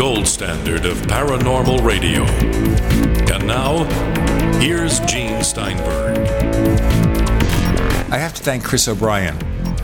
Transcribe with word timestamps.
Gold 0.00 0.26
standard 0.26 0.86
of 0.86 0.96
paranormal 1.02 1.84
radio. 1.84 2.22
And 3.34 3.46
now, 3.46 3.84
here's 4.58 4.98
Gene 5.00 5.44
Steinberg. 5.44 6.16
I 8.10 8.16
have 8.16 8.32
to 8.32 8.42
thank 8.42 8.64
Chris 8.64 8.88
O'Brien 8.88 9.38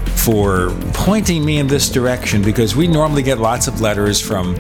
for 0.07 0.71
pointing 0.95 1.45
me 1.45 1.59
in 1.59 1.67
this 1.67 1.91
direction 1.91 2.41
because 2.41 2.75
we 2.75 2.87
normally 2.87 3.23
get 3.23 3.37
lots 3.37 3.67
of 3.67 3.83
letters 3.83 4.19
from 4.19 4.55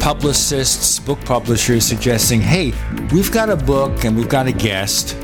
publicists, 0.00 0.98
book 0.98 1.20
publishers 1.24 1.86
suggesting, 1.86 2.40
hey, 2.40 2.72
we've 3.12 3.30
got 3.30 3.50
a 3.50 3.56
book 3.56 4.04
and 4.04 4.16
we've 4.16 4.28
got 4.28 4.48
a 4.48 4.52
guest, 4.52 5.14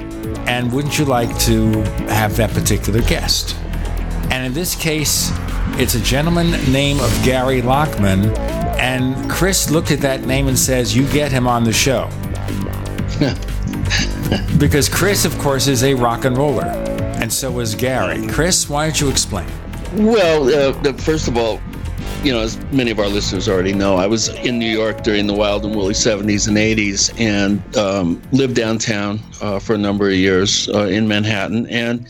and 0.47 0.73
wouldn't 0.73 1.01
you 1.01 1.05
like 1.05 1.37
to 1.41 1.83
have 2.07 2.37
that 2.37 2.52
particular 2.52 3.02
guest? 3.02 3.57
And 4.30 4.47
in 4.47 4.52
this 4.52 4.77
case, 4.77 5.33
it's 5.80 5.97
a 5.97 6.01
gentleman 6.01 6.52
named 6.71 7.01
of 7.01 7.11
Gary 7.25 7.61
Lachman, 7.61 8.33
and 8.78 9.30
Chris 9.30 9.71
looked 9.71 9.90
at 9.90 10.01
that 10.01 10.24
name 10.24 10.48
and 10.48 10.59
says, 10.59 10.96
"You 10.96 11.07
get 11.09 11.32
him 11.32 11.46
on 11.46 11.65
the 11.65 11.73
show." 11.73 12.09
because 14.59 14.88
Chris, 14.88 15.24
of 15.24 15.37
course, 15.38 15.66
is 15.66 15.82
a 15.82 15.95
rock 15.95 16.24
and 16.24 16.37
roller, 16.37 16.66
and 17.20 17.32
so 17.32 17.59
is 17.60 17.74
Gary. 17.74 18.26
Chris, 18.29 18.68
why 18.68 18.87
don't 18.87 19.01
you 19.01 19.09
explain? 19.09 19.48
Well, 19.95 20.48
uh, 20.70 20.93
first 20.95 21.29
of 21.29 21.37
all, 21.37 21.60
you 22.23 22.32
know, 22.32 22.40
as 22.40 22.59
many 22.73 22.90
of 22.90 22.98
our 22.98 23.07
listeners 23.07 23.48
already 23.48 23.73
know, 23.73 23.96
I 23.96 24.07
was 24.07 24.29
in 24.29 24.59
New 24.59 24.70
York 24.70 25.02
during 25.02 25.26
the 25.26 25.35
wild 25.35 25.65
and 25.65 25.74
woolly 25.74 25.95
70s 25.95 26.48
and 26.48 26.57
80s 26.57 27.18
and 27.20 27.76
um, 27.76 28.20
lived 28.32 28.54
downtown 28.57 29.20
uh, 29.40 29.59
for 29.59 29.74
a 29.74 29.79
number 29.79 30.09
of 30.09 30.15
years 30.15 30.68
uh, 30.70 30.87
in 30.87 31.07
Manhattan. 31.07 31.66
And 31.68 32.09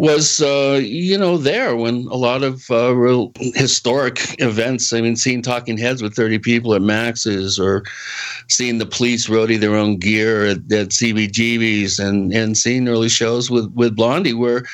was 0.00 0.40
uh, 0.40 0.80
you 0.82 1.18
know 1.18 1.36
there 1.36 1.76
when 1.76 2.06
a 2.10 2.16
lot 2.16 2.42
of 2.42 2.70
uh, 2.70 2.96
real 2.96 3.32
historic 3.54 4.34
events. 4.40 4.94
I 4.94 5.02
mean, 5.02 5.14
seeing 5.14 5.42
Talking 5.42 5.76
Heads 5.76 6.02
with 6.02 6.14
thirty 6.14 6.38
people 6.38 6.72
at 6.72 6.80
Max's, 6.80 7.60
or 7.60 7.84
seeing 8.48 8.78
the 8.78 8.86
Police 8.86 9.28
roadie 9.28 9.60
their 9.60 9.76
own 9.76 9.98
gear 9.98 10.46
at, 10.46 10.56
at 10.72 10.88
CBGB's, 10.88 11.98
and 11.98 12.32
and 12.32 12.56
seeing 12.56 12.88
early 12.88 13.10
shows 13.10 13.50
with 13.50 13.70
with 13.74 13.94
Blondie, 13.94 14.32
where 14.32 14.64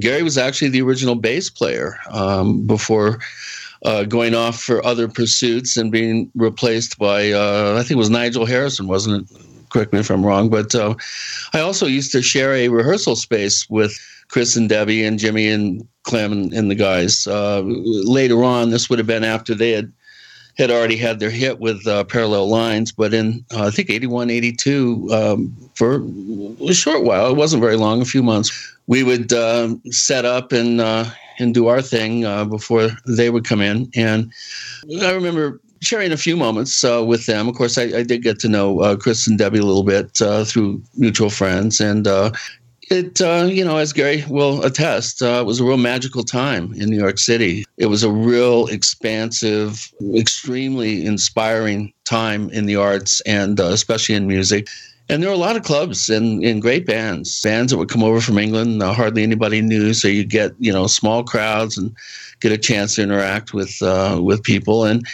Gary 0.00 0.24
was 0.24 0.36
actually 0.36 0.70
the 0.70 0.82
original 0.82 1.14
bass 1.14 1.48
player 1.48 1.96
um, 2.10 2.66
before. 2.66 3.20
Uh, 3.84 4.04
going 4.04 4.32
off 4.32 4.60
for 4.60 4.84
other 4.86 5.08
pursuits 5.08 5.76
and 5.76 5.90
being 5.90 6.30
replaced 6.36 7.00
by, 7.00 7.32
uh, 7.32 7.74
I 7.76 7.80
think 7.80 7.90
it 7.90 7.96
was 7.96 8.10
Nigel 8.10 8.46
Harrison, 8.46 8.86
wasn't 8.86 9.28
it? 9.28 9.36
Correct 9.70 9.92
me 9.92 9.98
if 9.98 10.08
I'm 10.08 10.24
wrong. 10.24 10.50
But 10.50 10.72
uh, 10.72 10.94
I 11.52 11.58
also 11.58 11.86
used 11.86 12.12
to 12.12 12.22
share 12.22 12.54
a 12.54 12.68
rehearsal 12.68 13.16
space 13.16 13.68
with 13.68 13.92
Chris 14.32 14.56
and 14.56 14.68
Debbie 14.68 15.04
and 15.04 15.18
Jimmy 15.18 15.48
and 15.48 15.86
Clem 16.04 16.32
and, 16.32 16.52
and 16.54 16.70
the 16.70 16.74
guys. 16.74 17.26
Uh, 17.26 17.62
later 17.64 18.42
on, 18.42 18.70
this 18.70 18.88
would 18.88 18.98
have 18.98 19.06
been 19.06 19.24
after 19.24 19.54
they 19.54 19.72
had 19.72 19.92
had 20.58 20.70
already 20.70 20.96
had 20.96 21.18
their 21.18 21.30
hit 21.30 21.60
with 21.60 21.86
uh, 21.86 22.04
Parallel 22.04 22.48
Lines, 22.48 22.92
but 22.92 23.14
in 23.14 23.42
uh, 23.54 23.66
I 23.66 23.70
think 23.70 23.88
81, 23.88 24.28
82, 24.28 25.08
um, 25.10 25.56
for 25.74 26.02
a 26.68 26.74
short 26.74 27.04
while, 27.04 27.30
it 27.30 27.36
wasn't 27.36 27.62
very 27.62 27.76
long, 27.76 28.02
a 28.02 28.04
few 28.04 28.22
months, 28.22 28.76
we 28.86 29.02
would 29.02 29.32
uh, 29.32 29.74
set 29.86 30.26
up 30.26 30.52
and 30.52 30.80
uh, 30.80 31.06
and 31.38 31.54
do 31.54 31.68
our 31.68 31.80
thing 31.80 32.26
uh, 32.26 32.44
before 32.44 32.90
they 33.06 33.30
would 33.30 33.44
come 33.46 33.62
in. 33.62 33.90
And 33.94 34.30
I 35.00 35.12
remember 35.12 35.58
sharing 35.80 36.12
a 36.12 36.18
few 36.18 36.36
moments 36.36 36.84
uh, 36.84 37.02
with 37.02 37.24
them. 37.24 37.48
Of 37.48 37.54
course, 37.56 37.78
I, 37.78 37.84
I, 37.84 38.02
did 38.02 38.22
get 38.22 38.38
to 38.40 38.48
know 38.48 38.96
Chris 38.98 39.26
and 39.26 39.38
Debbie 39.38 39.58
a 39.58 39.64
little 39.64 39.82
bit 39.82 40.16
through 40.46 40.82
mutual 40.96 41.30
friends, 41.30 41.80
and 41.80 42.06
it, 42.92 43.20
uh, 43.20 43.48
you 43.50 43.64
know, 43.64 43.78
as 43.78 43.92
Gary 43.92 44.24
will 44.28 44.62
attest, 44.62 45.22
uh, 45.22 45.40
it 45.40 45.46
was 45.46 45.60
a 45.60 45.64
real 45.64 45.76
magical 45.76 46.22
time 46.22 46.72
in 46.74 46.90
New 46.90 46.98
York 46.98 47.18
City. 47.18 47.64
It 47.78 47.86
was 47.86 48.02
a 48.02 48.10
real 48.10 48.66
expansive, 48.68 49.92
extremely 50.14 51.04
inspiring 51.04 51.92
time 52.04 52.50
in 52.50 52.66
the 52.66 52.76
arts 52.76 53.20
and 53.22 53.58
uh, 53.58 53.64
especially 53.66 54.14
in 54.14 54.26
music. 54.26 54.68
And 55.08 55.22
there 55.22 55.30
were 55.30 55.36
a 55.36 55.38
lot 55.38 55.56
of 55.56 55.62
clubs 55.64 56.08
and, 56.08 56.42
and 56.44 56.62
great 56.62 56.86
bands, 56.86 57.42
bands 57.42 57.72
that 57.72 57.78
would 57.78 57.88
come 57.88 58.04
over 58.04 58.20
from 58.20 58.38
England. 58.38 58.82
Uh, 58.82 58.92
hardly 58.92 59.22
anybody 59.22 59.60
knew, 59.60 59.92
so 59.92 60.08
you 60.08 60.24
get 60.24 60.52
you 60.58 60.72
know 60.72 60.86
small 60.86 61.24
crowds 61.24 61.76
and 61.76 61.94
get 62.40 62.52
a 62.52 62.58
chance 62.58 62.94
to 62.94 63.02
interact 63.02 63.52
with 63.52 63.82
uh, 63.82 64.20
with 64.22 64.42
people. 64.42 64.84
And 64.84 65.04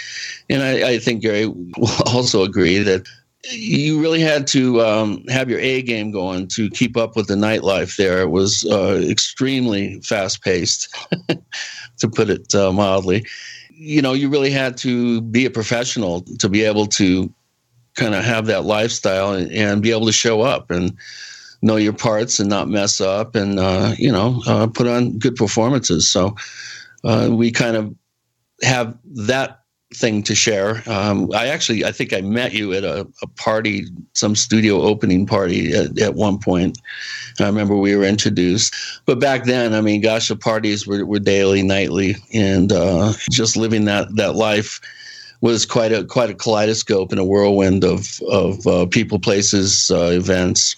and 0.50 0.62
I, 0.62 0.90
I 0.90 0.98
think 0.98 1.22
Gary 1.22 1.46
will 1.46 1.90
also 2.06 2.42
agree 2.42 2.78
that 2.78 3.08
you 3.50 4.00
really 4.00 4.20
had 4.20 4.46
to 4.48 4.80
um, 4.82 5.24
have 5.28 5.48
your 5.48 5.60
A 5.60 5.82
game 5.82 6.10
going 6.10 6.48
to 6.48 6.70
keep 6.70 6.96
up 6.96 7.16
with 7.16 7.28
the 7.28 7.34
nightlife 7.34 7.96
there. 7.96 8.20
It 8.20 8.30
was 8.30 8.66
uh, 8.70 9.00
extremely 9.08 10.00
fast 10.00 10.42
paced, 10.42 10.94
to 11.98 12.08
put 12.08 12.30
it 12.30 12.54
uh, 12.54 12.72
mildly. 12.72 13.24
You 13.70 14.02
know, 14.02 14.12
you 14.12 14.28
really 14.28 14.50
had 14.50 14.76
to 14.78 15.20
be 15.20 15.46
a 15.46 15.50
professional 15.50 16.22
to 16.38 16.48
be 16.48 16.62
able 16.62 16.86
to 16.86 17.32
kind 17.94 18.14
of 18.14 18.24
have 18.24 18.46
that 18.46 18.64
lifestyle 18.64 19.32
and, 19.32 19.50
and, 19.52 19.82
be 19.82 19.90
able 19.90 20.06
to 20.06 20.12
show 20.12 20.42
up 20.42 20.70
and 20.70 20.96
know 21.62 21.76
your 21.76 21.92
parts 21.92 22.38
and 22.38 22.48
not 22.48 22.68
mess 22.68 23.00
up 23.00 23.34
and, 23.34 23.58
uh, 23.58 23.92
you 23.98 24.12
know, 24.12 24.40
uh, 24.46 24.66
put 24.68 24.86
on 24.86 25.18
good 25.18 25.34
performances. 25.34 26.08
So 26.08 26.36
uh, 27.04 27.28
we 27.30 27.50
kind 27.50 27.76
of 27.76 27.94
have 28.62 28.96
that 29.04 29.62
thing 29.94 30.22
to 30.22 30.34
share. 30.34 30.82
Um, 30.86 31.30
I 31.34 31.48
actually, 31.48 31.84
I 31.84 31.92
think 31.92 32.12
I 32.12 32.20
met 32.20 32.52
you 32.52 32.74
at 32.74 32.84
a, 32.84 33.06
a 33.22 33.26
party, 33.26 33.86
some 34.12 34.36
studio 34.36 34.82
opening 34.82 35.26
party 35.26 35.72
at, 35.74 35.98
at, 35.98 36.14
one 36.14 36.38
point. 36.38 36.78
I 37.40 37.46
remember 37.46 37.76
we 37.76 37.96
were 37.96 38.04
introduced. 38.04 38.74
But 39.06 39.18
back 39.18 39.44
then, 39.44 39.72
I 39.72 39.80
mean, 39.80 40.00
gosh, 40.00 40.28
the 40.28 40.36
parties 40.36 40.86
were, 40.86 41.06
were 41.06 41.18
daily, 41.18 41.62
nightly, 41.62 42.16
and 42.34 42.70
uh, 42.72 43.14
just 43.30 43.56
living 43.56 43.86
that 43.86 44.14
that 44.16 44.34
life 44.34 44.80
was 45.40 45.64
quite 45.64 45.92
a 45.92 46.04
quite 46.04 46.30
a 46.30 46.34
kaleidoscope 46.34 47.10
and 47.12 47.20
a 47.20 47.24
whirlwind 47.24 47.84
of 47.84 48.20
of 48.28 48.66
uh, 48.66 48.86
people, 48.86 49.18
places, 49.18 49.90
uh, 49.90 50.10
events. 50.12 50.76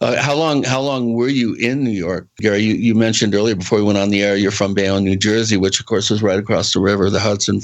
Uh, 0.00 0.20
how 0.20 0.34
long? 0.34 0.62
How 0.64 0.80
long 0.80 1.12
were 1.12 1.28
you 1.28 1.54
in 1.54 1.84
New 1.84 1.90
York, 1.90 2.26
Gary? 2.38 2.60
You, 2.60 2.74
you 2.74 2.94
mentioned 2.94 3.34
earlier 3.34 3.54
before 3.54 3.78
we 3.78 3.84
went 3.84 3.98
on 3.98 4.08
the 4.08 4.22
air, 4.22 4.34
you're 4.34 4.50
from 4.50 4.72
Bayonne, 4.72 5.04
New 5.04 5.16
Jersey, 5.16 5.58
which 5.58 5.78
of 5.78 5.86
course 5.86 6.08
was 6.08 6.22
right 6.22 6.38
across 6.38 6.72
the 6.72 6.80
river, 6.80 7.10
the 7.10 7.20
Hudson, 7.20 7.60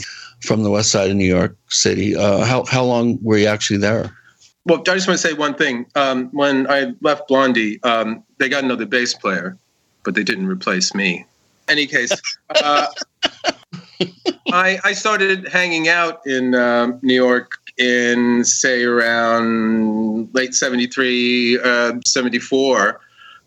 from 0.47 0.63
the 0.63 0.71
west 0.71 0.91
side 0.91 1.11
of 1.11 1.17
New 1.17 1.27
York 1.27 1.57
City. 1.69 2.17
Uh, 2.17 2.45
how 2.45 2.65
how 2.65 2.85
long 2.85 3.19
were 3.23 3.37
you 3.37 3.47
actually 3.47 3.79
there? 3.79 4.17
Well, 4.65 4.81
I 4.81 4.95
just 4.95 5.07
want 5.07 5.21
to 5.21 5.29
say 5.29 5.33
one 5.33 5.55
thing. 5.55 5.87
Um, 5.95 6.29
when 6.33 6.69
I 6.69 6.93
left 7.01 7.29
Blondie, 7.29 7.81
um, 7.85 8.25
they 8.39 8.49
got 8.49 8.65
another 8.65 8.87
bass 8.87 9.15
player, 9.15 9.57
but 10.05 10.15
they 10.15 10.25
didn't 10.25 10.49
replace 10.49 10.93
me. 10.95 11.25
Any 11.69 11.87
case, 11.87 12.13
uh, 12.51 12.87
I, 14.53 14.79
I 14.85 14.93
started 14.93 15.49
hanging 15.49 15.89
out 15.89 16.27
in 16.27 16.55
uh, 16.55 16.99
New 17.03 17.15
York 17.15 17.59
in 17.79 18.45
say 18.45 18.85
around 18.85 20.35
late 20.35 20.55
73 20.55 21.61
uh, 21.63 21.93
74 22.07 23.01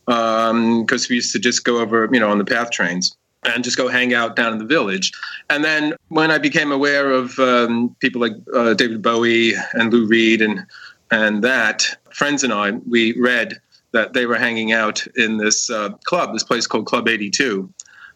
because 0.05 0.51
um, 0.51 0.85
we 1.09 1.15
used 1.15 1.33
to 1.33 1.39
just 1.39 1.63
go 1.63 1.79
over 1.79 2.07
you 2.11 2.19
know 2.19 2.29
on 2.29 2.37
the 2.37 2.45
path 2.45 2.69
trains 2.69 3.17
and 3.55 3.63
just 3.63 3.77
go 3.77 3.87
hang 3.87 4.13
out 4.13 4.35
down 4.35 4.53
in 4.53 4.59
the 4.59 4.65
village 4.65 5.11
and 5.49 5.63
then 5.63 5.93
when 6.09 6.31
i 6.31 6.37
became 6.37 6.71
aware 6.71 7.11
of 7.11 7.37
um, 7.39 7.95
people 7.99 8.21
like 8.21 8.33
uh, 8.53 8.73
david 8.73 9.01
bowie 9.01 9.53
and 9.73 9.91
lou 9.93 10.05
reed 10.07 10.41
and 10.41 10.65
and 11.11 11.43
that 11.43 11.97
friends 12.11 12.43
and 12.43 12.53
i 12.53 12.71
we 12.89 13.19
read 13.19 13.59
that 13.91 14.13
they 14.13 14.25
were 14.25 14.37
hanging 14.37 14.71
out 14.71 15.05
in 15.15 15.37
this 15.37 15.69
uh, 15.69 15.89
club 16.05 16.33
this 16.33 16.43
place 16.43 16.67
called 16.67 16.85
club 16.85 17.07
82 17.07 17.71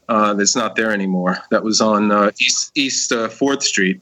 uh, 0.09 0.33
that's 0.33 0.55
not 0.55 0.75
there 0.75 0.91
anymore 0.91 1.37
that 1.51 1.63
was 1.63 1.81
on 1.81 2.11
uh, 2.11 2.31
east 2.39 2.71
east 2.75 3.11
4th 3.11 3.57
uh, 3.57 3.59
street 3.59 4.01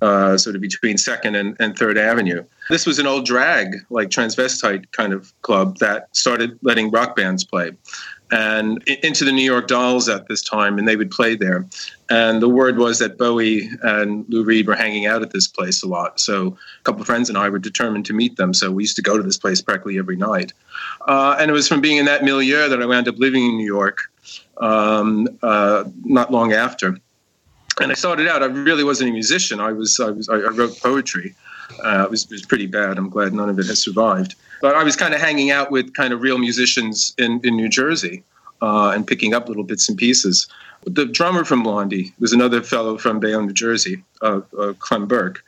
uh, 0.00 0.36
sort 0.36 0.54
of 0.54 0.62
between 0.62 0.96
Second 0.96 1.34
and, 1.34 1.56
and 1.58 1.76
Third 1.76 1.98
Avenue. 1.98 2.44
This 2.70 2.86
was 2.86 2.98
an 2.98 3.06
old 3.06 3.26
drag, 3.26 3.76
like 3.90 4.10
transvestite 4.10 4.90
kind 4.92 5.12
of 5.12 5.32
club 5.42 5.78
that 5.78 6.14
started 6.16 6.58
letting 6.62 6.90
rock 6.90 7.16
bands 7.16 7.44
play. 7.44 7.72
And 8.30 8.82
into 8.88 9.24
the 9.24 9.32
New 9.32 9.44
York 9.44 9.68
Dolls 9.68 10.08
at 10.08 10.28
this 10.28 10.42
time, 10.42 10.78
and 10.78 10.86
they 10.86 10.96
would 10.96 11.10
play 11.10 11.34
there. 11.34 11.66
And 12.10 12.42
the 12.42 12.48
word 12.48 12.76
was 12.76 12.98
that 12.98 13.16
Bowie 13.16 13.68
and 13.82 14.26
Lou 14.28 14.44
Reed 14.44 14.66
were 14.66 14.74
hanging 14.74 15.06
out 15.06 15.22
at 15.22 15.30
this 15.30 15.46
place 15.46 15.82
a 15.82 15.88
lot. 15.88 16.20
So 16.20 16.48
a 16.80 16.84
couple 16.84 17.00
of 17.00 17.06
friends 17.06 17.28
and 17.28 17.38
I 17.38 17.48
were 17.48 17.58
determined 17.58 18.04
to 18.06 18.12
meet 18.12 18.36
them. 18.36 18.52
So 18.52 18.70
we 18.70 18.82
used 18.82 18.96
to 18.96 19.02
go 19.02 19.16
to 19.16 19.22
this 19.22 19.38
place 19.38 19.62
practically 19.62 19.98
every 19.98 20.16
night. 20.16 20.52
Uh, 21.06 21.36
and 21.38 21.50
it 21.50 21.54
was 21.54 21.68
from 21.68 21.80
being 21.80 21.96
in 21.96 22.04
that 22.06 22.22
milieu 22.22 22.68
that 22.68 22.82
I 22.82 22.86
wound 22.86 23.08
up 23.08 23.18
living 23.18 23.46
in 23.46 23.56
New 23.56 23.66
York 23.66 24.10
um, 24.58 25.28
uh, 25.42 25.84
not 26.04 26.30
long 26.30 26.52
after. 26.52 26.98
And 27.80 27.92
I 27.92 27.94
started 27.94 28.26
out. 28.26 28.42
I 28.42 28.46
really 28.46 28.84
wasn't 28.84 29.10
a 29.10 29.12
musician. 29.12 29.60
I 29.60 29.72
was. 29.72 30.00
I 30.00 30.10
was. 30.10 30.28
I 30.28 30.36
wrote 30.36 30.80
poetry. 30.80 31.34
Uh, 31.84 32.04
it, 32.04 32.10
was, 32.10 32.24
it 32.24 32.30
was 32.30 32.44
pretty 32.44 32.66
bad. 32.66 32.98
I'm 32.98 33.08
glad 33.08 33.32
none 33.32 33.48
of 33.48 33.58
it 33.58 33.66
has 33.66 33.82
survived. 33.82 34.34
But 34.60 34.74
I 34.74 34.82
was 34.82 34.96
kind 34.96 35.14
of 35.14 35.20
hanging 35.20 35.50
out 35.50 35.70
with 35.70 35.94
kind 35.94 36.12
of 36.12 36.20
real 36.20 36.38
musicians 36.38 37.14
in, 37.18 37.40
in 37.44 37.56
New 37.56 37.68
Jersey 37.68 38.24
uh, 38.60 38.90
and 38.94 39.06
picking 39.06 39.34
up 39.34 39.48
little 39.48 39.64
bits 39.64 39.88
and 39.88 39.96
pieces. 39.96 40.48
The 40.84 41.06
drummer 41.06 41.44
from 41.44 41.62
Blondie 41.62 42.12
was 42.18 42.32
another 42.32 42.62
fellow 42.62 42.98
from 42.98 43.20
Bayonne, 43.20 43.46
New 43.46 43.52
Jersey, 43.52 44.02
uh, 44.22 44.40
uh, 44.58 44.72
Clem 44.78 45.06
Burke. 45.06 45.44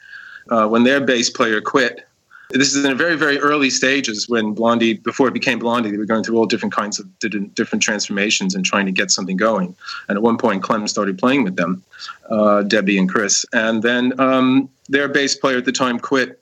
Uh, 0.50 0.67
when 0.67 0.84
their 0.84 1.00
bass 1.00 1.31
player 1.31 1.61
quit, 1.61 2.06
this 2.50 2.75
is 2.75 2.85
in 2.85 2.91
the 2.91 2.94
very, 2.94 3.17
very 3.17 3.38
early 3.38 3.70
stages 3.70 4.29
when 4.29 4.52
Blondie, 4.52 4.94
before 4.94 5.29
it 5.29 5.35
became 5.35 5.58
Blondie, 5.58 5.91
they 5.91 5.97
were 5.97 6.05
going 6.05 6.25
through 6.25 6.37
all 6.37 6.47
different 6.47 6.75
kinds 6.75 6.99
of 6.99 7.06
different 7.19 7.82
transformations 7.82 8.55
and 8.55 8.64
trying 8.64 8.87
to 8.87 8.93
get 8.93 9.11
something 9.11 9.37
going. 9.37 9.75
And 10.08 10.17
at 10.17 10.23
one 10.23 10.37
point, 10.37 10.62
Clem 10.62 10.87
started 10.88 11.19
playing 11.19 11.44
with 11.44 11.56
them, 11.56 11.82
uh, 12.29 12.62
Debbie 12.62 12.99
and 12.99 13.08
Chris. 13.08 13.44
And 13.52 13.82
then 13.82 14.19
um, 14.20 14.69
their 14.88 15.08
bass 15.08 15.37
player 15.37 15.58
at 15.58 15.64
the 15.64 15.73
time 15.73 15.99
quit 15.99 16.41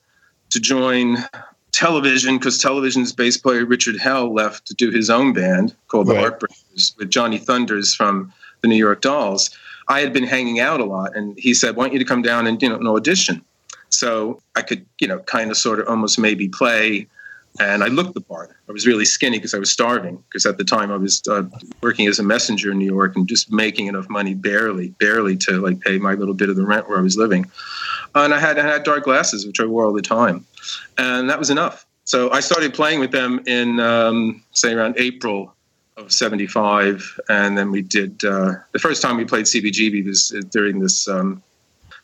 to 0.50 0.60
join 0.60 1.18
television 1.72 2.38
because 2.38 2.58
television's 2.58 3.12
bass 3.12 3.36
player 3.36 3.64
Richard 3.64 3.98
Hell 3.98 4.32
left 4.32 4.66
to 4.66 4.74
do 4.74 4.90
his 4.90 5.10
own 5.10 5.32
band 5.32 5.74
called 5.88 6.08
right. 6.08 6.16
the 6.16 6.20
Heartbreakers 6.20 6.96
with 6.96 7.10
Johnny 7.10 7.38
Thunders 7.38 7.94
from 7.94 8.32
the 8.62 8.68
New 8.68 8.76
York 8.76 9.02
Dolls. 9.02 9.50
I 9.88 10.00
had 10.00 10.12
been 10.12 10.24
hanging 10.24 10.60
out 10.60 10.80
a 10.80 10.84
lot, 10.84 11.16
and 11.16 11.38
he 11.38 11.54
said, 11.54 11.76
"Why 11.76 11.84
don't 11.84 11.94
you 11.94 11.98
to 11.98 12.04
come 12.04 12.20
down 12.20 12.46
and 12.46 12.60
you 12.62 12.68
know 12.68 12.76
an 12.76 12.86
audition?" 12.86 13.42
So 13.90 14.42
I 14.56 14.62
could, 14.62 14.84
you 15.00 15.08
know, 15.08 15.18
kind 15.20 15.50
of 15.50 15.56
sort 15.56 15.80
of 15.80 15.88
almost 15.88 16.18
maybe 16.18 16.48
play. 16.48 17.06
And 17.60 17.82
I 17.82 17.88
looked 17.88 18.14
the 18.14 18.20
part. 18.20 18.50
I 18.68 18.72
was 18.72 18.86
really 18.86 19.04
skinny 19.04 19.38
because 19.38 19.54
I 19.54 19.58
was 19.58 19.70
starving. 19.70 20.22
Because 20.28 20.46
at 20.46 20.58
the 20.58 20.64
time 20.64 20.92
I 20.92 20.96
was 20.96 21.22
uh, 21.28 21.44
working 21.82 22.06
as 22.06 22.18
a 22.18 22.22
messenger 22.22 22.70
in 22.70 22.78
New 22.78 22.86
York 22.86 23.16
and 23.16 23.26
just 23.28 23.50
making 23.50 23.86
enough 23.86 24.08
money, 24.08 24.34
barely, 24.34 24.90
barely 25.00 25.36
to 25.38 25.60
like 25.60 25.80
pay 25.80 25.98
my 25.98 26.14
little 26.14 26.34
bit 26.34 26.50
of 26.50 26.56
the 26.56 26.64
rent 26.64 26.88
where 26.88 26.98
I 26.98 27.02
was 27.02 27.16
living. 27.16 27.50
And 28.14 28.32
I 28.32 28.38
had 28.38 28.58
I 28.58 28.66
had 28.66 28.84
dark 28.84 29.04
glasses, 29.04 29.46
which 29.46 29.60
I 29.60 29.64
wore 29.64 29.84
all 29.86 29.92
the 29.92 30.02
time, 30.02 30.44
and 30.96 31.28
that 31.28 31.38
was 31.38 31.50
enough. 31.50 31.86
So 32.04 32.30
I 32.30 32.40
started 32.40 32.72
playing 32.72 33.00
with 33.00 33.10
them 33.10 33.40
in 33.46 33.80
um, 33.80 34.42
say 34.52 34.72
around 34.72 34.94
April 34.98 35.54
of 35.98 36.12
75 36.12 37.20
and 37.28 37.58
then 37.58 37.70
we 37.70 37.82
did 37.82 38.24
uh, 38.24 38.54
the 38.72 38.78
first 38.78 39.02
time 39.02 39.16
we 39.16 39.24
played 39.24 39.46
cbgb 39.46 40.06
was 40.06 40.28
during 40.50 40.78
this 40.78 41.08
um, 41.08 41.42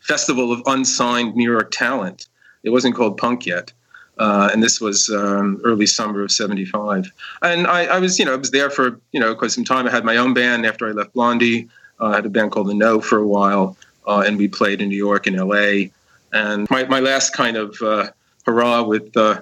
festival 0.05 0.53
of 0.53 0.63
unsigned 0.67 1.35
New 1.35 1.51
York 1.51 1.71
talent. 1.71 2.27
It 2.63 2.71
wasn't 2.71 2.95
called 2.95 3.17
punk 3.17 3.47
yet. 3.47 3.73
Uh, 4.19 4.49
and 4.53 4.63
this 4.63 4.81
was 4.81 5.11
um, 5.11 5.61
early 5.65 5.87
summer 5.87 6.23
of 6.23 6.31
75 6.31 7.11
and 7.43 7.67
I, 7.67 7.87
I, 7.87 7.99
was 7.99 8.17
you 8.17 8.25
know 8.25 8.33
i 8.33 8.37
was 8.37 8.53
there 8.53 8.71
for 8.71 9.01
you 9.11 9.19
know 9.19 9.35
quite 9.35 9.51
some 9.51 9.65
time. 9.65 9.89
I 9.89 9.91
had 9.91 10.05
my 10.05 10.17
own 10.19 10.35
band 10.35 10.65
after 10.65 10.89
i 10.89 10.93
left 10.93 11.15
blondie. 11.15 11.69
Uh, 12.01 12.07
i 12.07 12.15
had 12.15 12.25
a 12.25 12.29
band 12.29 12.53
called 12.53 12.69
the 12.69 12.75
Know 12.75 13.01
for 13.01 13.19
a 13.19 13.27
while 13.27 13.77
uh, 14.07 14.23
and 14.25 14.39
we 14.39 14.47
played 14.47 14.81
in 14.81 14.89
new 14.89 14.97
york 14.97 15.27
and 15.27 15.37
la 15.37 15.89
and 16.33 16.71
my, 16.71 16.85
my 16.85 17.01
last 17.01 17.33
kind 17.33 17.57
of 17.57 17.77
uh, 17.83 18.11
hurrah 18.47 18.85
with 18.85 19.17
uh, 19.17 19.41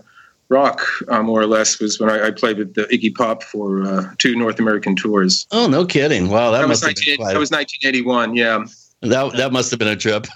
rock 0.49 0.81
uh, 1.09 1.23
more 1.23 1.43
or 1.43 1.47
less 1.47 1.79
was 1.79 2.01
when 2.01 2.09
I, 2.09 2.29
I 2.29 2.31
played 2.31 2.57
with 2.57 2.73
the 2.73 2.85
iggy 2.85 3.15
pop 3.15 3.43
for 3.43 4.15
two 4.17 4.37
north 4.37 4.59
american 4.59 4.97
tours. 4.97 5.47
Oh 5.53 5.67
no 5.67 5.85
kidding. 5.85 6.31
Wow 6.31 6.51
that, 6.51 6.63
that 6.63 6.69
must 6.69 6.83
was, 6.83 6.97
19, 6.97 7.27
that 7.27 7.39
was 7.39 7.51
1981 7.51 8.37
yeah. 8.37 8.65
That, 9.03 9.37
that 9.37 9.53
must 9.53 9.71
have 9.71 9.79
been 9.79 9.89
a 9.89 9.97
trip 9.97 10.27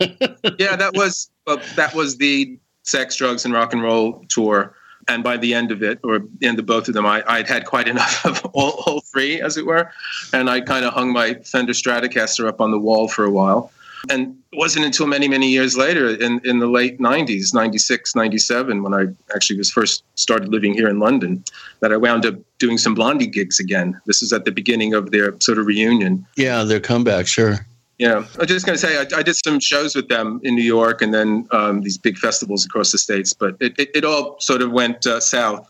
yeah, 0.00 0.76
that 0.76 0.92
was 0.94 1.30
uh, 1.46 1.58
that 1.76 1.94
was 1.94 2.16
the 2.16 2.58
sex, 2.82 3.16
drugs, 3.16 3.44
and 3.44 3.54
rock 3.54 3.72
and 3.72 3.82
roll 3.82 4.24
tour. 4.28 4.74
And 5.08 5.22
by 5.22 5.36
the 5.36 5.54
end 5.54 5.70
of 5.70 5.82
it, 5.82 6.00
or 6.02 6.18
the 6.38 6.46
end 6.48 6.58
of 6.58 6.66
both 6.66 6.88
of 6.88 6.94
them, 6.94 7.06
I, 7.06 7.22
I'd 7.28 7.46
had 7.46 7.64
quite 7.64 7.86
enough 7.88 8.24
of 8.26 8.44
all, 8.46 8.82
all 8.86 9.00
three, 9.00 9.40
as 9.40 9.56
it 9.56 9.66
were. 9.66 9.90
And 10.32 10.50
I 10.50 10.60
kind 10.60 10.84
of 10.84 10.92
hung 10.92 11.12
my 11.12 11.34
Fender 11.34 11.72
Stratocaster 11.72 12.48
up 12.48 12.60
on 12.60 12.72
the 12.72 12.78
wall 12.78 13.08
for 13.08 13.24
a 13.24 13.30
while. 13.30 13.70
And 14.10 14.36
it 14.52 14.58
wasn't 14.58 14.84
until 14.84 15.06
many, 15.06 15.26
many 15.26 15.48
years 15.48 15.76
later, 15.76 16.08
in, 16.08 16.40
in 16.44 16.58
the 16.58 16.66
late 16.66 16.98
90s, 16.98 17.54
96, 17.54 18.14
97, 18.14 18.82
when 18.82 18.94
I 18.94 19.06
actually 19.34 19.58
was 19.58 19.70
first 19.70 20.04
started 20.16 20.48
living 20.48 20.74
here 20.74 20.88
in 20.88 20.98
London, 20.98 21.42
that 21.80 21.92
I 21.92 21.96
wound 21.96 22.26
up 22.26 22.34
doing 22.58 22.78
some 22.78 22.94
Blondie 22.94 23.26
gigs 23.26 23.58
again. 23.58 24.00
This 24.06 24.22
is 24.22 24.32
at 24.32 24.44
the 24.44 24.52
beginning 24.52 24.94
of 24.94 25.10
their 25.10 25.38
sort 25.40 25.58
of 25.58 25.66
reunion. 25.66 26.26
Yeah, 26.36 26.64
their 26.64 26.80
comeback, 26.80 27.26
sure. 27.26 27.66
Yeah, 27.98 28.26
I 28.34 28.38
was 28.38 28.48
just 28.48 28.66
going 28.66 28.78
to 28.78 28.86
say 28.86 28.98
I, 28.98 29.06
I, 29.18 29.22
did 29.22 29.36
some 29.36 29.58
shows 29.58 29.96
with 29.96 30.08
them 30.08 30.38
in 30.42 30.54
New 30.54 30.62
York 30.64 31.00
and 31.00 31.14
then 31.14 31.48
um, 31.50 31.80
these 31.80 31.96
big 31.96 32.18
festivals 32.18 32.66
across 32.66 32.92
the 32.92 32.98
states, 32.98 33.32
but 33.32 33.56
it, 33.58 33.78
it, 33.78 33.90
it 33.94 34.04
all 34.04 34.38
sort 34.38 34.60
of 34.60 34.70
went 34.70 35.06
uh, 35.06 35.18
south 35.18 35.66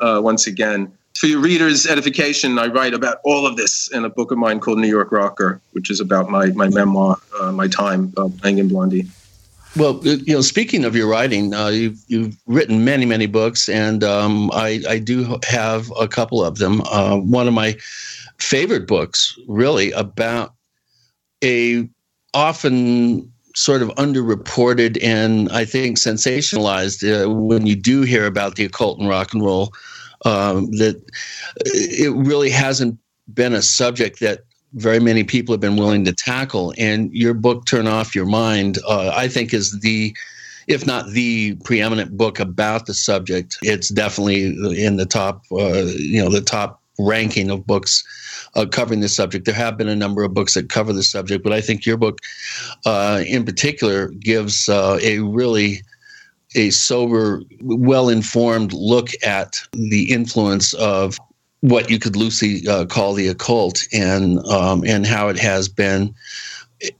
uh, 0.00 0.20
once 0.22 0.46
again. 0.46 0.92
For 1.16 1.26
your 1.26 1.40
readers' 1.40 1.86
edification, 1.86 2.58
I 2.58 2.66
write 2.66 2.92
about 2.92 3.18
all 3.24 3.46
of 3.46 3.56
this 3.56 3.88
in 3.90 4.04
a 4.04 4.10
book 4.10 4.30
of 4.32 4.38
mine 4.38 4.60
called 4.60 4.78
New 4.78 4.88
York 4.88 5.12
Rocker, 5.12 5.60
which 5.72 5.90
is 5.90 6.00
about 6.00 6.28
my 6.28 6.46
my 6.48 6.68
memoir, 6.68 7.18
uh, 7.40 7.52
my 7.52 7.68
time 7.68 8.12
uh, 8.16 8.28
playing 8.40 8.58
in 8.58 8.68
Blondie. 8.68 9.06
Well, 9.76 10.00
you 10.04 10.34
know, 10.34 10.40
speaking 10.42 10.84
of 10.84 10.94
your 10.94 11.08
writing, 11.08 11.54
uh, 11.54 11.68
you've 11.68 12.02
you've 12.06 12.36
written 12.46 12.84
many 12.84 13.06
many 13.06 13.26
books, 13.26 13.68
and 13.68 14.02
um, 14.04 14.50
I 14.52 14.82
I 14.88 14.98
do 14.98 15.38
have 15.44 15.90
a 15.98 16.08
couple 16.08 16.44
of 16.44 16.58
them. 16.58 16.82
Uh, 16.82 17.16
one 17.16 17.46
of 17.46 17.54
my 17.54 17.76
favorite 18.38 18.86
books, 18.86 19.38
really, 19.46 19.92
about 19.92 20.54
a 21.42 21.88
often 22.34 23.30
sort 23.54 23.82
of 23.82 23.88
underreported 23.90 24.98
and 25.02 25.50
I 25.50 25.64
think 25.64 25.98
sensationalized 25.98 27.02
uh, 27.04 27.30
when 27.30 27.66
you 27.66 27.76
do 27.76 28.02
hear 28.02 28.26
about 28.26 28.56
the 28.56 28.64
occult 28.64 28.98
and 28.98 29.08
rock 29.08 29.32
and 29.32 29.42
roll. 29.42 29.72
Um, 30.24 30.70
that 30.72 31.02
it 31.64 32.14
really 32.14 32.50
hasn't 32.50 32.96
been 33.34 33.52
a 33.52 33.60
subject 33.60 34.20
that 34.20 34.44
very 34.74 35.00
many 35.00 35.24
people 35.24 35.52
have 35.52 35.60
been 35.60 35.76
willing 35.76 36.04
to 36.04 36.12
tackle. 36.12 36.72
And 36.78 37.12
your 37.12 37.34
book, 37.34 37.66
Turn 37.66 37.86
Off 37.86 38.14
Your 38.14 38.24
Mind, 38.24 38.78
uh, 38.86 39.12
I 39.14 39.28
think 39.28 39.52
is 39.52 39.80
the 39.80 40.16
if 40.68 40.86
not 40.86 41.10
the 41.10 41.56
preeminent 41.64 42.16
book 42.16 42.38
about 42.38 42.86
the 42.86 42.94
subject, 42.94 43.58
it's 43.62 43.88
definitely 43.88 44.44
in 44.82 44.96
the 44.96 45.06
top, 45.06 45.42
uh, 45.50 45.82
you 45.96 46.22
know, 46.22 46.30
the 46.30 46.40
top 46.40 46.81
ranking 47.02 47.50
of 47.50 47.66
books 47.66 48.04
uh, 48.54 48.66
covering 48.66 49.00
this 49.00 49.14
subject. 49.14 49.44
There 49.44 49.54
have 49.54 49.76
been 49.76 49.88
a 49.88 49.96
number 49.96 50.22
of 50.22 50.34
books 50.34 50.54
that 50.54 50.68
cover 50.68 50.92
the 50.92 51.02
subject, 51.02 51.42
but 51.42 51.52
I 51.52 51.60
think 51.60 51.86
your 51.86 51.96
book, 51.96 52.18
uh, 52.86 53.22
in 53.26 53.44
particular, 53.44 54.08
gives 54.08 54.68
uh, 54.68 54.98
a 55.02 55.20
really 55.20 55.82
a 56.54 56.70
sober, 56.70 57.42
well-informed 57.62 58.72
look 58.74 59.08
at 59.24 59.58
the 59.72 60.12
influence 60.12 60.74
of 60.74 61.18
what 61.60 61.88
you 61.88 61.98
could 61.98 62.16
loosely 62.16 62.66
uh, 62.68 62.84
call 62.84 63.14
the 63.14 63.28
occult, 63.28 63.86
and 63.92 64.38
um, 64.48 64.84
and 64.84 65.06
how 65.06 65.28
it 65.28 65.38
has 65.38 65.68
been 65.68 66.14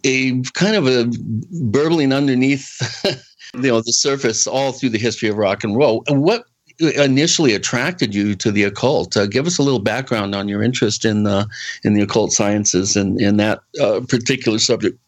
a 0.05 0.41
kind 0.55 0.77
of 0.77 0.87
a 0.87 1.11
burbling 1.51 2.13
underneath. 2.13 2.81
you 3.55 3.61
know 3.61 3.81
the 3.81 3.93
surface 3.93 4.47
all 4.47 4.73
through 4.73 4.89
the 4.89 4.99
history 4.99 5.29
of 5.29 5.37
rock 5.37 5.65
and 5.65 5.77
roll. 5.77 6.05
And 6.07 6.23
what 6.23 6.45
initially 6.79 7.55
attracted 7.55 8.15
you 8.15 8.35
to 8.37 8.51
the 8.51 8.65
occult. 8.65 9.17
Uh, 9.17 9.27
give 9.27 9.47
us 9.47 9.59
a 9.59 9.63
little 9.63 9.81
background 9.81 10.35
on 10.35 10.49
your 10.49 10.63
interest 10.63 11.05
in 11.05 11.25
the 11.25 11.47
in 11.85 11.95
the 11.95 12.03
occult 12.03 12.33
sciences 12.33 12.97
and 12.97 13.21
in 13.21 13.37
that 13.37 13.61
uh, 13.81 14.01
particular 14.09 14.59
subject. 14.59 14.99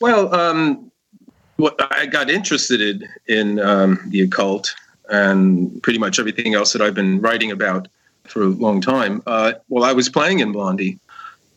Well, 0.00 0.34
um, 0.34 0.90
what 1.56 1.74
I 1.92 2.06
got 2.06 2.30
interested 2.30 2.80
in, 2.80 3.08
in 3.26 3.60
um, 3.60 4.00
the 4.08 4.22
occult 4.22 4.74
and 5.08 5.82
pretty 5.82 5.98
much 5.98 6.18
everything 6.18 6.54
else 6.54 6.72
that 6.72 6.82
I've 6.82 6.94
been 6.94 7.20
writing 7.20 7.50
about 7.50 7.88
for 8.24 8.42
a 8.42 8.46
long 8.46 8.80
time. 8.80 9.22
Uh, 9.26 9.54
while 9.68 9.84
I 9.84 9.92
was 9.92 10.08
playing 10.08 10.40
in 10.40 10.52
Blondie, 10.52 10.98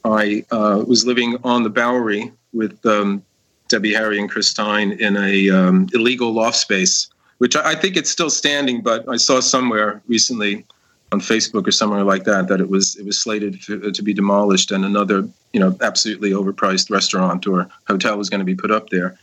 I 0.06 0.46
uh, 0.52 0.84
was 0.88 1.06
living 1.06 1.38
on 1.44 1.64
the 1.64 1.70
Bowery 1.70 2.32
with 2.54 2.86
um, 2.86 3.24
Debbie 3.68 3.94
Harry 3.94 4.20
and 4.20 4.30
Chris 4.30 4.48
Stein 4.48 4.94
in 4.94 5.18
a 5.18 5.50
um, 5.50 5.88
illegal 5.94 6.32
loft 6.32 6.58
space 6.58 7.10
which 7.40 7.56
I, 7.56 7.74
think 7.74 7.98
it's 7.98 8.12
still 8.12 8.30
standing, 8.30 8.82
but 8.82 9.08
I 9.10 9.16
saw 9.16 9.40
somewhere 9.40 10.02
recently 10.08 10.66
on 11.12 11.20
Facebook 11.20 11.68
or 11.68 11.72
somewhere 11.72 12.04
like 12.04 12.26
that 12.26 12.48
that 12.50 12.62
it 12.62 12.70
was 12.70 12.96
it 12.96 13.06
was 13.06 13.18
slated 13.18 13.62
to, 13.64 13.92
to 13.92 14.04
be 14.04 14.14
demolished 14.14 14.70
and 14.70 14.86
another 14.86 15.28
you 15.54 15.60
know 15.60 15.76
absolutely 15.82 16.32
overpriced 16.32 16.92
restaurant 16.92 17.48
or 17.48 17.68
hotel 17.88 18.16
was 18.16 18.30
going 18.30 18.40
to 18.40 18.46
be 18.46 18.56
put 18.56 18.70
up 18.70 18.90
there. 18.90 19.18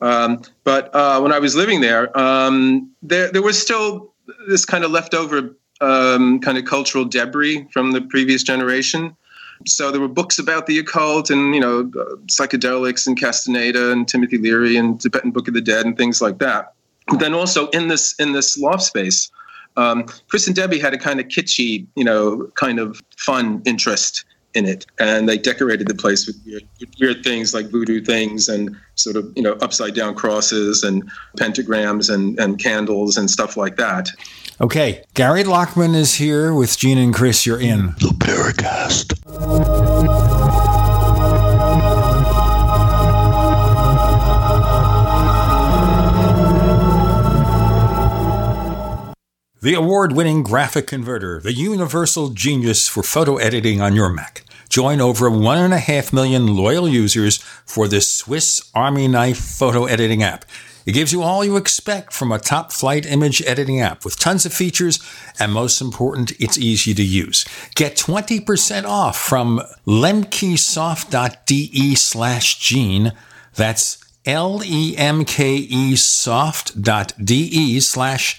Um, 0.00 0.42
but 0.64 0.94
uh, 0.94 1.20
when 1.20 1.32
I 1.32 1.38
was 1.38 1.54
living 1.54 1.80
there, 1.80 2.16
um, 2.18 2.90
there 3.02 3.30
there 3.30 3.42
was 3.42 3.60
still 3.60 4.14
this 4.48 4.64
kind 4.64 4.84
of 4.84 4.90
leftover 4.90 5.54
um, 5.80 6.40
kind 6.40 6.56
of 6.56 6.64
cultural 6.64 7.04
debris 7.04 7.66
from 7.72 7.92
the 7.92 8.00
previous 8.00 8.42
generation. 8.42 9.14
So 9.66 9.90
there 9.90 10.00
were 10.00 10.08
books 10.08 10.38
about 10.38 10.66
the 10.66 10.78
occult 10.78 11.30
and 11.30 11.54
you 11.54 11.60
know 11.60 11.80
uh, 11.80 12.16
psychedelics 12.26 13.08
and 13.08 13.18
Castaneda 13.18 13.90
and 13.90 14.06
Timothy 14.06 14.38
Leary 14.38 14.76
and 14.76 15.00
Tibetan 15.00 15.32
Book 15.32 15.48
of 15.48 15.54
the 15.54 15.60
Dead 15.60 15.84
and 15.84 15.96
things 15.96 16.22
like 16.22 16.38
that 16.38 16.75
then 17.18 17.34
also 17.34 17.68
in 17.68 17.88
this 17.88 18.14
in 18.18 18.32
this 18.32 18.58
loft 18.58 18.82
space, 18.82 19.30
um, 19.76 20.04
Chris 20.28 20.46
and 20.46 20.56
Debbie 20.56 20.78
had 20.78 20.94
a 20.94 20.98
kind 20.98 21.20
of 21.20 21.26
kitschy, 21.26 21.86
you 21.94 22.04
know, 22.04 22.50
kind 22.54 22.78
of 22.78 23.00
fun 23.16 23.62
interest 23.64 24.24
in 24.54 24.64
it, 24.64 24.86
and 24.98 25.28
they 25.28 25.36
decorated 25.36 25.86
the 25.86 25.94
place 25.94 26.26
with 26.26 26.36
weird, 26.46 26.62
weird 26.98 27.22
things 27.22 27.52
like 27.52 27.66
voodoo 27.66 28.00
things 28.00 28.48
and 28.48 28.74
sort 28.94 29.16
of 29.16 29.30
you 29.36 29.42
know 29.42 29.52
upside 29.60 29.94
down 29.94 30.14
crosses 30.14 30.82
and 30.82 31.08
pentagrams 31.38 32.12
and 32.12 32.38
and 32.40 32.58
candles 32.58 33.16
and 33.16 33.30
stuff 33.30 33.56
like 33.56 33.76
that. 33.76 34.10
Okay, 34.60 35.04
Gary 35.12 35.44
Lachman 35.44 35.94
is 35.94 36.14
here 36.14 36.54
with 36.54 36.78
Gene 36.78 36.96
and 36.96 37.14
Chris. 37.14 37.44
You're 37.44 37.60
in 37.60 37.88
the 37.98 38.14
Paracast. 38.18 39.75
The 49.66 49.74
award 49.74 50.12
winning 50.12 50.44
graphic 50.44 50.86
converter, 50.86 51.40
the 51.40 51.52
universal 51.52 52.28
genius 52.28 52.86
for 52.86 53.02
photo 53.02 53.36
editing 53.36 53.80
on 53.80 53.96
your 53.96 54.08
Mac. 54.08 54.44
Join 54.68 55.00
over 55.00 55.28
1.5 55.28 56.12
million 56.12 56.54
loyal 56.54 56.88
users 56.88 57.38
for 57.38 57.88
this 57.88 58.08
Swiss 58.08 58.70
Army 58.76 59.08
knife 59.08 59.40
photo 59.40 59.86
editing 59.86 60.22
app. 60.22 60.44
It 60.86 60.92
gives 60.92 61.12
you 61.12 61.20
all 61.20 61.44
you 61.44 61.56
expect 61.56 62.12
from 62.12 62.30
a 62.30 62.38
top 62.38 62.70
flight 62.70 63.06
image 63.06 63.42
editing 63.42 63.80
app 63.80 64.04
with 64.04 64.20
tons 64.20 64.46
of 64.46 64.52
features, 64.52 65.00
and 65.40 65.52
most 65.52 65.80
important, 65.80 66.30
it's 66.38 66.56
easy 66.56 66.94
to 66.94 67.02
use. 67.02 67.44
Get 67.74 67.96
20% 67.96 68.84
off 68.84 69.18
from 69.18 69.60
lemkesoft.de 69.84 71.94
slash 71.96 72.60
gene. 72.60 73.12
That's 73.56 73.98
L 74.24 74.62
E 74.64 74.96
M 74.96 75.24
K 75.24 75.56
E 75.56 75.96
soft.de 75.96 77.80
slash 77.80 78.38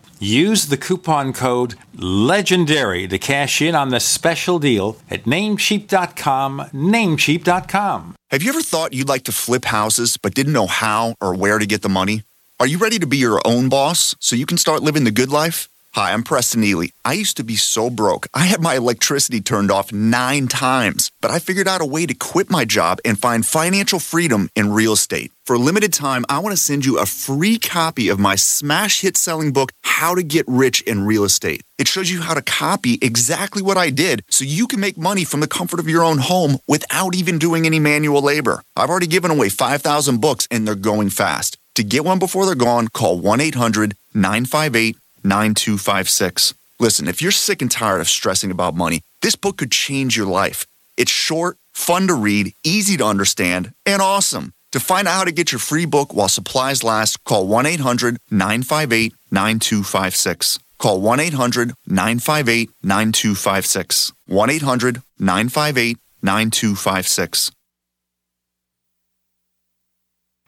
Use 0.21 0.67
the 0.67 0.77
coupon 0.77 1.33
code 1.33 1.73
LEGENDARY 1.95 3.07
to 3.07 3.17
cash 3.17 3.59
in 3.59 3.73
on 3.73 3.89
the 3.89 3.99
special 3.99 4.59
deal 4.59 4.97
at 5.09 5.23
namecheap.com. 5.23 6.59
Namecheap.com. 6.71 8.15
Have 8.29 8.43
you 8.43 8.49
ever 8.49 8.61
thought 8.61 8.93
you'd 8.93 9.09
like 9.09 9.23
to 9.23 9.31
flip 9.31 9.65
houses 9.65 10.17
but 10.17 10.35
didn't 10.35 10.53
know 10.53 10.67
how 10.67 11.15
or 11.19 11.33
where 11.33 11.57
to 11.57 11.65
get 11.65 11.81
the 11.81 11.89
money? 11.89 12.21
Are 12.59 12.67
you 12.67 12.77
ready 12.77 12.99
to 12.99 13.07
be 13.07 13.17
your 13.17 13.41
own 13.45 13.67
boss 13.67 14.15
so 14.19 14.35
you 14.35 14.45
can 14.45 14.59
start 14.59 14.83
living 14.83 15.05
the 15.05 15.11
good 15.11 15.31
life? 15.31 15.67
Hi, 15.93 16.13
I'm 16.13 16.23
Preston 16.23 16.63
Ely. 16.63 16.87
I 17.03 17.11
used 17.11 17.35
to 17.35 17.43
be 17.43 17.57
so 17.57 17.89
broke. 17.89 18.27
I 18.33 18.45
had 18.45 18.61
my 18.61 18.75
electricity 18.75 19.41
turned 19.41 19.69
off 19.69 19.91
nine 19.91 20.47
times, 20.47 21.11
but 21.19 21.31
I 21.31 21.39
figured 21.39 21.67
out 21.67 21.81
a 21.81 21.85
way 21.85 22.05
to 22.05 22.13
quit 22.13 22.49
my 22.49 22.63
job 22.63 22.99
and 23.03 23.19
find 23.19 23.45
financial 23.45 23.99
freedom 23.99 24.49
in 24.55 24.71
real 24.71 24.93
estate. 24.93 25.33
For 25.43 25.57
a 25.57 25.59
limited 25.59 25.91
time, 25.91 26.23
I 26.29 26.39
want 26.39 26.55
to 26.55 26.61
send 26.61 26.85
you 26.85 26.97
a 26.97 27.05
free 27.05 27.57
copy 27.57 28.07
of 28.07 28.19
my 28.19 28.37
smash 28.37 29.01
hit 29.01 29.17
selling 29.17 29.51
book, 29.51 29.73
How 29.83 30.15
to 30.15 30.23
Get 30.23 30.45
Rich 30.47 30.79
in 30.83 31.05
Real 31.05 31.25
Estate. 31.25 31.61
It 31.77 31.89
shows 31.89 32.09
you 32.09 32.21
how 32.21 32.35
to 32.35 32.41
copy 32.41 32.97
exactly 33.01 33.61
what 33.61 33.75
I 33.75 33.89
did 33.89 34.23
so 34.29 34.45
you 34.45 34.67
can 34.67 34.79
make 34.79 34.97
money 34.97 35.25
from 35.25 35.41
the 35.41 35.47
comfort 35.47 35.81
of 35.81 35.89
your 35.89 36.05
own 36.05 36.19
home 36.19 36.59
without 36.69 37.15
even 37.15 37.37
doing 37.37 37.65
any 37.65 37.79
manual 37.79 38.21
labor. 38.21 38.63
I've 38.77 38.89
already 38.89 39.07
given 39.07 39.29
away 39.29 39.49
5,000 39.49 40.21
books 40.21 40.47
and 40.49 40.65
they're 40.65 40.75
going 40.75 41.09
fast. 41.09 41.57
To 41.75 41.83
get 41.83 42.05
one 42.05 42.19
before 42.19 42.45
they're 42.45 42.55
gone, 42.55 42.87
call 42.87 43.17
1 43.17 43.41
800 43.41 43.95
958 44.13 44.97
9256. 45.23 46.53
Listen, 46.79 47.07
if 47.07 47.21
you're 47.21 47.31
sick 47.31 47.61
and 47.61 47.69
tired 47.69 48.01
of 48.01 48.09
stressing 48.09 48.51
about 48.51 48.75
money, 48.75 49.01
this 49.21 49.35
book 49.35 49.57
could 49.57 49.71
change 49.71 50.17
your 50.17 50.25
life. 50.25 50.65
It's 50.97 51.11
short, 51.11 51.57
fun 51.71 52.07
to 52.07 52.13
read, 52.13 52.53
easy 52.63 52.97
to 52.97 53.05
understand, 53.05 53.73
and 53.85 54.01
awesome. 54.01 54.53
To 54.71 54.79
find 54.79 55.07
out 55.07 55.15
how 55.15 55.25
to 55.25 55.31
get 55.31 55.51
your 55.51 55.59
free 55.59 55.85
book 55.85 56.13
while 56.13 56.29
supplies 56.29 56.83
last, 56.83 57.23
call 57.23 57.47
1 57.47 57.65
800 57.65 58.17
958 58.31 59.13
9256. 59.31 60.59
Call 60.77 61.01
1 61.01 61.19
800 61.19 61.73
958 61.87 62.69
9256. 62.81 64.13
1 64.27 64.49
800 64.49 65.01
958 65.19 65.97
9256. 66.23 67.51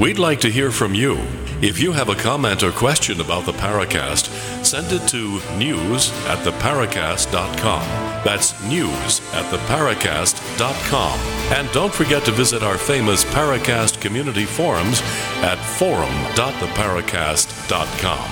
We'd 0.00 0.18
like 0.18 0.40
to 0.40 0.50
hear 0.50 0.70
from 0.70 0.94
you. 0.94 1.18
If 1.60 1.78
you 1.78 1.92
have 1.92 2.08
a 2.08 2.14
comment 2.14 2.62
or 2.62 2.72
question 2.72 3.20
about 3.20 3.44
the 3.44 3.52
Paracast, 3.52 4.64
send 4.64 4.90
it 4.92 5.06
to 5.08 5.42
news 5.58 6.10
at 6.24 6.38
theparacast.com. 6.38 7.82
That's 8.24 8.58
news 8.64 9.20
at 9.34 9.44
theparacast.com. 9.52 11.18
And 11.54 11.70
don't 11.72 11.92
forget 11.92 12.24
to 12.24 12.32
visit 12.32 12.62
our 12.62 12.78
famous 12.78 13.26
Paracast 13.26 14.00
community 14.00 14.46
forums 14.46 15.02
at 15.42 15.56
forum.theparacast.com. 15.56 18.30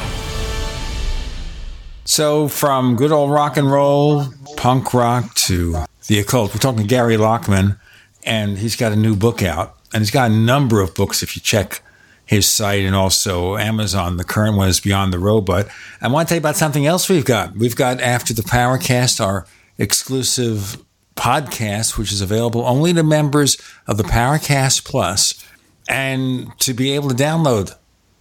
So, 2.06 2.48
from 2.48 2.96
good 2.96 3.12
old 3.12 3.30
rock 3.30 3.58
and 3.58 3.70
roll, 3.70 4.24
punk 4.56 4.94
rock 4.94 5.34
to 5.34 5.84
the 6.06 6.18
occult, 6.18 6.54
we're 6.54 6.60
talking 6.60 6.80
to 6.80 6.88
Gary 6.88 7.18
Lachman, 7.18 7.78
and 8.24 8.56
he's 8.56 8.74
got 8.74 8.92
a 8.92 8.96
new 8.96 9.14
book 9.14 9.42
out 9.42 9.77
and 9.92 10.00
he's 10.02 10.10
got 10.10 10.30
a 10.30 10.34
number 10.34 10.80
of 10.80 10.94
books 10.94 11.22
if 11.22 11.36
you 11.36 11.42
check 11.42 11.82
his 12.24 12.46
site 12.46 12.84
and 12.84 12.94
also 12.94 13.56
Amazon. 13.56 14.16
The 14.18 14.24
current 14.24 14.56
one 14.56 14.68
is 14.68 14.78
Beyond 14.80 15.12
the 15.12 15.18
Robot. 15.18 15.66
I 16.00 16.06
want 16.08 16.28
to 16.28 16.32
tell 16.32 16.36
you 16.36 16.42
about 16.42 16.56
something 16.56 16.86
else 16.86 17.08
we've 17.08 17.24
got. 17.24 17.56
We've 17.56 17.74
got 17.74 18.00
After 18.02 18.34
the 18.34 18.42
Paracast, 18.42 19.24
our 19.24 19.46
exclusive 19.78 20.76
podcast, 21.16 21.96
which 21.96 22.12
is 22.12 22.20
available 22.20 22.66
only 22.66 22.92
to 22.92 23.02
members 23.02 23.56
of 23.86 23.96
the 23.96 24.04
Paracast 24.04 24.84
Plus, 24.84 25.42
and 25.88 26.52
to 26.60 26.74
be 26.74 26.92
able 26.92 27.08
to 27.08 27.14
download 27.14 27.74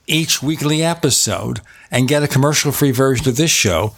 each 0.08 0.42
weekly 0.42 0.82
episode 0.82 1.60
and 1.92 2.08
get 2.08 2.24
a 2.24 2.30
commercial 2.30 2.72
free 2.72 2.92
version 2.92 3.28
of 3.28 3.36
this 3.36 3.52
show. 3.52 3.94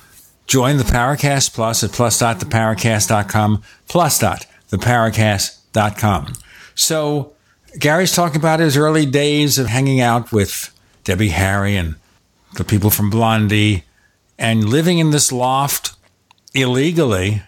Join 0.48 0.78
the 0.78 0.84
Paracast 0.84 1.54
Plus 1.54 1.84
at 1.84 1.92
plus.theparacast.com, 1.92 3.62
plus.theparacast.com. 3.88 6.34
So, 6.74 7.34
Gary's 7.78 8.14
talking 8.14 8.38
about 8.38 8.60
his 8.60 8.78
early 8.78 9.06
days 9.06 9.60
of 9.60 9.68
hanging 9.68 10.02
out 10.02 10.32
with 10.32 10.74
Debbie 11.04 11.30
Harry 11.30 11.76
and 11.76 11.96
the 12.56 12.64
people 12.64 12.90
from 12.90 13.10
Blondie 13.10 13.84
and 14.38 14.70
living 14.70 14.98
in 14.98 15.12
this 15.12 15.32
loft 15.32 15.94
illegally. 16.54 17.44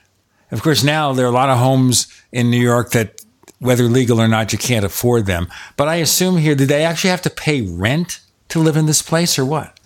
Of 0.52 0.62
course, 0.62 0.84
now 0.84 1.14
there 1.14 1.26
are 1.26 1.30
a 1.30 1.34
lot 1.34 1.50
of 1.50 1.58
homes 1.58 2.08
in 2.32 2.52
New 2.52 2.62
York 2.62 2.92
that, 2.92 3.24
whether 3.60 3.84
legal 3.84 4.20
or 4.22 4.28
not, 4.28 4.52
you 4.52 4.60
can't 4.60 4.86
afford 4.86 5.26
them. 5.26 5.48
But 5.78 5.88
I 5.88 5.96
assume 5.96 6.38
here, 6.38 6.56
did 6.56 6.68
they 6.68 6.84
actually 6.84 7.12
have 7.12 7.22
to 7.24 7.30
pay 7.30 7.62
rent 7.62 8.20
to 8.50 8.60
live 8.60 8.78
in 8.78 8.86
this 8.86 9.02
place 9.02 9.40
or 9.40 9.46
what? 9.46 9.80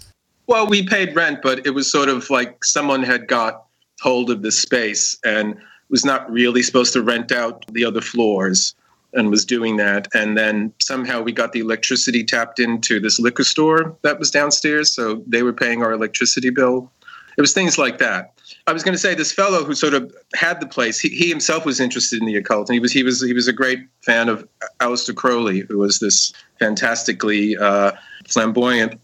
Well, 0.48 0.68
we 0.68 0.86
paid 0.86 1.16
rent, 1.16 1.40
but 1.42 1.66
it 1.66 1.72
was 1.72 1.90
sort 1.90 2.10
of 2.10 2.30
like 2.30 2.64
someone 2.66 3.04
had 3.04 3.28
got 3.28 3.66
hold 4.02 4.30
of 4.30 4.42
the 4.42 4.52
space 4.52 5.18
and 5.24 5.56
was 5.90 6.04
not 6.04 6.30
really 6.32 6.62
supposed 6.62 6.94
to 6.94 7.02
rent 7.02 7.32
out 7.32 7.66
the 7.72 7.86
other 7.86 8.02
floors 8.02 8.76
and 9.16 9.30
was 9.30 9.46
doing 9.46 9.78
that. 9.78 10.08
And 10.14 10.38
then 10.38 10.74
somehow 10.80 11.22
we 11.22 11.32
got 11.32 11.52
the 11.52 11.60
electricity 11.60 12.24
tapped 12.24 12.60
into 12.60 13.00
this 13.00 13.20
liquor 13.20 13.44
store 13.44 13.98
that 14.02 14.20
was 14.20 14.30
downstairs. 14.30 14.92
So 14.92 15.24
they 15.26 15.44
were 15.44 15.54
paying 15.54 15.82
our 15.82 15.92
electricity 15.92 16.50
bill. 16.50 16.92
It 17.38 17.42
was 17.42 17.54
things 17.54 17.78
like 17.78 17.98
that. 17.98 18.32
I 18.68 18.74
was 18.74 18.84
going 18.84 18.94
to 18.94 19.00
say 19.00 19.14
this 19.14 19.32
fellow 19.32 19.64
who 19.64 19.76
sort 19.76 19.94
of 19.94 20.14
had 20.36 20.62
the 20.62 20.68
place. 20.68 21.00
He, 21.00 21.10
he 21.10 21.28
himself 21.28 21.66
was 21.66 21.80
interested 21.80 22.20
in 22.20 22.26
the 22.26 22.36
occult, 22.36 22.70
and 22.70 22.76
he 22.76 22.80
was 22.80 22.92
he 22.92 23.04
was 23.04 23.22
he 23.22 23.34
was 23.34 23.48
a 23.48 23.54
great 23.54 23.80
fan 24.02 24.30
of 24.30 24.48
Aleister 24.80 25.14
Crowley, 25.14 25.62
who 25.62 25.80
was 25.80 26.00
this 26.00 26.32
fantastically 26.60 27.58
uh, 27.58 27.92
flamboyant 28.28 29.00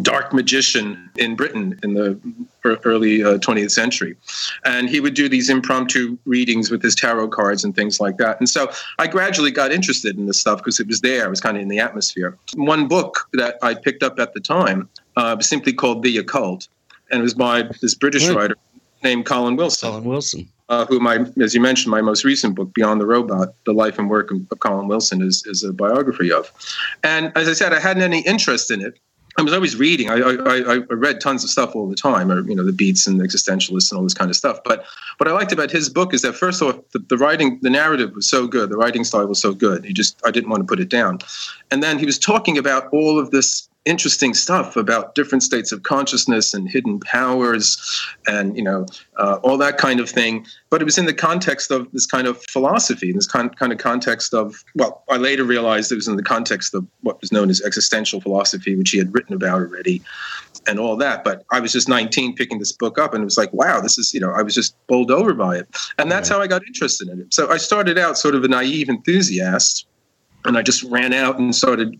dark 0.00 0.32
magician 0.32 1.10
in 1.16 1.36
Britain 1.36 1.78
in 1.82 1.94
the 1.94 2.18
early 2.64 3.22
uh, 3.22 3.38
20th 3.38 3.72
century. 3.72 4.16
And 4.64 4.88
he 4.88 5.00
would 5.00 5.14
do 5.14 5.28
these 5.28 5.50
impromptu 5.50 6.16
readings 6.24 6.70
with 6.70 6.82
his 6.82 6.94
tarot 6.94 7.28
cards 7.28 7.64
and 7.64 7.74
things 7.74 8.00
like 8.00 8.16
that. 8.16 8.38
And 8.38 8.48
so 8.48 8.70
I 8.98 9.06
gradually 9.06 9.50
got 9.50 9.72
interested 9.72 10.16
in 10.16 10.26
this 10.26 10.40
stuff 10.40 10.58
because 10.58 10.80
it 10.80 10.86
was 10.86 11.00
there. 11.00 11.26
It 11.26 11.30
was 11.30 11.40
kind 11.40 11.56
of 11.56 11.62
in 11.62 11.68
the 11.68 11.78
atmosphere. 11.78 12.38
One 12.54 12.88
book 12.88 13.28
that 13.34 13.56
I 13.62 13.74
picked 13.74 14.02
up 14.02 14.18
at 14.18 14.32
the 14.32 14.40
time 14.40 14.88
uh, 15.16 15.34
was 15.36 15.48
simply 15.48 15.72
called 15.72 16.02
The 16.02 16.18
Occult. 16.18 16.68
And 17.10 17.20
it 17.20 17.22
was 17.22 17.34
by 17.34 17.68
this 17.82 17.94
British 17.94 18.28
writer 18.28 18.56
named 19.02 19.26
Colin 19.26 19.56
Wilson. 19.56 19.90
Colin 19.90 20.04
Wilson. 20.04 20.48
Uh, 20.68 20.86
who 20.86 20.98
my, 20.98 21.26
as 21.42 21.54
you 21.54 21.60
mentioned, 21.60 21.90
my 21.90 22.00
most 22.00 22.24
recent 22.24 22.54
book, 22.54 22.72
Beyond 22.72 22.98
the 22.98 23.04
Robot, 23.04 23.54
the 23.66 23.74
life 23.74 23.98
and 23.98 24.08
work 24.08 24.30
of, 24.30 24.38
of 24.50 24.60
Colin 24.60 24.88
Wilson, 24.88 25.20
is, 25.20 25.44
is 25.44 25.62
a 25.62 25.72
biography 25.72 26.32
of. 26.32 26.50
And 27.02 27.30
as 27.36 27.46
I 27.46 27.52
said, 27.52 27.74
I 27.74 27.80
hadn't 27.80 28.02
any 28.02 28.20
interest 28.20 28.70
in 28.70 28.80
it 28.80 28.98
I 29.38 29.42
was 29.42 29.52
always 29.52 29.76
reading. 29.76 30.10
I, 30.10 30.16
I, 30.16 30.56
I 30.74 30.76
read 30.90 31.20
tons 31.20 31.42
of 31.42 31.50
stuff 31.50 31.74
all 31.74 31.88
the 31.88 31.96
time, 31.96 32.30
or 32.30 32.46
you 32.48 32.54
know, 32.54 32.64
the 32.64 32.72
beats 32.72 33.06
and 33.06 33.18
the 33.18 33.24
existentialists 33.24 33.90
and 33.90 33.98
all 33.98 34.04
this 34.04 34.14
kind 34.14 34.30
of 34.30 34.36
stuff. 34.36 34.58
But 34.64 34.84
what 35.16 35.28
I 35.28 35.32
liked 35.32 35.52
about 35.52 35.70
his 35.70 35.88
book 35.88 36.12
is 36.12 36.22
that 36.22 36.34
first 36.34 36.60
of 36.60 36.68
all, 36.68 36.84
the, 36.92 36.98
the, 36.98 37.16
writing, 37.16 37.58
the 37.62 37.70
narrative 37.70 38.14
was 38.14 38.28
so 38.28 38.46
good, 38.46 38.68
the 38.68 38.76
writing 38.76 39.04
style 39.04 39.26
was 39.26 39.40
so 39.40 39.54
good. 39.54 39.84
He 39.84 39.92
just, 39.92 40.20
I 40.24 40.30
didn't 40.30 40.50
want 40.50 40.60
to 40.60 40.66
put 40.66 40.80
it 40.80 40.90
down. 40.90 41.18
And 41.70 41.82
then 41.82 41.98
he 41.98 42.04
was 42.04 42.18
talking 42.18 42.58
about 42.58 42.88
all 42.92 43.18
of 43.18 43.30
this 43.30 43.68
interesting 43.84 44.32
stuff 44.32 44.76
about 44.76 45.14
different 45.14 45.42
states 45.42 45.72
of 45.72 45.82
consciousness 45.82 46.54
and 46.54 46.68
hidden 46.68 47.00
powers 47.00 48.04
and 48.28 48.56
you 48.56 48.62
know 48.62 48.86
uh, 49.16 49.38
all 49.42 49.58
that 49.58 49.78
kind 49.78 49.98
of 49.98 50.08
thing. 50.08 50.46
But 50.70 50.80
it 50.80 50.84
was 50.84 50.98
in 50.98 51.06
the 51.06 51.14
context 51.14 51.70
of 51.70 51.90
this 51.92 52.06
kind 52.06 52.26
of 52.26 52.42
philosophy 52.44 53.10
in 53.10 53.16
this 53.16 53.26
kind, 53.26 53.54
kind 53.56 53.72
of 53.72 53.78
context 53.78 54.34
of 54.34 54.62
well 54.74 55.02
i 55.10 55.16
later 55.16 55.44
realized 55.44 55.90
it 55.90 55.96
was 55.96 56.08
in 56.08 56.16
the 56.16 56.22
context 56.22 56.74
of 56.74 56.86
what 57.00 57.20
was 57.20 57.32
known 57.32 57.50
as 57.50 57.60
existential 57.62 58.20
philosophy 58.20 58.76
which 58.76 58.90
he 58.90 58.98
had 58.98 59.12
written 59.12 59.34
about 59.34 59.60
already 59.60 60.02
and 60.66 60.78
all 60.78 60.96
that. 60.96 61.24
But 61.24 61.44
i 61.50 61.58
was 61.58 61.72
just 61.72 61.88
19 61.88 62.36
picking 62.36 62.58
this 62.58 62.72
book 62.72 62.98
up 62.98 63.14
and 63.14 63.22
it 63.22 63.24
was 63.24 63.38
like 63.38 63.52
wow 63.52 63.80
this 63.80 63.98
is 63.98 64.14
you 64.14 64.20
know 64.20 64.32
i 64.32 64.42
was 64.42 64.54
just 64.54 64.76
bowled 64.86 65.10
over 65.10 65.34
by 65.34 65.56
it. 65.56 65.68
And 65.98 66.10
that's 66.10 66.28
how 66.28 66.40
i 66.40 66.46
got 66.46 66.64
interested 66.66 67.08
in 67.08 67.20
it. 67.20 67.34
So 67.34 67.50
i 67.50 67.56
started 67.56 67.98
out 67.98 68.16
sort 68.16 68.36
of 68.36 68.44
a 68.44 68.48
naive 68.48 68.88
enthusiast 68.88 69.86
and 70.44 70.58
I 70.58 70.62
just 70.62 70.82
ran 70.84 71.12
out 71.12 71.38
and 71.38 71.54
started 71.54 71.96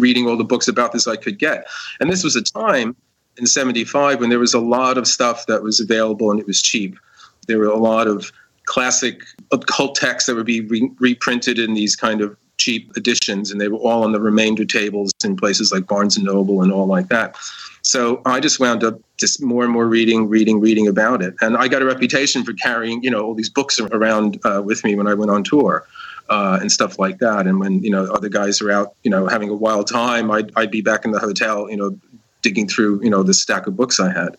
reading 0.00 0.28
all 0.28 0.36
the 0.36 0.44
books 0.44 0.68
about 0.68 0.92
this 0.92 1.06
I 1.06 1.16
could 1.16 1.38
get. 1.38 1.66
And 2.00 2.10
this 2.10 2.24
was 2.24 2.36
a 2.36 2.42
time 2.42 2.96
in 3.38 3.46
75 3.46 4.20
when 4.20 4.30
there 4.30 4.38
was 4.38 4.54
a 4.54 4.60
lot 4.60 4.98
of 4.98 5.06
stuff 5.06 5.46
that 5.46 5.62
was 5.62 5.80
available 5.80 6.30
and 6.30 6.40
it 6.40 6.46
was 6.46 6.62
cheap. 6.62 6.98
There 7.46 7.58
were 7.58 7.66
a 7.66 7.78
lot 7.78 8.06
of 8.06 8.32
classic 8.64 9.22
occult 9.52 9.94
texts 9.94 10.26
that 10.26 10.34
would 10.34 10.46
be 10.46 10.60
re- 10.62 10.90
reprinted 10.98 11.58
in 11.58 11.74
these 11.74 11.96
kind 11.96 12.20
of 12.20 12.36
cheap 12.58 12.90
editions, 12.96 13.50
and 13.50 13.60
they 13.60 13.68
were 13.68 13.78
all 13.78 14.02
on 14.02 14.12
the 14.12 14.20
remainder 14.20 14.64
tables 14.64 15.12
in 15.24 15.36
places 15.36 15.72
like 15.72 15.86
Barnes 15.86 16.16
and 16.16 16.24
Noble 16.24 16.62
and 16.62 16.72
all 16.72 16.86
like 16.86 17.08
that. 17.08 17.36
So 17.82 18.20
I 18.24 18.40
just 18.40 18.58
wound 18.58 18.82
up 18.82 18.98
just 19.18 19.40
more 19.40 19.62
and 19.62 19.72
more 19.72 19.86
reading, 19.86 20.28
reading, 20.28 20.60
reading 20.60 20.88
about 20.88 21.22
it, 21.22 21.34
and 21.40 21.56
I 21.56 21.68
got 21.68 21.82
a 21.82 21.84
reputation 21.84 22.44
for 22.44 22.52
carrying, 22.54 23.02
you 23.02 23.10
know, 23.10 23.24
all 23.24 23.34
these 23.34 23.50
books 23.50 23.78
around 23.78 24.40
uh, 24.44 24.62
with 24.64 24.82
me 24.84 24.96
when 24.96 25.06
I 25.06 25.14
went 25.14 25.30
on 25.30 25.44
tour 25.44 25.86
uh, 26.28 26.58
and 26.60 26.70
stuff 26.70 26.98
like 26.98 27.18
that. 27.18 27.46
And 27.46 27.60
when 27.60 27.82
you 27.82 27.90
know 27.90 28.04
other 28.04 28.28
guys 28.28 28.60
are 28.60 28.70
out, 28.70 28.94
you 29.02 29.10
know, 29.10 29.26
having 29.26 29.48
a 29.48 29.54
wild 29.54 29.88
time, 29.88 30.30
I'd 30.30 30.50
I'd 30.56 30.70
be 30.70 30.82
back 30.82 31.04
in 31.04 31.12
the 31.12 31.18
hotel, 31.18 31.70
you 31.70 31.76
know, 31.76 31.98
digging 32.42 32.68
through 32.68 33.02
you 33.02 33.10
know 33.10 33.22
the 33.22 33.34
stack 33.34 33.66
of 33.66 33.76
books 33.76 34.00
I 34.00 34.12
had. 34.12 34.36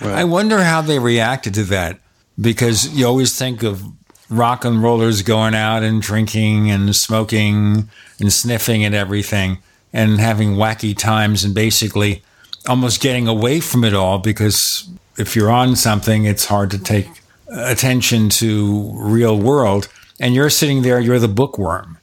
Right. 0.00 0.18
I 0.18 0.24
wonder 0.24 0.62
how 0.62 0.80
they 0.80 0.98
reacted 0.98 1.54
to 1.54 1.64
that 1.64 1.98
because 2.40 2.88
you 2.96 3.06
always 3.06 3.36
think 3.36 3.62
of 3.62 3.82
rock 4.30 4.64
and 4.64 4.82
rollers 4.82 5.22
going 5.22 5.54
out 5.54 5.82
and 5.82 6.00
drinking 6.00 6.70
and 6.70 6.94
smoking 6.94 7.88
and 8.20 8.32
sniffing 8.32 8.84
and 8.84 8.94
everything 8.94 9.58
and 9.92 10.20
having 10.20 10.54
wacky 10.54 10.96
times 10.96 11.44
and 11.44 11.54
basically 11.54 12.22
almost 12.68 13.00
getting 13.00 13.26
away 13.26 13.58
from 13.58 13.84
it 13.84 13.94
all 13.94 14.18
because 14.18 14.88
if 15.16 15.34
you're 15.34 15.50
on 15.50 15.74
something, 15.74 16.24
it's 16.24 16.44
hard 16.44 16.70
to 16.70 16.78
take 16.78 17.08
attention 17.50 18.28
to 18.28 18.92
real 18.94 19.38
world 19.38 19.88
and 20.20 20.34
you're 20.34 20.50
sitting 20.50 20.82
there, 20.82 21.00
you're 21.00 21.18
the 21.18 21.28
bookworm. 21.28 21.98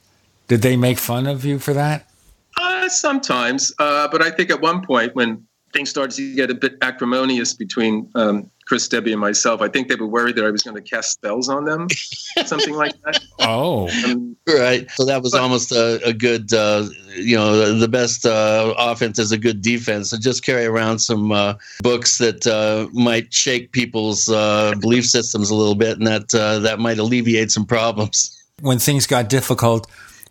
Did 0.48 0.62
they 0.62 0.76
make 0.76 0.98
fun 0.98 1.26
of 1.26 1.44
you 1.44 1.58
for 1.58 1.72
that? 1.74 2.08
Uh, 2.56 2.88
sometimes, 2.88 3.72
uh, 3.78 4.08
but 4.08 4.22
I 4.22 4.30
think 4.30 4.50
at 4.50 4.60
one 4.60 4.84
point 4.84 5.14
when 5.14 5.46
things 5.72 5.90
started 5.90 6.14
to 6.16 6.34
get 6.34 6.50
a 6.50 6.54
bit 6.54 6.78
acrimonious 6.82 7.52
between 7.52 8.10
um, 8.14 8.50
Chris, 8.66 8.88
Debbie, 8.88 9.12
and 9.12 9.20
myself. 9.20 9.60
I 9.60 9.68
think 9.68 9.88
they 9.88 9.94
were 9.94 10.06
worried 10.06 10.36
that 10.36 10.44
I 10.44 10.50
was 10.50 10.62
going 10.62 10.74
to 10.74 10.82
cast 10.82 11.12
spells 11.12 11.48
on 11.48 11.64
them, 11.64 11.86
something 12.46 12.74
like 12.74 13.00
that. 13.02 13.20
Oh, 13.40 13.88
um, 14.04 14.36
right. 14.48 14.90
So 14.92 15.04
that 15.04 15.22
was 15.22 15.32
but, 15.32 15.40
almost 15.40 15.72
a, 15.72 16.04
a 16.04 16.12
good, 16.12 16.52
uh, 16.52 16.86
you 17.14 17.36
know, 17.36 17.78
the 17.78 17.88
best 17.88 18.26
uh, 18.26 18.74
offense 18.76 19.18
is 19.18 19.32
a 19.32 19.38
good 19.38 19.62
defense. 19.62 20.10
So 20.10 20.18
just 20.18 20.44
carry 20.44 20.64
around 20.64 20.98
some 20.98 21.30
uh, 21.30 21.54
books 21.82 22.18
that 22.18 22.46
uh, 22.46 22.88
might 22.92 23.32
shake 23.32 23.72
people's 23.72 24.28
uh, 24.28 24.74
belief 24.80 25.06
systems 25.06 25.50
a 25.50 25.54
little 25.54 25.76
bit, 25.76 25.98
and 25.98 26.06
that 26.06 26.34
uh, 26.34 26.58
that 26.60 26.80
might 26.80 26.98
alleviate 26.98 27.52
some 27.52 27.66
problems. 27.66 28.32
When 28.60 28.78
things 28.78 29.06
got 29.06 29.28
difficult, 29.28 29.86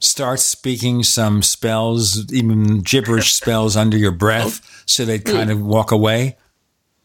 start 0.05 0.39
speaking 0.39 1.03
some 1.03 1.41
spells, 1.41 2.31
even 2.31 2.81
gibberish 2.81 3.33
spells 3.41 3.75
under 3.75 3.97
your 3.97 4.11
breath, 4.11 4.83
so 4.85 5.05
they'd 5.05 5.25
kind 5.25 5.51
of 5.51 5.61
walk 5.61 5.91
away. 5.91 6.37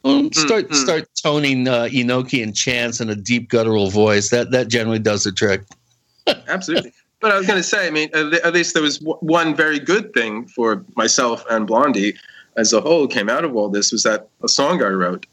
Well, 0.02 0.30
start 0.32 0.64
mm-hmm. 0.64 0.74
start 0.74 1.08
toning 1.22 1.68
uh, 1.68 1.88
Enochian 1.90 2.54
chants 2.54 3.00
in 3.00 3.10
a 3.10 3.14
deep 3.14 3.50
guttural 3.50 3.90
voice. 3.90 4.30
That 4.30 4.50
that 4.50 4.68
generally 4.68 4.98
does 4.98 5.24
the 5.24 5.32
trick. 5.32 5.62
Absolutely. 6.48 6.92
But 7.20 7.32
I 7.32 7.36
was 7.36 7.46
going 7.46 7.58
to 7.58 7.62
say, 7.62 7.86
I 7.86 7.90
mean, 7.90 8.08
at 8.14 8.54
least 8.54 8.72
there 8.72 8.82
was 8.82 8.96
one 9.02 9.54
very 9.54 9.78
good 9.78 10.14
thing 10.14 10.46
for 10.46 10.82
myself 10.96 11.44
and 11.50 11.66
Blondie 11.66 12.14
as 12.56 12.72
a 12.72 12.80
whole 12.80 13.06
came 13.06 13.28
out 13.28 13.44
of 13.44 13.54
all 13.54 13.68
this 13.68 13.92
was 13.92 14.04
that 14.04 14.28
a 14.42 14.48
song 14.48 14.82
I 14.82 14.88
wrote, 14.88 15.26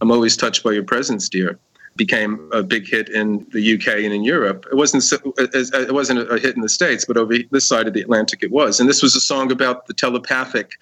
"I'm 0.00 0.10
Always 0.10 0.36
Touched 0.36 0.64
by 0.64 0.72
Your 0.72 0.82
Presence, 0.82 1.28
Dear," 1.28 1.58
became 1.98 2.48
a 2.52 2.62
big 2.62 2.88
hit 2.88 3.10
in 3.10 3.46
the 3.52 3.74
UK 3.74 3.88
and 4.04 4.14
in 4.14 4.24
Europe. 4.24 4.64
It 4.72 4.76
wasn't 4.76 5.02
so, 5.02 5.18
it 5.36 5.92
wasn't 5.92 6.30
a 6.30 6.38
hit 6.38 6.56
in 6.56 6.62
the 6.62 6.68
states, 6.68 7.04
but 7.04 7.18
over 7.18 7.34
this 7.50 7.68
side 7.68 7.86
of 7.86 7.92
the 7.92 8.00
Atlantic, 8.00 8.42
it 8.42 8.50
was. 8.50 8.80
And 8.80 8.88
this 8.88 9.02
was 9.02 9.14
a 9.14 9.20
song 9.20 9.52
about 9.52 9.86
the 9.86 9.92
telepathic 9.92 10.72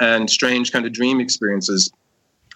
and 0.00 0.30
strange 0.30 0.72
kind 0.72 0.86
of 0.86 0.92
dream 0.92 1.20
experiences 1.20 1.92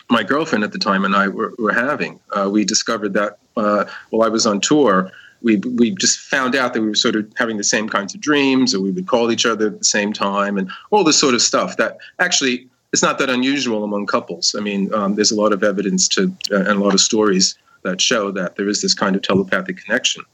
my 0.08 0.22
girlfriend 0.22 0.64
at 0.64 0.72
the 0.72 0.78
time 0.78 1.04
and 1.04 1.14
I 1.14 1.28
were, 1.28 1.54
were 1.58 1.72
having. 1.72 2.20
Uh, 2.30 2.48
we 2.50 2.64
discovered 2.64 3.12
that 3.14 3.38
uh, 3.56 3.84
while 4.10 4.26
I 4.26 4.30
was 4.30 4.46
on 4.46 4.60
tour. 4.60 5.10
We, 5.42 5.56
we 5.56 5.90
just 5.90 6.18
found 6.18 6.56
out 6.56 6.74
that 6.74 6.80
we 6.80 6.88
were 6.88 6.94
sort 6.94 7.14
of 7.14 7.30
having 7.36 7.56
the 7.56 7.64
same 7.64 7.88
kinds 7.88 8.14
of 8.14 8.20
dreams, 8.20 8.74
or 8.74 8.80
we 8.80 8.90
would 8.90 9.06
call 9.06 9.30
each 9.30 9.44
other 9.44 9.66
at 9.68 9.78
the 9.78 9.84
same 9.84 10.12
time, 10.12 10.56
and 10.56 10.70
all 10.90 11.04
this 11.04 11.18
sort 11.18 11.34
of 11.34 11.42
stuff 11.42 11.76
that 11.76 11.98
actually 12.18 12.68
it's 12.92 13.02
not 13.02 13.18
that 13.18 13.28
unusual 13.28 13.84
among 13.84 14.06
couples. 14.06 14.54
I 14.56 14.60
mean, 14.60 14.92
um, 14.94 15.14
there's 15.14 15.30
a 15.30 15.36
lot 15.36 15.52
of 15.52 15.62
evidence 15.62 16.08
to 16.08 16.34
uh, 16.50 16.60
and 16.60 16.68
a 16.68 16.82
lot 16.82 16.94
of 16.94 17.00
stories 17.00 17.56
that 17.82 18.00
show 18.00 18.30
that 18.32 18.56
there 18.56 18.68
is 18.68 18.82
this 18.82 18.94
kind 18.94 19.16
of 19.16 19.22
telepathic 19.22 19.78
connection. 19.84 20.24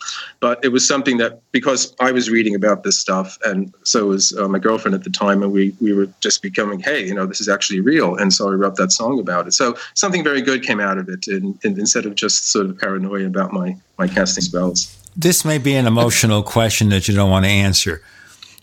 But 0.40 0.64
it 0.64 0.68
was 0.68 0.86
something 0.86 1.18
that 1.18 1.40
because 1.52 1.94
I 2.00 2.12
was 2.12 2.30
reading 2.30 2.54
about 2.54 2.82
this 2.82 2.98
stuff, 2.98 3.38
and 3.44 3.72
so 3.84 4.06
was 4.06 4.36
uh, 4.36 4.48
my 4.48 4.58
girlfriend 4.58 4.94
at 4.94 5.04
the 5.04 5.10
time, 5.10 5.42
and 5.42 5.52
we 5.52 5.74
we 5.80 5.92
were 5.92 6.08
just 6.20 6.42
becoming, 6.42 6.80
hey, 6.80 7.06
you 7.06 7.14
know, 7.14 7.26
this 7.26 7.40
is 7.40 7.48
actually 7.48 7.80
real, 7.80 8.16
and 8.16 8.32
so 8.32 8.48
I 8.48 8.52
wrote 8.52 8.76
that 8.76 8.92
song 8.92 9.20
about 9.20 9.46
it. 9.46 9.52
So 9.52 9.76
something 9.94 10.24
very 10.24 10.42
good 10.42 10.62
came 10.62 10.80
out 10.80 10.98
of 10.98 11.08
it, 11.08 11.26
and, 11.28 11.58
instead 11.64 12.06
of 12.06 12.14
just 12.14 12.50
sort 12.50 12.66
of 12.66 12.78
paranoia 12.78 13.26
about 13.26 13.52
my 13.52 13.76
my 13.98 14.08
casting 14.08 14.42
spells. 14.42 14.98
This 15.16 15.44
may 15.44 15.58
be 15.58 15.74
an 15.74 15.86
emotional 15.86 16.42
question 16.42 16.88
that 16.88 17.06
you 17.06 17.14
don't 17.14 17.30
want 17.30 17.44
to 17.44 17.50
answer, 17.50 18.02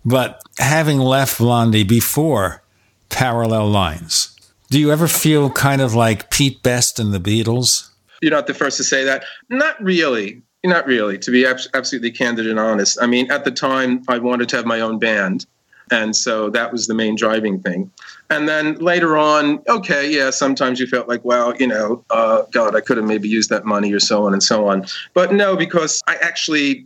but 0.04 0.42
having 0.58 1.00
left 1.00 1.38
Blondie 1.38 1.84
before 1.84 2.63
Parallel 3.10 3.70
Lines, 3.70 4.36
do 4.70 4.80
you 4.80 4.92
ever 4.92 5.08
feel 5.08 5.50
kind 5.50 5.82
of 5.82 5.94
like 5.96 6.30
Pete 6.30 6.62
Best 6.63 7.00
and 7.00 7.13
the 7.13 7.20
Beatles? 7.20 7.89
You're 8.21 8.32
not 8.32 8.47
the 8.47 8.53
first 8.53 8.77
to 8.77 8.84
say 8.84 9.03
that. 9.03 9.25
Not 9.49 9.82
really. 9.82 10.41
Not 10.63 10.86
really, 10.88 11.17
to 11.19 11.32
be 11.32 11.45
absolutely 11.45 12.12
candid 12.12 12.45
and 12.45 12.60
honest. 12.60 12.97
I 13.01 13.08
mean, 13.08 13.32
at 13.32 13.45
the 13.45 13.51
time, 13.51 14.03
I 14.10 14.19
wanted 14.19 14.49
to 14.49 14.58
have 14.58 14.65
my 14.65 14.82
own 14.82 14.99
band. 14.99 15.45
And 15.89 16.13
so 16.15 16.49
that 16.49 16.71
was 16.71 16.86
the 16.88 16.93
main 16.93 17.15
driving 17.15 17.62
thing. 17.62 17.89
And 18.29 18.47
then 18.47 18.75
later 18.75 19.17
on, 19.17 19.62
okay, 19.69 20.12
yeah, 20.12 20.29
sometimes 20.29 20.79
you 20.79 20.86
felt 20.86 21.08
like, 21.08 21.23
well, 21.23 21.55
you 21.55 21.65
know, 21.65 22.03
uh, 22.10 22.43
God, 22.51 22.75
I 22.75 22.82
could 22.82 22.97
have 22.97 23.05
maybe 23.05 23.29
used 23.29 23.49
that 23.49 23.65
money 23.65 23.93
or 23.93 24.01
so 24.01 24.25
on 24.25 24.34
and 24.34 24.43
so 24.43 24.67
on. 24.67 24.86
But 25.13 25.34
no, 25.34 25.55
because 25.55 26.03
I 26.08 26.15
actually 26.15 26.86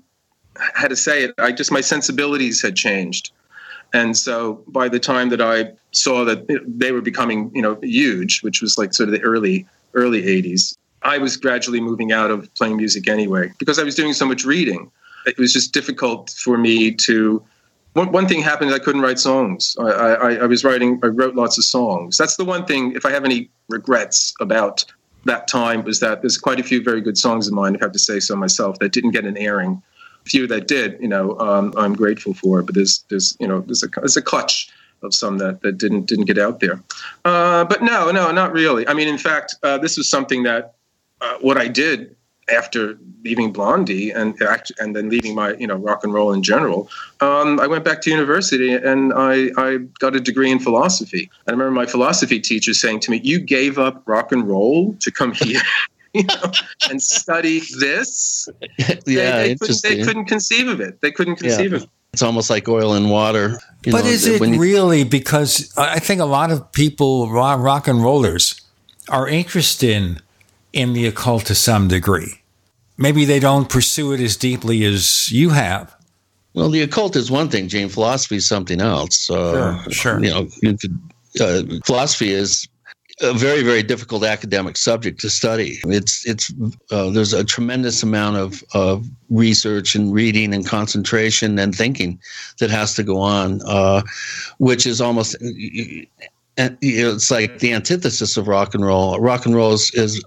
had 0.76 0.90
to 0.90 0.96
say 0.96 1.24
it, 1.24 1.34
I 1.40 1.52
just, 1.52 1.72
my 1.72 1.82
sensibilities 1.82 2.62
had 2.62 2.76
changed. 2.76 3.32
And 3.92 4.16
so 4.16 4.64
by 4.68 4.88
the 4.88 5.00
time 5.00 5.30
that 5.30 5.42
I 5.42 5.72
saw 5.92 6.24
that 6.26 6.48
they 6.68 6.92
were 6.92 7.02
becoming, 7.02 7.52
you 7.54 7.62
know, 7.62 7.78
huge, 7.82 8.42
which 8.42 8.62
was 8.62 8.78
like 8.78 8.94
sort 8.94 9.10
of 9.10 9.14
the 9.14 9.22
early, 9.22 9.66
early 9.96 10.22
80s, 10.22 10.78
I 11.04 11.18
was 11.18 11.38
gradually 11.38 11.80
moving 11.80 12.12
out 12.12 12.32
of 12.32 12.54
playing 12.56 12.78
music 12.78 13.08
anyway 13.08 13.52
because 13.60 13.80
I 13.80 13.84
was 13.84 13.96
doing 13.96 14.14
so 14.14 14.26
much 14.26 14.46
reading. 14.46 14.92
It 15.26 15.38
was 15.38 15.54
just 15.54 15.74
difficult 15.74 16.30
for 16.32 16.58
me 16.58 16.92
to. 16.92 17.44
One, 17.94 18.12
one 18.12 18.28
thing 18.28 18.42
happened 18.42 18.74
I 18.74 18.80
couldn't 18.80 19.02
write 19.02 19.20
songs. 19.20 19.76
I, 19.80 19.84
I, 19.84 20.34
I 20.36 20.46
was 20.48 20.64
writing, 20.64 21.00
I 21.04 21.08
wrote 21.08 21.36
lots 21.36 21.60
of 21.60 21.64
songs. 21.64 22.18
That's 22.18 22.38
the 22.38 22.44
one 22.44 22.66
thing, 22.66 22.94
if 22.94 23.06
I 23.06 23.12
have 23.12 23.24
any 23.24 23.52
regrets 23.70 24.34
about 24.40 24.84
that 25.26 25.48
time, 25.48 25.84
was 25.84 26.00
that 26.00 26.22
there's 26.22 26.40
quite 26.40 26.60
a 26.60 26.64
few 26.64 26.82
very 26.82 27.02
good 27.02 27.20
songs 27.20 27.48
of 27.48 27.54
mine, 27.54 27.76
if 27.76 27.84
I 27.84 27.86
have 27.86 27.92
to 27.92 28.00
say 28.00 28.20
so 28.20 28.36
myself, 28.36 28.80
that 28.80 28.94
didn't 28.94 29.12
get 29.12 29.26
an 29.26 29.38
airing. 29.38 29.80
A 30.26 30.30
few 30.30 30.48
that 30.48 30.68
did, 30.68 30.98
you 31.00 31.08
know, 31.08 31.38
um, 31.38 31.72
I'm 31.78 31.94
grateful 31.94 32.34
for, 32.34 32.64
but 32.64 32.74
there's, 32.74 33.06
there's, 33.10 33.38
you 33.40 33.48
know, 33.48 33.62
there's 33.62 33.84
a, 33.84 33.90
there's 33.98 34.18
a 34.18 34.24
clutch 34.24 34.72
of 35.04 35.14
some 35.14 35.38
that, 35.38 35.62
that 35.62 35.78
didn't 35.78 36.08
didn't 36.08 36.26
get 36.26 36.40
out 36.40 36.62
there. 36.62 36.82
Uh, 37.26 37.64
but 37.66 37.84
no, 37.84 38.10
no, 38.10 38.32
not 38.32 38.54
really. 38.54 38.88
I 38.88 38.94
mean, 38.94 39.08
in 39.08 39.18
fact, 39.20 39.56
uh, 39.62 39.78
this 39.78 39.98
was 39.98 40.10
something 40.10 40.44
that 40.44 40.76
uh, 41.24 41.38
what 41.40 41.58
I 41.58 41.68
did 41.68 42.16
after 42.50 42.98
leaving 43.24 43.54
Blondie 43.54 44.12
and 44.12 44.36
and 44.80 44.96
then 44.96 45.10
leaving 45.10 45.34
my 45.34 45.54
you 45.54 45.68
know 45.68 45.76
rock 45.76 46.04
and 46.04 46.14
roll 46.14 46.34
in 46.34 46.44
general, 46.44 46.90
um, 47.22 47.60
I 47.60 47.68
went 47.68 47.86
back 47.86 48.02
to 48.02 48.10
university 48.10 48.74
and 48.74 49.14
I, 49.14 49.50
I 49.58 49.78
got 50.00 50.16
a 50.16 50.20
degree 50.20 50.52
in 50.52 50.60
philosophy. 50.60 51.30
I 51.48 51.52
remember 51.52 51.72
my 51.72 51.86
philosophy 51.86 52.40
teacher 52.40 52.74
saying 52.74 53.00
to 53.02 53.12
me, 53.12 53.22
"You 53.24 53.40
gave 53.40 53.80
up 53.80 54.04
rock 54.06 54.32
and 54.32 54.48
roll 54.48 54.96
to 55.00 55.12
come 55.12 55.32
here." 55.46 55.62
you 56.14 56.24
know, 56.24 56.52
and 56.90 57.02
study 57.02 57.62
this. 57.80 58.48
yeah, 58.78 58.96
they, 59.06 59.16
they, 59.16 59.56
couldn't, 59.56 59.82
they, 59.82 60.04
couldn't, 60.04 60.26
conceive 60.26 60.68
of 60.68 60.80
it. 60.80 61.02
They 61.02 61.12
couldn't 61.12 61.38
conceive 61.38 61.72
yeah. 61.72 61.78
of 61.78 61.84
it. 61.84 61.90
It's 62.14 62.22
almost 62.22 62.52
like 62.52 62.70
oil 62.70 62.94
and 62.94 63.10
water. 63.10 63.58
but 63.86 64.04
know, 64.04 64.10
is 64.10 64.28
it 64.28 64.40
you- 64.40 64.60
really? 64.60 65.04
Because 65.04 65.74
I 65.76 65.98
think 65.98 66.22
a 66.22 66.26
lot 66.26 66.52
of 66.52 66.72
people, 66.72 67.32
rock 67.32 67.88
and 67.88 68.04
rollers, 68.04 68.62
are 69.10 69.28
interested 69.28 69.90
in 69.90 70.22
in 70.74 70.94
the 70.94 71.06
occult 71.06 71.46
to 71.46 71.56
some 71.56 71.88
degree. 71.88 72.42
Maybe 72.98 73.26
they 73.26 73.40
don't 73.40 73.70
pursue 73.70 74.12
it 74.12 74.20
as 74.20 74.36
deeply 74.36 74.84
as 74.84 75.32
you 75.32 75.50
have. 75.50 75.96
Well, 76.54 76.70
the 76.70 76.82
occult 76.82 77.16
is 77.16 77.32
one 77.32 77.50
thing, 77.50 77.68
Gene. 77.68 77.90
Philosophy 77.90 78.36
is 78.36 78.48
something 78.48 78.82
else. 78.82 79.30
Uh, 79.30 79.82
sure, 79.84 79.92
sure. 79.92 80.24
You 80.24 80.30
know, 80.30 80.48
you 80.62 80.78
could, 80.78 81.00
uh, 81.42 81.64
philosophy 81.86 82.32
is 82.32 82.68
a 83.22 83.34
very, 83.34 83.64
very 83.64 83.82
difficult 83.84 84.24
academic 84.24 84.78
subject 84.78 85.20
to 85.22 85.30
study. 85.30 85.80
It's, 85.86 86.28
it's, 86.28 86.54
uh, 86.92 87.10
there's 87.10 87.34
a 87.34 87.44
tremendous 87.44 88.04
amount 88.04 88.38
of, 88.38 88.64
of 88.74 89.08
research 89.30 89.96
and 89.96 90.14
reading 90.14 90.54
and 90.54 90.66
concentration 90.66 91.58
and 91.58 91.74
thinking 91.74 92.20
that 92.60 92.70
has 92.70 92.94
to 92.96 93.04
go 93.04 93.20
on, 93.20 93.62
uh, 93.68 94.02
which 94.58 94.86
is 94.86 95.02
almost 95.02 95.36
and 96.58 96.78
you 96.82 97.04
know, 97.04 97.14
it's 97.14 97.32
like 97.32 97.60
the 97.60 97.74
antithesis 97.74 98.38
of 98.38 98.48
rock 98.48 98.74
and 98.74 98.86
roll. 98.86 99.20
Rock 99.20 99.46
and 99.46 99.56
roll 99.56 99.74
is, 99.74 99.92
is, 99.94 100.24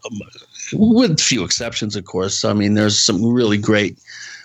with 0.73 1.21
few 1.21 1.45
exceptions, 1.45 1.97
of 1.97 2.05
course. 2.05 2.45
I 2.45 2.53
mean, 2.53 2.75
there's 2.75 2.99
some 2.99 3.25
really 3.25 3.59
great, 3.59 3.99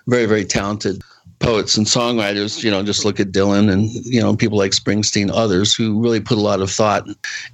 very 0.08 0.26
very 0.26 0.46
talented 0.46 1.02
poets 1.42 1.76
and 1.76 1.86
songwriters, 1.88 2.64
you 2.64 2.70
know, 2.70 2.84
just 2.84 3.04
look 3.04 3.20
at 3.20 3.32
Dylan 3.32 3.72
and, 3.72 3.90
you 4.06 4.22
know, 4.22 4.36
people 4.36 4.58
like 4.58 4.72
Springsteen, 4.72 5.32
others 5.34 5.74
who 5.74 6.02
really 6.02 6.20
put 6.20 6.38
a 6.38 6.42
lot 6.42 6.62
of 6.62 6.70
thought 6.70 7.08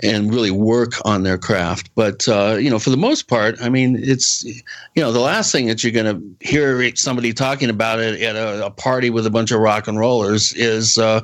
and 0.03 0.33
really 0.33 0.51
work 0.51 0.93
on 1.05 1.23
their 1.23 1.37
craft. 1.37 1.89
But, 1.95 2.27
uh, 2.27 2.57
you 2.59 2.69
know, 2.69 2.79
for 2.79 2.89
the 2.89 2.97
most 2.97 3.27
part, 3.27 3.55
I 3.61 3.69
mean, 3.69 3.97
it's, 3.99 4.43
you 4.43 5.01
know, 5.01 5.11
the 5.11 5.19
last 5.19 5.51
thing 5.51 5.67
that 5.67 5.83
you're 5.83 5.93
going 5.93 6.05
to 6.39 6.45
hear 6.45 6.95
somebody 6.95 7.33
talking 7.33 7.69
about 7.69 7.99
it 7.99 8.21
at 8.21 8.35
a, 8.35 8.65
a, 8.65 8.71
party 8.71 9.09
with 9.09 9.25
a 9.25 9.29
bunch 9.31 9.51
of 9.51 9.59
rock 9.59 9.87
and 9.87 9.97
rollers 9.97 10.53
is, 10.53 10.97
uh, 10.97 11.21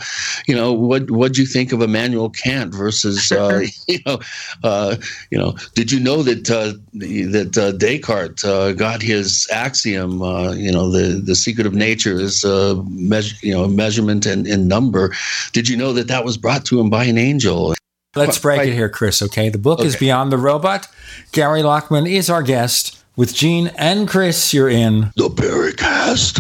you 0.48 0.56
know, 0.56 0.74
what, 0.74 1.12
what'd 1.12 1.38
you 1.38 1.46
think 1.46 1.72
of 1.72 1.82
Immanuel 1.82 2.30
Kant 2.30 2.74
versus, 2.74 3.32
uh, 3.32 3.62
you 3.88 4.00
know, 4.06 4.20
uh, 4.64 4.96
you 5.30 5.38
know, 5.38 5.56
did 5.76 5.92
you 5.92 6.00
know 6.00 6.24
that, 6.24 6.50
uh, 6.50 6.74
that 6.94 7.58
uh, 7.58 7.72
Descartes 7.74 8.44
got 8.78 9.02
his 9.02 9.48
axiom, 9.52 10.14
you 10.58 10.72
know, 10.72 10.90
the, 10.90 11.22
the 11.24 11.36
secret 11.36 11.68
of 11.68 11.74
nature 11.74 12.20
is, 12.20 12.46
uh, 12.54 12.82
measure, 12.90 13.36
you 13.42 13.54
know, 13.54 13.68
measurement 13.68 14.26
and, 14.26 14.48
and 14.48 14.68
number. 14.68 15.14
Did 15.52 15.68
you 15.68 15.78
know 15.78 15.94
that 15.94 16.08
that 16.08 16.24
was 16.24 16.38
brought 16.38 16.66
to 16.66 16.80
him 16.80 16.90
by 16.90 17.06
an 17.06 17.18
angel? 17.18 17.74
Let's 18.16 18.38
break 18.38 18.60
right. 18.60 18.70
it 18.70 18.74
here, 18.74 18.90
Chris. 18.90 19.22
Okay, 19.22 19.50
the 19.50 19.58
book 19.58 19.80
okay. 19.80 19.88
is 19.88 19.96
Beyond 19.96 20.32
the 20.32 20.38
Robot. 20.38 20.88
Gary 21.32 21.62
Lachman 21.62 22.10
is 22.10 22.30
our 22.30 22.44
guest. 22.44 23.00
With 23.16 23.34
Gene 23.34 23.72
and 23.78 24.08
Chris, 24.08 24.54
you're 24.54 24.70
in 24.70 25.12
the 25.16 25.30
Paracast. 25.30 26.40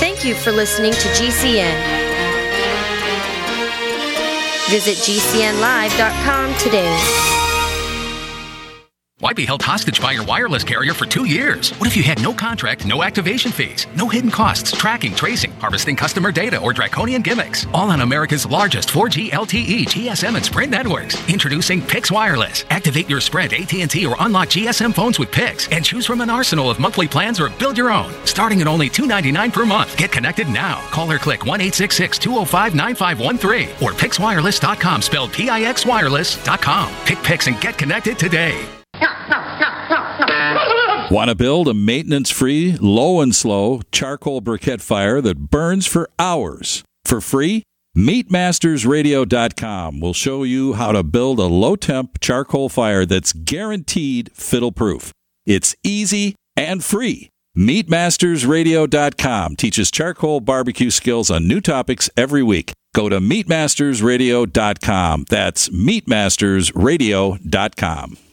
Thank 0.00 0.24
you 0.24 0.34
for 0.34 0.50
listening 0.52 0.92
to 0.92 0.98
GCN. 0.98 2.00
Visit 4.70 4.98
GCNlive.com 4.98 6.54
today. 6.58 7.49
Why 9.20 9.34
be 9.34 9.44
held 9.44 9.60
hostage 9.60 10.00
by 10.00 10.12
your 10.12 10.24
wireless 10.24 10.64
carrier 10.64 10.94
for 10.94 11.04
two 11.04 11.26
years? 11.26 11.72
What 11.72 11.86
if 11.86 11.94
you 11.94 12.02
had 12.02 12.22
no 12.22 12.32
contract, 12.32 12.86
no 12.86 13.02
activation 13.02 13.52
fees, 13.52 13.86
no 13.94 14.08
hidden 14.08 14.30
costs, 14.30 14.72
tracking, 14.72 15.14
tracing, 15.14 15.52
harvesting 15.60 15.94
customer 15.94 16.32
data, 16.32 16.58
or 16.58 16.72
draconian 16.72 17.20
gimmicks? 17.20 17.66
All 17.74 17.90
on 17.90 18.00
America's 18.00 18.46
largest 18.46 18.88
4G 18.88 19.28
LTE, 19.28 19.82
GSM, 19.82 20.36
and 20.36 20.44
Sprint 20.44 20.70
networks. 20.70 21.28
Introducing 21.28 21.82
Pix 21.82 22.10
Wireless. 22.10 22.64
Activate 22.70 23.10
your 23.10 23.20
Sprint, 23.20 23.52
AT&T, 23.52 24.06
or 24.06 24.16
unlock 24.20 24.48
GSM 24.48 24.94
phones 24.94 25.18
with 25.18 25.30
Pix, 25.30 25.68
and 25.68 25.84
choose 25.84 26.06
from 26.06 26.22
an 26.22 26.30
arsenal 26.30 26.70
of 26.70 26.80
monthly 26.80 27.06
plans 27.06 27.38
or 27.38 27.50
build 27.50 27.76
your 27.76 27.90
own. 27.90 28.10
Starting 28.24 28.62
at 28.62 28.66
only 28.66 28.88
$2.99 28.88 29.52
per 29.52 29.66
month. 29.66 29.98
Get 29.98 30.12
connected 30.12 30.48
now. 30.48 30.80
Call 30.92 31.12
or 31.12 31.18
click 31.18 31.40
1-866-205-9513 31.40 33.82
or 33.82 33.92
pixwireless.com 33.92 35.02
spelled 35.02 35.30
P-I-X 35.34 35.84
wireless.com. 35.84 36.94
Pick 37.04 37.22
Pix 37.22 37.48
and 37.48 37.60
get 37.60 37.76
connected 37.76 38.18
today. 38.18 38.66
Want 41.10 41.28
to 41.28 41.34
build 41.34 41.66
a 41.68 41.74
maintenance 41.74 42.30
free, 42.30 42.76
low 42.80 43.20
and 43.20 43.34
slow 43.34 43.82
charcoal 43.90 44.40
briquette 44.40 44.80
fire 44.80 45.20
that 45.20 45.50
burns 45.50 45.86
for 45.86 46.08
hours 46.18 46.84
for 47.04 47.20
free? 47.20 47.64
MeatMastersRadio.com 47.96 49.98
will 49.98 50.14
show 50.14 50.44
you 50.44 50.74
how 50.74 50.92
to 50.92 51.02
build 51.02 51.40
a 51.40 51.46
low 51.46 51.74
temp 51.74 52.20
charcoal 52.20 52.68
fire 52.68 53.04
that's 53.04 53.32
guaranteed 53.32 54.30
fiddle 54.32 54.70
proof. 54.70 55.10
It's 55.44 55.74
easy 55.82 56.36
and 56.56 56.84
free. 56.84 57.28
MeatMastersRadio.com 57.56 59.56
teaches 59.56 59.90
charcoal 59.90 60.38
barbecue 60.38 60.90
skills 60.90 61.32
on 61.32 61.48
new 61.48 61.60
topics 61.60 62.08
every 62.16 62.44
week. 62.44 62.72
Go 62.94 63.08
to 63.08 63.18
MeatMastersRadio.com. 63.18 65.24
That's 65.28 65.68
MeatMastersRadio.com. 65.70 68.29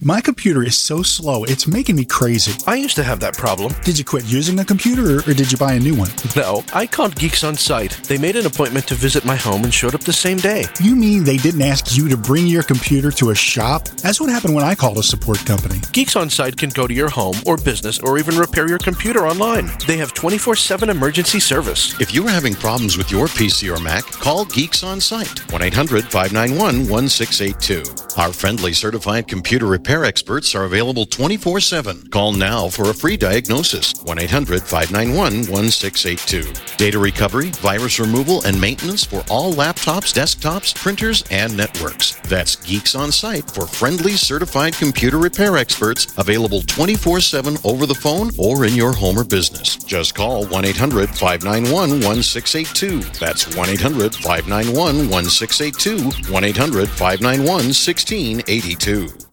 My 0.00 0.20
computer 0.20 0.64
is 0.64 0.76
so 0.76 1.02
slow, 1.04 1.44
it's 1.44 1.68
making 1.68 1.94
me 1.94 2.04
crazy. 2.04 2.52
I 2.66 2.74
used 2.74 2.96
to 2.96 3.04
have 3.04 3.20
that 3.20 3.36
problem. 3.36 3.72
Did 3.84 3.96
you 3.96 4.04
quit 4.04 4.24
using 4.24 4.58
a 4.58 4.64
computer 4.64 5.18
or, 5.20 5.34
did 5.34 5.52
you 5.52 5.56
buy 5.56 5.74
a 5.74 5.78
new 5.78 5.94
one? 5.94 6.10
No, 6.34 6.64
I 6.74 6.84
called 6.84 7.14
Geeks 7.14 7.44
on 7.44 7.54
Site. 7.54 7.92
They 8.02 8.18
made 8.18 8.34
an 8.34 8.44
appointment 8.44 8.88
to 8.88 8.96
visit 8.96 9.24
my 9.24 9.36
home 9.36 9.62
and 9.62 9.72
showed 9.72 9.94
up 9.94 10.00
the 10.00 10.12
same 10.12 10.38
day. 10.38 10.64
You 10.80 10.96
mean 10.96 11.22
they 11.22 11.36
didn't 11.36 11.62
ask 11.62 11.96
you 11.96 12.08
to 12.08 12.16
bring 12.16 12.48
your 12.48 12.64
computer 12.64 13.12
to 13.12 13.30
a 13.30 13.36
shop? 13.36 13.84
That's 14.02 14.20
what 14.20 14.30
happened 14.30 14.56
when 14.56 14.64
I 14.64 14.74
called 14.74 14.98
a 14.98 15.02
support 15.04 15.38
company. 15.46 15.78
Geeks 15.92 16.16
on 16.16 16.28
Site 16.28 16.56
can 16.56 16.70
go 16.70 16.88
to 16.88 16.92
your 16.92 17.08
home 17.08 17.36
or 17.46 17.56
business 17.56 18.00
or 18.00 18.18
even 18.18 18.36
repair 18.36 18.68
your 18.68 18.78
computer 18.78 19.28
online. 19.28 19.70
They 19.86 19.96
have 19.98 20.12
24 20.12 20.56
7 20.56 20.90
emergency 20.90 21.38
service. 21.38 21.98
If 22.00 22.12
you 22.12 22.26
are 22.26 22.30
having 22.30 22.54
problems 22.56 22.98
with 22.98 23.12
your 23.12 23.26
PC 23.28 23.72
or 23.74 23.80
Mac, 23.80 24.02
call 24.02 24.44
Geeks 24.44 24.82
on 24.82 25.00
Site 25.00 25.50
1 25.52 25.62
800 25.62 26.02
591 26.10 26.88
1682. 26.90 28.20
Our 28.20 28.32
friendly 28.32 28.72
certified 28.72 29.28
computer 29.28 29.66
repair 29.66 29.83
experts 30.04 30.54
are 30.54 30.64
available 30.64 31.04
24 31.06 31.60
7. 31.60 32.08
Call 32.08 32.32
now 32.32 32.68
for 32.68 32.90
a 32.90 32.94
free 32.94 33.16
diagnosis 33.16 33.92
1 34.04 34.18
800 34.18 34.62
591 34.62 35.46
1682. 35.50 36.76
Data 36.76 36.98
recovery, 36.98 37.50
virus 37.50 37.98
removal, 37.98 38.44
and 38.44 38.60
maintenance 38.60 39.04
for 39.04 39.22
all 39.30 39.52
laptops, 39.52 40.12
desktops, 40.14 40.74
printers, 40.74 41.22
and 41.30 41.56
networks. 41.56 42.12
That's 42.28 42.56
Geeks 42.56 42.94
on 42.94 43.12
Site 43.12 43.50
for 43.50 43.66
friendly 43.66 44.12
certified 44.12 44.74
computer 44.74 45.18
repair 45.18 45.56
experts 45.56 46.16
available 46.18 46.62
24 46.62 47.20
7 47.20 47.56
over 47.64 47.86
the 47.86 47.94
phone 47.94 48.30
or 48.38 48.64
in 48.64 48.74
your 48.74 48.92
home 48.92 49.18
or 49.18 49.24
business. 49.24 49.76
Just 49.76 50.14
call 50.14 50.46
1 50.46 50.64
800 50.64 51.10
591 51.10 52.00
1682. 52.02 53.00
That's 53.18 53.54
1 53.56 53.68
800 53.68 54.14
591 54.14 55.10
1682. 55.10 56.32
1 56.32 56.44
800 56.44 56.88
591 56.88 57.46
1682. 57.46 59.23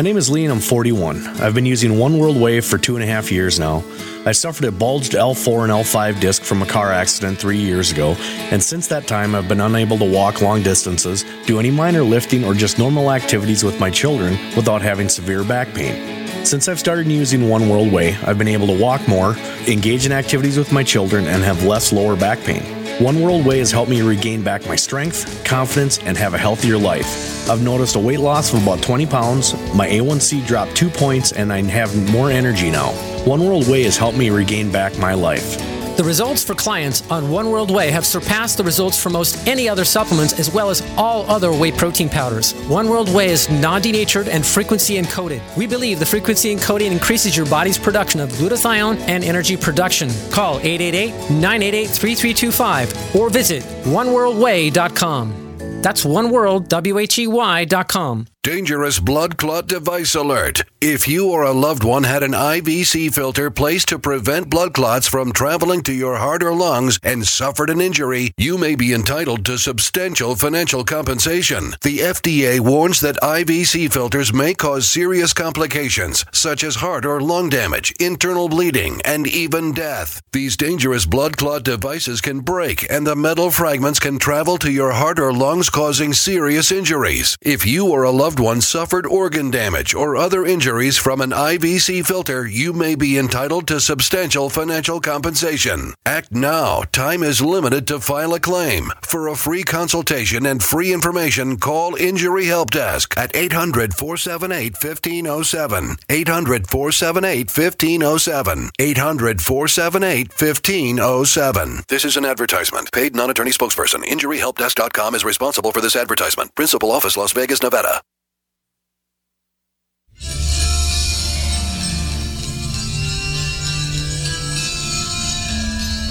My 0.00 0.04
name 0.04 0.16
is 0.16 0.30
Lee 0.30 0.44
and 0.44 0.52
I'm 0.54 0.60
41. 0.60 1.26
I've 1.42 1.52
been 1.52 1.66
using 1.66 1.98
One 1.98 2.16
World 2.16 2.40
Whey 2.40 2.62
for 2.62 2.78
two 2.78 2.96
and 2.96 3.04
a 3.04 3.06
half 3.06 3.30
years 3.30 3.60
now. 3.60 3.84
I 4.24 4.32
suffered 4.32 4.64
a 4.64 4.72
bulged 4.72 5.12
L4 5.12 5.64
and 5.64 5.70
L5 5.70 6.18
disc 6.18 6.42
from 6.42 6.62
a 6.62 6.66
car 6.66 6.90
accident 6.90 7.38
three 7.38 7.58
years 7.58 7.92
ago, 7.92 8.14
and 8.50 8.62
since 8.62 8.86
that 8.86 9.06
time 9.06 9.34
I've 9.34 9.46
been 9.46 9.60
unable 9.60 9.98
to 9.98 10.10
walk 10.10 10.40
long 10.40 10.62
distances, 10.62 11.26
do 11.44 11.58
any 11.58 11.70
minor 11.70 12.02
lifting, 12.02 12.44
or 12.46 12.54
just 12.54 12.78
normal 12.78 13.12
activities 13.12 13.62
with 13.62 13.78
my 13.78 13.90
children 13.90 14.38
without 14.56 14.80
having 14.80 15.10
severe 15.10 15.44
back 15.44 15.68
pain. 15.74 16.46
Since 16.46 16.66
I've 16.68 16.80
started 16.80 17.06
using 17.08 17.50
One 17.50 17.68
World 17.68 17.92
Whey, 17.92 18.16
I've 18.22 18.38
been 18.38 18.48
able 18.48 18.68
to 18.68 18.82
walk 18.82 19.06
more, 19.06 19.36
engage 19.66 20.06
in 20.06 20.12
activities 20.12 20.56
with 20.56 20.72
my 20.72 20.82
children, 20.82 21.26
and 21.26 21.42
have 21.42 21.64
less 21.64 21.92
lower 21.92 22.16
back 22.16 22.40
pain. 22.40 22.79
One 23.00 23.22
World 23.22 23.46
Whey 23.46 23.60
has 23.60 23.72
helped 23.72 23.88
me 23.88 24.02
regain 24.02 24.42
back 24.42 24.66
my 24.66 24.76
strength, 24.76 25.42
confidence, 25.42 25.96
and 26.00 26.18
have 26.18 26.34
a 26.34 26.38
healthier 26.38 26.76
life. 26.76 27.48
I've 27.48 27.62
noticed 27.62 27.96
a 27.96 27.98
weight 27.98 28.20
loss 28.20 28.52
of 28.52 28.62
about 28.62 28.82
20 28.82 29.06
pounds, 29.06 29.54
my 29.74 29.88
A1C 29.88 30.46
dropped 30.46 30.76
two 30.76 30.90
points, 30.90 31.32
and 31.32 31.50
I 31.50 31.62
have 31.62 32.12
more 32.12 32.30
energy 32.30 32.70
now. 32.70 32.90
One 33.24 33.42
World 33.42 33.66
Whey 33.66 33.84
has 33.84 33.96
helped 33.96 34.18
me 34.18 34.28
regain 34.28 34.70
back 34.70 34.98
my 34.98 35.14
life. 35.14 35.79
The 36.00 36.06
results 36.06 36.42
for 36.42 36.54
clients 36.54 37.02
on 37.10 37.30
One 37.30 37.50
World 37.50 37.70
Whey 37.70 37.90
have 37.90 38.06
surpassed 38.06 38.56
the 38.56 38.64
results 38.64 38.98
for 38.98 39.10
most 39.10 39.46
any 39.46 39.68
other 39.68 39.84
supplements 39.84 40.40
as 40.40 40.50
well 40.50 40.70
as 40.70 40.80
all 40.96 41.28
other 41.28 41.52
whey 41.52 41.70
protein 41.70 42.08
powders. 42.08 42.54
One 42.68 42.88
World 42.88 43.14
Whey 43.14 43.28
is 43.28 43.50
non 43.50 43.82
denatured 43.82 44.26
and 44.26 44.46
frequency 44.46 44.96
encoded. 44.96 45.42
We 45.58 45.66
believe 45.66 45.98
the 45.98 46.06
frequency 46.06 46.56
encoding 46.56 46.90
increases 46.90 47.36
your 47.36 47.44
body's 47.44 47.76
production 47.76 48.18
of 48.18 48.30
glutathione 48.30 48.98
and 49.08 49.22
energy 49.22 49.58
production. 49.58 50.08
Call 50.30 50.58
888 50.60 51.10
988 51.32 51.90
3325 51.90 53.16
or 53.16 53.28
visit 53.28 53.62
oneworldway.com. 53.84 55.82
That's 55.82 56.06
oneworld.com. 56.06 58.26
Dangerous 58.42 58.98
blood 58.98 59.36
clot 59.36 59.66
device 59.66 60.14
alert. 60.14 60.62
If 60.80 61.06
you 61.06 61.28
or 61.28 61.42
a 61.42 61.52
loved 61.52 61.84
one 61.84 62.04
had 62.04 62.22
an 62.22 62.32
IVC 62.32 63.12
filter 63.12 63.50
placed 63.50 63.88
to 63.88 63.98
prevent 63.98 64.48
blood 64.48 64.72
clots 64.72 65.06
from 65.06 65.30
traveling 65.30 65.82
to 65.82 65.92
your 65.92 66.16
heart 66.16 66.42
or 66.42 66.54
lungs 66.54 66.98
and 67.02 67.26
suffered 67.26 67.68
an 67.68 67.82
injury, 67.82 68.32
you 68.38 68.56
may 68.56 68.76
be 68.76 68.94
entitled 68.94 69.44
to 69.44 69.58
substantial 69.58 70.36
financial 70.36 70.84
compensation. 70.84 71.72
The 71.82 71.98
FDA 71.98 72.60
warns 72.60 73.00
that 73.00 73.16
IVC 73.16 73.92
filters 73.92 74.32
may 74.32 74.54
cause 74.54 74.88
serious 74.88 75.34
complications, 75.34 76.24
such 76.32 76.64
as 76.64 76.76
heart 76.76 77.04
or 77.04 77.20
lung 77.20 77.50
damage, 77.50 77.92
internal 78.00 78.48
bleeding, 78.48 79.02
and 79.04 79.26
even 79.26 79.72
death. 79.72 80.22
These 80.32 80.56
dangerous 80.56 81.04
blood 81.04 81.36
clot 81.36 81.62
devices 81.62 82.22
can 82.22 82.40
break, 82.40 82.90
and 82.90 83.06
the 83.06 83.16
metal 83.16 83.50
fragments 83.50 84.00
can 84.00 84.18
travel 84.18 84.56
to 84.56 84.72
your 84.72 84.92
heart 84.92 85.18
or 85.18 85.30
lungs, 85.30 85.68
causing 85.68 86.14
serious 86.14 86.72
injuries. 86.72 87.36
If 87.42 87.66
you 87.66 87.86
or 87.86 88.04
a 88.04 88.10
loved 88.10 88.29
one 88.38 88.60
suffered 88.60 89.06
organ 89.06 89.50
damage 89.50 89.94
or 89.94 90.16
other 90.16 90.44
injuries 90.46 90.98
from 90.98 91.20
an 91.20 91.30
IVC 91.30 92.06
filter, 92.06 92.46
you 92.46 92.72
may 92.72 92.94
be 92.94 93.18
entitled 93.18 93.66
to 93.68 93.80
substantial 93.80 94.50
financial 94.50 95.00
compensation. 95.00 95.94
Act 96.06 96.30
now. 96.30 96.82
Time 96.92 97.22
is 97.22 97.40
limited 97.40 97.86
to 97.88 97.98
file 97.98 98.34
a 98.34 98.40
claim. 98.40 98.92
For 99.02 99.28
a 99.28 99.36
free 99.36 99.62
consultation 99.62 100.46
and 100.46 100.62
free 100.62 100.92
information, 100.92 101.56
call 101.56 101.96
Injury 101.96 102.44
Help 102.46 102.70
Desk 102.70 103.12
at 103.16 103.34
800 103.34 103.94
478 103.94 104.74
1507. 104.74 105.96
800 106.08 106.66
478 106.68 107.46
1507. 107.50 108.70
800 108.78 109.40
478 109.40 110.28
1507. 110.30 111.82
This 111.88 112.04
is 112.04 112.16
an 112.16 112.24
advertisement. 112.24 112.92
Paid 112.92 113.14
non 113.14 113.30
attorney 113.30 113.50
spokesperson. 113.50 114.04
InjuryHelpDesk.com 114.04 115.14
is 115.14 115.24
responsible 115.24 115.72
for 115.72 115.80
this 115.80 115.96
advertisement. 115.96 116.54
Principal 116.54 116.90
Office, 116.90 117.16
Las 117.16 117.32
Vegas, 117.32 117.62
Nevada. 117.62 118.02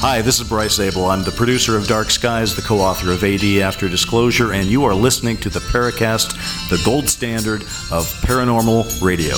Hi, 0.02 0.22
this 0.22 0.40
is 0.40 0.48
Bryce 0.48 0.76
Zabel. 0.76 1.08
I'm 1.08 1.24
the 1.24 1.32
producer 1.32 1.76
of 1.76 1.86
Dark 1.86 2.10
Skies, 2.10 2.56
the 2.56 2.62
co 2.62 2.80
author 2.80 3.12
of 3.12 3.22
AD 3.22 3.44
After 3.62 3.90
Disclosure, 3.90 4.54
and 4.54 4.68
you 4.68 4.86
are 4.86 4.96
listening 4.96 5.36
to 5.38 5.50
the 5.50 5.60
Paracast, 5.60 6.70
the 6.70 6.82
gold 6.86 7.10
standard 7.10 7.64
of 7.92 8.08
paranormal 8.22 9.02
radio. 9.02 9.36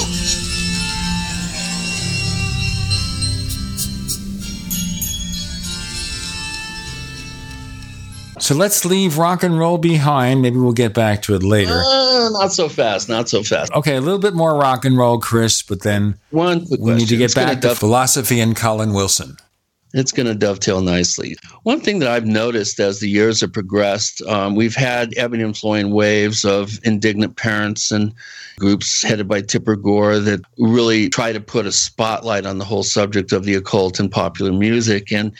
So 8.52 8.58
let's 8.58 8.84
leave 8.84 9.18
rock 9.18 9.44
and 9.44 9.58
roll 9.58 9.78
behind. 9.78 10.42
Maybe 10.42 10.58
we'll 10.58 10.74
get 10.74 10.94
back 10.94 11.22
to 11.22 11.36
it 11.36 11.42
later. 11.42 11.72
Uh, 11.72 12.28
not 12.34 12.52
so 12.52 12.68
fast. 12.68 13.08
Not 13.08 13.30
so 13.30 13.44
fast. 13.44 13.72
Okay, 13.72 13.96
a 13.96 14.02
little 14.02 14.20
bit 14.20 14.34
more 14.34 14.58
rock 14.58 14.84
and 14.84 14.98
roll, 14.98 15.20
Chris, 15.20 15.62
but 15.62 15.84
then 15.84 16.18
one 16.32 16.66
we 16.78 16.96
need 16.96 17.08
to 17.08 17.16
get 17.16 17.34
back 17.34 17.62
to 17.62 17.76
philosophy 17.76 18.42
and 18.42 18.54
Colin 18.54 18.92
Wilson. 18.92 19.38
It's 19.94 20.12
going 20.12 20.28
to 20.28 20.36
dovetail 20.36 20.82
nicely. 20.82 21.38
One 21.64 21.80
thing 21.80 22.00
that 22.00 22.10
I've 22.10 22.26
noticed 22.26 22.78
as 22.82 23.00
the 23.00 23.08
years 23.08 23.40
have 23.40 23.54
progressed, 23.54 24.22
um, 24.24 24.56
we've 24.56 24.76
had 24.76 25.18
ebbing 25.18 25.42
and 25.42 25.58
flowing 25.58 25.92
waves 25.92 26.44
of 26.44 26.78
indignant 26.84 27.38
parents 27.38 27.90
and 27.90 28.14
groups 28.60 29.02
headed 29.02 29.30
by 29.30 29.42
Tipper 29.42 29.78
Gore 29.78 30.20
that 30.20 30.42
really 30.58 31.08
try 31.08 31.32
to 31.32 31.40
put 31.40 31.66
a 31.66 31.72
spotlight 31.72 32.46
on 32.46 32.58
the 32.58 32.66
whole 32.66 32.84
subject 32.84 33.32
of 33.32 33.46
the 33.46 33.56
occult 33.56 33.98
and 33.98 34.12
popular 34.12 34.52
music. 34.52 35.10
And 35.14 35.32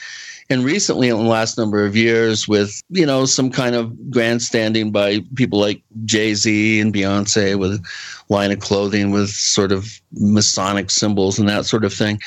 and 0.50 0.64
recently 0.64 1.08
in 1.08 1.16
the 1.16 1.22
last 1.22 1.56
number 1.58 1.84
of 1.84 1.96
years 1.96 2.46
with 2.48 2.82
you 2.90 3.06
know 3.06 3.24
some 3.24 3.50
kind 3.50 3.74
of 3.74 4.10
grandstanding 4.10 4.90
by 4.90 5.20
people 5.34 5.58
like 5.58 5.82
jay-z 6.04 6.80
and 6.80 6.92
beyonce 6.92 7.58
with 7.58 7.84
line 8.28 8.52
of 8.52 8.60
clothing 8.60 9.10
with 9.10 9.30
sort 9.30 9.72
of 9.72 10.00
masonic 10.12 10.90
symbols 10.90 11.38
and 11.38 11.48
that 11.48 11.66
sort 11.66 11.84
of 11.84 11.92
thing 11.92 12.18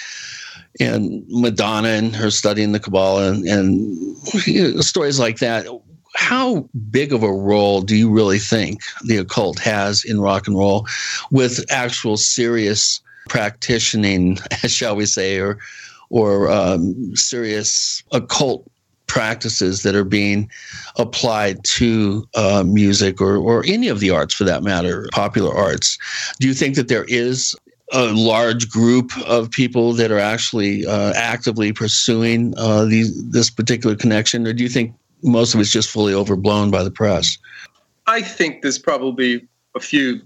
and 0.79 1.23
madonna 1.29 1.89
and 1.89 2.15
her 2.15 2.29
studying 2.29 2.71
the 2.71 2.79
kabbalah 2.79 3.31
and, 3.31 3.45
and 3.45 4.17
you 4.45 4.73
know, 4.73 4.81
stories 4.81 5.19
like 5.19 5.39
that 5.39 5.65
how 6.15 6.67
big 6.89 7.11
of 7.11 7.23
a 7.23 7.31
role 7.31 7.81
do 7.81 7.95
you 7.95 8.09
really 8.09 8.39
think 8.39 8.81
the 9.05 9.17
occult 9.17 9.59
has 9.59 10.03
in 10.05 10.21
rock 10.21 10.47
and 10.47 10.57
roll 10.57 10.87
with 11.31 11.63
actual 11.69 12.17
serious 12.17 13.01
practicing 13.27 14.35
shall 14.67 14.95
we 14.95 15.05
say 15.05 15.39
or 15.39 15.57
or 16.15 16.49
um, 16.49 17.13
serious 17.13 18.01
occult 18.13 18.65
practices 19.07 19.83
that 19.83 19.95
are 19.95 20.05
being 20.05 20.49
applied 20.97 21.61
to 21.65 22.25
uh, 22.35 22.63
music 22.65 23.19
or, 23.19 23.35
or 23.35 23.65
any 23.67 23.89
of 23.89 23.99
the 23.99 24.09
arts 24.09 24.33
for 24.33 24.45
that 24.45 24.63
matter, 24.63 25.09
popular 25.11 25.53
arts. 25.53 25.97
Do 26.39 26.47
you 26.47 26.53
think 26.53 26.75
that 26.75 26.87
there 26.87 27.03
is 27.09 27.53
a 27.91 28.13
large 28.13 28.69
group 28.69 29.11
of 29.27 29.51
people 29.51 29.91
that 29.91 30.09
are 30.09 30.17
actually 30.17 30.85
uh, 30.87 31.11
actively 31.17 31.73
pursuing 31.73 32.53
uh, 32.57 32.85
these, 32.85 33.11
this 33.31 33.49
particular 33.49 33.95
connection, 33.97 34.47
or 34.47 34.53
do 34.53 34.63
you 34.63 34.69
think 34.69 34.95
most 35.21 35.53
of 35.53 35.59
it's 35.59 35.69
just 35.69 35.89
fully 35.89 36.13
overblown 36.13 36.71
by 36.71 36.81
the 36.81 36.91
press? 36.91 37.37
I 38.07 38.21
think 38.21 38.61
there's 38.61 38.79
probably 38.79 39.45
a 39.75 39.81
few. 39.81 40.21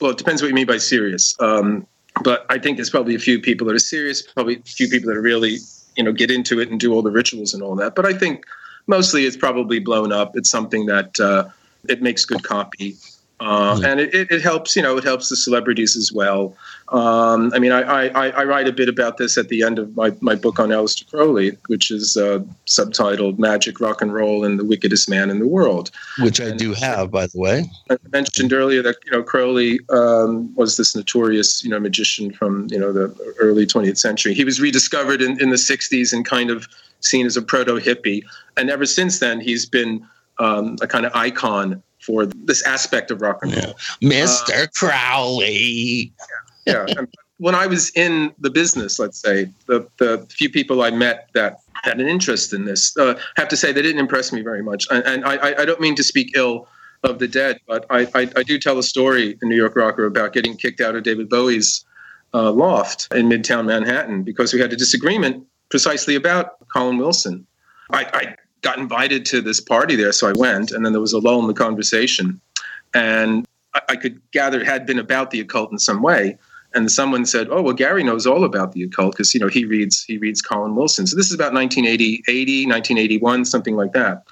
Well, 0.00 0.12
it 0.12 0.18
depends 0.18 0.42
what 0.42 0.48
you 0.48 0.54
mean 0.54 0.66
by 0.66 0.78
serious. 0.78 1.34
Um, 1.40 1.86
but 2.22 2.46
I 2.48 2.58
think 2.58 2.76
there's 2.76 2.90
probably 2.90 3.14
a 3.14 3.18
few 3.18 3.40
people 3.40 3.66
that 3.66 3.74
are 3.74 3.78
serious, 3.80 4.22
probably 4.22 4.56
a 4.56 4.62
few 4.62 4.88
people 4.88 5.08
that 5.08 5.16
are 5.16 5.22
really, 5.22 5.58
you 5.96 6.04
know, 6.04 6.12
get 6.12 6.30
into 6.30 6.60
it 6.60 6.70
and 6.70 6.78
do 6.78 6.92
all 6.92 7.02
the 7.02 7.10
rituals 7.10 7.54
and 7.54 7.62
all 7.62 7.76
that. 7.76 7.94
But 7.94 8.06
I 8.06 8.12
think 8.12 8.44
mostly 8.86 9.24
it's 9.26 9.36
probably 9.36 9.78
blown 9.78 10.12
up. 10.12 10.36
It's 10.36 10.50
something 10.50 10.86
that 10.86 11.18
uh, 11.20 11.48
it 11.88 12.02
makes 12.02 12.24
good 12.24 12.42
copy. 12.42 12.96
Uh, 13.40 13.74
mm-hmm. 13.74 13.84
And 13.84 14.00
it, 14.00 14.30
it, 14.32 14.42
helps, 14.42 14.74
you 14.74 14.82
know, 14.82 14.96
it 14.96 15.04
helps 15.04 15.28
the 15.28 15.36
celebrities 15.36 15.96
as 15.96 16.12
well. 16.12 16.56
Um, 16.88 17.52
I 17.54 17.60
mean, 17.60 17.70
I, 17.70 18.08
I, 18.08 18.28
I, 18.30 18.44
write 18.44 18.66
a 18.66 18.72
bit 18.72 18.88
about 18.88 19.16
this 19.16 19.38
at 19.38 19.48
the 19.48 19.62
end 19.62 19.78
of 19.78 19.94
my, 19.94 20.12
my 20.20 20.34
book 20.34 20.58
on 20.58 20.70
Aleister 20.70 21.08
Crowley, 21.08 21.56
which 21.68 21.92
is 21.92 22.16
uh, 22.16 22.40
subtitled 22.66 23.38
Magic, 23.38 23.78
Rock 23.78 24.02
and 24.02 24.12
Roll, 24.12 24.44
and 24.44 24.58
the 24.58 24.64
Wickedest 24.64 25.08
Man 25.08 25.30
in 25.30 25.38
the 25.38 25.46
World. 25.46 25.92
Which 26.20 26.40
I 26.40 26.50
do 26.50 26.74
have, 26.74 27.12
by 27.12 27.28
the 27.28 27.38
way. 27.38 27.70
I 27.90 27.96
mentioned 28.10 28.52
earlier 28.52 28.82
that, 28.82 28.96
you 29.04 29.12
know, 29.12 29.22
Crowley 29.22 29.78
um, 29.90 30.52
was 30.56 30.76
this 30.76 30.96
notorious, 30.96 31.62
you 31.62 31.70
know, 31.70 31.78
magician 31.78 32.32
from, 32.32 32.66
you 32.70 32.78
know, 32.78 32.92
the 32.92 33.14
early 33.38 33.66
20th 33.66 33.98
century. 33.98 34.34
He 34.34 34.44
was 34.44 34.60
rediscovered 34.60 35.22
in, 35.22 35.40
in 35.40 35.50
the 35.50 35.56
60s 35.56 36.12
and 36.12 36.24
kind 36.24 36.50
of 36.50 36.66
seen 37.00 37.24
as 37.24 37.36
a 37.36 37.42
proto 37.42 37.74
hippie. 37.74 38.22
And 38.56 38.68
ever 38.68 38.84
since 38.84 39.20
then, 39.20 39.40
he's 39.40 39.64
been 39.64 40.04
um, 40.40 40.76
a 40.80 40.88
kind 40.88 41.06
of 41.06 41.12
icon 41.14 41.82
for 42.08 42.24
this 42.24 42.62
aspect 42.62 43.10
of 43.10 43.20
rock 43.20 43.40
and 43.42 43.54
roll. 43.54 43.74
Mr. 44.02 44.64
Uh, 44.64 44.66
Crowley. 44.74 46.10
Yeah. 46.66 46.86
yeah. 46.88 47.02
when 47.36 47.54
I 47.54 47.66
was 47.66 47.90
in 47.90 48.32
the 48.38 48.48
business, 48.48 48.98
let's 48.98 49.20
say, 49.20 49.52
the, 49.66 49.86
the 49.98 50.26
few 50.30 50.48
people 50.48 50.82
I 50.82 50.90
met 50.90 51.28
that 51.34 51.58
had 51.84 52.00
an 52.00 52.08
interest 52.08 52.54
in 52.54 52.64
this, 52.64 52.96
uh, 52.96 53.20
have 53.36 53.48
to 53.48 53.58
say 53.58 53.72
they 53.72 53.82
didn't 53.82 54.00
impress 54.00 54.32
me 54.32 54.40
very 54.40 54.62
much. 54.62 54.86
And, 54.90 55.04
and 55.04 55.24
I, 55.26 55.60
I 55.60 55.64
don't 55.66 55.80
mean 55.80 55.94
to 55.96 56.02
speak 56.02 56.32
ill 56.34 56.66
of 57.04 57.18
the 57.18 57.28
dead, 57.28 57.60
but 57.68 57.84
I, 57.90 58.08
I, 58.14 58.30
I, 58.36 58.42
do 58.42 58.58
tell 58.58 58.78
a 58.78 58.82
story 58.82 59.38
in 59.40 59.48
New 59.48 59.54
York 59.54 59.76
Rocker 59.76 60.06
about 60.06 60.32
getting 60.32 60.56
kicked 60.56 60.80
out 60.80 60.96
of 60.96 61.04
David 61.04 61.28
Bowie's 61.28 61.84
uh, 62.34 62.50
loft 62.50 63.06
in 63.14 63.28
Midtown 63.28 63.66
Manhattan 63.66 64.24
because 64.24 64.52
we 64.52 64.60
had 64.60 64.72
a 64.72 64.76
disagreement 64.76 65.46
precisely 65.68 66.16
about 66.16 66.56
Colin 66.70 66.98
Wilson. 66.98 67.46
I, 67.90 68.04
I 68.12 68.36
got 68.62 68.78
invited 68.78 69.24
to 69.26 69.40
this 69.40 69.60
party 69.60 69.96
there, 69.96 70.12
so 70.12 70.28
I 70.28 70.32
went, 70.32 70.70
and 70.70 70.84
then 70.84 70.92
there 70.92 71.00
was 71.00 71.12
a 71.12 71.18
lull 71.18 71.40
in 71.40 71.46
the 71.46 71.54
conversation, 71.54 72.40
and 72.94 73.46
I, 73.74 73.80
I 73.90 73.96
could 73.96 74.20
gather 74.32 74.60
it 74.60 74.66
had 74.66 74.86
been 74.86 74.98
about 74.98 75.30
the 75.30 75.40
occult 75.40 75.72
in 75.72 75.78
some 75.78 76.02
way. 76.02 76.38
And 76.74 76.92
someone 76.92 77.24
said, 77.24 77.48
"Oh, 77.50 77.62
well, 77.62 77.72
Gary 77.72 78.04
knows 78.04 78.26
all 78.26 78.44
about 78.44 78.72
the 78.72 78.82
occult 78.82 79.12
because 79.12 79.32
you 79.32 79.40
know 79.40 79.48
he 79.48 79.64
reads 79.64 80.04
he 80.04 80.18
reads 80.18 80.42
Colin 80.42 80.74
Wilson." 80.74 81.06
So 81.06 81.16
this 81.16 81.26
is 81.26 81.32
about 81.32 81.54
1980, 81.54 82.22
80, 82.28 82.66
1981, 82.66 83.46
something 83.46 83.74
like 83.74 83.92
that. 83.94 84.24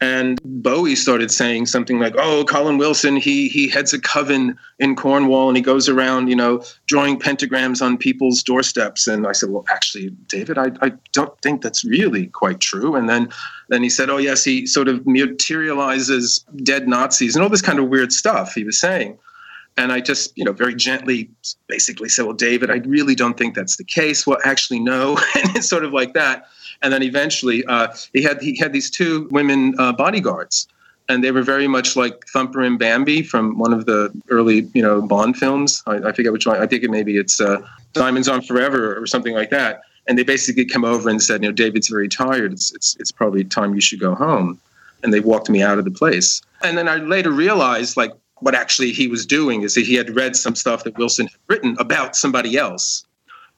And 0.00 0.38
Bowie 0.44 0.94
started 0.94 1.30
saying 1.30 1.66
something 1.66 1.98
like, 1.98 2.14
"Oh, 2.16 2.44
Colin 2.44 2.78
Wilson, 2.78 3.16
he 3.16 3.48
he 3.48 3.68
heads 3.68 3.92
a 3.92 4.00
coven 4.00 4.56
in 4.78 4.94
Cornwall, 4.94 5.48
and 5.48 5.56
he 5.56 5.62
goes 5.62 5.88
around, 5.88 6.28
you 6.28 6.36
know, 6.36 6.62
drawing 6.86 7.18
pentagrams 7.18 7.82
on 7.82 7.98
people's 7.98 8.42
doorsteps." 8.42 9.08
And 9.08 9.26
I 9.26 9.32
said, 9.32 9.50
"Well, 9.50 9.64
actually, 9.68 10.10
David, 10.28 10.56
I, 10.56 10.70
I 10.82 10.92
don't 11.12 11.36
think 11.40 11.62
that's 11.62 11.84
really 11.84 12.28
quite 12.28 12.60
true." 12.60 12.94
And 12.94 13.08
then 13.08 13.28
then 13.68 13.82
he 13.82 13.90
said, 13.90 14.08
"Oh, 14.08 14.18
yes, 14.18 14.44
he 14.44 14.66
sort 14.66 14.86
of 14.86 15.04
materializes 15.04 16.44
dead 16.62 16.86
Nazis 16.86 17.34
and 17.34 17.42
all 17.42 17.50
this 17.50 17.62
kind 17.62 17.80
of 17.80 17.88
weird 17.88 18.12
stuff." 18.12 18.54
He 18.54 18.64
was 18.64 18.78
saying. 18.80 19.18
And 19.76 19.92
I 19.92 20.00
just, 20.00 20.36
you 20.36 20.44
know, 20.44 20.52
very 20.52 20.74
gently 20.74 21.30
basically 21.68 22.08
said, 22.08 22.24
Well, 22.24 22.34
David, 22.34 22.68
I 22.68 22.78
really 22.78 23.14
don't 23.14 23.38
think 23.38 23.54
that's 23.54 23.76
the 23.76 23.84
case. 23.84 24.26
Well, 24.26 24.38
actually, 24.44 24.80
no. 24.80 25.10
and 25.36 25.56
it's 25.56 25.68
sort 25.68 25.84
of 25.84 25.92
like 25.92 26.14
that. 26.14 26.48
And 26.82 26.92
then 26.92 27.02
eventually, 27.02 27.64
uh, 27.66 27.88
he 28.12 28.22
had 28.22 28.40
he 28.40 28.56
had 28.56 28.72
these 28.72 28.90
two 28.90 29.28
women 29.30 29.74
uh, 29.78 29.92
bodyguards, 29.92 30.68
and 31.08 31.24
they 31.24 31.32
were 31.32 31.42
very 31.42 31.66
much 31.66 31.96
like 31.96 32.24
Thumper 32.32 32.62
and 32.62 32.78
Bambi 32.78 33.22
from 33.22 33.58
one 33.58 33.72
of 33.72 33.86
the 33.86 34.12
early 34.28 34.68
you 34.74 34.82
know 34.82 35.02
Bond 35.02 35.36
films. 35.36 35.82
I, 35.86 35.96
I 35.96 36.12
forget 36.12 36.32
which 36.32 36.46
one. 36.46 36.60
I 36.60 36.66
think 36.66 36.84
it 36.84 36.90
maybe 36.90 37.16
it's 37.16 37.40
uh, 37.40 37.60
Diamonds 37.92 38.28
Are 38.28 38.40
Forever 38.42 39.00
or 39.00 39.06
something 39.06 39.34
like 39.34 39.50
that. 39.50 39.80
And 40.06 40.16
they 40.16 40.22
basically 40.22 40.64
come 40.64 40.84
over 40.84 41.10
and 41.10 41.22
said, 41.22 41.42
you 41.42 41.48
know, 41.48 41.52
David's 41.52 41.88
very 41.88 42.08
tired. 42.08 42.52
It's 42.52 42.72
it's 42.72 42.96
it's 42.98 43.12
probably 43.12 43.44
time 43.44 43.74
you 43.74 43.80
should 43.80 44.00
go 44.00 44.14
home. 44.14 44.58
And 45.02 45.12
they 45.12 45.20
walked 45.20 45.48
me 45.48 45.62
out 45.62 45.78
of 45.78 45.84
the 45.84 45.90
place. 45.90 46.42
And 46.62 46.76
then 46.76 46.88
I 46.88 46.96
later 46.96 47.30
realized 47.30 47.96
like 47.96 48.12
what 48.40 48.54
actually 48.54 48.92
he 48.92 49.08
was 49.08 49.26
doing 49.26 49.62
is 49.62 49.74
that 49.74 49.84
he 49.84 49.94
had 49.94 50.14
read 50.14 50.36
some 50.36 50.54
stuff 50.54 50.84
that 50.84 50.96
Wilson 50.96 51.26
had 51.26 51.38
written 51.48 51.76
about 51.78 52.16
somebody 52.16 52.56
else 52.56 53.04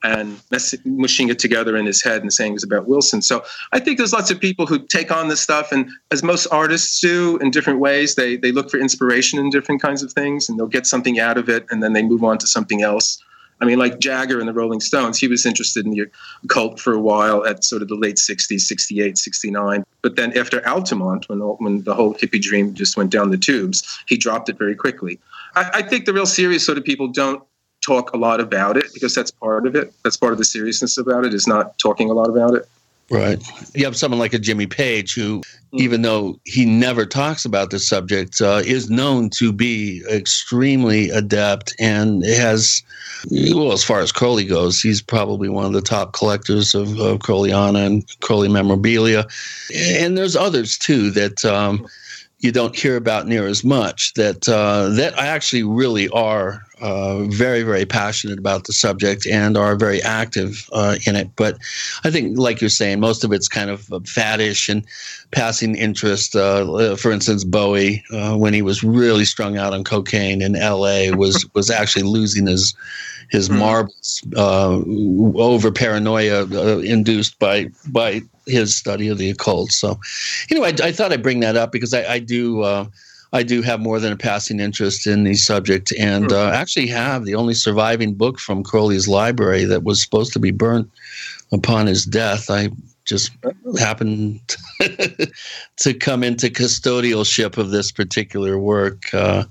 and 0.03 0.41
mushing 0.85 1.29
it 1.29 1.39
together 1.39 1.77
in 1.77 1.87
his 1.87 2.03
head 2.03 2.23
and 2.23 2.33
saying 2.33 2.53
it 2.53 2.55
was 2.55 2.65
about 2.65 2.89
Wilson. 2.89 3.21
So 3.21 3.45
I 3.73 3.81
think 3.81 3.99
there's 3.99 4.13
lots 4.13 4.31
of 4.31 4.41
people 4.41 4.67
who 4.67 4.79
take 4.79 5.11
on 5.11 5.29
this 5.29 5.41
stuff, 5.41 5.73
and 5.73 5.91
as 6.11 6.23
most 6.23 6.47
artists 6.47 7.01
do 7.01 7.37
in 7.39 7.51
different 7.51 7.81
ways, 7.81 8.15
they 8.15 8.37
they 8.37 8.53
look 8.53 8.71
for 8.71 8.79
inspiration 8.79 9.39
in 9.39 9.51
different 9.51 9.83
kinds 9.83 10.03
of 10.03 10.13
things, 10.13 10.49
and 10.49 10.59
they'll 10.59 10.67
get 10.67 10.87
something 10.87 11.21
out 11.21 11.37
of 11.39 11.49
it, 11.49 11.67
and 11.71 11.83
then 11.83 11.93
they 11.93 12.03
move 12.03 12.25
on 12.25 12.39
to 12.39 12.47
something 12.47 12.83
else. 12.83 13.23
I 13.61 13.67
mean, 13.67 13.79
like 13.79 13.99
Jagger 13.99 14.39
and 14.41 14.49
the 14.49 14.55
Rolling 14.55 14.81
Stones, 14.81 15.19
he 15.19 15.29
was 15.29 15.45
interested 15.45 15.85
in 15.85 15.93
the 15.93 16.07
occult 16.45 16.81
for 16.81 16.95
a 16.95 17.01
while 17.01 17.45
at 17.47 17.63
sort 17.63 17.83
of 17.83 17.89
the 17.89 17.95
late 17.95 18.17
60s, 18.17 18.61
68, 18.61 19.19
69. 19.19 19.85
But 20.01 20.17
then 20.17 20.37
after 20.37 20.67
Altamont, 20.67 21.29
when 21.29 21.41
the, 21.41 21.47
when 21.47 21.83
the 21.83 21.95
whole 21.95 22.15
hippie 22.15 22.41
dream 22.41 22.73
just 22.73 22.97
went 22.97 23.11
down 23.11 23.31
the 23.31 23.37
tubes, 23.37 24.03
he 24.07 24.17
dropped 24.17 24.49
it 24.49 24.57
very 24.57 24.75
quickly. 24.75 25.21
I, 25.57 25.71
I 25.75 25.83
think 25.83 26.07
the 26.07 26.15
real 26.15 26.27
serious 26.27 26.65
sort 26.65 26.79
of 26.79 26.85
people 26.85 27.09
don't 27.09 27.43
talk 27.81 28.13
a 28.13 28.17
lot 28.17 28.41
about 28.41 28.77
it 28.77 28.87
because 28.95 29.15
that's 29.15 29.31
part 29.31 29.67
of 29.67 29.75
it. 29.75 29.93
That's 30.05 30.17
part 30.17 30.33
of 30.33 30.39
the 30.39 30.45
seriousness 30.45 30.99
about 30.99 31.25
it 31.25 31.35
is 31.35 31.47
not 31.47 31.79
talking 31.79 32.11
a 32.11 32.13
lot 32.13 32.29
about 32.29 32.55
it. 32.55 32.69
Right. 33.11 33.43
You 33.75 33.85
have 33.87 33.97
someone 33.97 34.21
like 34.21 34.35
a 34.35 34.39
Jimmy 34.39 34.69
Page 34.69 35.15
who, 35.15 35.43
even 35.73 36.03
though 36.03 36.39
he 36.45 36.65
never 36.65 37.05
talks 37.05 37.45
about 37.45 37.71
the 37.71 37.81
subject, 37.81 38.41
uh, 38.41 38.63
is 38.65 38.89
known 38.89 39.31
to 39.31 39.53
be 39.53 40.05
extremely 40.09 41.11
adept 41.11 41.75
and 41.81 42.25
has, 42.25 42.85
well, 43.29 43.73
as 43.73 43.83
far 43.83 43.99
as 43.99 44.13
Crowley 44.13 44.45
goes, 44.45 44.81
he's 44.81 45.03
probably 45.03 45.49
one 45.49 45.65
of 45.65 45.73
the 45.73 45.81
top 45.81 46.13
collectors 46.13 46.73
of, 46.73 47.01
of 47.01 47.19
Crowleyana 47.19 47.85
and 47.85 48.21
Crowley 48.21 48.49
memorabilia. 48.49 49.27
And 49.75 50.17
there's 50.17 50.37
others 50.37 50.79
too 50.79 51.11
that. 51.11 51.45
Um, 51.45 51.87
you 52.41 52.51
don't 52.51 52.75
hear 52.75 52.97
about 52.97 53.27
near 53.27 53.47
as 53.47 53.63
much 53.63 54.15
that 54.15 54.49
uh, 54.49 54.89
that 54.91 55.19
I 55.19 55.27
actually 55.27 55.63
really 55.63 56.09
are 56.09 56.65
uh, 56.81 57.25
very 57.25 57.63
very 57.63 57.85
passionate 57.85 58.39
about 58.39 58.65
the 58.65 58.73
subject 58.73 59.27
and 59.27 59.57
are 59.57 59.77
very 59.77 60.03
active 60.03 60.69
uh, 60.73 60.97
in 61.07 61.17
it. 61.17 61.31
But 61.37 61.59
I 62.03 62.11
think, 62.11 62.39
like 62.39 62.63
you're 62.63 62.71
saying, 62.71 62.99
most 62.99 63.25
of 63.25 63.33
it's 63.33 63.47
kind 63.47 63.69
of 63.69 63.83
faddish 63.83 64.71
and 64.71 64.85
passing 65.33 65.75
interest. 65.77 66.35
Uh, 66.35 66.97
for 66.97 67.13
instance, 67.13 67.45
Bowie, 67.45 68.03
uh, 68.11 68.37
when 68.37 68.55
he 68.55 68.63
was 68.63 68.83
really 68.83 69.27
strung 69.27 69.59
out 69.59 69.75
on 69.75 69.85
cocaine 69.85 70.41
in 70.41 70.57
L.A., 70.57 71.13
was 71.13 71.47
was 71.55 71.71
actually 71.71 72.05
losing 72.05 72.47
his 72.47 72.75
his 73.31 73.49
mm. 73.49 73.59
marbles 73.59 74.23
uh, 74.37 74.81
over 75.41 75.71
paranoia 75.71 76.45
induced 76.81 77.39
by 77.39 77.71
by 77.89 78.21
his 78.47 78.77
study 78.77 79.09
of 79.09 79.19
the 79.19 79.31
occult. 79.31 79.73
So, 79.73 79.99
anyway, 80.51 80.73
I, 80.81 80.89
I 80.89 80.93
thought 80.93 81.13
I'd 81.13 81.23
bring 81.23 81.41
that 81.41 81.57
up 81.57 81.73
because 81.73 81.95
I, 81.95 82.15
I 82.15 82.19
do. 82.19 82.63
Uh, 82.63 82.87
I 83.33 83.45
do 83.45 83.63
have 83.63 83.79
more 83.79 84.01
than 84.01 84.13
a 84.13 84.17
passing 84.17 84.59
interest 84.59 85.07
in 85.07 85.23
the 85.23 85.35
subject, 85.35 85.93
and 85.97 86.33
uh, 86.33 86.51
actually 86.51 86.89
have 86.89 87.25
the 87.25 87.37
only 87.37 87.55
surviving 87.55 88.15
book 88.15 88.41
from 88.41 88.65
Crowley's 88.65 89.07
library 89.07 89.65
that 89.67 89.85
was 89.85 90.03
supposed 90.03 90.33
to 90.33 90.41
be 90.41 90.51
burnt 90.51 90.91
upon 91.53 91.87
his 91.87 92.05
death. 92.05 92.51
I 92.51 92.71
just 93.05 93.31
happened 93.79 94.41
to 95.77 95.95
come 95.95 96.25
into 96.25 96.49
custodialship 96.49 97.57
of 97.57 97.71
this 97.71 97.93
particular 97.93 98.59
work. 98.59 99.15
Uh, 99.15 99.45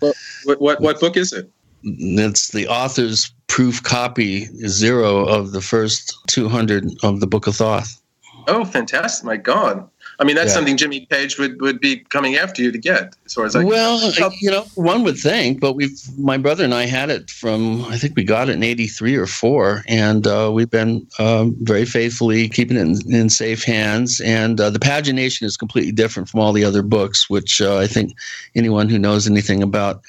what, 0.44 0.62
what, 0.62 0.82
what 0.82 1.00
book 1.00 1.16
is 1.16 1.32
it? 1.32 1.50
It's 1.84 2.50
the 2.50 2.68
author's 2.68 3.32
proof 3.48 3.84
copy 3.84 4.46
zero 4.68 5.26
of 5.26 5.52
the 5.52 5.62
first 5.62 6.18
200 6.28 6.86
of 7.04 7.20
the 7.20 7.28
Book 7.28 7.48
of 7.48 7.56
Thoth. 7.56 8.02
Oh, 8.48 8.66
fantastic! 8.66 9.26
My 9.26 9.38
God. 9.38 9.88
I 10.22 10.26
mean, 10.26 10.36
that's 10.36 10.50
yeah. 10.50 10.56
something 10.56 10.76
Jimmy 10.76 11.06
Page 11.06 11.40
would, 11.40 11.62
would 11.62 11.80
be 11.80 11.98
coming 11.98 12.36
after 12.36 12.62
you 12.62 12.74
to 12.74 12.78
get, 12.78 13.16
as 13.26 13.34
far 13.34 13.46
as 13.46 13.56
I 13.56 13.64
well, 13.64 14.02
you 14.42 14.52
know, 14.52 14.66
one 14.76 15.04
would 15.04 15.18
think, 15.18 15.62
but 15.62 15.74
we've 15.74 15.98
my 16.18 16.38
brother 16.38 16.66
and 16.66 16.74
I 16.74 16.88
had 16.88 17.10
it 17.10 17.30
from 17.30 17.86
I 17.86 17.98
think 17.98 18.18
we 18.18 18.26
got 18.26 18.50
it 18.50 18.54
in 18.54 18.64
'83 18.64 19.16
or 19.16 19.28
four, 19.28 19.84
and 19.88 20.28
uh, 20.28 20.52
we've 20.54 20.70
been 20.70 21.08
um, 21.20 21.56
very 21.62 21.86
faithfully 21.86 22.50
keeping 22.50 22.76
it 22.76 22.82
in, 22.82 23.14
in 23.14 23.30
safe 23.30 23.64
hands. 23.64 24.20
And 24.20 24.60
uh, 24.60 24.70
the 24.70 24.80
pagination 24.80 25.44
is 25.44 25.56
completely 25.56 25.94
different 25.94 26.28
from 26.28 26.42
all 26.42 26.52
the 26.52 26.66
other 26.66 26.82
books, 26.82 27.30
which 27.30 27.62
uh, 27.62 27.78
I 27.78 27.88
think 27.88 28.14
anyone 28.56 28.90
who 28.90 29.00
knows 29.00 29.26
anything 29.26 29.64
about 29.64 30.02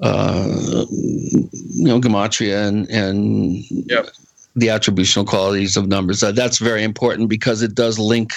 uh, 0.00 0.86
you 0.90 1.86
know 1.86 2.00
gematria 2.00 2.66
and 2.68 2.88
and 2.90 3.64
yep 3.90 4.08
the 4.56 4.68
attributional 4.68 5.26
qualities 5.26 5.76
of 5.76 5.86
numbers. 5.86 6.22
Uh, 6.22 6.32
that's 6.32 6.58
very 6.58 6.82
important 6.82 7.28
because 7.28 7.60
it 7.62 7.74
does 7.74 7.98
link 7.98 8.32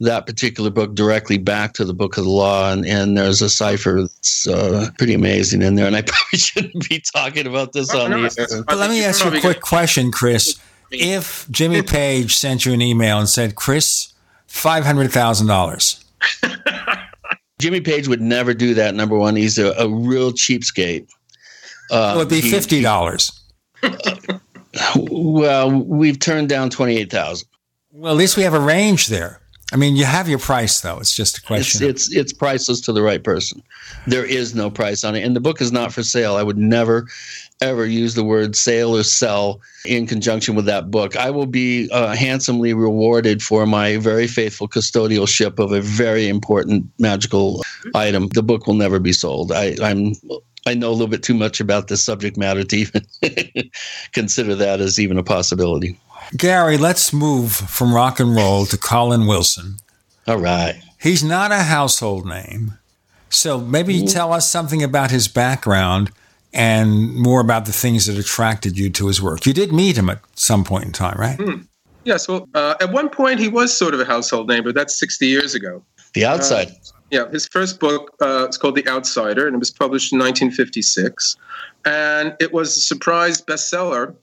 that 0.00 0.26
particular 0.26 0.70
book 0.70 0.94
directly 0.94 1.36
back 1.38 1.72
to 1.72 1.84
the 1.84 1.92
book 1.92 2.16
of 2.16 2.22
the 2.24 2.30
law 2.30 2.70
and, 2.72 2.86
and 2.86 3.18
there's 3.18 3.42
a 3.42 3.50
cipher 3.50 4.02
that's 4.02 4.46
uh, 4.46 4.88
pretty 4.96 5.12
amazing 5.12 5.60
in 5.60 5.74
there 5.74 5.88
and 5.88 5.96
i 5.96 6.02
probably 6.06 6.38
shouldn't 6.38 6.88
be 6.88 7.00
talking 7.00 7.48
about 7.48 7.72
this 7.72 7.92
on 7.92 8.12
the 8.12 8.36
air. 8.38 8.62
but 8.62 8.78
let 8.78 8.90
me 8.90 9.04
ask 9.04 9.24
you 9.24 9.32
a 9.32 9.40
quick 9.40 9.60
question 9.60 10.12
chris. 10.12 10.58
If 10.90 11.46
jimmy 11.50 11.82
page 11.82 12.36
sent 12.36 12.64
you 12.64 12.72
an 12.72 12.80
email 12.80 13.18
and 13.18 13.28
said 13.28 13.56
chris 13.56 14.14
$500000 14.48 16.04
jimmy 17.58 17.80
page 17.80 18.08
would 18.08 18.20
never 18.20 18.54
do 18.54 18.74
that 18.74 18.94
number 18.94 19.16
one 19.16 19.36
he's 19.36 19.58
a, 19.58 19.72
a 19.72 19.88
real 19.88 20.32
cheapskate 20.32 21.08
uh, 21.90 22.12
it 22.14 22.18
would 22.18 22.28
be 22.28 22.42
$50 22.42 23.40
Well, 24.96 25.70
we've 25.70 26.18
turned 26.18 26.48
down 26.48 26.70
twenty 26.70 26.96
eight 26.98 27.10
thousand. 27.10 27.48
Well, 27.92 28.12
at 28.12 28.18
least 28.18 28.36
we 28.36 28.42
have 28.42 28.54
a 28.54 28.60
range 28.60 29.08
there. 29.08 29.40
I 29.72 29.76
mean, 29.76 29.96
you 29.96 30.04
have 30.04 30.28
your 30.28 30.38
price 30.38 30.80
though. 30.80 30.98
It's 30.98 31.14
just 31.14 31.38
a 31.38 31.42
question. 31.42 31.88
It's, 31.88 32.08
it's 32.08 32.16
it's 32.16 32.32
priceless 32.32 32.80
to 32.82 32.92
the 32.92 33.02
right 33.02 33.22
person. 33.22 33.62
There 34.06 34.24
is 34.24 34.54
no 34.54 34.70
price 34.70 35.04
on 35.04 35.14
it, 35.14 35.22
and 35.22 35.34
the 35.34 35.40
book 35.40 35.60
is 35.60 35.72
not 35.72 35.92
for 35.92 36.02
sale. 36.02 36.36
I 36.36 36.42
would 36.42 36.58
never, 36.58 37.06
ever 37.60 37.86
use 37.86 38.14
the 38.14 38.24
word 38.24 38.54
sale 38.54 38.96
or 38.96 39.02
sell 39.02 39.60
in 39.84 40.06
conjunction 40.06 40.54
with 40.54 40.66
that 40.66 40.90
book. 40.90 41.16
I 41.16 41.30
will 41.30 41.46
be 41.46 41.90
uh, 41.90 42.14
handsomely 42.14 42.72
rewarded 42.74 43.42
for 43.42 43.66
my 43.66 43.96
very 43.96 44.26
faithful 44.26 44.68
custodialship 44.68 45.58
of 45.58 45.72
a 45.72 45.80
very 45.80 46.28
important 46.28 46.86
magical 46.98 47.62
item. 47.94 48.28
The 48.28 48.42
book 48.42 48.66
will 48.66 48.74
never 48.74 48.98
be 48.98 49.12
sold. 49.12 49.52
I, 49.52 49.76
I'm 49.82 50.14
I 50.66 50.74
know 50.74 50.90
a 50.90 50.92
little 50.92 51.08
bit 51.08 51.22
too 51.22 51.34
much 51.34 51.60
about 51.60 51.88
this 51.88 52.04
subject 52.04 52.36
matter 52.36 52.62
to 52.62 52.76
even 52.76 53.06
consider 54.12 54.54
that 54.56 54.80
as 54.80 55.00
even 55.00 55.16
a 55.16 55.22
possibility. 55.22 55.98
Gary, 56.36 56.76
let's 56.76 57.12
move 57.12 57.52
from 57.52 57.94
rock 57.94 58.20
and 58.20 58.36
roll 58.36 58.66
to 58.66 58.76
Colin 58.76 59.26
Wilson. 59.26 59.76
All 60.26 60.36
right. 60.36 60.82
He's 61.00 61.24
not 61.24 61.52
a 61.52 61.62
household 61.62 62.26
name. 62.26 62.74
So 63.30 63.58
maybe 63.58 64.04
tell 64.06 64.32
us 64.32 64.50
something 64.50 64.82
about 64.82 65.10
his 65.10 65.26
background 65.26 66.10
and 66.52 67.14
more 67.14 67.40
about 67.40 67.66
the 67.66 67.72
things 67.72 68.06
that 68.06 68.18
attracted 68.18 68.78
you 68.78 68.90
to 68.90 69.06
his 69.06 69.20
work. 69.20 69.46
You 69.46 69.52
did 69.52 69.72
meet 69.72 69.96
him 69.96 70.08
at 70.08 70.20
some 70.34 70.64
point 70.64 70.84
in 70.84 70.92
time, 70.92 71.18
right? 71.18 71.36
Hmm. 71.36 71.62
Yes. 72.04 72.26
Well, 72.26 72.48
uh, 72.54 72.74
at 72.80 72.90
one 72.90 73.10
point 73.10 73.38
he 73.38 73.48
was 73.48 73.76
sort 73.76 73.92
of 73.92 74.00
a 74.00 74.04
household 74.04 74.48
name, 74.48 74.64
but 74.64 74.74
that's 74.74 74.98
60 74.98 75.26
years 75.26 75.54
ago. 75.54 75.82
The 76.14 76.24
Outside. 76.24 76.68
Uh, 76.68 76.98
yeah, 77.10 77.28
his 77.30 77.46
first 77.46 77.80
book 77.80 78.14
uh, 78.20 78.48
is 78.48 78.58
called 78.58 78.74
The 78.74 78.86
Outsider, 78.86 79.46
and 79.46 79.54
it 79.54 79.58
was 79.58 79.70
published 79.70 80.12
in 80.12 80.18
1956. 80.18 81.36
And 81.84 82.36
it 82.38 82.52
was 82.52 82.76
a 82.76 82.80
surprise 82.80 83.40
bestseller 83.40 84.14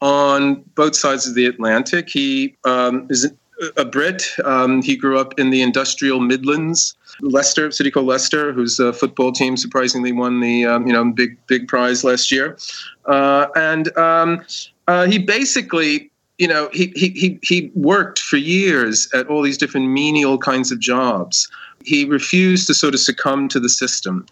on 0.00 0.62
both 0.74 0.96
sides 0.96 1.26
of 1.28 1.34
the 1.34 1.46
Atlantic. 1.46 2.08
He 2.08 2.56
um, 2.64 3.06
is 3.10 3.32
a 3.76 3.84
Brit. 3.84 4.24
Um, 4.44 4.82
he 4.82 4.96
grew 4.96 5.18
up 5.18 5.38
in 5.38 5.50
the 5.50 5.62
industrial 5.62 6.20
Midlands. 6.20 6.96
Leicester, 7.20 7.70
city 7.70 7.90
called 7.90 8.06
Leicester, 8.06 8.52
whose 8.52 8.80
uh, 8.80 8.92
football 8.92 9.32
team 9.32 9.56
surprisingly 9.56 10.12
won 10.12 10.40
the 10.40 10.64
um, 10.64 10.86
you 10.86 10.92
know 10.92 11.04
big 11.12 11.36
big 11.46 11.68
prize 11.68 12.04
last 12.04 12.32
year, 12.32 12.58
uh, 13.06 13.46
and 13.54 13.96
um, 13.96 14.44
uh, 14.88 15.06
he 15.06 15.18
basically 15.18 16.10
you 16.38 16.48
know 16.48 16.68
he, 16.72 16.92
he 16.96 17.10
he 17.10 17.38
he 17.42 17.70
worked 17.74 18.18
for 18.18 18.38
years 18.38 19.08
at 19.14 19.26
all 19.28 19.42
these 19.42 19.58
different 19.58 19.88
menial 19.88 20.38
kinds 20.38 20.72
of 20.72 20.80
jobs. 20.80 21.50
He 21.84 22.04
refused 22.04 22.66
to 22.68 22.74
sort 22.74 22.94
of 22.94 23.00
succumb 23.00 23.48
to 23.48 23.60
the 23.60 23.68
system, 23.68 24.26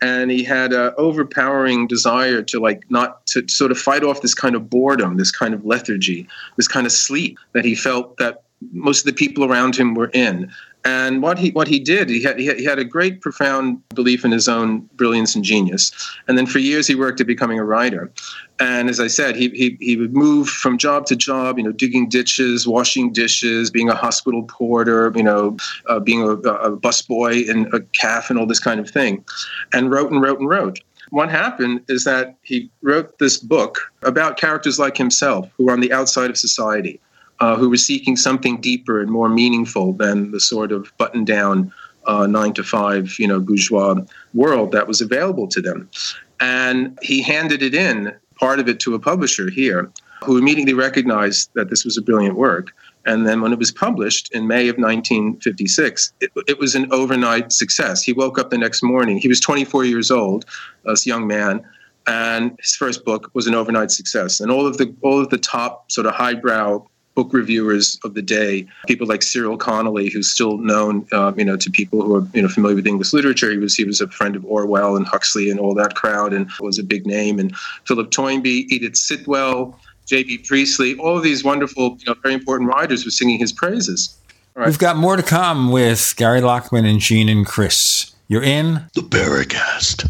and 0.00 0.30
he 0.30 0.42
had 0.42 0.72
an 0.72 0.92
overpowering 0.96 1.86
desire 1.86 2.42
to 2.42 2.58
like 2.58 2.82
not 2.90 3.26
to 3.26 3.46
sort 3.48 3.70
of 3.70 3.78
fight 3.78 4.02
off 4.04 4.22
this 4.22 4.34
kind 4.34 4.54
of 4.54 4.70
boredom 4.70 5.16
this 5.16 5.30
kind 5.30 5.54
of 5.54 5.64
lethargy 5.64 6.26
this 6.56 6.68
kind 6.68 6.86
of 6.86 6.92
sleep 6.92 7.38
that 7.52 7.64
he 7.64 7.74
felt 7.74 8.16
that 8.16 8.42
most 8.72 9.00
of 9.00 9.06
the 9.06 9.12
people 9.12 9.44
around 9.44 9.76
him 9.76 9.94
were 9.94 10.10
in. 10.14 10.50
And 10.84 11.22
what 11.22 11.38
he 11.38 11.50
what 11.50 11.68
he 11.68 11.78
did 11.78 12.08
he 12.08 12.22
had, 12.22 12.38
he 12.40 12.64
had 12.64 12.78
a 12.78 12.84
great 12.84 13.20
profound 13.20 13.80
belief 13.90 14.24
in 14.24 14.32
his 14.32 14.48
own 14.48 14.80
brilliance 14.96 15.34
and 15.34 15.44
genius. 15.44 15.92
And 16.26 16.36
then 16.36 16.46
for 16.46 16.58
years 16.58 16.88
he 16.88 16.96
worked 16.96 17.20
at 17.20 17.26
becoming 17.26 17.58
a 17.58 17.64
writer. 17.64 18.10
And 18.58 18.88
as 18.88 18.98
i 18.98 19.06
said 19.06 19.36
he, 19.36 19.48
he, 19.50 19.76
he 19.80 19.96
would 19.96 20.14
move 20.14 20.48
from 20.48 20.78
job 20.78 21.06
to 21.06 21.16
job 21.16 21.58
you 21.58 21.64
know 21.64 21.72
digging 21.72 22.08
ditches 22.08 22.66
washing 22.66 23.12
dishes 23.12 23.70
being 23.70 23.88
a 23.88 23.94
hospital 23.94 24.44
porter 24.44 25.12
you 25.16 25.22
know 25.22 25.56
uh, 25.88 26.00
being 26.00 26.22
a, 26.22 26.32
a 26.32 26.76
busboy 26.76 27.48
and 27.48 27.72
a 27.74 27.80
calf 27.92 28.28
and 28.28 28.38
all 28.38 28.46
this 28.46 28.60
kind 28.60 28.80
of 28.80 28.90
thing 28.90 29.24
and 29.72 29.90
wrote 29.90 30.10
and 30.10 30.20
wrote 30.20 30.40
and 30.40 30.48
wrote. 30.48 30.80
What 31.10 31.28
happened 31.28 31.82
is 31.88 32.04
that 32.04 32.36
he 32.42 32.70
wrote 32.80 33.18
this 33.18 33.36
book 33.36 33.92
about 34.02 34.38
characters 34.38 34.78
like 34.78 34.96
himself 34.96 35.48
who 35.56 35.68
are 35.68 35.72
on 35.72 35.80
the 35.80 35.92
outside 35.92 36.30
of 36.30 36.38
society 36.38 37.00
uh, 37.42 37.56
who 37.56 37.68
were 37.68 37.76
seeking 37.76 38.16
something 38.16 38.60
deeper 38.60 39.00
and 39.00 39.10
more 39.10 39.28
meaningful 39.28 39.92
than 39.92 40.30
the 40.30 40.38
sort 40.38 40.70
of 40.70 40.96
button 40.96 41.24
down 41.24 41.72
uh, 42.06 42.24
nine 42.24 42.52
to 42.52 42.62
five, 42.62 43.18
you 43.18 43.26
know, 43.26 43.40
bourgeois 43.40 43.96
world 44.32 44.70
that 44.70 44.86
was 44.86 45.00
available 45.00 45.48
to 45.48 45.60
them. 45.60 45.90
And 46.38 46.96
he 47.02 47.20
handed 47.20 47.60
it 47.60 47.74
in, 47.74 48.14
part 48.36 48.60
of 48.60 48.68
it 48.68 48.78
to 48.80 48.94
a 48.94 49.00
publisher 49.00 49.50
here, 49.50 49.90
who 50.22 50.38
immediately 50.38 50.72
recognized 50.72 51.50
that 51.54 51.68
this 51.68 51.84
was 51.84 51.98
a 51.98 52.02
brilliant 52.02 52.36
work. 52.36 52.70
And 53.06 53.26
then 53.26 53.40
when 53.40 53.52
it 53.52 53.58
was 53.58 53.72
published 53.72 54.32
in 54.32 54.46
May 54.46 54.68
of 54.68 54.76
1956, 54.76 56.12
it, 56.20 56.30
it, 56.46 56.60
was 56.60 56.76
an 56.76 56.86
overnight 56.92 57.50
success. 57.50 58.04
He 58.04 58.12
woke 58.12 58.38
up 58.38 58.50
the 58.50 58.58
next 58.58 58.84
morning. 58.84 59.18
He 59.18 59.26
was 59.26 59.40
24 59.40 59.84
years 59.84 60.12
old, 60.12 60.44
this 60.84 61.08
young 61.08 61.26
man, 61.26 61.64
and 62.06 62.56
his 62.60 62.76
first 62.76 63.04
book 63.04 63.32
was 63.34 63.48
an 63.48 63.56
overnight 63.56 63.90
success. 63.90 64.38
And 64.38 64.52
all 64.52 64.64
of 64.64 64.78
the 64.78 64.94
all 65.02 65.20
of 65.20 65.30
the 65.30 65.38
top 65.38 65.90
sort 65.90 66.06
of 66.06 66.14
highbrow 66.14 66.86
book 67.14 67.32
reviewers 67.32 67.98
of 68.04 68.14
the 68.14 68.22
day, 68.22 68.66
people 68.86 69.06
like 69.06 69.22
Cyril 69.22 69.56
Connolly, 69.56 70.10
who's 70.10 70.30
still 70.30 70.58
known, 70.58 71.06
um, 71.12 71.38
you 71.38 71.44
know, 71.44 71.56
to 71.56 71.70
people 71.70 72.02
who 72.02 72.16
are 72.16 72.26
you 72.32 72.42
know 72.42 72.48
familiar 72.48 72.76
with 72.76 72.86
English 72.86 73.12
literature. 73.12 73.50
He 73.50 73.58
was 73.58 73.76
he 73.76 73.84
was 73.84 74.00
a 74.00 74.08
friend 74.08 74.36
of 74.36 74.44
Orwell 74.44 74.96
and 74.96 75.06
Huxley 75.06 75.50
and 75.50 75.60
all 75.60 75.74
that 75.74 75.94
crowd, 75.94 76.32
and 76.32 76.50
was 76.60 76.78
a 76.78 76.84
big 76.84 77.06
name. 77.06 77.38
And 77.38 77.56
Philip 77.86 78.10
Toynbee, 78.10 78.66
Edith 78.70 78.94
Sitwell, 78.94 79.74
J.B. 80.06 80.38
Priestley, 80.38 80.96
all 80.96 81.16
of 81.16 81.22
these 81.22 81.44
wonderful, 81.44 81.96
you 81.98 82.06
know, 82.06 82.14
very 82.22 82.34
important 82.34 82.68
writers 82.68 83.04
were 83.04 83.10
singing 83.10 83.38
his 83.38 83.52
praises. 83.52 84.16
Right. 84.54 84.66
We've 84.66 84.78
got 84.78 84.96
more 84.96 85.16
to 85.16 85.22
come 85.22 85.70
with 85.70 86.14
Gary 86.16 86.40
Lachman 86.42 86.88
and 86.88 87.00
Gene 87.00 87.28
and 87.28 87.46
Chris. 87.46 88.12
You're 88.28 88.42
in 88.42 88.84
the 88.94 89.00
Paracast. 89.00 90.08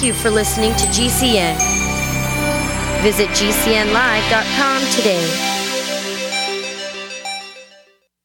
Thank 0.00 0.14
you 0.14 0.22
for 0.22 0.30
listening 0.30 0.72
to 0.76 0.86
GCN. 0.86 1.58
Visit 3.02 3.28
GCNlive.com 3.28 4.82
today. 4.96 5.26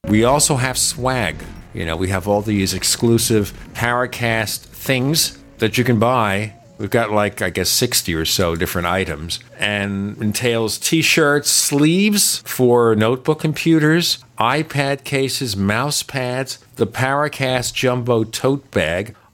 We 0.08 0.24
also 0.24 0.56
have 0.56 0.78
swag. 0.78 1.36
You 1.74 1.86
know, 1.86 1.98
we 1.98 2.08
have 2.08 2.30
all 2.30 2.42
these 2.42 2.74
exclusive 2.74 3.52
Paracast 3.74 4.60
things 4.60 5.38
that 5.58 5.78
you 5.78 5.84
can 5.84 6.00
buy. 6.00 6.54
We've 6.78 6.90
got 6.90 7.12
like, 7.12 7.42
I 7.42 7.50
guess, 7.50 7.68
60 7.72 8.16
or 8.16 8.24
so 8.24 8.56
different 8.56 8.88
items 8.88 9.42
and 9.60 10.18
entails 10.22 10.78
t 10.78 11.02
shirts, 11.02 11.50
sleeves 11.50 12.38
for 12.46 12.96
notebook 12.96 13.42
computers, 13.42 14.20
iPad 14.40 15.04
cases, 15.04 15.58
mouse 15.58 16.04
pads, 16.04 16.58
the 16.78 16.88
Paracast 16.88 17.74
Jumbo 17.74 18.24
tote 18.24 18.72
bag, 18.72 19.14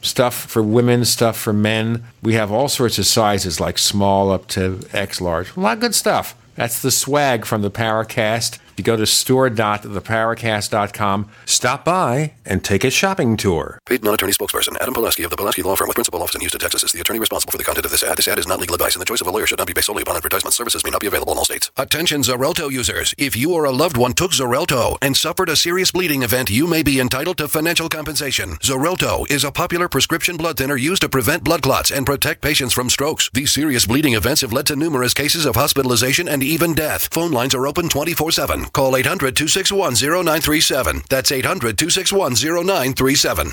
stuff 0.00 0.34
for 0.34 0.62
women, 0.62 1.04
stuff 1.04 1.38
for 1.38 1.52
men. 1.52 2.04
We 2.22 2.34
have 2.34 2.50
all 2.50 2.68
sorts 2.68 2.98
of 2.98 3.06
sizes, 3.06 3.60
like 3.60 3.78
small 3.78 4.30
up 4.30 4.46
to 4.48 4.80
X 4.92 5.20
large. 5.20 5.56
A 5.56 5.60
lot 5.60 5.74
of 5.74 5.80
good 5.80 5.94
stuff. 5.94 6.34
That's 6.54 6.82
the 6.82 6.90
swag 6.90 7.46
from 7.46 7.62
the 7.62 7.70
Paracast. 7.70 8.58
You 8.80 8.84
go 8.84 8.96
to 8.96 9.04
store.theparacast.com, 9.04 11.28
stop 11.44 11.84
by, 11.84 12.32
and 12.46 12.64
take 12.64 12.82
a 12.82 12.90
shopping 12.90 13.36
tour. 13.36 13.78
Paid 13.84 14.02
non-attorney 14.02 14.32
spokesperson 14.32 14.74
Adam 14.80 14.94
Pulaski 14.94 15.22
of 15.22 15.28
the 15.28 15.36
Pulaski 15.36 15.62
Law 15.62 15.76
Firm 15.76 15.88
with 15.88 15.96
principal 15.96 16.22
office 16.22 16.34
in 16.34 16.40
Houston, 16.40 16.60
Texas 16.60 16.82
is 16.82 16.92
the 16.92 17.00
attorney 17.02 17.18
responsible 17.18 17.52
for 17.52 17.58
the 17.58 17.64
content 17.64 17.84
of 17.84 17.92
this 17.92 18.02
ad. 18.02 18.16
This 18.16 18.26
ad 18.26 18.38
is 18.38 18.46
not 18.46 18.58
legal 18.58 18.74
advice, 18.74 18.94
and 18.94 19.02
the 19.02 19.04
choice 19.04 19.20
of 19.20 19.26
a 19.26 19.30
lawyer 19.30 19.46
should 19.46 19.58
not 19.58 19.66
be 19.66 19.74
based 19.74 19.88
solely 19.88 20.00
upon 20.00 20.16
advertisement. 20.16 20.54
Services 20.54 20.82
may 20.82 20.88
not 20.88 21.02
be 21.02 21.08
available 21.08 21.32
in 21.32 21.38
all 21.38 21.44
states. 21.44 21.70
Attention 21.76 22.22
Xarelto 22.22 22.72
users. 22.72 23.14
If 23.18 23.36
you 23.36 23.52
or 23.52 23.66
a 23.66 23.70
loved 23.70 23.98
one 23.98 24.14
took 24.14 24.30
Xarelto 24.30 24.96
and 25.02 25.14
suffered 25.14 25.50
a 25.50 25.56
serious 25.56 25.90
bleeding 25.90 26.22
event, 26.22 26.48
you 26.48 26.66
may 26.66 26.82
be 26.82 27.00
entitled 27.00 27.36
to 27.36 27.48
financial 27.48 27.90
compensation. 27.90 28.52
Xarelto 28.62 29.30
is 29.30 29.44
a 29.44 29.52
popular 29.52 29.90
prescription 29.90 30.38
blood 30.38 30.56
thinner 30.56 30.76
used 30.76 31.02
to 31.02 31.10
prevent 31.10 31.44
blood 31.44 31.60
clots 31.60 31.90
and 31.90 32.06
protect 32.06 32.40
patients 32.40 32.72
from 32.72 32.88
strokes. 32.88 33.28
These 33.34 33.52
serious 33.52 33.84
bleeding 33.84 34.14
events 34.14 34.40
have 34.40 34.54
led 34.54 34.64
to 34.68 34.76
numerous 34.76 35.12
cases 35.12 35.44
of 35.44 35.56
hospitalization 35.56 36.28
and 36.28 36.42
even 36.42 36.72
death. 36.72 37.12
Phone 37.12 37.30
lines 37.30 37.54
are 37.54 37.66
open 37.66 37.90
24-7. 37.90 38.69
Call 38.72 38.96
800 38.96 39.36
261 39.36 39.94
0937. 39.94 41.02
That's 41.08 41.32
800 41.32 41.78
261 41.78 42.34
0937. 42.34 43.52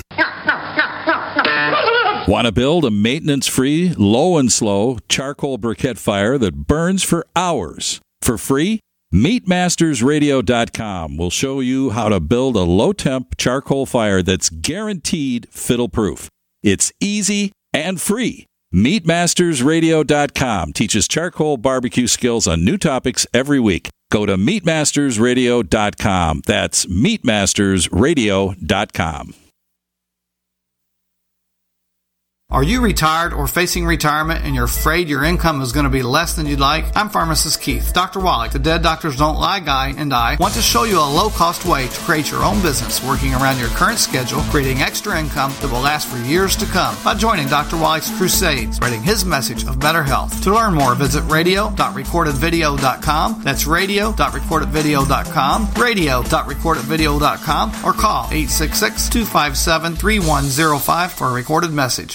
Want 2.28 2.46
to 2.46 2.52
build 2.52 2.84
a 2.84 2.90
maintenance 2.90 3.46
free, 3.46 3.94
low 3.96 4.36
and 4.36 4.52
slow 4.52 4.98
charcoal 5.08 5.58
briquette 5.58 5.96
fire 5.96 6.36
that 6.36 6.66
burns 6.66 7.02
for 7.02 7.26
hours 7.34 8.02
for 8.20 8.36
free? 8.36 8.80
MeatMastersRadio.com 9.14 11.16
will 11.16 11.30
show 11.30 11.60
you 11.60 11.88
how 11.90 12.10
to 12.10 12.20
build 12.20 12.56
a 12.56 12.64
low 12.64 12.92
temp 12.92 13.38
charcoal 13.38 13.86
fire 13.86 14.22
that's 14.22 14.50
guaranteed 14.50 15.48
fiddle 15.50 15.88
proof. 15.88 16.28
It's 16.62 16.92
easy 17.00 17.52
and 17.72 17.98
free. 17.98 18.44
MeatMastersRadio.com 18.74 20.74
teaches 20.74 21.08
charcoal 21.08 21.56
barbecue 21.56 22.06
skills 22.06 22.46
on 22.46 22.62
new 22.62 22.76
topics 22.76 23.26
every 23.32 23.58
week. 23.58 23.88
Go 24.10 24.26
to 24.26 24.36
meatmastersradio.com. 24.36 26.42
That's 26.46 26.86
meatmastersradio.com. 26.86 29.34
Are 32.50 32.62
you 32.62 32.80
retired 32.80 33.34
or 33.34 33.46
facing 33.46 33.84
retirement 33.84 34.42
and 34.42 34.54
you're 34.54 34.64
afraid 34.64 35.10
your 35.10 35.22
income 35.22 35.60
is 35.60 35.70
going 35.70 35.84
to 35.84 35.90
be 35.90 36.00
less 36.00 36.32
than 36.32 36.46
you'd 36.46 36.58
like? 36.58 36.86
I'm 36.96 37.10
pharmacist 37.10 37.60
Keith. 37.60 37.92
Dr. 37.92 38.20
Wallach, 38.20 38.52
the 38.52 38.58
Dead 38.58 38.82
Doctors 38.82 39.18
Don't 39.18 39.38
Lie 39.38 39.60
guy, 39.60 39.92
and 39.98 40.14
I 40.14 40.38
want 40.40 40.54
to 40.54 40.62
show 40.62 40.84
you 40.84 40.98
a 40.98 41.04
low 41.04 41.28
cost 41.28 41.66
way 41.66 41.88
to 41.88 42.00
create 42.00 42.30
your 42.30 42.44
own 42.44 42.62
business 42.62 43.04
working 43.04 43.34
around 43.34 43.58
your 43.58 43.68
current 43.68 43.98
schedule, 43.98 44.40
creating 44.44 44.78
extra 44.78 45.20
income 45.20 45.52
that 45.60 45.70
will 45.70 45.80
last 45.80 46.08
for 46.08 46.16
years 46.24 46.56
to 46.56 46.64
come 46.64 46.96
by 47.04 47.12
joining 47.12 47.48
Dr. 47.48 47.76
Wallach's 47.76 48.16
crusade, 48.16 48.72
spreading 48.72 49.02
his 49.02 49.26
message 49.26 49.64
of 49.64 49.78
better 49.78 50.02
health. 50.02 50.42
To 50.44 50.54
learn 50.54 50.72
more, 50.72 50.94
visit 50.94 51.24
radio.recordedvideo.com. 51.24 53.42
That's 53.42 53.66
radio.recordedvideo.com, 53.66 55.68
radio.recordedvideo.com, 55.76 57.68
or 57.84 57.92
call 57.92 58.24
866 58.24 59.08
257 59.10 59.96
3105 59.96 61.12
for 61.12 61.28
a 61.28 61.32
recorded 61.32 61.72
message. 61.72 62.14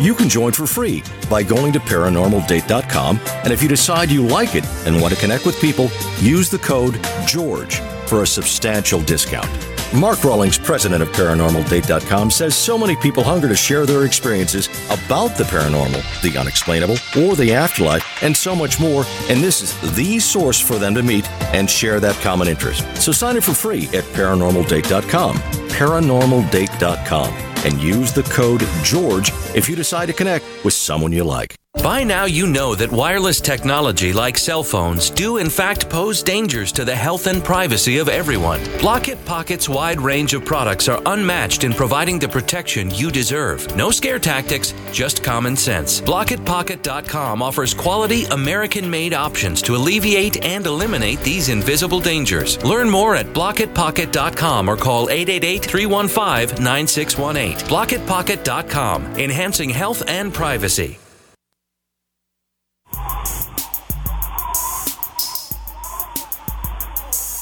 You 0.00 0.14
can 0.14 0.28
join 0.28 0.52
for 0.52 0.66
free 0.66 1.02
by 1.28 1.42
going 1.42 1.72
to 1.72 1.80
paranormaldate.com. 1.80 3.20
And 3.26 3.52
if 3.52 3.62
you 3.62 3.68
decide 3.68 4.10
you 4.10 4.22
like 4.26 4.54
it 4.54 4.64
and 4.86 5.00
want 5.00 5.12
to 5.12 5.20
connect 5.20 5.44
with 5.44 5.60
people, 5.60 5.90
use 6.20 6.50
the 6.50 6.58
code 6.58 7.00
GEORGE 7.26 7.80
for 8.06 8.22
a 8.22 8.26
substantial 8.26 9.00
discount. 9.02 9.48
Mark 9.94 10.22
Rawlings, 10.22 10.58
president 10.58 11.02
of 11.02 11.08
ParanormalDate.com, 11.12 12.30
says 12.30 12.54
so 12.54 12.76
many 12.76 12.94
people 12.96 13.22
hunger 13.22 13.48
to 13.48 13.56
share 13.56 13.86
their 13.86 14.04
experiences 14.04 14.68
about 14.90 15.36
the 15.36 15.44
paranormal, 15.44 16.22
the 16.22 16.38
unexplainable, 16.38 16.96
or 17.18 17.34
the 17.36 17.54
afterlife, 17.54 18.04
and 18.22 18.36
so 18.36 18.54
much 18.54 18.78
more. 18.78 19.04
And 19.30 19.42
this 19.42 19.62
is 19.62 19.96
the 19.96 20.18
source 20.18 20.60
for 20.60 20.78
them 20.78 20.94
to 20.94 21.02
meet 21.02 21.28
and 21.54 21.68
share 21.70 22.00
that 22.00 22.16
common 22.16 22.48
interest. 22.48 22.84
So 22.98 23.12
sign 23.12 23.38
up 23.38 23.44
for 23.44 23.54
free 23.54 23.84
at 23.88 24.04
ParanormalDate.com. 24.04 25.67
ParanormalDate.com 25.78 27.32
and 27.64 27.80
use 27.80 28.12
the 28.12 28.24
code 28.24 28.66
GEORGE 28.82 29.30
if 29.54 29.68
you 29.68 29.76
decide 29.76 30.06
to 30.06 30.12
connect 30.12 30.44
with 30.64 30.74
someone 30.74 31.12
you 31.12 31.22
like. 31.22 31.54
By 31.82 32.02
now, 32.02 32.24
you 32.24 32.48
know 32.48 32.74
that 32.74 32.90
wireless 32.90 33.40
technology 33.40 34.12
like 34.12 34.36
cell 34.36 34.64
phones 34.64 35.10
do 35.10 35.36
in 35.36 35.48
fact 35.48 35.88
pose 35.88 36.22
dangers 36.22 36.72
to 36.72 36.84
the 36.84 36.94
health 36.94 37.28
and 37.28 37.42
privacy 37.44 37.98
of 37.98 38.08
everyone. 38.08 38.60
Blockit 38.80 39.16
Pocket's 39.24 39.68
wide 39.68 40.00
range 40.00 40.34
of 40.34 40.44
products 40.44 40.88
are 40.88 41.00
unmatched 41.06 41.62
in 41.62 41.72
providing 41.72 42.18
the 42.18 42.28
protection 42.28 42.90
you 42.90 43.10
deserve. 43.10 43.74
No 43.76 43.90
scare 43.90 44.18
tactics, 44.18 44.74
just 44.92 45.22
common 45.22 45.54
sense. 45.54 46.00
BlockitPocket.com 46.00 47.42
offers 47.42 47.74
quality 47.74 48.24
American 48.26 48.90
made 48.90 49.14
options 49.14 49.62
to 49.62 49.76
alleviate 49.76 50.44
and 50.44 50.66
eliminate 50.66 51.20
these 51.20 51.48
invisible 51.48 52.00
dangers. 52.00 52.62
Learn 52.64 52.90
more 52.90 53.14
at 53.14 53.26
BlockitPocket.com 53.26 54.68
or 54.68 54.76
call 54.76 55.10
888 55.10 55.67
315 55.68 56.64
9618. 56.64 57.56
BlockitPocket.com, 57.68 59.04
enhancing 59.16 59.70
health 59.70 60.02
and 60.08 60.32
privacy. 60.32 60.98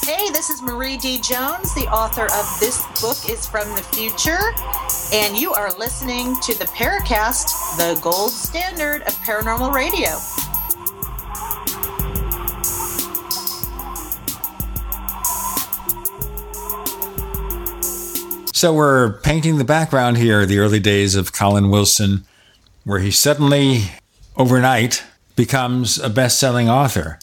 Hey, 0.05 0.31
this 0.31 0.51
is 0.51 0.63
Marie 0.63 0.97
D. 0.97 1.21
Jones, 1.21 1.75
the 1.75 1.89
author 1.93 2.25
of 2.27 2.61
This 2.61 2.85
Book 3.01 3.31
is 3.31 3.47
from 3.47 3.69
the 3.75 3.83
Future, 3.83 4.39
and 5.13 5.37
you 5.37 5.53
are 5.53 5.73
listening 5.79 6.37
to 6.43 6.59
the 6.59 6.65
Paracast, 6.67 7.77
the 7.77 8.01
gold 8.01 8.31
standard 8.31 9.03
of 9.03 9.15
paranormal 9.25 9.73
radio. 9.73 10.19
So 18.57 18.73
we're 18.73 19.13
painting 19.19 19.59
the 19.59 19.65
background 19.65 20.17
here, 20.17 20.47
the 20.47 20.61
early 20.61 20.81
days 20.81 21.15
of 21.15 21.31
Colin 21.31 21.69
Wilson, 21.69 22.25
where 22.85 23.01
he 23.01 23.11
suddenly, 23.11 23.91
overnight, 24.35 25.05
becomes 25.37 25.99
a 25.99 26.09
best 26.09 26.41
selling 26.41 26.67
author. 26.67 27.19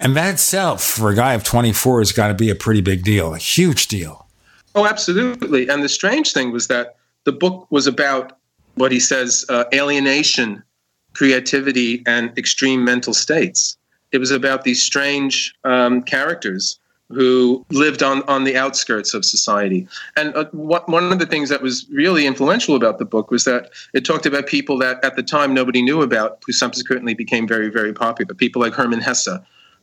And 0.00 0.16
that 0.16 0.34
itself, 0.34 0.82
for 0.82 1.08
a 1.08 1.14
guy 1.14 1.34
of 1.34 1.44
24, 1.44 2.00
has 2.00 2.10
got 2.10 2.26
to 2.26 2.34
be 2.34 2.50
a 2.50 2.56
pretty 2.56 2.80
big 2.80 3.04
deal, 3.04 3.32
a 3.32 3.38
huge 3.38 3.86
deal. 3.86 4.26
Oh, 4.74 4.84
absolutely. 4.84 5.68
And 5.68 5.84
the 5.84 5.88
strange 5.88 6.32
thing 6.32 6.50
was 6.50 6.66
that 6.66 6.96
the 7.22 7.32
book 7.32 7.68
was 7.70 7.86
about 7.86 8.36
what 8.74 8.90
he 8.90 8.98
says 8.98 9.46
uh, 9.50 9.66
alienation, 9.72 10.64
creativity, 11.12 12.02
and 12.06 12.36
extreme 12.36 12.84
mental 12.84 13.14
states. 13.14 13.76
It 14.10 14.18
was 14.18 14.32
about 14.32 14.64
these 14.64 14.82
strange 14.82 15.54
um, 15.62 16.02
characters 16.02 16.80
who 17.12 17.64
lived 17.70 18.02
on, 18.02 18.22
on 18.24 18.44
the 18.44 18.56
outskirts 18.56 19.14
of 19.14 19.24
society. 19.24 19.86
And 20.16 20.34
uh, 20.34 20.46
what, 20.52 20.88
one 20.88 21.12
of 21.12 21.18
the 21.18 21.26
things 21.26 21.48
that 21.48 21.62
was 21.62 21.86
really 21.90 22.26
influential 22.26 22.74
about 22.74 22.98
the 22.98 23.04
book 23.04 23.30
was 23.30 23.44
that 23.44 23.70
it 23.92 24.04
talked 24.04 24.26
about 24.26 24.46
people 24.46 24.78
that 24.78 25.02
at 25.04 25.16
the 25.16 25.22
time 25.22 25.54
nobody 25.54 25.82
knew 25.82 26.02
about, 26.02 26.42
who 26.46 26.52
subsequently 26.52 27.14
became 27.14 27.46
very, 27.46 27.68
very 27.68 27.92
popular. 27.92 28.34
People 28.34 28.62
like 28.62 28.72
Hermann 28.72 29.00
Hesse, 29.00 29.38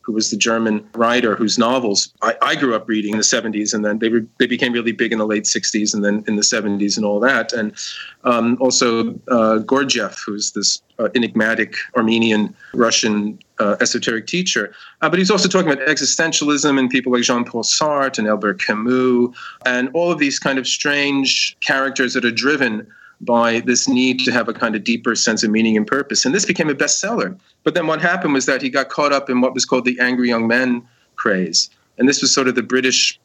who 0.10 0.14
was 0.14 0.32
the 0.32 0.38
German 0.38 0.84
writer 0.96 1.36
whose 1.36 1.60
novels 1.60 2.12
I, 2.24 2.34
I, 2.42 2.56
grew 2.56 2.74
up 2.74 2.90
reading 2.90 3.12
in 3.12 3.20
the 3.20 3.24
70s, 3.24 3.76
and 3.76 3.86
then 3.86 4.00
they 4.00 4.10
were, 4.10 4.26
they 4.40 4.48
became 4.48 4.74
really 4.74 4.92
big 4.92 5.12
in 5.12 5.20
the 5.20 5.28
late 5.28 5.44
60s, 5.44 5.94
and 5.94 6.04
then 6.04 6.24
in 6.28 6.36
the 6.36 6.42
70s 6.42 6.98
and 6.98 7.06
all 7.06 7.20
that. 7.20 7.54
And 7.54 7.74
um, 8.24 8.58
also 8.60 9.14
uh, 9.28 9.60
who's 10.26 10.54
this 10.54 10.82
uh, 10.98 11.10
enigmatic 11.14 11.76
Armenian 11.96 12.56
Russian 12.74 13.38
uh, 13.60 13.76
esoteric 13.82 14.26
teacher. 14.26 14.74
Uh, 15.04 15.12
but 15.12 15.20
he's 15.20 15.30
also 15.30 15.48
talking 15.48 15.72
about 15.72 15.88
existentialism 15.88 16.80
and 16.80 16.90
people 16.90 17.12
like 17.12 17.22
Jean-Paul 17.22 17.62
Sartre 17.62 18.18
and 18.18 18.28
Albert 18.28 18.60
Camus, 18.66 19.30
and 19.68 19.90
all 19.94 20.12
of 20.12 20.18
these 20.18 20.40
kind 20.40 20.58
of 20.58 20.66
strange 20.66 21.56
characters 21.60 22.16
that 22.16 22.26
are 22.26 22.32
driven 22.32 22.88
by 23.22 23.60
this 23.62 23.88
need 23.88 24.20
to 24.22 24.32
have 24.32 24.48
a 24.48 24.54
kind 24.54 24.76
of 24.76 24.84
deeper 24.84 25.16
sense 25.16 25.44
of 25.44 25.52
meaning 25.52 25.76
and 25.76 25.86
purpose. 25.86 26.26
And 26.26 26.34
this 26.34 26.46
became 26.46 26.70
a 26.70 26.76
bestseller. 26.76 27.38
But 27.64 27.74
then 27.74 27.88
what 27.88 28.02
happened 28.02 28.34
was 28.34 28.46
that 28.46 28.62
he 28.62 28.70
got 28.70 28.90
caught 28.90 29.12
up 29.12 29.30
in 29.30 29.42
what 29.42 29.54
was 29.54 29.66
called 29.66 29.86
the 29.86 30.00
angry 30.00 30.30
young 30.30 30.48
men 30.48 30.88
craze. 31.16 31.70
And 31.98 32.08
this 32.08 32.22
was 32.22 32.34
sort 32.34 32.48
of 32.48 32.56
the 32.56 32.64
British 32.64 33.20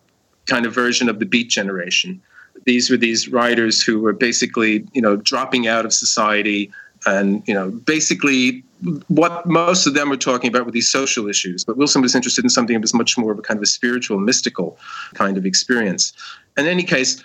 kind 0.46 0.66
of 0.66 0.74
version 0.74 1.08
of 1.08 1.20
the 1.20 1.26
Beat 1.26 1.48
Generation. 1.48 2.20
These 2.64 2.90
were 2.90 2.96
these 2.96 3.28
writers 3.28 3.82
who 3.82 4.00
were 4.00 4.12
basically, 4.12 4.86
you 4.92 5.00
know, 5.00 5.16
dropping 5.16 5.68
out 5.68 5.84
of 5.84 5.92
society 5.92 6.72
and, 7.06 7.46
you 7.46 7.54
know, 7.54 7.70
basically 7.70 8.64
what 9.08 9.46
most 9.46 9.86
of 9.86 9.94
them 9.94 10.10
were 10.10 10.16
talking 10.16 10.48
about 10.48 10.66
were 10.66 10.72
these 10.72 10.90
social 10.90 11.28
issues. 11.28 11.64
But 11.64 11.76
Wilson 11.76 12.02
was 12.02 12.14
interested 12.14 12.44
in 12.44 12.50
something 12.50 12.74
that 12.74 12.82
was 12.82 12.94
much 12.94 13.16
more 13.16 13.32
of 13.32 13.38
a 13.38 13.42
kind 13.42 13.58
of 13.58 13.62
a 13.62 13.66
spiritual, 13.66 14.18
mystical 14.18 14.78
kind 15.14 15.36
of 15.36 15.46
experience. 15.46 16.12
In 16.56 16.66
any 16.66 16.82
case, 16.82 17.22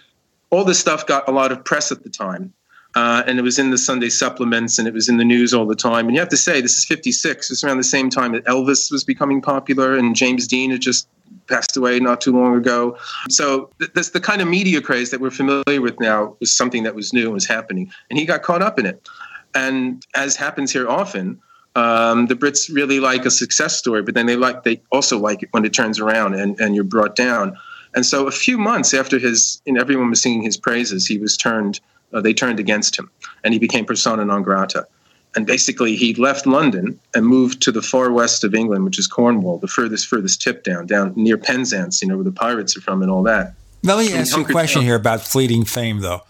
all 0.49 0.63
this 0.63 0.79
stuff 0.79 1.05
got 1.05 1.27
a 1.27 1.31
lot 1.31 1.51
of 1.51 1.63
press 1.63 1.91
at 1.91 2.03
the 2.03 2.09
time. 2.09 2.53
Uh, 2.95 3.23
and 3.27 3.37
it 3.37 3.43
was 3.43 3.59
in 3.59 3.69
the 3.69 3.77
Sunday 3.77 4.09
supplements 4.09 4.79
and 4.79 4.87
it 4.87 4.93
was 4.93 5.09
in 5.09 5.17
the 5.17 5.23
news 5.23 5.53
all 5.53 5.65
the 5.65 5.75
time. 5.75 6.07
And 6.07 6.15
you 6.15 6.19
have 6.19 6.29
to 6.29 6.37
say, 6.37 6.59
this 6.59 6.75
is 6.75 6.85
56. 6.85 7.51
It's 7.51 7.63
around 7.63 7.77
the 7.77 7.83
same 7.83 8.09
time 8.09 8.31
that 8.31 8.43
Elvis 8.45 8.91
was 8.91 9.03
becoming 9.03 9.41
popular 9.41 9.95
and 9.95 10.15
James 10.15 10.47
Dean 10.47 10.71
had 10.71 10.81
just 10.81 11.07
passed 11.47 11.77
away 11.77 11.99
not 11.99 12.19
too 12.19 12.31
long 12.31 12.55
ago. 12.55 12.97
So 13.29 13.69
th- 13.79 13.93
this, 13.93 14.09
the 14.09 14.19
kind 14.19 14.41
of 14.41 14.47
media 14.47 14.81
craze 14.81 15.11
that 15.11 15.21
we're 15.21 15.29
familiar 15.29 15.81
with 15.81 15.99
now 15.99 16.35
was 16.39 16.55
something 16.55 16.83
that 16.83 16.95
was 16.95 17.13
new 17.13 17.25
and 17.25 17.33
was 17.33 17.45
happening. 17.45 17.91
And 18.09 18.17
he 18.17 18.25
got 18.25 18.41
caught 18.41 18.63
up 18.63 18.79
in 18.79 18.87
it. 18.87 19.07
And 19.53 20.03
as 20.15 20.35
happens 20.35 20.71
here 20.73 20.89
often, 20.89 21.39
um, 21.75 22.25
the 22.25 22.35
Brits 22.35 22.73
really 22.73 22.99
like 22.99 23.25
a 23.25 23.31
success 23.31 23.77
story, 23.77 24.01
but 24.01 24.15
then 24.15 24.25
they 24.25 24.35
like 24.35 24.63
they 24.63 24.81
also 24.91 25.19
like 25.19 25.43
it 25.43 25.49
when 25.51 25.63
it 25.63 25.73
turns 25.73 25.99
around 25.99 26.33
and, 26.33 26.59
and 26.59 26.73
you're 26.73 26.83
brought 26.83 27.15
down. 27.15 27.55
And 27.93 28.05
so 28.05 28.27
a 28.27 28.31
few 28.31 28.57
months 28.57 28.93
after 28.93 29.19
his, 29.19 29.61
and 29.67 29.77
everyone 29.77 30.09
was 30.09 30.21
singing 30.21 30.41
his 30.41 30.57
praises, 30.57 31.05
he 31.05 31.19
was 31.19 31.37
turned– 31.37 31.79
uh, 32.13 32.21
they 32.21 32.33
turned 32.33 32.59
against 32.59 32.97
him, 32.97 33.09
and 33.43 33.53
he 33.53 33.59
became 33.59 33.85
persona 33.85 34.25
non 34.25 34.43
grata. 34.43 34.87
And 35.35 35.45
basically, 35.45 35.95
he 35.95 36.15
left 36.15 36.47
London 36.47 36.99
and 37.13 37.25
moved 37.25 37.61
to 37.61 37.71
the 37.71 37.83
far 37.83 38.11
west 38.11 38.43
of 38.43 38.55
England, 38.55 38.83
which 38.83 38.97
is 38.97 39.05
Cornwall, 39.05 39.59
the 39.59 39.67
furthest, 39.67 40.07
furthest 40.07 40.41
tip 40.41 40.63
down, 40.63 40.87
down 40.87 41.13
near 41.15 41.37
Penzance, 41.37 42.01
you 42.01 42.07
know, 42.07 42.15
where 42.15 42.23
the 42.23 42.31
pirates 42.31 42.75
are 42.75 42.81
from 42.81 43.03
and 43.03 43.11
all 43.11 43.21
that. 43.23 43.53
Let 43.83 43.99
me 43.99 44.11
ask 44.13 44.35
you 44.35 44.43
a 44.43 44.45
question 44.45 44.81
down. 44.81 44.87
here 44.87 44.95
about 44.95 45.21
fleeting 45.21 45.65
fame, 45.65 45.99
though. 45.99 46.21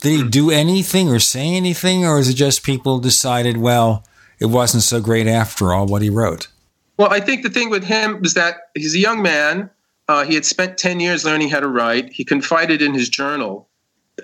Did 0.00 0.20
he 0.20 0.28
do 0.28 0.50
anything 0.50 1.08
or 1.08 1.18
say 1.18 1.54
anything, 1.54 2.04
or 2.04 2.18
is 2.18 2.28
it 2.28 2.34
just 2.34 2.62
people 2.62 2.98
decided, 2.98 3.56
well, 3.56 4.04
it 4.38 4.46
wasn't 4.46 4.82
so 4.82 5.00
great 5.00 5.26
after 5.26 5.72
all 5.72 5.86
what 5.86 6.02
he 6.02 6.10
wrote? 6.10 6.48
Well, 6.98 7.10
I 7.10 7.20
think 7.20 7.42
the 7.42 7.50
thing 7.50 7.70
with 7.70 7.84
him 7.84 8.20
was 8.20 8.34
that 8.34 8.68
he's 8.74 8.94
a 8.94 8.98
young 8.98 9.22
man 9.22 9.70
Uh, 10.06 10.24
he 10.24 10.34
had 10.34 10.44
spent 10.44 10.76
10 10.76 11.00
years 11.00 11.24
learning 11.24 11.48
how 11.48 11.60
to 11.60 11.68
write. 11.68 12.12
He 12.12 12.24
confided 12.24 12.82
in 12.82 12.92
his 12.92 13.08
journal, 13.08 13.68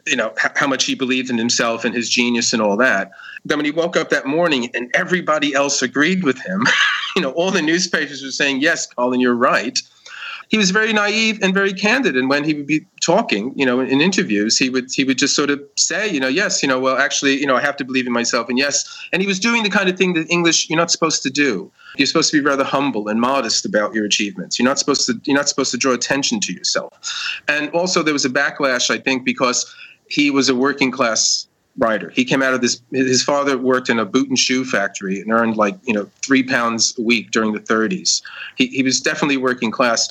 you 0.07 0.17
know, 0.17 0.33
how 0.37 0.67
much 0.67 0.85
he 0.85 0.95
believed 0.95 1.31
in 1.31 1.39
himself 1.39 1.85
and 1.85 1.95
his 1.95 2.09
genius 2.09 2.53
and 2.53 2.63
all 2.63 2.77
that. 2.77 3.11
Then 3.45 3.59
when 3.59 3.65
he 3.65 3.71
woke 3.71 3.97
up 3.97 4.11
that 4.11 4.27
morning 4.27 4.71
and 4.75 4.91
everybody 4.95 5.55
else 5.55 5.83
agreed 5.83 6.23
with 6.23 6.39
him, 6.41 6.67
you 7.17 7.23
know, 7.23 7.33
all 7.33 7.51
the 7.51 7.63
newspapers 7.63 8.23
were 8.23 8.31
saying, 8.31 8.61
yes, 8.61 8.87
Colin, 8.87 9.21
you're 9.21 9.35
right. 9.35 9.81
He 10.51 10.59
was 10.59 10.73
very 10.73 10.93
naive 10.93 11.39
and 11.43 11.55
very 11.55 11.73
candid. 11.73 12.17
And 12.17 12.29
when 12.29 12.43
he 12.43 12.55
would 12.55 12.67
be 12.67 12.85
talking, 13.01 13.53
you 13.57 13.65
know, 13.65 13.79
in, 13.79 13.87
in 13.87 14.01
interviews, 14.01 14.59
he 14.59 14.69
would 14.69 14.91
he 14.93 15.05
would 15.05 15.17
just 15.17 15.35
sort 15.35 15.49
of 15.49 15.63
say, 15.77 16.09
you 16.09 16.19
know, 16.19 16.29
yes, 16.29 16.61
you 16.63 16.69
know, 16.69 16.81
well, 16.81 16.99
actually, 16.99 17.39
you 17.39 17.47
know, 17.47 17.57
I 17.57 17.61
have 17.61 17.77
to 17.77 17.85
believe 17.85 18.07
in 18.07 18.13
myself, 18.13 18.49
and 18.49 18.59
yes, 18.59 18.85
and 19.13 19.23
he 19.23 19.29
was 19.29 19.39
doing 19.39 19.63
the 19.63 19.71
kind 19.71 19.89
of 19.89 19.97
thing 19.97 20.15
that 20.15 20.29
English 20.29 20.69
you're 20.69 20.77
not 20.77 20.91
supposed 20.91 21.23
to 21.23 21.31
do. 21.31 21.71
You're 21.97 22.07
supposed 22.07 22.31
to 22.33 22.41
be 22.41 22.45
rather 22.45 22.65
humble 22.65 23.09
and 23.09 23.21
modest 23.21 23.65
about 23.65 23.95
your 23.95 24.05
achievements. 24.05 24.59
You're 24.59 24.69
not 24.69 24.79
supposed 24.79 25.07
to 25.07 25.21
you're 25.25 25.37
not 25.37 25.49
supposed 25.49 25.71
to 25.71 25.79
draw 25.79 25.93
attention 25.93 26.41
to 26.41 26.53
yourself. 26.53 26.93
And 27.49 27.71
also, 27.71 28.03
there 28.03 28.15
was 28.15 28.25
a 28.25 28.31
backlash, 28.31 28.91
I 28.91 28.99
think, 28.99 29.25
because 29.25 29.73
he 30.09 30.31
was 30.33 30.49
a 30.49 30.55
working 30.55 30.91
class 30.91 31.47
writer. 31.79 32.11
He 32.11 32.25
came 32.25 32.43
out 32.43 32.55
of 32.55 32.61
this. 32.61 32.81
His 32.93 33.23
father 33.23 33.57
worked 33.57 33.89
in 33.89 33.99
a 33.99 34.05
boot 34.05 34.29
and 34.29 34.39
shoe 34.39 34.65
factory 34.65 35.21
and 35.21 35.33
earned 35.33 35.57
like 35.57 35.77
you 35.85 35.95
know 35.95 36.09
three 36.23 36.43
pounds 36.43 36.95
a 36.99 37.03
week 37.03 37.31
during 37.31 37.53
the 37.53 37.61
30s. 37.61 38.23
He 38.57 38.67
he 38.69 38.83
was 38.83 39.01
definitely 39.01 39.37
working 39.37 39.71
class, 39.71 40.09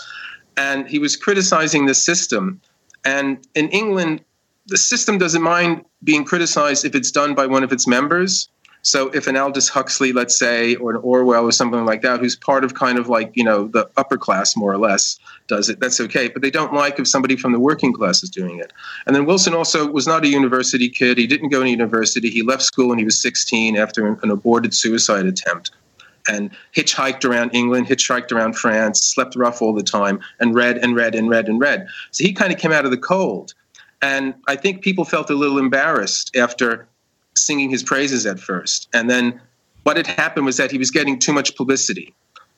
and 0.60 0.90
he 0.90 1.00
was 1.00 1.16
criticizing 1.16 1.86
the 1.86 1.96
system. 1.96 2.60
And 3.06 3.48
in 3.56 3.70
England, 3.70 4.22
the 4.68 4.78
system 4.78 5.18
doesn't 5.18 5.42
mind 5.42 5.86
being 6.04 6.26
criticized 6.26 6.84
if 6.84 6.94
it's 6.96 7.12
done 7.12 7.34
by 7.34 7.46
one 7.48 7.64
of 7.64 7.72
its 7.72 7.88
members. 7.88 8.50
So 8.82 9.08
if 9.10 9.28
an 9.28 9.38
Aldous 9.38 9.70
Huxley, 9.70 10.12
let's 10.12 10.38
say, 10.38 10.76
or 10.76 10.92
an 10.92 10.98
Orwell 10.98 11.46
or 11.46 11.54
something 11.54 11.86
like 11.86 12.02
that, 12.02 12.20
who's 12.20 12.36
part 12.36 12.66
of 12.66 12.74
kind 12.74 13.00
of 13.00 13.08
like, 13.08 13.32
you 13.36 13.44
know, 13.44 13.68
the 13.68 13.90
upper 13.96 14.18
class 14.18 14.58
more 14.58 14.72
or 14.72 14.78
less 14.78 15.18
does 15.48 15.70
it, 15.70 15.80
that's 15.80 16.00
okay. 16.02 16.28
But 16.28 16.42
they 16.42 16.52
don't 16.52 16.74
like 16.74 17.00
if 17.00 17.08
somebody 17.08 17.38
from 17.38 17.54
the 17.54 17.60
working 17.60 17.94
class 17.94 18.22
is 18.22 18.30
doing 18.30 18.60
it. 18.60 18.74
And 19.06 19.16
then 19.16 19.26
Wilson 19.26 19.54
also 19.54 19.90
was 19.90 20.08
not 20.08 20.26
a 20.26 20.28
university 20.28 20.90
kid. 20.90 21.18
He 21.18 21.28
didn't 21.28 21.50
go 21.50 21.64
to 21.64 21.70
university. 21.70 22.30
He 22.30 22.44
left 22.44 22.64
school 22.64 22.90
when 22.90 23.00
he 23.00 23.06
was 23.06 23.22
16 23.22 23.78
after 23.78 24.06
an 24.08 24.30
aborted 24.30 24.74
suicide 24.74 25.26
attempt 25.26 25.72
and 26.30 26.52
hitchhiked 26.76 27.26
around 27.26 27.52
England, 27.54 27.88
hitchhiked 27.88 28.32
around 28.32 28.56
France, 28.56 29.04
slept 29.04 29.36
rough 29.36 29.62
all 29.62 29.74
the 29.74 29.84
time, 29.84 30.20
and 30.40 30.56
read 30.56 30.78
and 30.78 30.96
read 30.96 31.16
and 31.16 31.30
read 31.30 31.48
and 31.48 31.60
read. 31.60 31.88
So 32.12 32.24
he 32.24 32.34
kind 32.34 32.54
of 32.54 32.60
came 32.60 32.72
out 32.72 32.86
of 32.86 32.92
the 32.92 32.98
cold. 32.98 33.54
And 34.02 34.34
I 34.48 34.56
think 34.56 34.82
people 34.82 35.04
felt 35.04 35.30
a 35.30 35.36
little 35.36 35.58
embarrassed 35.58 36.36
after 36.36 36.88
singing 37.36 37.70
his 37.70 37.84
praises 37.84 38.26
at 38.26 38.40
first. 38.40 38.88
And 38.94 39.10
then 39.10 39.42
what 39.84 39.98
had 39.98 40.08
happened 40.08 40.46
was 40.46 40.58
that 40.58 40.72
he 40.72 40.78
was 40.78 40.92
getting 40.92 41.20
too 41.20 41.34
much 41.34 41.56
publicity 41.56 42.14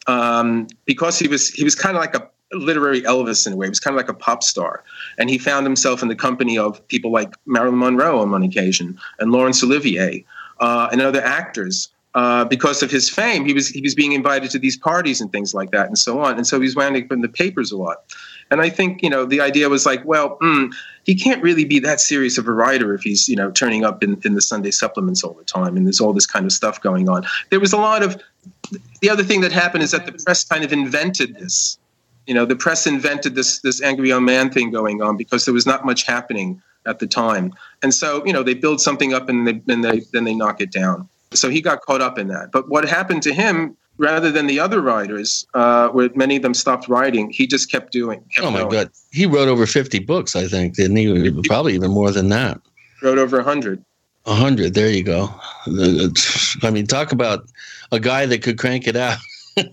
um, 0.07 0.67
because 0.85 1.19
he 1.19 1.27
was 1.27 1.49
he 1.49 1.63
was 1.63 1.75
kind 1.75 1.95
of 1.95 2.01
like 2.01 2.15
a 2.15 2.27
literary 2.53 3.01
Elvis 3.03 3.47
in 3.47 3.53
a 3.53 3.55
way. 3.55 3.67
He 3.67 3.69
was 3.69 3.79
kind 3.79 3.95
of 3.95 3.97
like 3.97 4.09
a 4.09 4.13
pop 4.13 4.43
star, 4.43 4.83
and 5.17 5.29
he 5.29 5.37
found 5.37 5.65
himself 5.65 6.01
in 6.01 6.09
the 6.09 6.15
company 6.15 6.57
of 6.57 6.85
people 6.87 7.11
like 7.11 7.33
Marilyn 7.45 7.79
Monroe 7.79 8.19
on 8.19 8.31
one 8.31 8.43
occasion 8.43 8.99
and 9.19 9.31
Laurence 9.31 9.63
Olivier 9.63 10.25
uh, 10.59 10.89
and 10.91 11.01
other 11.01 11.21
actors. 11.21 11.89
Uh, 12.13 12.43
because 12.43 12.83
of 12.83 12.91
his 12.91 13.09
fame, 13.09 13.45
he 13.45 13.53
was 13.53 13.69
he 13.69 13.79
was 13.79 13.95
being 13.95 14.11
invited 14.11 14.51
to 14.51 14.59
these 14.59 14.75
parties 14.75 15.21
and 15.21 15.31
things 15.31 15.53
like 15.53 15.71
that, 15.71 15.87
and 15.87 15.97
so 15.97 16.19
on. 16.19 16.35
And 16.35 16.45
so 16.45 16.57
he 16.59 16.63
was 16.63 16.75
wound 16.75 16.97
up 16.97 17.09
in 17.09 17.21
the 17.21 17.29
papers 17.29 17.71
a 17.71 17.77
lot. 17.77 18.03
And 18.49 18.59
I 18.59 18.69
think 18.69 19.01
you 19.01 19.09
know 19.09 19.23
the 19.23 19.39
idea 19.39 19.69
was 19.69 19.85
like, 19.85 20.03
well, 20.03 20.37
mm, 20.39 20.73
he 21.05 21.15
can't 21.15 21.41
really 21.41 21.63
be 21.63 21.79
that 21.79 22.01
serious 22.01 22.37
of 22.37 22.49
a 22.49 22.51
writer 22.51 22.93
if 22.93 23.01
he's 23.01 23.29
you 23.29 23.37
know 23.37 23.49
turning 23.49 23.85
up 23.85 24.03
in, 24.03 24.19
in 24.25 24.35
the 24.35 24.41
Sunday 24.41 24.71
supplements 24.71 25.23
all 25.23 25.33
the 25.33 25.45
time, 25.45 25.77
and 25.77 25.85
there's 25.87 26.01
all 26.01 26.11
this 26.11 26.25
kind 26.25 26.45
of 26.45 26.51
stuff 26.51 26.81
going 26.81 27.07
on. 27.07 27.23
There 27.49 27.61
was 27.61 27.71
a 27.71 27.77
lot 27.77 28.03
of 28.03 28.21
the 28.99 29.09
other 29.09 29.23
thing 29.23 29.39
that 29.41 29.53
happened 29.53 29.83
is 29.83 29.91
that 29.91 30.05
the 30.05 30.11
press 30.11 30.43
kind 30.43 30.65
of 30.65 30.73
invented 30.73 31.35
this. 31.35 31.79
You 32.27 32.33
know, 32.33 32.45
the 32.45 32.57
press 32.57 32.85
invented 32.85 33.35
this 33.35 33.59
this 33.59 33.81
angry 33.81 34.09
young 34.09 34.25
man 34.25 34.51
thing 34.51 34.69
going 34.69 35.01
on 35.01 35.15
because 35.15 35.45
there 35.45 35.53
was 35.53 35.65
not 35.65 35.85
much 35.85 36.05
happening 36.05 36.61
at 36.85 36.99
the 36.99 37.07
time, 37.07 37.53
and 37.83 37.93
so 37.93 38.25
you 38.25 38.33
know 38.33 38.43
they 38.43 38.53
build 38.53 38.81
something 38.81 39.13
up 39.13 39.29
and 39.29 39.47
they, 39.47 39.61
then 39.65 39.79
they 39.79 40.01
then 40.11 40.25
they 40.25 40.35
knock 40.35 40.59
it 40.59 40.73
down. 40.73 41.07
So 41.33 41.49
he 41.49 41.61
got 41.61 41.81
caught 41.81 42.01
up 42.01 42.17
in 42.17 42.27
that. 42.27 42.51
But 42.51 42.69
what 42.69 42.87
happened 42.87 43.23
to 43.23 43.33
him, 43.33 43.75
rather 43.97 44.31
than 44.31 44.47
the 44.47 44.59
other 44.59 44.81
writers, 44.81 45.45
uh, 45.53 45.89
where 45.89 46.09
many 46.15 46.35
of 46.35 46.41
them 46.41 46.53
stopped 46.53 46.87
writing, 46.87 47.29
he 47.29 47.47
just 47.47 47.71
kept 47.71 47.91
doing. 47.91 48.23
Kept 48.33 48.45
oh 48.45 48.51
my 48.51 48.59
going. 48.59 48.71
god, 48.71 48.91
he 49.11 49.25
wrote 49.25 49.47
over 49.47 49.65
fifty 49.65 49.99
books, 49.99 50.35
I 50.35 50.47
think, 50.47 50.75
didn't 50.75 50.97
he? 50.97 51.41
Probably 51.43 51.73
even 51.73 51.91
more 51.91 52.11
than 52.11 52.29
that. 52.29 52.59
Wrote 53.01 53.17
over 53.17 53.39
a 53.39 53.43
hundred. 53.43 53.83
A 54.25 54.35
hundred. 54.35 54.73
There 54.73 54.89
you 54.89 55.03
go. 55.03 55.33
I 55.65 56.69
mean, 56.71 56.85
talk 56.85 57.11
about 57.11 57.45
a 57.91 57.99
guy 57.99 58.25
that 58.27 58.43
could 58.43 58.57
crank 58.57 58.87
it 58.87 58.95
out. 58.95 59.17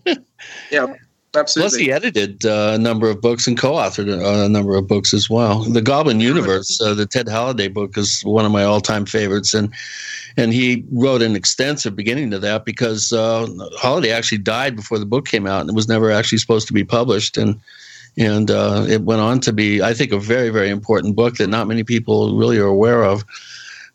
Yeah, 0.70 0.94
absolutely. 1.39 1.70
Plus, 1.70 1.80
he 1.80 1.93
edited 1.93 2.45
uh, 2.45 2.72
a 2.74 2.78
number 2.78 3.09
of 3.09 3.20
books 3.20 3.47
and 3.47 3.59
co-authored 3.59 4.09
a, 4.09 4.45
a 4.45 4.49
number 4.49 4.76
of 4.76 4.86
books 4.86 5.14
as 5.14 5.28
well. 5.30 5.61
The 5.64 5.82
Goblin 5.82 6.20
Universe, 6.20 6.80
uh, 6.80 6.95
the 6.95 7.07
Ted 7.07 7.28
Holiday 7.28 7.68
book, 7.68 7.97
is 7.97 8.22
one 8.22 8.45
of 8.45 8.53
my 8.53 8.64
all-time 8.64 9.07
favorites, 9.07 9.55
and 9.55 9.72
and 10.36 10.53
he 10.53 10.84
wrote 10.93 11.22
an 11.22 11.34
extensive 11.34 11.97
beginning 11.97 12.30
to 12.30 12.39
that 12.39 12.64
because 12.64 13.12
uh, 13.12 13.47
Holiday 13.76 14.11
actually 14.11 14.39
died 14.39 14.76
before 14.76 14.99
the 14.99 15.07
book 15.07 15.26
came 15.26 15.47
out, 15.47 15.62
and 15.62 15.70
it 15.70 15.74
was 15.74 15.89
never 15.89 16.11
actually 16.11 16.39
supposed 16.39 16.66
to 16.68 16.72
be 16.72 16.84
published, 16.84 17.36
and 17.36 17.61
and 18.16 18.51
uh, 18.51 18.84
it 18.89 19.03
went 19.03 19.20
on 19.20 19.41
to 19.41 19.53
be, 19.53 19.82
I 19.82 19.95
think, 19.95 20.12
a 20.12 20.18
very 20.18 20.51
very 20.51 20.70
important 20.70 21.16
book 21.16 21.36
that 21.36 21.49
not 21.49 21.66
many 21.68 21.84
people 21.84 22.36
really 22.36 22.59
are 22.59 22.66
aware 22.66 23.05
of. 23.05 23.24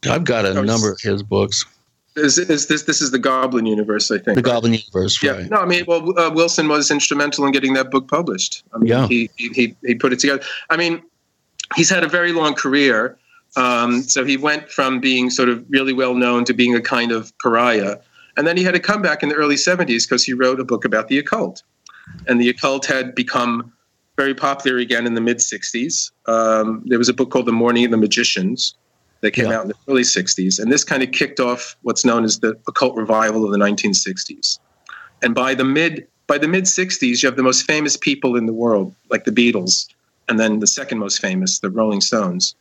I've 0.09 0.25
got 0.25 0.45
a 0.45 0.53
number 0.53 0.91
of 0.91 0.99
his 0.99 1.23
books. 1.23 1.65
Is, 2.15 2.37
is 2.37 2.67
this 2.67 2.83
this 2.83 3.01
is 3.01 3.09
the 3.11 3.17
Goblin 3.19 3.65
universe? 3.65 4.11
I 4.11 4.19
think 4.19 4.35
The 4.35 4.41
Goblin 4.41 4.73
Universe, 4.73 5.21
Yeah, 5.23 5.31
right? 5.31 5.49
no, 5.49 5.57
I 5.57 5.65
mean, 5.65 5.83
well, 5.87 6.17
uh, 6.19 6.29
Wilson 6.31 6.67
was 6.67 6.91
instrumental 6.91 7.45
in 7.45 7.51
getting 7.51 7.73
that 7.73 7.89
book 7.89 8.07
published. 8.07 8.63
I 8.73 8.77
mean, 8.77 8.87
Yeah. 8.87 9.07
he, 9.07 9.29
he 9.35 9.47
he 9.49 9.75
he 9.83 9.95
put 9.95 10.13
it 10.13 10.19
together. 10.19 10.43
I 10.69 10.77
mean, 10.77 11.01
he's 11.75 11.89
had 11.89 12.03
a 12.03 12.07
very 12.07 12.31
long 12.31 12.53
career. 12.53 13.17
Um, 13.55 14.01
so 14.03 14.23
he 14.25 14.35
went 14.37 14.69
from 14.69 14.99
being 14.99 15.29
sort 15.29 15.47
of 15.49 15.63
really 15.69 15.93
well 15.93 16.15
known 16.15 16.43
to 16.45 16.53
being 16.53 16.75
a 16.75 16.81
kind 16.81 17.11
of 17.11 17.31
pariah, 17.39 17.97
and 18.37 18.47
then 18.47 18.57
he 18.57 18.63
had 18.63 18.75
a 18.75 18.79
comeback 18.79 19.23
in 19.23 19.29
the 19.29 19.35
early 19.35 19.55
'70s 19.55 20.07
because 20.07 20.23
he 20.23 20.33
wrote 20.33 20.59
a 20.59 20.63
book 20.65 20.85
about 20.85 21.07
the 21.07 21.17
occult, 21.19 21.63
and 22.27 22.39
the 22.41 22.49
occult 22.49 22.85
had 22.85 23.13
become 23.15 23.71
very 24.17 24.35
popular 24.35 24.77
again 24.77 25.05
in 25.07 25.13
the 25.15 25.21
mid 25.21 25.37
'60s. 25.37 26.11
Um, 26.27 26.83
there 26.85 26.97
was 26.99 27.09
a 27.09 27.13
book 27.13 27.31
called 27.31 27.47
The 27.47 27.51
Morning 27.51 27.85
of 27.85 27.91
the 27.91 27.97
Magicians 27.97 28.75
that 29.23 29.31
came 29.31 29.51
out 29.51 29.63
in 29.63 29.69
the 29.69 29.75
early 29.87 30.01
60s. 30.01 30.59
And 30.59 30.69
this 30.69 30.83
kind 30.83 31.01
of 31.01 31.11
kicked 31.11 31.39
off 31.39 31.77
what's 31.81 32.03
known 32.03 32.25
as 32.25 32.39
the 32.39 32.59
occult 32.67 32.95
revival 32.97 33.45
of 33.45 33.51
the 33.51 33.57
1960s. 33.57 34.59
And 35.23 35.33
by 35.33 35.55
the 35.55 35.63
mid 35.63 36.07
by 36.27 36.37
the 36.37 36.47
mid 36.47 36.65
60s, 36.65 37.23
you 37.23 37.27
have 37.27 37.37
the 37.37 37.43
most 37.43 37.63
famous 37.63 37.97
people 37.97 38.35
in 38.35 38.45
the 38.45 38.53
world, 38.53 38.93
like 39.09 39.23
the 39.23 39.31
Beatles, 39.31 39.87
and 40.27 40.39
then 40.39 40.59
the 40.59 40.67
second 40.67 40.99
most 40.99 41.19
famous, 41.19 41.59
the 41.59 41.69
Rolling 41.69 42.01
Stones, 42.01 42.55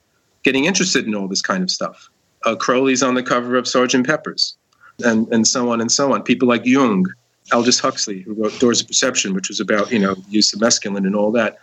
getting 0.44 0.64
interested 0.64 1.06
in 1.06 1.14
all 1.14 1.28
this 1.28 1.42
kind 1.42 1.62
of 1.62 1.70
stuff. 1.70 2.08
Uh, 2.44 2.54
Crowley's 2.56 3.02
on 3.02 3.14
the 3.14 3.22
cover 3.22 3.56
of 3.56 3.64
Sgt. 3.64 4.06
Pepper's, 4.06 4.56
and, 5.04 5.28
and 5.32 5.46
so 5.46 5.70
on 5.70 5.80
and 5.80 5.90
so 5.90 6.12
on. 6.12 6.22
People 6.22 6.48
like 6.48 6.64
Jung, 6.64 7.06
Aldous 7.52 7.80
Huxley, 7.80 8.22
who 8.22 8.34
wrote 8.34 8.58
Doors 8.60 8.80
of 8.80 8.86
Perception, 8.86 9.34
which 9.34 9.48
was 9.48 9.58
about 9.58 9.90
you 9.90 9.98
know 9.98 10.16
use 10.28 10.52
of 10.52 10.60
mescaline 10.60 11.06
and 11.06 11.16
all 11.16 11.32
that. 11.32 11.58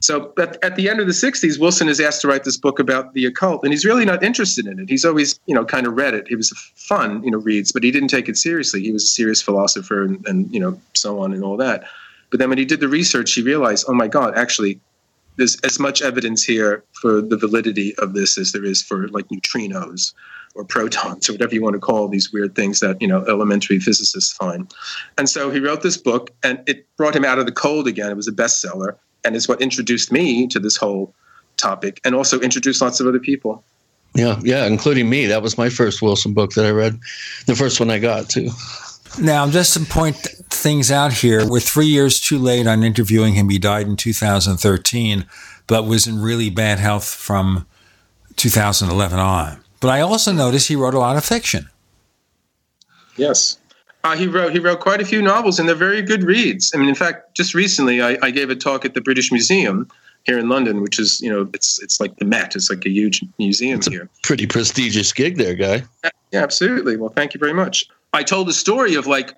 So 0.00 0.32
at, 0.38 0.62
at 0.64 0.76
the 0.76 0.88
end 0.88 0.98
of 1.00 1.06
the 1.06 1.12
60s, 1.12 1.60
Wilson 1.60 1.88
is 1.88 2.00
asked 2.00 2.22
to 2.22 2.28
write 2.28 2.44
this 2.44 2.56
book 2.56 2.78
about 2.78 3.12
the 3.12 3.26
occult, 3.26 3.62
and 3.62 3.72
he's 3.72 3.84
really 3.84 4.04
not 4.04 4.22
interested 4.22 4.66
in 4.66 4.78
it. 4.78 4.88
He's 4.88 5.04
always, 5.04 5.38
you 5.46 5.54
know, 5.54 5.64
kind 5.64 5.86
of 5.86 5.94
read 5.94 6.14
it. 6.14 6.26
It 6.30 6.36
was 6.36 6.50
fun, 6.74 7.22
you 7.22 7.30
know, 7.30 7.38
reads, 7.38 7.70
but 7.70 7.82
he 7.82 7.90
didn't 7.90 8.08
take 8.08 8.28
it 8.28 8.36
seriously. 8.36 8.82
He 8.82 8.92
was 8.92 9.04
a 9.04 9.08
serious 9.08 9.42
philosopher 9.42 10.02
and, 10.04 10.26
and, 10.26 10.52
you 10.52 10.58
know, 10.58 10.80
so 10.94 11.20
on 11.20 11.32
and 11.32 11.44
all 11.44 11.56
that. 11.58 11.84
But 12.30 12.40
then 12.40 12.48
when 12.48 12.58
he 12.58 12.64
did 12.64 12.80
the 12.80 12.88
research, 12.88 13.32
he 13.34 13.42
realized, 13.42 13.84
oh 13.88 13.94
my 13.94 14.08
God, 14.08 14.36
actually, 14.36 14.80
there's 15.36 15.56
as 15.60 15.78
much 15.78 16.02
evidence 16.02 16.44
here 16.44 16.82
for 16.92 17.20
the 17.20 17.36
validity 17.36 17.94
of 17.96 18.14
this 18.14 18.38
as 18.38 18.52
there 18.52 18.64
is 18.64 18.82
for 18.82 19.08
like 19.08 19.28
neutrinos 19.28 20.12
or 20.54 20.64
protons 20.64 21.28
or 21.28 21.32
whatever 21.32 21.54
you 21.54 21.62
want 21.62 21.74
to 21.74 21.80
call 21.80 22.08
these 22.08 22.32
weird 22.32 22.54
things 22.54 22.80
that 22.80 23.00
you 23.00 23.06
know 23.06 23.24
elementary 23.26 23.78
physicists 23.78 24.32
find. 24.32 24.72
And 25.16 25.28
so 25.28 25.50
he 25.50 25.60
wrote 25.60 25.82
this 25.82 25.96
book, 25.96 26.30
and 26.42 26.62
it 26.66 26.86
brought 26.96 27.14
him 27.14 27.24
out 27.24 27.38
of 27.38 27.46
the 27.46 27.52
cold 27.52 27.86
again. 27.86 28.10
It 28.10 28.16
was 28.16 28.28
a 28.28 28.32
bestseller, 28.32 28.96
and 29.24 29.36
it's 29.36 29.48
what 29.48 29.60
introduced 29.60 30.12
me 30.12 30.46
to 30.48 30.58
this 30.58 30.76
whole 30.76 31.14
topic, 31.56 32.00
and 32.04 32.14
also 32.14 32.40
introduced 32.40 32.80
lots 32.80 33.00
of 33.00 33.06
other 33.06 33.20
people. 33.20 33.62
Yeah, 34.14 34.40
yeah, 34.42 34.66
including 34.66 35.08
me. 35.08 35.26
That 35.26 35.42
was 35.42 35.56
my 35.56 35.68
first 35.68 36.02
Wilson 36.02 36.34
book 36.34 36.52
that 36.54 36.66
I 36.66 36.70
read, 36.70 36.98
the 37.46 37.54
first 37.54 37.78
one 37.78 37.90
I 37.90 37.98
got 37.98 38.28
too. 38.28 38.50
Now, 39.18 39.48
just 39.48 39.74
to 39.74 39.80
point 39.80 40.16
things 40.16 40.90
out 40.90 41.12
here, 41.12 41.48
we're 41.48 41.60
three 41.60 41.86
years 41.86 42.20
too 42.20 42.38
late 42.38 42.66
on 42.66 42.82
interviewing 42.84 43.34
him. 43.34 43.48
He 43.48 43.58
died 43.58 43.86
in 43.86 43.96
2013, 43.96 45.26
but 45.66 45.84
was 45.84 46.06
in 46.06 46.20
really 46.20 46.48
bad 46.50 46.78
health 46.78 47.04
from 47.04 47.66
2011 48.36 49.18
on. 49.18 49.60
But 49.80 49.88
I 49.88 50.00
also 50.00 50.32
noticed 50.32 50.68
he 50.68 50.76
wrote 50.76 50.94
a 50.94 50.98
lot 50.98 51.16
of 51.16 51.24
fiction. 51.24 51.68
Yes. 53.16 53.58
Uh, 54.02 54.16
he 54.16 54.26
wrote 54.26 54.52
he 54.52 54.58
wrote 54.58 54.80
quite 54.80 55.00
a 55.00 55.04
few 55.04 55.20
novels, 55.22 55.58
and 55.58 55.68
they're 55.68 55.74
very 55.76 56.02
good 56.02 56.24
reads. 56.24 56.72
I 56.74 56.78
mean, 56.78 56.88
in 56.88 56.94
fact, 56.94 57.34
just 57.34 57.54
recently 57.54 58.00
I, 58.02 58.16
I 58.22 58.30
gave 58.30 58.50
a 58.50 58.56
talk 58.56 58.84
at 58.84 58.94
the 58.94 59.00
British 59.00 59.30
Museum 59.30 59.88
here 60.24 60.38
in 60.38 60.48
London, 60.48 60.80
which 60.80 60.98
is 60.98 61.20
you 61.20 61.30
know 61.30 61.48
it's 61.52 61.80
it's 61.82 62.00
like 62.00 62.16
the 62.16 62.24
Met. 62.24 62.56
It's 62.56 62.70
like 62.70 62.84
a 62.86 62.90
huge 62.90 63.22
museum 63.38 63.80
here. 63.88 64.08
Pretty 64.22 64.46
prestigious 64.46 65.12
gig 65.12 65.36
there, 65.36 65.54
guy. 65.54 65.82
Yeah, 66.32 66.42
absolutely. 66.42 66.96
Well, 66.96 67.10
thank 67.10 67.34
you 67.34 67.40
very 67.40 67.52
much. 67.52 67.84
I 68.12 68.22
told 68.22 68.48
the 68.48 68.52
story 68.52 68.94
of 68.94 69.06
like 69.06 69.34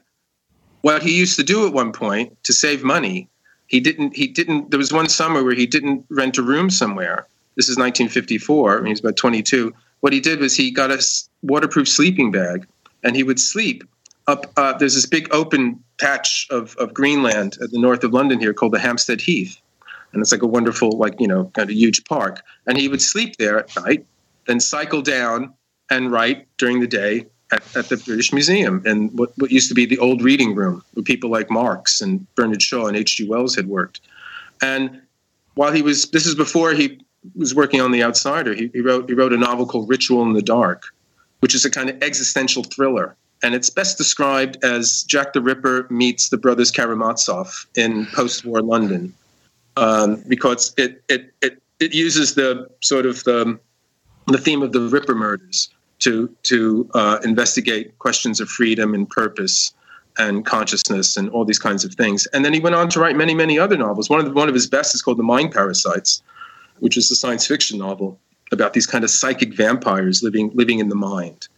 what 0.83 1.03
he 1.03 1.17
used 1.17 1.37
to 1.37 1.43
do 1.43 1.67
at 1.67 1.73
one 1.73 1.93
point 1.93 2.37
to 2.45 2.53
save 2.53 2.83
money. 2.85 3.29
he 3.67 3.81
didn't 3.81 4.15
he 4.17 4.27
didn't 4.27 4.71
there 4.71 4.79
was 4.79 4.93
one 4.93 5.09
summer 5.09 5.43
where 5.43 5.55
he 5.55 5.67
didn't 5.67 6.05
rent 6.11 6.39
a 6.39 6.43
room 6.43 6.69
somewhere 6.71 7.27
this 7.57 7.69
is 7.69 7.77
1954 7.77 8.77
when 8.77 8.87
he 8.87 8.93
was 8.93 9.01
about 9.01 9.17
22 9.17 9.73
what 10.01 10.13
he 10.13 10.21
did 10.21 10.41
was 10.41 10.57
he 10.57 10.71
got 10.71 10.91
a 10.91 10.99
waterproof 11.43 11.89
sleeping 11.89 12.31
bag 12.33 12.67
and 13.05 13.17
he 13.17 13.23
would 13.23 13.41
sleep 13.41 13.85
up 14.27 14.53
uh, 14.57 14.77
there's 14.79 14.95
this 14.95 15.07
big 15.07 15.33
open 15.35 15.83
patch 15.99 16.47
of, 16.51 16.77
of 16.77 16.95
greenland 16.95 17.57
at 17.63 17.71
the 17.71 17.79
north 17.79 18.05
of 18.05 18.13
london 18.13 18.39
here 18.39 18.53
called 18.53 18.73
the 18.73 18.79
hampstead 18.79 19.21
heath 19.21 19.61
and 20.13 20.21
it's 20.21 20.33
like 20.33 20.43
a 20.43 20.47
wonderful 20.47 20.91
like 20.99 21.21
you 21.21 21.29
know 21.29 21.45
kind 21.55 21.71
of 21.71 21.77
huge 21.77 22.05
park 22.05 22.43
and 22.67 22.79
he 22.79 22.89
would 22.89 23.03
sleep 23.03 23.37
there 23.37 23.59
at 23.59 23.77
night 23.77 24.05
then 24.47 24.61
cycle 24.61 25.03
down 25.03 25.53
and 25.91 26.11
write 26.11 26.47
during 26.57 26.81
the 26.81 26.87
day 26.87 27.27
at, 27.53 27.77
at, 27.77 27.89
the 27.89 27.97
British 27.99 28.33
Museum 28.33 28.83
and 28.87 29.17
what, 29.19 29.33
what 29.37 29.51
used 29.51 29.69
to 29.69 29.75
be 29.75 29.85
the 29.85 29.99
old 29.99 30.23
reading 30.23 30.55
room 30.55 30.83
where 30.95 31.05
people 31.05 31.31
like 31.31 31.51
Marx 31.51 32.01
and 32.01 32.27
Bernard 32.35 32.63
Shaw 32.63 32.87
and 32.87 32.97
H.G. 32.97 33.29
Wells 33.29 33.55
had 33.55 33.67
worked. 33.67 34.01
And 34.63 35.03
while 35.55 35.73
he 35.73 35.83
was, 35.83 36.11
this 36.11 36.27
is 36.27 36.35
before 36.35 36.73
he 36.73 37.01
was 37.37 37.55
working 37.55 37.81
on 37.81 37.93
The 37.93 38.03
Outsider, 38.03 38.55
he, 38.55 38.71
he, 38.73 38.81
wrote, 38.81 39.09
he 39.09 39.15
wrote 39.15 39.33
a 39.33 39.37
novel 39.37 39.67
called 39.67 39.89
Ritual 39.89 40.23
in 40.23 40.33
the 40.33 40.43
Dark, 40.43 40.85
which 41.41 41.55
is 41.55 41.65
a 41.65 41.71
kind 41.71 41.91
of 41.91 42.03
existential 42.03 42.63
thriller. 42.65 43.15
And 43.43 43.55
it's 43.55 43.71
best 43.71 43.99
described 43.99 44.63
as 44.65 45.03
Jack 45.03 45.33
the 45.33 45.41
Ripper 45.41 45.87
meets 45.91 46.29
the 46.29 46.37
brothers 46.39 46.71
Karamazov 46.71 47.67
in 47.77 48.07
post 48.07 48.45
war 48.45 48.63
London. 48.63 49.15
Um, 49.77 50.23
because 50.29 50.75
it, 50.77 51.03
it, 51.09 51.33
it, 51.41 51.63
it 51.81 51.95
uses 51.95 52.35
the 52.35 52.69
sort 52.81 53.07
of 53.07 53.25
the, 53.25 53.59
the 54.27 54.39
theme 54.39 54.63
of 54.63 54.73
the 54.73 54.81
Ripper 54.81 55.15
murders 55.15 55.71
to 56.01 56.29
to 56.43 56.89
uh, 56.95 57.19
investigate 57.25 57.99
questions 57.99 58.41
of 58.41 58.49
freedom 58.49 58.95
and 58.95 59.09
purpose 59.09 59.73
and 60.19 60.45
consciousness 60.45 61.17
and 61.17 61.31
all 61.31 61.45
these 61.45 61.59
kinds 61.59 61.85
of 61.85 61.95
things. 61.95 62.27
And 62.27 62.45
then 62.45 62.53
he 62.53 62.61
went 62.61 62.75
on 62.75 62.89
to 62.91 63.01
write 63.01 63.17
many 63.17 63.35
many 63.35 63.59
other 63.59 63.77
novels. 63.77 64.11
One 64.11 64.21
of 64.21 64.27
the, 64.27 64.33
one 64.33 64.49
of 64.49 64.55
his 64.55 64.67
best 64.67 64.95
is 64.95 65.03
called 65.03 65.19
The 65.19 65.23
Mind 65.23 65.53
Parasites, 65.53 66.23
which 66.81 66.97
is 66.97 67.11
a 67.11 67.15
science 67.15 67.47
fiction 67.47 67.79
novel 67.79 68.19
about 68.51 68.75
these 68.75 68.87
kind 68.87 69.05
of 69.05 69.11
psychic 69.11 69.55
vampires 69.55 70.23
living 70.23 70.51
living 70.55 70.81
in 70.81 70.89
the 70.89 70.97
mind, 70.97 71.49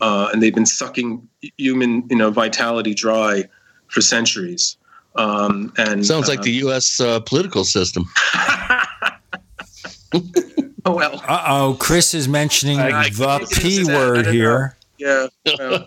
uh, 0.00 0.30
and 0.32 0.42
they've 0.42 0.54
been 0.54 0.66
sucking 0.66 1.26
human 1.56 2.06
you 2.08 2.16
know 2.16 2.30
vitality 2.30 2.94
dry 2.94 3.44
for 3.88 4.00
centuries. 4.00 4.76
Um, 5.16 5.72
and 5.76 6.06
sounds 6.06 6.28
like 6.28 6.40
uh, 6.40 6.44
the 6.44 6.52
U.S. 6.52 7.00
Uh, 7.00 7.20
political 7.20 7.64
system. 7.64 8.08
Oh 10.88 10.94
well. 10.94 11.22
Uh 11.28 11.44
oh, 11.46 11.76
Chris 11.78 12.14
is 12.14 12.28
mentioning 12.28 12.80
I, 12.80 13.10
the 13.10 13.28
I 13.28 13.44
P 13.52 13.84
word 13.84 14.26
here. 14.26 14.74
Yeah. 14.96 15.26
Well, 15.58 15.86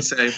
say, 0.00 0.32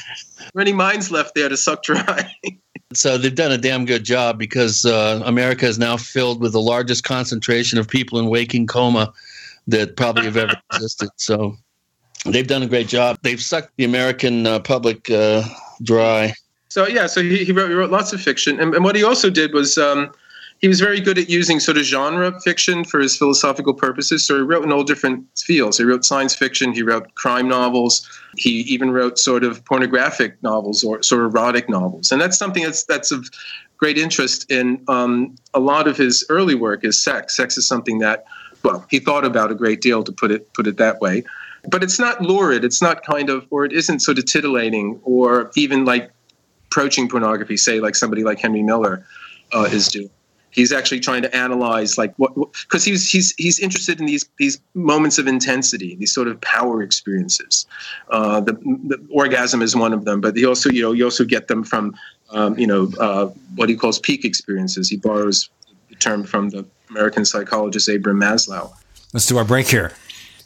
are 0.55 0.61
any 0.61 0.73
minds 0.73 1.11
left 1.11 1.35
there 1.35 1.49
to 1.49 1.57
suck 1.57 1.83
dry? 1.83 2.31
so 2.95 3.19
they've 3.19 3.35
done 3.35 3.51
a 3.51 3.59
damn 3.59 3.85
good 3.85 4.05
job 4.05 4.39
because 4.39 4.85
uh, 4.85 5.21
America 5.25 5.67
is 5.67 5.79
now 5.79 5.97
filled 5.97 6.41
with 6.41 6.53
the 6.53 6.61
largest 6.61 7.03
concentration 7.03 7.81
of 7.81 7.89
people 7.89 8.21
in 8.21 8.27
waking 8.27 8.69
coma 8.69 9.13
that 9.67 9.97
probably 9.97 10.25
have 10.25 10.37
ever 10.37 10.55
existed. 10.73 11.11
So 11.17 11.57
they've 12.31 12.47
done 12.47 12.63
a 12.63 12.67
great 12.67 12.89
job. 12.89 13.19
They've 13.23 13.41
sucked 13.41 13.77
the 13.77 13.85
American 13.85 14.47
uh, 14.47 14.61
public 14.61 15.11
uh, 15.11 15.43
dry. 15.83 16.35
So 16.69 16.87
yeah, 16.87 17.07
so 17.07 17.23
he, 17.23 17.45
he, 17.45 17.53
wrote, 17.53 17.69
he 17.69 17.75
wrote 17.75 17.91
lots 17.91 18.13
of 18.13 18.21
fiction, 18.21 18.61
and, 18.61 18.75
and 18.75 18.85
what 18.85 18.97
he 18.97 19.05
also 19.05 19.31
did 19.31 19.53
was. 19.53 19.79
Um, 19.79 20.13
he 20.59 20.69
was 20.69 20.81
very 20.81 21.01
good 21.01 21.19
at 21.19 21.29
using 21.29 21.61
sort 21.61 21.77
of 21.77 21.85
genre 21.85 22.41
fiction 22.41 22.85
for 22.85 22.99
his 22.99 23.17
philosophical 23.17 23.75
purposes. 23.75 24.25
So 24.25 24.37
he 24.37 24.41
wrote 24.41 24.65
in 24.65 24.73
all 24.73 24.85
different 24.85 25.27
fields. 25.39 25.77
He 25.77 25.85
wrote 25.85 26.05
science 26.05 26.35
fiction, 26.35 26.73
he 26.73 26.83
wrote 26.83 27.15
crime 27.15 27.47
novels, 27.47 28.09
he 28.37 28.61
even 28.61 28.91
wrote 28.91 29.19
sort 29.19 29.45
of 29.45 29.63
pornographic 29.67 30.43
novels 30.43 30.83
or 30.83 31.03
sort 31.03 31.27
of 31.27 31.35
erotic 31.35 31.69
novels. 31.69 32.11
And 32.11 32.21
that's 32.21 32.39
something 32.39 32.63
that's 32.63 32.85
that's 32.85 33.13
of 33.13 33.29
great 33.77 33.99
interest 33.99 34.51
in 34.51 34.83
um, 34.89 35.37
a 35.53 35.61
lot 35.61 35.87
of 35.87 35.99
his 35.99 36.25
early 36.31 36.55
work 36.55 36.85
is 36.85 37.03
sex. 37.03 37.37
Sex 37.37 37.59
is 37.59 37.69
something 37.69 37.99
that, 37.99 38.25
well, 38.63 38.87
he 38.89 38.99
thought 38.99 39.27
about 39.27 39.51
a 39.51 39.55
great 39.55 39.83
deal 39.83 40.03
to 40.05 40.13
put 40.13 40.31
it 40.31 40.53
put 40.55 40.67
it 40.67 40.79
that 40.79 41.01
way. 41.01 41.23
But 41.69 41.83
it's 41.83 41.99
not 41.99 42.21
lurid. 42.21 42.65
It's 42.65 42.83
not 42.83 43.05
kind 43.05 43.31
of, 43.31 43.47
or 43.51 43.65
it 43.65 43.73
isn't 43.73 44.01
sort 44.01 44.19
of 44.19 44.27
titillating, 44.27 45.01
or 45.03 45.51
even 45.57 45.85
like 45.85 46.11
approaching 46.67 47.09
pornography. 47.09 47.57
Say 47.57 47.81
like 47.81 47.95
somebody 47.95 48.23
like 48.23 48.39
Henry 48.39 48.63
Miller 48.63 49.05
uh, 49.53 49.69
is 49.71 49.89
doing 49.89 50.11
he's 50.57 50.73
actually 50.73 50.99
trying 50.99 51.23
to 51.23 51.37
analyze 51.37 51.99
like 51.99 52.15
what 52.17 52.33
because 52.63 52.85
he's 52.85 53.09
he's 53.09 53.35
he's 53.37 53.61
interested 53.61 54.01
in 54.01 54.07
these 54.07 54.29
these 54.39 54.59
moments 54.75 55.19
of 55.19 55.29
intensity 55.29 55.95
these 55.97 56.13
sort 56.13 56.27
of 56.27 56.41
power 56.41 56.83
experiences 56.83 57.67
uh, 58.11 58.41
the, 58.41 58.55
the, 58.89 59.07
orgasm 59.11 59.63
is 59.63 59.77
one 59.77 59.93
of 59.93 60.05
them 60.05 60.21
but 60.21 60.35
he 60.35 60.45
also 60.45 60.71
you 60.71 60.83
know 60.83 60.93
you 60.93 61.05
also 61.05 61.25
get 61.25 61.47
them 61.47 61.63
from 61.63 61.95
um, 62.31 62.59
you 62.59 62.67
know 62.67 62.91
uh, 62.99 63.27
what 63.55 63.69
he 63.69 63.77
calls 63.77 64.01
peak 64.01 64.25
experiences 64.25 64.89
he 64.89 64.97
borrows 64.97 65.51
the 65.91 65.95
term 65.97 66.25
from 66.25 66.49
the 66.49 66.67
american 66.91 67.25
psychologist 67.25 67.89
abraham 67.89 68.21
maslow 68.21 68.73
let's 69.13 69.27
do 69.27 69.37
our 69.37 69.45
break 69.45 69.69
here 69.69 69.93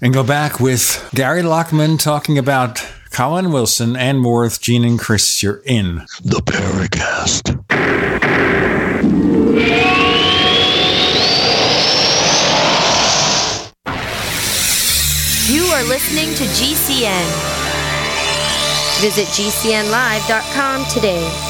and 0.01 0.15
go 0.15 0.23
back 0.23 0.61
with 0.61 1.09
gary 1.15 1.43
Lachman 1.43 1.99
talking 1.99 2.39
about 2.39 2.87
colin 3.11 3.53
wilson 3.53 3.97
and 3.97 4.19
Morth, 4.19 4.43
with 4.45 4.61
gene 4.61 4.85
and 4.85 4.99
chris 4.99 5.43
you're 5.43 5.63
in 5.65 6.07
the 6.23 6.41
paracast 6.45 7.59
You 15.51 15.65
are 15.65 15.83
listening 15.83 16.33
to 16.37 16.45
GCN. 16.45 17.27
Visit 19.01 19.27
GCNlive.com 19.27 20.85
today. 20.87 21.50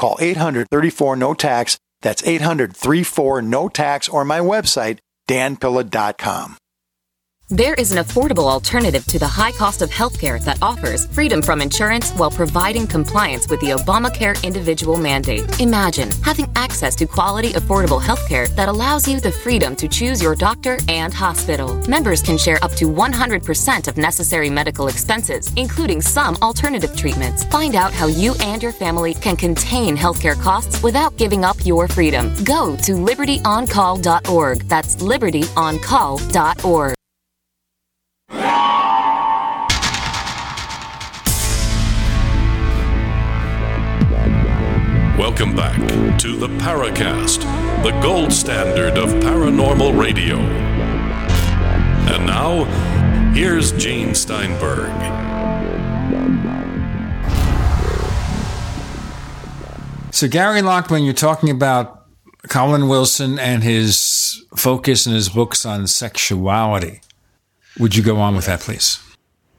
Call 0.00 0.16
834 0.18 1.16
no 1.16 1.34
tax. 1.34 1.76
That's 2.00 2.24
800 2.24 2.74
34 2.74 3.42
no 3.42 3.68
tax 3.68 4.08
or 4.08 4.24
my 4.24 4.40
website, 4.40 5.00
danpilla.com. 5.28 6.56
There 7.52 7.74
is 7.74 7.90
an 7.90 7.98
affordable 7.98 8.48
alternative 8.48 9.04
to 9.06 9.18
the 9.18 9.26
high 9.26 9.50
cost 9.50 9.82
of 9.82 9.90
healthcare 9.90 10.40
that 10.44 10.62
offers 10.62 11.06
freedom 11.06 11.42
from 11.42 11.60
insurance 11.60 12.12
while 12.12 12.30
providing 12.30 12.86
compliance 12.86 13.48
with 13.48 13.58
the 13.58 13.70
Obamacare 13.70 14.40
individual 14.44 14.96
mandate. 14.96 15.60
Imagine 15.60 16.12
having 16.22 16.48
access 16.54 16.94
to 16.94 17.06
quality, 17.06 17.52
affordable 17.54 18.00
healthcare 18.00 18.46
that 18.54 18.68
allows 18.68 19.08
you 19.08 19.18
the 19.18 19.32
freedom 19.32 19.74
to 19.74 19.88
choose 19.88 20.22
your 20.22 20.36
doctor 20.36 20.78
and 20.86 21.12
hospital. 21.12 21.74
Members 21.88 22.22
can 22.22 22.38
share 22.38 22.62
up 22.62 22.70
to 22.74 22.84
100% 22.84 23.88
of 23.88 23.96
necessary 23.96 24.48
medical 24.48 24.86
expenses, 24.86 25.52
including 25.56 26.00
some 26.00 26.36
alternative 26.42 26.94
treatments. 26.94 27.42
Find 27.46 27.74
out 27.74 27.92
how 27.92 28.06
you 28.06 28.34
and 28.40 28.62
your 28.62 28.70
family 28.70 29.12
can 29.14 29.36
contain 29.36 29.96
healthcare 29.96 30.40
costs 30.40 30.80
without 30.84 31.16
giving 31.16 31.44
up 31.44 31.56
your 31.66 31.88
freedom. 31.88 32.32
Go 32.44 32.76
to 32.76 32.92
libertyoncall.org. 32.92 34.68
That's 34.68 34.94
libertyoncall.org. 35.02 36.94
Welcome 45.18 45.56
back 45.56 45.78
to 46.20 46.36
the 46.36 46.48
Paracast, 46.58 47.42
the 47.82 47.90
gold 48.00 48.32
standard 48.32 48.96
of 48.96 49.10
paranormal 49.22 49.98
radio. 50.00 50.36
And 50.36 52.26
now, 52.26 52.64
here's 53.32 53.72
Gene 53.72 54.14
Steinberg. 54.14 54.90
So, 60.12 60.28
Gary 60.28 60.60
Lachman, 60.60 61.04
you're 61.04 61.14
talking 61.14 61.50
about 61.50 62.06
Colin 62.48 62.88
Wilson 62.88 63.38
and 63.38 63.62
his 63.62 64.44
focus 64.56 65.06
in 65.06 65.14
his 65.14 65.28
books 65.28 65.66
on 65.66 65.86
sexuality. 65.86 67.00
Would 67.78 67.96
you 67.96 68.02
go 68.02 68.16
on 68.16 68.34
with 68.34 68.46
that, 68.46 68.60
please? 68.60 68.98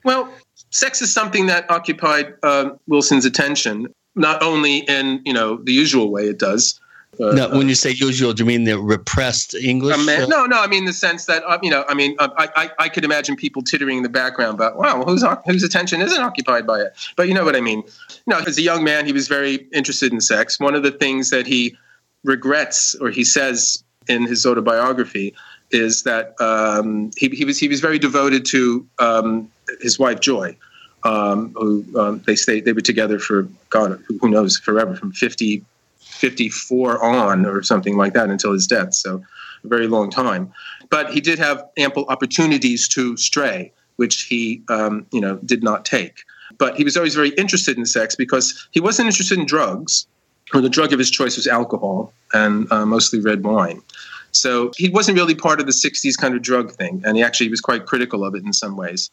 Well, 0.04 0.34
sex 0.72 1.02
is 1.02 1.14
something 1.14 1.46
that 1.48 1.70
occupied 1.70 2.34
uh, 2.44 2.72
Wilson's 2.88 3.26
attention, 3.26 3.94
not 4.16 4.42
only 4.42 4.80
in 4.80 5.22
you 5.26 5.34
know 5.34 5.58
the 5.64 5.72
usual 5.74 6.12
way 6.12 6.24
it 6.24 6.40
does. 6.40 6.80
Uh, 7.20 7.34
no, 7.34 7.50
when 7.50 7.68
you 7.68 7.76
say 7.76 7.92
usual, 7.92 8.32
do 8.34 8.42
you 8.42 8.48
mean 8.48 8.64
the 8.64 8.80
repressed 8.80 9.54
English? 9.54 9.96
a 9.96 10.00
man- 10.00 10.30
no, 10.30 10.46
no, 10.46 10.62
I 10.62 10.68
mean 10.68 10.86
the 10.86 10.94
sense 10.94 11.26
that 11.26 11.44
uh, 11.44 11.60
you 11.62 11.70
know, 11.70 11.84
I 11.90 11.94
mean, 11.94 12.16
uh, 12.20 12.30
I, 12.38 12.48
I, 12.56 12.70
I 12.80 12.90
could 12.90 13.04
imagine 13.04 13.36
people 13.36 13.62
tittering 13.62 13.98
in 13.98 14.04
the 14.04 14.10
background, 14.10 14.58
but 14.58 14.78
wow, 14.78 15.04
whose 15.04 15.24
whose 15.46 15.64
attention 15.64 16.02
isn't 16.02 16.22
occupied 16.22 16.66
by 16.66 16.80
it? 16.80 16.94
But 17.18 17.28
you 17.28 17.34
know 17.34 17.44
what 17.44 17.56
I 17.56 17.62
mean. 17.62 17.84
You 18.10 18.34
know, 18.34 18.40
as 18.40 18.58
a 18.58 18.62
young 18.62 18.84
man, 18.84 19.06
he 19.06 19.12
was 19.12 19.28
very 19.28 19.56
interested 19.74 20.14
in 20.14 20.22
sex. 20.22 20.60
One 20.60 20.74
of 20.74 20.84
the 20.84 20.92
things 20.92 21.30
that 21.32 21.46
he 21.46 21.76
regrets, 22.24 22.96
or 22.96 23.10
he 23.10 23.24
says 23.24 23.84
in 24.08 24.26
his 24.26 24.46
autobiography, 24.46 25.34
is 25.72 26.04
that 26.04 26.40
um, 26.42 27.12
he, 27.18 27.30
he 27.30 27.46
was 27.46 27.60
he 27.60 27.68
was 27.68 27.80
very 27.80 28.00
devoted 28.00 28.46
to 28.48 28.88
um, 29.00 29.52
his 29.82 29.98
wife 29.98 30.20
Joy, 30.20 30.56
um, 31.04 31.54
who 31.54 31.86
um, 32.00 32.22
they 32.26 32.36
stayed 32.36 32.66
they 32.66 32.74
were 32.74 32.82
together 32.82 33.20
for 33.20 33.48
God 33.70 34.02
who 34.20 34.30
knows 34.30 34.58
forever 34.58 34.96
from 34.96 35.12
50, 35.12 35.64
54 36.00 37.04
on 37.04 37.46
or 37.46 37.64
something 37.64 37.98
like 37.98 38.14
that 38.14 38.30
until 38.30 38.54
his 38.54 38.68
death. 38.68 38.94
So 38.94 39.24
a 39.64 39.68
very 39.68 39.88
long 39.88 40.10
time. 40.10 40.52
But 40.90 41.14
he 41.14 41.22
did 41.22 41.40
have 41.40 41.64
ample 41.78 42.06
opportunities 42.08 42.88
to 42.90 43.16
stray, 43.18 43.72
which 43.96 44.24
he 44.24 44.62
um, 44.70 45.06
you 45.12 45.22
know 45.22 45.38
did 45.46 45.64
not 45.64 45.86
take. 45.86 46.24
But 46.58 46.76
he 46.76 46.84
was 46.84 46.98
always 46.98 47.16
very 47.16 47.30
interested 47.30 47.78
in 47.78 47.86
sex 47.86 48.16
because 48.16 48.68
he 48.72 48.82
wasn't 48.82 49.08
interested 49.08 49.40
in 49.40 49.46
drugs, 49.46 50.06
or 50.54 50.62
the 50.62 50.70
drug 50.70 50.92
of 50.92 51.00
his 51.00 51.10
choice 51.10 51.38
was 51.38 51.48
alcohol 51.48 52.14
and 52.34 52.72
uh, 52.72 52.86
mostly 52.86 53.20
red 53.20 53.44
wine. 53.44 53.82
So 54.32 54.72
he 54.78 54.90
wasn't 54.90 55.18
really 55.18 55.36
part 55.36 55.60
of 55.60 55.66
the 55.66 55.72
60s 55.72 56.18
kind 56.18 56.36
of 56.36 56.42
drug 56.42 56.72
thing, 56.72 57.02
and 57.06 57.18
he 57.18 57.24
actually 57.24 57.50
was 57.50 57.62
quite 57.62 57.86
critical 57.86 58.24
of 58.26 58.36
it 58.36 58.44
in 58.44 58.54
some 58.54 58.78
ways. 58.78 59.10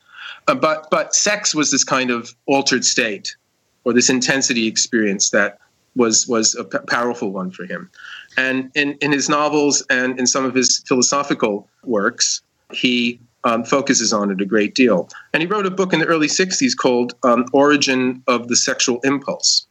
Uh, 0.47 0.55
but 0.55 0.89
but 0.91 1.15
sex 1.15 1.55
was 1.55 1.71
this 1.71 1.85
kind 1.85 2.11
of 2.11 2.35
altered 2.47 2.85
state, 2.85 3.37
or 3.85 3.93
this 3.93 4.09
intensity 4.09 4.67
experience 4.67 5.31
that 5.31 5.59
was 5.97 6.27
was 6.29 6.55
a 6.55 6.65
p- 6.65 6.79
powerful 6.87 7.31
one 7.31 7.51
for 7.51 7.65
him. 7.65 7.91
And 8.37 8.71
in, 8.75 8.93
in 9.01 9.13
his 9.13 9.29
novels 9.29 9.85
and 9.91 10.19
in 10.19 10.27
some 10.27 10.45
of 10.45 10.55
his 10.55 10.79
philosophical 10.87 11.69
works, 11.85 12.41
he 12.73 13.21
um, 13.45 13.65
focuses 13.65 14.13
on 14.13 14.31
it 14.31 14.41
a 14.41 14.47
great 14.47 14.75
deal. 14.75 15.09
And 15.33 15.43
he 15.43 15.47
wrote 15.47 15.67
a 15.67 15.71
book 15.71 15.93
in 15.93 16.01
the 16.01 16.07
early 16.07 16.29
60s 16.29 16.77
called 16.77 17.15
um, 17.23 17.47
Origin 17.53 18.23
of 18.27 18.49
the 18.49 18.57
Sexual 18.57 19.01
Impulse. 19.05 19.67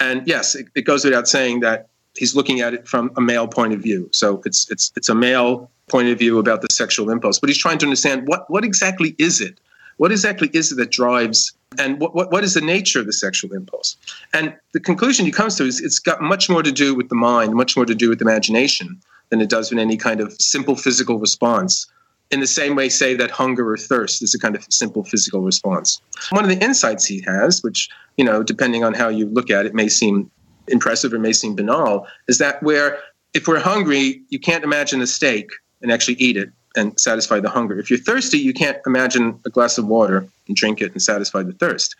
And 0.00 0.26
yes, 0.26 0.54
it, 0.54 0.66
it 0.74 0.82
goes 0.82 1.04
without 1.04 1.28
saying 1.28 1.60
that 1.60 1.88
he's 2.16 2.34
looking 2.34 2.60
at 2.60 2.74
it 2.74 2.86
from 2.86 3.10
a 3.16 3.20
male 3.20 3.48
point 3.48 3.72
of 3.72 3.80
view. 3.80 4.08
So 4.12 4.42
it's 4.44 4.70
it's 4.70 4.92
it's 4.96 5.08
a 5.08 5.14
male 5.14 5.70
point 5.88 6.08
of 6.08 6.18
view 6.18 6.38
about 6.38 6.62
the 6.62 6.68
sexual 6.70 7.10
impulse, 7.10 7.38
but 7.38 7.48
he's 7.48 7.58
trying 7.58 7.78
to 7.78 7.86
understand 7.86 8.26
what 8.26 8.48
what 8.50 8.64
exactly 8.64 9.14
is 9.18 9.40
it? 9.40 9.58
What 9.98 10.10
exactly 10.10 10.50
is 10.52 10.72
it 10.72 10.76
that 10.76 10.90
drives 10.90 11.52
and 11.78 12.00
what, 12.00 12.14
what, 12.14 12.30
what 12.32 12.44
is 12.44 12.54
the 12.54 12.60
nature 12.60 13.00
of 13.00 13.06
the 13.06 13.12
sexual 13.12 13.52
impulse? 13.52 13.96
And 14.32 14.54
the 14.72 14.80
conclusion 14.80 15.24
he 15.24 15.32
comes 15.32 15.56
to 15.56 15.64
is 15.64 15.80
it's 15.80 15.98
got 15.98 16.20
much 16.20 16.50
more 16.50 16.62
to 16.62 16.72
do 16.72 16.94
with 16.94 17.08
the 17.08 17.14
mind, 17.14 17.54
much 17.54 17.76
more 17.76 17.86
to 17.86 17.94
do 17.94 18.08
with 18.08 18.20
imagination 18.20 19.00
than 19.30 19.40
it 19.40 19.48
does 19.48 19.70
with 19.70 19.78
any 19.78 19.96
kind 19.96 20.20
of 20.20 20.32
simple 20.40 20.76
physical 20.76 21.18
response. 21.18 21.86
In 22.30 22.40
the 22.40 22.46
same 22.46 22.74
way, 22.76 22.88
say 22.88 23.14
that 23.14 23.30
hunger 23.30 23.70
or 23.70 23.76
thirst 23.76 24.22
is 24.22 24.34
a 24.34 24.38
kind 24.38 24.56
of 24.56 24.64
simple 24.70 25.04
physical 25.04 25.40
response. 25.40 26.00
One 26.30 26.44
of 26.44 26.50
the 26.50 26.62
insights 26.62 27.04
he 27.04 27.22
has, 27.26 27.62
which, 27.62 27.90
you 28.16 28.24
know, 28.24 28.42
depending 28.42 28.84
on 28.84 28.94
how 28.94 29.08
you 29.08 29.26
look 29.26 29.50
at 29.50 29.66
it, 29.66 29.74
may 29.74 29.88
seem 29.88 30.30
impressive 30.68 31.12
or 31.12 31.18
may 31.18 31.32
seem 31.32 31.54
banal, 31.54 32.06
is 32.28 32.38
that 32.38 32.62
where 32.62 32.98
if 33.34 33.48
we're 33.48 33.60
hungry, 33.60 34.22
you 34.28 34.38
can't 34.38 34.64
imagine 34.64 35.00
a 35.00 35.06
steak 35.06 35.50
and 35.80 35.90
actually 35.90 36.14
eat 36.14 36.36
it 36.36 36.50
and 36.76 36.98
satisfy 36.98 37.40
the 37.40 37.50
hunger. 37.50 37.78
If 37.78 37.90
you're 37.90 37.98
thirsty, 37.98 38.38
you 38.38 38.52
can't 38.52 38.78
imagine 38.86 39.38
a 39.44 39.50
glass 39.50 39.78
of 39.78 39.86
water 39.86 40.26
and 40.48 40.56
drink 40.56 40.80
it 40.80 40.92
and 40.92 41.02
satisfy 41.02 41.42
the 41.42 41.52
thirst. 41.52 41.96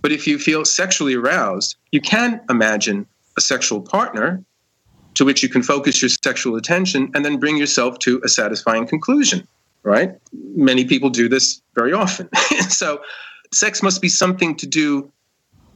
But 0.00 0.12
if 0.12 0.26
you 0.26 0.38
feel 0.38 0.64
sexually 0.64 1.14
aroused, 1.14 1.76
you 1.92 2.00
can 2.00 2.40
imagine 2.50 3.06
a 3.36 3.40
sexual 3.40 3.80
partner 3.80 4.42
to 5.14 5.24
which 5.24 5.42
you 5.42 5.48
can 5.48 5.62
focus 5.62 6.02
your 6.02 6.08
sexual 6.08 6.56
attention 6.56 7.10
and 7.14 7.24
then 7.24 7.38
bring 7.38 7.56
yourself 7.56 7.98
to 8.00 8.20
a 8.24 8.28
satisfying 8.28 8.86
conclusion, 8.86 9.46
right? 9.82 10.14
Many 10.32 10.84
people 10.84 11.10
do 11.10 11.28
this 11.28 11.60
very 11.74 11.92
often. 11.92 12.28
so, 12.68 13.00
sex 13.52 13.82
must 13.82 14.00
be 14.00 14.08
something 14.08 14.56
to 14.56 14.66
do 14.66 15.10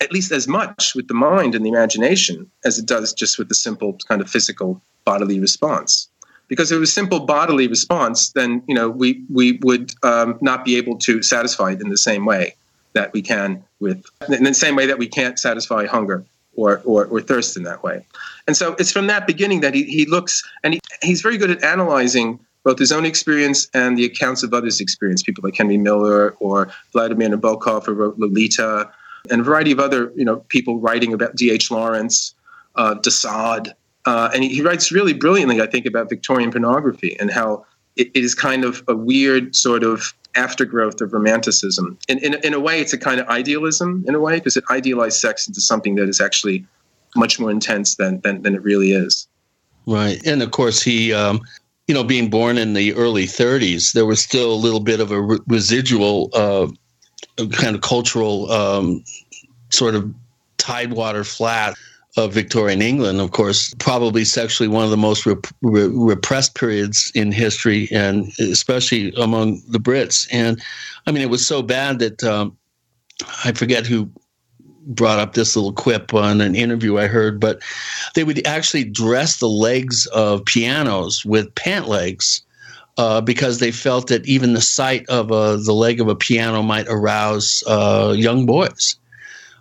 at 0.00 0.12
least 0.12 0.32
as 0.32 0.46
much 0.46 0.94
with 0.94 1.08
the 1.08 1.14
mind 1.14 1.54
and 1.54 1.64
the 1.64 1.70
imagination 1.70 2.50
as 2.64 2.78
it 2.78 2.86
does 2.86 3.12
just 3.12 3.38
with 3.38 3.48
the 3.48 3.54
simple 3.54 3.98
kind 4.08 4.20
of 4.20 4.30
physical 4.30 4.80
bodily 5.04 5.40
response. 5.40 6.08
Because 6.48 6.70
if 6.70 6.76
it 6.76 6.80
was 6.80 6.92
simple 6.92 7.20
bodily 7.20 7.66
response, 7.66 8.30
then 8.30 8.62
you 8.68 8.74
know 8.74 8.88
we 8.88 9.22
we 9.32 9.58
would 9.62 9.92
um, 10.02 10.38
not 10.40 10.64
be 10.64 10.76
able 10.76 10.98
to 10.98 11.22
satisfy 11.22 11.72
it 11.72 11.80
in 11.80 11.88
the 11.88 11.98
same 11.98 12.24
way 12.24 12.54
that 12.92 13.12
we 13.12 13.20
can 13.20 13.62
with 13.80 14.04
in 14.28 14.44
the 14.44 14.54
same 14.54 14.76
way 14.76 14.86
that 14.86 14.98
we 14.98 15.08
can't 15.08 15.38
satisfy 15.38 15.86
hunger 15.86 16.24
or, 16.56 16.80
or, 16.84 17.04
or 17.06 17.20
thirst 17.20 17.56
in 17.56 17.62
that 17.64 17.82
way. 17.82 18.04
And 18.46 18.56
so 18.56 18.74
it's 18.78 18.90
from 18.90 19.06
that 19.06 19.26
beginning 19.26 19.60
that 19.60 19.74
he, 19.74 19.84
he 19.84 20.06
looks 20.06 20.42
and 20.64 20.74
he, 20.74 20.80
he's 21.02 21.20
very 21.20 21.36
good 21.36 21.50
at 21.50 21.62
analyzing 21.62 22.40
both 22.64 22.78
his 22.78 22.90
own 22.90 23.04
experience 23.04 23.68
and 23.74 23.96
the 23.96 24.04
accounts 24.04 24.42
of 24.42 24.52
others' 24.52 24.80
experience, 24.80 25.22
people 25.22 25.42
like 25.44 25.56
Henry 25.56 25.76
Miller 25.76 26.30
or 26.40 26.72
Vladimir 26.92 27.28
Nabokov 27.28 27.84
who 27.84 27.92
wrote 27.92 28.18
Lolita, 28.18 28.90
and 29.30 29.40
a 29.40 29.44
variety 29.44 29.72
of 29.72 29.80
other 29.80 30.12
you 30.16 30.24
know 30.24 30.36
people 30.48 30.78
writing 30.78 31.12
about 31.12 31.36
D.H. 31.36 31.70
Lawrence, 31.70 32.34
uh, 32.76 32.94
de 32.94 33.10
Sade, 33.10 33.74
uh, 34.04 34.30
and 34.32 34.44
he, 34.44 34.50
he, 34.50 34.62
writes 34.62 34.92
really 34.92 35.12
brilliantly, 35.12 35.60
I 35.60 35.66
think, 35.66 35.86
about 35.86 36.08
Victorian 36.08 36.50
pornography 36.50 37.16
and 37.18 37.30
how 37.30 37.64
it, 37.96 38.10
it 38.14 38.24
is 38.24 38.34
kind 38.34 38.64
of 38.64 38.82
a 38.88 38.94
weird 38.94 39.56
sort 39.56 39.82
of 39.82 40.14
aftergrowth 40.34 41.00
of 41.00 41.12
romanticism. 41.12 41.98
In, 42.08 42.18
in, 42.18 42.34
in 42.44 42.54
a 42.54 42.60
way, 42.60 42.80
it's 42.80 42.92
a 42.92 42.98
kind 42.98 43.20
of 43.20 43.26
idealism 43.28 44.04
in 44.06 44.14
a 44.14 44.20
way 44.20 44.36
because 44.36 44.56
it 44.56 44.64
idealized 44.70 45.18
sex 45.18 45.48
into 45.48 45.60
something 45.60 45.96
that 45.96 46.08
is 46.08 46.20
actually 46.20 46.64
much 47.16 47.40
more 47.40 47.50
intense 47.50 47.96
than 47.96 48.20
than, 48.20 48.42
than 48.42 48.54
it 48.54 48.62
really 48.62 48.92
is. 48.92 49.26
Right, 49.86 50.24
and 50.26 50.42
of 50.42 50.50
course 50.50 50.82
he. 50.82 51.12
Um, 51.12 51.40
you 51.88 51.94
know, 51.94 52.02
being 52.02 52.28
born 52.28 52.58
in 52.58 52.72
the 52.72 52.92
early 52.94 53.26
30s, 53.26 53.92
there 53.92 54.06
was 54.06 54.20
still 54.20 54.52
a 54.52 54.58
little 54.58 54.80
bit 54.80 54.98
of 54.98 55.12
a 55.12 55.22
re- 55.22 55.38
residual 55.46 56.30
uh, 56.32 56.66
kind 57.36 57.74
of 57.74 57.82
cultural 57.82 58.50
um, 58.50 59.04
sort 59.70 59.94
of 59.94 60.12
tidewater 60.58 61.24
flat 61.24 61.76
of 62.16 62.32
Victorian 62.32 62.80
England, 62.80 63.20
of 63.20 63.32
course, 63.32 63.74
probably 63.78 64.24
sexually 64.24 64.68
one 64.68 64.84
of 64.84 64.90
the 64.90 64.96
most 64.96 65.26
rep- 65.26 65.46
re- 65.60 65.88
repressed 65.88 66.54
periods 66.54 67.12
in 67.14 67.30
history, 67.30 67.88
and 67.92 68.32
especially 68.38 69.12
among 69.16 69.60
the 69.68 69.78
Brits. 69.78 70.26
And 70.32 70.62
I 71.06 71.12
mean, 71.12 71.22
it 71.22 71.30
was 71.30 71.46
so 71.46 71.62
bad 71.62 71.98
that 71.98 72.24
um, 72.24 72.56
I 73.44 73.52
forget 73.52 73.86
who 73.86 74.10
brought 74.86 75.18
up 75.18 75.34
this 75.34 75.56
little 75.56 75.72
quip 75.72 76.14
on 76.14 76.40
an 76.40 76.54
interview 76.54 76.96
I 76.96 77.06
heard, 77.06 77.40
but 77.40 77.60
they 78.14 78.24
would 78.24 78.46
actually 78.46 78.84
dress 78.84 79.38
the 79.38 79.48
legs 79.48 80.06
of 80.06 80.44
pianos 80.44 81.24
with 81.24 81.54
pant 81.54 81.88
legs. 81.88 82.42
Uh, 82.98 83.20
because 83.20 83.58
they 83.58 83.70
felt 83.70 84.06
that 84.06 84.26
even 84.26 84.54
the 84.54 84.60
sight 84.60 85.06
of 85.10 85.30
uh, 85.30 85.56
the 85.56 85.72
leg 85.72 86.00
of 86.00 86.08
a 86.08 86.16
piano 86.16 86.62
might 86.62 86.86
arouse 86.88 87.62
uh, 87.66 88.14
young 88.16 88.46
boys. 88.46 88.96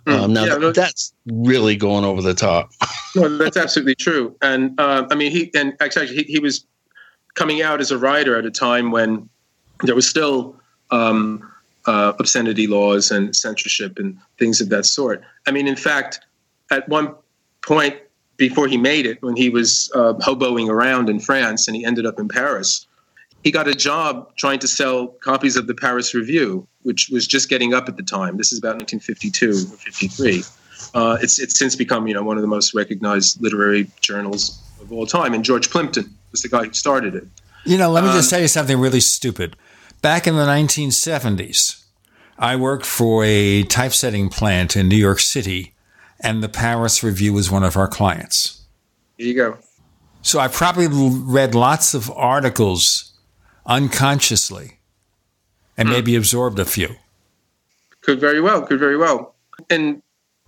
Um, 0.06 0.32
now 0.32 0.44
yeah, 0.44 0.70
that's 0.72 1.12
really 1.26 1.76
going 1.76 2.04
over 2.04 2.22
the 2.22 2.32
top. 2.32 2.70
no, 3.16 3.36
that's 3.36 3.56
absolutely 3.56 3.96
true. 3.96 4.34
And 4.40 4.78
uh, 4.78 5.06
I 5.10 5.14
mean, 5.16 5.32
he 5.32 5.50
and 5.54 5.74
actually 5.80 6.06
he, 6.06 6.22
he 6.22 6.38
was 6.38 6.64
coming 7.34 7.60
out 7.60 7.80
as 7.80 7.90
a 7.90 7.98
writer 7.98 8.38
at 8.38 8.46
a 8.46 8.50
time 8.50 8.90
when 8.90 9.28
there 9.82 9.94
was 9.94 10.08
still 10.08 10.58
um, 10.90 11.52
uh, 11.86 12.12
obscenity 12.18 12.66
laws 12.66 13.10
and 13.10 13.34
censorship 13.34 13.98
and 13.98 14.16
things 14.38 14.60
of 14.60 14.68
that 14.68 14.86
sort. 14.86 15.22
I 15.46 15.50
mean, 15.50 15.66
in 15.66 15.76
fact, 15.76 16.20
at 16.70 16.88
one 16.88 17.14
point 17.62 17.96
before 18.36 18.68
he 18.68 18.76
made 18.76 19.06
it, 19.06 19.20
when 19.22 19.36
he 19.36 19.50
was 19.50 19.90
uh, 19.94 20.14
hoboing 20.14 20.68
around 20.68 21.08
in 21.08 21.18
France 21.18 21.66
and 21.66 21.76
he 21.76 21.84
ended 21.84 22.06
up 22.06 22.18
in 22.18 22.28
Paris, 22.28 22.86
he 23.46 23.52
got 23.52 23.68
a 23.68 23.74
job 23.74 24.34
trying 24.34 24.58
to 24.58 24.66
sell 24.66 25.06
copies 25.22 25.54
of 25.54 25.68
the 25.68 25.74
Paris 25.74 26.14
Review, 26.14 26.66
which 26.82 27.10
was 27.10 27.28
just 27.28 27.48
getting 27.48 27.74
up 27.74 27.88
at 27.88 27.96
the 27.96 28.02
time. 28.02 28.38
This 28.38 28.52
is 28.52 28.58
about 28.58 28.74
1952 28.74 29.72
or 29.72 29.76
53. 29.76 30.42
Uh, 30.92 31.16
it's 31.22 31.38
it's 31.38 31.56
since 31.56 31.76
become 31.76 32.08
you 32.08 32.14
know 32.14 32.24
one 32.24 32.36
of 32.36 32.42
the 32.42 32.48
most 32.48 32.74
recognized 32.74 33.40
literary 33.40 33.88
journals 34.00 34.60
of 34.80 34.90
all 34.90 35.06
time. 35.06 35.32
And 35.32 35.44
George 35.44 35.70
Plimpton 35.70 36.12
was 36.32 36.42
the 36.42 36.48
guy 36.48 36.64
who 36.64 36.72
started 36.72 37.14
it. 37.14 37.28
You 37.64 37.78
know, 37.78 37.88
let 37.88 38.02
me 38.02 38.10
Um, 38.10 38.16
just 38.16 38.30
tell 38.30 38.40
you 38.40 38.48
something 38.48 38.80
really 38.80 38.98
stupid. 38.98 39.54
Back 40.02 40.26
in 40.26 40.34
the 40.34 40.44
1970s, 40.44 41.84
I 42.40 42.56
worked 42.56 42.84
for 42.84 43.22
a 43.24 43.62
typesetting 43.62 44.28
plant 44.28 44.74
in 44.74 44.88
New 44.88 44.96
York 44.96 45.20
City, 45.20 45.72
and 46.18 46.42
the 46.42 46.48
Paris 46.48 47.04
Review 47.04 47.32
was 47.32 47.48
one 47.48 47.62
of 47.62 47.76
our 47.76 47.86
clients. 47.86 48.64
Here 49.18 49.28
you 49.28 49.34
go. 49.34 49.58
So 50.22 50.40
I 50.40 50.48
probably 50.48 50.88
read 50.88 51.54
lots 51.54 51.94
of 51.94 52.10
articles 52.10 53.12
unconsciously 53.66 54.78
and 55.76 55.88
maybe 55.88 56.16
absorbed 56.16 56.58
a 56.58 56.64
few. 56.64 56.96
Could 58.00 58.20
very 58.20 58.40
well, 58.40 58.62
could 58.62 58.78
very 58.78 58.96
well. 58.96 59.34
In 59.68 60.02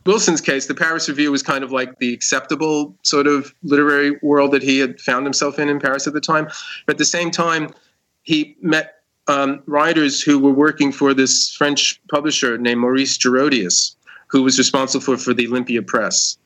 Wilson's 0.06 0.40
case, 0.40 0.66
the 0.66 0.74
Paris 0.74 1.08
Review 1.08 1.30
was 1.30 1.42
kind 1.42 1.62
of 1.62 1.72
like 1.72 1.98
the 1.98 2.14
acceptable 2.14 2.96
sort 3.02 3.26
of 3.26 3.52
literary 3.62 4.18
world 4.22 4.52
that 4.52 4.62
he 4.62 4.78
had 4.78 5.00
found 5.00 5.26
himself 5.26 5.58
in 5.58 5.68
in 5.68 5.78
Paris 5.80 6.06
at 6.06 6.14
the 6.14 6.20
time. 6.20 6.48
But 6.86 6.94
at 6.94 6.98
the 6.98 7.04
same 7.04 7.30
time, 7.30 7.74
he 8.22 8.56
met 8.62 9.02
um, 9.26 9.62
writers 9.66 10.22
who 10.22 10.38
were 10.38 10.52
working 10.52 10.92
for 10.92 11.12
this 11.12 11.52
French 11.54 12.00
publisher 12.10 12.56
named 12.56 12.80
Maurice 12.80 13.18
Girodias, 13.18 13.96
who 14.28 14.42
was 14.42 14.56
responsible 14.56 15.04
for, 15.04 15.16
for 15.18 15.34
the 15.34 15.46
Olympia 15.46 15.82
Press. 15.82 16.38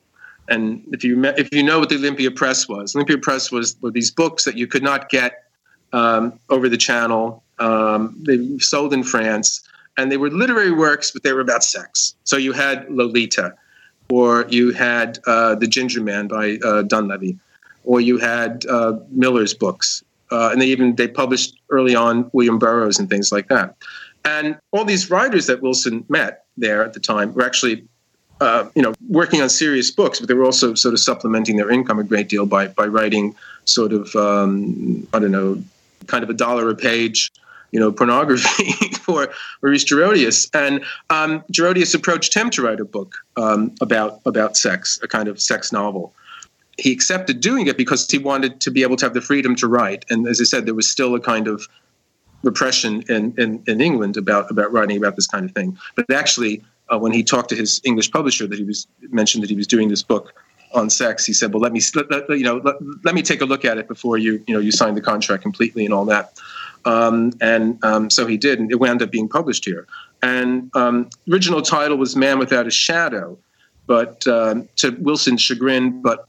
And 0.49 0.83
if 0.91 1.03
you 1.03 1.15
met, 1.15 1.39
if 1.39 1.53
you 1.53 1.63
know 1.63 1.79
what 1.79 1.89
the 1.89 1.95
Olympia 1.95 2.31
Press 2.31 2.67
was, 2.67 2.95
Olympia 2.95 3.17
Press 3.17 3.51
was 3.51 3.77
were 3.81 3.91
these 3.91 4.11
books 4.11 4.43
that 4.43 4.57
you 4.57 4.67
could 4.67 4.83
not 4.83 5.09
get 5.09 5.42
um, 5.93 6.39
over 6.49 6.67
the 6.67 6.77
channel. 6.77 7.43
Um, 7.59 8.15
they 8.27 8.57
sold 8.57 8.93
in 8.93 9.03
France, 9.03 9.61
and 9.97 10.11
they 10.11 10.17
were 10.17 10.29
literary 10.29 10.71
works, 10.71 11.11
but 11.11 11.23
they 11.23 11.33
were 11.33 11.41
about 11.41 11.63
sex. 11.63 12.15
So 12.23 12.35
you 12.35 12.51
had 12.51 12.89
Lolita, 12.89 13.55
or 14.09 14.45
you 14.49 14.71
had 14.71 15.19
uh, 15.25 15.55
The 15.55 15.67
Ginger 15.67 16.01
Man 16.01 16.27
by 16.27 16.57
uh, 16.63 16.83
Donleavy, 16.83 17.37
or 17.85 18.01
you 18.01 18.17
had 18.17 18.65
uh, 18.65 18.97
Miller's 19.11 19.53
books, 19.53 20.03
uh, 20.31 20.49
and 20.51 20.61
they 20.61 20.67
even 20.67 20.95
they 20.95 21.07
published 21.07 21.59
early 21.69 21.95
on 21.95 22.29
William 22.33 22.59
Burroughs 22.59 22.99
and 22.99 23.09
things 23.09 23.31
like 23.31 23.47
that. 23.47 23.75
And 24.25 24.57
all 24.71 24.85
these 24.85 25.09
writers 25.09 25.47
that 25.47 25.61
Wilson 25.61 26.05
met 26.09 26.45
there 26.57 26.83
at 26.83 26.93
the 26.93 26.99
time 26.99 27.33
were 27.33 27.43
actually 27.43 27.85
uh, 28.41 28.69
you 28.75 28.81
know, 28.81 28.93
working 29.09 29.41
on 29.41 29.49
serious 29.49 29.91
books, 29.91 30.19
but 30.19 30.27
they 30.27 30.33
were 30.33 30.43
also 30.43 30.73
sort 30.73 30.93
of 30.93 30.99
supplementing 30.99 31.55
their 31.55 31.69
income 31.69 31.99
a 31.99 32.03
great 32.03 32.27
deal 32.27 32.45
by 32.45 32.67
by 32.67 32.85
writing 32.85 33.35
sort 33.65 33.93
of 33.93 34.13
um, 34.15 35.07
I 35.13 35.19
don't 35.19 35.31
know, 35.31 35.63
kind 36.07 36.23
of 36.23 36.29
a 36.29 36.33
dollar 36.33 36.69
a 36.69 36.75
page, 36.75 37.31
you 37.71 37.79
know, 37.79 37.91
pornography 37.91 38.71
for 39.01 39.29
Maurice 39.61 39.83
Girodias. 39.83 40.49
And 40.53 40.83
um, 41.09 41.43
Girodias 41.51 41.95
approached 41.95 42.33
him 42.33 42.49
to 42.51 42.61
write 42.61 42.79
a 42.79 42.85
book 42.85 43.15
um, 43.37 43.73
about 43.81 44.21
about 44.25 44.57
sex, 44.57 44.99
a 45.01 45.07
kind 45.07 45.27
of 45.27 45.41
sex 45.41 45.71
novel. 45.71 46.13
He 46.77 46.91
accepted 46.91 47.39
doing 47.39 47.67
it 47.67 47.77
because 47.77 48.09
he 48.09 48.17
wanted 48.17 48.59
to 48.61 48.71
be 48.71 48.81
able 48.81 48.95
to 48.97 49.05
have 49.05 49.13
the 49.13 49.21
freedom 49.21 49.55
to 49.57 49.67
write. 49.67 50.05
And 50.09 50.27
as 50.27 50.41
I 50.41 50.43
said, 50.43 50.65
there 50.65 50.73
was 50.73 50.89
still 50.89 51.13
a 51.13 51.19
kind 51.19 51.47
of 51.47 51.67
repression 52.43 53.03
in, 53.09 53.33
in, 53.37 53.63
in 53.67 53.79
England 53.81 54.17
about 54.17 54.51
about 54.51 54.71
writing 54.71 54.97
about 54.97 55.15
this 55.15 55.27
kind 55.27 55.45
of 55.45 55.55
thing. 55.55 55.77
But 55.95 56.11
actually, 56.11 56.63
uh, 56.89 56.99
when 56.99 57.11
he 57.11 57.23
talked 57.23 57.49
to 57.49 57.55
his 57.55 57.81
English 57.83 58.11
publisher, 58.11 58.47
that 58.47 58.57
he 58.57 58.65
was 58.65 58.87
mentioned 59.09 59.43
that 59.43 59.49
he 59.49 59.55
was 59.55 59.67
doing 59.67 59.89
this 59.89 60.03
book 60.03 60.33
on 60.73 60.89
sex, 60.89 61.25
he 61.25 61.33
said, 61.33 61.53
"Well, 61.53 61.61
let 61.61 61.71
me 61.71 61.81
let, 61.95 62.09
let- 62.11 62.29
you 62.37 62.43
know 62.43 62.57
let, 62.63 62.75
let 63.03 63.15
me 63.15 63.21
take 63.21 63.41
a 63.41 63.45
look 63.45 63.65
at 63.65 63.77
it 63.77 63.87
before 63.87 64.17
you 64.17 64.43
you 64.47 64.53
know 64.53 64.59
you 64.59 64.71
sign 64.71 64.95
the 64.95 65.01
contract 65.01 65.43
completely 65.43 65.85
and 65.85 65.93
all 65.93 66.05
that." 66.05 66.33
Um, 66.85 67.31
and 67.39 67.83
um, 67.83 68.09
so 68.09 68.27
he 68.27 68.37
did, 68.37 68.59
and 68.59 68.71
it 68.71 68.75
wound 68.79 69.01
up 69.01 69.11
being 69.11 69.29
published 69.29 69.65
here. 69.65 69.87
And 70.21 70.69
um, 70.75 71.09
original 71.31 71.61
title 71.61 71.97
was 71.97 72.15
"Man 72.15 72.39
Without 72.39 72.67
a 72.67 72.71
Shadow," 72.71 73.37
but 73.87 74.25
um, 74.27 74.67
to 74.77 74.91
Wilson's 74.99 75.41
chagrin, 75.41 76.01
but 76.01 76.27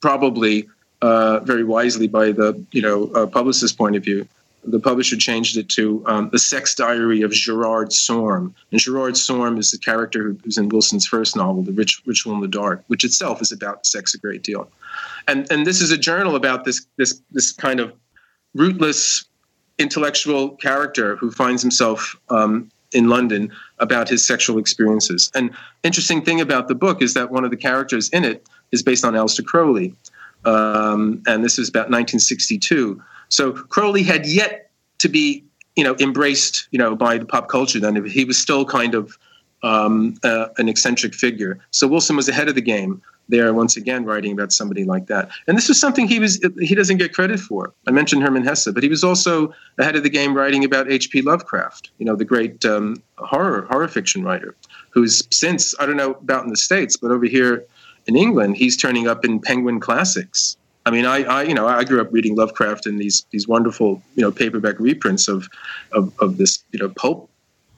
probably 0.00 0.68
uh, 1.02 1.40
very 1.40 1.64
wisely 1.64 2.06
by 2.06 2.32
the 2.32 2.62
you 2.72 2.82
know 2.82 3.10
uh, 3.14 3.26
publicist's 3.26 3.76
point 3.76 3.96
of 3.96 4.04
view, 4.04 4.26
the 4.66 4.80
publisher 4.80 5.16
changed 5.16 5.56
it 5.56 5.68
to 5.70 6.02
um, 6.06 6.30
the 6.30 6.38
sex 6.38 6.74
diary 6.74 7.22
of 7.22 7.32
Gerard 7.32 7.92
Sorme. 7.92 8.54
And 8.70 8.80
Gerard 8.80 9.16
Sorme 9.16 9.58
is 9.58 9.70
the 9.70 9.78
character 9.78 10.36
who's 10.42 10.58
in 10.58 10.68
Wilson's 10.68 11.06
first 11.06 11.36
novel, 11.36 11.62
The 11.62 11.72
Rich, 11.72 12.02
Ritual 12.06 12.34
in 12.34 12.40
the 12.40 12.48
Dark, 12.48 12.84
which 12.88 13.04
itself 13.04 13.42
is 13.42 13.52
about 13.52 13.86
sex 13.86 14.14
a 14.14 14.18
great 14.18 14.42
deal. 14.42 14.70
And 15.28 15.50
and 15.50 15.66
this 15.66 15.80
is 15.80 15.90
a 15.90 15.98
journal 15.98 16.36
about 16.36 16.64
this 16.64 16.86
this 16.96 17.20
this 17.30 17.52
kind 17.52 17.80
of 17.80 17.92
rootless 18.54 19.24
intellectual 19.78 20.50
character 20.50 21.16
who 21.16 21.30
finds 21.30 21.60
himself 21.60 22.16
um, 22.30 22.70
in 22.92 23.08
London 23.08 23.50
about 23.80 24.08
his 24.08 24.24
sexual 24.24 24.58
experiences. 24.58 25.30
And 25.34 25.50
interesting 25.82 26.22
thing 26.22 26.40
about 26.40 26.68
the 26.68 26.76
book 26.76 27.02
is 27.02 27.14
that 27.14 27.30
one 27.30 27.44
of 27.44 27.50
the 27.50 27.56
characters 27.56 28.08
in 28.10 28.24
it 28.24 28.46
is 28.70 28.82
based 28.82 29.04
on 29.04 29.14
Aleister 29.14 29.44
Crowley, 29.44 29.94
um, 30.44 31.22
and 31.26 31.44
this 31.44 31.58
is 31.58 31.68
about 31.68 31.90
1962. 31.90 33.02
So 33.28 33.52
Crowley 33.52 34.02
had 34.02 34.26
yet 34.26 34.70
to 34.98 35.08
be, 35.08 35.44
you 35.76 35.84
know, 35.84 35.96
embraced, 35.98 36.68
you 36.70 36.78
know, 36.78 36.94
by 36.94 37.18
the 37.18 37.26
pop 37.26 37.48
culture. 37.48 37.80
Then 37.80 38.04
he 38.04 38.24
was 38.24 38.38
still 38.38 38.64
kind 38.64 38.94
of 38.94 39.18
um, 39.62 40.14
uh, 40.22 40.48
an 40.58 40.68
eccentric 40.68 41.14
figure. 41.14 41.58
So 41.70 41.88
Wilson 41.88 42.16
was 42.16 42.28
ahead 42.28 42.48
of 42.48 42.54
the 42.54 42.62
game 42.62 43.02
there 43.28 43.54
once 43.54 43.76
again 43.76 44.04
writing 44.04 44.32
about 44.32 44.52
somebody 44.52 44.84
like 44.84 45.06
that. 45.06 45.30
And 45.46 45.56
this 45.56 45.68
was 45.68 45.80
something 45.80 46.06
he 46.06 46.18
was 46.18 46.44
he 46.60 46.74
doesn't 46.74 46.98
get 46.98 47.14
credit 47.14 47.40
for. 47.40 47.72
I 47.86 47.90
mentioned 47.90 48.22
Hermann 48.22 48.44
Hesse, 48.44 48.68
but 48.72 48.82
he 48.82 48.88
was 48.88 49.02
also 49.02 49.54
ahead 49.78 49.96
of 49.96 50.02
the 50.02 50.10
game 50.10 50.34
writing 50.34 50.64
about 50.64 50.90
H.P. 50.90 51.22
Lovecraft, 51.22 51.90
you 51.98 52.04
know, 52.04 52.16
the 52.16 52.24
great 52.24 52.64
um, 52.64 53.02
horror 53.16 53.66
horror 53.70 53.88
fiction 53.88 54.22
writer, 54.22 54.54
who's 54.90 55.26
since 55.30 55.74
I 55.80 55.86
don't 55.86 55.96
know 55.96 56.12
about 56.12 56.44
in 56.44 56.50
the 56.50 56.56
states, 56.56 56.96
but 56.96 57.10
over 57.10 57.24
here 57.24 57.64
in 58.06 58.16
England, 58.16 58.56
he's 58.56 58.76
turning 58.76 59.08
up 59.08 59.24
in 59.24 59.40
Penguin 59.40 59.80
Classics. 59.80 60.56
I 60.86 60.90
mean, 60.90 61.06
I, 61.06 61.22
I 61.24 61.42
you 61.44 61.54
know 61.54 61.66
I 61.66 61.84
grew 61.84 62.00
up 62.00 62.12
reading 62.12 62.36
Lovecraft 62.36 62.86
and 62.86 62.98
these 62.98 63.26
these 63.30 63.48
wonderful 63.48 64.02
you 64.16 64.22
know 64.22 64.30
paperback 64.30 64.78
reprints 64.78 65.28
of 65.28 65.48
of, 65.92 66.12
of 66.20 66.36
this 66.36 66.62
you 66.72 66.78
know 66.78 66.90
pulp 66.90 67.30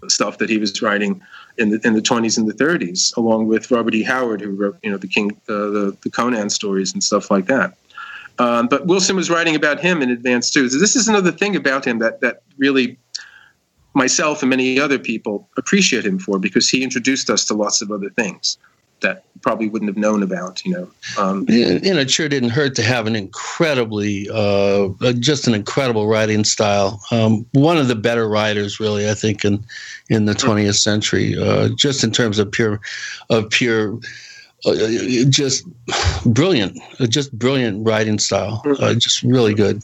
stuff 0.08 0.38
that 0.38 0.50
he 0.50 0.58
was 0.58 0.82
writing 0.82 1.22
in 1.58 1.70
the 1.70 1.80
in 1.84 1.94
the 1.94 2.02
20s 2.02 2.36
and 2.36 2.48
the 2.48 2.54
30s, 2.54 3.16
along 3.16 3.46
with 3.46 3.70
Robert 3.70 3.94
E. 3.94 4.02
Howard, 4.02 4.40
who 4.40 4.50
wrote 4.50 4.78
you 4.82 4.90
know 4.90 4.98
the 4.98 5.08
King 5.08 5.32
uh, 5.48 5.52
the 5.52 5.96
the 6.02 6.10
Conan 6.10 6.50
stories 6.50 6.92
and 6.92 7.02
stuff 7.02 7.30
like 7.30 7.46
that. 7.46 7.76
Um, 8.38 8.68
but 8.68 8.86
Wilson 8.86 9.16
was 9.16 9.30
writing 9.30 9.54
about 9.54 9.80
him 9.80 10.02
in 10.02 10.10
advance 10.10 10.50
too. 10.50 10.68
So 10.68 10.78
this 10.78 10.94
is 10.94 11.08
another 11.08 11.32
thing 11.32 11.56
about 11.56 11.84
him 11.86 12.00
that 12.00 12.20
that 12.20 12.42
really 12.58 12.98
myself 13.94 14.42
and 14.42 14.50
many 14.50 14.78
other 14.78 14.98
people 14.98 15.48
appreciate 15.56 16.04
him 16.04 16.18
for 16.18 16.38
because 16.38 16.68
he 16.68 16.82
introduced 16.82 17.30
us 17.30 17.46
to 17.46 17.54
lots 17.54 17.80
of 17.80 17.90
other 17.90 18.10
things 18.10 18.58
that 19.06 19.22
probably 19.42 19.68
wouldn't 19.68 19.88
have 19.88 19.96
known 19.96 20.22
about. 20.22 20.64
You 20.64 20.72
know, 20.72 20.90
um, 21.18 21.46
And 21.48 21.84
and 21.86 21.98
it 21.98 22.10
sure 22.10 22.28
didn't 22.28 22.50
hurt 22.50 22.74
to 22.76 22.82
have 22.82 23.06
an 23.06 23.14
incredibly, 23.14 24.28
uh, 24.32 24.88
just 25.20 25.46
an 25.46 25.54
incredible 25.54 26.08
writing 26.08 26.44
style. 26.44 27.00
Um, 27.12 27.46
one 27.52 27.78
of 27.78 27.86
the 27.88 27.94
better 27.94 28.28
writers, 28.28 28.80
really, 28.80 29.08
I 29.08 29.14
think, 29.14 29.44
in 29.44 29.64
in 30.10 30.24
the 30.24 30.34
20th 30.34 30.78
century, 30.78 31.36
uh, 31.40 31.68
just 31.76 32.02
in 32.02 32.10
terms 32.10 32.38
of 32.38 32.50
pure, 32.50 32.80
of 33.30 33.48
pure, 33.50 33.98
uh, 34.64 34.74
just 35.28 35.64
brilliant, 36.24 36.78
uh, 36.98 37.06
just 37.06 37.36
brilliant 37.38 37.86
writing 37.86 38.18
style. 38.18 38.62
Uh, 38.80 38.94
just 38.94 39.22
really 39.22 39.54
good. 39.54 39.82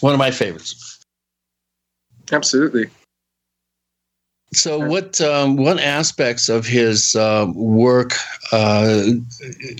One 0.00 0.12
of 0.12 0.18
my 0.18 0.30
favorites. 0.30 1.04
absolutely. 2.30 2.86
So, 4.54 4.78
what 4.78 5.18
um, 5.20 5.56
what 5.56 5.80
aspects 5.80 6.50
of 6.50 6.66
his 6.66 7.16
um, 7.16 7.54
work? 7.54 8.12
Uh, 8.52 9.04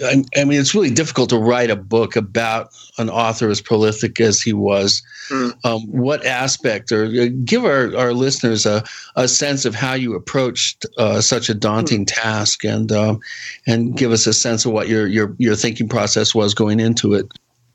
I, 0.02 0.24
I 0.36 0.44
mean, 0.44 0.58
it's 0.58 0.74
really 0.74 0.90
difficult 0.90 1.28
to 1.30 1.38
write 1.38 1.70
a 1.70 1.76
book 1.76 2.16
about 2.16 2.70
an 2.96 3.10
author 3.10 3.50
as 3.50 3.60
prolific 3.60 4.18
as 4.20 4.40
he 4.40 4.54
was. 4.54 5.02
Um, 5.64 5.82
what 5.90 6.24
aspect, 6.26 6.92
or 6.92 7.04
uh, 7.04 7.28
give 7.44 7.64
our, 7.64 7.96
our 7.96 8.12
listeners 8.12 8.66
a, 8.66 8.82
a 9.16 9.28
sense 9.28 9.64
of 9.64 9.74
how 9.74 9.94
you 9.94 10.14
approached 10.14 10.84
uh, 10.98 11.20
such 11.20 11.48
a 11.48 11.54
daunting 11.54 12.04
task, 12.04 12.64
and 12.64 12.90
um, 12.92 13.20
and 13.66 13.96
give 13.96 14.10
us 14.10 14.26
a 14.26 14.32
sense 14.34 14.64
of 14.64 14.72
what 14.72 14.88
your 14.88 15.06
your 15.06 15.34
your 15.38 15.54
thinking 15.54 15.88
process 15.88 16.34
was 16.34 16.54
going 16.54 16.80
into 16.80 17.14
it. 17.14 17.26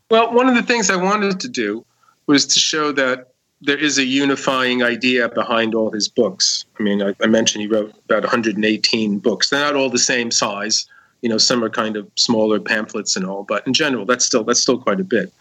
Well, 0.10 0.34
one 0.34 0.48
of 0.48 0.56
the 0.56 0.64
things 0.64 0.90
I 0.90 0.96
wanted 0.96 1.40
to 1.42 1.48
do 1.48 1.86
was 2.28 2.46
to 2.48 2.60
show 2.60 2.92
that 2.94 3.34
there 3.62 3.78
is 3.78 3.98
a 3.98 4.06
unifying 4.06 4.84
idea 4.84 5.30
behind 5.30 5.74
all 5.74 5.92
his 5.92 6.08
books. 6.08 6.66
I 6.80 6.84
mean, 6.84 7.02
I, 7.02 7.14
I 7.22 7.28
mentioned 7.28 7.62
he 7.62 7.68
wrote 7.68 7.94
about 8.06 8.24
118 8.24 9.20
books. 9.20 9.50
They're 9.50 9.62
not 9.62 9.76
all 9.76 9.90
the 9.90 9.98
same 9.98 10.32
size. 10.32 10.86
You 11.22 11.30
know, 11.30 11.38
some 11.38 11.64
are 11.64 11.70
kind 11.70 11.98
of 11.98 12.10
smaller 12.16 12.60
pamphlets 12.60 13.16
and 13.16 13.26
all, 13.26 13.44
but 13.44 13.66
in 13.66 13.74
general, 13.74 14.06
that's 14.06 14.26
still 14.26 14.44
that's 14.44 14.62
still 14.62 14.78
quite 14.78 15.00
a 15.00 15.04
bit. 15.04 15.34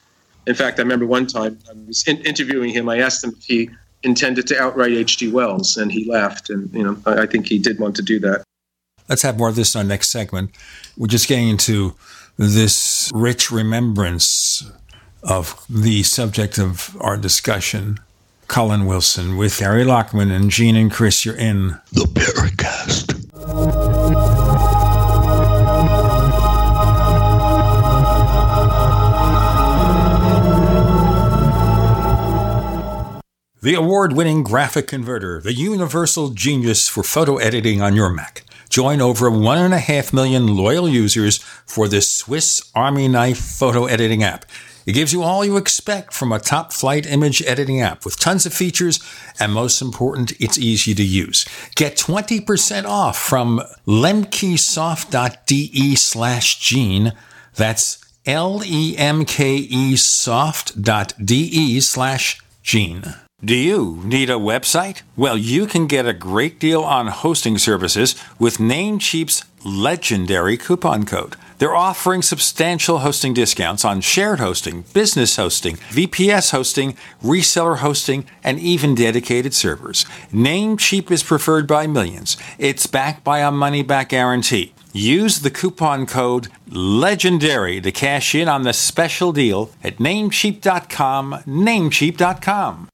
In 0.46 0.54
fact, 0.54 0.78
I 0.78 0.82
remember 0.82 1.06
one 1.06 1.26
time 1.26 1.58
I 1.68 1.72
was 1.86 2.06
in, 2.06 2.18
interviewing 2.18 2.70
him. 2.70 2.88
I 2.88 2.98
asked 2.98 3.22
him 3.22 3.34
if 3.36 3.44
he 3.44 3.68
intended 4.02 4.46
to 4.46 4.60
outright 4.60 4.92
H.G. 4.92 5.30
Wells, 5.32 5.76
and 5.76 5.92
he 5.92 6.10
laughed. 6.10 6.48
And 6.48 6.72
you 6.72 6.82
know, 6.82 6.96
I, 7.04 7.22
I 7.22 7.26
think 7.26 7.46
he 7.46 7.58
did 7.58 7.78
want 7.78 7.96
to 7.96 8.02
do 8.02 8.18
that. 8.20 8.42
Let's 9.08 9.22
have 9.22 9.38
more 9.38 9.48
of 9.48 9.56
this 9.56 9.74
in 9.74 9.80
our 9.80 9.84
next 9.84 10.08
segment. 10.08 10.50
We're 10.96 11.06
just 11.06 11.28
getting 11.28 11.48
into 11.48 11.94
this 12.38 13.10
rich 13.14 13.50
remembrance 13.50 14.68
of 15.22 15.64
the 15.68 16.02
subject 16.02 16.58
of 16.58 16.96
our 17.00 17.16
discussion. 17.16 17.98
Colin 18.48 18.86
Wilson 18.86 19.36
with 19.36 19.58
Gary 19.58 19.84
Lachman 19.84 20.30
and 20.30 20.50
Gene 20.50 20.76
and 20.76 20.90
Chris. 20.90 21.24
You're 21.24 21.36
in 21.36 21.78
the 21.92 22.04
Paracast. 22.04 23.12
The 33.62 33.74
award 33.74 34.12
winning 34.12 34.44
graphic 34.44 34.86
converter, 34.86 35.40
the 35.40 35.52
universal 35.52 36.30
genius 36.30 36.88
for 36.88 37.02
photo 37.02 37.36
editing 37.38 37.82
on 37.82 37.96
your 37.96 38.10
Mac. 38.10 38.44
Join 38.68 39.00
over 39.00 39.28
one 39.28 39.58
and 39.58 39.74
a 39.74 39.78
half 39.78 40.12
million 40.12 40.56
loyal 40.56 40.88
users 40.88 41.38
for 41.38 41.88
this 41.88 42.08
Swiss 42.14 42.70
Army 42.74 43.08
knife 43.08 43.38
photo 43.38 43.86
editing 43.86 44.22
app. 44.22 44.44
It 44.86 44.92
gives 44.92 45.12
you 45.12 45.24
all 45.24 45.44
you 45.44 45.56
expect 45.56 46.12
from 46.12 46.30
a 46.30 46.38
top 46.38 46.72
flight 46.72 47.06
image 47.06 47.42
editing 47.42 47.82
app 47.82 48.04
with 48.04 48.20
tons 48.20 48.46
of 48.46 48.54
features, 48.54 49.00
and 49.40 49.52
most 49.52 49.82
important, 49.82 50.40
it's 50.40 50.58
easy 50.58 50.94
to 50.94 51.02
use. 51.02 51.44
Get 51.74 51.96
20% 51.96 52.84
off 52.84 53.18
from 53.18 53.60
lemkesoft.de 53.86 55.96
slash 55.96 56.60
gene. 56.60 57.12
That's 57.56 57.98
L-E-M-K-E 58.26 59.96
soft.de 59.96 61.80
slash 61.80 62.40
gene. 62.62 63.14
Do 63.44 63.54
you 63.54 64.00
need 64.04 64.30
a 64.30 64.34
website? 64.34 65.02
Well, 65.16 65.36
you 65.36 65.66
can 65.66 65.86
get 65.86 66.06
a 66.06 66.12
great 66.12 66.58
deal 66.58 66.82
on 66.82 67.08
hosting 67.08 67.58
services 67.58 68.14
with 68.38 68.58
Namecheap's 68.58 69.44
legendary 69.64 70.56
coupon 70.56 71.04
code. 71.04 71.36
They're 71.58 71.74
offering 71.74 72.22
substantial 72.22 72.98
hosting 72.98 73.34
discounts 73.34 73.84
on 73.84 74.00
shared 74.00 74.40
hosting, 74.40 74.84
business 74.92 75.36
hosting, 75.36 75.76
VPS 75.76 76.50
hosting, 76.50 76.96
reseller 77.22 77.78
hosting, 77.78 78.26
and 78.44 78.58
even 78.60 78.94
dedicated 78.94 79.54
servers. 79.54 80.04
Namecheap 80.32 81.10
is 81.10 81.22
preferred 81.22 81.66
by 81.66 81.86
millions. 81.86 82.36
It's 82.58 82.86
backed 82.86 83.24
by 83.24 83.40
a 83.40 83.50
money 83.50 83.82
back 83.82 84.10
guarantee. 84.10 84.74
Use 84.92 85.40
the 85.40 85.50
coupon 85.50 86.06
code 86.06 86.48
LEGENDARY 86.70 87.82
to 87.82 87.92
cash 87.92 88.34
in 88.34 88.48
on 88.48 88.62
the 88.62 88.72
special 88.72 89.32
deal 89.32 89.70
at 89.84 89.98
Namecheap.com. 89.98 91.42
Namecheap.com. 91.46 92.88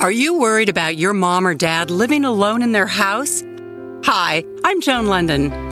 Are 0.00 0.12
you 0.12 0.38
worried 0.38 0.68
about 0.68 0.96
your 0.96 1.12
mom 1.12 1.46
or 1.46 1.54
dad 1.54 1.90
living 1.90 2.24
alone 2.24 2.62
in 2.62 2.72
their 2.72 2.86
house? 2.86 3.42
Hi, 4.04 4.44
I'm 4.64 4.80
Joan 4.80 5.06
London. 5.06 5.71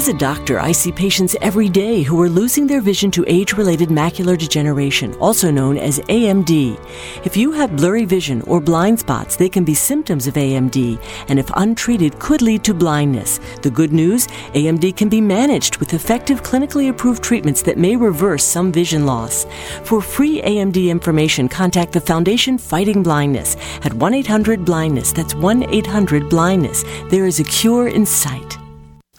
As 0.00 0.08
a 0.08 0.14
doctor, 0.14 0.58
I 0.58 0.72
see 0.72 0.90
patients 0.90 1.36
every 1.42 1.68
day 1.68 2.00
who 2.00 2.22
are 2.22 2.28
losing 2.30 2.66
their 2.66 2.80
vision 2.80 3.10
to 3.10 3.24
age 3.28 3.52
related 3.52 3.90
macular 3.90 4.38
degeneration, 4.38 5.12
also 5.16 5.50
known 5.50 5.76
as 5.76 6.00
AMD. 6.08 6.80
If 7.26 7.36
you 7.36 7.52
have 7.52 7.76
blurry 7.76 8.06
vision 8.06 8.40
or 8.46 8.62
blind 8.62 8.98
spots, 8.98 9.36
they 9.36 9.50
can 9.50 9.62
be 9.62 9.74
symptoms 9.74 10.26
of 10.26 10.36
AMD, 10.36 10.98
and 11.28 11.38
if 11.38 11.50
untreated, 11.54 12.18
could 12.18 12.40
lead 12.40 12.64
to 12.64 12.72
blindness. 12.72 13.40
The 13.60 13.70
good 13.70 13.92
news 13.92 14.26
AMD 14.54 14.96
can 14.96 15.10
be 15.10 15.20
managed 15.20 15.76
with 15.76 15.92
effective 15.92 16.42
clinically 16.42 16.88
approved 16.88 17.22
treatments 17.22 17.60
that 17.64 17.76
may 17.76 17.94
reverse 17.94 18.42
some 18.42 18.72
vision 18.72 19.04
loss. 19.04 19.44
For 19.84 20.00
free 20.00 20.40
AMD 20.40 20.88
information, 20.88 21.46
contact 21.46 21.92
the 21.92 22.00
Foundation 22.00 22.56
Fighting 22.56 23.02
Blindness 23.02 23.54
at 23.84 23.92
1 23.92 24.14
800 24.14 24.64
Blindness. 24.64 25.12
That's 25.12 25.34
1 25.34 25.64
800 25.64 26.30
Blindness. 26.30 26.84
There 27.10 27.26
is 27.26 27.38
a 27.38 27.44
cure 27.44 27.88
in 27.88 28.06
sight. 28.06 28.59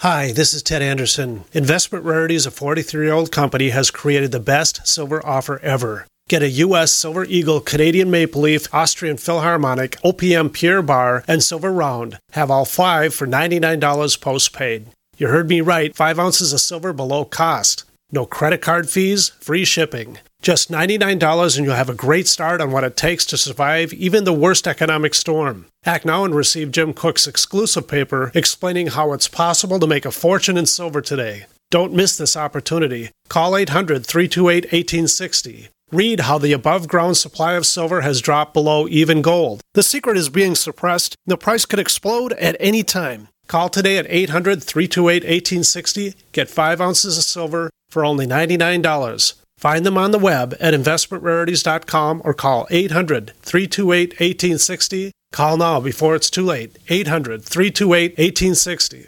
Hi, 0.02 0.32
this 0.32 0.52
is 0.52 0.64
Ted 0.64 0.82
Anderson. 0.82 1.44
Investment 1.54 2.04
Rarities, 2.04 2.48
a 2.48 2.50
43 2.50 3.06
year 3.06 3.14
old 3.14 3.32
company, 3.32 3.70
has 3.70 3.92
created 3.92 4.32
the 4.32 4.40
best 4.40 4.88
silver 4.88 5.24
offer 5.24 5.60
ever. 5.60 6.08
Get 6.28 6.42
a 6.42 6.50
U.S. 6.50 6.92
Silver 6.92 7.24
Eagle, 7.26 7.60
Canadian 7.60 8.10
Maple 8.10 8.42
Leaf, 8.42 8.74
Austrian 8.74 9.18
Philharmonic, 9.18 10.00
OPM 10.04 10.54
Pure 10.54 10.82
Bar, 10.82 11.24
and 11.28 11.44
Silver 11.44 11.72
Round. 11.72 12.18
Have 12.32 12.50
all 12.50 12.66
five 12.66 13.14
for 13.14 13.28
$99 13.28 14.20
postpaid. 14.20 14.88
You 15.20 15.28
heard 15.28 15.48
me 15.48 15.62
right, 15.62 15.96
5 15.96 16.18
ounces 16.18 16.52
of 16.52 16.62
silver 16.62 16.94
below 16.94 17.24
cost. 17.24 17.84
No 18.12 18.26
credit 18.26 18.64
card 18.64 18.90
fees, 18.90 19.30
free 19.40 19.66
shipping. 19.66 20.18
Just 20.42 20.72
$99 20.72 21.56
and 21.56 21.66
you'll 21.66 21.76
have 21.76 21.90
a 21.90 21.94
great 21.94 22.28
start 22.28 22.62
on 22.62 22.72
what 22.72 22.84
it 22.84 22.98
takes 22.98 23.26
to 23.26 23.38
survive 23.38 23.94
even 23.94 24.24
the 24.24 24.34
worst 24.34 24.68
economic 24.68 25.14
storm. 25.14 25.68
Act 25.86 26.04
now 26.04 26.26
and 26.26 26.34
receive 26.34 26.72
Jim 26.72 26.94
Cook's 26.94 27.28
exclusive 27.28 27.88
paper 27.88 28.32
explaining 28.34 28.88
how 28.88 29.14
it's 29.14 29.28
possible 29.28 29.80
to 29.80 29.86
make 29.86 30.04
a 30.04 30.12
fortune 30.12 30.58
in 30.58 30.66
silver 30.66 31.00
today. 31.00 31.46
Don't 31.70 31.94
miss 31.94 32.18
this 32.18 32.36
opportunity. 32.36 33.12
Call 33.30 33.56
800 33.56 34.04
328 34.04 34.64
1860. 34.66 35.70
Read 35.92 36.22
how 36.22 36.40
the 36.40 36.54
above 36.54 36.88
ground 36.88 37.18
supply 37.18 37.54
of 37.54 37.68
silver 37.68 38.02
has 38.02 38.20
dropped 38.20 38.54
below 38.54 38.88
even 38.88 39.22
gold. 39.22 39.62
The 39.76 39.84
secret 39.84 40.18
is 40.18 40.30
being 40.30 40.56
suppressed. 40.56 41.16
The 41.28 41.38
price 41.38 41.66
could 41.66 41.80
explode 41.80 42.34
at 42.34 42.58
any 42.60 42.82
time. 42.82 43.28
Call 43.48 43.70
today 43.70 44.00
at 44.00 44.08
800 44.10 44.64
328 44.64 45.24
1860. 45.24 46.16
Get 46.32 46.50
5 46.50 46.82
ounces 46.82 47.20
of 47.20 47.26
silver 47.26 47.70
for 47.90 48.04
only 48.04 48.26
$99. 48.26 49.41
Find 49.62 49.86
them 49.86 49.96
on 49.96 50.10
the 50.10 50.18
web 50.18 50.56
at 50.60 50.74
investmentrarities.com 50.74 52.24
or 52.26 52.34
call 52.34 52.66
800 52.72 53.34
328 53.44 54.10
1860. 54.14 55.12
Call 55.32 55.58
now 55.58 55.80
before 55.80 56.16
it's 56.16 56.32
too 56.32 56.44
late. 56.44 56.80
800 56.90 57.44
328 57.46 58.18
1860. 58.18 59.08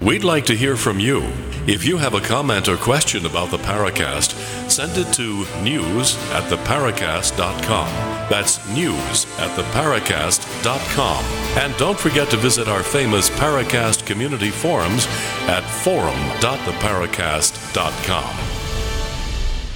We'd 0.00 0.22
like 0.22 0.46
to 0.46 0.54
hear 0.54 0.76
from 0.76 1.00
you. 1.00 1.24
If 1.66 1.84
you 1.84 1.98
have 1.98 2.14
a 2.14 2.20
comment 2.20 2.68
or 2.68 2.76
question 2.76 3.26
about 3.26 3.50
the 3.50 3.58
Paracast, 3.58 4.30
send 4.70 4.96
it 4.96 5.12
to 5.14 5.44
news 5.60 6.16
at 6.30 6.44
theparacast.com. 6.44 7.88
That's 8.30 8.64
news 8.68 9.26
at 9.38 9.50
theparacast.com. 9.58 11.24
And 11.60 11.76
don't 11.78 11.98
forget 11.98 12.30
to 12.30 12.36
visit 12.36 12.68
our 12.68 12.84
famous 12.84 13.28
Paracast 13.28 14.06
community 14.06 14.50
forums 14.50 15.08
at 15.48 15.62
forum.theparacast.com. 15.62 18.36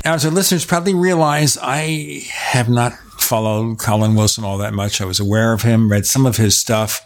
As 0.04 0.24
our 0.24 0.30
listeners 0.30 0.64
probably 0.64 0.94
realize, 0.94 1.58
I 1.60 2.22
have 2.30 2.68
not 2.68 2.92
followed 3.18 3.80
Colin 3.80 4.14
Wilson 4.14 4.44
all 4.44 4.58
that 4.58 4.72
much. 4.72 5.00
I 5.00 5.04
was 5.04 5.18
aware 5.18 5.52
of 5.52 5.62
him, 5.62 5.90
read 5.90 6.06
some 6.06 6.26
of 6.26 6.36
his 6.36 6.56
stuff, 6.56 7.04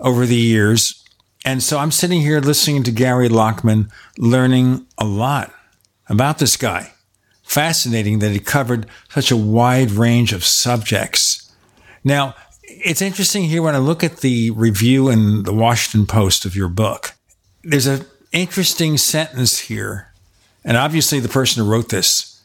over 0.00 0.26
the 0.26 0.34
years. 0.34 1.03
And 1.44 1.62
so 1.62 1.78
I'm 1.78 1.90
sitting 1.90 2.22
here 2.22 2.40
listening 2.40 2.82
to 2.84 2.90
Gary 2.90 3.28
Lachman, 3.28 3.90
learning 4.16 4.86
a 4.96 5.04
lot 5.04 5.52
about 6.08 6.38
this 6.38 6.56
guy. 6.56 6.92
Fascinating 7.42 8.20
that 8.20 8.32
he 8.32 8.40
covered 8.40 8.86
such 9.10 9.30
a 9.30 9.36
wide 9.36 9.90
range 9.90 10.32
of 10.32 10.44
subjects. 10.44 11.52
Now, 12.02 12.34
it's 12.62 13.02
interesting 13.02 13.44
here 13.44 13.62
when 13.62 13.74
I 13.74 13.78
look 13.78 14.02
at 14.02 14.18
the 14.18 14.50
review 14.50 15.10
in 15.10 15.42
the 15.42 15.52
Washington 15.52 16.06
Post 16.06 16.46
of 16.46 16.56
your 16.56 16.68
book. 16.68 17.12
There's 17.62 17.86
an 17.86 18.06
interesting 18.32 18.96
sentence 18.96 19.58
here. 19.58 20.12
And 20.64 20.78
obviously, 20.78 21.20
the 21.20 21.28
person 21.28 21.62
who 21.62 21.70
wrote 21.70 21.90
this 21.90 22.42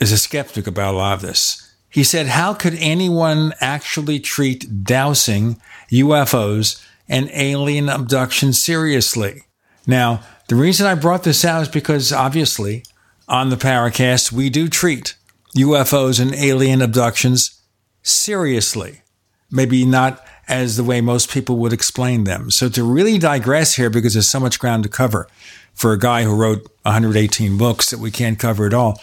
is 0.00 0.12
a 0.12 0.18
skeptic 0.18 0.68
about 0.68 0.94
a 0.94 0.96
lot 0.96 1.14
of 1.14 1.22
this. 1.22 1.74
He 1.90 2.04
said, 2.04 2.28
How 2.28 2.54
could 2.54 2.74
anyone 2.74 3.52
actually 3.60 4.20
treat 4.20 4.84
dowsing, 4.84 5.60
UFOs, 5.90 6.84
and 7.08 7.30
alien 7.32 7.88
abduction 7.88 8.52
seriously? 8.52 9.42
Now, 9.86 10.22
the 10.48 10.56
reason 10.56 10.86
I 10.86 10.94
brought 10.94 11.24
this 11.24 11.44
out 11.44 11.62
is 11.62 11.68
because 11.68 12.12
obviously 12.12 12.84
on 13.28 13.50
the 13.50 13.56
Paracast, 13.56 14.32
we 14.32 14.50
do 14.50 14.68
treat 14.68 15.14
UFOs 15.56 16.20
and 16.20 16.34
alien 16.34 16.82
abductions 16.82 17.60
seriously. 18.02 19.02
Maybe 19.50 19.84
not 19.84 20.24
as 20.46 20.76
the 20.76 20.84
way 20.84 21.00
most 21.00 21.30
people 21.30 21.56
would 21.58 21.72
explain 21.72 22.24
them. 22.24 22.50
So 22.50 22.68
to 22.70 22.82
really 22.82 23.18
digress 23.18 23.74
here, 23.74 23.90
because 23.90 24.14
there's 24.14 24.28
so 24.28 24.40
much 24.40 24.58
ground 24.58 24.82
to 24.84 24.88
cover 24.88 25.28
for 25.74 25.92
a 25.92 25.98
guy 25.98 26.24
who 26.24 26.34
wrote 26.34 26.66
118 26.82 27.56
books 27.56 27.90
that 27.90 27.98
we 27.98 28.10
can't 28.10 28.38
cover 28.38 28.66
at 28.66 28.74
all. 28.74 29.00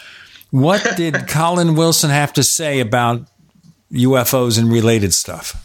What 0.50 0.86
did 0.96 1.28
Colin 1.28 1.74
Wilson 1.74 2.10
have 2.10 2.32
to 2.34 2.42
say 2.42 2.80
about 2.80 3.28
UFOs 3.92 4.58
and 4.58 4.70
related 4.70 5.14
stuff? 5.14 5.62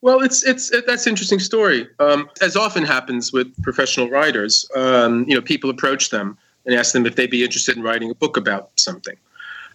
Well, 0.00 0.20
it's 0.20 0.44
it's 0.44 0.70
it, 0.70 0.86
that's 0.86 1.06
an 1.06 1.10
interesting 1.10 1.40
story. 1.40 1.88
Um, 1.98 2.30
as 2.40 2.56
often 2.56 2.84
happens 2.84 3.32
with 3.32 3.52
professional 3.62 4.08
writers, 4.08 4.68
um, 4.76 5.24
you 5.28 5.34
know, 5.34 5.42
people 5.42 5.70
approach 5.70 6.10
them 6.10 6.38
and 6.66 6.74
ask 6.74 6.92
them 6.92 7.04
if 7.04 7.16
they'd 7.16 7.30
be 7.30 7.42
interested 7.42 7.76
in 7.76 7.82
writing 7.82 8.10
a 8.10 8.14
book 8.14 8.36
about 8.36 8.70
something. 8.76 9.16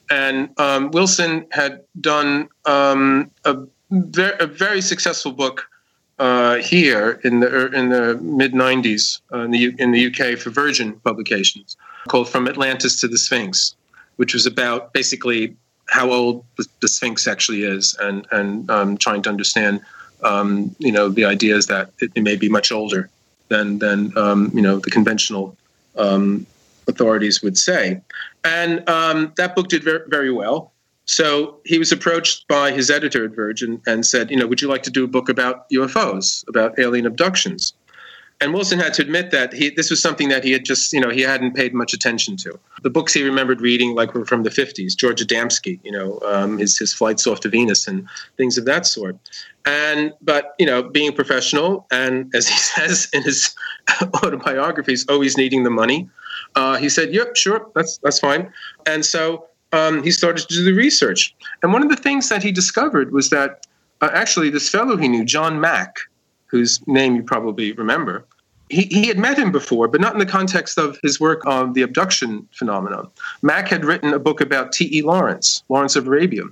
And 0.09 0.49
um, 0.59 0.91
Wilson 0.91 1.45
had 1.51 1.81
done 1.99 2.47
um, 2.65 3.31
a, 3.45 3.57
ver- 3.91 4.37
a, 4.39 4.45
very 4.45 4.81
successful 4.81 5.31
book 5.31 5.67
uh, 6.19 6.55
here 6.55 7.19
in 7.23 7.39
the 7.39 7.47
er, 7.47 7.73
in 7.73 7.89
the 7.89 8.15
mid 8.21 8.53
'90s 8.53 9.21
uh, 9.33 9.39
in 9.39 9.51
the 9.51 9.59
U- 9.59 9.75
in 9.77 9.91
the 9.91 10.07
UK 10.07 10.37
for 10.37 10.51
Virgin 10.51 10.93
Publications 11.01 11.75
called 12.07 12.29
"From 12.29 12.47
Atlantis 12.47 12.99
to 13.01 13.09
the 13.09 13.17
Sphinx," 13.17 13.75
which 14.15 14.33
was 14.33 14.45
about 14.45 14.93
basically 14.93 15.55
how 15.89 16.11
old 16.11 16.45
the 16.79 16.87
Sphinx 16.87 17.27
actually 17.27 17.63
is, 17.63 17.97
and 17.99 18.25
and 18.31 18.69
um, 18.71 18.97
trying 18.97 19.21
to 19.23 19.29
understand 19.29 19.81
um, 20.23 20.75
you 20.79 20.91
know, 20.91 21.09
the 21.09 21.25
idea 21.25 21.55
is 21.55 21.67
that 21.67 21.91
it, 21.99 22.21
may 22.21 22.35
be 22.35 22.49
much 22.49 22.71
older 22.71 23.09
than 23.49 23.79
than 23.79 24.15
um, 24.17 24.51
you 24.53 24.61
know 24.61 24.79
the 24.79 24.91
conventional 24.91 25.55
um, 25.97 26.45
authorities 26.87 27.41
would 27.41 27.57
say. 27.57 28.01
And 28.43 28.87
um, 28.89 29.31
that 29.37 29.55
book 29.55 29.69
did 29.69 29.83
very 29.83 30.31
well. 30.31 30.71
So 31.05 31.59
he 31.65 31.77
was 31.77 31.91
approached 31.91 32.47
by 32.47 32.71
his 32.71 32.89
editor 32.89 33.25
at 33.25 33.31
Virgin 33.31 33.81
and 33.85 34.05
said, 34.05 34.31
you 34.31 34.37
know, 34.37 34.47
would 34.47 34.61
you 34.61 34.69
like 34.69 34.83
to 34.83 34.91
do 34.91 35.03
a 35.03 35.07
book 35.07 35.27
about 35.27 35.69
UFOs, 35.69 36.47
about 36.47 36.79
alien 36.79 37.05
abductions? 37.05 37.73
And 38.41 38.53
Wilson 38.53 38.79
had 38.79 38.93
to 38.95 39.01
admit 39.01 39.31
that 39.31 39.53
he, 39.53 39.69
this 39.69 39.89
was 39.89 40.01
something 40.01 40.27
that 40.29 40.43
he 40.43 40.51
had 40.51 40.65
just, 40.65 40.91
you 40.91 40.99
know, 40.99 41.09
he 41.09 41.21
hadn't 41.21 41.55
paid 41.55 41.73
much 41.73 41.93
attention 41.93 42.35
to. 42.37 42.59
The 42.81 42.89
books 42.89 43.13
he 43.13 43.23
remembered 43.23 43.61
reading, 43.61 43.95
like, 43.95 44.13
were 44.13 44.25
from 44.25 44.43
the 44.43 44.49
50s, 44.49 44.97
George 44.97 45.25
Adamski, 45.25 45.79
you 45.83 45.91
know, 45.91 46.19
um, 46.25 46.57
his, 46.57 46.77
his 46.77 46.93
flights 46.93 47.25
off 47.25 47.39
to 47.41 47.49
Venus 47.49 47.87
and 47.87 48.07
things 48.35 48.57
of 48.57 48.65
that 48.65 48.85
sort. 48.85 49.17
And, 49.65 50.13
but, 50.21 50.55
you 50.59 50.65
know, 50.65 50.83
being 50.83 51.13
professional, 51.13 51.87
and 51.91 52.29
as 52.35 52.47
he 52.47 52.57
says 52.57 53.07
in 53.13 53.23
his 53.23 53.55
autobiographies, 54.23 55.05
always 55.07 55.37
needing 55.37 55.63
the 55.63 55.69
money, 55.69 56.09
uh, 56.55 56.77
he 56.77 56.89
said, 56.89 57.13
yep, 57.13 57.35
sure, 57.35 57.71
that's, 57.75 57.97
that's 57.99 58.19
fine. 58.19 58.51
And 58.85 59.05
so 59.05 59.47
um, 59.71 60.03
he 60.03 60.11
started 60.11 60.47
to 60.47 60.53
do 60.53 60.63
the 60.63 60.73
research. 60.73 61.35
And 61.61 61.71
one 61.71 61.83
of 61.83 61.89
the 61.89 61.95
things 61.95 62.29
that 62.29 62.43
he 62.43 62.51
discovered 62.51 63.13
was 63.13 63.29
that 63.29 63.65
uh, 64.01 64.09
actually 64.13 64.49
this 64.49 64.69
fellow 64.69 64.97
he 64.97 65.07
knew, 65.07 65.23
John 65.23 65.59
Mack, 65.59 65.97
whose 66.53 66.85
name 66.85 67.15
you 67.15 67.23
probably 67.23 67.71
remember, 67.71 68.23
he, 68.69 68.83
he 68.83 69.07
had 69.07 69.17
met 69.17 69.39
him 69.39 69.51
before, 69.51 69.87
but 69.87 69.99
not 69.99 70.13
in 70.13 70.19
the 70.19 70.25
context 70.25 70.77
of 70.77 70.99
his 71.01 71.19
work 71.19 71.43
on 71.47 71.73
the 71.73 71.81
abduction 71.81 72.47
phenomenon. 72.51 73.09
Mack 73.41 73.69
had 73.69 73.83
written 73.83 74.13
a 74.13 74.19
book 74.19 74.39
about 74.39 74.71
T.E. 74.71 75.01
Lawrence, 75.01 75.63
Lawrence 75.67 75.95
of 75.95 76.05
Arabia. 76.07 76.43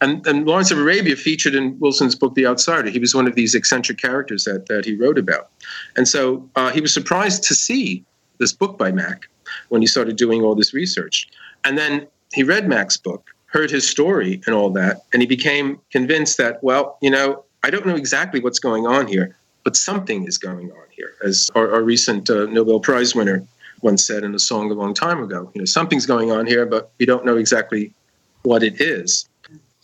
And, 0.00 0.26
and 0.26 0.46
Lawrence 0.46 0.70
of 0.70 0.78
Arabia 0.78 1.14
featured 1.14 1.54
in 1.54 1.78
Wilson's 1.78 2.14
book, 2.14 2.34
The 2.34 2.46
Outsider. 2.46 2.88
He 2.88 2.98
was 2.98 3.14
one 3.14 3.28
of 3.28 3.34
these 3.34 3.54
eccentric 3.54 3.98
characters 3.98 4.44
that, 4.44 4.64
that 4.68 4.86
he 4.86 4.96
wrote 4.96 5.18
about. 5.18 5.50
And 5.94 6.08
so 6.08 6.48
uh, 6.56 6.70
he 6.70 6.80
was 6.80 6.94
surprised 6.94 7.42
to 7.44 7.54
see 7.54 8.02
this 8.38 8.54
book 8.54 8.78
by 8.78 8.90
Mack 8.90 9.28
when 9.68 9.82
he 9.82 9.86
started 9.86 10.16
doing 10.16 10.40
all 10.40 10.54
this 10.54 10.72
research. 10.72 11.28
And 11.64 11.76
then 11.76 12.06
he 12.32 12.42
read 12.42 12.66
Mack's 12.66 12.96
book, 12.96 13.28
heard 13.44 13.70
his 13.70 13.86
story 13.86 14.40
and 14.46 14.54
all 14.54 14.70
that, 14.70 15.02
and 15.12 15.20
he 15.20 15.28
became 15.28 15.78
convinced 15.90 16.38
that, 16.38 16.64
well, 16.64 16.96
you 17.02 17.10
know, 17.10 17.44
I 17.62 17.68
don't 17.68 17.86
know 17.86 17.96
exactly 17.96 18.40
what's 18.40 18.58
going 18.58 18.86
on 18.86 19.06
here, 19.06 19.36
but 19.70 19.76
something 19.76 20.26
is 20.26 20.36
going 20.36 20.72
on 20.72 20.86
here, 20.90 21.14
as 21.24 21.48
our, 21.54 21.72
our 21.72 21.82
recent 21.82 22.28
uh, 22.28 22.46
Nobel 22.46 22.80
Prize 22.80 23.14
winner 23.14 23.46
once 23.82 24.04
said 24.04 24.24
in 24.24 24.34
a 24.34 24.38
song 24.40 24.68
a 24.68 24.74
long 24.74 24.94
time 24.94 25.22
ago. 25.22 25.48
You 25.54 25.60
know, 25.60 25.64
something's 25.64 26.06
going 26.06 26.32
on 26.32 26.44
here, 26.44 26.66
but 26.66 26.90
we 26.98 27.06
don't 27.06 27.24
know 27.24 27.36
exactly 27.36 27.94
what 28.42 28.64
it 28.64 28.80
is. 28.80 29.28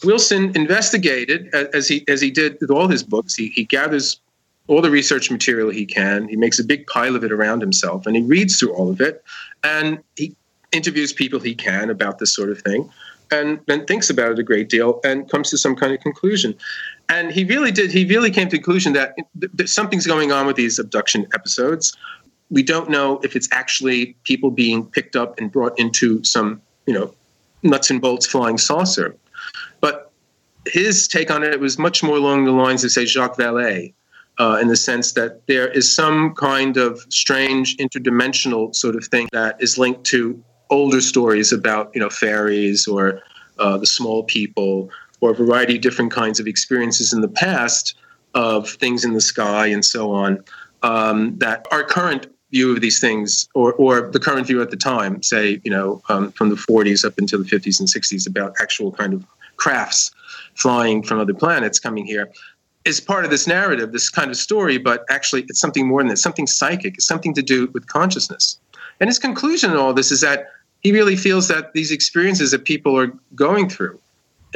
Wilson 0.02 0.50
investigated 0.56 1.54
as 1.54 1.86
he 1.86 2.04
as 2.08 2.20
he 2.20 2.32
did 2.32 2.58
with 2.60 2.68
all 2.68 2.88
his 2.88 3.04
books. 3.04 3.36
He, 3.36 3.50
he 3.50 3.62
gathers 3.62 4.18
all 4.66 4.82
the 4.82 4.90
research 4.90 5.30
material 5.30 5.70
he 5.70 5.86
can. 5.86 6.26
He 6.26 6.34
makes 6.34 6.58
a 6.58 6.64
big 6.64 6.84
pile 6.88 7.14
of 7.14 7.22
it 7.22 7.30
around 7.30 7.60
himself, 7.60 8.06
and 8.06 8.16
he 8.16 8.22
reads 8.22 8.58
through 8.58 8.74
all 8.74 8.90
of 8.90 9.00
it, 9.00 9.22
and 9.62 10.00
he 10.16 10.34
interviews 10.72 11.12
people 11.12 11.38
he 11.38 11.54
can 11.54 11.90
about 11.90 12.18
this 12.18 12.34
sort 12.34 12.50
of 12.50 12.60
thing, 12.60 12.90
and 13.30 13.60
then 13.66 13.86
thinks 13.86 14.10
about 14.10 14.32
it 14.32 14.38
a 14.40 14.42
great 14.42 14.68
deal, 14.68 14.98
and 15.04 15.30
comes 15.30 15.48
to 15.50 15.58
some 15.58 15.76
kind 15.76 15.92
of 15.92 16.00
conclusion 16.00 16.56
and 17.08 17.30
he 17.30 17.44
really 17.44 17.70
did. 17.70 17.92
He 17.92 18.04
really 18.04 18.30
came 18.30 18.48
to 18.48 18.56
the 18.56 18.58
conclusion 18.58 18.92
that, 18.94 19.14
that 19.34 19.68
something's 19.68 20.06
going 20.06 20.32
on 20.32 20.46
with 20.46 20.56
these 20.56 20.78
abduction 20.78 21.26
episodes. 21.34 21.96
We 22.50 22.62
don't 22.62 22.90
know 22.90 23.20
if 23.22 23.36
it's 23.36 23.48
actually 23.52 24.16
people 24.24 24.50
being 24.50 24.86
picked 24.86 25.16
up 25.16 25.38
and 25.38 25.50
brought 25.50 25.78
into 25.78 26.22
some, 26.24 26.60
you 26.86 26.94
know, 26.94 27.12
nuts 27.62 27.90
and 27.90 28.00
bolts 28.00 28.26
flying 28.26 28.58
saucer. 28.58 29.16
But 29.80 30.10
his 30.66 31.06
take 31.08 31.30
on 31.30 31.42
it 31.42 31.60
was 31.60 31.78
much 31.78 32.02
more 32.02 32.16
along 32.16 32.44
the 32.44 32.52
lines 32.52 32.84
of, 32.84 32.90
say, 32.90 33.04
Jacques 33.04 33.36
Vallée, 33.36 33.92
uh, 34.38 34.58
in 34.60 34.68
the 34.68 34.76
sense 34.76 35.12
that 35.12 35.46
there 35.46 35.68
is 35.68 35.94
some 35.94 36.34
kind 36.34 36.76
of 36.76 37.04
strange 37.08 37.76
interdimensional 37.78 38.74
sort 38.74 38.96
of 38.96 39.04
thing 39.06 39.28
that 39.32 39.60
is 39.60 39.78
linked 39.78 40.04
to 40.04 40.42
older 40.70 41.00
stories 41.00 41.52
about, 41.52 41.90
you 41.94 42.00
know, 42.00 42.10
fairies 42.10 42.86
or 42.86 43.22
uh, 43.58 43.78
the 43.78 43.86
small 43.86 44.24
people 44.24 44.90
or 45.20 45.30
a 45.30 45.34
variety 45.34 45.76
of 45.76 45.82
different 45.82 46.12
kinds 46.12 46.40
of 46.40 46.47
experiences 46.47 47.12
in 47.12 47.20
the 47.20 47.28
past 47.28 47.94
of 48.34 48.68
things 48.68 49.05
in 49.05 49.14
the 49.14 49.20
sky 49.20 49.66
and 49.66 49.84
so 49.84 50.12
on 50.12 50.43
um, 50.82 51.36
that 51.38 51.66
our 51.72 51.82
current 51.82 52.26
view 52.51 52.72
of 52.72 52.80
these 52.80 53.01
things 53.01 53.48
or, 53.55 53.72
or 53.74 54.10
the 54.10 54.20
current 54.20 54.47
view 54.47 54.62
at 54.62 54.70
the 54.70 54.76
time 54.76 55.22
say 55.22 55.60
you 55.64 55.70
know 55.70 56.01
um, 56.09 56.30
from 56.32 56.48
the 56.48 56.56
40s 56.56 57.05
up 57.05 57.18
until 57.18 57.43
the 57.43 57.48
50s 57.48 57.80
and 57.80 57.88
60s 57.88 58.28
about 58.28 58.55
actual 58.60 58.93
kind 58.93 59.12
of 59.14 59.24
crafts 59.56 60.12
flying 60.55 61.02
from 61.02 61.18
other 61.18 61.34
planets 61.34 61.80
coming 61.80 62.06
here 62.06 62.30
is 62.84 63.01
part 63.01 63.24
of 63.24 63.30
this 63.30 63.47
narrative 63.47 63.93
this 63.93 64.09
kind 64.09 64.30
of 64.30 64.36
story 64.36 64.78
but 64.78 65.05
actually 65.10 65.43
it's 65.48 65.59
something 65.59 65.88
more 65.88 66.01
than 66.01 66.09
that 66.09 66.18
something 66.18 66.47
psychic 66.47 66.94
it's 66.94 67.06
something 67.06 67.34
to 67.34 67.43
do 67.43 67.66
with 67.72 67.86
consciousness. 67.88 68.59
And 69.01 69.09
his 69.09 69.18
conclusion 69.18 69.70
in 69.70 69.76
all 69.76 69.93
this 69.93 70.10
is 70.10 70.20
that 70.22 70.47
he 70.80 70.93
really 70.93 71.16
feels 71.16 71.48
that 71.48 71.72
these 71.72 71.90
experiences 71.90 72.51
that 72.52 72.64
people 72.64 72.97
are 72.98 73.12
going 73.34 73.68
through 73.68 73.98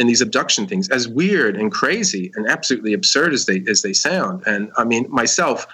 in 0.00 0.06
these 0.06 0.22
abduction 0.22 0.66
things, 0.66 0.88
as 0.88 1.06
weird 1.06 1.56
and 1.56 1.70
crazy 1.70 2.32
and 2.34 2.48
absolutely 2.48 2.94
absurd 2.94 3.34
as 3.34 3.46
they 3.46 3.62
as 3.68 3.82
they 3.82 3.92
sound. 3.92 4.42
And 4.46 4.72
I 4.78 4.84
mean, 4.84 5.06
myself, 5.10 5.66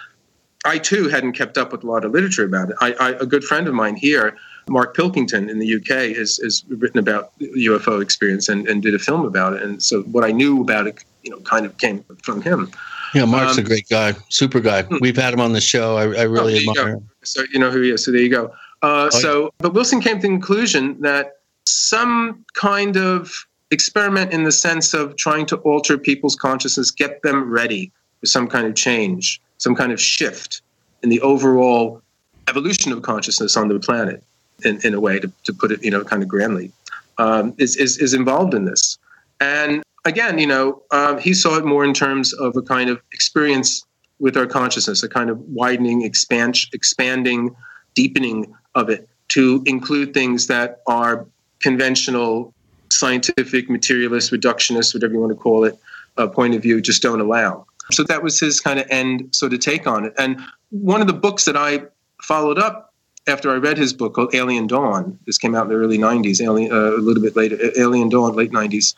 I 0.64 0.78
too 0.78 1.08
hadn't 1.08 1.32
kept 1.32 1.56
up 1.56 1.70
with 1.70 1.84
a 1.84 1.86
lot 1.86 2.04
of 2.04 2.10
literature 2.10 2.44
about 2.44 2.70
it. 2.70 2.76
I, 2.80 2.92
I, 2.94 3.10
a 3.12 3.26
good 3.26 3.44
friend 3.44 3.68
of 3.68 3.74
mine 3.74 3.94
here, 3.94 4.36
Mark 4.68 4.96
Pilkington 4.96 5.48
in 5.48 5.60
the 5.60 5.76
UK, 5.76 6.16
has, 6.16 6.38
has 6.38 6.64
written 6.68 6.98
about 6.98 7.38
UFO 7.38 8.02
experience 8.02 8.48
and, 8.48 8.66
and 8.68 8.82
did 8.82 8.94
a 8.94 8.98
film 8.98 9.24
about 9.24 9.52
it. 9.52 9.62
And 9.62 9.80
so 9.80 10.02
what 10.02 10.24
I 10.24 10.32
knew 10.32 10.60
about 10.60 10.88
it, 10.88 11.04
you 11.22 11.30
know, 11.30 11.38
kind 11.40 11.64
of 11.64 11.78
came 11.78 12.04
from 12.24 12.42
him. 12.42 12.70
Yeah, 13.14 13.26
Mark's 13.26 13.58
um, 13.58 13.64
a 13.64 13.68
great 13.68 13.88
guy, 13.88 14.14
super 14.28 14.58
guy. 14.58 14.82
Hmm. 14.82 14.96
We've 15.00 15.16
had 15.16 15.32
him 15.32 15.40
on 15.40 15.52
the 15.52 15.60
show. 15.60 15.96
I, 15.96 16.02
I 16.02 16.22
really 16.22 16.66
oh, 16.66 16.70
admire 16.70 16.96
him. 16.96 17.08
So 17.22 17.44
you 17.52 17.60
know 17.60 17.70
who 17.70 17.82
he 17.82 17.90
is. 17.90 18.04
So 18.04 18.10
there 18.10 18.20
you 18.20 18.28
go. 18.28 18.46
Uh, 18.82 19.08
oh, 19.12 19.20
so, 19.20 19.54
but 19.58 19.72
Wilson 19.72 20.00
came 20.00 20.16
to 20.16 20.22
the 20.22 20.28
conclusion 20.28 21.00
that 21.02 21.36
some 21.64 22.44
kind 22.54 22.96
of 22.96 23.46
experiment 23.70 24.32
in 24.32 24.44
the 24.44 24.52
sense 24.52 24.94
of 24.94 25.16
trying 25.16 25.46
to 25.46 25.56
alter 25.58 25.98
people's 25.98 26.36
consciousness, 26.36 26.90
get 26.90 27.22
them 27.22 27.50
ready 27.50 27.92
for 28.20 28.26
some 28.26 28.46
kind 28.48 28.66
of 28.66 28.74
change, 28.74 29.40
some 29.58 29.74
kind 29.74 29.92
of 29.92 30.00
shift 30.00 30.62
in 31.02 31.08
the 31.08 31.20
overall 31.20 32.02
evolution 32.48 32.92
of 32.92 33.02
consciousness 33.02 33.56
on 33.56 33.68
the 33.68 33.80
planet, 33.80 34.22
in, 34.64 34.80
in 34.84 34.94
a 34.94 35.00
way, 35.00 35.18
to, 35.18 35.30
to 35.44 35.52
put 35.52 35.72
it, 35.72 35.82
you 35.84 35.90
know, 35.90 36.04
kind 36.04 36.22
of 36.22 36.28
grandly, 36.28 36.70
um, 37.18 37.54
is, 37.58 37.76
is, 37.76 37.98
is 37.98 38.14
involved 38.14 38.54
in 38.54 38.64
this. 38.64 38.98
And 39.40 39.82
again, 40.04 40.38
you 40.38 40.46
know, 40.46 40.82
um, 40.92 41.18
he 41.18 41.34
saw 41.34 41.56
it 41.56 41.64
more 41.64 41.84
in 41.84 41.92
terms 41.92 42.32
of 42.34 42.56
a 42.56 42.62
kind 42.62 42.88
of 42.88 43.00
experience 43.12 43.84
with 44.18 44.36
our 44.36 44.46
consciousness, 44.46 45.02
a 45.02 45.08
kind 45.08 45.28
of 45.28 45.38
widening, 45.40 46.02
expand, 46.02 46.56
expanding, 46.72 47.54
deepening 47.94 48.54
of 48.74 48.88
it 48.88 49.08
to 49.28 49.62
include 49.66 50.14
things 50.14 50.46
that 50.46 50.80
are 50.86 51.26
conventional, 51.60 52.54
scientific, 52.98 53.68
materialist, 53.70 54.32
reductionist, 54.32 54.94
whatever 54.94 55.14
you 55.14 55.20
want 55.20 55.32
to 55.32 55.36
call 55.36 55.64
it, 55.64 55.78
uh, 56.16 56.26
point 56.26 56.54
of 56.54 56.62
view 56.62 56.80
just 56.80 57.02
don't 57.02 57.20
allow. 57.20 57.66
So 57.92 58.02
that 58.04 58.22
was 58.22 58.40
his 58.40 58.60
kind 58.60 58.80
of 58.80 58.86
end 58.90 59.34
sort 59.34 59.52
of 59.52 59.60
take 59.60 59.86
on 59.86 60.04
it. 60.04 60.14
And 60.18 60.40
one 60.70 61.00
of 61.00 61.06
the 61.06 61.12
books 61.12 61.44
that 61.44 61.56
I 61.56 61.82
followed 62.22 62.58
up 62.58 62.94
after 63.28 63.50
I 63.50 63.56
read 63.56 63.76
his 63.78 63.92
book 63.92 64.14
called 64.14 64.34
Alien 64.34 64.66
Dawn, 64.66 65.18
this 65.26 65.38
came 65.38 65.54
out 65.54 65.64
in 65.64 65.68
the 65.70 65.74
early 65.76 65.98
90s, 65.98 66.40
alien, 66.40 66.72
uh, 66.72 66.96
a 66.96 67.02
little 67.02 67.22
bit 67.22 67.36
later, 67.36 67.58
Alien 67.76 68.08
Dawn, 68.08 68.34
late 68.34 68.52
90s, 68.52 68.94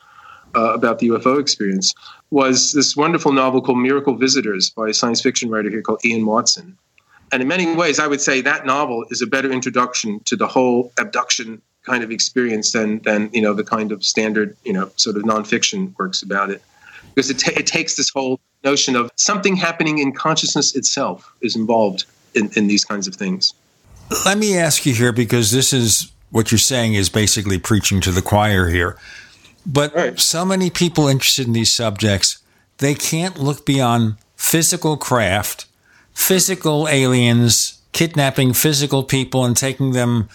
uh, 0.54 0.72
about 0.72 0.98
the 0.98 1.08
UFO 1.08 1.40
experience, 1.40 1.94
was 2.30 2.72
this 2.72 2.96
wonderful 2.96 3.32
novel 3.32 3.62
called 3.62 3.78
Miracle 3.78 4.14
Visitors 4.14 4.70
by 4.70 4.88
a 4.88 4.94
science 4.94 5.20
fiction 5.20 5.50
writer 5.50 5.70
here 5.70 5.82
called 5.82 6.04
Ian 6.04 6.26
Watson. 6.26 6.76
And 7.32 7.42
in 7.42 7.48
many 7.48 7.74
ways, 7.74 7.98
I 7.98 8.06
would 8.06 8.20
say 8.20 8.40
that 8.42 8.64
novel 8.64 9.04
is 9.10 9.20
a 9.20 9.26
better 9.26 9.50
introduction 9.50 10.20
to 10.20 10.36
the 10.36 10.46
whole 10.46 10.92
abduction 10.98 11.60
kind 11.84 12.02
of 12.02 12.10
experience 12.10 12.72
than, 12.72 12.98
than 13.00 13.30
you 13.32 13.40
know, 13.40 13.54
the 13.54 13.64
kind 13.64 13.92
of 13.92 14.04
standard, 14.04 14.56
you 14.64 14.72
know, 14.72 14.90
sort 14.96 15.16
of 15.16 15.22
nonfiction 15.22 15.96
works 15.98 16.22
about 16.22 16.50
it. 16.50 16.62
Because 17.14 17.30
it, 17.30 17.46
it 17.48 17.66
takes 17.66 17.96
this 17.96 18.10
whole 18.10 18.40
notion 18.64 18.96
of 18.96 19.10
something 19.16 19.56
happening 19.56 19.98
in 19.98 20.12
consciousness 20.12 20.76
itself 20.76 21.32
is 21.40 21.56
involved 21.56 22.04
in, 22.34 22.50
in 22.56 22.66
these 22.66 22.84
kinds 22.84 23.06
of 23.06 23.14
things. 23.14 23.54
Let 24.24 24.38
me 24.38 24.56
ask 24.56 24.86
you 24.86 24.94
here 24.94 25.12
because 25.12 25.50
this 25.50 25.72
is 25.72 26.10
what 26.30 26.50
you're 26.50 26.58
saying 26.58 26.94
is 26.94 27.08
basically 27.08 27.58
preaching 27.58 28.00
to 28.02 28.10
the 28.10 28.22
choir 28.22 28.68
here. 28.68 28.98
But 29.66 29.94
right. 29.94 30.18
so 30.18 30.44
many 30.44 30.70
people 30.70 31.08
interested 31.08 31.46
in 31.46 31.52
these 31.52 31.72
subjects, 31.72 32.38
they 32.78 32.94
can't 32.94 33.38
look 33.38 33.66
beyond 33.66 34.16
physical 34.36 34.96
craft, 34.96 35.66
physical 36.14 36.88
aliens 36.88 37.78
kidnapping 37.92 38.52
physical 38.52 39.02
people 39.02 39.44
and 39.44 39.56
taking 39.56 39.92
them 39.92 40.28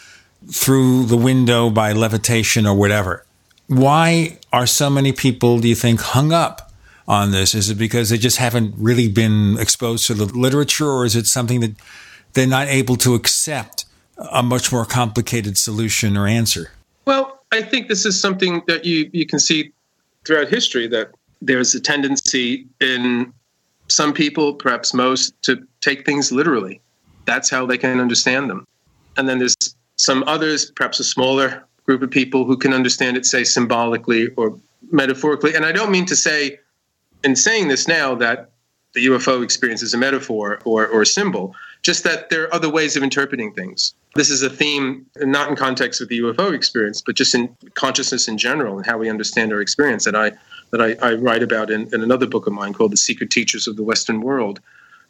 through 0.51 1.05
the 1.05 1.17
window 1.17 1.69
by 1.69 1.93
levitation 1.93 2.65
or 2.65 2.75
whatever. 2.75 3.25
Why 3.67 4.39
are 4.51 4.67
so 4.67 4.89
many 4.89 5.11
people, 5.11 5.59
do 5.59 5.67
you 5.67 5.75
think, 5.75 6.01
hung 6.01 6.31
up 6.33 6.71
on 7.07 7.31
this? 7.31 7.55
Is 7.55 7.69
it 7.69 7.75
because 7.75 8.09
they 8.09 8.17
just 8.17 8.37
haven't 8.37 8.75
really 8.77 9.07
been 9.07 9.57
exposed 9.59 10.07
to 10.07 10.13
the 10.13 10.25
literature, 10.25 10.89
or 10.89 11.05
is 11.05 11.15
it 11.15 11.27
something 11.27 11.59
that 11.61 11.75
they're 12.33 12.47
not 12.47 12.67
able 12.67 12.95
to 12.97 13.15
accept 13.15 13.85
a 14.31 14.43
much 14.43 14.71
more 14.71 14.85
complicated 14.85 15.57
solution 15.57 16.17
or 16.17 16.27
answer? 16.27 16.71
Well, 17.05 17.43
I 17.51 17.61
think 17.61 17.87
this 17.87 18.05
is 18.05 18.19
something 18.19 18.61
that 18.67 18.85
you, 18.85 19.09
you 19.13 19.25
can 19.25 19.39
see 19.39 19.71
throughout 20.25 20.47
history 20.47 20.87
that 20.87 21.11
there's 21.41 21.75
a 21.75 21.79
tendency 21.79 22.65
in 22.79 23.33
some 23.87 24.13
people, 24.13 24.53
perhaps 24.53 24.93
most, 24.93 25.39
to 25.43 25.67
take 25.81 26.05
things 26.05 26.31
literally. 26.31 26.81
That's 27.25 27.49
how 27.49 27.65
they 27.65 27.77
can 27.77 27.99
understand 27.99 28.49
them. 28.49 28.65
And 29.17 29.27
then 29.27 29.39
there's 29.39 29.55
some 29.95 30.23
others, 30.27 30.71
perhaps 30.71 30.99
a 30.99 31.03
smaller 31.03 31.65
group 31.85 32.01
of 32.01 32.09
people 32.09 32.45
who 32.45 32.57
can 32.57 32.73
understand 32.73 33.17
it, 33.17 33.25
say, 33.25 33.43
symbolically 33.43 34.29
or 34.35 34.57
metaphorically. 34.91 35.55
And 35.55 35.65
I 35.65 35.71
don't 35.71 35.91
mean 35.91 36.05
to 36.07 36.15
say, 36.15 36.59
in 37.23 37.35
saying 37.35 37.67
this 37.67 37.87
now, 37.87 38.15
that 38.15 38.49
the 38.93 39.07
UFO 39.07 39.43
experience 39.43 39.81
is 39.81 39.93
a 39.93 39.97
metaphor 39.97 40.59
or, 40.65 40.87
or 40.87 41.01
a 41.01 41.05
symbol, 41.05 41.55
just 41.81 42.03
that 42.03 42.29
there 42.29 42.43
are 42.43 42.53
other 42.53 42.69
ways 42.69 42.95
of 42.95 43.03
interpreting 43.03 43.51
things. 43.51 43.93
This 44.15 44.29
is 44.29 44.43
a 44.43 44.49
theme, 44.49 45.05
not 45.17 45.49
in 45.49 45.55
context 45.55 45.99
with 45.99 46.09
the 46.09 46.19
UFO 46.19 46.53
experience, 46.53 47.01
but 47.01 47.15
just 47.15 47.33
in 47.33 47.55
consciousness 47.73 48.27
in 48.27 48.37
general 48.37 48.77
and 48.77 48.85
how 48.85 48.97
we 48.97 49.09
understand 49.09 49.51
our 49.51 49.61
experience 49.61 50.05
that 50.05 50.15
I 50.15 50.31
that 50.71 50.81
I, 50.81 51.07
I 51.07 51.13
write 51.15 51.43
about 51.43 51.69
in, 51.69 51.93
in, 51.93 52.01
another 52.01 52.25
book 52.25 52.47
of 52.47 52.53
mine 52.53 52.73
called 52.73 52.91
The 52.91 52.97
Secret 52.97 53.29
Teachers 53.29 53.67
of 53.67 53.75
the 53.75 53.83
Western 53.83 54.21
World, 54.21 54.59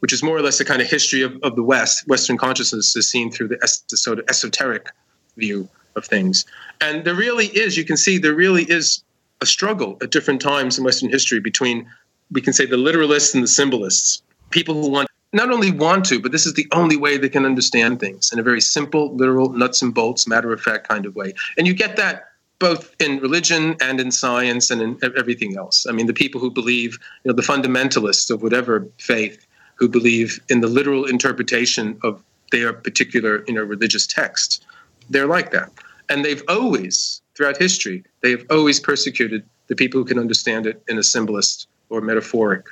which 0.03 0.11
is 0.11 0.21
more 0.21 0.35
or 0.35 0.41
less 0.41 0.57
the 0.57 0.65
kind 0.65 0.81
of 0.81 0.89
history 0.89 1.21
of, 1.21 1.33
of 1.43 1.55
the 1.55 1.63
West. 1.63 2.05
Western 2.09 2.37
consciousness 2.37 2.93
is 2.93 3.09
seen 3.09 3.31
through 3.31 3.47
the, 3.47 3.57
es- 3.63 3.85
the 3.89 3.95
sort 3.95 4.19
of 4.19 4.25
esoteric 4.27 4.89
view 5.37 5.69
of 5.95 6.03
things. 6.03 6.45
And 6.81 7.05
there 7.05 7.15
really 7.15 7.45
is, 7.47 7.77
you 7.77 7.85
can 7.85 7.95
see, 7.95 8.17
there 8.17 8.33
really 8.33 8.65
is 8.65 9.01
a 9.39 9.45
struggle 9.45 9.97
at 10.01 10.11
different 10.11 10.41
times 10.41 10.77
in 10.77 10.83
Western 10.83 11.09
history 11.09 11.39
between 11.39 11.89
we 12.33 12.41
can 12.41 12.51
say 12.51 12.65
the 12.65 12.75
literalists 12.75 13.33
and 13.33 13.41
the 13.41 13.47
symbolists, 13.47 14.21
people 14.49 14.75
who 14.75 14.89
want 14.89 15.07
not 15.31 15.49
only 15.51 15.71
want 15.71 16.03
to, 16.07 16.19
but 16.19 16.33
this 16.33 16.45
is 16.45 16.53
the 16.55 16.67
only 16.73 16.97
way 16.97 17.15
they 17.15 17.29
can 17.29 17.45
understand 17.45 18.01
things 18.01 18.33
in 18.33 18.39
a 18.39 18.43
very 18.43 18.59
simple, 18.59 19.15
literal, 19.15 19.53
nuts 19.53 19.81
and 19.81 19.93
bolts, 19.93 20.27
matter 20.27 20.51
of 20.51 20.59
fact 20.59 20.89
kind 20.89 21.05
of 21.05 21.15
way. 21.15 21.33
And 21.57 21.65
you 21.65 21.73
get 21.73 21.95
that 21.95 22.25
both 22.59 22.93
in 22.99 23.19
religion 23.19 23.77
and 23.79 24.01
in 24.01 24.11
science 24.11 24.69
and 24.69 24.81
in 24.81 24.99
everything 25.17 25.55
else. 25.55 25.85
I 25.87 25.93
mean, 25.93 26.07
the 26.07 26.13
people 26.13 26.41
who 26.41 26.51
believe, 26.51 26.99
you 27.23 27.31
know, 27.31 27.35
the 27.35 27.41
fundamentalists 27.41 28.29
of 28.29 28.43
whatever 28.43 28.85
faith 28.97 29.47
who 29.83 29.89
believe 29.89 30.39
in 30.47 30.61
the 30.61 30.67
literal 30.67 31.03
interpretation 31.03 31.99
of 32.03 32.23
their 32.51 32.71
particular, 32.71 33.43
you 33.47 33.53
know, 33.53 33.63
religious 33.63 34.07
text, 34.07 34.65
they're 35.09 35.27
like 35.27 35.51
that. 35.51 35.69
And 36.07 36.23
they've 36.23 36.41
always, 36.47 37.21
throughout 37.35 37.57
history, 37.57 38.05
they 38.21 38.31
have 38.31 38.45
always 38.49 38.79
persecuted 38.79 39.43
the 39.67 39.75
people 39.75 39.99
who 39.99 40.05
can 40.05 40.17
understand 40.17 40.65
it 40.67 40.81
in 40.87 40.97
a 40.97 41.03
symbolist 41.03 41.67
or 41.89 41.99
metaphoric 41.99 42.65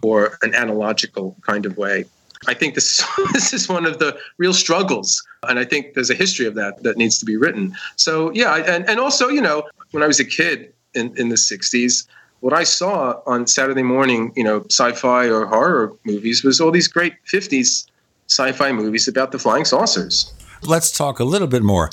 or 0.00 0.38
an 0.40 0.54
analogical 0.54 1.36
kind 1.42 1.66
of 1.66 1.76
way. 1.76 2.06
I 2.46 2.54
think 2.54 2.74
this 2.74 3.04
this 3.34 3.52
is 3.52 3.68
one 3.68 3.84
of 3.84 3.98
the 3.98 4.18
real 4.38 4.54
struggles, 4.54 5.22
and 5.46 5.58
I 5.58 5.66
think 5.66 5.92
there's 5.92 6.10
a 6.10 6.14
history 6.14 6.46
of 6.46 6.54
that 6.54 6.82
that 6.82 6.96
needs 6.96 7.18
to 7.18 7.26
be 7.26 7.36
written. 7.36 7.74
So 7.96 8.32
yeah, 8.32 8.54
and 8.56 8.88
and 8.88 8.98
also 8.98 9.28
you 9.28 9.42
know 9.42 9.64
when 9.90 10.02
I 10.02 10.06
was 10.06 10.18
a 10.18 10.24
kid 10.24 10.72
in 10.94 11.14
in 11.18 11.28
the 11.28 11.36
'60s, 11.36 12.06
what 12.40 12.52
I 12.52 12.64
saw 12.64 13.20
on 13.26 13.46
Saturday 13.46 13.82
morning, 13.82 14.32
you 14.36 14.44
know, 14.44 14.64
sci-fi 14.70 15.28
or 15.28 15.46
horror 15.46 15.92
movies 16.04 16.44
was 16.44 16.60
all 16.60 16.70
these 16.70 16.88
great 16.88 17.14
'50s 17.26 17.86
sci-fi 18.28 18.72
movies 18.72 19.08
about 19.08 19.32
the 19.32 19.38
flying 19.38 19.64
saucers. 19.64 20.32
Let's 20.62 20.90
talk 20.90 21.20
a 21.20 21.24
little 21.24 21.48
bit 21.48 21.62
more 21.62 21.90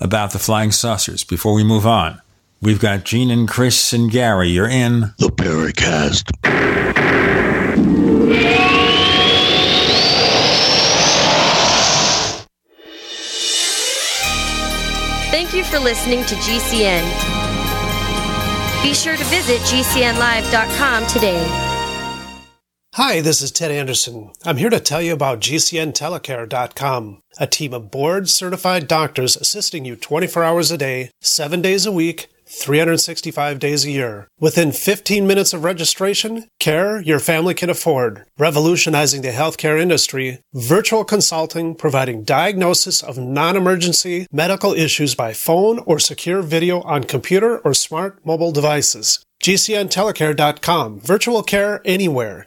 about 0.00 0.32
the 0.32 0.38
flying 0.38 0.72
saucers 0.72 1.24
before 1.24 1.54
we 1.54 1.64
move 1.64 1.86
on. 1.86 2.20
We've 2.60 2.80
got 2.80 3.04
Gene 3.04 3.30
and 3.30 3.48
Chris 3.48 3.92
and 3.92 4.10
Gary. 4.10 4.48
You're 4.48 4.68
in 4.68 5.12
the 5.18 5.28
Paracast. 5.28 6.30
Thank 15.30 15.54
you 15.54 15.64
for 15.64 15.78
listening 15.80 16.24
to 16.26 16.34
GCN. 16.36 17.41
Be 18.82 18.94
sure 18.94 19.16
to 19.16 19.24
visit 19.24 19.60
GCNlive.com 19.60 21.06
today. 21.06 21.68
Hi, 22.94 23.20
this 23.20 23.40
is 23.40 23.50
Ted 23.52 23.70
Anderson. 23.70 24.32
I'm 24.44 24.56
here 24.58 24.68
to 24.68 24.80
tell 24.80 25.00
you 25.00 25.14
about 25.14 25.40
GCNtelecare.com, 25.40 27.22
a 27.38 27.46
team 27.46 27.72
of 27.72 27.90
board 27.90 28.28
certified 28.28 28.86
doctors 28.86 29.36
assisting 29.36 29.84
you 29.84 29.96
24 29.96 30.44
hours 30.44 30.70
a 30.70 30.76
day, 30.76 31.10
7 31.20 31.62
days 31.62 31.86
a 31.86 31.92
week 31.92 32.28
365 32.52 33.58
days 33.58 33.84
a 33.84 33.90
year. 33.90 34.28
Within 34.38 34.72
15 34.72 35.26
minutes 35.26 35.52
of 35.52 35.64
registration, 35.64 36.44
care 36.60 37.00
your 37.00 37.18
family 37.18 37.54
can 37.54 37.70
afford. 37.70 38.24
Revolutionizing 38.38 39.22
the 39.22 39.28
healthcare 39.28 39.80
industry, 39.80 40.40
virtual 40.52 41.04
consulting 41.04 41.74
providing 41.74 42.24
diagnosis 42.24 43.02
of 43.02 43.18
non-emergency 43.18 44.26
medical 44.30 44.74
issues 44.74 45.14
by 45.14 45.32
phone 45.32 45.78
or 45.80 45.98
secure 45.98 46.42
video 46.42 46.82
on 46.82 47.04
computer 47.04 47.58
or 47.58 47.74
smart 47.74 48.24
mobile 48.24 48.52
devices. 48.52 49.24
GCNtelecare.com. 49.42 51.00
Virtual 51.00 51.42
care 51.42 51.80
anywhere. 51.84 52.46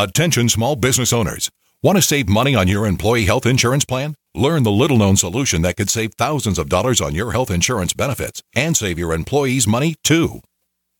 Attention 0.00 0.48
small 0.48 0.76
business 0.76 1.12
owners. 1.12 1.50
Want 1.82 1.98
to 1.98 2.02
save 2.02 2.26
money 2.26 2.54
on 2.54 2.66
your 2.66 2.86
employee 2.86 3.26
health 3.26 3.44
insurance 3.44 3.84
plan? 3.84 4.14
Learn 4.34 4.62
the 4.62 4.70
little 4.70 4.96
known 4.96 5.14
solution 5.14 5.60
that 5.60 5.76
could 5.76 5.90
save 5.90 6.14
thousands 6.14 6.58
of 6.58 6.70
dollars 6.70 7.02
on 7.02 7.14
your 7.14 7.32
health 7.32 7.50
insurance 7.50 7.92
benefits 7.92 8.42
and 8.56 8.74
save 8.74 8.98
your 8.98 9.12
employees 9.12 9.66
money 9.66 9.96
too. 10.02 10.40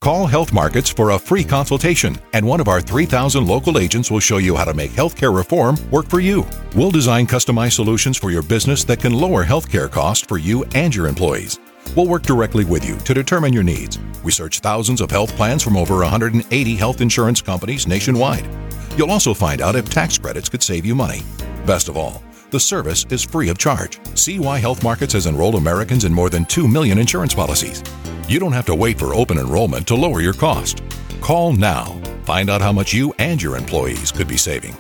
Call 0.03 0.27
Health 0.27 0.53
Markets 0.53 0.91
for 0.91 1.13
a 1.13 1.19
free 1.19 1.45
consultation, 1.45 2.19
and 2.35 2.47
one 2.47 2.61
of 2.61 2.69
our 2.69 2.83
3,000 2.83 3.47
local 3.47 3.79
agents 3.79 4.11
will 4.11 4.21
show 4.21 4.37
you 4.37 4.55
how 4.55 4.67
to 4.67 4.75
make 4.75 4.91
healthcare 4.91 5.35
reform 5.35 5.79
work 5.91 6.07
for 6.07 6.21
you. 6.21 6.47
We'll 6.77 6.91
design 6.91 7.27
customized 7.27 7.73
solutions 7.73 8.19
for 8.19 8.31
your 8.31 8.43
business 8.43 8.85
that 8.85 9.01
can 9.01 9.15
lower 9.15 9.47
healthcare 9.47 9.91
costs 9.91 10.27
for 10.27 10.37
you 10.37 10.65
and 10.75 10.95
your 10.95 11.07
employees. 11.07 11.59
We'll 11.97 12.07
work 12.07 12.23
directly 12.23 12.65
with 12.65 12.85
you 12.85 12.97
to 12.99 13.15
determine 13.15 13.53
your 13.53 13.65
needs. 13.65 13.99
We 14.23 14.31
search 14.31 14.61
thousands 14.61 15.01
of 15.01 15.11
health 15.11 15.35
plans 15.35 15.63
from 15.63 15.77
over 15.77 15.97
180 15.97 16.77
health 16.77 17.01
insurance 17.01 17.43
companies 17.43 17.87
nationwide. 17.87 18.49
You'll 18.97 19.11
also 19.11 19.35
find 19.35 19.61
out 19.61 19.75
if 19.75 19.91
tax 19.91 20.17
credits 20.17 20.49
could 20.49 20.63
save 20.63 20.87
you 20.87 20.95
money. 20.95 21.23
Best 21.67 21.89
of 21.89 21.97
all, 21.97 22.23
the 22.51 22.61
service 22.61 23.07
is 23.11 23.25
free 23.25 23.49
of 23.49 23.59
charge. 23.59 23.99
See 24.17 24.39
why 24.39 24.59
Health 24.59 24.85
Markets 24.85 25.15
has 25.15 25.27
enrolled 25.27 25.57
Americans 25.57 26.05
in 26.05 26.13
more 26.13 26.31
than 26.31 26.45
2 26.45 26.69
million 26.69 26.99
insurance 26.99 27.35
policies. 27.35 27.83
You 28.29 28.39
don't 28.39 28.53
have 28.53 28.67
to 28.67 28.75
wait 28.75 28.99
for 28.99 29.15
open 29.15 29.39
enrollment 29.39 29.87
to 29.89 29.97
lower 29.97 30.21
your 30.21 30.35
cost. 30.35 30.83
Call 31.21 31.53
now. 31.53 32.01
Find 32.25 32.51
out 32.51 32.61
how 32.61 32.73
much 32.73 32.93
you 32.93 33.13
and 33.19 33.43
your 33.43 33.57
employees 33.57 34.13
could 34.13 34.29
be 34.29 34.37
saving. 34.37 34.77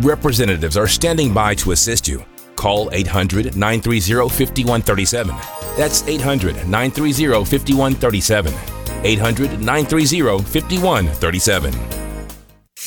Representatives 0.00 0.76
are 0.76 0.88
standing 0.88 1.32
by 1.32 1.54
to 1.54 1.72
assist 1.72 2.08
you. 2.08 2.24
Call 2.62 2.90
800 2.92 3.56
930 3.56 4.28
5137. 4.28 5.34
That's 5.76 6.06
800 6.06 6.54
930 6.68 7.44
5137. 7.44 8.54
800 9.02 9.60
930 9.60 10.38
5137. 10.44 12.01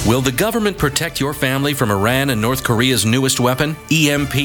Will 0.04 0.22
the 0.22 0.32
government 0.32 0.78
protect 0.78 1.20
your 1.20 1.34
family 1.34 1.74
from 1.74 1.90
Iran 1.90 2.30
and 2.30 2.40
North 2.40 2.64
Korea's 2.64 3.08
newest 3.08 3.40
weapon, 3.40 3.76
EMP? 3.90 4.36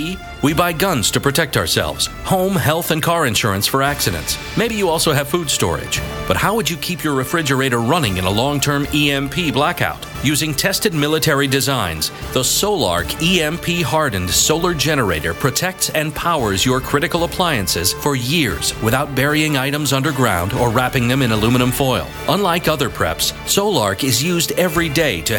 We 0.42 0.54
buy 0.54 0.72
guns 0.72 1.10
to 1.10 1.20
protect 1.20 1.58
ourselves, 1.58 2.06
home, 2.24 2.56
health, 2.56 2.92
and 2.92 3.02
car 3.02 3.26
insurance 3.26 3.66
for 3.66 3.82
accidents. 3.82 4.38
Maybe 4.56 4.74
you 4.74 4.88
also 4.88 5.12
have 5.12 5.28
food 5.28 5.50
storage. 5.50 6.00
But 6.26 6.38
how 6.38 6.54
would 6.54 6.70
you 6.70 6.78
keep 6.78 7.04
your 7.04 7.14
refrigerator 7.14 7.78
running 7.78 8.16
in 8.16 8.24
a 8.24 8.30
long 8.30 8.58
term 8.58 8.86
EMP 8.94 9.52
blackout? 9.52 10.06
Using 10.22 10.54
tested 10.54 10.94
military 10.94 11.46
designs, 11.46 12.10
the 12.32 12.40
Solark 12.40 13.10
EMP 13.22 13.84
hardened 13.84 14.30
solar 14.30 14.72
generator 14.72 15.34
protects 15.34 15.90
and 15.90 16.14
powers 16.14 16.64
your 16.64 16.80
critical 16.80 17.24
appliances 17.24 17.92
for 17.92 18.14
years 18.14 18.80
without 18.82 19.14
burying 19.14 19.56
items 19.56 19.92
underground 19.92 20.52
or 20.54 20.70
wrapping 20.70 21.08
them 21.08 21.20
in 21.20 21.32
aluminum 21.32 21.70
foil. 21.72 22.06
Unlike 22.28 22.68
other 22.68 22.88
preps, 22.88 23.32
Solark 23.44 24.04
is 24.04 24.22
used 24.22 24.52
every 24.52 24.88
day 24.88 25.20
to 25.22 25.38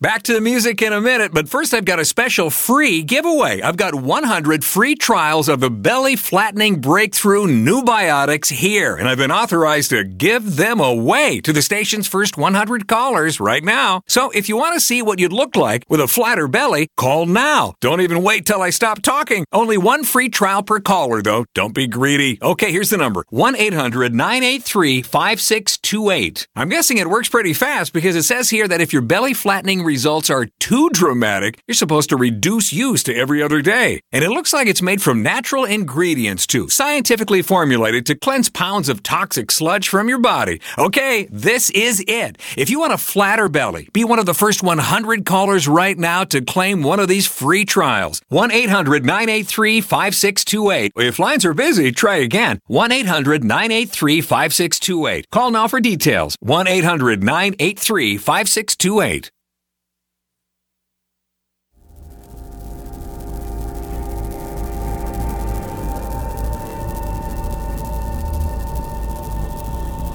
Back 0.00 0.22
to 0.24 0.32
the 0.32 0.40
music 0.40 0.80
in 0.80 0.92
a 0.92 1.00
minute, 1.00 1.32
but 1.34 1.48
first 1.48 1.74
I've 1.74 1.84
got 1.84 1.98
a 1.98 2.04
special 2.04 2.50
free 2.50 3.02
giveaway. 3.02 3.60
I've 3.60 3.76
got 3.76 3.96
100 3.96 4.64
free 4.64 4.94
trials 4.94 5.48
of 5.48 5.58
the 5.58 5.70
belly 5.70 6.14
flattening 6.14 6.80
breakthrough 6.80 7.48
new 7.48 7.82
biotics 7.82 8.48
here, 8.48 8.94
and 8.94 9.08
I've 9.08 9.18
been 9.18 9.32
authorized 9.32 9.90
to 9.90 10.04
give 10.04 10.54
them 10.54 10.78
away 10.78 11.40
to 11.40 11.52
the 11.52 11.62
station's 11.62 12.06
first 12.06 12.36
100 12.36 12.86
callers 12.86 13.40
right 13.40 13.64
now. 13.64 14.02
So 14.06 14.30
if 14.30 14.48
you 14.48 14.56
want 14.56 14.74
to 14.74 14.80
see 14.80 15.02
what 15.02 15.18
you'd 15.18 15.32
look 15.32 15.56
like 15.56 15.82
with 15.88 16.00
a 16.00 16.06
flatter 16.06 16.46
belly, 16.46 16.86
call 16.96 17.26
now. 17.26 17.74
Don't 17.80 18.00
even 18.00 18.22
wait 18.22 18.46
till 18.46 18.62
I 18.62 18.70
stop 18.70 19.02
talking. 19.02 19.46
Only 19.50 19.78
one 19.78 20.04
free 20.04 20.28
trial 20.28 20.62
per 20.62 20.78
caller, 20.78 21.22
though. 21.22 21.46
Don't 21.54 21.74
be 21.74 21.88
greedy. 21.88 22.38
Okay, 22.40 22.70
here's 22.70 22.90
the 22.90 22.98
number 22.98 23.24
1 23.30 23.56
800 23.56 24.14
983 24.14 25.02
5628. 25.02 26.46
I'm 26.54 26.68
guessing 26.68 26.98
it 26.98 27.10
works 27.10 27.28
pretty 27.28 27.52
fast 27.52 27.92
because 27.92 28.14
it 28.14 28.22
says 28.22 28.48
here 28.48 28.68
that 28.68 28.80
if 28.80 28.92
your 28.92 29.02
belly 29.02 29.34
flattening 29.34 29.87
results 29.88 30.28
are 30.28 30.48
too 30.60 30.90
dramatic, 30.90 31.62
you're 31.66 31.74
supposed 31.74 32.10
to 32.10 32.16
reduce 32.16 32.74
use 32.74 33.02
to 33.04 33.14
every 33.14 33.42
other 33.42 33.62
day. 33.62 34.02
And 34.12 34.22
it 34.22 34.28
looks 34.28 34.52
like 34.52 34.68
it's 34.68 34.82
made 34.82 35.00
from 35.00 35.22
natural 35.22 35.64
ingredients 35.64 36.46
too, 36.46 36.68
scientifically 36.68 37.40
formulated 37.40 38.04
to 38.06 38.14
cleanse 38.14 38.50
pounds 38.50 38.90
of 38.90 39.02
toxic 39.02 39.50
sludge 39.50 39.88
from 39.88 40.06
your 40.06 40.18
body. 40.18 40.60
Okay, 40.76 41.26
this 41.32 41.70
is 41.70 42.04
it. 42.06 42.36
If 42.56 42.68
you 42.68 42.80
want 42.80 42.92
a 42.92 42.98
flatter 42.98 43.48
belly, 43.48 43.88
be 43.94 44.04
one 44.04 44.18
of 44.18 44.26
the 44.26 44.34
first 44.34 44.62
100 44.62 45.24
callers 45.24 45.66
right 45.66 45.96
now 45.96 46.24
to 46.24 46.42
claim 46.42 46.82
one 46.82 47.00
of 47.00 47.08
these 47.08 47.26
free 47.26 47.64
trials. 47.64 48.20
1 48.28 48.50
800 48.52 49.06
983 49.06 49.80
5628. 49.80 50.92
If 50.96 51.18
lines 51.18 51.46
are 51.46 51.54
busy, 51.54 51.92
try 51.92 52.16
again. 52.16 52.60
1 52.66 52.92
800 52.92 53.42
983 53.42 54.20
5628. 54.20 55.30
Call 55.30 55.50
now 55.50 55.66
for 55.66 55.80
details. 55.80 56.36
1 56.40 56.68
800 56.68 57.22
983 57.22 58.18
5628. 58.18 59.30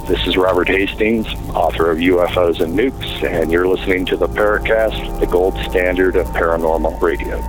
This 0.08 0.28
is 0.28 0.36
Robert 0.36 0.68
Hastings, 0.68 1.28
author 1.52 1.90
of 1.90 2.00
UFOs 2.00 2.60
and 2.60 2.78
Nukes, 2.78 3.24
and 3.24 3.50
you're 3.50 3.66
listening 3.66 4.06
to 4.08 4.18
the 4.18 4.28
Paracast, 4.28 5.22
the 5.22 5.26
gold 5.26 5.58
standard 5.60 6.18
of 6.18 6.28
paranormal 6.28 7.02
radio. 7.02 7.40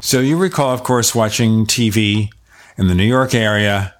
So 0.00 0.20
you 0.20 0.36
recall, 0.36 0.72
of 0.72 0.84
course, 0.84 1.16
watching 1.16 1.66
TV 1.66 2.30
in 2.78 2.86
the 2.86 2.94
New 2.94 3.02
York 3.02 3.34
area 3.34 3.96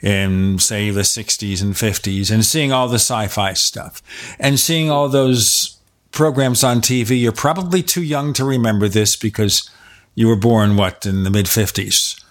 in, 0.00 0.58
say, 0.58 0.90
the 0.90 1.02
60s 1.02 1.62
and 1.62 1.74
50s 1.74 2.32
and 2.32 2.44
seeing 2.44 2.72
all 2.72 2.88
the 2.88 2.96
sci 2.96 3.28
fi 3.28 3.52
stuff 3.52 4.02
and 4.40 4.58
seeing 4.58 4.90
all 4.90 5.08
those 5.08 5.78
programs 6.10 6.64
on 6.64 6.80
TV. 6.80 7.20
You're 7.20 7.30
probably 7.30 7.84
too 7.84 8.02
young 8.02 8.32
to 8.32 8.44
remember 8.44 8.88
this 8.88 9.14
because 9.14 9.70
you 10.16 10.26
were 10.26 10.34
born, 10.34 10.76
what, 10.76 11.06
in 11.06 11.22
the 11.22 11.30
mid 11.30 11.46
50s. 11.46 12.22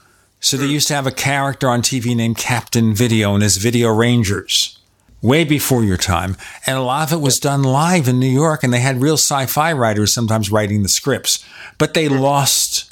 So 0.44 0.58
they 0.58 0.66
hmm. 0.66 0.72
used 0.72 0.90
to 0.90 0.94
have 0.94 1.08
a 1.08 1.12
character 1.12 1.70
on 1.70 1.82
TV 1.82 2.16
named 2.16 2.38
Captain 2.38 2.94
Video 2.94 3.34
and 3.34 3.42
his 3.42 3.56
Video 3.58 3.90
Rangers 3.90 4.78
way 5.22 5.46
before 5.46 5.86
your 5.86 5.96
time. 5.96 6.36
And 6.68 6.78
a 6.78 6.82
lot 6.82 7.08
of 7.08 7.18
it 7.18 7.22
was 7.22 7.40
done 7.40 7.64
live 7.64 8.10
in 8.10 8.20
New 8.20 8.28
York, 8.28 8.62
and 8.62 8.74
they 8.74 8.82
had 8.82 9.02
real 9.02 9.14
sci 9.14 9.46
fi 9.46 9.72
writers 9.72 10.14
sometimes 10.14 10.52
writing 10.52 10.84
the 10.84 10.90
scripts. 10.90 11.44
But 11.78 11.94
they 11.94 12.10
lost 12.10 12.92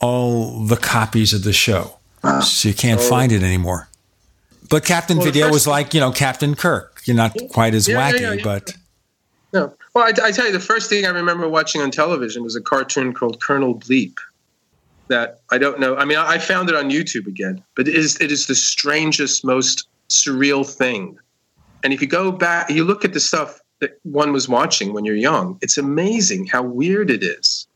all 0.00 0.64
the 0.64 0.76
copies 0.76 1.34
of 1.34 1.42
the 1.42 1.52
show. 1.52 1.98
So 2.42 2.68
you 2.68 2.74
can't 2.74 3.00
Oh. 3.00 3.08
find 3.08 3.32
it 3.32 3.42
anymore. 3.42 3.88
But 4.68 4.84
Captain 4.84 5.18
Well, 5.18 5.26
Video 5.26 5.50
was 5.50 5.66
like, 5.66 5.92
you 5.92 6.00
know, 6.00 6.10
Captain 6.10 6.54
Kirk. 6.54 7.02
You're 7.04 7.16
not 7.16 7.36
quite 7.52 7.74
as 7.74 7.86
Yeah, 7.86 7.98
yeah, 7.98 8.12
wacky, 8.12 8.20
yeah, 8.20 8.32
yeah. 8.32 8.44
but 8.44 8.74
No. 9.52 9.72
Well, 9.94 10.04
I, 10.04 10.26
I 10.26 10.30
tell 10.32 10.46
you, 10.46 10.52
the 10.52 10.60
first 10.60 10.88
thing 10.90 11.04
I 11.06 11.10
remember 11.10 11.48
watching 11.48 11.80
on 11.82 11.90
television 11.90 12.42
was 12.42 12.56
a 12.56 12.60
cartoon 12.60 13.12
called 13.12 13.40
Colonel 13.40 13.74
Bleep. 13.74 14.18
That 15.08 15.40
I 15.50 15.58
don't 15.58 15.78
know. 15.78 15.96
I 15.96 16.04
mean, 16.04 16.18
I 16.18 16.38
found 16.38 16.68
it 16.68 16.74
on 16.74 16.90
YouTube 16.90 17.26
again, 17.26 17.62
but 17.76 17.86
it 17.86 17.94
is 17.94 18.20
it 18.20 18.32
is 18.32 18.46
the 18.46 18.54
strangest, 18.54 19.44
most 19.44 19.88
surreal 20.08 20.68
thing. 20.68 21.18
And 21.84 21.92
if 21.92 22.00
you 22.00 22.08
go 22.08 22.32
back, 22.32 22.70
you 22.70 22.84
look 22.84 23.04
at 23.04 23.12
the 23.12 23.20
stuff 23.20 23.60
that 23.80 23.98
one 24.02 24.32
was 24.32 24.48
watching 24.48 24.92
when 24.92 25.04
you're 25.04 25.14
young. 25.14 25.58
It's 25.62 25.78
amazing 25.78 26.46
how 26.46 26.62
weird 26.62 27.10
it 27.10 27.22
is. 27.22 27.66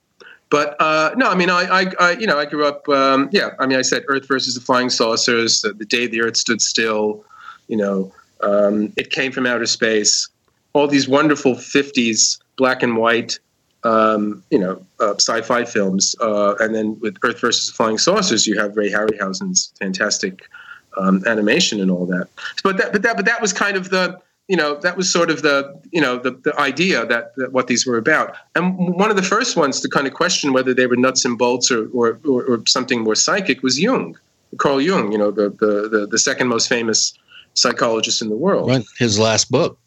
But 0.50 0.74
uh, 0.80 1.12
no, 1.16 1.30
I 1.30 1.36
mean, 1.36 1.48
I, 1.48 1.62
I, 1.62 1.92
I, 2.00 2.10
you 2.12 2.26
know, 2.26 2.38
I 2.38 2.44
grew 2.44 2.66
up. 2.66 2.88
Um, 2.88 3.28
yeah, 3.32 3.50
I 3.60 3.66
mean, 3.66 3.78
I 3.78 3.82
said 3.82 4.02
Earth 4.08 4.26
versus 4.26 4.54
the 4.56 4.60
flying 4.60 4.90
saucers. 4.90 5.60
The, 5.60 5.72
the 5.72 5.84
day 5.84 6.08
the 6.08 6.22
Earth 6.22 6.36
stood 6.36 6.60
still. 6.60 7.24
You 7.68 7.76
know, 7.76 8.12
um, 8.40 8.92
it 8.96 9.10
came 9.10 9.30
from 9.30 9.46
outer 9.46 9.66
space. 9.66 10.28
All 10.72 10.88
these 10.88 11.08
wonderful 11.08 11.54
'50s 11.54 12.40
black 12.56 12.82
and 12.82 12.96
white, 12.96 13.38
um, 13.84 14.42
you 14.50 14.58
know, 14.58 14.84
uh, 15.00 15.14
sci-fi 15.14 15.64
films. 15.64 16.14
Uh, 16.20 16.54
and 16.60 16.74
then 16.74 16.98
with 17.00 17.16
Earth 17.22 17.40
versus 17.40 17.70
flying 17.70 17.98
saucers, 17.98 18.46
you 18.46 18.58
have 18.58 18.76
Ray 18.76 18.90
Harryhausen's 18.90 19.72
fantastic 19.78 20.48
um, 20.96 21.22
animation 21.26 21.80
and 21.80 21.90
all 21.90 22.06
that. 22.06 22.28
But 22.62 22.76
that, 22.78 22.92
but 22.92 23.02
that, 23.02 23.16
but 23.16 23.24
that 23.26 23.40
was 23.40 23.52
kind 23.52 23.76
of 23.76 23.90
the, 23.90 24.20
you 24.48 24.56
know, 24.56 24.74
that 24.80 24.96
was 24.96 25.08
sort 25.10 25.30
of 25.30 25.42
the, 25.42 25.80
you 25.92 26.00
know, 26.00 26.18
the, 26.18 26.32
the 26.32 26.58
idea 26.58 27.06
that, 27.06 27.36
that 27.36 27.52
what 27.52 27.68
these 27.68 27.86
were 27.86 27.96
about. 27.96 28.36
And 28.56 28.76
one 28.96 29.08
of 29.08 29.16
the 29.16 29.22
first 29.22 29.56
ones 29.56 29.80
to 29.80 29.88
kind 29.88 30.06
of 30.06 30.14
question 30.14 30.52
whether 30.52 30.74
they 30.74 30.86
were 30.86 30.96
nuts 30.96 31.24
and 31.24 31.38
bolts 31.38 31.70
or, 31.70 31.88
or, 31.92 32.18
or, 32.26 32.44
or 32.44 32.62
something 32.66 33.02
more 33.02 33.14
psychic 33.14 33.62
was 33.62 33.80
Jung, 33.80 34.18
Carl 34.58 34.80
Jung, 34.80 35.12
you 35.12 35.18
know, 35.18 35.30
the, 35.30 35.50
the, 35.50 35.88
the, 35.88 36.06
the 36.10 36.18
second 36.18 36.48
most 36.48 36.68
famous 36.68 37.16
psychologist 37.54 38.22
in 38.22 38.28
the 38.28 38.36
world. 38.36 38.68
Right. 38.68 38.84
His 38.98 39.18
last 39.18 39.50
book. 39.50 39.78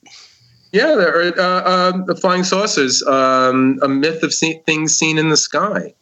Yeah, 0.74 0.96
uh, 1.38 1.92
um, 1.94 2.06
the 2.08 2.16
flying 2.16 2.44
saucers, 2.44 3.04
um, 3.04 3.78
a 3.84 3.88
myth 3.88 4.24
of 4.24 4.34
things 4.34 4.98
seen 4.98 5.20
in 5.20 5.30
the 5.30 5.38
sky. 5.38 5.94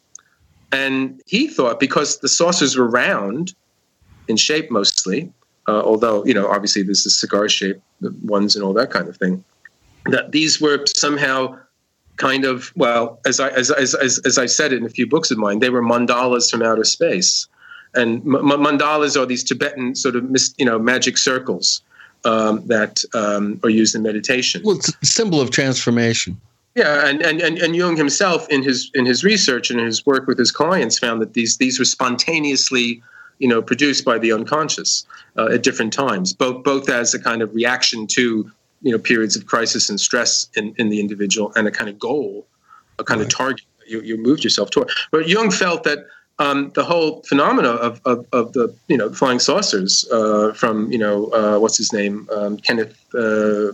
And 0.72 1.20
he 1.26 1.46
thought 1.46 1.78
because 1.78 2.20
the 2.20 2.28
saucers 2.28 2.74
were 2.74 2.88
round 2.88 3.54
in 4.28 4.38
shape 4.38 4.70
mostly, 4.70 5.30
uh, 5.68 5.82
although, 5.82 6.24
you 6.24 6.32
know, 6.32 6.48
obviously 6.48 6.82
there's 6.82 7.04
the 7.04 7.10
cigar 7.10 7.50
shape, 7.50 7.82
the 8.00 8.16
ones 8.24 8.56
and 8.56 8.64
all 8.64 8.72
that 8.72 8.90
kind 8.90 9.08
of 9.08 9.16
thing, 9.18 9.44
that 10.06 10.32
these 10.32 10.58
were 10.58 10.82
somehow 10.96 11.58
kind 12.16 12.46
of 12.46 12.72
well, 12.74 13.20
as 13.26 13.40
I 13.40 13.50
as, 13.50 13.70
as 13.70 13.94
as 13.94 14.20
as 14.20 14.38
I 14.38 14.46
said 14.46 14.72
it 14.72 14.78
in 14.78 14.86
a 14.86 14.90
few 14.90 15.06
books 15.06 15.30
of 15.30 15.36
mine, 15.36 15.58
they 15.58 15.70
were 15.70 15.82
mandalas 15.82 16.50
from 16.50 16.62
outer 16.62 16.84
space, 16.84 17.46
and 17.94 18.22
m- 18.22 18.42
mandalas 18.42 19.20
are 19.20 19.26
these 19.26 19.44
Tibetan 19.44 19.94
sort 19.94 20.16
of 20.16 20.24
you 20.56 20.64
know 20.64 20.78
magic 20.78 21.18
circles 21.18 21.82
um, 22.24 22.66
that 22.66 23.02
um, 23.14 23.60
are 23.62 23.70
used 23.70 23.94
in 23.94 24.02
meditation. 24.02 24.62
Well, 24.64 24.76
it's 24.76 24.88
a 24.88 25.06
symbol 25.06 25.40
of 25.40 25.50
transformation. 25.50 26.40
Yeah, 26.74 27.06
and, 27.06 27.20
and, 27.20 27.40
and, 27.40 27.58
and 27.58 27.76
Jung 27.76 27.96
himself 27.96 28.48
in 28.48 28.62
his 28.62 28.90
in 28.94 29.04
his 29.04 29.22
research 29.22 29.70
and 29.70 29.78
in 29.78 29.86
his 29.86 30.06
work 30.06 30.26
with 30.26 30.38
his 30.38 30.50
clients 30.50 30.98
found 30.98 31.20
that 31.20 31.34
these 31.34 31.58
these 31.58 31.78
were 31.78 31.84
spontaneously, 31.84 33.02
you 33.38 33.48
know, 33.48 33.60
produced 33.60 34.04
by 34.04 34.18
the 34.18 34.32
unconscious 34.32 35.06
uh, 35.36 35.48
at 35.52 35.62
different 35.62 35.92
times, 35.92 36.32
both 36.32 36.64
both 36.64 36.88
as 36.88 37.12
a 37.12 37.20
kind 37.20 37.42
of 37.42 37.54
reaction 37.54 38.06
to 38.08 38.50
you 38.80 38.90
know 38.90 38.98
periods 38.98 39.36
of 39.36 39.44
crisis 39.44 39.90
and 39.90 40.00
stress 40.00 40.48
in, 40.56 40.74
in 40.78 40.88
the 40.88 40.98
individual 40.98 41.52
and 41.56 41.68
a 41.68 41.70
kind 41.70 41.90
of 41.90 41.98
goal, 41.98 42.46
a 42.98 43.04
kind 43.04 43.20
right. 43.20 43.30
of 43.30 43.36
target 43.36 43.66
you, 43.86 44.00
you 44.00 44.16
moved 44.16 44.42
yourself 44.42 44.70
toward. 44.70 44.90
But 45.10 45.28
Jung 45.28 45.50
felt 45.50 45.84
that 45.84 46.06
um, 46.38 46.70
the 46.74 46.84
whole 46.84 47.22
phenomena 47.22 47.68
of, 47.68 48.00
of, 48.04 48.26
of, 48.32 48.52
the 48.52 48.74
you 48.88 48.96
know 48.96 49.12
flying 49.12 49.38
saucers 49.38 50.06
uh, 50.10 50.52
from 50.54 50.90
you 50.90 50.98
know 50.98 51.26
uh, 51.32 51.58
what's 51.58 51.76
his 51.76 51.92
name? 51.92 52.28
Um, 52.32 52.56
Kenneth 52.56 52.98
uh, 53.14 53.72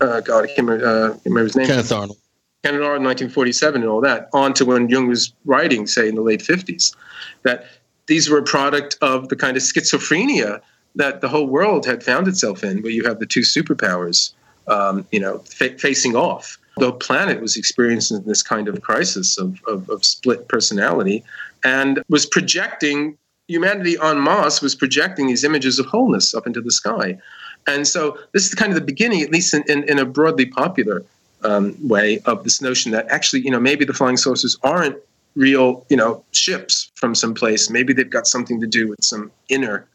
uh 0.00 0.20
God 0.20 0.44
I 0.44 0.46
can't 0.46 0.68
remember, 0.68 0.86
uh, 0.86 1.18
remember, 1.24 1.44
his 1.44 1.56
name. 1.56 1.66
Kenneth 1.66 1.92
Arnold. 1.92 2.18
Kenneth 2.64 2.82
Arnold 2.82 3.04
1947 3.04 3.82
and 3.82 3.90
all 3.90 4.00
that 4.00 4.28
on 4.32 4.54
to 4.54 4.64
when 4.64 4.88
Jung 4.88 5.08
was 5.08 5.32
writing 5.44 5.86
say 5.86 6.08
in 6.08 6.14
the 6.14 6.22
late 6.22 6.40
50s 6.40 6.94
that 7.42 7.66
these 8.06 8.30
were 8.30 8.38
a 8.38 8.42
product 8.42 8.96
of 9.02 9.28
the 9.28 9.36
kind 9.36 9.56
of 9.56 9.62
schizophrenia 9.62 10.60
that 10.94 11.20
the 11.20 11.28
whole 11.28 11.46
world 11.46 11.86
had 11.86 12.04
found 12.04 12.28
itself 12.28 12.62
in 12.62 12.82
where 12.82 12.92
you 12.92 13.04
have 13.04 13.18
the 13.18 13.26
two 13.26 13.40
superpowers 13.40 14.32
um, 14.68 15.06
you 15.10 15.18
know 15.18 15.38
fa- 15.40 15.76
facing 15.78 16.14
off 16.14 16.58
the 16.78 16.92
planet 16.92 17.40
was 17.40 17.56
experiencing 17.56 18.22
this 18.22 18.42
kind 18.42 18.68
of 18.68 18.80
crisis 18.82 19.38
of, 19.38 19.60
of, 19.66 19.88
of 19.90 20.04
split 20.04 20.48
personality 20.48 21.22
and 21.64 22.02
was 22.08 22.26
projecting 22.26 23.16
humanity 23.48 23.98
on 23.98 24.18
Mars 24.18 24.62
was 24.62 24.74
projecting 24.74 25.26
these 25.26 25.44
images 25.44 25.78
of 25.78 25.86
wholeness 25.86 26.34
up 26.34 26.46
into 26.46 26.60
the 26.60 26.70
sky. 26.70 27.18
And 27.66 27.86
so 27.86 28.18
this 28.32 28.46
is 28.46 28.54
kind 28.54 28.72
of 28.72 28.76
the 28.76 28.84
beginning, 28.84 29.22
at 29.22 29.30
least 29.30 29.52
in, 29.54 29.62
in, 29.68 29.84
in 29.88 29.98
a 29.98 30.04
broadly 30.04 30.46
popular 30.46 31.04
um, 31.44 31.76
way, 31.86 32.20
of 32.24 32.44
this 32.44 32.62
notion 32.62 32.92
that 32.92 33.06
actually, 33.10 33.42
you 33.42 33.50
know, 33.50 33.60
maybe 33.60 33.84
the 33.84 33.92
flying 33.92 34.16
saucers 34.16 34.56
aren't 34.62 34.96
real, 35.34 35.84
you 35.88 35.96
know, 35.96 36.24
ships 36.32 36.90
from 36.94 37.14
some 37.14 37.34
place. 37.34 37.68
Maybe 37.68 37.92
they've 37.92 38.08
got 38.08 38.26
something 38.26 38.60
to 38.60 38.66
do 38.66 38.88
with 38.88 39.02
some 39.02 39.30
inner 39.48 39.86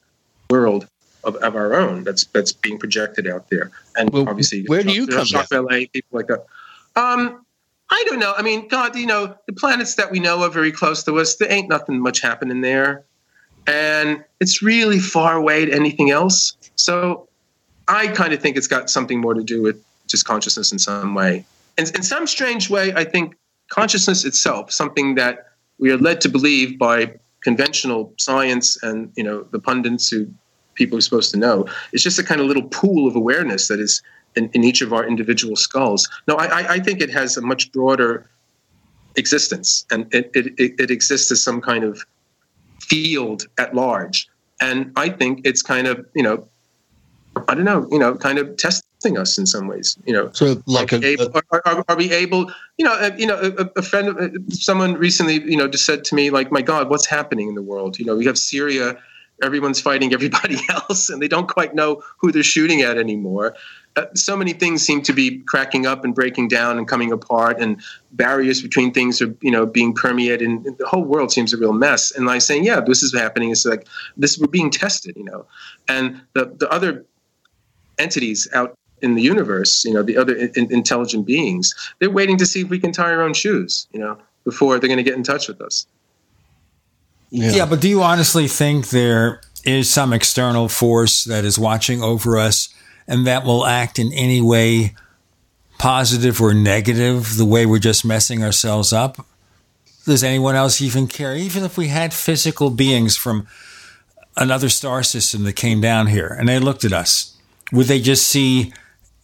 world 0.50 0.88
of, 1.24 1.36
of 1.38 1.56
our 1.56 1.74
own 1.74 2.04
that's 2.04 2.26
that's 2.26 2.52
being 2.52 2.78
projected 2.78 3.28
out 3.28 3.50
there. 3.50 3.72
And 3.96 4.10
well, 4.10 4.28
obviously, 4.30 4.66
where 4.66 4.84
do 4.84 4.94
you 4.94 5.08
come 5.08 5.26
from? 5.26 5.66
LA, 5.66 5.86
people 5.92 6.12
like 6.12 6.28
that. 6.28 6.46
Um, 6.98 7.46
I 7.92 8.04
don't 8.08 8.20
know. 8.20 8.34
I 8.36 8.42
mean, 8.42 8.68
God, 8.68 8.96
you 8.96 9.06
know, 9.06 9.36
the 9.46 9.54
planets 9.54 9.96
that 9.96 10.12
we 10.12 10.20
know 10.20 10.44
are 10.44 10.50
very 10.50 10.72
close 10.72 11.04
to 11.04 11.20
us. 11.20 11.36
There 11.36 11.50
ain't 11.50 11.70
nothing 11.70 12.02
much 12.02 12.20
happening 12.20 12.62
there, 12.62 13.06
and 13.68 14.26
it's 14.42 14.62
really 14.62 15.00
far 15.00 15.36
away 15.36 15.66
to 15.66 15.74
anything 15.74 16.10
else. 16.10 16.58
So, 16.76 17.30
I 17.88 18.08
kind 18.08 18.34
of 18.34 18.42
think 18.42 18.58
it's 18.58 18.68
got 18.68 18.90
something 18.90 19.22
more 19.22 19.36
to 19.36 19.44
do 19.44 19.62
with 19.62 19.82
just 20.08 20.26
consciousness 20.26 20.72
in 20.72 20.80
some 20.80 21.14
way. 21.14 21.46
And 21.78 21.90
in 21.96 22.02
some 22.02 22.26
strange 22.26 22.70
way, 22.70 22.92
I 22.94 23.04
think 23.04 23.36
consciousness 23.70 24.26
itself, 24.26 24.72
something 24.72 25.16
that 25.16 25.46
we 25.78 25.92
are 25.92 25.98
led 25.98 26.20
to 26.22 26.30
believe 26.30 26.80
by 26.80 27.14
conventional 27.42 28.12
science 28.18 28.82
and 28.82 29.12
you 29.16 29.24
know 29.24 29.44
the 29.52 29.60
pundits 29.60 30.10
who 30.10 30.28
people 30.74 30.98
are 30.98 31.02
supposed 31.02 31.32
to 31.32 31.38
know, 31.38 31.68
it's 31.94 32.04
just 32.04 32.20
a 32.20 32.24
kind 32.24 32.42
of 32.42 32.48
little 32.48 32.68
pool 32.70 33.08
of 33.08 33.16
awareness 33.16 33.68
that 33.68 33.80
is 33.80 34.02
in, 34.38 34.50
in 34.54 34.64
each 34.64 34.82
of 34.82 34.94
our 34.94 35.06
individual 35.06 35.56
skulls. 35.56 36.08
No, 36.28 36.36
I, 36.36 36.76
I 36.76 36.80
think 36.80 37.02
it 37.02 37.10
has 37.10 37.36
a 37.38 37.42
much 37.42 37.72
broader 37.72 38.30
existence, 39.16 39.86
and 39.92 40.14
it, 40.14 40.32
it, 40.34 40.54
it 40.58 40.92
exists 40.92 41.32
as 41.32 41.42
some 41.44 41.60
kind 41.60 41.84
of 41.84 42.06
field 42.80 43.48
at 43.58 43.74
large. 43.76 44.28
And 44.62 44.92
I 44.96 45.10
think 45.10 45.42
it's 45.44 45.62
kind 45.62 45.88
of, 45.88 46.06
you 46.16 46.24
know, 46.24 46.48
I 47.48 47.56
don't 47.56 47.66
know, 47.66 47.88
you 47.92 48.00
know, 48.00 48.16
kind 48.16 48.40
of 48.40 48.58
testing 48.58 49.18
us 49.18 49.38
in 49.38 49.46
some 49.46 49.68
ways. 49.68 49.98
You 50.06 50.14
know, 50.14 50.32
so 50.34 50.62
like 50.66 50.94
are, 50.94 50.98
a, 50.98 51.06
able, 51.06 51.32
are, 51.52 51.62
are, 51.66 51.86
are, 51.88 51.96
we 51.96 52.12
able? 52.12 52.52
You 52.78 52.86
know, 52.86 52.94
uh, 52.94 53.12
you 53.18 53.28
know, 53.28 53.36
a, 53.36 53.70
a 53.80 53.82
friend, 53.82 54.18
uh, 54.20 54.30
someone 54.50 54.94
recently, 54.96 55.44
you 55.44 55.58
know, 55.58 55.68
just 55.68 55.86
said 55.86 56.04
to 56.06 56.16
me, 56.16 56.32
like, 56.32 56.52
"My 56.52 56.64
God, 56.64 56.90
what's 56.90 57.06
happening 57.06 57.48
in 57.48 57.56
the 57.56 57.62
world?" 57.62 58.00
You 58.00 58.06
know, 58.06 58.16
we 58.16 58.26
have 58.26 58.38
Syria, 58.38 58.98
everyone's 59.44 59.80
fighting 59.80 60.14
everybody 60.14 60.58
else, 60.70 61.10
and 61.10 61.22
they 61.22 61.28
don't 61.28 61.48
quite 61.48 61.76
know 61.76 62.02
who 62.18 62.32
they're 62.32 62.44
shooting 62.44 62.82
at 62.82 62.98
anymore. 62.98 63.56
Uh, 63.96 64.06
so 64.14 64.38
many 64.38 64.54
things 64.54 64.84
seem 64.84 65.02
to 65.02 65.14
be 65.14 65.40
cracking 65.40 65.88
up 65.88 66.04
and 66.04 66.14
breaking 66.14 66.48
down 66.48 66.78
and 66.78 66.88
coming 66.88 67.12
apart, 67.12 67.60
and 67.60 67.82
barriers 68.12 68.62
between 68.62 68.94
things 68.94 69.22
are 69.22 69.34
you 69.42 69.52
know 69.52 69.66
being 69.66 69.94
permeated, 69.94 70.42
and 70.48 70.66
the 70.78 70.86
whole 70.86 71.04
world 71.04 71.32
seems 71.32 71.54
a 71.54 71.58
real 71.58 71.74
mess. 71.74 72.12
And 72.12 72.26
like 72.26 72.42
saying, 72.42 72.64
yeah, 72.64 72.80
this 72.80 73.02
is 73.02 73.14
happening. 73.14 73.52
It's 73.52 73.66
like 73.66 73.88
this 74.16 74.38
we're 74.38 74.48
being 74.48 74.70
tested, 74.70 75.16
you 75.18 75.24
know, 75.24 75.46
and 75.88 76.22
the 76.34 76.46
the 76.58 76.70
other 76.70 77.06
entities 77.98 78.48
out 78.54 78.76
in 79.02 79.16
the 79.16 79.22
universe, 79.22 79.86
you 79.86 79.94
know, 79.94 80.04
the 80.04 80.18
other 80.18 80.36
in, 80.36 80.72
intelligent 80.72 81.26
beings, 81.26 81.74
they're 82.00 82.10
waiting 82.10 82.38
to 82.38 82.46
see 82.46 82.62
if 82.62 82.70
we 82.70 82.80
can 82.80 82.92
tie 82.92 83.12
our 83.12 83.22
own 83.22 83.34
shoes, 83.34 83.88
you 83.92 84.00
know, 84.00 84.18
before 84.44 84.80
they're 84.80 84.88
going 84.88 84.98
to 84.98 85.04
get 85.04 85.16
in 85.16 85.24
touch 85.24 85.48
with 85.48 85.62
us. 85.62 85.88
Yeah. 87.30 87.52
yeah, 87.52 87.66
but 87.66 87.82
do 87.82 87.90
you 87.90 88.02
honestly 88.02 88.48
think 88.48 88.90
there 88.90 89.42
is 89.66 89.90
some 89.90 90.14
external 90.14 90.70
force 90.70 91.26
that 91.26 91.44
is 91.44 91.60
watching 91.60 92.02
over 92.02 92.38
us? 92.38 92.70
And 93.08 93.26
that 93.26 93.46
will 93.46 93.66
act 93.66 94.00
in 94.00 94.12
any 94.14 94.42
way 94.42 94.94
positive 95.78 96.42
or 96.42 96.54
negative, 96.54 97.38
the 97.38 97.46
way 97.46 97.66
we're 97.66 97.80
just 97.80 98.06
messing 98.06 98.44
ourselves 98.44 98.92
up? 98.92 99.26
Does 100.06 100.24
anyone 100.24 100.56
else 100.56 100.82
even 100.82 101.08
care? 101.08 101.36
Even 101.36 101.64
if 101.64 101.78
we 101.78 101.88
had 101.88 102.14
physical 102.14 102.70
beings 102.70 103.16
from 103.16 103.48
another 104.36 104.70
star 104.70 105.04
system 105.04 105.44
that 105.44 105.54
came 105.54 105.82
down 105.82 106.08
here 106.08 106.28
and 106.28 106.48
they 106.48 106.60
looked 106.60 106.86
at 106.86 106.94
us, 106.94 107.38
would 107.72 107.88
they 107.88 108.00
just 108.00 108.28
see 108.28 108.74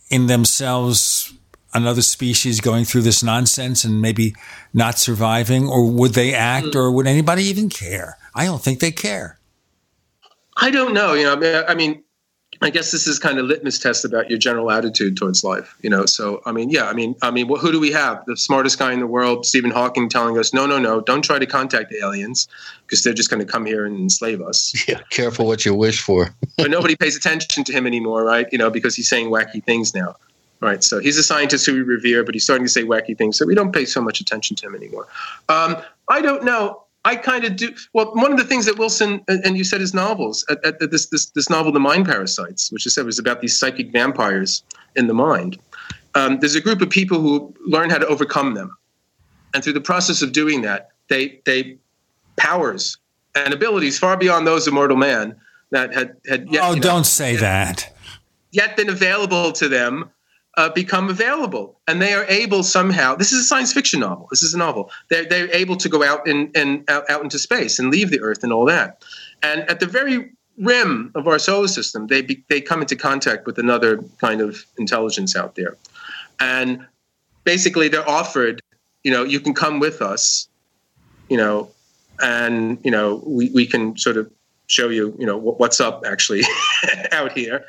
in 0.10 0.27
themselves 0.27 1.34
another 1.73 2.01
species 2.01 2.61
going 2.61 2.85
through 2.85 3.01
this 3.01 3.23
nonsense 3.23 3.84
and 3.84 4.01
maybe 4.01 4.35
not 4.73 4.99
surviving? 4.99 5.68
Or 5.68 5.89
would 5.89 6.14
they 6.14 6.34
act 6.34 6.76
or 6.76 6.91
would 6.91 7.07
anybody 7.07 7.43
even 7.43 7.69
care? 7.69 8.18
I 8.35 8.45
don't 8.45 8.61
think 8.61 8.80
they 8.80 8.91
care. 8.91 9.39
I 10.57 10.69
don't 10.69 10.93
know. 10.93 11.14
You 11.14 11.23
know, 11.23 11.65
I 11.68 11.73
mean, 11.73 12.03
I 12.64 12.69
guess 12.69 12.91
this 12.91 13.07
is 13.07 13.19
kind 13.19 13.40
of 13.40 13.45
litmus 13.45 13.77
test 13.77 14.06
about 14.06 14.30
your 14.30 14.40
general 14.40 14.72
attitude 14.72 15.18
towards 15.18 15.44
life, 15.44 15.76
you 15.81 15.90
know. 15.90 16.06
So, 16.06 16.41
I 16.45 16.53
mean, 16.53 16.69
yeah, 16.69 16.85
I 16.85 16.94
mean, 16.94 17.14
I 17.22 17.30
mean, 17.30 17.49
well, 17.49 17.60
who 17.60 17.73
do 17.73 17.80
we 17.80 17.91
have? 17.91 18.23
The 18.26 18.38
smartest 18.38 18.80
guy 18.80 18.94
in 18.94 19.02
the 19.02 19.07
world, 19.07 19.45
Stephen 19.45 19.69
Hawking, 19.69 20.07
telling 20.07 20.38
us, 20.38 20.53
no, 20.53 20.65
no, 20.65 20.80
no, 20.80 21.02
don't 21.02 21.23
try 21.23 21.40
to 21.40 21.45
contact 21.45 21.90
the 21.90 21.98
aliens 21.99 22.48
because 22.85 23.03
they're 23.03 23.14
just 23.14 23.30
going 23.30 23.45
to 23.45 23.52
come 23.52 23.65
here 23.65 23.85
and 23.85 23.98
enslave 23.98 24.41
us. 24.41 24.73
Yeah, 24.94 24.99
careful 25.10 25.45
what 25.45 25.65
you 25.65 25.73
wish 25.73 26.02
for. 26.02 26.35
but 26.57 26.69
nobody 26.69 26.95
pays 26.95 27.15
attention 27.15 27.64
to 27.64 27.72
him 27.72 27.88
anymore, 27.88 28.23
right? 28.23 28.48
You 28.52 28.57
know, 28.57 28.69
because 28.69 28.95
he's 28.95 29.07
saying 29.07 29.30
wacky 29.30 29.64
things 29.64 29.95
now, 29.95 30.15
right? 30.60 30.84
So 30.84 30.99
he's 30.99 31.18
a 31.18 31.23
scientist 31.23 31.65
who 31.65 31.73
we 31.73 31.81
revere, 31.81 32.23
but 32.23 32.35
he's 32.35 32.44
starting 32.44 32.65
to 32.65 32.72
say 32.72 32.84
wacky 32.84 33.18
things, 33.18 33.38
so 33.38 33.45
we 33.45 33.56
don't 33.56 33.72
pay 33.72 33.85
so 33.85 34.02
much 34.02 34.19
attention 34.19 34.56
to 34.57 34.68
him 34.68 34.76
anymore. 34.76 35.07
Um, 35.48 35.77
I 36.10 36.22
don't 36.22 36.44
know. 36.44 36.82
I 37.05 37.15
kind 37.15 37.43
of 37.43 37.55
do. 37.55 37.73
Well, 37.93 38.13
one 38.13 38.31
of 38.31 38.38
the 38.38 38.45
things 38.45 38.65
that 38.65 38.77
Wilson 38.77 39.23
and 39.27 39.57
you 39.57 39.63
said 39.63 39.81
his 39.81 39.93
novels, 39.93 40.45
at, 40.49 40.63
at 40.63 40.91
this, 40.91 41.07
this 41.07 41.27
this 41.27 41.49
novel, 41.49 41.71
The 41.71 41.80
Mind 41.80 42.05
Parasites, 42.05 42.71
which 42.71 42.88
I 42.88 42.89
said 42.89 43.05
was 43.05 43.19
about 43.19 43.41
these 43.41 43.57
psychic 43.57 43.91
vampires 43.91 44.63
in 44.95 45.07
the 45.07 45.13
mind. 45.13 45.59
Um, 46.15 46.39
there's 46.39 46.55
a 46.55 46.61
group 46.61 46.81
of 46.81 46.89
people 46.89 47.19
who 47.19 47.53
learn 47.65 47.89
how 47.89 47.97
to 47.97 48.07
overcome 48.07 48.53
them, 48.53 48.77
and 49.53 49.63
through 49.63 49.73
the 49.73 49.81
process 49.81 50.21
of 50.21 50.31
doing 50.31 50.61
that, 50.61 50.91
they 51.09 51.41
they 51.45 51.77
powers 52.38 52.97
and 53.35 53.53
abilities 53.53 53.99
far 53.99 54.15
beyond 54.15 54.47
those 54.47 54.65
of 54.67 54.73
mortal 54.73 54.97
man 54.97 55.35
that 55.71 55.93
had 55.93 56.15
had 56.27 56.49
yet, 56.49 56.63
oh, 56.63 56.75
don't 56.75 56.84
know, 56.84 57.03
say 57.03 57.35
that 57.35 57.93
yet 58.53 58.77
been 58.77 58.89
available 58.89 59.51
to 59.51 59.67
them 59.67 60.09
uh, 60.55 60.69
become 60.69 61.09
available. 61.09 61.80
And 61.88 62.01
they 62.01 62.13
are 62.13 62.25
able 62.25 62.63
somehow 62.63 63.15
this 63.15 63.31
is 63.31 63.41
a 63.41 63.43
science 63.43 63.73
fiction 63.73 63.99
novel 63.99 64.27
this 64.30 64.43
is 64.43 64.53
a 64.53 64.57
novel. 64.57 64.91
They're, 65.09 65.25
they're 65.25 65.53
able 65.53 65.77
to 65.77 65.89
go 65.89 66.03
out 66.03 66.27
and, 66.27 66.55
and 66.55 66.89
out, 66.89 67.09
out 67.09 67.23
into 67.23 67.39
space 67.39 67.80
and 67.80 67.89
leave 67.89 68.11
the 68.11 68.21
earth 68.21 68.43
and 68.43 68.53
all 68.53 68.65
that. 68.65 69.03
And 69.41 69.61
at 69.69 69.80
the 69.80 69.88
very 69.88 70.31
rim 70.57 71.11
of 71.15 71.27
our 71.27 71.39
solar 71.39 71.67
system 71.67 72.07
they, 72.07 72.21
be, 72.21 72.43
they 72.49 72.61
come 72.61 72.81
into 72.81 72.95
contact 72.95 73.47
with 73.47 73.57
another 73.57 73.97
kind 74.19 74.41
of 74.41 74.65
intelligence 74.77 75.35
out 75.35 75.55
there. 75.55 75.75
And 76.39 76.85
basically 77.43 77.88
they're 77.88 78.07
offered 78.07 78.61
you 79.03 79.11
know 79.11 79.23
you 79.23 79.39
can 79.39 79.53
come 79.53 79.80
with 79.80 80.01
us 80.01 80.47
you 81.30 81.38
know 81.38 81.69
and 82.21 82.80
you 82.84 82.91
know 82.91 83.21
we, 83.25 83.49
we 83.49 83.65
can 83.65 83.97
sort 83.97 84.17
of 84.17 84.31
show 84.67 84.89
you 84.89 85.15
you 85.19 85.25
know 85.25 85.38
what's 85.38 85.80
up 85.80 86.03
actually 86.05 86.41
out 87.11 87.31
here. 87.31 87.65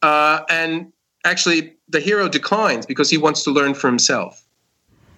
Uh, 0.00 0.40
and 0.48 0.92
actually 1.24 1.74
the 1.88 2.00
hero 2.00 2.28
declines 2.28 2.86
because 2.86 3.10
he 3.10 3.18
wants 3.18 3.42
to 3.44 3.50
learn 3.50 3.74
for 3.74 3.88
himself. 3.88 4.44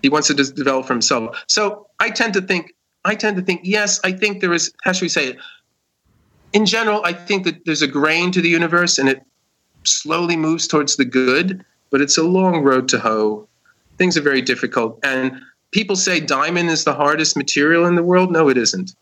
He 0.03 0.09
wants 0.09 0.29
to 0.29 0.35
develop 0.35 0.87
for 0.87 0.93
himself. 0.93 1.43
So 1.49 1.87
I 1.99 2.11
tend 2.11 2.35
to 2.35 2.43
think, 2.43 2.75
I 3.05 3.15
tend 3.15 3.37
to 3.37 3.43
think, 3.43 3.63
yes, 3.65 4.01
I 4.05 4.13
think 4.13 4.41
there 4.41 4.53
is, 4.53 4.73
how 4.83 4.93
should 4.93 5.03
we 5.03 5.09
say 5.09 5.29
it? 5.29 5.39
In 6.53 6.67
general, 6.67 7.03
I 7.05 7.13
think 7.13 7.45
that 7.45 7.65
there's 7.65 7.83
a 7.83 7.87
grain 7.87 8.31
to 8.33 8.41
the 8.41 8.49
universe 8.49 8.99
and 8.99 9.09
it 9.09 9.23
slowly 9.85 10.37
moves 10.37 10.67
towards 10.67 10.97
the 10.97 11.05
good, 11.05 11.65
but 11.91 12.01
it's 12.01 12.19
a 12.19 12.23
long 12.23 12.63
road 12.63 12.89
to 12.89 12.99
hoe. 12.99 13.49
things 13.97 14.17
are 14.17 14.23
very 14.23 14.43
difficult. 14.43 14.99
And 15.03 15.41
people 15.71 15.97
say 15.97 16.21
diamond 16.21 16.69
is 16.71 16.85
the 16.85 16.95
hardest 16.95 17.37
material 17.37 17.87
in 17.87 17.95
the 17.95 18.03
world. 18.03 18.31
No, 18.31 18.49
it 18.49 18.57
isn't. 18.57 18.95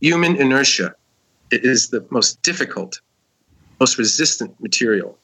Human 0.00 0.36
inertia 0.36 0.94
is 1.50 1.88
the 1.88 2.04
most 2.10 2.42
difficult, 2.42 3.00
most 3.78 3.98
resistant 3.98 4.54
material 4.60 5.18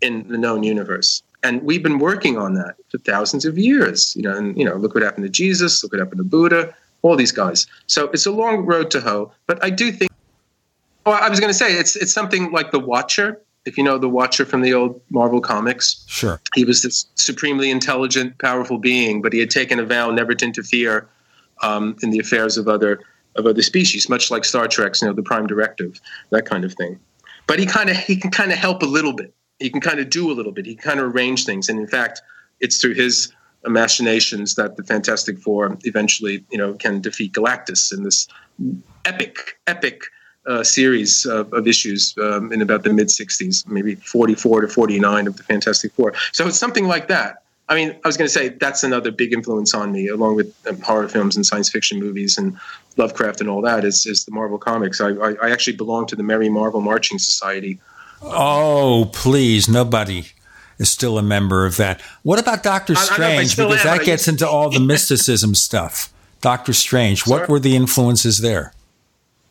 in 0.00 0.26
the 0.28 0.38
known 0.38 0.62
universe. 0.62 1.22
And 1.42 1.62
we've 1.62 1.82
been 1.82 1.98
working 1.98 2.36
on 2.38 2.54
that 2.54 2.74
for 2.90 2.98
thousands 2.98 3.44
of 3.44 3.56
years. 3.58 4.14
You 4.16 4.22
know, 4.22 4.36
and 4.36 4.56
you 4.58 4.64
know, 4.64 4.74
look 4.74 4.94
what 4.94 5.02
happened 5.02 5.24
to 5.24 5.30
Jesus, 5.30 5.82
look 5.82 5.92
what 5.92 6.00
happened 6.00 6.18
to 6.18 6.24
Buddha, 6.24 6.74
all 7.02 7.16
these 7.16 7.32
guys. 7.32 7.66
So 7.86 8.08
it's 8.10 8.26
a 8.26 8.30
long 8.32 8.66
road 8.66 8.90
to 8.92 9.00
hoe. 9.00 9.32
But 9.46 9.62
I 9.62 9.70
do 9.70 9.92
think 9.92 10.10
Oh, 11.08 11.12
I 11.12 11.28
was 11.28 11.38
going 11.38 11.50
to 11.50 11.54
say 11.54 11.72
it's 11.74 11.94
it's 11.94 12.12
something 12.12 12.50
like 12.50 12.72
the 12.72 12.80
Watcher. 12.80 13.40
If 13.64 13.78
you 13.78 13.84
know 13.84 13.96
the 13.98 14.08
Watcher 14.08 14.44
from 14.44 14.62
the 14.62 14.74
old 14.74 15.00
Marvel 15.10 15.40
comics, 15.40 16.04
Sure. 16.08 16.40
he 16.54 16.64
was 16.64 16.82
this 16.82 17.06
supremely 17.14 17.70
intelligent, 17.70 18.38
powerful 18.38 18.78
being, 18.78 19.22
but 19.22 19.32
he 19.32 19.38
had 19.40 19.50
taken 19.50 19.78
a 19.78 19.84
vow 19.84 20.10
never 20.10 20.34
to 20.34 20.44
interfere 20.44 21.08
um, 21.62 21.96
in 22.02 22.10
the 22.10 22.18
affairs 22.18 22.56
of 22.58 22.66
other 22.68 23.00
of 23.36 23.46
other 23.46 23.62
species, 23.62 24.08
much 24.08 24.30
like 24.30 24.44
Star 24.44 24.66
Trek's, 24.66 25.00
you 25.02 25.08
know, 25.08 25.14
the 25.14 25.22
Prime 25.22 25.46
Directive, 25.46 26.00
that 26.30 26.44
kind 26.46 26.64
of 26.64 26.72
thing. 26.74 26.98
But 27.46 27.58
he 27.60 27.66
kind 27.66 27.88
of 27.88 27.96
he 27.96 28.16
can 28.16 28.30
kind 28.32 28.50
of 28.50 28.58
help 28.58 28.82
a 28.82 28.86
little 28.86 29.12
bit. 29.12 29.32
He 29.58 29.70
can 29.70 29.80
kind 29.80 30.00
of 30.00 30.10
do 30.10 30.30
a 30.30 30.34
little 30.34 30.52
bit. 30.52 30.66
He 30.66 30.74
can 30.74 30.82
kind 30.82 31.00
of 31.00 31.14
arrange 31.14 31.44
things, 31.44 31.68
and 31.68 31.78
in 31.78 31.86
fact, 31.86 32.22
it's 32.60 32.80
through 32.80 32.94
his 32.94 33.32
machinations 33.66 34.54
that 34.54 34.76
the 34.76 34.82
Fantastic 34.82 35.38
Four 35.38 35.76
eventually, 35.84 36.44
you 36.50 36.58
know, 36.58 36.74
can 36.74 37.00
defeat 37.00 37.32
Galactus 37.32 37.92
in 37.92 38.04
this 38.04 38.28
epic, 39.04 39.58
epic 39.66 40.02
uh, 40.46 40.62
series 40.62 41.26
of, 41.26 41.52
of 41.52 41.66
issues 41.66 42.16
um, 42.18 42.52
in 42.52 42.62
about 42.62 42.84
the 42.84 42.92
mid 42.92 43.08
60s, 43.08 43.66
maybe 43.66 43.96
44 43.96 44.62
to 44.62 44.68
49 44.68 45.26
of 45.26 45.36
the 45.36 45.42
Fantastic 45.42 45.92
Four. 45.92 46.14
So 46.32 46.46
it's 46.46 46.58
something 46.58 46.86
like 46.86 47.08
that. 47.08 47.42
I 47.68 47.74
mean, 47.74 47.90
I 48.04 48.08
was 48.08 48.16
going 48.16 48.26
to 48.28 48.32
say 48.32 48.50
that's 48.50 48.84
another 48.84 49.10
big 49.10 49.32
influence 49.32 49.74
on 49.74 49.90
me, 49.90 50.06
along 50.06 50.36
with 50.36 50.54
um, 50.68 50.80
horror 50.80 51.08
films 51.08 51.34
and 51.34 51.44
science 51.44 51.68
fiction 51.68 51.98
movies 51.98 52.38
and 52.38 52.56
Lovecraft 52.96 53.40
and 53.40 53.50
all 53.50 53.60
that, 53.62 53.84
is, 53.84 54.06
is 54.06 54.24
the 54.24 54.30
Marvel 54.30 54.56
Comics. 54.56 55.00
I, 55.00 55.08
I, 55.08 55.34
I 55.42 55.50
actually 55.50 55.76
belong 55.76 56.06
to 56.06 56.16
the 56.16 56.22
Merry 56.22 56.48
Marvel 56.48 56.80
Marching 56.80 57.18
Society. 57.18 57.80
Oh, 58.22 59.10
please, 59.12 59.68
nobody 59.68 60.26
is 60.78 60.90
still 60.90 61.18
a 61.18 61.22
member 61.22 61.64
of 61.66 61.76
that. 61.76 62.00
What 62.22 62.38
about 62.38 62.62
Doctor 62.62 62.94
I 62.96 63.00
know, 63.00 63.02
Strange? 63.02 63.56
because 63.56 63.84
am, 63.84 63.96
that 63.98 64.04
gets 64.04 64.28
into 64.28 64.48
all 64.48 64.70
the 64.70 64.80
mysticism 64.80 65.54
stuff. 65.54 66.12
Doctor 66.40 66.72
Strange, 66.72 67.26
what 67.26 67.48
were 67.48 67.58
the 67.58 67.74
influences 67.74 68.38
there? 68.38 68.72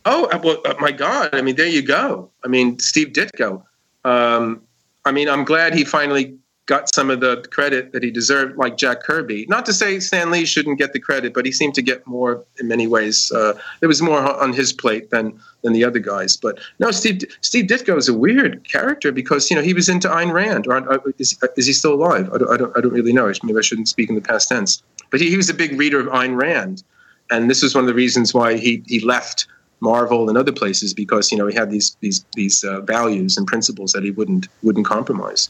Oh, 0.05 0.25
uh, 0.25 0.39
well, 0.43 0.61
uh, 0.65 0.75
my 0.79 0.91
God. 0.91 1.33
I 1.33 1.41
mean, 1.41 1.55
there 1.55 1.67
you 1.67 1.81
go. 1.81 2.29
I 2.43 2.47
mean, 2.47 2.77
Steve 2.79 3.09
Ditko. 3.09 3.63
Um, 4.03 4.61
I 5.03 5.11
mean, 5.11 5.27
I'm 5.27 5.43
glad 5.43 5.73
he 5.73 5.83
finally 5.83 6.37
got 6.65 6.93
some 6.93 7.11
of 7.11 7.19
the 7.19 7.47
credit 7.51 7.91
that 7.91 8.01
he 8.01 8.09
deserved, 8.09 8.57
like 8.57 8.77
Jack 8.77 9.03
Kirby. 9.03 9.45
Not 9.47 9.65
to 9.67 9.73
say 9.73 9.99
Stan 9.99 10.31
Lee 10.31 10.45
shouldn't 10.45 10.79
get 10.79 10.93
the 10.93 10.99
credit, 10.99 11.33
but 11.33 11.45
he 11.45 11.51
seemed 11.51 11.75
to 11.75 11.81
get 11.81 12.05
more 12.07 12.43
in 12.59 12.67
many 12.67 12.87
ways. 12.87 13.31
Uh, 13.31 13.53
there 13.79 13.89
was 13.89 14.01
more 14.01 14.19
on 14.19 14.53
his 14.53 14.73
plate 14.73 15.11
than 15.11 15.39
than 15.61 15.73
the 15.73 15.83
other 15.83 15.99
guys. 15.99 16.37
But 16.37 16.59
no, 16.79 16.91
Steve 16.91 17.21
Steve 17.41 17.65
Ditko 17.65 17.97
is 17.97 18.09
a 18.09 18.13
weird 18.13 18.67
character 18.67 19.11
because 19.11 19.49
you 19.49 19.55
know 19.55 19.61
he 19.61 19.73
was 19.73 19.89
into 19.89 20.07
Ayn 20.07 20.31
Rand. 20.31 20.67
Or 20.67 20.91
uh, 20.91 20.97
is, 21.19 21.37
is 21.55 21.67
he 21.67 21.73
still 21.73 21.93
alive? 21.93 22.29
I 22.33 22.37
don't, 22.37 22.51
I 22.51 22.57
don't 22.57 22.77
I 22.77 22.81
don't 22.81 22.93
really 22.93 23.13
know. 23.13 23.31
Maybe 23.43 23.57
I 23.57 23.61
shouldn't 23.61 23.87
speak 23.87 24.09
in 24.09 24.15
the 24.15 24.21
past 24.21 24.49
tense. 24.49 24.81
But 25.11 25.21
he, 25.21 25.29
he 25.29 25.37
was 25.37 25.49
a 25.49 25.53
big 25.53 25.77
reader 25.77 25.99
of 25.99 26.07
Ayn 26.07 26.35
Rand, 26.35 26.83
and 27.29 27.49
this 27.49 27.61
was 27.61 27.75
one 27.75 27.83
of 27.83 27.87
the 27.87 27.93
reasons 27.93 28.33
why 28.33 28.57
he 28.57 28.81
he 28.87 28.99
left 28.99 29.47
Marvel 29.81 30.29
and 30.29 30.37
other 30.37 30.51
places 30.51 30.93
because 30.93 31.31
you 31.31 31.37
know 31.37 31.47
he 31.47 31.55
had 31.55 31.69
these 31.69 31.95
these 31.99 32.25
these 32.35 32.63
uh, 32.63 32.81
values 32.81 33.37
and 33.37 33.45
principles 33.45 33.91
that 33.91 34.03
he 34.03 34.11
wouldn't 34.11 34.47
wouldn't 34.63 34.85
compromise. 34.85 35.49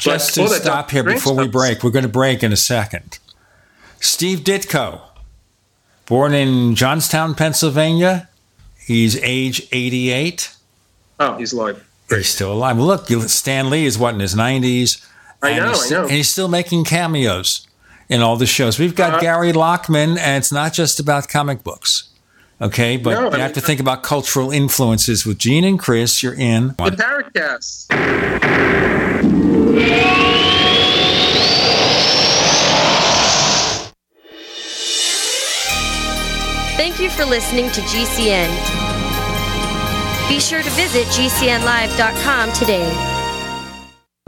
Just 0.00 0.36
But 0.36 0.48
to 0.48 0.54
stop 0.54 0.90
here 0.90 1.02
before 1.04 1.34
we 1.34 1.48
break, 1.48 1.82
we're 1.82 1.90
going 1.90 2.04
to 2.04 2.08
break 2.08 2.42
in 2.42 2.52
a 2.52 2.56
second. 2.56 3.18
Steve 4.00 4.40
Ditko, 4.40 5.00
born 6.06 6.34
in 6.34 6.74
Johnstown, 6.74 7.34
Pennsylvania. 7.34 8.28
He's 8.78 9.16
age 9.22 9.66
88. 9.72 10.54
Oh, 11.20 11.36
he's 11.38 11.52
alive. 11.54 11.86
He's 12.10 12.28
still 12.28 12.52
alive. 12.52 12.76
Well, 12.76 12.86
look, 12.86 13.06
Stan 13.28 13.70
Lee 13.70 13.86
is 13.86 13.96
what 13.98 14.12
in 14.14 14.20
his 14.20 14.34
90s. 14.34 15.06
I 15.42 15.50
and 15.50 15.58
know, 15.64 15.68
he's 15.70 15.80
I 15.80 15.84
still- 15.86 15.98
know. 16.00 16.02
And 16.08 16.12
he's 16.16 16.28
still 16.28 16.48
making 16.48 16.84
cameos 16.84 17.66
in 18.10 18.20
all 18.20 18.36
the 18.36 18.44
shows. 18.46 18.78
We've 18.78 18.94
got 18.94 19.14
Uh, 19.14 19.20
Gary 19.20 19.52
Lachman, 19.52 20.18
and 20.18 20.36
it's 20.42 20.52
not 20.52 20.74
just 20.74 21.00
about 21.00 21.28
comic 21.28 21.62
books. 21.64 22.04
Okay, 22.60 22.96
but 22.96 23.10
No, 23.10 23.20
I 23.20 23.24
you 23.24 23.30
mean- 23.32 23.40
have 23.40 23.52
to 23.54 23.60
think 23.60 23.80
about 23.80 24.02
cultural 24.02 24.50
influences. 24.50 25.26
With 25.26 25.38
Gene 25.38 25.64
and 25.64 25.78
Chris, 25.78 26.22
you're 26.22 26.34
in. 26.34 26.68
The 26.68 26.74
Paracast. 26.92 28.94
Thank 36.76 36.98
you 37.00 37.08
for 37.08 37.24
listening 37.24 37.70
to 37.70 37.80
GCN. 37.82 38.50
Be 40.28 40.40
sure 40.40 40.62
to 40.62 40.70
visit 40.70 41.06
GCNlive.com 41.08 42.52
today. 42.52 42.90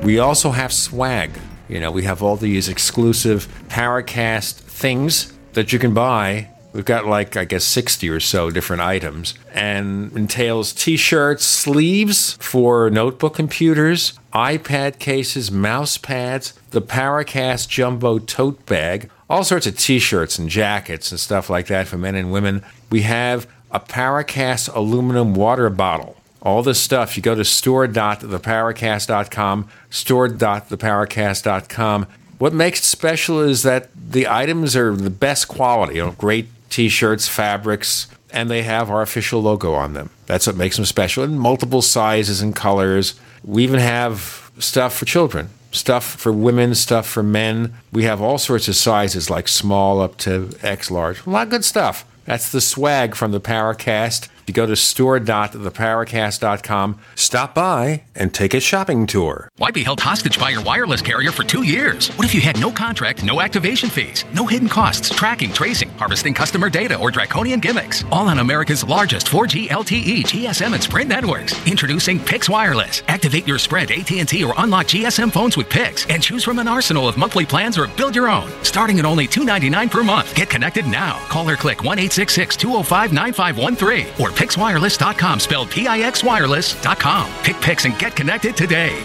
We 0.02 0.18
also 0.20 0.50
have 0.52 0.72
swag. 0.72 1.30
You 1.68 1.80
know, 1.80 1.90
we 1.90 2.04
have 2.04 2.22
all 2.22 2.36
these 2.36 2.68
exclusive 2.68 3.48
Paracast 3.68 4.54
things 4.54 5.32
that 5.54 5.72
you 5.72 5.78
can 5.80 5.92
buy. 5.94 6.50
We've 6.76 6.84
got 6.84 7.06
like, 7.06 7.38
I 7.38 7.46
guess, 7.46 7.64
60 7.64 8.10
or 8.10 8.20
so 8.20 8.50
different 8.50 8.82
items 8.82 9.32
and 9.54 10.12
entails 10.12 10.74
t 10.74 10.98
shirts, 10.98 11.42
sleeves 11.42 12.34
for 12.34 12.90
notebook 12.90 13.34
computers, 13.34 14.12
iPad 14.34 14.98
cases, 14.98 15.50
mouse 15.50 15.96
pads, 15.96 16.52
the 16.72 16.82
Paracast 16.82 17.70
Jumbo 17.70 18.18
tote 18.18 18.66
bag, 18.66 19.08
all 19.30 19.42
sorts 19.42 19.66
of 19.66 19.78
t 19.78 19.98
shirts 19.98 20.38
and 20.38 20.50
jackets 20.50 21.10
and 21.10 21.18
stuff 21.18 21.48
like 21.48 21.68
that 21.68 21.88
for 21.88 21.96
men 21.96 22.14
and 22.14 22.30
women. 22.30 22.62
We 22.90 23.00
have 23.02 23.46
a 23.70 23.80
Paracast 23.80 24.68
aluminum 24.74 25.32
water 25.32 25.70
bottle. 25.70 26.18
All 26.42 26.62
this 26.62 26.78
stuff, 26.78 27.16
you 27.16 27.22
go 27.22 27.34
to 27.34 27.42
store.theparacast.com, 27.42 29.68
store.theparacast.com. 29.88 32.06
What 32.38 32.52
makes 32.52 32.80
it 32.80 32.84
special 32.84 33.40
is 33.40 33.62
that 33.62 33.88
the 33.96 34.28
items 34.28 34.76
are 34.76 34.94
the 34.94 35.08
best 35.08 35.48
quality, 35.48 35.94
you 35.94 36.04
know, 36.04 36.12
great 36.12 36.48
t-shirts, 36.70 37.28
fabrics, 37.28 38.08
and 38.30 38.50
they 38.50 38.62
have 38.62 38.90
our 38.90 39.02
official 39.02 39.40
logo 39.40 39.74
on 39.74 39.94
them. 39.94 40.10
That's 40.26 40.46
what 40.46 40.56
makes 40.56 40.76
them 40.76 40.84
special 40.84 41.24
in 41.24 41.38
multiple 41.38 41.82
sizes 41.82 42.40
and 42.40 42.54
colors. 42.54 43.14
We 43.44 43.62
even 43.64 43.80
have 43.80 44.50
stuff 44.58 44.96
for 44.96 45.04
children, 45.04 45.50
stuff 45.70 46.04
for 46.04 46.32
women, 46.32 46.74
stuff 46.74 47.06
for 47.06 47.22
men. 47.22 47.74
We 47.92 48.04
have 48.04 48.20
all 48.20 48.38
sorts 48.38 48.68
of 48.68 48.76
sizes 48.76 49.30
like 49.30 49.48
small 49.48 50.00
up 50.00 50.16
to 50.18 50.50
X 50.62 50.90
large. 50.90 51.24
A 51.26 51.30
lot 51.30 51.46
of 51.46 51.50
good 51.50 51.64
stuff. 51.64 52.04
That's 52.24 52.50
the 52.50 52.60
swag 52.60 53.14
from 53.14 53.30
the 53.30 53.40
Paracast. 53.40 54.28
You 54.46 54.54
go 54.54 54.64
to 54.64 54.76
store.theparacast.com, 54.76 57.00
stop 57.16 57.54
by, 57.54 58.04
and 58.14 58.32
take 58.32 58.54
a 58.54 58.60
shopping 58.60 59.06
tour. 59.06 59.50
Why 59.56 59.72
be 59.72 59.82
held 59.82 60.00
hostage 60.00 60.38
by 60.38 60.50
your 60.50 60.62
wireless 60.62 61.02
carrier 61.02 61.32
for 61.32 61.42
two 61.42 61.64
years? 61.64 62.10
What 62.10 62.26
if 62.26 62.34
you 62.34 62.40
had 62.40 62.60
no 62.60 62.70
contract, 62.70 63.24
no 63.24 63.40
activation 63.40 63.90
fees, 63.90 64.24
no 64.32 64.46
hidden 64.46 64.68
costs, 64.68 65.10
tracking, 65.10 65.52
tracing, 65.52 65.88
harvesting 65.90 66.32
customer 66.32 66.70
data, 66.70 66.96
or 66.96 67.10
draconian 67.10 67.58
gimmicks? 67.58 68.04
All 68.12 68.28
on 68.28 68.38
America's 68.38 68.84
largest 68.84 69.26
4G 69.26 69.66
LTE, 69.68 70.22
GSM, 70.22 70.74
and 70.74 70.82
Sprint 70.82 71.08
networks. 71.08 71.66
Introducing 71.66 72.20
Pix 72.20 72.48
Wireless. 72.48 73.02
Activate 73.08 73.48
your 73.48 73.58
Sprint, 73.58 73.90
AT&T, 73.90 74.44
or 74.44 74.54
unlock 74.58 74.86
GSM 74.86 75.32
phones 75.32 75.56
with 75.56 75.68
Pix, 75.68 76.06
and 76.06 76.22
choose 76.22 76.44
from 76.44 76.60
an 76.60 76.68
arsenal 76.68 77.08
of 77.08 77.16
monthly 77.16 77.44
plans 77.44 77.76
or 77.76 77.88
build 77.88 78.14
your 78.14 78.28
own. 78.28 78.48
Starting 78.62 79.00
at 79.00 79.04
only 79.04 79.26
$2.99 79.26 79.90
per 79.90 80.04
month. 80.04 80.32
Get 80.36 80.48
connected 80.48 80.86
now. 80.86 81.18
Call 81.28 81.50
or 81.50 81.56
click 81.56 81.78
1-866-205-9513 81.78 84.20
or 84.20 84.30
PixWireless.com, 84.36 85.40
spelled 85.40 85.70
P-I-X 85.70 86.22
Wireless.com. 86.22 87.32
Pick 87.42 87.60
Pix 87.60 87.84
and 87.84 87.98
get 87.98 88.14
connected 88.14 88.56
today. 88.56 89.04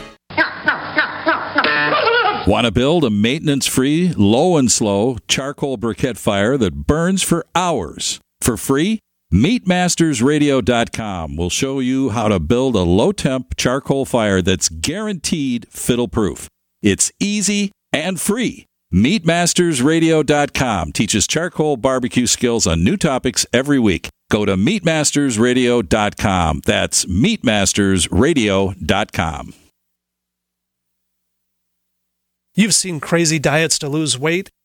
Want 2.48 2.66
to 2.66 2.72
build 2.72 3.04
a 3.04 3.10
maintenance 3.10 3.68
free, 3.68 4.14
low 4.18 4.56
and 4.58 4.72
slow 4.72 5.18
charcoal 5.28 5.78
briquette 5.78 6.18
fire 6.18 6.58
that 6.58 6.88
burns 6.88 7.22
for 7.22 7.46
hours 7.56 8.20
for 8.42 8.58
free? 8.58 9.00
MeatMastersRadio.com 9.32 11.38
will 11.38 11.50
show 11.50 11.80
you 11.80 12.10
how 12.10 12.28
to 12.28 12.40
build 12.40 12.76
a 12.76 12.82
low 12.82 13.14
temp 13.14 13.56
charcoal 13.56 14.04
fire 14.06 14.42
that's 14.42 14.68
guaranteed 14.68 15.68
fiddle 15.70 16.10
proof. 16.10 16.50
It's 16.82 17.12
easy 17.20 17.72
and 17.94 18.20
free. 18.20 18.66
MeatMastersRadio.com 18.94 20.92
teaches 20.92 21.28
charcoal 21.28 21.78
barbecue 21.78 22.28
skills 22.28 22.68
on 22.68 22.84
new 22.84 22.98
topics 22.98 23.46
every 23.54 23.80
week. 23.80 24.10
Go 24.32 24.46
to 24.46 24.56
MeatMastersRadio.com. 24.56 26.62
That's 26.66 27.06
MeatMastersRadio.com. 27.06 29.54
You've 32.54 32.74
seen 32.74 33.00
crazy 33.00 33.40
diets 33.40 33.80
to 33.80 33.88
lose 33.90 34.18
weight. 34.18 34.50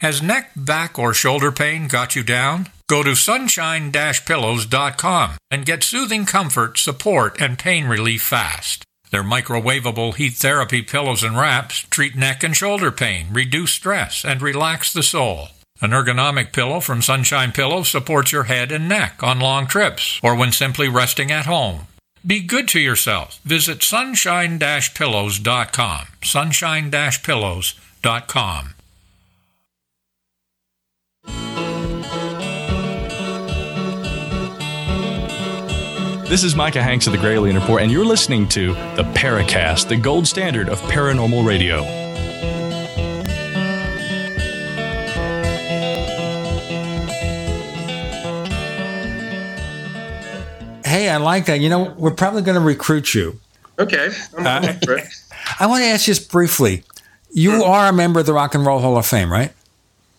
Has 0.00 0.22
neck, 0.22 0.52
back, 0.56 0.98
or 0.98 1.12
shoulder 1.12 1.52
pain 1.52 1.86
got 1.86 2.16
you 2.16 2.22
down? 2.22 2.68
Go 2.88 3.02
to 3.02 3.14
sunshine-pillows.com 3.14 5.30
and 5.50 5.66
get 5.66 5.84
soothing 5.84 6.24
comfort, 6.24 6.78
support, 6.78 7.38
and 7.38 7.58
pain 7.58 7.86
relief 7.86 8.22
fast. 8.22 8.82
Their 9.10 9.22
microwavable 9.22 10.14
heat 10.14 10.32
therapy 10.34 10.80
pillows 10.80 11.22
and 11.22 11.36
wraps 11.36 11.80
treat 11.90 12.16
neck 12.16 12.42
and 12.42 12.56
shoulder 12.56 12.90
pain, 12.90 13.26
reduce 13.30 13.72
stress, 13.72 14.24
and 14.24 14.40
relax 14.40 14.90
the 14.90 15.02
soul. 15.02 15.48
An 15.82 15.90
ergonomic 15.90 16.52
pillow 16.52 16.80
from 16.80 17.02
Sunshine 17.02 17.52
Pillows 17.52 17.90
supports 17.90 18.32
your 18.32 18.44
head 18.44 18.72
and 18.72 18.88
neck 18.88 19.22
on 19.22 19.38
long 19.38 19.66
trips 19.66 20.18
or 20.22 20.34
when 20.34 20.52
simply 20.52 20.88
resting 20.88 21.30
at 21.30 21.44
home. 21.44 21.88
Be 22.26 22.40
good 22.40 22.68
to 22.68 22.80
yourself. 22.80 23.38
Visit 23.44 23.82
sunshine-pillows.com. 23.82 26.06
sunshine-pillows.com. 26.22 28.74
This 36.30 36.44
is 36.44 36.54
Micah 36.54 36.80
Hanks 36.80 37.08
of 37.08 37.12
the 37.12 37.18
Gralien 37.18 37.60
Report, 37.60 37.82
and 37.82 37.90
you're 37.90 38.04
listening 38.04 38.46
to 38.50 38.68
the 38.94 39.02
Paracast, 39.16 39.88
the 39.88 39.96
gold 39.96 40.28
standard 40.28 40.68
of 40.68 40.80
paranormal 40.82 41.44
radio. 41.44 41.82
Hey, 50.84 51.08
I 51.08 51.16
like 51.16 51.46
that. 51.46 51.58
You 51.58 51.68
know, 51.68 51.96
we're 51.98 52.12
probably 52.12 52.42
going 52.42 52.54
to 52.54 52.60
recruit 52.60 53.12
you. 53.12 53.40
Okay. 53.80 54.10
Uh, 54.38 54.74
I 55.58 55.66
want 55.66 55.82
to 55.82 55.88
ask 55.88 56.06
you 56.06 56.14
just 56.14 56.30
briefly. 56.30 56.84
You 57.32 57.64
are 57.64 57.88
a 57.88 57.92
member 57.92 58.20
of 58.20 58.26
the 58.26 58.34
Rock 58.34 58.54
and 58.54 58.64
Roll 58.64 58.78
Hall 58.78 58.96
of 58.96 59.04
Fame, 59.04 59.32
right? 59.32 59.52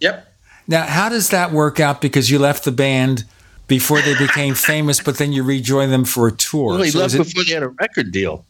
Yep. 0.02 0.30
Now, 0.68 0.84
how 0.84 1.08
does 1.08 1.30
that 1.30 1.54
work 1.54 1.80
out? 1.80 2.02
Because 2.02 2.30
you 2.30 2.38
left 2.38 2.66
the 2.66 2.74
band 2.74 3.24
before 3.72 4.02
they 4.02 4.14
became 4.18 4.54
famous, 4.54 5.00
but 5.00 5.18
then 5.18 5.32
you 5.32 5.44
rejoined 5.44 5.94
them 5.94 6.04
for 6.04 6.28
a 6.28 6.32
tour. 6.34 6.72
Well, 6.74 6.82
he 6.82 6.92
So 6.92 7.00
left 7.00 7.14
is 7.14 7.22
it- 7.22 7.24
before 7.24 7.46
they 7.46 7.54
had 7.54 7.64
a 7.64 7.70
record 7.70 8.12
deal. 8.12 8.46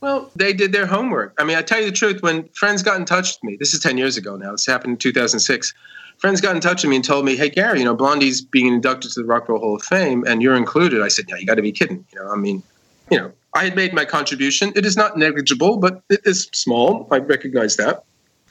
Well, 0.00 0.32
they 0.34 0.52
did 0.52 0.72
their 0.72 0.84
homework. 0.84 1.32
I 1.38 1.44
mean, 1.44 1.56
I 1.56 1.62
tell 1.62 1.78
you 1.78 1.86
the 1.86 1.92
truth, 1.92 2.22
when 2.22 2.48
friends 2.48 2.82
got 2.82 2.96
in 2.98 3.04
touch 3.04 3.34
with 3.36 3.44
me, 3.44 3.56
this 3.56 3.72
is 3.72 3.78
10 3.78 3.96
years 3.98 4.16
ago 4.16 4.34
now, 4.36 4.50
this 4.50 4.66
happened 4.66 4.94
in 4.94 4.96
2006. 4.96 5.72
Friends 6.18 6.40
got 6.40 6.56
in 6.56 6.60
touch 6.60 6.82
with 6.82 6.90
me 6.90 6.96
and 6.96 7.04
told 7.04 7.24
me, 7.24 7.36
hey, 7.36 7.50
Gary, 7.50 7.78
you 7.78 7.84
know, 7.84 7.94
Blondie's 7.94 8.40
being 8.40 8.66
inducted 8.66 9.12
to 9.12 9.20
the 9.20 9.26
Rock 9.26 9.42
and 9.42 9.50
Roll 9.50 9.60
Hall 9.60 9.76
of 9.76 9.84
Fame 9.84 10.24
and 10.26 10.42
you're 10.42 10.56
included. 10.56 11.02
I 11.02 11.06
said, 11.08 11.26
yeah, 11.28 11.36
you 11.36 11.46
got 11.46 11.54
to 11.54 11.62
be 11.62 11.70
kidding. 11.70 12.04
You 12.12 12.18
know, 12.18 12.32
I 12.32 12.36
mean, 12.36 12.64
you 13.12 13.18
know, 13.18 13.30
I 13.54 13.62
had 13.62 13.76
made 13.76 13.94
my 13.94 14.04
contribution. 14.04 14.72
It 14.74 14.84
is 14.84 14.96
not 14.96 15.16
negligible, 15.16 15.76
but 15.76 16.02
it 16.10 16.20
is 16.24 16.48
small. 16.52 17.06
I 17.12 17.18
recognize 17.18 17.76
that. 17.76 18.02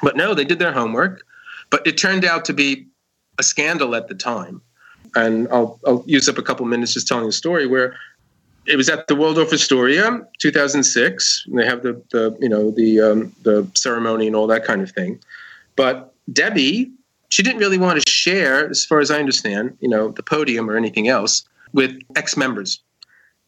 But 0.02 0.16
no, 0.16 0.34
they 0.34 0.46
did 0.46 0.58
their 0.58 0.72
homework. 0.72 1.24
But 1.70 1.86
it 1.86 1.98
turned 1.98 2.24
out 2.24 2.46
to 2.46 2.54
be 2.54 2.88
a 3.40 3.44
scandal 3.44 3.94
at 3.94 4.08
the 4.08 4.16
time. 4.16 4.62
And 5.16 5.48
I'll, 5.52 5.80
I'll 5.86 6.04
use 6.08 6.30
up 6.30 6.38
a 6.38 6.42
couple 6.42 6.66
minutes 6.66 6.94
just 6.94 7.08
telling 7.08 7.26
the 7.26 7.32
story 7.32 7.68
where 7.68 7.96
it 8.66 8.76
was 8.76 8.90
at 8.90 9.08
the 9.08 9.16
Waldorf 9.16 9.52
Astoria, 9.52 10.22
2006. 10.40 11.46
And 11.48 11.60
they 11.60 11.66
have 11.66 11.84
the, 11.84 12.02
the 12.12 12.38
you 12.40 12.50
know 12.50 12.72
the 12.72 13.02
um, 13.02 13.34
the 13.44 13.70
ceremony 13.74 14.28
and 14.28 14.36
all 14.36 14.48
that 14.48 14.64
kind 14.64 14.82
of 14.82 14.92
thing. 14.92 15.20
But 15.76 16.14
Debbie, 16.32 16.92
she 17.30 17.44
didn't 17.44 17.60
really 17.60 17.78
want 17.78 18.02
to 18.02 18.10
share, 18.10 18.70
as 18.70 18.86
far 18.86 19.00
as 19.00 19.10
I 19.10 19.20
understand, 19.20 19.78
you 19.82 19.90
know, 19.90 20.12
the 20.12 20.24
podium 20.24 20.70
or 20.70 20.78
anything 20.78 21.08
else 21.08 21.44
with 21.74 21.98
ex-members, 22.16 22.82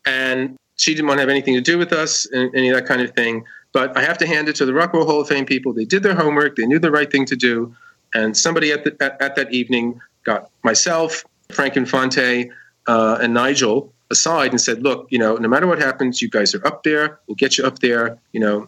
and 0.05 0.57
she 0.77 0.93
didn't 0.95 1.07
want 1.07 1.17
to 1.17 1.21
have 1.21 1.29
anything 1.29 1.53
to 1.53 1.61
do 1.61 1.77
with 1.77 1.93
us 1.93 2.25
and 2.31 2.53
any 2.55 2.69
of 2.69 2.75
that 2.75 2.85
kind 2.85 3.01
of 3.01 3.11
thing. 3.11 3.43
But 3.73 3.95
I 3.97 4.01
have 4.01 4.17
to 4.19 4.27
hand 4.27 4.49
it 4.49 4.55
to 4.57 4.65
the 4.65 4.73
Rock 4.73 4.93
and 4.93 4.99
Roll 4.99 5.09
Hall 5.09 5.21
of 5.21 5.27
Fame 5.27 5.45
people. 5.45 5.73
They 5.73 5.85
did 5.85 6.03
their 6.03 6.15
homework. 6.15 6.55
They 6.55 6.65
knew 6.65 6.79
the 6.79 6.91
right 6.91 7.11
thing 7.11 7.25
to 7.25 7.35
do. 7.35 7.75
And 8.13 8.37
somebody 8.37 8.71
at, 8.71 8.83
the, 8.83 8.95
at, 9.03 9.19
at 9.21 9.35
that 9.35 9.51
evening 9.51 9.99
got 10.23 10.49
myself, 10.63 11.23
Frank 11.53 11.77
Infante, 11.77 12.51
uh, 12.87 13.17
and 13.21 13.33
Nigel 13.33 13.93
aside 14.09 14.51
and 14.51 14.61
said, 14.61 14.83
"Look, 14.83 15.07
you 15.09 15.17
know, 15.17 15.35
no 15.35 15.47
matter 15.47 15.67
what 15.67 15.79
happens, 15.79 16.21
you 16.21 16.29
guys 16.29 16.53
are 16.53 16.65
up 16.65 16.83
there. 16.83 17.19
We'll 17.27 17.35
get 17.35 17.57
you 17.57 17.65
up 17.65 17.79
there. 17.79 18.17
You 18.31 18.39
know, 18.39 18.67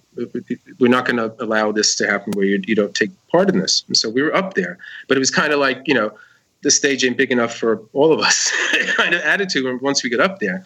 we're 0.80 0.90
not 0.90 1.06
going 1.06 1.18
to 1.18 1.34
allow 1.44 1.72
this 1.72 1.96
to 1.98 2.08
happen 2.08 2.34
where 2.34 2.46
you, 2.46 2.62
you 2.66 2.76
don't 2.76 2.94
take 2.94 3.12
part 3.30 3.50
in 3.50 3.60
this." 3.60 3.84
And 3.88 3.96
so 3.96 4.10
we 4.10 4.22
were 4.22 4.36
up 4.36 4.54
there, 4.54 4.78
but 5.08 5.18
it 5.18 5.20
was 5.20 5.32
kind 5.32 5.54
of 5.54 5.60
like, 5.60 5.82
you 5.86 5.94
know, 5.94 6.12
the 6.64 6.72
stage 6.72 7.04
ain't 7.04 7.18
big 7.18 7.32
enough 7.32 7.56
for 7.56 7.82
all 7.94 8.12
of 8.12 8.20
us 8.20 8.52
kind 8.96 9.14
of 9.14 9.22
attitude 9.22 9.82
once 9.82 10.04
we 10.04 10.10
get 10.10 10.20
up 10.20 10.40
there, 10.40 10.66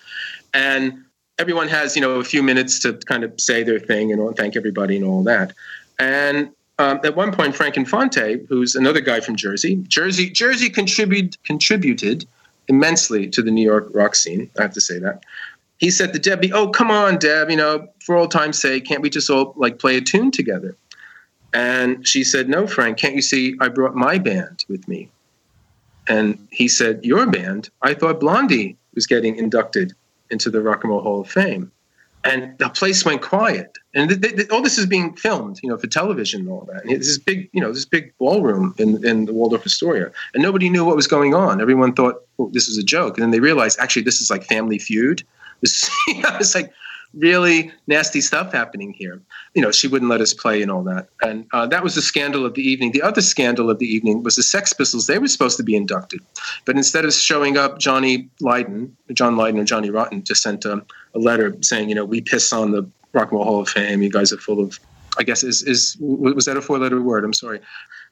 and 0.53 1.03
everyone 1.37 1.67
has 1.67 1.95
you 1.95 2.01
know 2.01 2.19
a 2.19 2.23
few 2.23 2.43
minutes 2.43 2.79
to 2.79 2.93
kind 2.93 3.23
of 3.23 3.33
say 3.39 3.63
their 3.63 3.79
thing 3.79 4.11
and 4.11 4.35
thank 4.37 4.55
everybody 4.55 4.95
and 4.95 5.05
all 5.05 5.23
that, 5.23 5.53
and. 5.99 6.51
Um, 6.79 7.01
at 7.03 7.15
one 7.15 7.33
point, 7.33 7.55
Frank 7.55 7.75
Infante, 7.75 8.39
who's 8.47 8.73
another 8.73 9.01
guy 9.01 9.19
from 9.19 9.35
Jersey, 9.35 9.75
Jersey, 9.89 10.29
Jersey 10.29 10.69
contribute, 10.69 11.37
contributed 11.43 12.25
immensely 12.69 13.27
to 13.27 13.41
the 13.41 13.51
New 13.51 13.65
York 13.65 13.89
rock 13.93 14.15
scene. 14.15 14.49
I 14.57 14.61
have 14.61 14.73
to 14.73 14.81
say 14.81 14.97
that. 14.99 15.23
He 15.77 15.91
said 15.91 16.13
to 16.13 16.19
Debbie, 16.19 16.53
"Oh, 16.53 16.69
come 16.69 16.89
on, 16.89 17.17
Deb. 17.17 17.49
You 17.49 17.57
know, 17.57 17.89
for 17.99 18.15
old 18.15 18.31
time's 18.31 18.59
sake, 18.59 18.85
can't 18.85 19.01
we 19.01 19.09
just 19.09 19.29
all 19.29 19.53
like 19.57 19.77
play 19.77 19.97
a 19.97 20.01
tune 20.01 20.31
together?" 20.31 20.77
And 21.53 22.07
she 22.07 22.23
said, 22.23 22.47
"No, 22.47 22.65
Frank. 22.65 22.97
Can't 22.97 23.15
you 23.15 23.21
see? 23.21 23.55
I 23.59 23.67
brought 23.67 23.95
my 23.95 24.17
band 24.17 24.63
with 24.69 24.87
me." 24.87 25.09
And 26.07 26.47
he 26.49 26.69
said, 26.69 27.03
"Your 27.03 27.25
band? 27.27 27.69
I 27.81 27.93
thought 27.93 28.21
Blondie 28.21 28.77
was 28.95 29.05
getting 29.05 29.35
inducted 29.35 29.93
into 30.31 30.49
the 30.49 30.61
Rock 30.61 30.83
and 30.83 30.91
Roll 30.91 31.01
Hall 31.01 31.21
of 31.21 31.29
Fame." 31.29 31.71
And 32.23 32.57
the 32.57 32.69
place 32.69 33.05
went 33.05 33.21
quiet. 33.21 33.77
And 33.95 34.11
all 34.51 34.61
this 34.61 34.77
is 34.77 34.85
being 34.85 35.15
filmed, 35.15 35.59
you 35.63 35.69
know, 35.69 35.77
for 35.77 35.87
television 35.87 36.41
and 36.41 36.49
all 36.49 36.67
that. 36.71 36.83
And 36.83 36.91
this 36.99 37.17
big, 37.17 37.49
you 37.53 37.61
know, 37.61 37.71
this 37.71 37.85
big 37.85 38.13
ballroom 38.17 38.75
in, 38.77 39.05
in 39.05 39.25
the 39.25 39.33
Waldorf 39.33 39.65
Astoria, 39.65 40.11
and 40.33 40.43
nobody 40.43 40.69
knew 40.69 40.83
what 40.83 40.95
was 40.95 41.07
going 41.07 41.33
on. 41.33 41.61
Everyone 41.61 41.93
thought 41.93 42.21
well, 42.37 42.49
this 42.49 42.67
was 42.67 42.77
a 42.77 42.83
joke, 42.83 43.17
and 43.17 43.23
then 43.23 43.31
they 43.31 43.39
realized 43.39 43.79
actually 43.79 44.01
this 44.01 44.19
is 44.21 44.29
like 44.29 44.43
Family 44.43 44.79
Feud. 44.79 45.23
This, 45.61 45.89
you 46.07 46.21
know, 46.21 46.29
it's 46.39 46.55
like 46.55 46.71
really 47.15 47.71
nasty 47.87 48.21
stuff 48.21 48.51
happening 48.51 48.93
here. 48.93 49.19
You 49.55 49.61
know, 49.61 49.71
she 49.71 49.87
wouldn't 49.87 50.11
let 50.11 50.21
us 50.21 50.33
play 50.33 50.61
and 50.61 50.69
all 50.69 50.83
that, 50.83 51.07
and 51.21 51.47
uh, 51.53 51.67
that 51.67 51.83
was 51.83 51.95
the 51.95 52.01
scandal 52.01 52.45
of 52.45 52.53
the 52.53 52.61
evening. 52.61 52.91
The 52.91 53.01
other 53.01 53.21
scandal 53.21 53.69
of 53.69 53.79
the 53.79 53.87
evening 53.87 54.23
was 54.23 54.35
the 54.35 54.43
Sex 54.43 54.73
Pistols. 54.73 55.07
They 55.07 55.19
were 55.19 55.27
supposed 55.27 55.57
to 55.57 55.63
be 55.63 55.75
inducted, 55.75 56.19
but 56.65 56.75
instead 56.75 57.05
of 57.05 57.13
showing 57.13 57.57
up, 57.57 57.79
Johnny 57.79 58.29
Lydon, 58.41 58.95
John 59.13 59.37
Lydon 59.37 59.59
or 59.59 59.63
Johnny 59.63 59.89
Rotten, 59.89 60.23
just 60.23 60.43
sent 60.43 60.65
a, 60.65 60.85
a 61.15 61.19
letter 61.19 61.55
saying, 61.61 61.89
you 61.89 61.95
know, 61.95 62.05
we 62.05 62.21
piss 62.21 62.53
on 62.53 62.71
the 62.71 62.89
Rock 63.13 63.31
and 63.31 63.39
Roll 63.39 63.43
Hall 63.43 63.61
of 63.61 63.69
Fame. 63.69 64.01
You 64.01 64.11
guys 64.11 64.31
are 64.31 64.37
full 64.37 64.59
of, 64.59 64.79
I 65.17 65.23
guess, 65.23 65.43
is 65.43 65.63
is 65.63 65.97
was 65.99 66.45
that 66.45 66.57
a 66.57 66.61
four 66.61 66.77
letter 66.77 67.01
word? 67.01 67.23
I'm 67.23 67.33
sorry. 67.33 67.59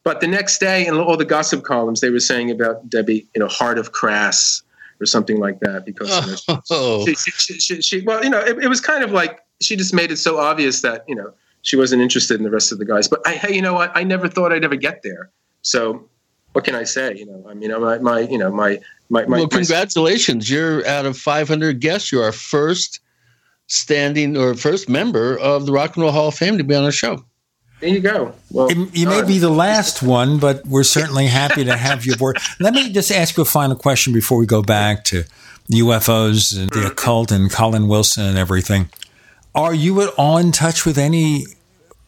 But 0.03 0.21
the 0.21 0.27
next 0.27 0.59
day, 0.59 0.87
in 0.87 0.95
all 0.95 1.17
the 1.17 1.25
gossip 1.25 1.63
columns, 1.63 2.01
they 2.01 2.09
were 2.09 2.19
saying 2.19 2.49
about 2.51 2.89
Debbie, 2.89 3.27
you 3.35 3.39
know, 3.39 3.47
heart 3.47 3.77
of 3.77 3.91
crass 3.91 4.61
or 4.99 5.05
something 5.05 5.39
like 5.39 5.59
that 5.59 5.85
because 5.85 6.09
you 6.47 6.53
know, 6.55 6.61
Oh. 6.71 7.05
she, 7.05 7.13
she, 7.15 7.31
she, 7.31 7.59
she, 7.59 7.81
she, 7.81 8.01
well, 8.01 8.23
you 8.23 8.29
know, 8.29 8.39
it, 8.39 8.63
it 8.63 8.67
was 8.67 8.81
kind 8.81 9.03
of 9.03 9.11
like 9.11 9.41
she 9.61 9.75
just 9.75 9.93
made 9.93 10.11
it 10.11 10.17
so 10.17 10.37
obvious 10.39 10.81
that 10.81 11.03
you 11.07 11.15
know 11.15 11.33
she 11.61 11.75
wasn't 11.75 12.01
interested 12.01 12.37
in 12.37 12.43
the 12.43 12.49
rest 12.49 12.71
of 12.71 12.77
the 12.77 12.85
guys. 12.85 13.07
But 13.07 13.21
I, 13.25 13.33
hey, 13.33 13.53
you 13.53 13.61
know 13.61 13.73
what? 13.73 13.91
I 13.95 14.03
never 14.03 14.27
thought 14.27 14.51
I'd 14.53 14.63
ever 14.63 14.75
get 14.75 15.01
there. 15.03 15.29
So 15.61 16.07
what 16.53 16.63
can 16.63 16.75
I 16.75 16.83
say? 16.83 17.15
You 17.15 17.25
know, 17.25 17.45
I 17.47 17.53
mean, 17.53 17.71
my, 17.79 17.97
my 17.99 18.19
you 18.21 18.37
know, 18.37 18.49
my 18.49 18.79
my 19.09 19.25
my, 19.25 19.37
well, 19.37 19.43
my 19.43 19.57
congratulations! 19.57 20.49
You're 20.49 20.85
out 20.87 21.05
of 21.05 21.17
500 21.17 21.79
guests. 21.79 22.11
You're 22.11 22.23
our 22.23 22.31
first 22.31 22.99
standing 23.67 24.37
or 24.37 24.53
first 24.55 24.87
member 24.89 25.37
of 25.37 25.65
the 25.65 25.71
Rock 25.71 25.95
and 25.95 26.03
Roll 26.03 26.11
Hall 26.11 26.29
of 26.29 26.35
Fame 26.35 26.57
to 26.57 26.63
be 26.63 26.73
on 26.75 26.83
our 26.83 26.91
show. 26.91 27.23
There 27.79 27.89
you 27.89 27.99
go. 27.99 28.33
Well, 28.49 28.71
You, 28.71 28.89
you 28.93 29.07
may 29.07 29.23
be 29.23 29.37
the 29.37 29.49
last 29.51 30.01
one, 30.01 30.39
but 30.39 30.65
we're 30.65 30.83
certainly 30.83 31.27
happy 31.27 31.63
to 31.65 31.77
have 31.77 32.05
you 32.05 32.13
aboard. 32.13 32.37
Let 32.59 32.73
me 32.73 32.91
just 32.91 33.11
ask 33.11 33.37
you 33.37 33.43
a 33.43 33.45
final 33.45 33.75
question 33.75 34.13
before 34.13 34.39
we 34.39 34.45
go 34.47 34.63
back 34.63 35.03
to 35.05 35.25
UFOs 35.71 36.57
and 36.57 36.69
the 36.71 36.87
occult 36.87 37.31
and 37.31 37.51
Colin 37.51 37.87
Wilson 37.87 38.25
and 38.25 38.37
everything. 38.37 38.89
Are 39.53 39.73
you 39.75 40.01
at 40.01 40.09
all 40.17 40.37
in 40.37 40.51
touch 40.51 40.85
with 40.85 40.97
any 40.97 41.45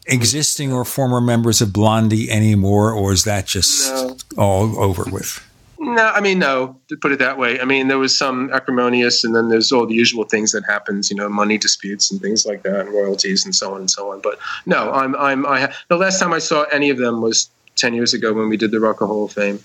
existing 0.06 0.72
or 0.72 0.84
former 0.84 1.20
members 1.20 1.60
of 1.60 1.72
Blondie 1.72 2.30
anymore, 2.30 2.92
or 2.92 3.12
is 3.12 3.24
that 3.24 3.46
just 3.46 3.92
No. 3.92 4.16
all 4.38 4.78
over 4.82 5.04
with? 5.10 5.40
No, 5.82 6.12
I 6.14 6.20
mean 6.20 6.38
no. 6.38 6.76
To 6.88 6.96
put 6.98 7.10
it 7.10 7.18
that 7.20 7.38
way, 7.38 7.58
I 7.58 7.64
mean 7.64 7.88
there 7.88 7.98
was 7.98 8.16
some 8.16 8.52
acrimonious, 8.52 9.24
and 9.24 9.34
then 9.34 9.48
there's 9.48 9.72
all 9.72 9.86
the 9.86 9.94
usual 9.94 10.24
things 10.24 10.52
that 10.52 10.62
happens, 10.66 11.10
you 11.10 11.16
know, 11.16 11.26
money 11.28 11.56
disputes 11.56 12.10
and 12.10 12.20
things 12.20 12.44
like 12.44 12.62
that, 12.64 12.80
and 12.80 12.90
royalties 12.90 13.46
and 13.46 13.54
so 13.54 13.72
on 13.72 13.80
and 13.80 13.90
so 13.90 14.12
on. 14.12 14.20
But 14.20 14.38
no, 14.66 14.92
I'm 14.92 15.16
I'm 15.16 15.46
I 15.46 15.72
the 15.88 15.96
last 15.96 16.20
time 16.20 16.34
I 16.34 16.38
saw 16.38 16.64
any 16.64 16.90
of 16.90 16.98
them 16.98 17.22
was 17.22 17.48
ten 17.76 17.94
years 17.94 18.12
ago 18.12 18.34
when 18.34 18.50
we 18.50 18.58
did 18.58 18.72
the 18.72 18.78
Rock 18.78 18.98
Hall 18.98 19.24
of 19.24 19.32
Fame. 19.32 19.58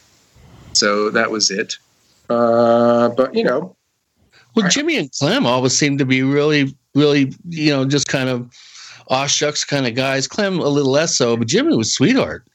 So 0.71 1.09
that 1.09 1.31
was 1.31 1.51
it. 1.51 1.75
Uh, 2.29 3.09
but 3.09 3.35
you 3.35 3.43
know, 3.43 3.75
Well, 4.55 4.69
Jimmy 4.69 4.97
and 4.97 5.11
Clem 5.11 5.45
always 5.45 5.77
seem 5.77 5.97
to 5.97 6.05
be 6.05 6.23
really, 6.23 6.73
really, 6.95 7.33
you 7.49 7.71
know, 7.71 7.83
just 7.85 8.07
kind 8.07 8.29
of 8.29 8.49
aw 9.09 9.27
shucks 9.27 9.65
kind 9.65 9.85
of 9.85 9.95
guys. 9.95 10.27
Clem 10.27 10.59
a 10.59 10.69
little 10.69 10.91
less 10.91 11.15
so, 11.17 11.35
but 11.35 11.47
Jimmy 11.47 11.75
was 11.75 11.93
sweetheart. 11.93 12.47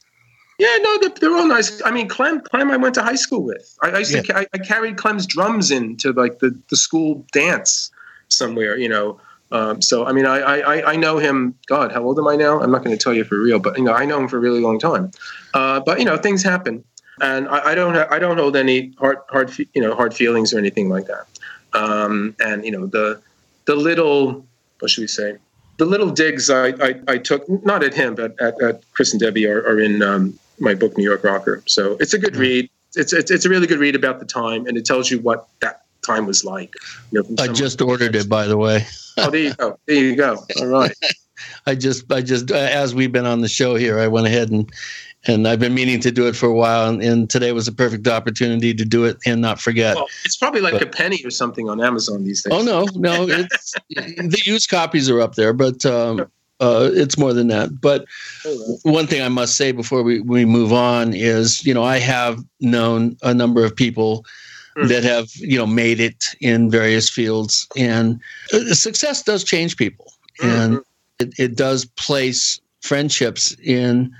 Yeah, 0.60 0.76
no, 0.82 0.98
they're, 0.98 1.08
they're 1.08 1.34
all 1.34 1.46
nice. 1.46 1.80
I 1.86 1.90
mean, 1.90 2.06
Clem, 2.06 2.42
Clem, 2.42 2.70
I 2.70 2.76
went 2.76 2.94
to 2.96 3.02
high 3.02 3.14
school 3.14 3.42
with. 3.42 3.74
I, 3.82 3.88
I 3.88 3.98
used 4.00 4.12
to, 4.12 4.36
I, 4.36 4.46
I 4.52 4.58
carried 4.58 4.98
Clem's 4.98 5.26
drums 5.26 5.70
into 5.70 6.12
like 6.12 6.40
the, 6.40 6.54
the 6.68 6.76
school 6.76 7.24
dance 7.32 7.90
somewhere, 8.28 8.76
you 8.76 8.88
know. 8.88 9.18
Um, 9.52 9.80
so 9.80 10.04
I 10.04 10.12
mean, 10.12 10.26
I, 10.26 10.38
I 10.38 10.92
I 10.92 10.96
know 10.96 11.16
him. 11.16 11.54
God, 11.66 11.92
how 11.92 12.02
old 12.04 12.18
am 12.18 12.28
I 12.28 12.36
now? 12.36 12.60
I'm 12.60 12.70
not 12.70 12.84
going 12.84 12.96
to 12.96 13.02
tell 13.02 13.14
you 13.14 13.24
for 13.24 13.40
real, 13.40 13.58
but 13.58 13.78
you 13.78 13.84
know, 13.84 13.94
I 13.94 14.04
know 14.04 14.18
him 14.18 14.28
for 14.28 14.36
a 14.36 14.40
really 14.40 14.60
long 14.60 14.78
time. 14.78 15.10
Uh, 15.54 15.80
but 15.80 15.98
you 15.98 16.04
know, 16.04 16.16
things 16.18 16.42
happen, 16.42 16.84
and 17.20 17.48
I, 17.48 17.70
I 17.70 17.74
don't 17.74 17.94
ha- 17.94 18.06
I 18.10 18.18
don't 18.18 18.36
hold 18.36 18.54
any 18.54 18.92
hard 18.98 19.18
hard 19.28 19.50
fe- 19.50 19.66
you 19.74 19.82
know 19.82 19.94
hard 19.94 20.14
feelings 20.14 20.52
or 20.52 20.58
anything 20.58 20.88
like 20.88 21.06
that. 21.06 21.26
Um, 21.72 22.36
and 22.38 22.64
you 22.64 22.70
know, 22.70 22.86
the 22.86 23.20
the 23.64 23.74
little 23.74 24.46
what 24.78 24.90
should 24.90 25.00
we 25.00 25.08
say? 25.08 25.38
The 25.78 25.86
little 25.86 26.10
digs 26.10 26.50
I, 26.50 26.68
I, 26.68 27.00
I 27.08 27.16
took, 27.16 27.48
not 27.64 27.82
at 27.82 27.94
him, 27.94 28.14
but 28.14 28.38
at, 28.38 28.60
at 28.62 28.82
Chris 28.92 29.12
and 29.12 29.20
Debbie, 29.20 29.46
are, 29.46 29.62
are 29.62 29.80
in 29.80 30.02
um, 30.02 30.38
my 30.60 30.74
book 30.74 30.96
New 30.96 31.04
York 31.04 31.24
Rocker. 31.24 31.62
So 31.66 31.96
it's 32.00 32.14
a 32.14 32.18
good 32.18 32.36
read. 32.36 32.70
It's, 32.94 33.12
it's 33.12 33.30
it's 33.30 33.44
a 33.44 33.48
really 33.48 33.66
good 33.66 33.78
read 33.78 33.94
about 33.94 34.18
the 34.18 34.26
time, 34.26 34.66
and 34.66 34.76
it 34.76 34.84
tells 34.84 35.10
you 35.10 35.20
what 35.20 35.48
that 35.60 35.82
time 36.04 36.26
was 36.26 36.44
like. 36.44 36.74
You 37.12 37.22
know, 37.22 37.42
I 37.42 37.48
just 37.48 37.80
ordered 37.80 38.16
it, 38.16 38.28
by 38.28 38.46
the 38.46 38.56
way. 38.56 38.84
oh, 39.18 39.30
there 39.30 39.40
you 39.40 39.54
go. 39.54 39.78
There 39.86 39.96
you 39.96 40.16
go. 40.16 40.38
All 40.58 40.66
right. 40.66 40.92
I 41.66 41.74
just, 41.74 42.10
I 42.12 42.20
just, 42.20 42.50
as 42.50 42.94
we've 42.94 43.12
been 43.12 43.24
on 43.26 43.40
the 43.40 43.48
show 43.48 43.74
here, 43.74 43.98
I 43.98 44.08
went 44.08 44.26
ahead 44.26 44.50
and, 44.50 44.70
and 45.26 45.48
I've 45.48 45.60
been 45.60 45.72
meaning 45.74 46.00
to 46.00 46.10
do 46.10 46.26
it 46.26 46.36
for 46.36 46.46
a 46.46 46.54
while, 46.54 46.88
and, 46.88 47.02
and 47.02 47.30
today 47.30 47.52
was 47.52 47.66
a 47.66 47.72
perfect 47.72 48.06
opportunity 48.08 48.74
to 48.74 48.84
do 48.84 49.04
it 49.04 49.16
and 49.24 49.40
not 49.40 49.58
forget. 49.60 49.96
Well, 49.96 50.06
it's 50.24 50.36
probably 50.36 50.60
like 50.60 50.74
But- 50.74 50.82
a 50.82 50.86
penny 50.86 51.22
or 51.24 51.30
something 51.30 51.68
on 51.68 51.80
Amazon 51.80 52.24
these 52.24 52.42
days. 52.42 52.52
Oh 52.52 52.62
no, 52.62 52.86
no, 52.94 53.26
it's 53.28 53.74
the 53.90 54.42
used 54.44 54.68
copies 54.68 55.08
are 55.08 55.20
up 55.20 55.34
there, 55.34 55.52
but 55.52 55.84
um, 55.86 56.30
uh, 56.60 56.90
it's 56.92 57.18
more 57.18 57.32
than 57.32 57.48
that. 57.48 57.80
But 57.80 58.04
one 58.82 59.06
thing 59.06 59.22
I 59.22 59.28
must 59.28 59.56
say 59.56 59.72
before 59.72 60.02
we, 60.02 60.20
we 60.20 60.44
move 60.44 60.72
on 60.72 61.14
is, 61.14 61.64
you 61.64 61.74
know, 61.74 61.82
I 61.82 61.98
have 61.98 62.44
known 62.60 63.16
a 63.22 63.34
number 63.34 63.64
of 63.64 63.74
people 63.74 64.24
that 64.86 65.02
have, 65.02 65.34
you 65.36 65.58
know, 65.58 65.66
made 65.66 66.00
it 66.00 66.26
in 66.40 66.70
various 66.70 67.10
fields, 67.10 67.66
and 67.76 68.20
uh, 68.52 68.74
success 68.74 69.22
does 69.22 69.42
change 69.42 69.76
people, 69.76 70.12
and 70.42 70.80
it, 71.18 71.34
it 71.38 71.56
does 71.56 71.84
place 71.84 72.60
friendships 72.80 73.54
in 73.62 74.12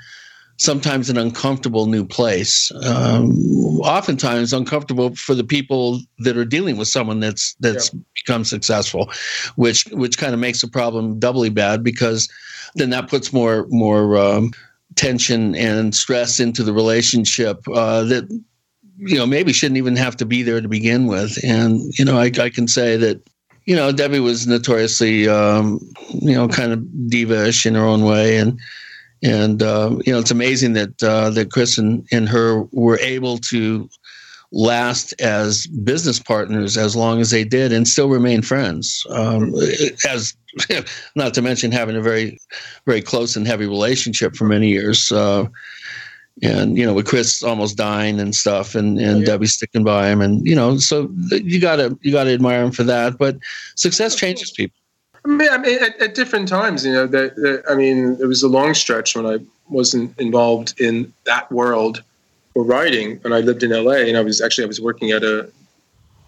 sometimes 0.61 1.09
an 1.09 1.17
uncomfortable 1.17 1.87
new 1.87 2.05
place. 2.05 2.71
Um, 2.85 3.33
oftentimes 3.81 4.53
uncomfortable 4.53 5.15
for 5.17 5.35
the 5.35 5.43
people 5.43 6.01
that 6.19 6.37
are 6.37 6.45
dealing 6.45 6.77
with 6.77 6.87
someone 6.87 7.19
that's 7.19 7.55
that's 7.61 7.91
become 8.15 8.45
successful, 8.45 9.11
which 9.57 9.87
which 9.87 10.19
kind 10.19 10.35
of 10.35 10.39
makes 10.39 10.61
the 10.61 10.69
problem 10.69 11.19
doubly 11.19 11.49
bad 11.49 11.83
because 11.83 12.29
then 12.75 12.91
that 12.91 13.09
puts 13.09 13.33
more 13.33 13.67
more 13.71 14.19
um, 14.19 14.53
tension 14.97 15.55
and 15.55 15.95
stress 15.95 16.39
into 16.39 16.63
the 16.63 16.75
relationship 16.75 17.67
uh, 17.75 18.03
that 18.05 18.29
you 18.99 19.17
know 19.17 19.25
maybe 19.25 19.55
shouldn't 19.55 19.79
even 19.79 19.97
have 19.97 20.15
to 20.19 20.27
be 20.27 20.43
there 20.43 20.61
to 20.61 20.69
begin 20.69 21.07
with. 21.07 21.43
And 21.43 21.81
you 21.99 22.05
know 22.05 22.19
I, 22.19 22.31
I 22.39 22.51
can 22.51 22.69
say 22.69 22.99
that 22.99 23.27
you 23.65 23.75
know 23.75 23.93
Debbie 23.93 24.21
was 24.21 24.47
notoriously 24.47 25.27
um, 25.27 25.81
you 26.11 26.35
know 26.35 26.49
kind 26.49 26.71
of 26.71 27.09
diva-ish 27.09 27.65
in 27.65 27.75
her 27.77 27.87
own 27.87 28.05
way 28.05 28.37
and 28.37 28.61
and 29.23 29.63
uh, 29.63 29.97
you 30.05 30.13
know 30.13 30.19
it's 30.19 30.31
amazing 30.31 30.73
that 30.75 31.03
uh, 31.03 31.31
that 31.31 31.51
Chris 31.51 31.79
and, 31.79 32.07
and 32.13 32.29
her 32.29 32.63
were 32.73 32.99
able 33.01 33.39
to 33.39 33.89
last 34.53 35.13
as 35.21 35.67
business 35.69 36.19
partners 36.19 36.77
as 36.77 36.97
long 36.97 37.21
as 37.21 37.31
they 37.31 37.45
did 37.45 37.73
and 37.73 37.87
still 37.87 38.09
remain 38.09 38.43
friends 38.43 39.07
um, 39.11 39.55
as 40.09 40.35
not 41.15 41.35
to 41.35 41.43
mention 41.43 41.71
having 41.71 41.95
a 41.95 42.01
very 42.01 42.37
very 42.85 43.01
close 43.01 43.37
and 43.37 43.47
heavy 43.47 43.67
relationship 43.67 44.35
for 44.35 44.47
many 44.47 44.69
years 44.69 45.13
uh, 45.13 45.45
and 46.43 46.77
you 46.77 46.85
know 46.85 46.95
with 46.95 47.07
Chris 47.07 47.45
almost 47.45 47.77
dying 47.77 48.19
and 48.19 48.35
stuff 48.35 48.75
and 48.75 48.99
and 48.99 49.25
Debbie 49.25 49.47
sticking 49.47 49.85
by 49.85 50.09
him 50.09 50.21
and 50.21 50.45
you 50.45 50.57
know 50.57 50.79
so 50.79 51.09
you 51.31 51.61
gotta 51.61 51.97
you 52.03 52.11
gotta 52.11 52.33
admire 52.33 52.65
him 52.65 52.73
for 52.73 52.83
that 52.83 53.19
but 53.19 53.37
success 53.77 54.17
changes 54.17 54.51
people 54.51 54.80
I 55.25 55.29
mean, 55.29 55.49
I 55.51 55.59
mean 55.59 55.83
at, 55.83 56.01
at 56.01 56.15
different 56.15 56.49
times, 56.49 56.85
you 56.85 56.93
know, 56.93 57.07
that, 57.07 57.37
that 57.37 57.63
I 57.71 57.75
mean, 57.75 58.17
it 58.21 58.27
was 58.27 58.43
a 58.43 58.49
long 58.49 58.75
stretch 58.75 59.17
when 59.17 59.27
I 59.27 59.39
wasn't 59.69 60.19
involved 60.19 60.81
in 60.81 61.13
that 61.27 61.51
world 61.53 62.03
for 62.55 62.65
writing, 62.65 63.21
and 63.25 63.35
I 63.35 63.41
lived 63.41 63.63
in 63.63 63.71
LA, 63.71 63.99
and 64.09 64.17
I 64.17 64.23
was 64.23 64.41
actually 64.41 64.65
I 64.65 64.67
was 64.67 64.81
working 64.81 65.11
at 65.13 65.23
a 65.23 65.49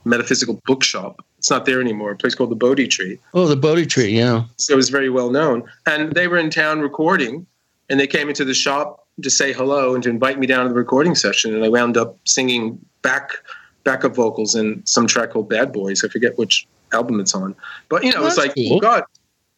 metaphysical 0.04 0.60
bookshop. 0.66 1.24
It's 1.38 1.50
not 1.50 1.64
there 1.64 1.80
anymore. 1.80 2.12
A 2.12 2.16
place 2.16 2.34
called 2.34 2.50
the 2.50 2.56
Bodhi 2.56 2.86
Tree. 2.86 3.18
oh 3.34 3.46
the 3.46 3.56
Bodhi 3.56 3.86
tree 3.86 4.16
yeah 4.16 4.44
So 4.58 4.72
it 4.72 4.76
was 4.76 4.90
very 4.90 5.10
well 5.10 5.30
known, 5.30 5.64
and 5.86 6.12
they 6.12 6.28
were 6.28 6.38
in 6.38 6.50
town 6.50 6.80
recording, 6.80 7.46
and 7.88 7.98
they 7.98 8.06
came 8.06 8.28
into 8.28 8.44
the 8.44 8.54
shop 8.54 9.06
to 9.22 9.30
say 9.30 9.52
hello 9.52 9.94
and 9.94 10.02
to 10.04 10.10
invite 10.10 10.38
me 10.38 10.46
down 10.46 10.64
to 10.64 10.68
the 10.68 10.74
recording 10.74 11.14
session, 11.14 11.54
and 11.54 11.64
I 11.64 11.68
wound 11.68 11.96
up 11.96 12.16
singing 12.24 12.78
back 13.02 13.32
backup 13.84 14.14
vocals 14.14 14.54
in 14.54 14.84
some 14.86 15.06
track 15.06 15.30
called 15.30 15.48
Bad 15.48 15.72
Boys. 15.72 16.04
I 16.04 16.08
forget 16.08 16.38
which 16.38 16.66
album 16.92 17.20
it's 17.20 17.34
on, 17.34 17.54
but 17.88 18.04
you 18.04 18.12
know, 18.12 18.26
it's 18.26 18.36
like 18.36 18.54
cool. 18.54 18.80
God. 18.80 19.04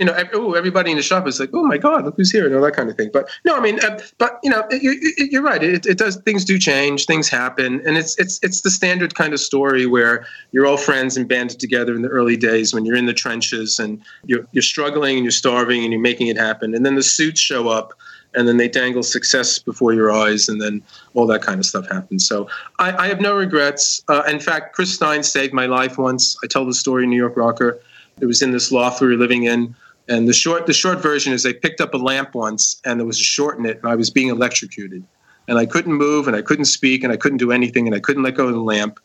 You 0.00 0.06
know, 0.06 0.24
oh, 0.32 0.54
everybody 0.54 0.90
in 0.90 0.96
the 0.96 1.04
shop 1.04 1.28
is 1.28 1.38
like, 1.38 1.50
"Oh 1.52 1.62
my 1.62 1.78
God, 1.78 2.04
look 2.04 2.16
who's 2.16 2.32
here!" 2.32 2.46
and 2.46 2.54
all 2.56 2.62
that 2.62 2.74
kind 2.74 2.90
of 2.90 2.96
thing. 2.96 3.10
But 3.12 3.28
no, 3.44 3.56
I 3.56 3.60
mean, 3.60 3.78
uh, 3.78 4.00
but 4.18 4.40
you 4.42 4.50
know, 4.50 4.64
you, 4.72 4.98
you're 5.16 5.40
right. 5.40 5.62
It, 5.62 5.86
it 5.86 5.98
does. 5.98 6.16
Things 6.16 6.44
do 6.44 6.58
change. 6.58 7.06
Things 7.06 7.28
happen, 7.28 7.80
and 7.86 7.96
it's 7.96 8.18
it's 8.18 8.40
it's 8.42 8.62
the 8.62 8.72
standard 8.72 9.14
kind 9.14 9.32
of 9.32 9.38
story 9.38 9.86
where 9.86 10.26
you're 10.50 10.66
all 10.66 10.78
friends 10.78 11.16
and 11.16 11.28
banded 11.28 11.60
together 11.60 11.94
in 11.94 12.02
the 12.02 12.08
early 12.08 12.36
days 12.36 12.74
when 12.74 12.84
you're 12.84 12.96
in 12.96 13.06
the 13.06 13.14
trenches 13.14 13.78
and 13.78 14.02
you're 14.24 14.44
you're 14.50 14.62
struggling 14.62 15.14
and 15.14 15.24
you're 15.24 15.30
starving 15.30 15.84
and 15.84 15.92
you're 15.92 16.02
making 16.02 16.26
it 16.26 16.36
happen, 16.36 16.74
and 16.74 16.84
then 16.84 16.96
the 16.96 17.02
suits 17.02 17.40
show 17.40 17.68
up, 17.68 17.94
and 18.34 18.48
then 18.48 18.56
they 18.56 18.68
dangle 18.68 19.02
success 19.02 19.58
before 19.58 19.92
your 19.92 20.10
eyes, 20.12 20.48
and 20.48 20.60
then 20.60 20.82
all 21.14 21.26
that 21.26 21.42
kind 21.42 21.58
of 21.58 21.66
stuff 21.66 21.88
happens. 21.88 22.26
So 22.26 22.48
I, 22.78 23.04
I 23.04 23.08
have 23.08 23.20
no 23.20 23.36
regrets. 23.36 24.02
Uh, 24.08 24.22
in 24.28 24.40
fact, 24.40 24.74
Chris 24.74 24.94
Stein 24.94 25.22
saved 25.22 25.52
my 25.52 25.66
life 25.66 25.98
once. 25.98 26.36
I 26.42 26.46
tell 26.46 26.64
the 26.64 26.74
story 26.74 27.04
in 27.04 27.10
New 27.10 27.16
York 27.16 27.36
Rocker. 27.36 27.80
It 28.20 28.26
was 28.26 28.42
in 28.42 28.52
this 28.52 28.70
loft 28.70 29.00
we 29.00 29.08
were 29.08 29.14
living 29.14 29.44
in. 29.44 29.74
And 30.08 30.28
the 30.28 30.32
short 30.32 30.66
the 30.66 30.72
short 30.72 31.00
version 31.00 31.32
is 31.32 31.42
they 31.42 31.54
picked 31.54 31.80
up 31.80 31.94
a 31.94 31.96
lamp 31.96 32.34
once 32.34 32.80
and 32.84 33.00
there 33.00 33.06
was 33.06 33.18
a 33.18 33.24
short 33.24 33.58
in 33.58 33.64
it 33.64 33.78
and 33.78 33.90
I 33.90 33.94
was 33.94 34.10
being 34.10 34.28
electrocuted. 34.28 35.02
And 35.48 35.58
I 35.58 35.66
couldn't 35.66 35.94
move 35.94 36.26
and 36.26 36.36
I 36.36 36.42
couldn't 36.42 36.66
speak 36.66 37.04
and 37.04 37.12
I 37.12 37.16
couldn't 37.16 37.38
do 37.38 37.52
anything 37.52 37.86
and 37.86 37.94
I 37.94 38.00
couldn't 38.00 38.22
let 38.22 38.34
go 38.34 38.46
of 38.46 38.54
the 38.54 38.60
lamp. 38.60 38.98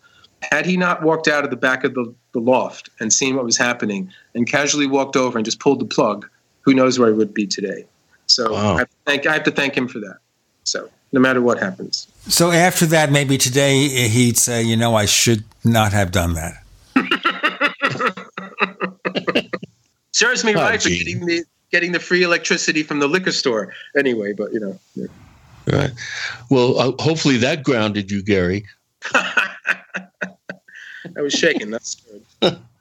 Had 0.52 0.66
he 0.66 0.78
not 0.78 1.04
walked 1.04 1.28
out 1.28 1.44
of 1.44 1.50
the 1.50 1.58
back 1.58 1.84
of 1.84 1.94
the, 1.94 2.14
the 2.34 2.40
loft 2.40 2.90
and 3.00 3.12
seen 3.12 3.36
what 3.36 3.44
was 3.44 3.58
happening 3.58 4.12
and 4.36 4.48
casually 4.48 4.88
walked 4.88 5.18
over 5.18 5.38
and 5.38 5.46
just 5.46 5.60
pulled 5.60 5.80
the 5.80 5.86
plug, 5.86 6.30
who 6.62 6.74
knows 6.74 6.98
where 6.98 7.10
I 7.10 7.12
would 7.12 7.34
be 7.34 7.46
today. 7.46 7.86
So 8.30 8.54
Wow. 8.54 8.76
I, 8.76 8.80
have 8.80 8.90
to 8.90 8.96
thank, 9.06 9.26
I 9.28 9.34
have 9.34 9.44
to 9.44 9.52
thank 9.52 9.76
him 9.76 9.88
for 9.88 10.00
that. 10.00 10.18
So 10.64 10.90
no 11.12 11.20
matter 11.20 11.42
what 11.42 11.60
happens. 11.60 12.08
So 12.28 12.52
after 12.52 12.86
that, 12.88 13.12
maybe 13.12 13.38
today 13.38 13.88
he'd 14.08 14.38
say, 14.38 14.62
you 14.62 14.78
know, 14.78 14.96
I 14.96 15.06
should 15.06 15.44
not 15.66 15.94
have 15.94 16.12
done 16.12 16.36
that. 16.36 16.64
Serves 20.12 20.44
me 20.44 20.54
Oh, 20.54 20.60
right 20.60 20.82
for 20.82 20.90
getting 20.90 21.26
the 21.26 21.44
getting 21.72 21.92
the 21.92 22.00
free 22.00 22.24
electricity 22.24 22.84
from 22.84 23.00
the 23.00 23.08
liquor 23.08 23.32
store. 23.32 23.74
Anyway, 23.98 24.34
but 24.34 24.52
you 24.54 24.60
know. 24.60 24.80
yeah. 24.96 25.08
Right. 25.68 25.92
Well, 26.50 26.80
uh, 26.80 26.92
hopefully 27.00 27.38
that 27.38 27.64
grounded 27.64 28.10
you, 28.12 28.22
Gary. 28.24 28.66
I 29.14 30.02
was 31.18 31.34
shaking. 31.34 31.70
That's 31.72 31.96
good. 32.42 32.60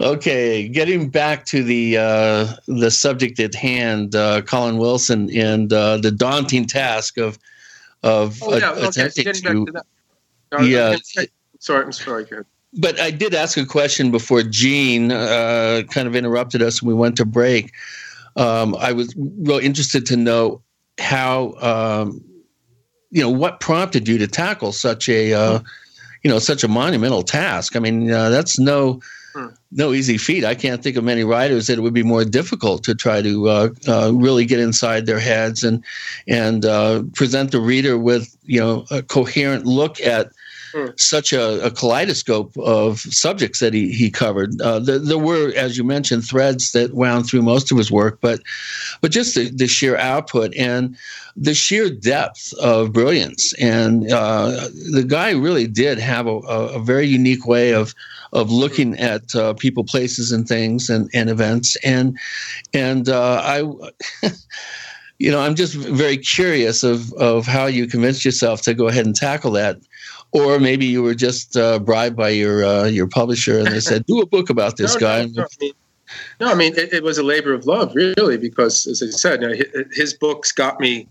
Okay, 0.00 0.68
getting 0.68 1.08
back 1.08 1.44
to 1.46 1.62
the 1.62 1.98
uh, 1.98 2.52
the 2.68 2.90
subject 2.90 3.40
at 3.40 3.54
hand, 3.54 4.14
uh, 4.14 4.42
Colin 4.42 4.78
Wilson, 4.78 5.28
and 5.34 5.72
uh, 5.72 5.96
the 5.96 6.12
daunting 6.12 6.66
task 6.66 7.18
of 7.18 7.38
of 8.02 8.38
Oh, 8.42 8.56
yeah. 8.56 8.70
Okay. 8.72 8.86
Attempting 8.86 9.24
to, 9.24 9.32
to. 9.66 9.82
No, 10.52 10.60
Yeah. 10.60 10.96
Sorry. 11.58 11.84
I'm 11.84 11.92
sorry. 11.92 12.24
Go 12.24 12.36
ahead. 12.36 12.46
but 12.74 13.00
I 13.00 13.10
did 13.10 13.34
ask 13.34 13.58
a 13.58 13.66
question 13.66 14.10
before 14.10 14.42
Gene 14.42 15.10
uh, 15.10 15.82
kind 15.90 16.06
of 16.06 16.14
interrupted 16.14 16.62
us 16.62 16.80
and 16.80 16.88
we 16.88 16.94
went 16.94 17.16
to 17.16 17.24
break. 17.24 17.72
Um, 18.36 18.76
I 18.76 18.92
was 18.92 19.14
real 19.16 19.58
interested 19.58 20.06
to 20.06 20.16
know 20.16 20.62
how, 21.00 21.54
um, 21.60 22.22
you 23.10 23.22
know, 23.22 23.30
what 23.30 23.58
prompted 23.58 24.06
you 24.06 24.18
to 24.18 24.28
tackle 24.28 24.70
such 24.70 25.08
a, 25.08 25.32
uh, 25.32 25.60
you 26.22 26.30
know, 26.30 26.38
such 26.38 26.62
a 26.62 26.68
monumental 26.68 27.22
task. 27.24 27.74
I 27.74 27.80
mean, 27.80 28.10
uh, 28.12 28.28
that's 28.28 28.58
no, 28.58 29.00
no 29.70 29.92
easy 29.92 30.18
feat. 30.18 30.44
I 30.44 30.54
can't 30.54 30.82
think 30.82 30.96
of 30.96 31.04
many 31.04 31.24
writers 31.24 31.66
that 31.66 31.78
it 31.78 31.80
would 31.82 31.94
be 31.94 32.02
more 32.02 32.24
difficult 32.24 32.82
to 32.84 32.94
try 32.94 33.22
to 33.22 33.48
uh, 33.48 33.68
uh, 33.86 34.12
really 34.14 34.44
get 34.44 34.60
inside 34.60 35.06
their 35.06 35.20
heads 35.20 35.62
and 35.62 35.84
and 36.26 36.64
uh, 36.64 37.02
present 37.14 37.52
the 37.52 37.60
reader 37.60 37.98
with, 37.98 38.36
you 38.44 38.60
know, 38.60 38.84
a 38.90 39.02
coherent 39.02 39.66
look 39.66 40.00
at 40.00 40.32
such 40.96 41.32
a, 41.32 41.64
a 41.64 41.70
kaleidoscope 41.70 42.56
of 42.58 43.00
subjects 43.00 43.60
that 43.60 43.74
he, 43.74 43.92
he 43.92 44.10
covered. 44.10 44.60
Uh, 44.60 44.78
there, 44.78 44.98
there 44.98 45.18
were, 45.18 45.52
as 45.56 45.76
you 45.76 45.84
mentioned, 45.84 46.24
threads 46.24 46.72
that 46.72 46.94
wound 46.94 47.26
through 47.26 47.42
most 47.42 47.70
of 47.70 47.78
his 47.78 47.90
work, 47.90 48.18
but 48.20 48.40
but 49.00 49.10
just 49.10 49.34
the, 49.34 49.50
the 49.50 49.66
sheer 49.66 49.96
output 49.96 50.54
and 50.56 50.96
the 51.36 51.54
sheer 51.54 51.88
depth 51.88 52.52
of 52.54 52.92
brilliance. 52.92 53.52
And 53.54 54.10
uh, 54.10 54.68
the 54.92 55.04
guy 55.06 55.30
really 55.30 55.66
did 55.66 55.98
have 55.98 56.26
a, 56.26 56.36
a, 56.36 56.80
very 56.80 57.06
unique 57.06 57.46
way 57.46 57.72
of 57.72 57.94
of 58.32 58.50
looking 58.50 58.98
at 58.98 59.34
uh, 59.34 59.54
people, 59.54 59.84
places, 59.84 60.32
and 60.32 60.46
things 60.46 60.90
and, 60.90 61.10
and 61.14 61.30
events. 61.30 61.76
And 61.84 62.18
and 62.74 63.08
uh, 63.08 63.40
I. 63.44 64.28
You 65.20 65.32
know, 65.32 65.40
I'm 65.40 65.56
just 65.56 65.74
very 65.74 66.16
curious 66.16 66.84
of, 66.84 67.12
of 67.14 67.44
how 67.44 67.66
you 67.66 67.88
convinced 67.88 68.24
yourself 68.24 68.62
to 68.62 68.72
go 68.72 68.86
ahead 68.86 69.04
and 69.04 69.16
tackle 69.16 69.50
that 69.50 69.80
or 70.32 70.58
maybe 70.58 70.86
you 70.86 71.02
were 71.02 71.14
just 71.14 71.56
uh, 71.56 71.78
bribed 71.78 72.16
by 72.16 72.30
your 72.30 72.64
uh, 72.64 72.84
your 72.84 73.06
publisher 73.06 73.58
and 73.58 73.68
they 73.68 73.80
said 73.80 74.04
do 74.06 74.20
a 74.20 74.26
book 74.26 74.50
about 74.50 74.76
this 74.76 74.94
No, 75.00 75.00
guy. 75.00 75.26
No, 75.26 75.32
no, 75.32 75.42
I 75.42 75.46
mean, 75.60 75.72
no, 76.40 76.50
I 76.50 76.54
mean 76.54 76.74
it, 76.76 76.92
it 76.92 77.02
was 77.02 77.18
a 77.18 77.22
labor 77.22 77.52
of 77.52 77.66
love, 77.66 77.94
really, 77.94 78.36
because 78.36 78.86
as 78.86 79.02
I 79.02 79.10
said, 79.10 79.42
you 79.42 79.48
know, 79.48 79.54
his, 79.54 79.96
his 79.96 80.14
books 80.14 80.52
got 80.52 80.80
me 80.80 81.08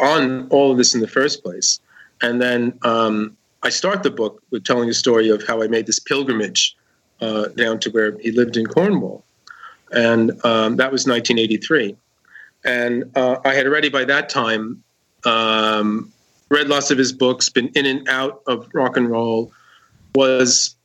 on 0.00 0.48
all 0.48 0.72
of 0.72 0.78
this 0.78 0.94
in 0.94 1.00
the 1.00 1.08
first 1.08 1.42
place, 1.42 1.80
and 2.22 2.40
then 2.40 2.78
um, 2.82 3.36
I 3.62 3.70
start 3.70 4.02
the 4.02 4.10
book 4.10 4.42
with 4.50 4.64
telling 4.64 4.88
a 4.88 4.94
story 4.94 5.28
of 5.28 5.46
how 5.46 5.62
I 5.62 5.68
made 5.68 5.86
this 5.86 5.98
pilgrimage 5.98 6.76
uh, 7.20 7.48
down 7.48 7.78
to 7.80 7.90
where 7.90 8.18
he 8.18 8.30
lived 8.30 8.56
in 8.56 8.66
Cornwall, 8.66 9.24
and 9.92 10.30
um, 10.44 10.76
that 10.76 10.92
was 10.92 11.06
1983, 11.06 11.96
and 12.64 13.10
uh, 13.16 13.38
I 13.44 13.54
had 13.54 13.66
already 13.66 13.88
by 13.88 14.04
that 14.04 14.28
time. 14.28 14.82
Um, 15.24 16.12
read 16.50 16.68
lots 16.68 16.90
of 16.90 16.98
his 16.98 17.12
books, 17.12 17.48
been 17.48 17.68
in 17.68 17.86
and 17.86 18.08
out 18.08 18.42
of 18.46 18.68
rock 18.72 18.96
and 18.96 19.10
roll, 19.10 19.52
was 20.14 20.76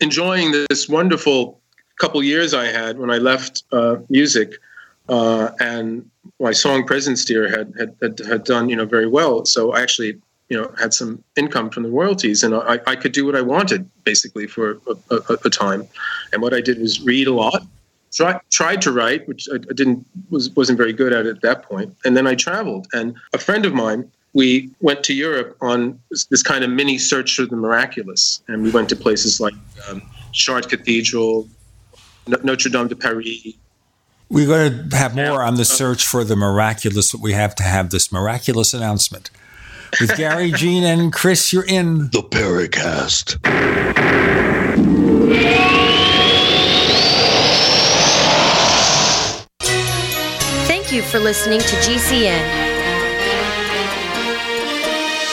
enjoying 0.00 0.52
this 0.68 0.88
wonderful 0.88 1.60
couple 1.98 2.22
years 2.22 2.54
I 2.54 2.66
had 2.66 2.98
when 2.98 3.10
I 3.10 3.18
left 3.18 3.64
uh, 3.72 3.96
music, 4.08 4.54
uh, 5.08 5.50
and 5.60 6.08
my 6.40 6.52
song 6.52 6.84
"Presence 6.84 7.24
Dear" 7.24 7.48
had, 7.48 7.74
had 8.00 8.18
had 8.20 8.44
done 8.44 8.68
you 8.68 8.76
know 8.76 8.86
very 8.86 9.08
well. 9.08 9.44
So 9.44 9.72
I 9.72 9.82
actually 9.82 10.18
you 10.48 10.56
know 10.56 10.72
had 10.78 10.94
some 10.94 11.22
income 11.36 11.70
from 11.70 11.82
the 11.82 11.90
royalties, 11.90 12.42
and 12.42 12.54
I, 12.54 12.80
I 12.86 12.96
could 12.96 13.12
do 13.12 13.26
what 13.26 13.36
I 13.36 13.42
wanted 13.42 13.88
basically 14.04 14.46
for 14.46 14.78
a, 15.10 15.16
a, 15.16 15.38
a 15.44 15.50
time. 15.50 15.86
And 16.32 16.42
what 16.42 16.54
I 16.54 16.60
did 16.60 16.78
was 16.78 17.00
read 17.00 17.26
a 17.26 17.34
lot. 17.34 17.62
Try, 18.10 18.40
tried 18.50 18.80
to 18.82 18.92
write, 18.92 19.28
which 19.28 19.48
I, 19.52 19.56
I 19.56 19.74
didn't 19.74 20.06
was 20.30 20.50
wasn't 20.50 20.78
very 20.78 20.94
good 20.94 21.12
at 21.12 21.26
at 21.26 21.42
that 21.42 21.62
point, 21.62 21.94
and 22.04 22.16
then 22.16 22.26
I 22.26 22.34
traveled. 22.34 22.86
And 22.92 23.16
a 23.34 23.38
friend 23.38 23.66
of 23.66 23.74
mine 23.74 24.10
we 24.34 24.70
went 24.80 25.02
to 25.04 25.14
Europe 25.14 25.56
on 25.60 25.98
this, 26.10 26.24
this 26.26 26.42
kind 26.42 26.64
of 26.64 26.70
mini 26.70 26.98
search 26.98 27.34
for 27.34 27.46
the 27.46 27.56
miraculous, 27.56 28.42
and 28.48 28.62
we 28.62 28.70
went 28.70 28.88
to 28.90 28.96
places 28.96 29.40
like 29.40 29.54
um, 29.88 30.02
Chartres 30.32 30.70
Cathedral, 30.70 31.48
no- 32.26 32.38
Notre 32.44 32.70
Dame 32.70 32.88
de 32.88 32.96
Paris. 32.96 33.54
We're 34.30 34.46
going 34.46 34.90
to 34.90 34.96
have 34.96 35.16
more 35.16 35.42
on 35.42 35.54
the 35.54 35.64
search 35.64 36.06
for 36.06 36.22
the 36.22 36.36
miraculous, 36.36 37.12
but 37.12 37.22
we 37.22 37.32
have 37.32 37.54
to 37.56 37.62
have 37.62 37.90
this 37.90 38.12
miraculous 38.12 38.74
announcement. 38.74 39.30
With 40.00 40.16
Gary, 40.16 40.52
Gene, 40.56 40.84
and 40.84 41.12
Chris, 41.12 41.50
you're 41.52 41.64
in 41.64 42.10
the 42.10 42.22
Paracast. 42.22 43.38
Thank 50.66 50.92
you 50.92 51.00
for 51.02 51.18
listening 51.18 51.60
to 51.60 51.76
GCN. 51.76 52.67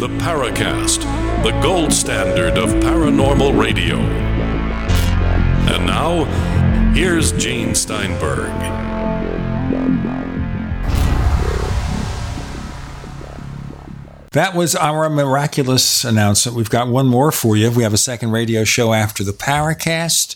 the 0.00 0.08
Paracast, 0.08 1.02
the 1.42 1.50
gold 1.60 1.92
standard 1.92 2.56
of 2.56 2.70
paranormal 2.82 3.60
radio. 3.60 3.96
And 5.68 5.84
now, 5.84 6.24
here's 6.94 7.32
Gene 7.32 7.74
Steinberg. 7.74 8.48
That 14.32 14.54
was 14.54 14.74
our 14.74 15.10
miraculous 15.10 16.02
announcement. 16.02 16.56
We've 16.56 16.70
got 16.70 16.88
one 16.88 17.06
more 17.06 17.30
for 17.30 17.58
you. 17.58 17.70
We 17.70 17.82
have 17.82 17.92
a 17.92 17.98
second 17.98 18.30
radio 18.30 18.64
show 18.64 18.94
after 18.94 19.22
the 19.22 19.32
Paracast. 19.32 20.34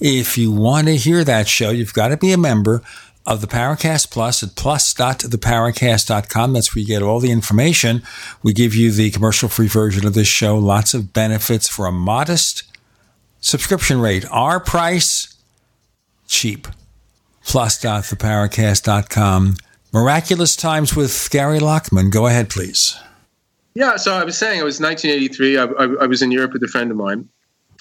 If 0.00 0.38
you 0.38 0.52
want 0.52 0.86
to 0.86 0.96
hear 0.96 1.24
that 1.24 1.48
show, 1.48 1.70
you've 1.70 1.94
got 1.94 2.08
to 2.08 2.16
be 2.16 2.32
a 2.32 2.38
member 2.38 2.82
of 3.26 3.40
the 3.40 3.46
Paracast 3.46 4.10
Plus 4.10 4.42
at 4.42 4.56
plus.theparacast.com. 4.56 6.52
That's 6.52 6.74
where 6.74 6.80
you 6.80 6.86
get 6.86 7.02
all 7.02 7.20
the 7.20 7.30
information. 7.30 8.02
We 8.42 8.52
give 8.52 8.74
you 8.74 8.90
the 8.92 9.10
commercial 9.10 9.48
free 9.48 9.68
version 9.68 10.06
of 10.06 10.12
this 10.14 10.28
show, 10.28 10.56
lots 10.56 10.94
of 10.94 11.12
benefits 11.12 11.68
for 11.68 11.86
a 11.86 11.92
modest 11.92 12.62
subscription 13.40 14.00
rate. 14.00 14.24
Our 14.30 14.60
price, 14.60 15.36
cheap. 16.28 16.68
Plus.theparacast.com. 17.44 19.56
Miraculous 19.92 20.56
Times 20.56 20.96
with 20.96 21.28
Gary 21.30 21.60
Lachman. 21.60 22.10
Go 22.10 22.26
ahead, 22.26 22.50
please. 22.50 22.98
Yeah, 23.74 23.94
so 23.96 24.14
I 24.14 24.24
was 24.24 24.36
saying 24.36 24.58
it 24.58 24.64
was 24.64 24.80
1983. 24.80 25.58
I, 25.58 25.64
I, 25.64 26.04
I, 26.04 26.06
was 26.06 26.22
in 26.22 26.30
Europe 26.30 26.54
with 26.54 26.62
a 26.62 26.68
friend 26.68 26.90
of 26.90 26.96
mine, 26.96 27.28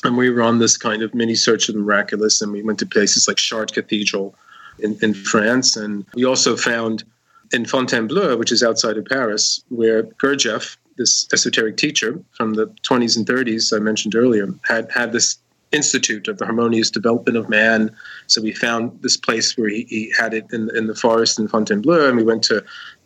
and 0.06 0.18
we 0.18 0.30
were 0.30 0.41
on 0.41 0.60
this 0.60 0.77
kind 0.77 1.02
of 1.02 1.14
mini 1.14 1.36
search 1.36 1.68
of 1.68 1.76
the 1.76 1.82
miraculous, 1.82 2.41
and 2.41 2.52
we 2.52 2.64
went 2.64 2.80
to 2.80 2.86
places 2.86 3.27
like 3.27 3.38
Chartres 3.38 3.73
Cathedral 3.73 4.36
in, 4.80 4.98
in 5.02 5.14
France, 5.14 5.76
and 5.76 6.06
we 6.14 6.26
also 6.26 6.56
found 6.56 7.03
in 7.52 7.65
Fontainebleau, 7.65 8.38
which 8.38 8.52
is 8.52 8.64
outside 8.64 8.98
of 8.98 9.06
Paris, 9.06 9.64
where 9.69 10.03
Gurdjieff, 10.03 10.77
this 10.98 11.27
esoteric 11.34 11.77
teacher 11.77 12.19
from 12.32 12.53
the 12.53 12.68
20s 12.90 13.18
and 13.18 13.26
30s 13.26 13.76
I 13.76 13.80
mentioned 13.80 14.15
earlier, 14.15 14.48
had 14.64 14.90
had 14.91 15.11
this 15.11 15.38
institute 15.72 16.27
of 16.27 16.38
the 16.38 16.45
harmonious 16.45 16.90
development 16.90 17.38
of 17.38 17.49
man. 17.49 17.94
So 18.27 18.41
we 18.41 18.53
found 18.53 19.02
this 19.02 19.18
place 19.18 19.57
where 19.57 19.69
he, 19.69 19.86
he 19.90 20.14
had 20.18 20.34
it 20.34 20.45
in, 20.53 20.76
in 20.76 20.88
the 20.88 20.95
forest 20.95 21.40
in 21.40 21.48
Fontainebleau, 21.48 22.07
and 22.07 22.18
we 22.18 22.23
went 22.23 22.44
to 22.44 22.64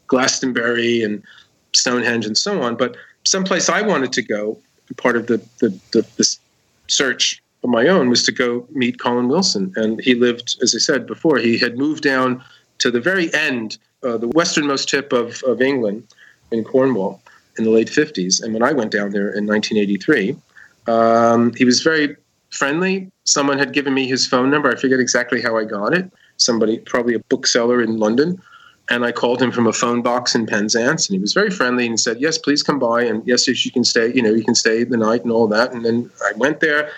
Glastonbury 0.08 1.04
and 1.04 1.24
Stonehenge 1.74 2.26
and 2.26 2.38
so 2.38 2.62
on. 2.62 2.76
But 2.76 2.96
someplace 3.26 3.70
I 3.70 3.82
wanted 3.82 4.14
to 4.14 4.22
go, 4.22 4.60
part 4.98 5.16
of 5.16 5.28
the, 5.28 5.38
the, 5.60 5.70
the 5.92 6.06
this 6.18 6.40
search 6.90 7.41
of 7.64 7.70
my 7.70 7.88
own, 7.88 8.10
was 8.10 8.24
to 8.24 8.32
go 8.32 8.68
meet 8.72 8.99
Colin 8.99 9.28
Wilson. 9.28 9.74
And 9.76 9.99
he 10.02 10.16
lived, 10.16 10.57
as 10.61 10.74
I 10.76 10.80
said 10.80 11.06
before, 11.06 11.38
he 11.38 11.57
had 11.57 11.78
moved 11.78 12.03
down 12.03 12.44
to 12.80 12.90
the 12.90 13.02
very 13.02 13.34
end, 13.34 13.78
uh, 14.03 14.18
the 14.18 14.30
westernmost 14.30 14.90
tip 14.90 15.11
of, 15.11 15.44
of 15.44 15.61
England 15.61 16.07
in 16.52 16.64
Cornwall 16.64 17.22
in 17.57 17.66
the 17.66 17.70
late 17.70 17.90
50s. 17.90 18.41
And 18.41 18.53
when 18.53 18.64
I 18.64 18.72
went 18.72 18.91
down 18.91 19.11
there 19.11 19.30
in 19.34 19.45
1983, 19.45 20.36
um, 20.88 21.53
he 21.56 21.66
was 21.66 21.82
very 21.82 22.16
friendly. 22.49 23.11
Someone 23.26 23.60
had 23.60 23.74
given 23.74 23.94
me 23.94 24.07
his 24.07 24.26
phone 24.26 24.49
number. 24.49 24.72
I 24.72 24.76
forget 24.76 24.99
exactly 24.99 25.41
how 25.41 25.57
I 25.57 25.66
got 25.66 25.94
it. 25.94 26.11
Somebody, 26.38 26.80
probably 26.80 27.16
a 27.16 27.20
bookseller 27.20 27.84
in 27.84 27.98
London, 27.98 28.41
and 28.90 29.06
I 29.06 29.11
called 29.11 29.41
him 29.41 29.52
from 29.52 29.68
a 29.68 29.74
phone 29.74 30.02
box 30.02 30.36
in 30.36 30.45
Penzance, 30.45 31.07
and 31.07 31.16
he 31.16 31.20
was 31.20 31.34
very 31.34 31.52
friendly 31.52 31.86
and 31.86 31.99
said, 31.99 32.20
"Yes, 32.20 32.38
please 32.38 32.64
come 32.64 32.80
by, 32.80 33.03
and 33.03 33.26
yes, 33.26 33.48
you 33.48 33.72
can 33.72 33.84
stay, 33.84 34.11
you 34.14 34.22
know, 34.22 34.34
you 34.34 34.44
can 34.44 34.56
stay 34.56 34.84
the 34.84 34.98
night 34.98 35.24
and 35.24 35.32
all 35.32 35.48
that." 35.48 35.74
And 35.74 35.86
then 35.86 36.10
I 36.24 36.34
went 36.38 36.60
there 36.60 36.91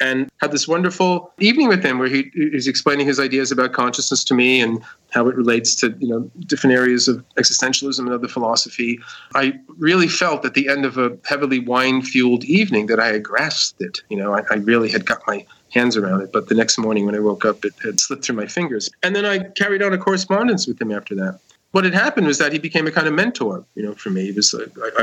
and 0.00 0.30
had 0.40 0.52
this 0.52 0.68
wonderful 0.68 1.32
evening 1.38 1.68
with 1.68 1.82
him 1.82 1.98
where 1.98 2.08
he, 2.08 2.30
was 2.52 2.68
explaining 2.68 3.06
his 3.06 3.18
ideas 3.18 3.50
about 3.50 3.72
consciousness 3.72 4.22
to 4.24 4.34
me 4.34 4.60
and 4.60 4.82
how 5.10 5.26
it 5.26 5.34
relates 5.34 5.74
to 5.74 5.96
you 5.98 6.08
know 6.08 6.30
different 6.46 6.76
areas 6.76 7.08
of 7.08 7.24
existentialism 7.36 8.00
and 8.00 8.12
other 8.12 8.28
philosophy. 8.28 9.00
I 9.34 9.54
really 9.78 10.08
felt 10.08 10.44
at 10.44 10.54
the 10.54 10.68
end 10.68 10.84
of 10.84 10.98
a 10.98 11.16
heavily 11.24 11.60
wine-fueled 11.60 12.44
evening 12.44 12.86
that 12.86 13.00
I 13.00 13.08
had 13.08 13.22
grasped 13.22 13.80
it. 13.80 14.02
You 14.08 14.18
know, 14.18 14.34
I, 14.34 14.42
I 14.50 14.56
really 14.56 14.90
had 14.90 15.06
got 15.06 15.22
my 15.26 15.44
hands 15.72 15.96
around 15.96 16.22
it. 16.22 16.32
But 16.32 16.48
the 16.48 16.54
next 16.54 16.78
morning 16.78 17.06
when 17.06 17.14
I 17.14 17.20
woke 17.20 17.44
up, 17.44 17.64
it 17.64 17.74
had 17.82 18.00
slipped 18.00 18.24
through 18.24 18.36
my 18.36 18.46
fingers. 18.46 18.90
And 19.02 19.14
then 19.14 19.24
I 19.24 19.38
carried 19.38 19.82
on 19.82 19.92
a 19.92 19.98
correspondence 19.98 20.66
with 20.66 20.80
him 20.80 20.90
after 20.92 21.14
that. 21.16 21.40
What 21.72 21.84
had 21.84 21.94
happened 21.94 22.26
was 22.26 22.38
that 22.38 22.52
he 22.52 22.58
became 22.58 22.86
a 22.86 22.90
kind 22.90 23.06
of 23.06 23.12
mentor, 23.12 23.64
you 23.74 23.82
know, 23.82 23.94
for 23.94 24.10
me. 24.10 24.26
He 24.26 24.32
was 24.32 24.54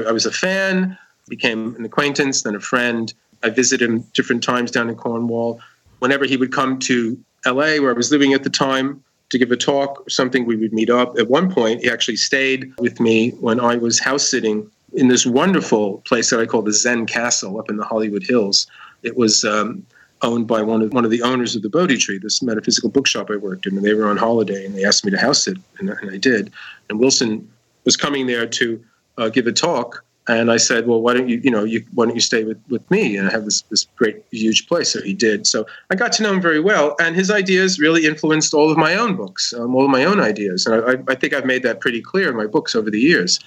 I 0.08 0.12
was 0.12 0.26
a 0.26 0.32
fan, 0.32 0.98
became 1.30 1.76
an 1.76 1.86
acquaintance, 1.86 2.42
then 2.42 2.56
a 2.56 2.60
friend. 2.60 3.14
I 3.44 3.50
visited 3.50 3.88
him 3.88 4.00
different 4.14 4.44
times 4.44 4.72
down 4.72 4.90
in 4.90 4.96
Cornwall. 4.96 5.60
Whenever 6.00 6.26
he 6.26 6.38
would 6.38 6.52
come 6.52 6.80
to 6.80 7.18
LA, 7.46 7.78
where 7.78 7.92
I 7.92 7.94
was 7.94 8.12
living 8.12 8.34
at 8.34 8.44
the 8.44 8.50
time, 8.50 9.04
to 9.30 9.38
give 9.38 9.52
a 9.52 9.58
talk 9.58 10.06
or 10.06 10.10
something, 10.10 10.46
we 10.46 10.56
would 10.56 10.74
meet 10.74 10.90
up. 10.90 11.18
At 11.18 11.30
one 11.30 11.52
point, 11.52 11.82
he 11.82 11.90
actually 11.90 12.18
stayed 12.18 12.72
with 12.80 13.00
me 13.00 13.32
when 13.32 13.60
I 13.60 13.76
was 13.76 14.00
house 14.00 14.28
sitting 14.28 14.70
in 14.94 15.08
this 15.08 15.26
wonderful 15.26 16.02
place 16.08 16.30
that 16.30 16.40
I 16.40 16.46
call 16.46 16.62
the 16.62 16.74
Zen 16.74 17.06
Castle 17.06 17.60
up 17.60 17.70
in 17.70 17.78
the 17.78 17.84
Hollywood 17.84 18.24
Hills. 18.24 18.68
It 19.04 19.18
was 19.18 19.44
um, 19.44 19.86
owned 20.22 20.48
by 20.48 20.62
one 20.62 20.82
of 20.82 20.94
one 20.94 21.06
of 21.06 21.12
the 21.12 21.22
owners 21.22 21.56
of 21.56 21.62
the 21.62 21.70
Bodhi 21.70 21.98
Tree, 21.98 22.18
this 22.18 22.42
metaphysical 22.42 22.90
bookshop 22.90 23.30
I 23.30 23.36
worked 23.36 23.66
in, 23.66 23.76
and 23.76 23.86
they 23.86 23.94
were 23.94 24.08
on 24.08 24.18
holiday, 24.18 24.66
and 24.66 24.76
they 24.76 24.86
asked 24.86 25.06
me 25.06 25.12
to 25.12 25.18
house 25.18 25.48
it, 25.48 25.58
and, 25.80 25.90
and 25.90 26.12
I 26.12 26.18
did. 26.18 26.52
And 26.90 27.00
Wilson 27.00 27.50
was 27.84 27.96
coming 27.96 28.28
there 28.28 28.48
to 28.48 28.84
uh, 29.18 29.30
give 29.30 29.48
a 29.48 29.52
talk, 29.52 30.04
and 30.28 30.52
I 30.52 30.58
said, 30.58 30.88
"Well, 30.88 31.02
why 31.02 31.14
don't 31.14 31.30
you, 31.30 31.40
you 31.44 31.52
know, 31.52 31.64
you, 31.64 31.86
why 31.94 32.06
don't 32.06 32.16
you 32.16 32.22
stay 32.22 32.44
with, 32.44 32.62
with 32.70 32.90
me?" 32.90 33.18
And 33.18 33.28
I 33.28 33.32
have 33.32 33.46
this 33.46 33.62
this 33.64 33.86
great 33.96 34.24
huge 34.32 34.68
place. 34.68 34.92
So 34.94 35.02
he 35.02 35.14
did. 35.14 35.46
So 35.46 35.66
I 35.90 35.96
got 35.96 36.12
to 36.14 36.24
know 36.24 36.34
him 36.34 36.42
very 36.42 36.60
well, 36.60 36.96
and 37.00 37.16
his 37.16 37.30
ideas 37.30 37.80
really 37.80 38.06
influenced 38.06 38.54
all 38.54 38.72
of 38.72 38.78
my 38.78 38.96
own 38.96 39.16
books, 39.16 39.54
um, 39.54 39.76
all 39.76 39.86
of 39.86 39.92
my 39.92 40.06
own 40.06 40.20
ideas, 40.20 40.66
and 40.66 40.84
I, 40.84 41.12
I 41.12 41.16
think 41.16 41.34
I've 41.34 41.46
made 41.46 41.64
that 41.64 41.82
pretty 41.82 42.02
clear 42.02 42.30
in 42.30 42.38
my 42.38 42.48
books 42.48 42.76
over 42.76 42.90
the 42.90 43.00
years. 43.00 43.40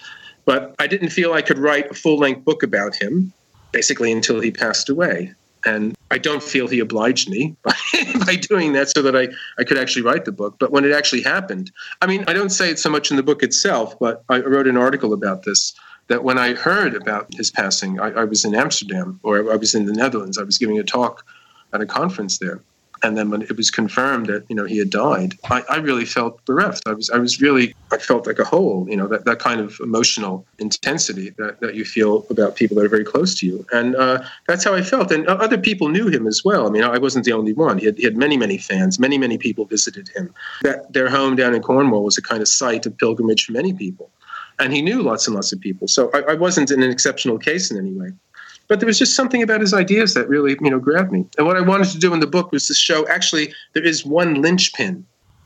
But 0.44 0.74
I 0.78 0.86
didn't 0.86 1.10
feel 1.10 1.34
I 1.34 1.42
could 1.42 1.58
write 1.58 1.90
a 1.90 1.94
full 1.94 2.18
length 2.18 2.44
book 2.44 2.62
about 2.62 2.94
him, 2.94 3.32
basically 3.72 4.10
until 4.12 4.40
he 4.40 4.50
passed 4.50 4.88
away. 4.88 5.34
And 5.64 5.96
I 6.10 6.18
don't 6.18 6.42
feel 6.42 6.68
he 6.68 6.80
obliged 6.80 7.28
me 7.28 7.56
by, 8.26 8.36
doing 8.36 8.72
that 8.74 8.90
so 8.90 9.02
that 9.02 9.16
I, 9.16 9.28
I 9.58 9.64
could 9.64 9.78
actually 9.78 10.02
write 10.02 10.24
the 10.24 10.32
book. 10.32 10.56
But 10.58 10.70
when 10.70 10.84
it 10.84 10.92
actually 10.92 11.22
happened, 11.22 11.70
I 12.00 12.06
mean, 12.06 12.24
I 12.28 12.32
don't 12.32 12.50
say 12.50 12.70
it 12.70 12.78
so 12.78 12.90
much 12.90 13.10
in 13.10 13.16
the 13.16 13.22
book 13.22 13.42
itself, 13.42 13.98
but 13.98 14.22
I 14.28 14.38
wrote 14.40 14.68
an 14.68 14.76
article 14.76 15.12
about 15.12 15.42
this 15.42 15.74
that 16.06 16.24
when 16.24 16.38
I 16.38 16.54
heard 16.54 16.94
about 16.94 17.32
his 17.34 17.50
passing, 17.50 18.00
I, 18.00 18.10
I 18.10 18.24
was 18.24 18.44
in 18.44 18.54
Amsterdam 18.54 19.20
or 19.22 19.52
I 19.52 19.56
was 19.56 19.74
in 19.74 19.84
the 19.84 19.92
Netherlands. 19.92 20.38
I 20.38 20.42
was 20.42 20.56
giving 20.56 20.78
a 20.78 20.82
talk 20.82 21.24
at 21.72 21.82
a 21.82 21.86
conference 21.86 22.38
there 22.38 22.60
and 23.02 23.16
then 23.16 23.30
when 23.30 23.42
it 23.42 23.56
was 23.56 23.70
confirmed 23.70 24.26
that 24.26 24.44
you 24.48 24.56
know 24.56 24.64
he 24.64 24.78
had 24.78 24.90
died 24.90 25.34
I, 25.44 25.62
I, 25.68 25.76
really 25.76 26.04
felt 26.04 26.44
bereft. 26.44 26.82
I 26.86 26.92
was 26.92 27.10
i 27.10 27.18
was 27.18 27.40
really 27.40 27.74
i 27.92 27.98
felt 27.98 28.26
like 28.26 28.38
a 28.38 28.44
hole 28.44 28.86
you 28.88 28.96
know 28.96 29.06
that, 29.08 29.24
that 29.24 29.38
kind 29.38 29.60
of 29.60 29.78
emotional 29.80 30.46
intensity 30.58 31.30
that, 31.38 31.60
that 31.60 31.74
you 31.74 31.84
feel 31.84 32.26
about 32.30 32.56
people 32.56 32.76
that 32.76 32.84
are 32.84 32.88
very 32.88 33.04
close 33.04 33.34
to 33.36 33.46
you. 33.46 33.66
And 33.72 33.96
uh, 33.96 34.22
that's 34.46 34.64
how 34.64 34.74
i 34.74 34.82
felt. 34.82 35.10
And 35.12 35.26
other 35.26 35.58
people 35.58 35.88
knew 35.88 36.08
him 36.08 36.26
as 36.26 36.42
well. 36.44 36.66
I 36.66 36.70
mean 36.70 36.84
i 36.84 36.98
wasn't 36.98 37.24
the 37.24 37.32
only 37.32 37.52
one. 37.52 37.78
He 37.78 37.86
had, 37.86 37.98
he 37.98 38.04
had 38.04 38.16
many 38.16 38.36
many 38.36 38.58
fans. 38.58 38.98
Many 38.98 39.18
many 39.18 39.38
people 39.38 39.64
visited 39.64 40.08
him. 40.08 40.34
That 40.62 40.92
their 40.92 41.08
home 41.08 41.36
down 41.36 41.54
in 41.54 41.62
cornwall 41.62 42.04
was 42.04 42.18
a 42.18 42.22
kind 42.22 42.42
of 42.42 42.48
site 42.48 42.86
of 42.86 42.96
pilgrimage 42.98 43.44
for 43.44 43.52
many 43.52 43.72
people. 43.72 44.10
And 44.60 44.72
he 44.72 44.82
knew 44.82 45.02
lots 45.02 45.28
and 45.28 45.36
lots 45.36 45.52
of 45.52 45.60
people. 45.60 45.86
So 45.86 46.10
I, 46.12 46.32
I 46.32 46.34
wasn't 46.34 46.72
in 46.72 46.82
an 46.82 46.90
exceptional 46.90 47.38
case 47.38 47.70
in 47.70 47.78
any 47.78 47.92
way 47.92 48.10
but 48.68 48.80
there 48.80 48.86
was 48.86 48.98
just 48.98 49.16
something 49.16 49.42
about 49.42 49.60
his 49.60 49.74
ideas 49.74 50.14
that 50.14 50.28
really 50.28 50.56
you 50.60 50.70
know 50.70 50.78
grabbed 50.78 51.10
me. 51.10 51.26
And 51.36 51.46
what 51.46 51.56
i 51.56 51.60
wanted 51.60 51.88
to 51.88 51.98
do 51.98 52.14
in 52.14 52.20
the 52.20 52.26
book 52.26 52.52
was 52.52 52.66
to 52.68 52.74
show 52.74 53.06
actually 53.08 53.52
there 53.72 53.84
is 53.84 54.04
one 54.04 54.40
linchpin 54.40 55.04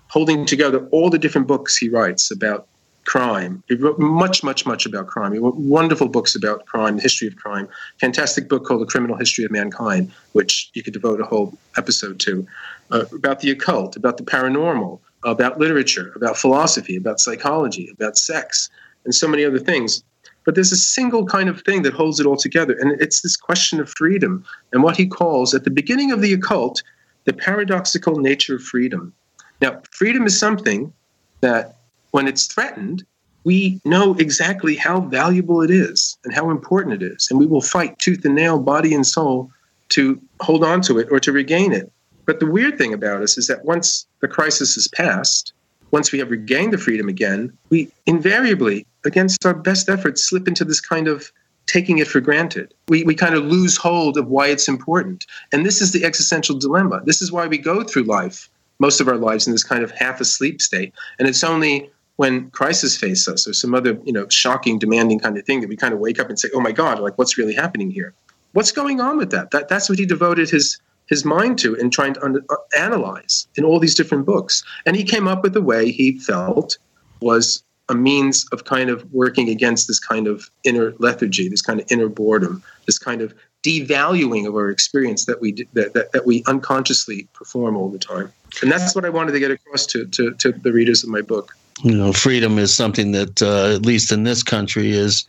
holding 0.09 0.45
together 0.45 0.87
all 0.91 1.09
the 1.09 1.19
different 1.19 1.47
books 1.47 1.77
he 1.77 1.89
writes 1.89 2.31
about 2.31 2.67
crime. 3.05 3.63
He 3.69 3.75
wrote 3.75 3.99
much 3.99 4.45
much 4.45 4.67
much 4.67 4.87
about 4.87 5.07
crime. 5.07 5.33
He 5.33 5.39
wrote 5.39 5.57
wonderful 5.57 6.09
books 6.09 6.35
about 6.35 6.67
crime 6.67 6.97
the 6.97 7.03
history 7.03 7.29
of 7.29 7.37
crime. 7.37 7.69
Fantastic 7.99 8.49
book 8.49 8.65
called 8.65 8.83
the 8.83 8.87
criminal 8.87 9.17
history 9.17 9.45
of 9.45 9.51
mankind 9.51 10.13
which 10.33 10.71
you 10.75 10.83
could 10.83 10.93
devote 10.93 11.21
a 11.21 11.25
whole 11.25 11.57
episode 11.77 12.21
to. 12.21 12.47
Uh, 12.91 13.05
about 13.13 13.41
the 13.41 13.51
occult 13.51 13.97
about 13.97 14.19
the 14.19 14.23
paranormal 14.23 15.01
about 15.25 15.59
literature 15.59 16.13
about 16.15 16.37
philosophy 16.37 16.97
about 16.97 17.21
psychology 17.21 17.89
about 17.93 18.19
sex 18.19 18.69
and 19.05 19.15
so 19.15 19.27
many 19.27 19.45
other 19.45 19.59
things 19.59 20.03
but 20.45 20.55
there's 20.55 20.73
a 20.73 20.77
single 20.77 21.25
kind 21.27 21.49
of 21.49 21.63
thing 21.63 21.83
that 21.83 21.93
holds 21.93 22.21
it 22.21 22.27
all 22.27 22.37
together, 22.37 22.77
and 22.81 23.01
it's 23.01 23.21
this 23.21 23.37
question 23.37 23.81
of 23.81 23.89
freedom 23.89 24.45
and 24.73 24.83
what 24.83 24.97
he 24.97 25.07
calls, 25.07 25.55
at 25.55 25.65
the 25.65 25.71
beginning 25.71 26.13
of 26.13 26.21
the 26.21 26.33
occult, 26.33 26.83
the 27.25 27.33
paradoxical 27.33 28.17
nature 28.17 28.57
of 28.57 28.63
freedom. 28.63 29.13
Now, 29.61 29.81
freedom 29.91 30.27
is 30.27 30.39
something 30.39 30.93
that, 31.41 31.77
when 32.11 32.27
it's 32.27 32.47
threatened, 32.47 33.05
we 33.45 33.81
know 33.85 34.15
exactly 34.15 34.77
how 34.77 35.01
valuable 35.01 35.63
it 35.63 35.71
is 35.71 36.17
and 36.25 36.35
how 36.35 36.51
important 36.51 37.03
it 37.03 37.13
is, 37.13 37.29
and 37.31 37.39
we 37.39 37.47
will 37.47 37.61
fight 37.61 37.99
tooth 37.99 38.25
and 38.25 38.35
nail, 38.35 38.59
body 38.59 38.95
and 38.95 39.07
soul, 39.07 39.51
to 39.91 40.21
hold 40.41 40.65
on 40.65 40.81
to 40.83 40.99
it 40.99 41.09
or 41.11 41.21
to 41.21 41.33
regain 41.33 41.73
it. 41.73 41.91
But 42.25 42.41
the 42.41 42.47
weird 42.47 42.79
thing 42.79 42.93
about 42.93 43.23
us 43.23 43.37
is 43.37 43.47
that 43.49 43.65
once 43.65 44.07
the 44.21 44.29
crisis 44.29 44.77
is 44.77 44.89
past, 44.89 45.53
once 45.91 46.13
we 46.13 46.19
have 46.19 46.31
regained 46.31 46.73
the 46.73 46.79
freedom 46.79 47.09
again, 47.09 47.53
we 47.69 47.91
invariably, 48.07 48.87
against 49.05 49.45
our 49.45 49.55
best 49.55 49.89
efforts, 49.89 50.23
slip 50.23 50.49
into 50.49 50.65
this 50.65 50.81
kind 50.81 51.09
of 51.09 51.33
taking 51.67 51.99
it 51.99 52.09
for 52.09 52.21
granted. 52.21 52.75
We, 52.89 53.05
we 53.05 53.15
kind 53.15 53.35
of 53.35 53.45
lose 53.45 53.77
hold 53.77 54.17
of 54.17 54.29
why 54.29 54.49
it's 54.49 54.69
important. 54.69 55.27
And 55.53 55.65
this 55.65 55.81
is 55.81 55.93
the 55.93 56.05
existential 56.05 56.59
dilemma. 56.59 57.03
This 57.05 57.23
is 57.23 57.31
why 57.31 57.47
we 57.47 57.59
go 57.59 57.83
through 57.85 58.05
life, 58.05 58.49
most 58.79 59.01
of 59.01 59.09
our 59.09 59.17
lives, 59.17 59.47
in 59.47 59.53
this 59.53 59.65
kind 59.65 59.83
of 59.83 59.91
half 59.93 60.21
asleep 60.21 60.61
state. 60.61 60.93
And 61.19 61.29
it's 61.29 61.45
only 61.45 61.91
when 62.17 62.51
crisis 62.51 62.97
face 62.97 63.27
us 63.29 63.47
or 63.47 63.53
some 63.53 63.75
other, 63.75 63.99
you 64.05 64.13
know, 64.13 64.29
shocking, 64.29 64.79
demanding 64.79 65.19
kind 65.19 65.39
of 65.39 65.45
thing 65.45 65.61
that 65.61 65.69
we 65.69 65.77
kind 65.77 65.95
of 65.95 66.01
wake 66.01 66.21
up 66.21 66.29
and 66.29 66.39
say, 66.39 66.49
"Oh 66.55 66.61
my 66.61 66.73
God, 66.73 67.01
like 67.01 67.17
what's 67.17 67.39
really 67.39 67.55
happening 67.55 67.91
here?" 67.91 68.13
What's 68.53 68.71
going 68.71 69.01
on 69.01 69.17
with 69.17 69.31
that? 69.31 69.51
That 69.51 69.69
that's 69.69 69.89
what 69.89 69.99
he 69.99 70.07
devoted 70.07 70.51
his 70.51 70.79
his 71.07 71.25
mind 71.25 71.59
to 71.59 71.75
in 71.75 71.91
trying 71.91 72.15
to 72.15 72.25
under, 72.25 72.45
uh, 72.51 72.57
analyze 72.79 73.47
in 73.57 73.65
all 73.65 73.79
these 73.79 73.95
different 73.95 74.27
books. 74.27 74.63
And 74.87 74.95
he 74.95 75.05
came 75.05 75.27
up 75.27 75.43
with 75.43 75.57
a 75.57 75.63
way 75.63 75.91
he 75.91 76.19
felt 76.19 76.79
was 77.21 77.63
a 77.89 77.95
means 77.95 78.47
of 78.53 78.65
kind 78.65 78.91
of 78.91 79.11
working 79.13 79.49
against 79.49 79.89
this 79.89 79.99
kind 79.99 80.27
of 80.27 80.51
inner 80.65 80.95
lethargy, 80.99 81.49
this 81.49 81.63
kind 81.63 81.81
of 81.81 81.87
inner 81.91 82.09
boredom, 82.09 82.63
this 82.87 82.99
kind 82.99 83.21
of 83.21 83.35
devaluing 83.63 84.47
of 84.47 84.55
our 84.55 84.71
experience 84.71 85.25
that 85.27 85.41
we 85.41 85.67
that, 85.73 85.95
that, 85.95 86.13
that 86.13 86.27
we 86.27 86.43
unconsciously 86.47 87.29
perform 87.33 87.77
all 87.77 87.89
the 87.89 87.99
time. 87.99 88.33
And 88.61 88.71
that's 88.71 88.95
what 88.95 89.05
I 89.05 89.09
wanted 89.09 89.33
to 89.33 89.39
get 89.39 89.51
across 89.51 89.87
to, 89.87 90.07
to, 90.07 90.33
to 90.35 90.53
the 90.53 90.73
readers 90.73 91.03
of 91.03 91.11
my 91.11 91.23
book. 91.23 91.57
You 91.83 91.97
know, 91.97 92.13
freedom 92.13 92.59
is 92.59 92.75
something 92.75 93.13
that, 93.13 93.43
uh, 93.43 93.75
at 93.75 93.87
least 93.87 94.13
in 94.13 94.25
this 94.25 94.43
country, 94.43 94.91
is 94.93 95.27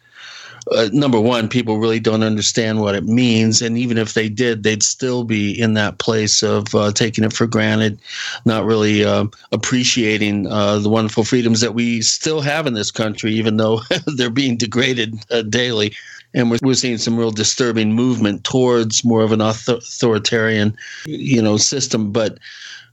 uh, 0.72 0.90
number 0.94 1.20
one, 1.20 1.50
people 1.50 1.78
really 1.78 2.00
don't 2.00 2.24
understand 2.24 2.80
what 2.80 2.96
it 2.96 3.04
means. 3.04 3.62
And 3.62 3.78
even 3.78 3.98
if 3.98 4.14
they 4.14 4.30
did, 4.30 4.64
they'd 4.64 4.84
still 4.84 5.24
be 5.24 5.60
in 5.60 5.74
that 5.74 5.98
place 6.00 6.42
of 6.42 6.74
uh, 6.74 6.92
taking 6.92 7.24
it 7.24 7.34
for 7.34 7.48
granted, 7.48 8.00
not 8.46 8.66
really 8.66 9.04
uh, 9.04 9.26
appreciating 9.52 10.48
uh, 10.48 10.80
the 10.80 10.90
wonderful 10.90 11.24
freedoms 11.24 11.62
that 11.62 11.74
we 11.74 12.02
still 12.02 12.42
have 12.42 12.66
in 12.66 12.74
this 12.74 12.92
country, 12.92 13.34
even 13.34 13.58
though 13.58 13.82
they're 14.16 14.30
being 14.30 14.58
degraded 14.58 15.16
uh, 15.32 15.42
daily. 15.44 15.94
And 16.34 16.50
we're, 16.50 16.60
we're 16.64 16.74
seeing 16.74 16.98
some 16.98 17.18
real 17.18 17.32
disturbing 17.32 17.94
movement 17.94 18.44
towards 18.44 19.04
more 19.04 19.22
of 19.22 19.32
an 19.32 19.42
author- 19.42 19.76
authoritarian, 19.76 20.76
you 21.06 21.42
know, 21.42 21.58
system. 21.58 22.12
But 22.12 22.40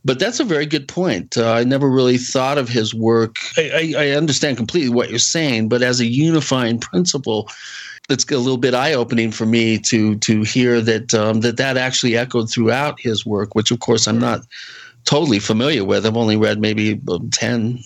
but 0.05 0.19
that's 0.19 0.41
a 0.41 0.45
very 0.45 0.67
good 0.67 0.89
point. 0.89 1.37
Uh, 1.37 1.53
I 1.53 1.65
never 1.65 1.89
really 1.89 2.19
thought 2.19 2.59
of 2.59 2.69
his 2.69 2.95
work. 2.95 3.37
I, 3.57 3.95
I, 3.97 4.05
I, 4.05 4.11
understand 4.11 4.57
completely 4.57 4.91
what 4.91 5.11
you're 5.11 5.19
saying, 5.19 5.69
but 5.69 5.83
as 5.83 6.01
a 6.01 6.07
unifying 6.07 6.79
principle, 6.79 7.49
it's 8.09 8.25
a 8.31 8.39
little 8.39 8.57
bit 8.57 8.75
eye 8.75 8.95
opening 8.95 9.31
for 9.31 9.47
me 9.47 9.79
to 9.79 10.17
to 10.17 10.43
hear 10.43 10.81
that 10.81 11.15
um, 11.15 11.41
that 11.41 11.57
that 11.59 11.77
actually 11.77 12.17
echoed 12.17 12.51
throughout 12.51 13.01
his 13.01 13.25
work, 13.25 13.55
which 13.55 13.71
of 13.71 13.81
course 13.81 14.07
I'm 14.07 14.19
not 14.19 14.41
totally 15.05 15.39
familiar 15.39 15.85
with. 15.85 16.07
I've 16.07 16.17
only 16.17 16.37
read 16.37 16.61
maybe 16.61 17.01
um, 17.11 17.31
10 17.31 17.79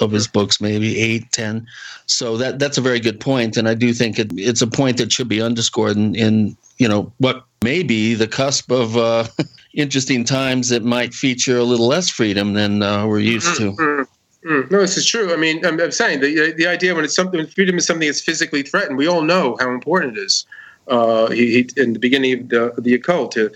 of 0.00 0.10
his 0.10 0.26
books, 0.26 0.60
maybe 0.60 0.98
eight, 0.98 1.30
10. 1.32 1.66
So 2.06 2.36
that 2.36 2.58
that's 2.58 2.78
a 2.78 2.80
very 2.80 3.00
good. 3.00 3.22
And 3.26 3.68
I 3.68 3.74
do 3.74 3.92
think 3.92 4.18
it, 4.18 4.30
it's 4.36 4.62
a 4.62 4.66
point 4.66 4.96
that 4.98 5.12
should 5.12 5.28
be 5.28 5.42
underscored 5.42 5.96
in, 5.96 6.14
in 6.14 6.56
you 6.78 6.88
know, 6.88 7.12
what 7.18 7.44
may 7.62 7.82
be 7.82 8.14
the 8.14 8.26
cusp 8.26 8.70
of 8.70 8.96
uh, 8.96 9.24
interesting 9.74 10.24
times 10.24 10.68
that 10.68 10.84
might 10.84 11.14
feature 11.14 11.58
a 11.58 11.64
little 11.64 11.86
less 11.86 12.08
freedom 12.08 12.54
than 12.54 12.82
uh, 12.82 13.06
we're 13.06 13.20
used 13.20 13.56
to. 13.56 13.72
Mm-hmm. 13.72 14.02
Mm-hmm. 14.48 14.74
No, 14.74 14.80
this 14.80 14.96
is 14.96 15.06
true. 15.06 15.32
I 15.32 15.36
mean, 15.36 15.64
I'm, 15.64 15.80
I'm, 15.80 15.92
saying 15.92 16.20
the 16.20 16.52
the 16.52 16.66
idea 16.66 16.94
when 16.94 17.04
it's 17.04 17.14
something 17.14 17.38
when 17.38 17.46
freedom 17.46 17.78
is 17.78 17.86
something 17.86 18.08
that's 18.08 18.20
physically 18.20 18.62
threatened, 18.62 18.96
we 18.96 19.06
all 19.06 19.22
know 19.22 19.56
how 19.60 19.70
important 19.70 20.18
it 20.18 20.20
is. 20.22 20.46
Uh, 20.88 21.30
he, 21.30 21.62
he, 21.62 21.68
in 21.80 21.92
the 21.92 22.00
beginning 22.00 22.40
of 22.40 22.48
the, 22.48 22.74
the 22.78 22.94
occult, 22.94 23.34
he, 23.34 23.48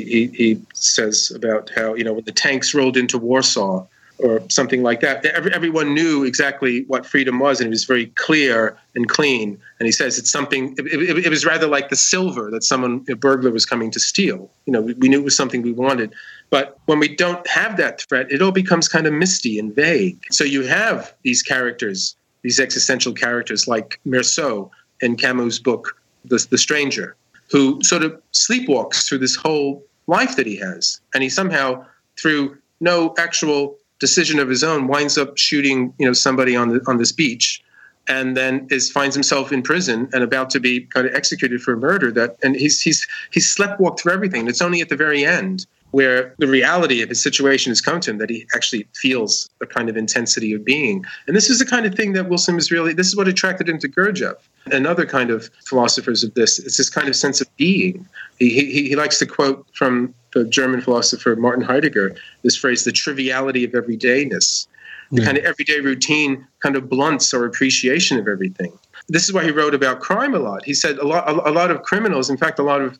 he, 0.00 0.26
he 0.34 0.60
says 0.74 1.30
about 1.30 1.70
how 1.76 1.94
you 1.94 2.02
know 2.02 2.14
when 2.14 2.24
the 2.24 2.32
tanks 2.32 2.74
rolled 2.74 2.96
into 2.96 3.16
Warsaw, 3.16 3.86
or 4.18 4.42
something 4.48 4.82
like 4.82 5.00
that. 5.00 5.24
Every, 5.26 5.52
everyone 5.52 5.94
knew 5.94 6.24
exactly 6.24 6.84
what 6.86 7.04
freedom 7.04 7.38
was, 7.38 7.60
and 7.60 7.66
it 7.66 7.70
was 7.70 7.84
very 7.84 8.06
clear 8.06 8.76
and 8.94 9.08
clean. 9.08 9.60
And 9.78 9.86
he 9.86 9.92
says 9.92 10.18
it's 10.18 10.30
something. 10.30 10.74
It, 10.78 10.86
it, 10.86 11.26
it 11.26 11.30
was 11.30 11.44
rather 11.44 11.66
like 11.66 11.88
the 11.88 11.96
silver 11.96 12.50
that 12.50 12.62
someone 12.62 13.04
a 13.08 13.16
burglar 13.16 13.50
was 13.50 13.66
coming 13.66 13.90
to 13.90 14.00
steal. 14.00 14.50
You 14.66 14.72
know, 14.72 14.82
we, 14.82 14.94
we, 14.94 15.08
knew 15.08 15.20
it 15.20 15.24
was 15.24 15.36
something 15.36 15.62
we 15.62 15.72
wanted. 15.72 16.14
But 16.50 16.78
when 16.86 16.98
we 16.98 17.14
don't 17.14 17.46
have 17.48 17.76
that 17.78 18.02
threat, 18.02 18.30
it 18.30 18.40
all 18.40 18.52
becomes 18.52 18.88
kind 18.88 19.06
of 19.06 19.12
misty 19.12 19.58
and 19.58 19.74
vague. 19.74 20.24
So 20.30 20.44
you 20.44 20.62
have 20.62 21.12
these 21.22 21.42
characters, 21.42 22.14
these 22.42 22.60
existential 22.60 23.12
characters 23.12 23.66
like 23.66 23.98
Meursault 24.06 24.70
in 25.00 25.16
Camus' 25.16 25.58
book, 25.58 26.00
The, 26.24 26.46
the 26.50 26.58
Stranger, 26.58 27.16
who 27.50 27.82
sort 27.82 28.04
of 28.04 28.20
sleepwalks 28.32 29.08
through 29.08 29.18
this 29.18 29.34
whole 29.34 29.84
life 30.06 30.36
that 30.36 30.46
he 30.46 30.56
has, 30.56 31.00
and 31.14 31.22
he 31.22 31.28
somehow 31.28 31.84
through 32.20 32.56
no 32.80 33.14
actual 33.18 33.76
decision 34.00 34.38
of 34.38 34.48
his 34.48 34.64
own 34.64 34.86
winds 34.86 35.16
up 35.16 35.38
shooting 35.38 35.94
you 35.98 36.06
know 36.06 36.12
somebody 36.12 36.56
on 36.56 36.68
the 36.68 36.80
on 36.86 36.98
this 36.98 37.12
beach 37.12 37.62
and 38.06 38.36
then 38.36 38.66
is 38.70 38.90
finds 38.90 39.14
himself 39.14 39.52
in 39.52 39.62
prison 39.62 40.08
and 40.12 40.22
about 40.22 40.50
to 40.50 40.60
be 40.60 40.82
kind 40.86 41.06
of 41.06 41.14
executed 41.14 41.62
for 41.62 41.76
murder 41.76 42.10
that 42.10 42.36
and 42.42 42.56
he's 42.56 42.80
he's 42.80 43.06
he's 43.32 43.54
sleptwalked 43.54 44.00
through 44.00 44.12
everything. 44.12 44.46
It's 44.46 44.62
only 44.62 44.80
at 44.80 44.88
the 44.88 44.96
very 44.96 45.24
end 45.24 45.66
where 45.92 46.34
the 46.38 46.48
reality 46.48 47.02
of 47.02 47.08
his 47.08 47.22
situation 47.22 47.70
has 47.70 47.80
come 47.80 48.00
to 48.00 48.10
him 48.10 48.18
that 48.18 48.28
he 48.28 48.44
actually 48.52 48.84
feels 48.94 49.48
the 49.60 49.66
kind 49.66 49.88
of 49.88 49.96
intensity 49.96 50.52
of 50.52 50.64
being. 50.64 51.04
And 51.28 51.36
this 51.36 51.48
is 51.48 51.60
the 51.60 51.64
kind 51.64 51.86
of 51.86 51.94
thing 51.94 52.14
that 52.14 52.28
wilson 52.28 52.56
was 52.56 52.70
really 52.70 52.92
this 52.92 53.06
is 53.06 53.16
what 53.16 53.28
attracted 53.28 53.68
him 53.68 53.78
to 53.78 53.88
gurdjieff 53.88 54.36
and 54.72 54.86
other 54.86 55.06
kind 55.06 55.30
of 55.30 55.50
philosophers 55.64 56.24
of 56.24 56.34
this. 56.34 56.58
It's 56.58 56.76
this 56.76 56.90
kind 56.90 57.08
of 57.08 57.16
sense 57.16 57.40
of 57.40 57.56
being. 57.56 58.06
He, 58.38 58.50
he, 58.50 58.88
he 58.88 58.96
likes 58.96 59.18
to 59.20 59.26
quote 59.26 59.66
from 59.72 60.14
the 60.34 60.44
German 60.44 60.80
philosopher 60.80 61.36
Martin 61.36 61.64
Heidegger 61.64 62.14
this 62.42 62.56
phrase, 62.56 62.84
the 62.84 62.92
triviality 62.92 63.64
of 63.64 63.72
everydayness. 63.72 64.66
The 65.12 65.22
kind 65.22 65.38
of 65.38 65.44
everyday 65.44 65.78
routine 65.78 66.44
kind 66.60 66.74
of 66.74 66.88
blunts 66.88 67.32
our 67.34 67.44
appreciation 67.44 68.18
of 68.18 68.26
everything. 68.26 68.76
This 69.08 69.24
is 69.24 69.32
why 69.32 69.44
he 69.44 69.52
wrote 69.52 69.74
about 69.74 70.00
crime 70.00 70.34
a 70.34 70.40
lot. 70.40 70.64
He 70.64 70.74
said 70.74 70.98
a 70.98 71.06
lot, 71.06 71.28
a 71.28 71.52
lot 71.52 71.70
of 71.70 71.82
criminals, 71.82 72.30
in 72.30 72.36
fact, 72.36 72.58
a 72.58 72.64
lot 72.64 72.80
of 72.80 72.98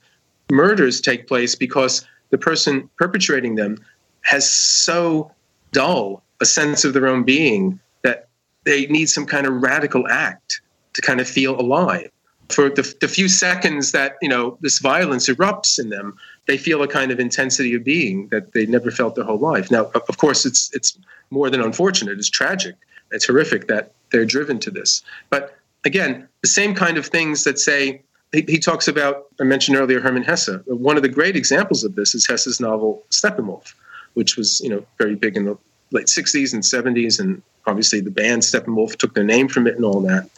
murders 0.50 1.00
take 1.00 1.26
place 1.26 1.56
because 1.56 2.06
the 2.30 2.38
person 2.38 2.88
perpetrating 2.98 3.56
them 3.56 3.78
has 4.20 4.48
so 4.48 5.32
dull 5.72 6.22
a 6.40 6.46
sense 6.46 6.84
of 6.84 6.92
their 6.92 7.08
own 7.08 7.24
being 7.24 7.80
that 8.02 8.28
they 8.64 8.86
need 8.86 9.06
some 9.06 9.26
kind 9.26 9.46
of 9.46 9.62
radical 9.62 10.06
act 10.08 10.60
to 10.92 11.02
kind 11.02 11.20
of 11.20 11.26
feel 11.26 11.58
alive 11.58 12.10
for 12.48 12.68
the, 12.68 12.94
the, 13.00 13.08
few 13.08 13.28
seconds 13.28 13.92
that 13.92 14.16
you 14.20 14.28
know 14.28 14.58
this 14.60 14.78
violence 14.78 15.28
erupts 15.28 15.78
in 15.78 15.88
them 15.88 16.14
they 16.46 16.58
feel 16.58 16.82
a 16.82 16.88
kind 16.88 17.10
of 17.10 17.18
intensity 17.18 17.74
of 17.74 17.84
being 17.84 18.28
that 18.28 18.52
they 18.52 18.66
never 18.66 18.90
felt 18.90 19.14
their 19.14 19.24
whole 19.24 19.38
life. 19.38 19.70
Now 19.70 19.86
of 19.94 20.16
course 20.18 20.44
it's 20.44 20.70
it's 20.74 20.98
more 21.30 21.50
than 21.50 21.60
unfortunate. 21.60 22.18
It's 22.18 22.30
tragic. 22.30 22.76
It's 23.10 23.26
horrific 23.26 23.68
that 23.68 23.92
they're 24.10 24.24
driven 24.24 24.58
to 24.60 24.70
this. 24.70 25.02
But 25.30 25.56
again 25.84 26.28
the 26.42 26.48
same 26.48 26.74
kind 26.74 26.98
of 26.98 27.06
things 27.06 27.44
that 27.44 27.58
say 27.58 28.02
he, 28.32 28.44
he 28.48 28.58
talks 28.58 28.88
about 28.88 29.26
i 29.40 29.44
mentioned 29.44 29.76
earlier 29.76 30.00
hermann 30.00 30.24
hesse. 30.24 30.50
One 30.66 30.96
of 30.96 31.02
the 31.02 31.08
great 31.08 31.36
examples 31.36 31.84
of 31.84 31.94
this 31.94 32.14
is 32.14 32.26
hesse's 32.26 32.60
novel 32.60 33.04
steppenwolf 33.10 33.74
which 34.14 34.36
was 34.36 34.60
you 34.60 34.70
know 34.70 34.84
very 34.98 35.14
big 35.14 35.36
in 35.36 35.44
the 35.44 35.58
late 35.90 36.06
60s 36.06 36.52
and 36.52 36.62
70s 36.62 37.20
and 37.20 37.42
obviously 37.66 38.00
the 38.00 38.10
band 38.10 38.42
steppenwolf 38.42 38.96
took 38.96 39.14
their 39.14 39.24
name 39.24 39.48
from 39.48 39.66
it 39.66 39.76
and 39.76 39.84
all 39.84 40.00
that. 40.00 40.28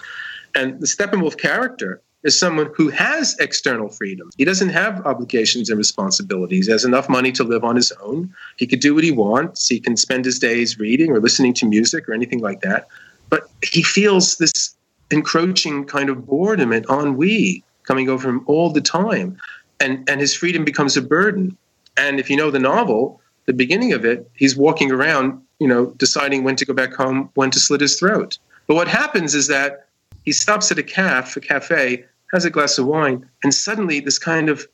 And 0.54 0.80
the 0.80 0.86
Steppenwolf 0.86 1.36
character 1.36 2.00
is 2.26 2.38
someone 2.38 2.72
who 2.74 2.88
has 2.88 3.36
external 3.38 3.88
freedom. 3.88 4.30
He 4.36 4.44
doesn't 4.44 4.70
have 4.70 5.06
obligations 5.06 5.70
and 5.70 5.78
responsibilities. 5.78 6.66
He 6.66 6.72
has 6.72 6.84
enough 6.84 7.08
money 7.08 7.30
to 7.32 7.44
live 7.44 7.62
on 7.62 7.76
his 7.76 7.92
own. 8.02 8.34
He 8.56 8.66
could 8.66 8.80
do 8.80 8.96
what 8.96 9.04
he 9.04 9.12
wants. 9.12 9.68
He 9.68 9.78
can 9.78 9.96
spend 9.96 10.24
his 10.24 10.40
days 10.40 10.76
reading 10.76 11.12
or 11.12 11.20
listening 11.20 11.54
to 11.54 11.66
music 11.66 12.08
or 12.08 12.14
anything 12.14 12.40
like 12.40 12.62
that. 12.62 12.88
But 13.30 13.48
he 13.62 13.82
feels 13.82 14.36
this 14.38 14.74
encroaching 15.12 15.84
kind 15.84 16.10
of 16.10 16.26
boredom 16.26 16.72
and 16.72 16.84
ennui 16.90 17.62
coming 17.84 18.08
over 18.08 18.28
him 18.28 18.42
all 18.46 18.70
the 18.70 18.80
time. 18.80 19.38
And, 19.78 20.08
and 20.10 20.20
his 20.20 20.34
freedom 20.34 20.64
becomes 20.64 20.96
a 20.96 21.02
burden. 21.02 21.56
And 21.96 22.18
if 22.18 22.28
you 22.28 22.36
know 22.36 22.50
the 22.50 22.58
novel, 22.58 23.20
the 23.44 23.52
beginning 23.52 23.92
of 23.92 24.04
it, 24.04 24.28
he's 24.34 24.56
walking 24.56 24.90
around, 24.90 25.40
you 25.60 25.68
know, 25.68 25.86
deciding 25.96 26.42
when 26.42 26.56
to 26.56 26.64
go 26.64 26.74
back 26.74 26.92
home, 26.92 27.30
when 27.34 27.52
to 27.52 27.60
slit 27.60 27.80
his 27.80 27.98
throat. 28.00 28.36
But 28.66 28.74
what 28.74 28.88
happens 28.88 29.36
is 29.36 29.46
that 29.46 29.86
he 30.24 30.32
stops 30.32 30.72
at 30.72 30.78
a 30.78 30.82
cafe, 30.82 31.38
a 31.38 31.40
cafe, 31.40 32.04
has 32.32 32.44
a 32.44 32.50
glass 32.50 32.78
of 32.78 32.86
wine, 32.86 33.28
and 33.42 33.54
suddenly 33.54 34.00
this 34.00 34.18
kind 34.18 34.48
of 34.48 34.66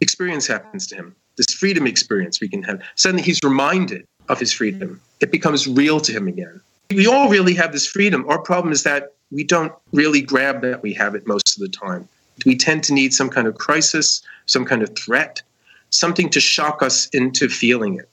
experience 0.00 0.46
happens 0.46 0.86
to 0.88 0.94
him. 0.94 1.14
This 1.36 1.46
freedom 1.54 1.86
experience 1.86 2.40
we 2.40 2.48
can 2.48 2.62
have. 2.64 2.82
Suddenly 2.96 3.22
he's 3.22 3.40
reminded 3.42 4.04
of 4.28 4.38
his 4.38 4.52
freedom. 4.52 4.88
Mm-hmm. 4.88 4.98
It 5.20 5.32
becomes 5.32 5.66
real 5.66 6.00
to 6.00 6.12
him 6.12 6.28
again. 6.28 6.60
We 6.90 7.06
all 7.06 7.28
really 7.28 7.54
have 7.54 7.72
this 7.72 7.86
freedom. 7.86 8.24
Our 8.28 8.38
problem 8.38 8.72
is 8.72 8.82
that 8.84 9.14
we 9.30 9.44
don't 9.44 9.72
really 9.92 10.22
grab 10.22 10.62
that 10.62 10.82
we 10.82 10.94
have 10.94 11.14
it 11.14 11.26
most 11.26 11.56
of 11.56 11.60
the 11.60 11.68
time. 11.68 12.08
We 12.46 12.56
tend 12.56 12.84
to 12.84 12.94
need 12.94 13.12
some 13.12 13.28
kind 13.28 13.46
of 13.46 13.58
crisis, 13.58 14.22
some 14.46 14.64
kind 14.64 14.82
of 14.82 14.96
threat, 14.96 15.42
something 15.90 16.30
to 16.30 16.40
shock 16.40 16.82
us 16.82 17.06
into 17.08 17.48
feeling 17.48 17.98
it. 17.98 18.08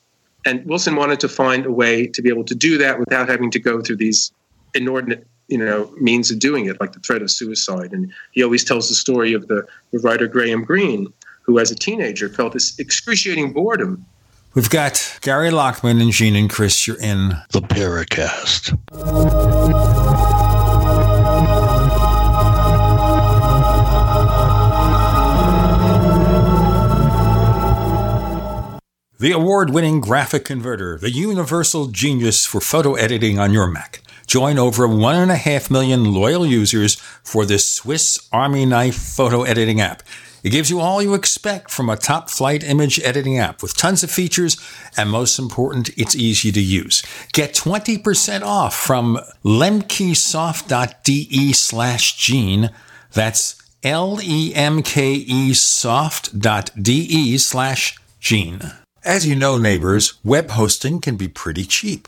And 0.45 0.65
Wilson 0.65 0.95
wanted 0.95 1.19
to 1.21 1.29
find 1.29 1.65
a 1.65 1.71
way 1.71 2.07
to 2.07 2.21
be 2.21 2.29
able 2.29 2.43
to 2.45 2.55
do 2.55 2.77
that 2.77 2.99
without 2.99 3.29
having 3.29 3.49
to 3.51 3.59
go 3.59 3.81
through 3.81 3.97
these 3.97 4.31
inordinate 4.73 5.25
you 5.47 5.57
know 5.57 5.91
means 5.99 6.31
of 6.31 6.39
doing 6.39 6.65
it, 6.65 6.79
like 6.79 6.93
the 6.93 6.99
threat 6.99 7.21
of 7.21 7.31
suicide. 7.31 7.91
And 7.91 8.11
he 8.31 8.43
always 8.43 8.63
tells 8.63 8.89
the 8.89 8.95
story 8.95 9.33
of 9.33 9.47
the, 9.47 9.65
the 9.91 9.99
writer 9.99 10.27
Graham 10.27 10.63
Greene, 10.63 11.11
who 11.43 11.59
as 11.59 11.71
a 11.71 11.75
teenager 11.75 12.29
felt 12.29 12.53
this 12.53 12.77
excruciating 12.79 13.53
boredom. 13.53 14.05
We've 14.53 14.69
got 14.69 15.19
Gary 15.21 15.49
Lachman 15.49 16.01
and 16.01 16.11
Gene 16.11 16.35
and 16.35 16.49
Chris. 16.49 16.87
You're 16.87 17.01
in 17.01 17.29
the 17.51 17.59
Paracast. 17.59 18.71
The 29.17 29.31
award 29.31 29.71
winning 29.71 30.01
graphic 30.01 30.45
converter, 30.45 30.97
the 30.97 31.09
universal 31.09 31.87
genius 31.87 32.45
for 32.45 32.61
photo 32.61 32.93
editing 32.93 33.39
on 33.39 33.51
your 33.51 33.65
Mac. 33.65 34.01
Join 34.27 34.57
over 34.57 34.87
one 34.87 35.15
and 35.15 35.31
a 35.31 35.35
half 35.35 35.69
million 35.69 36.13
loyal 36.13 36.45
users 36.45 36.95
for 36.95 37.45
this 37.45 37.69
Swiss 37.71 38.27
Army 38.31 38.65
knife 38.65 38.95
photo 38.95 39.43
editing 39.43 39.81
app. 39.81 40.03
It 40.43 40.51
gives 40.51 40.69
you 40.69 40.79
all 40.79 41.01
you 41.01 41.15
expect 41.15 41.71
from 41.71 41.89
a 41.89 41.97
top 41.97 42.29
flight 42.29 42.63
image 42.63 42.99
editing 42.99 43.39
app 43.39 43.63
with 43.63 43.75
tons 43.75 44.03
of 44.03 44.11
features, 44.11 44.57
and 44.95 45.09
most 45.09 45.39
important, 45.39 45.89
it's 45.97 46.15
easy 46.15 46.51
to 46.51 46.61
use. 46.61 47.01
Get 47.33 47.55
20% 47.55 48.43
off 48.43 48.75
from 48.75 49.17
lemkesoft.de 49.43 51.53
slash 51.53 52.15
gene. 52.17 52.69
That's 53.11 53.55
L-E-M-K-E 53.81 55.53
soft.de 55.53 57.37
slash 57.39 57.97
gene. 58.19 58.61
As 59.03 59.25
you 59.27 59.35
know, 59.35 59.57
neighbors, 59.57 60.13
web 60.23 60.51
hosting 60.51 61.01
can 61.01 61.15
be 61.15 61.27
pretty 61.27 61.65
cheap, 61.65 62.07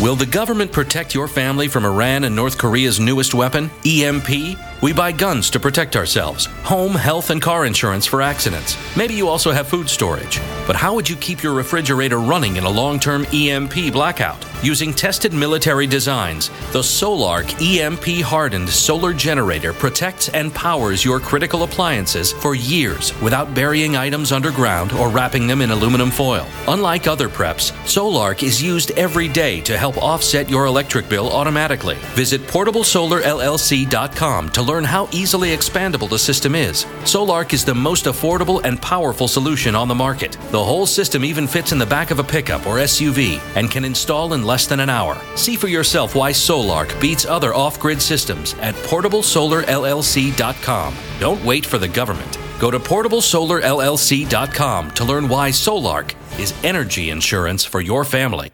Will 0.00 0.16
the 0.16 0.24
government 0.26 0.72
protect 0.72 1.14
your 1.14 1.28
family 1.28 1.68
from 1.68 1.84
Iran 1.84 2.24
and 2.24 2.34
North 2.34 2.56
Korea's 2.56 2.98
newest 2.98 3.34
weapon, 3.34 3.70
EMP? 3.84 4.58
We 4.82 4.92
buy 4.94 5.12
guns 5.12 5.50
to 5.50 5.60
protect 5.60 5.94
ourselves, 5.94 6.46
home, 6.62 6.94
health, 6.94 7.28
and 7.28 7.40
car 7.40 7.66
insurance 7.66 8.06
for 8.06 8.22
accidents. 8.22 8.78
Maybe 8.96 9.12
you 9.12 9.28
also 9.28 9.52
have 9.52 9.68
food 9.68 9.88
storage. 9.88 10.40
But 10.66 10.74
how 10.74 10.94
would 10.94 11.08
you 11.08 11.16
keep 11.16 11.42
your 11.42 11.52
refrigerator 11.52 12.18
running 12.18 12.56
in 12.56 12.64
a 12.64 12.70
long 12.70 12.98
term 12.98 13.26
EMP 13.32 13.92
blackout? 13.92 14.42
Using 14.64 14.94
tested 14.94 15.34
military 15.34 15.86
designs, 15.86 16.48
the 16.72 16.80
Solark 16.80 17.52
EMP 17.60 18.24
hardened 18.24 18.70
solar 18.70 19.12
generator 19.12 19.74
protects 19.74 20.30
and 20.30 20.54
powers 20.54 21.04
your 21.04 21.20
critical 21.20 21.64
appliances 21.64 22.32
for 22.32 22.54
years 22.54 23.12
without 23.20 23.54
burying 23.54 23.94
items 23.94 24.32
underground 24.32 24.94
or 24.94 25.10
wrapping 25.10 25.46
them 25.46 25.60
in 25.60 25.70
aluminum 25.70 26.10
foil. 26.10 26.46
Unlike 26.66 27.06
other 27.06 27.28
preps, 27.28 27.72
Solark 27.84 28.42
is 28.42 28.62
used 28.62 28.92
every 28.92 29.28
day 29.28 29.60
to 29.60 29.76
help 29.76 29.98
offset 29.98 30.48
your 30.48 30.64
electric 30.64 31.10
bill 31.10 31.30
automatically. 31.30 31.96
Visit 32.14 32.40
portablesolarllc.com 32.46 34.48
to 34.48 34.62
learn 34.62 34.84
how 34.84 35.10
easily 35.12 35.50
expandable 35.50 36.08
the 36.08 36.18
system 36.18 36.54
is. 36.54 36.86
Solark 37.02 37.52
is 37.52 37.66
the 37.66 37.74
most 37.74 38.06
affordable 38.06 38.64
and 38.64 38.80
powerful 38.80 39.28
solution 39.28 39.74
on 39.74 39.88
the 39.88 39.94
market. 39.94 40.38
The 40.52 40.64
whole 40.64 40.86
system 40.86 41.22
even 41.22 41.46
fits 41.46 41.72
in 41.72 41.78
the 41.78 41.84
back 41.84 42.10
of 42.10 42.18
a 42.18 42.24
pickup 42.24 42.66
or 42.66 42.76
SUV 42.76 43.42
and 43.56 43.70
can 43.70 43.84
install 43.84 44.32
in 44.32 44.42
less 44.42 44.53
than 44.66 44.80
an 44.80 44.88
hour. 44.88 45.20
See 45.34 45.56
for 45.56 45.68
yourself 45.68 46.14
why 46.14 46.30
Solark 46.30 46.98
beats 47.00 47.26
other 47.26 47.52
off 47.52 47.80
grid 47.80 48.00
systems 48.00 48.54
at 48.60 48.76
portablesolarllc.com. 48.76 50.94
Don't 51.18 51.44
wait 51.44 51.66
for 51.66 51.78
the 51.78 51.88
government. 51.88 52.38
Go 52.60 52.70
to 52.70 52.78
portablesolarllc.com 52.78 54.90
to 54.92 55.04
learn 55.04 55.28
why 55.28 55.50
Solark 55.50 56.14
is 56.38 56.54
energy 56.62 57.10
insurance 57.10 57.64
for 57.64 57.80
your 57.80 58.04
family. 58.04 58.53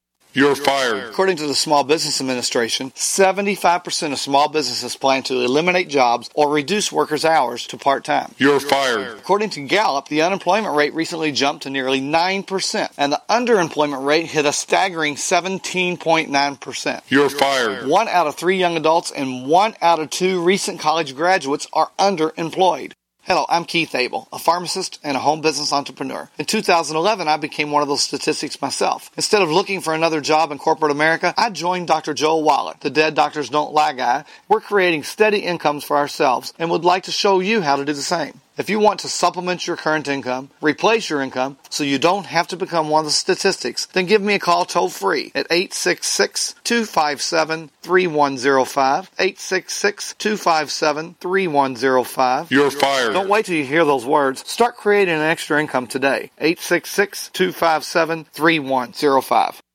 You're 0.33 0.55
fired. 0.55 1.09
According 1.09 1.37
to 1.37 1.47
the 1.47 1.55
Small 1.55 1.83
Business 1.83 2.21
Administration, 2.21 2.91
75% 2.91 4.13
of 4.13 4.19
small 4.19 4.47
businesses 4.47 4.95
plan 4.95 5.23
to 5.23 5.41
eliminate 5.41 5.89
jobs 5.89 6.29
or 6.33 6.49
reduce 6.49 6.89
workers' 6.91 7.25
hours 7.25 7.67
to 7.67 7.77
part 7.77 8.05
time. 8.05 8.33
You're 8.37 8.61
fired. 8.61 9.17
According 9.17 9.49
to 9.51 9.61
Gallup, 9.67 10.07
the 10.07 10.21
unemployment 10.21 10.75
rate 10.75 10.93
recently 10.93 11.33
jumped 11.33 11.63
to 11.63 11.69
nearly 11.69 11.99
9%, 11.99 12.91
and 12.97 13.11
the 13.11 13.21
underemployment 13.29 14.05
rate 14.05 14.27
hit 14.27 14.45
a 14.45 14.53
staggering 14.53 15.15
17.9%. 15.15 17.01
You're 17.09 17.29
fired. 17.29 17.87
One 17.87 18.07
out 18.07 18.27
of 18.27 18.35
three 18.35 18.57
young 18.57 18.77
adults 18.77 19.11
and 19.11 19.47
one 19.47 19.75
out 19.81 19.99
of 19.99 20.09
two 20.09 20.41
recent 20.41 20.79
college 20.79 21.13
graduates 21.13 21.67
are 21.73 21.91
underemployed. 21.99 22.93
Hello, 23.23 23.45
I'm 23.47 23.65
Keith 23.65 23.93
Abel, 23.93 24.27
a 24.33 24.39
pharmacist 24.39 24.99
and 25.03 25.15
a 25.15 25.19
home 25.19 25.41
business 25.41 25.71
entrepreneur. 25.71 26.27
In 26.39 26.45
2011, 26.45 27.27
I 27.27 27.37
became 27.37 27.69
one 27.69 27.83
of 27.83 27.87
those 27.87 28.01
statistics 28.01 28.59
myself. 28.59 29.11
Instead 29.15 29.43
of 29.43 29.51
looking 29.51 29.79
for 29.79 29.93
another 29.93 30.21
job 30.21 30.51
in 30.51 30.57
corporate 30.57 30.91
America, 30.91 31.31
I 31.37 31.51
joined 31.51 31.87
Dr. 31.87 32.15
Joel 32.15 32.41
Wallach, 32.41 32.79
the 32.79 32.89
Dead 32.89 33.13
Doctors 33.13 33.49
Don't 33.49 33.73
Lie 33.73 33.93
guy. 33.93 34.25
We're 34.47 34.59
creating 34.59 35.03
steady 35.03 35.37
incomes 35.37 35.83
for 35.83 35.97
ourselves 35.97 36.51
and 36.57 36.71
would 36.71 36.83
like 36.83 37.03
to 37.03 37.11
show 37.11 37.39
you 37.41 37.61
how 37.61 37.75
to 37.75 37.85
do 37.85 37.93
the 37.93 38.01
same. 38.01 38.41
If 38.61 38.69
you 38.69 38.77
want 38.77 38.99
to 38.99 39.09
supplement 39.09 39.65
your 39.65 39.75
current 39.75 40.07
income, 40.07 40.51
replace 40.61 41.09
your 41.09 41.19
income, 41.19 41.57
so 41.71 41.83
you 41.83 41.97
don't 41.97 42.27
have 42.27 42.47
to 42.49 42.55
become 42.55 42.89
one 42.89 42.99
of 42.99 43.05
the 43.05 43.11
statistics, 43.11 43.87
then 43.87 44.05
give 44.05 44.21
me 44.21 44.35
a 44.35 44.39
call 44.39 44.65
toll 44.65 44.87
free 44.87 45.31
at 45.33 45.47
866 45.49 46.53
257 46.63 47.71
3105. 47.81 49.09
866 49.17 50.13
257 50.15 51.15
3105. 51.19 52.51
You're 52.51 52.69
fired. 52.69 53.13
Don't 53.13 53.29
wait 53.29 53.45
till 53.47 53.55
you 53.55 53.65
hear 53.65 53.83
those 53.83 54.05
words. 54.05 54.47
Start 54.47 54.77
creating 54.77 55.15
an 55.15 55.21
extra 55.21 55.59
income 55.59 55.87
today. 55.87 56.29
866 56.37 57.31
257 57.33 58.25
3105. 58.25 59.61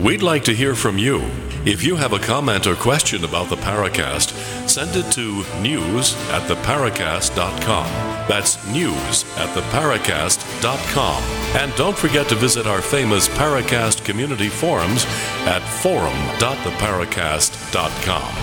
We'd 0.00 0.22
like 0.22 0.44
to 0.44 0.54
hear 0.54 0.76
from 0.76 0.96
you. 0.96 1.22
If 1.64 1.82
you 1.82 1.96
have 1.96 2.12
a 2.12 2.20
comment 2.20 2.68
or 2.68 2.76
question 2.76 3.24
about 3.24 3.50
the 3.50 3.56
Paracast, 3.56 4.30
send 4.68 4.94
it 4.94 5.10
to 5.14 5.42
news 5.60 6.14
at 6.30 6.48
theparacast.com. 6.48 7.86
That's 8.28 8.64
news 8.68 9.24
at 9.36 9.48
theparacast.com. 9.56 11.22
And 11.60 11.74
don't 11.74 11.98
forget 11.98 12.28
to 12.28 12.36
visit 12.36 12.68
our 12.68 12.80
famous 12.80 13.26
Paracast 13.26 14.04
community 14.04 14.48
forums 14.48 15.04
at 15.46 15.62
forum.theparacast.com. 15.62 18.34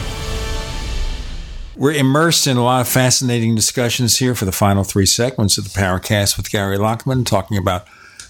We're 1.78 1.94
immersed 1.94 2.48
in 2.48 2.58
a 2.58 2.64
lot 2.66 2.82
of 2.82 2.90
fascinating 2.90 3.56
discussions 3.56 4.18
here 4.18 4.36
for 4.36 4.44
the 4.44 4.52
final 4.52 4.84
three 4.84 5.06
segments 5.06 5.58
of 5.58 5.64
the 5.64 5.70
Paracast 5.70 6.36
with 6.36 6.52
Gary 6.52 6.78
Lachman, 6.78 7.26
talking 7.26 7.58
about 7.58 7.88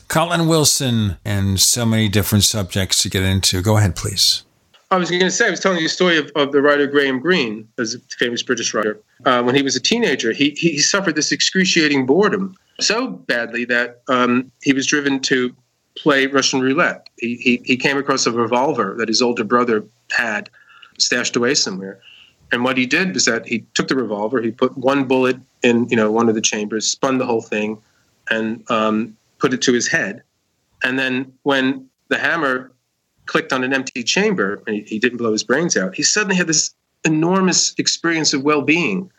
Colin 0.08 0.48
Wilson 0.48 1.18
and 1.26 1.60
so 1.60 1.86
many 1.86 2.08
different 2.08 2.44
subjects 2.44 3.02
to 3.04 3.10
get 3.10 3.24
into. 3.24 3.62
Go 3.62 3.78
ahead, 3.78 3.96
please. 3.96 4.44
I 4.92 4.98
was 4.98 5.10
going 5.10 5.22
to 5.22 5.32
say, 5.32 5.48
I 5.48 5.50
was 5.50 5.60
telling 5.60 5.80
you 5.80 5.88
a 5.88 5.90
story 5.90 6.18
of, 6.18 6.32
of 6.36 6.52
the 6.52 6.62
writer 6.62 6.86
Graham 6.86 7.20
Greene, 7.20 7.68
as 7.80 7.96
a 7.96 8.00
famous 8.18 8.44
British 8.44 8.74
writer. 8.74 9.00
Uh, 9.26 9.42
when 9.42 9.56
he 9.56 9.62
was 9.62 9.76
a 9.76 9.80
teenager, 9.80 10.32
he, 10.32 10.52
he 10.52 10.78
suffered 10.78 11.16
this 11.16 11.32
excruciating 11.32 12.06
boredom 12.06 12.56
so 12.80 13.08
badly 13.08 13.66
that 13.66 14.02
um, 14.08 14.52
he 14.62 14.74
was 14.74 14.86
driven 14.86 15.20
to 15.22 15.56
play 15.98 16.28
Russian 16.28 16.62
roulette. 16.62 17.10
He, 17.18 17.36
he, 17.36 17.62
he 17.66 17.78
came 17.78 17.98
across 17.98 18.26
a 18.26 18.32
revolver 18.32 18.96
that 18.98 19.08
his 19.08 19.22
older 19.22 19.44
brother 19.44 19.84
had 20.12 20.50
stashed 21.00 21.36
away 21.36 21.56
somewhere. 21.56 22.00
And 22.52 22.64
what 22.64 22.78
he 22.78 22.86
did 22.86 23.14
was 23.14 23.26
that 23.26 23.48
he 23.48 23.66
took 23.74 23.88
the 23.88 23.96
revolver, 23.96 24.42
he 24.42 24.52
put 24.52 24.78
one 24.78 25.06
bullet 25.06 25.38
in, 25.64 25.90
you 25.90 25.96
know, 25.96 26.12
one 26.12 26.30
of 26.30 26.36
the 26.36 26.42
chambers, 26.42 26.88
spun 26.88 27.18
the 27.18 27.26
whole 27.26 27.42
thing, 27.42 27.82
and 28.30 28.70
um, 28.70 29.18
put 29.46 29.54
it 29.54 29.62
to 29.62 29.74
his 29.74 29.88
head. 29.88 30.24
And 30.84 30.98
then 30.98 31.32
when 31.44 31.88
the 32.08 32.18
hammer 32.18 32.72
clicked 33.28 33.54
on 33.54 33.64
an 33.64 33.74
empty 33.74 34.02
chamber 34.02 34.64
and 34.66 34.78
he, 34.78 34.82
he 34.82 34.98
didn't 34.98 35.20
blow 35.20 35.32
his 35.32 35.44
brains 35.44 35.78
out, 35.78 35.94
he 35.94 36.02
suddenly 36.02 36.36
had 36.36 36.48
this 36.48 36.74
enormous 37.04 37.76
experience 37.78 38.34
of 38.34 38.42
well-being 38.42 39.12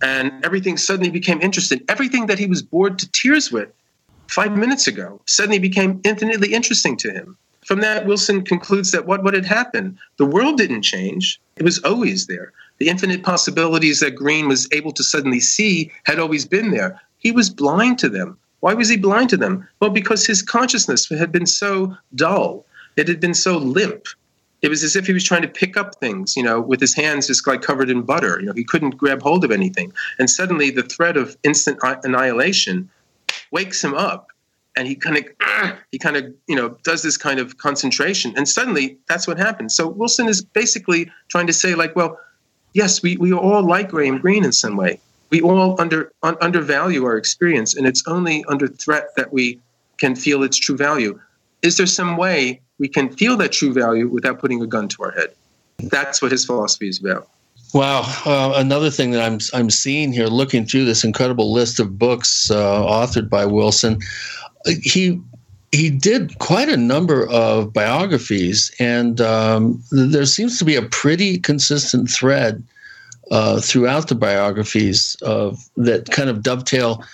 and 0.00 0.42
everything 0.42 0.78
suddenly 0.78 1.10
became 1.10 1.38
interesting. 1.42 1.82
Everything 1.86 2.28
that 2.28 2.38
he 2.38 2.46
was 2.46 2.62
bored 2.62 2.98
to 2.98 3.12
tears 3.12 3.52
with 3.52 3.68
five 4.28 4.56
minutes 4.56 4.86
ago 4.86 5.20
suddenly 5.26 5.58
became 5.58 6.00
infinitely 6.02 6.54
interesting 6.54 6.96
to 6.96 7.12
him. 7.12 7.36
From 7.66 7.80
that, 7.80 8.06
Wilson 8.06 8.42
concludes 8.42 8.90
that 8.92 9.04
what, 9.04 9.22
what 9.22 9.34
had 9.34 9.44
happened? 9.44 9.98
The 10.16 10.24
world 10.24 10.56
didn't 10.56 10.80
change, 10.80 11.38
it 11.56 11.62
was 11.62 11.78
always 11.80 12.26
there. 12.26 12.54
The 12.78 12.88
infinite 12.88 13.22
possibilities 13.22 14.00
that 14.00 14.14
Greene 14.14 14.48
was 14.48 14.66
able 14.72 14.92
to 14.92 15.04
suddenly 15.04 15.40
see 15.40 15.92
had 16.04 16.18
always 16.18 16.46
been 16.46 16.70
there. 16.70 17.02
He 17.18 17.32
was 17.32 17.50
blind 17.50 17.98
to 17.98 18.08
them. 18.08 18.38
Why 18.64 18.72
was 18.72 18.88
he 18.88 18.96
blind 18.96 19.28
to 19.28 19.36
them? 19.36 19.68
Well, 19.80 19.90
because 19.90 20.24
his 20.24 20.40
consciousness 20.40 21.06
had 21.10 21.30
been 21.30 21.44
so 21.44 21.94
dull, 22.14 22.64
it 22.96 23.08
had 23.08 23.20
been 23.20 23.34
so 23.34 23.58
limp. 23.58 24.06
It 24.62 24.70
was 24.70 24.82
as 24.82 24.96
if 24.96 25.06
he 25.06 25.12
was 25.12 25.22
trying 25.22 25.42
to 25.42 25.48
pick 25.48 25.76
up 25.76 25.96
things, 25.96 26.34
you 26.34 26.42
know, 26.42 26.62
with 26.62 26.80
his 26.80 26.94
hands 26.94 27.26
just 27.26 27.46
like 27.46 27.60
covered 27.60 27.90
in 27.90 28.00
butter. 28.00 28.38
You 28.40 28.46
know, 28.46 28.54
he 28.54 28.64
couldn't 28.64 28.96
grab 28.96 29.20
hold 29.20 29.44
of 29.44 29.50
anything. 29.50 29.92
And 30.18 30.30
suddenly 30.30 30.70
the 30.70 30.82
threat 30.82 31.18
of 31.18 31.36
instant 31.42 31.78
annihilation 31.82 32.88
wakes 33.50 33.84
him 33.84 33.92
up 33.92 34.28
and 34.78 34.88
he 34.88 34.94
kind 34.94 35.18
of 35.18 35.76
he 35.92 35.98
kind 35.98 36.16
of 36.16 36.24
you 36.46 36.56
know 36.56 36.70
does 36.84 37.02
this 37.02 37.18
kind 37.18 37.40
of 37.40 37.58
concentration 37.58 38.32
and 38.34 38.48
suddenly 38.48 38.96
that's 39.08 39.28
what 39.28 39.38
happens 39.38 39.72
so 39.76 39.86
wilson 39.86 40.26
is 40.26 40.42
basically 40.42 41.08
trying 41.28 41.46
to 41.46 41.52
say 41.52 41.76
like 41.76 41.94
well 41.94 42.18
yes 42.72 43.02
we, 43.02 43.16
we 43.18 43.30
are 43.32 43.38
all 43.38 43.62
like 43.62 43.90
graham 43.90 44.18
greene 44.18 44.44
in 44.44 44.50
some 44.50 44.76
way 44.76 44.98
we 45.30 45.40
all 45.40 45.80
under 45.80 46.12
un, 46.22 46.36
undervalue 46.40 47.04
our 47.04 47.16
experience 47.16 47.74
and 47.74 47.86
it's 47.86 48.02
only 48.06 48.44
under 48.48 48.68
threat 48.68 49.08
that 49.16 49.32
we 49.32 49.58
can 49.98 50.14
feel 50.14 50.42
its 50.42 50.56
true 50.56 50.76
value 50.76 51.18
is 51.62 51.76
there 51.76 51.86
some 51.86 52.16
way 52.16 52.60
we 52.78 52.88
can 52.88 53.08
feel 53.08 53.36
that 53.36 53.52
true 53.52 53.72
value 53.72 54.08
without 54.08 54.38
putting 54.38 54.62
a 54.62 54.66
gun 54.66 54.88
to 54.88 55.02
our 55.02 55.12
head 55.12 55.28
that's 55.84 56.22
what 56.22 56.30
his 56.30 56.44
philosophy 56.44 56.88
is 56.88 57.00
about 57.00 57.28
Wow. 57.74 58.02
Uh, 58.24 58.52
another 58.54 58.88
thing 58.88 59.10
that 59.10 59.20
I'm 59.20 59.40
I'm 59.52 59.68
seeing 59.68 60.12
here, 60.12 60.28
looking 60.28 60.64
through 60.64 60.84
this 60.84 61.02
incredible 61.02 61.52
list 61.52 61.80
of 61.80 61.98
books 61.98 62.48
uh, 62.48 62.84
authored 62.84 63.28
by 63.28 63.44
Wilson, 63.46 63.98
he 64.64 65.20
he 65.72 65.90
did 65.90 66.38
quite 66.38 66.68
a 66.68 66.76
number 66.76 67.28
of 67.28 67.72
biographies, 67.72 68.70
and 68.78 69.20
um, 69.20 69.82
there 69.90 70.24
seems 70.24 70.56
to 70.60 70.64
be 70.64 70.76
a 70.76 70.82
pretty 70.82 71.36
consistent 71.36 72.08
thread 72.08 72.62
uh, 73.30 73.60
throughout 73.60 74.08
the 74.08 74.14
biographies 74.14 75.16
of 75.22 75.58
that 75.76 76.10
kind 76.10 76.28
of 76.28 76.42
dovetail 76.42 77.04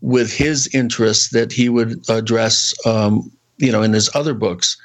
with 0.00 0.32
his 0.32 0.68
interests 0.74 1.30
that 1.30 1.52
he 1.52 1.68
would 1.68 2.08
address, 2.10 2.74
um, 2.86 3.30
you 3.58 3.70
know, 3.70 3.82
in 3.82 3.92
his 3.92 4.10
other 4.14 4.34
books. 4.34 4.76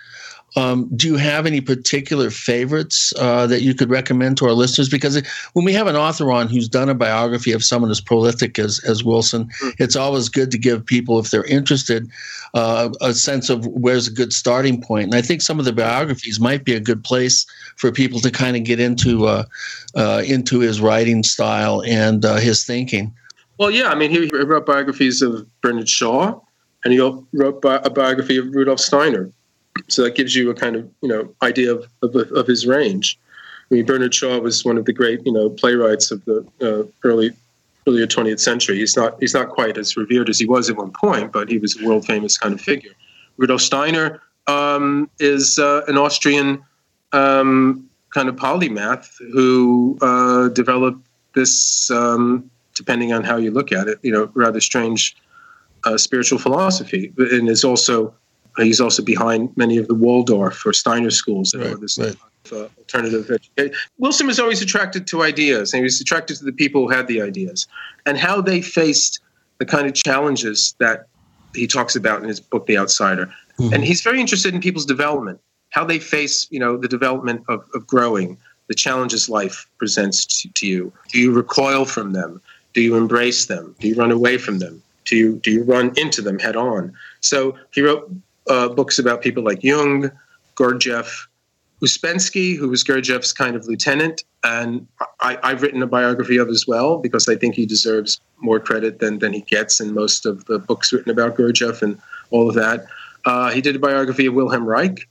Um, 0.55 0.89
do 0.95 1.07
you 1.07 1.17
have 1.17 1.45
any 1.45 1.59
particular 1.61 2.29
favorites 2.29 3.13
uh, 3.19 3.45
that 3.47 3.61
you 3.61 3.75
could 3.75 3.89
recommend 3.89 4.37
to 4.37 4.45
our 4.45 4.53
listeners? 4.53 4.87
Because 4.89 5.21
when 5.53 5.65
we 5.65 5.73
have 5.73 5.87
an 5.87 5.95
author 5.95 6.31
on 6.31 6.47
who's 6.47 6.69
done 6.69 6.89
a 6.89 6.95
biography 6.95 7.51
of 7.51 7.63
someone 7.63 7.91
as 7.91 7.99
prolific 7.99 8.57
as, 8.57 8.79
as 8.85 9.03
Wilson, 9.03 9.45
mm-hmm. 9.45 9.69
it's 9.77 9.95
always 9.95 10.29
good 10.29 10.49
to 10.51 10.57
give 10.57 10.85
people, 10.85 11.19
if 11.19 11.31
they're 11.31 11.43
interested, 11.43 12.09
uh, 12.53 12.89
a 13.01 13.13
sense 13.13 13.49
of 13.49 13.67
where's 13.67 14.07
a 14.07 14.11
good 14.11 14.31
starting 14.31 14.81
point. 14.81 15.05
And 15.05 15.15
I 15.15 15.21
think 15.21 15.41
some 15.41 15.59
of 15.59 15.65
the 15.65 15.73
biographies 15.73 16.39
might 16.39 16.63
be 16.63 16.73
a 16.73 16.79
good 16.79 17.03
place 17.03 17.45
for 17.75 17.91
people 17.91 18.19
to 18.21 18.31
kind 18.31 18.55
of 18.55 18.63
get 18.63 18.79
into 18.79 19.27
uh, 19.27 19.43
uh 19.95 20.23
into 20.25 20.59
his 20.59 20.79
writing 20.79 21.23
style 21.23 21.83
and 21.83 22.23
uh, 22.23 22.35
his 22.37 22.65
thinking. 22.65 23.13
Well, 23.59 23.69
yeah, 23.69 23.89
I 23.89 23.95
mean, 23.95 24.11
he 24.11 24.29
wrote 24.29 24.65
biographies 24.65 25.21
of 25.21 25.45
Bernard 25.61 25.89
Shaw, 25.89 26.39
and 26.83 26.93
he 26.93 26.99
wrote 26.99 27.63
a 27.63 27.89
biography 27.89 28.37
of 28.37 28.47
Rudolf 28.53 28.79
Steiner 28.79 29.31
so 29.87 30.03
that 30.03 30.15
gives 30.15 30.35
you 30.35 30.49
a 30.49 30.53
kind 30.53 30.75
of 30.75 30.89
you 31.01 31.09
know 31.09 31.33
idea 31.41 31.73
of, 31.73 31.85
of, 32.01 32.15
of 32.15 32.47
his 32.47 32.65
range. 32.65 33.17
I 33.69 33.75
mean, 33.75 33.85
Bernard 33.85 34.13
Shaw 34.13 34.39
was 34.39 34.63
one 34.63 34.77
of 34.77 34.85
the 34.85 34.93
great 34.93 35.25
you 35.25 35.31
know 35.31 35.49
playwrights 35.49 36.11
of 36.11 36.23
the 36.25 36.45
uh, 36.61 36.83
early 37.03 37.31
earlier 37.87 38.07
20th 38.07 38.39
century. 38.39 38.77
He's 38.77 38.95
not 38.95 39.17
he's 39.19 39.33
not 39.33 39.49
quite 39.49 39.77
as 39.77 39.97
revered 39.97 40.29
as 40.29 40.39
he 40.39 40.45
was 40.45 40.69
at 40.69 40.77
one 40.77 40.91
point, 40.91 41.31
but 41.31 41.49
he 41.49 41.57
was 41.57 41.79
a 41.79 41.85
world 41.85 42.05
famous 42.05 42.37
kind 42.37 42.53
of 42.53 42.61
figure. 42.61 42.91
Rudolf 43.37 43.61
Steiner 43.61 44.21
um, 44.47 45.09
is 45.19 45.59
uh, 45.59 45.81
an 45.87 45.97
Austrian 45.97 46.63
um, 47.13 47.89
kind 48.13 48.29
of 48.29 48.35
polymath 48.35 49.09
who 49.31 49.97
uh, 50.01 50.49
developed 50.49 51.05
this, 51.35 51.91
um, 51.91 52.49
depending 52.73 53.13
on 53.13 53.23
how 53.23 53.37
you 53.37 53.51
look 53.51 53.71
at 53.71 53.87
it, 53.87 53.99
you 54.01 54.11
know, 54.11 54.29
rather 54.33 54.59
strange 54.59 55.15
uh, 55.83 55.97
spiritual 55.97 56.39
philosophy, 56.39 57.13
and 57.17 57.47
is 57.47 57.63
also 57.63 58.13
He's 58.57 58.81
also 58.81 59.03
behind 59.03 59.55
many 59.55 59.77
of 59.77 59.87
the 59.87 59.93
Waldorf 59.93 60.65
or 60.65 60.73
Steiner 60.73 61.11
schools 61.11 61.51
that 61.51 61.59
right, 61.59 61.79
this 61.79 61.97
right. 61.97 62.15
Uh, 62.51 62.69
alternative 62.77 63.29
education. 63.29 63.73
Wilson 63.97 64.25
was 64.25 64.39
always 64.39 64.61
attracted 64.61 65.05
to 65.07 65.21
ideas, 65.23 65.73
and 65.73 65.79
he 65.79 65.83
was 65.83 65.99
attracted 65.99 66.37
to 66.37 66.45
the 66.45 66.53
people 66.53 66.87
who 66.87 66.89
had 66.89 67.07
the 67.07 67.21
ideas 67.21 67.67
and 68.05 68.17
how 68.17 68.39
they 68.39 68.61
faced 68.61 69.19
the 69.57 69.65
kind 69.65 69.85
of 69.85 69.93
challenges 69.93 70.75
that 70.79 71.07
he 71.53 71.67
talks 71.67 71.95
about 71.95 72.21
in 72.21 72.27
his 72.27 72.39
book, 72.39 72.65
The 72.65 72.77
Outsider. 72.77 73.29
Mm-hmm. 73.59 73.73
And 73.73 73.83
he's 73.83 74.01
very 74.01 74.21
interested 74.21 74.53
in 74.53 74.61
people's 74.61 74.85
development, 74.85 75.41
how 75.69 75.83
they 75.83 75.99
face, 75.99 76.47
you 76.49 76.59
know, 76.59 76.77
the 76.77 76.87
development 76.87 77.43
of, 77.49 77.65
of 77.73 77.85
growing, 77.85 78.37
the 78.67 78.75
challenges 78.75 79.27
life 79.29 79.67
presents 79.77 80.25
to, 80.25 80.49
to 80.53 80.67
you. 80.67 80.93
Do 81.11 81.19
you 81.19 81.31
recoil 81.31 81.85
from 81.85 82.13
them? 82.13 82.41
Do 82.73 82.81
you 82.81 82.95
embrace 82.95 83.47
them? 83.47 83.75
Do 83.79 83.87
you 83.87 83.95
run 83.95 84.11
away 84.11 84.37
from 84.37 84.59
them? 84.59 84.81
Do 85.05 85.15
you 85.15 85.37
do 85.37 85.51
you 85.51 85.63
run 85.63 85.93
into 85.95 86.21
them 86.21 86.37
head 86.37 86.55
on? 86.55 86.93
So 87.21 87.57
he 87.71 87.81
wrote 87.81 88.11
uh, 88.49 88.69
books 88.69 88.99
about 88.99 89.21
people 89.21 89.43
like 89.43 89.63
Jung, 89.63 90.11
Gurdjieff, 90.55 91.27
Ouspensky, 91.81 92.57
who 92.57 92.69
was 92.69 92.83
Gurdjieff's 92.83 93.33
kind 93.33 93.55
of 93.55 93.67
lieutenant, 93.67 94.23
and 94.43 94.87
I, 95.21 95.37
have 95.43 95.61
written 95.61 95.81
a 95.83 95.87
biography 95.87 96.37
of 96.37 96.49
as 96.49 96.65
well 96.67 96.97
because 96.97 97.27
I 97.27 97.35
think 97.35 97.55
he 97.55 97.65
deserves 97.65 98.19
more 98.39 98.59
credit 98.59 98.99
than, 98.99 99.19
than 99.19 99.33
he 99.33 99.41
gets 99.41 99.79
in 99.79 99.93
most 99.93 100.25
of 100.25 100.45
the 100.45 100.57
books 100.57 100.91
written 100.91 101.11
about 101.11 101.35
Gurdjieff 101.35 101.81
and 101.81 101.99
all 102.31 102.49
of 102.49 102.55
that. 102.55 102.87
Uh, 103.25 103.51
he 103.51 103.61
did 103.61 103.75
a 103.75 103.79
biography 103.79 104.25
of 104.25 104.33
Wilhelm 104.33 104.65
Reich. 104.65 105.07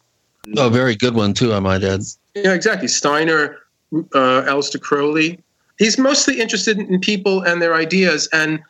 Oh, 0.56 0.68
very 0.68 0.96
good 0.96 1.14
one 1.14 1.34
too, 1.34 1.52
I 1.52 1.60
might 1.60 1.84
add. 1.84 2.02
Yeah, 2.34 2.52
exactly. 2.52 2.88
Steiner, 2.88 3.58
uh, 3.92 4.42
Aleister 4.42 4.80
Crowley. 4.80 5.42
He's 5.78 5.98
mostly 5.98 6.40
interested 6.40 6.78
in 6.78 7.00
people 7.00 7.42
and 7.42 7.60
their 7.60 7.74
ideas, 7.74 8.28
and 8.32 8.60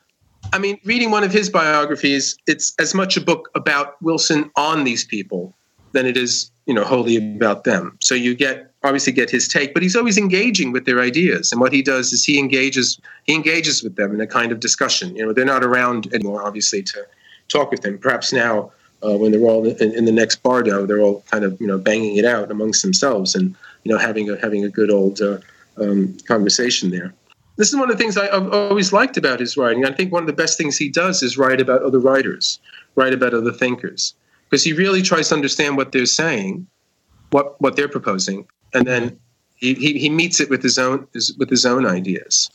I 0.53 0.59
mean, 0.59 0.79
reading 0.85 1.11
one 1.11 1.25
of 1.25 1.33
his 1.33 1.51
biographies, 1.51 2.37
it's 2.47 2.75
as 2.79 2.95
much 2.95 3.17
a 3.17 3.21
book 3.21 3.51
about 3.55 4.01
Wilson 4.03 4.51
on 4.57 4.85
these 4.85 5.05
people 5.05 5.55
than 5.93 6.07
it 6.07 6.17
is, 6.17 6.51
you 6.67 6.75
know, 6.75 6.85
wholly 6.85 7.17
about 7.17 7.65
them. 7.65 7.97
So 8.01 8.15
you 8.15 8.35
get 8.35 8.73
obviously 8.85 9.13
get 9.13 9.31
his 9.31 9.49
take, 9.49 9.75
but 9.75 9.83
he's 9.83 9.97
always 9.97 10.17
engaging 10.17 10.73
with 10.73 10.85
their 10.85 11.01
ideas. 11.01 11.51
And 11.51 11.61
what 11.61 11.73
he 11.73 11.83
does 11.83 12.13
is 12.13 12.25
he 12.25 12.39
engages 12.39 13.01
he 13.25 13.35
engages 13.35 13.83
with 13.83 13.97
them 13.97 14.15
in 14.15 14.21
a 14.21 14.27
kind 14.27 14.53
of 14.53 14.61
discussion. 14.61 15.15
You 15.17 15.27
know, 15.27 15.33
they're 15.33 15.45
not 15.45 15.65
around 15.65 16.13
anymore, 16.15 16.43
obviously, 16.43 16.83
to 16.83 17.07
talk 17.49 17.71
with 17.71 17.85
him. 17.85 17.99
Perhaps 17.99 18.33
now, 18.33 18.73
uh, 19.03 19.17
when 19.17 19.33
they're 19.33 19.41
all 19.41 19.67
in, 19.67 19.93
in, 19.95 20.05
the 20.05 20.13
next 20.13 20.43
bardo, 20.43 20.87
they're 20.87 21.01
all 21.01 21.23
kind 21.31 21.45
of 21.45 21.61
you 21.61 21.67
know 21.67 21.79
banging 21.79 22.17
it 22.17 22.25
out 22.25 22.51
amongst 22.51 22.83
themselves 22.83 23.35
and 23.35 23.55
you 23.85 23.93
know 23.93 23.99
having 23.99 24.31
a 24.31 24.37
having 24.41 24.65
a 24.65 24.69
good 24.69 24.91
old 24.91 25.21
uh, 25.21 25.39
um, 25.79 26.17
conversation 26.27 26.91
there 26.91 27.13
this 27.57 27.69
is 27.69 27.77
one 27.77 27.91
of 27.91 27.97
the 27.97 28.03
things 28.03 28.17
I, 28.17 28.27
have 28.27 28.53
always 28.53 28.93
liked 28.93 29.17
about 29.17 29.41
his 29.41 29.57
writing. 29.57 29.85
I 29.85 29.93
think 29.93 30.13
one 30.13 30.23
of 30.23 30.27
the 30.27 30.33
best 30.33 30.59
things 30.59 30.77
he 30.77 30.89
does 30.89 31.23
is 31.23 31.39
write 31.39 31.61
about 31.61 31.83
other 31.83 31.99
writers, 31.99 32.61
write 32.95 33.15
about 33.15 33.35
other 33.35 33.53
thinkers, 33.53 34.15
because 34.49 34.63
he 34.63 34.73
really 34.73 35.03
tries 35.03 35.31
to 35.31 35.35
understand 35.35 35.77
what 35.77 35.93
they're 35.93 36.07
saying, 36.07 36.67
what 37.31 37.61
what 37.61 37.77
they're 37.77 37.89
proposing, 37.89 38.47
and 38.75 38.87
then 38.87 39.19
he, 39.57 39.75
he, 39.75 39.99
he 39.99 40.11
meets 40.11 40.39
it 40.39 40.51
with 40.51 40.63
his 40.63 40.79
own 40.79 41.07
his, 41.15 41.35
with 41.39 41.49
his 41.49 41.65
own 41.65 41.87
ideas. 41.87 42.51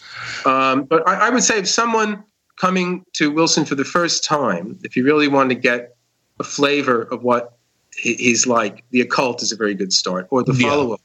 Um, 0.45 0.84
but 0.84 1.07
I, 1.07 1.28
I, 1.28 1.30
would 1.30 1.44
say 1.44 1.57
if 1.57 1.68
someone 1.68 2.23
coming 2.57 3.03
to 3.14 3.32
Wilson 3.32 3.65
for 3.65 3.76
the 3.76 3.84
first 3.84 4.23
time, 4.23 4.78
if 4.84 4.95
you 4.95 5.03
really 5.03 5.28
want 5.28 5.49
to 5.49 5.56
get 5.56 5.95
a 6.40 6.44
flavor 6.44 7.03
of 7.03 7.23
what 7.23 7.57
he, 7.95 8.14
he's 8.15 8.45
like, 8.45 8.84
The 8.91 9.02
Occult 9.02 9.41
is 9.41 9.52
a 9.52 9.56
very 9.56 9.73
good 9.73 9.91
start, 9.91 10.28
or 10.30 10.44
the 10.44 10.53
follow 10.53 10.94
up 10.94 11.02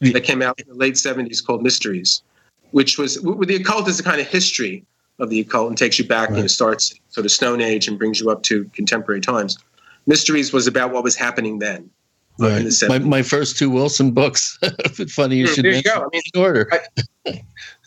yeah. 0.00 0.12
that 0.12 0.22
came 0.22 0.42
out 0.42 0.60
in 0.60 0.68
the 0.68 0.74
late 0.74 0.94
'70s 0.94 1.44
called 1.44 1.62
Mysteries 1.62 2.22
which 2.76 2.98
was 2.98 3.14
the 3.14 3.56
occult 3.58 3.88
is 3.88 3.98
a 3.98 4.02
kind 4.02 4.20
of 4.20 4.26
history 4.26 4.84
of 5.18 5.30
the 5.30 5.40
occult 5.40 5.70
and 5.70 5.78
takes 5.78 5.98
you 5.98 6.04
back 6.04 6.28
right. 6.28 6.40
and 6.40 6.50
starts 6.50 6.94
sort 7.08 7.24
of 7.24 7.32
Stone 7.32 7.62
Age 7.62 7.88
and 7.88 7.98
brings 7.98 8.20
you 8.20 8.30
up 8.30 8.42
to 8.42 8.66
contemporary 8.74 9.22
times. 9.22 9.56
Mysteries 10.06 10.52
was 10.52 10.66
about 10.66 10.92
what 10.92 11.02
was 11.02 11.16
happening 11.16 11.58
then. 11.58 11.88
Right. 12.38 12.62
The 12.62 12.86
my, 12.86 12.98
my 12.98 13.22
first 13.22 13.56
two 13.56 13.70
Wilson 13.70 14.10
books. 14.10 14.58
Funny 15.08 15.36
you 15.36 15.46
should 15.46 15.64
there 15.64 15.72
you 15.72 15.82
go. 15.82 16.02
I 16.02 16.08
mean, 16.12 16.22
order. 16.36 16.68
I, 16.70 17.42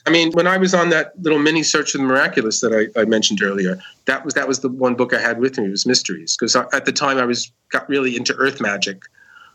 I, 0.07 0.10
mean, 0.10 0.32
when 0.32 0.48
I 0.48 0.57
was 0.57 0.74
on 0.74 0.90
that 0.90 1.11
little 1.22 1.38
mini 1.38 1.61
search 1.61 1.94
of 1.94 2.02
the 2.02 2.07
miraculous 2.07 2.60
that 2.61 2.74
I, 2.74 2.99
I, 2.99 3.06
mentioned 3.06 3.44
earlier, 3.44 3.80
that 4.06 4.26
was 4.26 4.34
that 4.34 4.48
was 4.48 4.61
the 4.61 4.70
one 4.70 4.95
book 4.95 5.14
I 5.14 5.22
had 5.22 5.38
with 5.38 5.60
me 5.60 5.70
was 5.70 5.86
Mysteries 5.86 6.36
because 6.36 6.56
at 6.56 6.86
the 6.86 6.91
time 6.91 7.20
I 7.20 7.26
was 7.26 7.52
got 7.72 7.88
really 7.88 8.18
into 8.18 8.34
earth 8.38 8.60
magic 8.60 9.03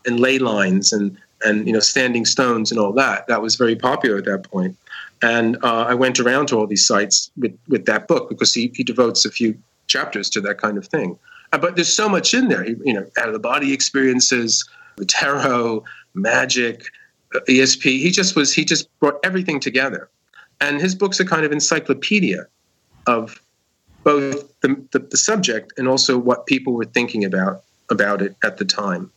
and 0.05 0.17
ley 0.17 0.39
lines 0.39 0.93
and 0.93 1.17
and 1.43 1.67
you 1.67 1.73
know 1.73 1.81
standing 1.81 2.23
stones 2.23 2.71
and 2.71 2.79
all 2.79 2.93
that. 2.93 3.27
That 3.27 3.41
was 3.41 3.57
very 3.57 3.75
popular 3.75 4.17
at 4.17 4.23
that 4.23 4.49
point. 4.49 4.77
And 5.21 5.57
uh, 5.63 5.85
I 5.87 5.93
went 5.93 6.19
around 6.19 6.47
to 6.47 6.57
all 6.57 6.67
these 6.67 6.85
sites 6.85 7.31
with, 7.37 7.57
with 7.67 7.85
that 7.85 8.07
book 8.07 8.29
because 8.29 8.53
he, 8.53 8.71
he 8.75 8.83
devotes 8.83 9.25
a 9.25 9.31
few 9.31 9.57
chapters 9.87 10.29
to 10.31 10.41
that 10.41 10.57
kind 10.57 10.77
of 10.77 10.87
thing. 10.87 11.17
Uh, 11.53 11.57
but 11.57 11.75
there's 11.75 11.95
so 11.95 12.09
much 12.09 12.33
in 12.33 12.47
there, 12.47 12.65
you 12.67 12.93
know, 12.93 13.05
out 13.17 13.27
of 13.27 13.33
the 13.33 13.39
body 13.39 13.73
experiences, 13.73 14.67
tarot, 15.07 15.83
magic, 16.13 16.85
uh, 17.33 17.39
ESP. 17.47 17.83
He 17.83 18.11
just 18.11 18.35
was, 18.35 18.53
he 18.53 18.65
just 18.65 18.89
brought 18.99 19.15
everything 19.23 19.59
together. 19.59 20.09
And 20.61 20.79
his 20.81 20.95
book's 20.95 21.19
a 21.19 21.25
kind 21.25 21.45
of 21.45 21.51
encyclopedia 21.51 22.45
of 23.07 23.41
both 24.03 24.59
the, 24.61 24.81
the, 24.91 24.99
the 24.99 25.17
subject 25.17 25.73
and 25.77 25.87
also 25.87 26.17
what 26.17 26.45
people 26.45 26.73
were 26.73 26.85
thinking 26.85 27.25
about 27.25 27.63
about 27.89 28.21
it 28.21 28.35
at 28.43 28.57
the 28.57 28.65
time. 28.65 29.11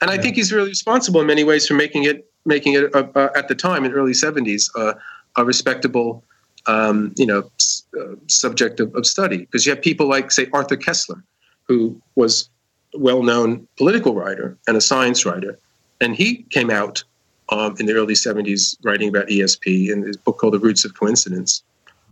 And 0.00 0.10
I 0.10 0.18
think 0.18 0.36
he's 0.36 0.52
really 0.52 0.68
responsible 0.68 1.20
in 1.20 1.26
many 1.26 1.44
ways 1.44 1.66
for 1.66 1.74
making 1.74 2.04
it 2.04 2.28
making 2.44 2.74
it 2.74 2.94
uh, 2.94 3.06
uh, 3.14 3.28
at 3.36 3.48
the 3.48 3.54
time 3.54 3.84
in 3.84 3.92
early 3.92 4.12
70s 4.12 4.68
uh, 4.76 4.94
a 5.36 5.44
respectable 5.44 6.24
um, 6.66 7.12
you 7.16 7.26
know 7.26 7.50
s- 7.58 7.82
uh, 7.98 8.14
subject 8.28 8.80
of, 8.80 8.94
of 8.94 9.06
study. 9.06 9.38
Because 9.38 9.66
you 9.66 9.70
have 9.74 9.82
people 9.82 10.08
like 10.08 10.30
say 10.30 10.48
Arthur 10.52 10.76
Koestler 10.76 11.22
who 11.68 12.00
was 12.16 12.48
a 12.94 12.98
well-known 12.98 13.66
political 13.76 14.14
writer 14.14 14.58
and 14.66 14.76
a 14.76 14.80
science 14.80 15.24
writer. 15.24 15.58
And 16.00 16.14
he 16.14 16.42
came 16.50 16.70
out 16.70 17.02
um, 17.50 17.76
in 17.78 17.86
the 17.86 17.94
early 17.94 18.14
70s 18.14 18.76
writing 18.82 19.08
about 19.08 19.28
ESP 19.28 19.90
in 19.90 20.02
his 20.02 20.16
book 20.16 20.38
called 20.38 20.54
The 20.54 20.58
Roots 20.58 20.84
of 20.84 20.94
Coincidence. 20.98 21.62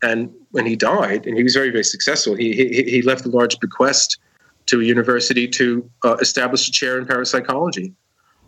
And 0.02 0.32
when 0.52 0.66
he 0.66 0.76
died 0.76 1.26
and 1.26 1.36
he 1.36 1.42
was 1.42 1.54
very 1.54 1.70
very 1.70 1.84
successful 1.84 2.34
he 2.34 2.52
he, 2.52 2.82
he 2.84 3.02
left 3.02 3.26
a 3.26 3.28
large 3.28 3.58
bequest 3.60 4.18
to 4.66 4.80
a 4.80 4.84
university 4.84 5.48
to 5.48 5.88
uh, 6.04 6.16
establish 6.20 6.68
a 6.68 6.72
chair 6.72 6.98
in 6.98 7.06
parapsychology. 7.06 7.92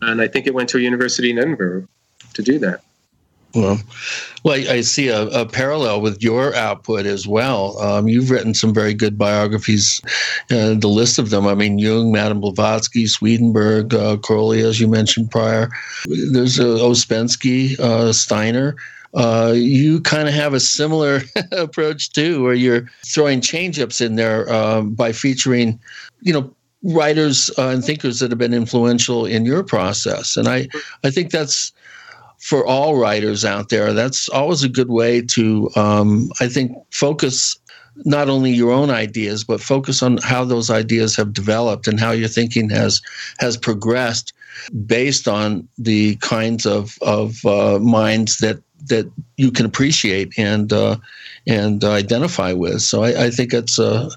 And 0.01 0.21
I 0.23 0.29
think 0.29 0.47
it 0.47 0.55
went 0.55 0.69
to 0.71 0.79
a 0.79 0.81
university 0.81 1.31
in 1.31 1.39
Edinburgh 1.39 1.89
to 2.35 2.43
do 2.43 2.59
that. 2.61 2.83
Well, 3.55 3.79
well, 4.45 4.55
I, 4.55 4.81
see 4.81 5.09
a, 5.09 5.27
a, 5.29 5.47
parallel 5.47 6.01
with 6.01 6.23
your 6.23 6.55
output 6.55 7.05
as 7.05 7.27
well. 7.27 7.79
Um, 7.79 8.09
you've 8.09 8.31
written 8.31 8.55
some 8.55 8.73
very 8.73 8.95
good 8.95 9.19
biographies. 9.19 10.01
Uh, 10.51 10.75
the 10.75 10.89
list 10.89 11.19
of 11.19 11.31
them, 11.31 11.47
I 11.47 11.55
mean, 11.55 11.79
Jung, 11.79 12.11
Madame 12.11 12.41
Blavatsky, 12.41 13.07
Swedenborg, 13.07 13.95
uh, 13.95 14.17
Crowley, 14.17 14.63
as 14.63 14.81
you 14.81 14.89
mentioned 14.89 15.31
prior. 15.31 15.69
There's 16.07 16.59
uh, 16.59 16.65
Ouspensky, 16.65 17.79
uh, 17.79 18.13
Steiner. 18.13 18.75
Uh, 19.15 19.53
you 19.55 20.01
kind 20.01 20.29
of 20.29 20.35
have 20.35 20.55
a 20.55 20.61
similar 20.61 21.21
approach 21.53 22.13
too, 22.13 22.43
where 22.43 22.55
you're 22.55 22.89
throwing 23.07 23.43
change 23.43 23.79
ups 23.79 24.01
in 24.01 24.17
there 24.17 24.51
um, 24.51 24.95
by 24.95 25.13
featuring, 25.13 25.79
you 26.23 26.33
know, 26.33 26.51
writers 26.85 27.51
uh, 27.59 27.69
and 27.69 27.85
thinkers 27.85 28.19
that 28.19 28.31
have 28.31 28.39
been 28.39 28.55
influential 28.55 29.27
in 29.27 29.45
your 29.45 29.63
process. 29.63 30.37
And 30.37 30.49
I, 30.49 30.69
I 31.05 31.11
think 31.11 31.31
that's 31.31 31.73
for 32.43 32.67
all 32.67 32.97
writers 32.97 33.45
out 33.45 33.69
there. 33.69 33.93
That's 33.93 34.29
always 34.29 34.65
a 34.65 34.69
good 34.69 34.91
way 34.91 35.23
to, 35.23 35.71
um, 35.77 36.29
I 36.41 36.49
think, 36.49 36.73
focus 36.91 37.57
not 38.05 38.29
only 38.29 38.51
your 38.51 38.73
own 38.73 38.91
ideas, 38.91 39.45
but 39.45 39.61
focus 39.61 40.03
on 40.03 40.17
how 40.19 40.45
those 40.45 40.69
ideas 40.69 41.15
have 41.15 41.33
developed 41.33 41.87
and 41.87 42.01
how 42.01 42.11
your 42.11 42.29
thinking 42.29 42.69
has 42.71 43.01
has 43.39 43.57
progressed 43.57 44.33
based 44.87 45.29
on 45.29 45.69
the 45.79 46.17
kinds 46.17 46.67
of 46.67 46.99
of 47.03 47.45
uh, 47.47 47.79
minds 47.79 48.39
that 48.39 48.61
that 48.89 49.09
you 49.37 49.53
can 49.53 49.65
appreciate 49.65 50.37
and 50.37 50.73
uh, 50.73 50.97
and 51.47 51.85
identify 51.85 52.53
with. 52.53 52.83
So 52.83 53.05
I, 53.05 53.27
I 53.27 53.31
think 53.31 53.55
it's 53.55 53.79
uh, 53.79 54.11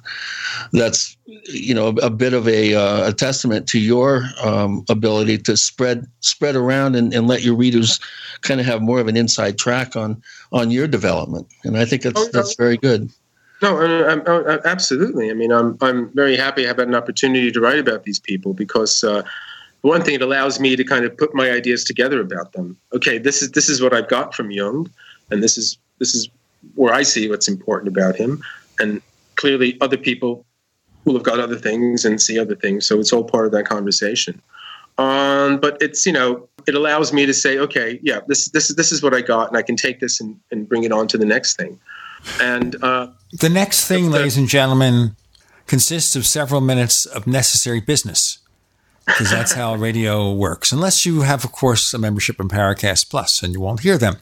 that's 0.71 1.14
you 1.47 1.73
know 1.73 1.89
a, 1.89 2.09
bit 2.09 2.33
of 2.33 2.47
a, 2.47 2.73
uh, 2.73 3.09
a 3.09 3.13
testament 3.13 3.67
to 3.67 3.79
your 3.79 4.25
um, 4.43 4.83
ability 4.89 5.37
to 5.37 5.55
spread 5.55 6.05
spread 6.19 6.55
around 6.55 6.95
and, 6.95 7.13
and 7.13 7.27
let 7.27 7.43
your 7.43 7.55
readers 7.55 7.99
kind 8.41 8.59
of 8.59 8.65
have 8.65 8.81
more 8.81 8.99
of 8.99 9.07
an 9.07 9.17
inside 9.17 9.57
track 9.57 9.95
on 9.95 10.21
on 10.51 10.71
your 10.71 10.87
development. 10.87 11.47
And 11.63 11.77
I 11.77 11.85
think 11.85 12.01
that's 12.01 12.19
oh, 12.19 12.29
that's 12.31 12.55
very 12.55 12.77
good. 12.77 13.11
No, 13.61 13.79
I'm, 13.79 14.21
I'm, 14.27 14.59
absolutely. 14.65 15.29
I 15.29 15.33
mean, 15.33 15.51
I'm 15.51 15.77
I'm 15.81 16.09
very 16.09 16.35
happy 16.35 16.65
I 16.65 16.67
have 16.67 16.77
had 16.77 16.87
an 16.87 16.95
opportunity 16.95 17.51
to 17.51 17.59
write 17.59 17.79
about 17.79 18.03
these 18.03 18.19
people 18.19 18.53
because 18.53 19.03
uh, 19.03 19.23
one 19.81 20.01
thing 20.01 20.15
it 20.15 20.21
allows 20.21 20.59
me 20.59 20.75
to 20.75 20.83
kind 20.83 21.05
of 21.05 21.15
put 21.15 21.33
my 21.33 21.51
ideas 21.51 21.83
together 21.83 22.19
about 22.19 22.53
them. 22.53 22.77
Okay, 22.93 23.17
this 23.17 23.41
is 23.41 23.51
this 23.51 23.69
is 23.69 23.81
what 23.81 23.93
I've 23.93 24.09
got 24.09 24.33
from 24.33 24.51
Jung, 24.51 24.89
and 25.31 25.43
this 25.43 25.57
is 25.57 25.77
this 25.99 26.15
is 26.15 26.27
where 26.73 26.93
I 26.93 27.03
see 27.03 27.29
what's 27.29 27.47
important 27.47 27.95
about 27.95 28.15
him, 28.15 28.41
and 28.79 29.01
clearly 29.35 29.77
other 29.81 29.97
people 29.97 30.45
will 31.05 31.13
have 31.13 31.23
got 31.23 31.39
other 31.39 31.55
things 31.55 32.03
and 32.03 32.21
see 32.21 32.37
other 32.37 32.55
things. 32.55 32.85
So 32.85 32.99
it's 32.99 33.13
all 33.13 33.23
part 33.23 33.45
of 33.45 33.51
that 33.53 33.65
conversation. 33.65 34.41
Um, 34.97 35.57
but 35.57 35.77
it's 35.81 36.05
you 36.05 36.13
know 36.13 36.47
it 36.67 36.75
allows 36.75 37.13
me 37.13 37.25
to 37.25 37.33
say, 37.33 37.57
okay, 37.57 37.99
yeah, 38.01 38.21
this 38.27 38.49
this 38.49 38.69
this 38.69 38.91
is 38.91 39.03
what 39.03 39.13
I 39.13 39.21
got, 39.21 39.49
and 39.49 39.57
I 39.57 39.61
can 39.61 39.75
take 39.75 39.99
this 39.99 40.19
and, 40.19 40.39
and 40.51 40.67
bring 40.67 40.83
it 40.83 40.91
on 40.91 41.07
to 41.09 41.17
the 41.17 41.25
next 41.25 41.57
thing. 41.57 41.79
And 42.41 42.81
uh, 42.83 43.07
the 43.39 43.49
next 43.49 43.87
thing, 43.87 44.05
the, 44.05 44.17
ladies 44.17 44.37
and 44.37 44.47
gentlemen, 44.47 45.15
consists 45.67 46.15
of 46.15 46.25
several 46.25 46.61
minutes 46.61 47.05
of 47.05 47.27
necessary 47.27 47.81
business 47.81 48.39
because 49.05 49.29
that's 49.29 49.53
how 49.53 49.75
radio 49.89 50.33
works. 50.33 50.71
Unless 50.71 51.05
you 51.05 51.21
have, 51.21 51.43
of 51.43 51.51
course, 51.51 51.93
a 51.93 51.97
membership 51.97 52.39
in 52.39 52.47
Paracast 52.47 53.09
Plus, 53.09 53.43
and 53.43 53.53
you 53.53 53.59
won't 53.59 53.81
hear 53.81 53.97
them. 53.97 54.17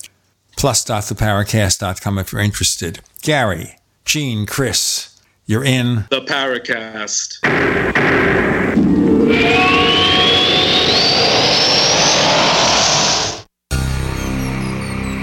Plus.theparacast.com 0.58 2.20
if 2.20 2.32
you're 2.32 2.42
interested. 2.42 3.00
Gary, 3.22 3.78
Gene, 4.06 4.46
Chris, 4.46 5.12
you're 5.45 5.64
in 5.64 6.06
the 6.10 6.22
Paracast. 6.22 7.40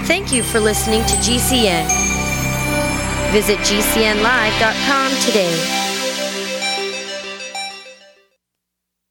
Thank 0.05 0.33
you 0.33 0.43
for 0.43 0.59
listening 0.59 1.01
to 1.01 1.15
GCN. 1.17 1.87
Visit 3.31 3.57
GCNlive.com 3.59 5.11
today. 5.25 5.77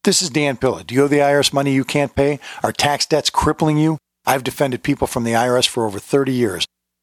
This 0.05 0.23
is 0.23 0.31
Dan 0.31 0.57
Pilla. 0.57 0.82
Do 0.85 0.95
you 0.95 1.03
owe 1.05 1.09
the 1.09 1.19
IRS 1.19 1.53
money 1.53 1.73
you 1.73 1.85
can't 1.85 2.15
pay? 2.15 2.39
Are 2.62 2.73
tax 2.73 3.05
debts 3.07 3.31
crippling 3.31 3.77
you? 3.77 3.99
I've 4.27 4.45
defended 4.45 4.82
people 4.82 5.07
from 5.07 5.24
the 5.24 5.32
IRS 5.32 5.69
for 5.69 5.87
over 5.87 5.99
30 5.99 6.32
years. 6.32 6.66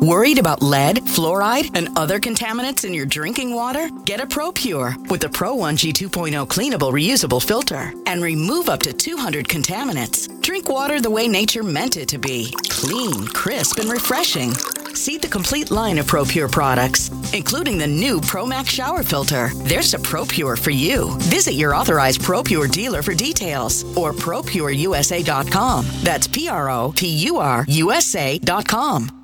Worried 0.00 0.38
about 0.38 0.62
lead, 0.62 0.96
fluoride, 0.96 1.70
and 1.74 1.88
other 1.96 2.18
contaminants 2.18 2.84
in 2.84 2.94
your 2.94 3.06
drinking 3.06 3.54
water? 3.54 3.88
Get 4.04 4.20
a 4.20 4.26
ProPure 4.26 5.10
with 5.10 5.20
the 5.20 5.28
Pro 5.28 5.56
1G 5.56 5.92
2.0 5.92 6.46
cleanable 6.48 6.92
reusable 6.92 7.42
filter 7.42 7.92
and 8.06 8.22
remove 8.22 8.68
up 8.68 8.80
to 8.80 8.92
200 8.92 9.46
contaminants. 9.46 10.28
Drink 10.42 10.68
water 10.68 11.00
the 11.00 11.10
way 11.10 11.28
nature 11.28 11.62
meant 11.62 11.96
it 11.96 12.08
to 12.08 12.18
be 12.18 12.52
clean, 12.70 13.26
crisp, 13.28 13.78
and 13.78 13.90
refreshing. 13.90 14.52
See 14.94 15.16
the 15.18 15.28
complete 15.28 15.70
line 15.70 15.98
of 15.98 16.06
ProPure 16.06 16.50
products, 16.50 17.10
including 17.32 17.78
the 17.78 17.86
new 17.86 18.20
ProMax 18.20 18.68
shower 18.68 19.02
filter. 19.02 19.50
There's 19.54 19.94
a 19.94 19.98
ProPure 19.98 20.58
for 20.58 20.70
you. 20.70 21.16
Visit 21.20 21.54
your 21.54 21.74
authorized 21.74 22.20
ProPure 22.20 22.70
dealer 22.70 23.02
for 23.02 23.14
details 23.14 23.84
or 23.96 24.12
ProPureUSA.com. 24.12 25.86
That's 26.02 26.26
P 26.26 26.48
R 26.48 26.70
O 26.70 26.92
P 26.94 27.06
U 27.06 27.38
R 27.38 27.64
USA.com. 27.68 29.23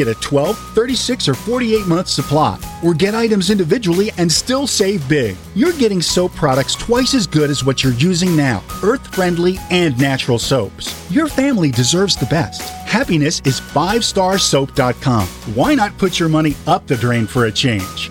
Get 0.00 0.08
a 0.08 0.14
12, 0.14 0.56
36, 0.56 1.28
or 1.28 1.34
48 1.34 1.86
month 1.86 2.08
supply, 2.08 2.58
or 2.82 2.94
get 2.94 3.14
items 3.14 3.50
individually 3.50 4.10
and 4.16 4.32
still 4.32 4.66
save 4.66 5.06
big. 5.10 5.36
You're 5.54 5.74
getting 5.74 6.00
soap 6.00 6.32
products 6.34 6.74
twice 6.74 7.12
as 7.12 7.26
good 7.26 7.50
as 7.50 7.62
what 7.62 7.84
you're 7.84 7.92
using 7.92 8.34
now 8.34 8.62
earth 8.82 9.06
friendly 9.14 9.58
and 9.70 9.98
natural 9.98 10.38
soaps. 10.38 10.94
Your 11.10 11.28
family 11.28 11.70
deserves 11.70 12.16
the 12.16 12.24
best. 12.24 12.62
Happiness 12.88 13.42
is 13.44 13.60
5starsoap.com. 13.60 15.26
Why 15.54 15.74
not 15.74 15.98
put 15.98 16.18
your 16.18 16.30
money 16.30 16.56
up 16.66 16.86
the 16.86 16.96
drain 16.96 17.26
for 17.26 17.44
a 17.44 17.52
change? 17.52 18.10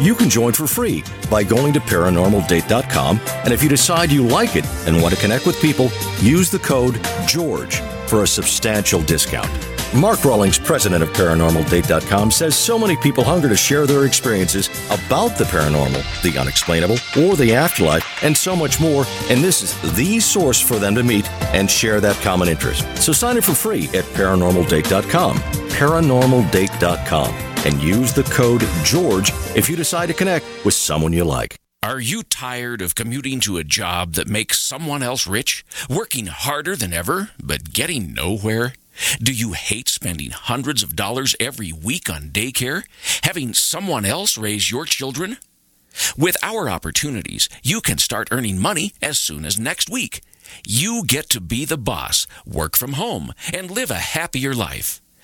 You 0.00 0.14
can 0.14 0.28
join 0.28 0.52
for 0.52 0.66
free 0.66 1.02
by 1.30 1.42
going 1.42 1.72
to 1.72 1.80
paranormaldate.com. 1.80 3.20
And 3.44 3.52
if 3.52 3.62
you 3.62 3.68
decide 3.68 4.10
you 4.10 4.26
like 4.26 4.56
it 4.56 4.66
and 4.86 5.00
want 5.00 5.14
to 5.14 5.20
connect 5.20 5.46
with 5.46 5.60
people, 5.60 5.90
use 6.20 6.50
the 6.50 6.58
code 6.58 7.00
GEORGE 7.26 7.80
for 8.06 8.22
a 8.22 8.26
substantial 8.26 9.02
discount. 9.02 9.75
Mark 9.96 10.24
Rawlings, 10.24 10.58
president 10.58 11.02
of 11.02 11.08
ParanormalDate.com, 11.10 12.30
says 12.30 12.54
so 12.54 12.78
many 12.78 12.96
people 12.96 13.24
hunger 13.24 13.48
to 13.48 13.56
share 13.56 13.86
their 13.86 14.04
experiences 14.04 14.68
about 14.86 15.38
the 15.38 15.44
paranormal, 15.44 16.22
the 16.22 16.38
unexplainable, 16.38 16.98
or 17.18 17.36
the 17.36 17.54
afterlife, 17.54 18.04
and 18.22 18.36
so 18.36 18.54
much 18.54 18.80
more. 18.80 19.06
And 19.30 19.42
this 19.42 19.62
is 19.62 19.96
the 19.96 20.20
source 20.20 20.60
for 20.60 20.78
them 20.78 20.94
to 20.96 21.02
meet 21.02 21.30
and 21.54 21.70
share 21.70 22.00
that 22.00 22.16
common 22.16 22.48
interest. 22.48 22.84
So 22.98 23.12
sign 23.12 23.38
up 23.38 23.44
for 23.44 23.54
free 23.54 23.84
at 23.88 24.04
ParanormalDate.com. 24.14 25.38
ParanormalDate.com. 25.38 27.34
And 27.64 27.82
use 27.82 28.12
the 28.12 28.22
code 28.24 28.64
GEORGE 28.84 29.30
if 29.56 29.70
you 29.70 29.76
decide 29.76 30.06
to 30.06 30.14
connect 30.14 30.44
with 30.64 30.74
someone 30.74 31.12
you 31.12 31.24
like. 31.24 31.56
Are 31.82 32.00
you 32.00 32.22
tired 32.22 32.82
of 32.82 32.94
commuting 32.94 33.38
to 33.40 33.58
a 33.58 33.64
job 33.64 34.14
that 34.14 34.26
makes 34.28 34.58
someone 34.58 35.02
else 35.02 35.26
rich? 35.26 35.64
Working 35.88 36.26
harder 36.26 36.74
than 36.74 36.92
ever, 36.92 37.30
but 37.42 37.72
getting 37.72 38.12
nowhere? 38.12 38.72
Do 39.18 39.32
you 39.32 39.52
hate 39.52 39.88
spending 39.88 40.30
hundreds 40.30 40.82
of 40.82 40.96
dollars 40.96 41.36
every 41.38 41.72
week 41.72 42.08
on 42.08 42.30
daycare? 42.30 42.84
Having 43.22 43.54
someone 43.54 44.04
else 44.04 44.38
raise 44.38 44.70
your 44.70 44.84
children? 44.84 45.38
With 46.16 46.36
our 46.42 46.68
opportunities, 46.68 47.48
you 47.62 47.80
can 47.80 47.98
start 47.98 48.28
earning 48.30 48.58
money 48.58 48.92
as 49.02 49.18
soon 49.18 49.44
as 49.44 49.58
next 49.58 49.90
week. 49.90 50.20
You 50.66 51.04
get 51.04 51.28
to 51.30 51.40
be 51.40 51.64
the 51.64 51.78
boss, 51.78 52.26
work 52.46 52.76
from 52.76 52.94
home, 52.94 53.32
and 53.52 53.70
live 53.70 53.90
a 53.90 53.94
happier 53.94 54.54
life. 54.54 55.00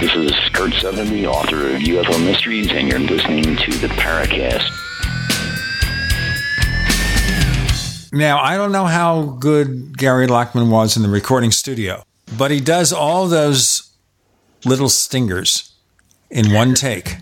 This 0.00 0.14
is 0.14 0.32
Curt 0.52 0.70
Sutherly, 0.74 1.22
the 1.22 1.26
author 1.26 1.70
of 1.74 1.82
UFO 1.82 2.24
Mysteries, 2.24 2.70
and 2.70 2.86
you're 2.86 3.00
listening 3.00 3.42
to 3.42 3.70
the 3.78 3.88
Paracast. 3.88 4.70
Now, 8.12 8.38
I 8.38 8.56
don't 8.56 8.70
know 8.70 8.84
how 8.84 9.22
good 9.40 9.98
Gary 9.98 10.28
Lachman 10.28 10.70
was 10.70 10.96
in 10.96 11.02
the 11.02 11.08
recording 11.08 11.50
studio, 11.50 12.04
but 12.36 12.52
he 12.52 12.60
does 12.60 12.92
all 12.92 13.26
those 13.26 13.90
little 14.64 14.88
stingers 14.88 15.72
in 16.30 16.52
one 16.52 16.74
take. 16.74 17.16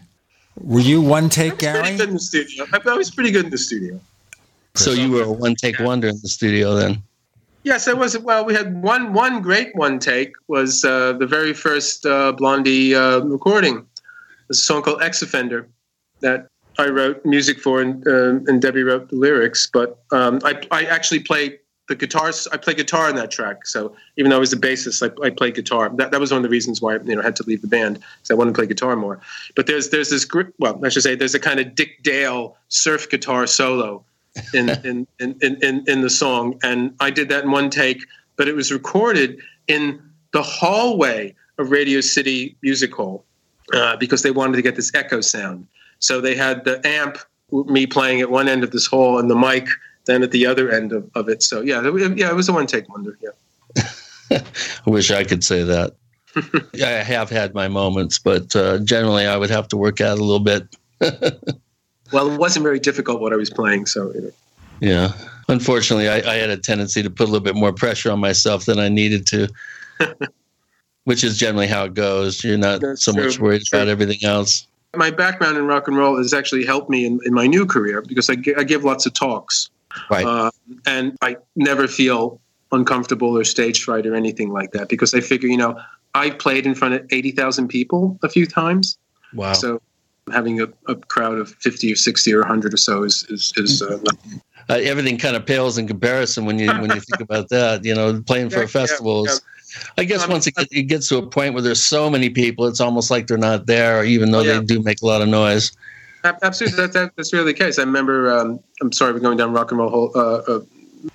Were 0.61 0.81
you 0.81 1.01
one 1.01 1.31
take, 1.31 1.57
Gary? 1.57 1.81
Pretty 1.81 1.97
good 1.97 2.09
in 2.09 2.15
the 2.17 2.21
studio. 2.21 2.67
I 2.71 2.95
was 2.95 3.11
pretty 3.11 3.31
good 3.31 3.47
in 3.47 3.51
the 3.51 3.57
studio. 3.57 3.99
So 4.75 4.91
you 4.91 5.13
were 5.13 5.23
a 5.23 5.33
one 5.33 5.55
take 5.55 5.79
wonder 5.79 6.09
in 6.09 6.19
the 6.21 6.29
studio 6.29 6.75
then? 6.75 7.03
Yes, 7.67 7.89
I 7.89 7.95
was. 7.95 8.17
Well, 8.17 8.45
we 8.45 8.55
had 8.55 8.81
one 8.81 9.13
one 9.13 9.43
great 9.43 9.75
one 9.75 9.99
take 9.99 10.35
was 10.47 10.85
uh, 10.85 11.15
the 11.15 11.27
very 11.27 11.53
first 11.53 12.07
uh, 12.07 12.31
Blondie 12.31 12.95
uh, 12.95 13.19
recording. 13.23 13.85
It's 14.49 14.61
a 14.61 14.63
song 14.63 14.83
called 14.83 15.03
"Ex 15.03 15.21
Offender" 15.21 15.67
that 16.21 16.47
I 16.79 16.87
wrote 16.87 17.27
music 17.27 17.59
for, 17.59 17.83
and, 17.83 18.07
uh, 18.07 18.37
and 18.47 18.63
Debbie 18.63 18.85
wrote 18.85 19.09
the 19.09 19.17
lyrics. 19.17 19.69
But 19.73 19.99
um, 20.13 20.39
I, 20.45 20.63
I 20.71 20.85
actually 20.85 21.19
play 21.19 21.59
the 21.89 21.97
guitars. 21.97 22.47
I 22.53 22.57
play 22.57 22.75
guitar 22.75 23.09
on 23.09 23.17
that 23.17 23.33
track. 23.33 23.67
So 23.67 23.97
even 24.17 24.31
though 24.31 24.37
I 24.37 24.41
was 24.47 24.53
the 24.53 24.57
bassist, 24.57 25.03
I, 25.03 25.27
I 25.27 25.31
played 25.31 25.57
guitar. 25.57 25.91
That, 25.97 26.13
that 26.13 26.21
was 26.21 26.31
one 26.31 26.39
of 26.39 26.45
the 26.45 26.49
reasons 26.49 26.81
why 26.81 26.99
you 26.99 27.17
know 27.17 27.21
I 27.21 27.25
had 27.25 27.35
to 27.35 27.43
leave 27.43 27.63
the 27.63 27.67
band 27.67 27.97
because 27.97 28.31
I 28.31 28.35
wanted 28.35 28.53
to 28.53 28.59
play 28.59 28.69
guitar 28.69 28.95
more. 28.95 29.19
But 29.57 29.67
there's 29.67 29.91
there's 29.91 30.11
this 30.11 30.25
well, 30.61 30.81
I 30.85 30.89
should 30.89 31.03
say 31.03 31.17
there's 31.17 31.35
a 31.35 31.41
kind 31.41 31.59
of 31.59 31.75
Dick 31.75 32.05
Dale 32.05 32.57
surf 32.69 33.11
guitar 33.11 33.45
solo 33.49 34.05
in, 34.55 34.69
in, 34.85 35.07
in, 35.21 35.37
in, 35.41 35.85
in 35.87 36.01
the 36.01 36.11
song. 36.11 36.59
And 36.63 36.95
I 37.01 37.11
did 37.11 37.29
that 37.29 37.45
in 37.45 37.51
one 37.51 37.71
take, 37.71 38.05
but 38.37 38.49
it 38.49 38.55
was 38.55 38.73
recorded 38.73 39.39
in 39.69 40.01
the 40.33 40.43
hallway 40.43 41.35
of 41.59 41.71
Radio 41.71 42.01
City 42.01 42.57
Music 42.63 42.95
Hall 42.95 43.25
uh, 43.73 43.97
because 43.97 44.23
they 44.23 44.31
wanted 44.31 44.57
to 44.57 44.63
get 44.63 44.77
this 44.77 44.93
echo 44.95 45.21
sound. 45.21 45.67
So 45.99 46.21
they 46.21 46.35
had 46.35 46.65
the 46.65 46.87
amp, 46.87 47.19
me 47.51 47.87
playing 47.87 48.21
at 48.21 48.31
one 48.31 48.49
end 48.49 48.63
of 48.63 48.71
this 48.71 48.87
hall, 48.87 49.19
and 49.19 49.31
the 49.31 49.37
mic 49.37 49.67
then 50.05 50.23
at 50.23 50.31
the 50.31 50.47
other 50.47 50.71
end 50.71 50.93
of, 50.93 51.09
of 51.15 51.29
it. 51.29 51.43
So 51.43 51.63
yeah, 51.63 51.83
it, 51.85 52.19
yeah, 52.19 52.31
it 52.31 52.35
was 52.35 52.49
a 52.49 52.53
one 52.53 52.67
take 52.67 52.89
wonder. 52.89 53.19
Yeah. 53.21 53.83
I 54.87 54.91
wish 54.91 55.11
I 55.11 55.25
could 55.25 55.43
say 55.43 55.63
that. 55.65 55.95
I 56.75 56.87
have 56.87 57.31
had 57.31 57.55
my 57.55 57.69
moments, 57.69 58.19
but 58.19 58.55
uh, 58.55 58.79
generally 58.81 59.27
I 59.27 59.37
would 59.37 59.51
have 59.51 59.69
to 59.69 59.77
work 59.77 60.01
out 60.01 60.19
a 60.19 60.25
little 60.25 60.41
bit. 60.41 60.77
Well, 62.13 62.31
it 62.31 62.39
wasn't 62.39 62.63
very 62.63 62.79
difficult 62.79 63.21
what 63.21 63.33
I 63.33 63.37
was 63.37 63.51
playing, 63.51 63.87
so. 63.87 64.13
You 64.15 64.21
know. 64.23 64.31
Yeah, 64.81 65.13
unfortunately, 65.49 66.09
I, 66.09 66.17
I, 66.17 66.35
had 66.37 66.51
a 66.51 66.57
tendency 66.57 67.03
to 67.03 67.11
put 67.11 67.25
a 67.25 67.31
little 67.31 67.45
bit 67.45 67.55
more 67.55 67.73
pressure 67.73 68.11
on 68.11 68.21
myself 68.21 68.67
than 68.67 68.79
I 68.79 68.89
needed 68.89 69.27
to, 69.29 69.49
which 71.05 71.25
is 71.25 71.39
generally 71.39 71.67
how 71.67 71.85
it 71.85 71.95
goes. 71.95 72.45
You're 72.45 72.59
not 72.59 72.81
That's 72.81 73.05
so 73.05 73.13
true. 73.13 73.25
much 73.25 73.39
worried 73.39 73.61
That's 73.61 73.73
about 73.73 73.85
true. 73.85 73.93
everything 73.93 74.25
else. 74.25 74.67
My 74.95 75.11
background 75.11 75.57
in 75.57 75.67
rock 75.67 75.89
and 75.89 75.97
roll 75.97 76.17
has 76.19 76.33
actually 76.33 76.65
helped 76.65 76.91
me 76.91 77.05
in, 77.05 77.21
in 77.25 77.35
my 77.35 77.47
new 77.47 77.67
career 77.67 78.03
because 78.03 78.31
I, 78.31 78.37
I 78.57 78.65
give 78.65 78.85
lots 78.85 79.07
of 79.07 79.15
talks, 79.15 79.71
right? 80.11 80.25
Uh, 80.25 80.51
and 80.87 81.17
I 81.21 81.37
never 81.55 81.87
feel 81.87 82.41
uncomfortable 82.73 83.37
or 83.37 83.45
stage 83.45 83.85
fright 83.85 84.07
or 84.07 84.15
anything 84.15 84.51
like 84.51 84.73
that 84.73 84.89
because 84.89 85.15
I 85.15 85.21
figure, 85.21 85.49
you 85.49 85.57
know, 85.57 85.79
I've 86.15 86.39
played 86.39 86.67
in 86.67 86.75
front 86.75 86.95
of 86.95 87.07
eighty 87.11 87.31
thousand 87.31 87.69
people 87.69 88.19
a 88.23 88.29
few 88.29 88.47
times. 88.47 88.97
Wow! 89.35 89.53
So 89.53 89.83
having 90.33 90.61
a, 90.61 90.67
a, 90.89 90.97
crowd 90.97 91.39
of 91.39 91.51
50 91.51 91.93
or 91.93 91.97
60 91.97 92.35
or 92.35 92.41
100 92.41 92.75
or 92.75 92.77
so 92.77 93.05
is 93.05 93.25
is, 93.29 93.53
is 93.57 93.83
uh, 93.83 93.99
uh, 94.69 94.75
everything 94.75 95.19
kind 95.19 95.37
of 95.37 95.47
pales 95.47 95.79
in 95.79 95.87
comparison 95.87 96.45
when 96.45 96.59
you 96.59 96.67
when 96.67 96.91
you 96.91 97.01
think 97.01 97.21
about 97.21 97.49
that. 97.51 97.85
You 97.85 97.95
know, 97.95 98.23
playing 98.23 98.51
for 98.51 98.59
yeah, 98.59 98.65
a 98.65 98.69
festival 98.69 99.27
yeah, 99.27 99.33
yeah. 99.33 99.39
I 99.99 100.05
guess 100.05 100.25
um, 100.25 100.31
once 100.31 100.47
it, 100.47 100.55
get, 100.55 100.69
it, 100.71 100.83
gets 100.85 101.09
to 101.09 101.19
a 101.19 101.27
point 101.27 101.55
where 101.55 101.63
there's 101.63 101.85
so 101.85 102.09
many 102.09 102.31
people, 102.31 102.67
it's 102.67 102.81
almost 102.81 103.11
like 103.11 103.27
they're 103.27 103.37
not 103.37 103.67
there, 103.67 104.05
even 104.05 104.31
though 104.31 104.43
they 104.43 104.61
do 104.65 104.81
make 104.83 105.03
a 105.03 105.07
lot 105.07 105.23
of 105.23 105.29
noise. 105.29 105.73
Absolutely, 106.43 106.77
that, 106.83 106.93
that, 106.93 107.17
that's 107.17 107.33
really 107.33 107.53
the 107.53 107.55
case. 107.55 107.79
I 107.79 107.83
remember. 107.83 108.33
Um, 108.33 108.61
I'm 108.81 108.93
sorry, 108.93 109.13
we're 109.13 109.21
going 109.21 109.37
down 109.37 109.53
rock 109.53 109.71
and 109.71 109.79
roll 109.79 110.11
uh, 110.15 110.39
uh, 110.49 110.61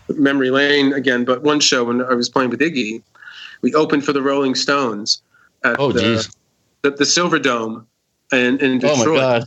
memory 0.10 0.52
lane 0.52 0.94
again, 0.94 1.26
but 1.26 1.44
one 1.44 1.60
show 1.60 1.84
when 1.84 2.02
I 2.02 2.14
was 2.14 2.30
playing 2.30 2.50
with 2.50 2.60
Iggy, 2.60 3.02
we 3.62 3.74
opened 3.74 4.06
for 4.06 4.14
the 4.14 4.22
Rolling 4.22 4.56
Stones 4.56 5.22
at 5.64 5.80
oh, 5.80 5.92
the, 5.92 6.28
the, 6.82 6.92
the 6.92 7.06
Silver 7.06 7.40
Dome 7.40 7.88
in, 8.32 8.60
in 8.60 8.80
Detroit. 8.80 9.08
Oh 9.08 9.14
my 9.14 9.16
god! 9.16 9.46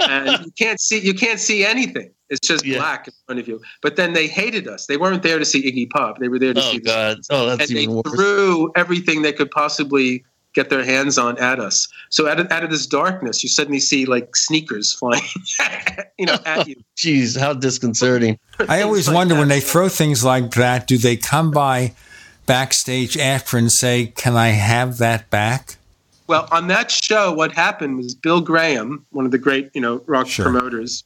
and 0.00 0.44
you 0.44 0.52
can't 0.52 0.80
see 0.80 0.98
you 0.98 1.14
can't 1.14 1.40
see 1.40 1.64
anything. 1.64 2.10
It's 2.28 2.46
just 2.46 2.64
yeah. 2.64 2.78
black 2.78 3.08
in 3.08 3.14
front 3.26 3.40
of 3.40 3.48
you. 3.48 3.60
But 3.82 3.96
then 3.96 4.12
they 4.12 4.28
hated 4.28 4.68
us. 4.68 4.86
They 4.86 4.96
weren't 4.96 5.22
there 5.22 5.38
to 5.38 5.44
see 5.44 5.62
Iggy 5.62 5.90
Pop. 5.90 6.18
They 6.18 6.28
were 6.28 6.38
there 6.38 6.54
to 6.54 6.60
oh, 6.60 6.72
see. 6.72 6.78
God. 6.78 7.18
Oh, 7.30 7.46
that's 7.46 7.62
and 7.62 7.78
even 7.78 7.90
they 7.90 8.02
worse. 8.02 8.14
threw 8.14 8.72
everything 8.76 9.22
they 9.22 9.32
could 9.32 9.50
possibly 9.50 10.24
get 10.54 10.70
their 10.70 10.84
hands 10.84 11.18
on 11.18 11.38
at 11.38 11.60
us. 11.60 11.88
So 12.10 12.28
out 12.28 12.40
of, 12.40 12.50
out 12.50 12.64
of 12.64 12.70
this 12.70 12.86
darkness, 12.86 13.42
you 13.42 13.48
suddenly 13.48 13.80
see 13.80 14.06
like 14.06 14.34
sneakers 14.34 14.92
flying, 14.98 15.22
you 16.18 16.26
know, 16.26 16.38
at 16.44 16.68
you. 16.68 16.76
Jeez, 16.96 17.38
how 17.38 17.52
disconcerting! 17.52 18.38
I 18.60 18.82
always 18.82 19.08
like 19.08 19.16
wonder 19.16 19.34
that. 19.34 19.40
when 19.40 19.48
they 19.48 19.60
throw 19.60 19.88
things 19.88 20.24
like 20.24 20.52
that, 20.52 20.86
do 20.86 20.98
they 20.98 21.16
come 21.16 21.50
by 21.50 21.94
backstage 22.46 23.16
after 23.16 23.56
and 23.56 23.72
say, 23.72 24.12
"Can 24.16 24.36
I 24.36 24.48
have 24.48 24.98
that 24.98 25.30
back"? 25.30 25.76
Well, 26.30 26.46
on 26.52 26.68
that 26.68 26.92
show, 26.92 27.32
what 27.32 27.50
happened 27.50 27.96
was 27.96 28.14
Bill 28.14 28.40
Graham, 28.40 29.04
one 29.10 29.24
of 29.24 29.32
the 29.32 29.36
great, 29.36 29.68
you 29.74 29.80
know, 29.80 30.00
rock 30.06 30.28
sure. 30.28 30.44
promoters, 30.44 31.02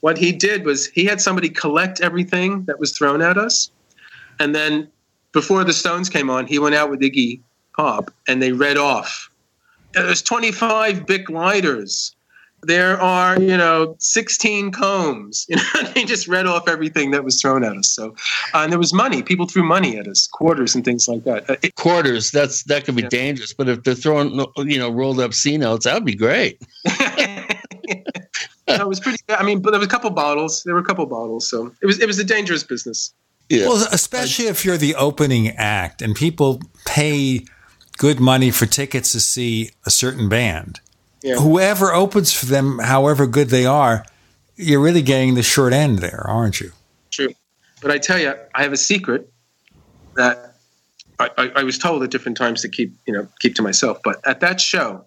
what 0.00 0.18
he 0.18 0.30
did 0.30 0.66
was 0.66 0.84
he 0.88 1.06
had 1.06 1.22
somebody 1.22 1.48
collect 1.48 2.02
everything 2.02 2.64
that 2.64 2.78
was 2.78 2.92
thrown 2.92 3.22
at 3.22 3.38
us, 3.38 3.70
and 4.38 4.54
then 4.54 4.86
before 5.32 5.64
the 5.64 5.72
Stones 5.72 6.10
came 6.10 6.28
on, 6.28 6.46
he 6.46 6.58
went 6.58 6.74
out 6.74 6.90
with 6.90 7.00
Iggy 7.00 7.40
Pop 7.78 8.12
and 8.28 8.42
they 8.42 8.52
read 8.52 8.76
off. 8.76 9.30
There's 9.94 10.20
25 10.20 11.06
Bic 11.06 11.30
lighters. 11.30 12.14
There 12.62 13.00
are, 13.00 13.40
you 13.40 13.56
know, 13.56 13.94
16 13.98 14.72
combs. 14.72 15.46
You 15.50 15.56
know, 15.56 15.90
they 15.94 16.04
just 16.04 16.28
read 16.28 16.46
off 16.46 16.68
everything 16.68 17.10
that 17.12 17.24
was 17.24 17.40
thrown 17.40 17.64
at 17.64 17.76
us. 17.76 17.90
So, 17.90 18.14
uh, 18.54 18.58
and 18.58 18.72
there 18.72 18.78
was 18.78 18.92
money. 18.92 19.22
People 19.22 19.46
threw 19.46 19.62
money 19.62 19.96
at 19.96 20.06
us, 20.06 20.26
quarters 20.26 20.74
and 20.74 20.84
things 20.84 21.08
like 21.08 21.24
that. 21.24 21.48
Uh, 21.48 21.56
it, 21.62 21.74
Quarters, 21.76 22.30
that's 22.30 22.64
that 22.64 22.84
could 22.84 22.96
be 22.96 23.02
yeah. 23.02 23.08
dangerous. 23.08 23.52
But 23.52 23.68
if 23.68 23.82
they're 23.84 23.94
throwing, 23.94 24.44
you 24.58 24.78
know, 24.78 24.90
rolled 24.90 25.20
up 25.20 25.34
C 25.34 25.56
notes, 25.56 25.84
that 25.84 25.94
would 25.94 26.04
be 26.04 26.14
great. 26.14 26.60
no, 28.68 28.74
it 28.74 28.88
was 28.88 29.00
pretty. 29.00 29.18
I 29.28 29.42
mean, 29.42 29.60
but 29.60 29.70
there 29.70 29.80
was 29.80 29.86
a 29.86 29.90
couple 29.90 30.10
bottles. 30.10 30.62
There 30.64 30.74
were 30.74 30.80
a 30.80 30.84
couple 30.84 31.06
bottles, 31.06 31.48
so 31.48 31.72
it 31.80 31.86
was 31.86 32.00
it 32.00 32.06
was 32.06 32.18
a 32.18 32.24
dangerous 32.24 32.62
business. 32.62 33.12
Yeah. 33.48 33.68
Well, 33.68 33.88
especially 33.92 34.46
if 34.46 34.64
you're 34.64 34.76
the 34.76 34.94
opening 34.94 35.48
act 35.48 36.02
and 36.02 36.14
people 36.14 36.60
pay 36.84 37.44
good 37.96 38.20
money 38.20 38.50
for 38.50 38.66
tickets 38.66 39.12
to 39.12 39.20
see 39.20 39.70
a 39.86 39.90
certain 39.90 40.28
band. 40.28 40.80
Yeah. 41.22 41.36
Whoever 41.36 41.92
opens 41.92 42.32
for 42.32 42.46
them, 42.46 42.78
however 42.78 43.26
good 43.26 43.48
they 43.48 43.66
are, 43.66 44.04
you're 44.56 44.80
really 44.80 45.02
getting 45.02 45.34
the 45.34 45.42
short 45.42 45.72
end 45.72 45.98
there, 45.98 46.24
aren't 46.26 46.60
you? 46.60 46.72
True. 47.10 47.32
But 47.80 47.90
I 47.90 47.98
tell 47.98 48.18
you, 48.18 48.34
I 48.54 48.62
have 48.62 48.72
a 48.72 48.76
secret 48.76 49.30
that 50.14 50.54
I, 51.18 51.30
I, 51.36 51.48
I 51.56 51.62
was 51.62 51.78
told 51.78 52.02
at 52.02 52.10
different 52.10 52.36
times 52.36 52.62
to 52.62 52.68
keep, 52.68 52.92
you 53.06 53.12
know, 53.12 53.26
keep 53.40 53.54
to 53.56 53.62
myself. 53.62 53.98
But 54.02 54.20
at 54.26 54.40
that 54.40 54.60
show, 54.60 55.04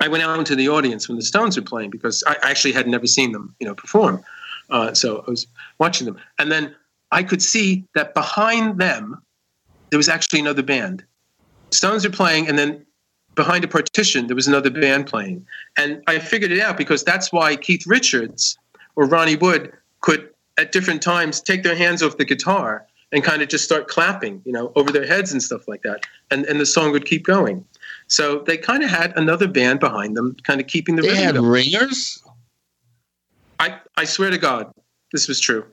I 0.00 0.08
went 0.08 0.22
out 0.22 0.38
into 0.38 0.56
the 0.56 0.68
audience 0.68 1.08
when 1.08 1.16
the 1.16 1.24
Stones 1.24 1.56
were 1.56 1.62
playing 1.62 1.90
because 1.90 2.24
I 2.26 2.36
actually 2.42 2.72
had 2.72 2.88
never 2.88 3.06
seen 3.06 3.32
them, 3.32 3.54
you 3.60 3.66
know, 3.66 3.74
perform. 3.74 4.22
Uh, 4.70 4.94
so 4.94 5.24
I 5.26 5.30
was 5.30 5.46
watching 5.78 6.06
them, 6.06 6.16
and 6.38 6.50
then 6.50 6.74
I 7.10 7.24
could 7.24 7.42
see 7.42 7.84
that 7.94 8.14
behind 8.14 8.78
them 8.78 9.20
there 9.90 9.98
was 9.98 10.08
actually 10.08 10.40
another 10.40 10.62
band. 10.62 11.04
Stones 11.72 12.04
are 12.04 12.10
playing, 12.10 12.48
and 12.48 12.58
then 12.58 12.86
behind 13.40 13.64
a 13.64 13.68
partition 13.68 14.26
there 14.26 14.36
was 14.36 14.46
another 14.46 14.68
band 14.68 15.06
playing, 15.06 15.46
and 15.78 16.02
I 16.06 16.18
figured 16.18 16.52
it 16.52 16.60
out 16.60 16.76
because 16.76 17.02
that's 17.02 17.32
why 17.32 17.56
Keith 17.56 17.86
Richards 17.86 18.58
or 18.96 19.06
Ronnie 19.06 19.36
Wood 19.36 19.72
could 20.02 20.28
at 20.58 20.72
different 20.72 21.00
times 21.00 21.40
take 21.40 21.62
their 21.62 21.74
hands 21.74 22.02
off 22.02 22.18
the 22.18 22.26
guitar 22.26 22.86
and 23.12 23.24
kind 23.24 23.40
of 23.40 23.48
just 23.48 23.64
start 23.64 23.88
clapping, 23.88 24.42
you 24.44 24.52
know, 24.52 24.72
over 24.76 24.92
their 24.92 25.06
heads 25.06 25.32
and 25.32 25.42
stuff 25.42 25.66
like 25.66 25.80
that, 25.84 26.04
and 26.30 26.44
and 26.44 26.60
the 26.60 26.66
song 26.66 26.92
would 26.92 27.06
keep 27.06 27.24
going. 27.24 27.64
So 28.08 28.40
they 28.40 28.58
kind 28.58 28.82
of 28.82 28.90
had 28.90 29.16
another 29.16 29.48
band 29.48 29.80
behind 29.80 30.18
them, 30.18 30.36
kind 30.42 30.60
of 30.60 30.66
keeping 30.66 30.96
the 30.96 31.02
they 31.02 31.08
rhythm. 31.08 31.24
had 31.24 31.34
going. 31.36 31.50
ringers. 31.50 32.22
I 33.58 33.78
I 33.96 34.04
swear 34.04 34.28
to 34.30 34.38
God, 34.38 34.70
this 35.12 35.28
was 35.28 35.40
true. 35.40 35.64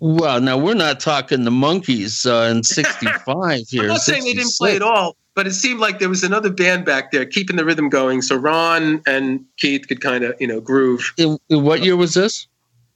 Well, 0.00 0.40
now 0.40 0.56
we're 0.56 0.74
not 0.86 0.98
talking 0.98 1.44
the 1.44 1.50
Monkees 1.50 2.24
uh, 2.26 2.50
in 2.50 2.62
'65 2.76 3.68
here. 3.68 3.82
I'm 3.82 3.88
not 3.88 4.00
saying 4.00 4.24
they 4.24 4.32
didn't 4.32 4.54
play 4.56 4.76
at 4.76 4.82
all, 4.82 5.16
but 5.34 5.46
it 5.46 5.52
seemed 5.52 5.80
like 5.80 5.98
there 5.98 6.08
was 6.08 6.22
another 6.22 6.50
band 6.50 6.84
back 6.84 7.10
there 7.10 7.24
keeping 7.24 7.56
the 7.56 7.64
rhythm 7.64 7.88
going, 7.88 8.22
so 8.22 8.36
Ron 8.36 9.02
and 9.06 9.44
Keith 9.58 9.88
could 9.88 10.00
kind 10.00 10.24
of 10.24 10.34
you 10.40 10.46
know 10.46 10.60
groove. 10.60 11.12
In, 11.16 11.38
in 11.48 11.62
what 11.62 11.82
year 11.82 11.96
was 11.96 12.14
this? 12.14 12.46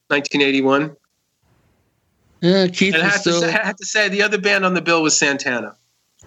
1981. 0.08 0.97
Yeah, 2.40 2.66
Keith. 2.68 2.94
And 2.94 3.02
I 3.02 3.06
was 3.06 3.12
have, 3.12 3.20
still... 3.23 3.40
to 3.40 3.47
say, 3.47 3.55
I 3.55 3.65
have 3.65 3.76
to 3.76 3.86
say 3.86 4.08
the 4.08 4.23
other 4.23 4.39
band 4.39 4.65
on 4.65 4.74
the 4.74 4.82
bill 4.82 5.02
was 5.02 5.18
Santana. 5.18 5.74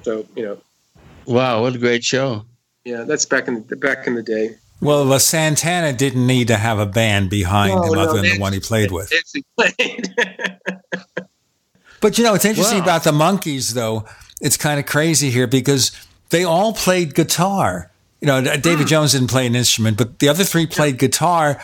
So 0.01 0.25
you 0.35 0.43
know. 0.43 0.57
Wow, 1.25 1.61
what 1.61 1.75
a 1.75 1.77
great 1.77 2.03
show! 2.03 2.45
Yeah, 2.83 3.03
that's 3.03 3.25
back 3.25 3.47
in 3.47 3.65
the 3.67 3.75
back 3.75 4.07
in 4.07 4.15
the 4.15 4.23
day. 4.23 4.55
Well, 4.81 5.05
the 5.05 5.19
Santana 5.19 5.91
didn't 5.91 6.25
need 6.25 6.47
to 6.47 6.55
have 6.55 6.79
a 6.79 6.85
band 6.85 7.29
behind 7.29 7.75
No, 7.75 7.83
him 7.83 7.93
no, 7.93 7.99
other 7.99 8.21
than 8.21 8.31
the 8.31 8.39
one 8.39 8.53
he 8.53 8.61
played 8.61 8.91
with. 8.91 9.11
Actually 9.13 9.43
played. 9.57 10.15
But 12.01 12.17
you 12.17 12.23
know, 12.23 12.33
it's 12.33 12.45
interesting 12.45 12.79
Wow. 12.79 12.83
about 12.83 13.03
the 13.03 13.11
Monkees, 13.11 13.73
though. 13.73 14.05
It's 14.41 14.57
kind 14.57 14.79
of 14.79 14.85
crazy 14.85 15.29
here 15.29 15.47
because 15.47 15.91
they 16.29 16.43
all 16.43 16.73
played 16.73 17.13
guitar. 17.15 17.91
You 18.21 18.27
know, 18.27 18.57
David 18.57 18.87
Jones 18.87 19.13
didn't 19.13 19.29
play 19.29 19.45
an 19.47 19.55
instrument, 19.55 19.97
but 19.97 20.19
the 20.19 20.29
other 20.29 20.43
three 20.43 20.65
played 20.65 20.97
guitar. 20.97 21.61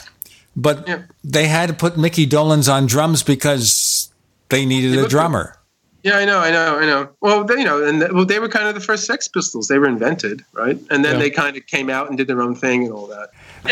But 0.55 0.87
they 1.23 1.47
had 1.47 1.67
to 1.67 1.73
put 1.75 1.97
Micky 1.97 2.25
Dolenz 2.25 2.71
on 2.71 2.85
drums 2.85 3.23
because 3.23 4.09
they 4.49 4.65
needed 4.65 4.97
a 4.97 5.07
drummer. 5.07 5.57
Yeah, 6.03 6.17
I 6.17 6.25
know, 6.25 6.37
I 6.39 6.51
know, 6.51 6.77
I 6.77 6.85
know. 6.85 7.09
Well, 7.19 7.43
they, 7.43 7.55
you 7.55 7.65
know, 7.65 7.83
and 7.83 7.99
th- 7.99 8.11
well, 8.11 8.25
they 8.25 8.39
were 8.39 8.47
kind 8.47 8.67
of 8.67 8.75
the 8.75 8.79
first 8.79 9.05
Sex 9.05 9.27
Pistols. 9.27 9.67
They 9.67 9.79
were 9.79 9.87
invented, 9.87 10.43
right? 10.53 10.77
And 10.91 11.03
then 11.03 11.13
Yeah. 11.15 11.19
they 11.19 11.29
kind 11.31 11.57
of 11.57 11.65
came 11.65 11.89
out 11.89 12.09
and 12.09 12.17
did 12.17 12.27
their 12.27 12.41
own 12.43 12.53
thing 12.55 12.83
and 12.83 12.93
all 12.93 13.07
that. 13.07 13.29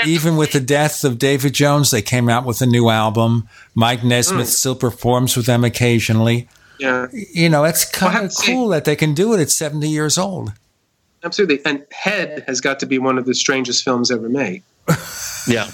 Even 0.08 0.36
with 0.36 0.52
the 0.52 0.60
death 0.60 1.04
of 1.04 1.20
David 1.20 1.54
Jones, 1.54 1.92
they 1.92 2.02
came 2.02 2.30
out 2.30 2.44
with 2.44 2.60
a 2.62 2.66
new 2.66 2.90
album. 2.90 3.48
Mike 3.76 4.04
Nesmith 4.04 4.48
Mm. 4.48 4.52
still 4.52 4.76
performs 4.76 5.38
with 5.38 5.46
them 5.46 5.64
occasionally. 5.64 6.50
Yeah, 6.80 7.08
You 7.34 7.50
know, 7.50 7.64
it's 7.66 7.86
kind 7.86 8.14
have 8.14 8.24
of 8.26 8.30
to 8.32 8.36
say- 8.36 8.52
cool 8.54 8.68
that 8.70 8.86
they 8.86 8.96
can 8.96 9.14
do 9.14 9.34
it 9.34 9.40
at 9.40 9.50
70 9.52 9.88
years 9.88 10.18
old. 10.18 10.54
absolutely. 11.24 11.62
And 11.66 11.86
Head 11.92 12.44
has 12.48 12.60
got 12.62 12.80
to 12.82 12.86
be 12.86 13.00
one 13.00 13.18
of 13.18 13.26
the 13.26 13.34
strangest 13.36 13.84
films 13.84 14.12
ever 14.12 14.30
made. 14.30 14.64
Yeah, 15.46 15.70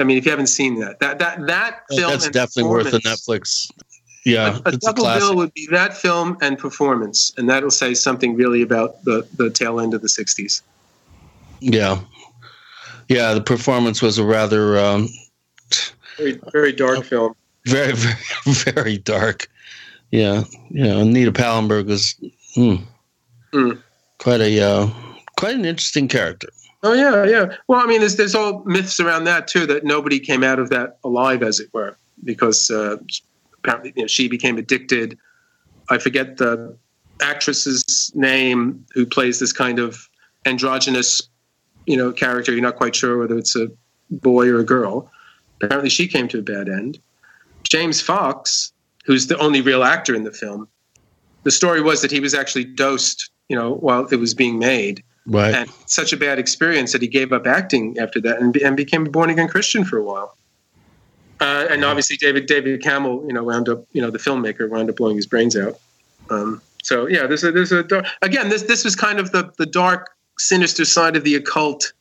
I 0.00 0.02
mean, 0.02 0.18
if 0.18 0.24
you 0.24 0.32
haven't 0.32 0.48
seen 0.48 0.80
that, 0.80 0.98
that 0.98 1.20
that 1.20 1.46
that 1.46 1.82
film 1.96 2.10
that's 2.10 2.28
definitely 2.28 2.64
worth 2.70 2.92
a 2.92 2.98
Netflix. 2.98 3.70
Yeah, 4.24 4.58
a 4.64 4.68
it's 4.70 4.76
a 4.78 4.80
double 4.80 5.04
classic. 5.04 5.20
bill 5.22 5.36
would 5.36 5.54
be 5.54 5.68
that 5.70 5.96
film 5.96 6.36
and 6.42 6.58
performance, 6.58 7.32
and 7.36 7.48
that'll 7.48 7.70
say 7.70 7.94
something 7.94 8.34
really 8.34 8.62
about 8.62 9.02
the 9.04 9.24
the 9.36 9.48
tail 9.48 9.78
end 9.78 9.94
of 9.94 10.02
the 10.02 10.08
'60s. 10.08 10.62
Yeah, 11.60 12.00
yeah. 13.08 13.32
The 13.32 13.40
performance 13.40 14.02
was 14.02 14.18
a 14.18 14.24
rather 14.24 14.76
um, 14.78 15.08
Very 16.16 16.40
very 16.52 16.72
dark 16.72 17.04
film. 17.04 17.34
very, 17.66 17.92
very, 17.94 18.16
very 18.74 18.98
dark. 18.98 19.48
Yeah, 20.10 20.44
yeah. 20.70 20.98
Anita 20.98 21.32
Pallenberg 21.32 21.86
was 21.86 22.14
Mm. 22.56 22.84
quite 24.18 24.40
a 24.40 24.60
uh, 24.60 24.90
quite 25.36 25.54
an 25.54 25.64
interesting 25.64 26.08
character. 26.08 26.48
Oh 26.82 26.92
yeah, 26.92 27.24
yeah. 27.24 27.56
Well, 27.68 27.80
I 27.80 27.86
mean, 27.86 28.00
there's 28.00 28.16
there's 28.16 28.34
all 28.34 28.62
myths 28.64 29.00
around 29.00 29.24
that 29.24 29.46
too. 29.48 29.66
That 29.66 29.84
nobody 29.84 30.18
came 30.18 30.42
out 30.42 30.58
of 30.58 30.70
that 30.70 30.98
alive, 31.04 31.42
as 31.42 31.60
it 31.60 31.68
were, 31.72 31.96
because 32.24 32.70
uh, 32.70 32.96
apparently 33.58 33.92
you 33.96 34.02
know, 34.02 34.06
she 34.08 34.28
became 34.28 34.56
addicted. 34.58 35.18
I 35.90 35.98
forget 35.98 36.38
the 36.38 36.76
actress's 37.20 38.10
name 38.14 38.84
who 38.94 39.04
plays 39.04 39.38
this 39.40 39.52
kind 39.52 39.78
of 39.78 40.08
androgynous, 40.46 41.22
you 41.86 41.96
know, 41.96 42.12
character. 42.12 42.52
You're 42.52 42.62
not 42.62 42.76
quite 42.76 42.96
sure 42.96 43.18
whether 43.18 43.36
it's 43.36 43.54
a 43.56 43.68
boy 44.10 44.48
or 44.48 44.58
a 44.60 44.64
girl. 44.64 45.10
Apparently, 45.60 45.90
she 45.90 46.08
came 46.08 46.26
to 46.28 46.38
a 46.38 46.42
bad 46.42 46.68
end. 46.68 46.98
James 47.64 48.00
Fox, 48.00 48.72
who's 49.10 49.26
the 49.26 49.36
only 49.38 49.60
real 49.60 49.82
actor 49.82 50.14
in 50.14 50.22
the 50.22 50.30
film, 50.30 50.68
the 51.42 51.50
story 51.50 51.82
was 51.82 52.00
that 52.00 52.12
he 52.12 52.20
was 52.20 52.32
actually 52.32 52.62
dosed, 52.64 53.28
you 53.48 53.56
know, 53.56 53.74
while 53.74 54.06
it 54.06 54.16
was 54.16 54.34
being 54.34 54.56
made 54.60 55.02
Right. 55.26 55.52
and 55.52 55.68
such 55.86 56.12
a 56.12 56.16
bad 56.16 56.38
experience 56.38 56.92
that 56.92 57.02
he 57.02 57.08
gave 57.08 57.32
up 57.32 57.44
acting 57.44 57.98
after 57.98 58.20
that 58.20 58.40
and, 58.40 58.56
and 58.56 58.76
became 58.76 59.06
a 59.06 59.10
born 59.10 59.30
again 59.30 59.48
Christian 59.48 59.84
for 59.84 59.98
a 59.98 60.04
while. 60.04 60.36
Uh, 61.40 61.66
and 61.68 61.84
obviously, 61.84 62.16
David 62.16 62.46
David 62.46 62.80
Cammell, 62.82 63.26
you 63.26 63.32
know, 63.32 63.42
wound 63.42 63.68
up, 63.68 63.84
you 63.92 64.00
know, 64.00 64.10
the 64.10 64.18
filmmaker 64.18 64.68
wound 64.70 64.88
up 64.90 64.96
blowing 64.96 65.16
his 65.16 65.26
brains 65.26 65.56
out. 65.56 65.74
Um, 66.30 66.62
so 66.84 67.06
yeah, 67.08 67.26
there's 67.26 67.42
a 67.42 67.50
there's 67.50 67.72
a 67.72 67.82
dark, 67.82 68.06
again 68.22 68.48
this 68.48 68.62
this 68.62 68.84
was 68.84 68.94
kind 68.94 69.18
of 69.18 69.32
the 69.32 69.50
the 69.58 69.66
dark, 69.66 70.10
sinister 70.38 70.84
side 70.84 71.16
of 71.16 71.24
the 71.24 71.34
occult 71.34 71.92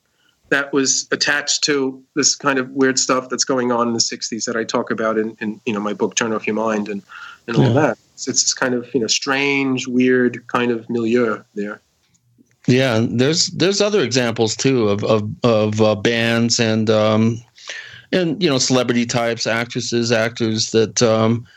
that 0.49 0.73
was 0.73 1.07
attached 1.11 1.63
to 1.65 2.03
this 2.15 2.35
kind 2.35 2.59
of 2.59 2.69
weird 2.71 2.99
stuff 2.99 3.29
that's 3.29 3.43
going 3.43 3.71
on 3.71 3.87
in 3.87 3.93
the 3.93 3.99
'60s 3.99 4.45
that 4.45 4.55
I 4.55 4.63
talk 4.63 4.91
about 4.91 5.17
in, 5.17 5.35
in 5.39 5.59
you 5.65 5.73
know 5.73 5.79
my 5.79 5.93
book 5.93 6.15
Turn 6.15 6.33
Off 6.33 6.47
Your 6.47 6.55
Mind 6.55 6.89
and 6.89 7.01
and 7.47 7.57
all 7.57 7.63
Yeah. 7.63 7.73
that. 7.73 7.97
It's, 8.13 8.27
it's 8.27 8.43
this 8.43 8.53
kind 8.53 8.73
of 8.73 8.93
you 8.93 8.99
know 9.01 9.07
strange, 9.07 9.87
weird 9.87 10.45
kind 10.47 10.71
of 10.71 10.89
milieu 10.89 11.41
there. 11.55 11.81
Yeah, 12.67 13.05
there's 13.09 13.47
there's 13.47 13.81
other 13.81 14.01
examples 14.01 14.55
too 14.55 14.89
of 14.89 15.03
of, 15.03 15.29
of 15.43 15.81
uh, 15.81 15.95
bands 15.95 16.59
and 16.59 16.89
um, 16.89 17.41
and 18.11 18.41
you 18.43 18.49
know 18.49 18.57
celebrity 18.57 19.05
types, 19.05 19.47
actresses, 19.47 20.11
actors 20.11 20.71
that 20.71 21.01
um, 21.01 21.47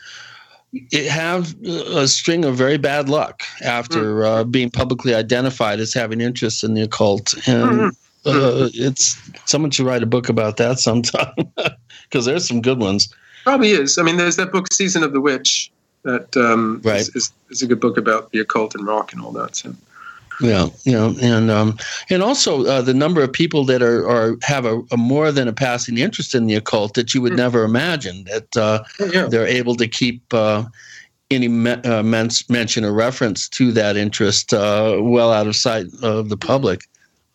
it 0.91 1.07
have 1.11 1.55
a 1.63 2.07
string 2.07 2.45
of 2.45 2.55
very 2.55 2.77
bad 2.77 3.09
luck 3.09 3.43
after 3.61 4.25
uh, 4.25 4.43
being 4.43 4.71
publicly 4.71 5.13
identified 5.13 5.79
as 5.79 5.93
having 5.93 6.21
interests 6.21 6.63
in 6.63 6.73
the 6.73 6.81
occult, 6.81 7.35
and 7.47 7.95
uh, 8.25 8.69
it's 8.73 9.19
someone 9.45 9.71
should 9.71 9.85
write 9.85 10.03
a 10.03 10.07
book 10.07 10.29
about 10.29 10.57
that 10.57 10.79
sometime 10.79 11.35
because 12.03 12.25
there's 12.25 12.47
some 12.47 12.61
good 12.61 12.79
ones. 12.79 13.13
Probably 13.43 13.71
is. 13.71 13.97
I 13.97 14.03
mean, 14.03 14.17
there's 14.17 14.37
that 14.37 14.51
book, 14.51 14.71
Season 14.71 15.03
of 15.03 15.11
the 15.11 15.19
Witch, 15.19 15.69
that 16.03 16.35
um, 16.37 16.81
is, 16.85 17.09
is, 17.09 17.33
is 17.49 17.61
a 17.61 17.67
good 17.67 17.79
book 17.79 17.97
about 17.97 18.31
the 18.31 18.39
occult 18.39 18.75
and 18.75 18.85
rock 18.87 19.11
and 19.11 19.21
all 19.21 19.31
that. 19.31 19.55
So. 19.55 19.73
Yeah, 20.41 20.67
you 20.83 20.93
know, 20.93 21.15
and 21.21 21.51
um, 21.51 21.77
and 22.09 22.23
also 22.23 22.65
uh, 22.65 22.81
the 22.81 22.93
number 22.93 23.21
of 23.21 23.31
people 23.31 23.65
that 23.65 23.81
are, 23.81 24.07
are 24.09 24.35
have 24.41 24.65
a, 24.65 24.81
a 24.91 24.97
more 24.97 25.31
than 25.31 25.47
a 25.47 25.53
passing 25.53 25.97
interest 25.97 26.33
in 26.33 26.47
the 26.47 26.55
occult 26.55 26.95
that 26.95 27.13
you 27.13 27.21
would 27.21 27.35
never 27.35 27.63
imagine 27.63 28.23
that 28.25 28.57
uh, 28.57 28.83
they're 29.29 29.45
able 29.45 29.75
to 29.75 29.87
keep 29.87 30.21
uh, 30.33 30.63
any 31.29 31.47
me- 31.47 31.71
uh, 31.71 32.03
men- 32.03 32.29
mention 32.49 32.83
or 32.83 32.93
reference 32.93 33.47
to 33.49 33.71
that 33.73 33.95
interest 33.95 34.53
uh, 34.53 34.97
well 35.01 35.31
out 35.31 35.47
of 35.47 35.55
sight 35.55 35.85
of 36.01 36.29
the 36.29 36.37
public. 36.37 36.81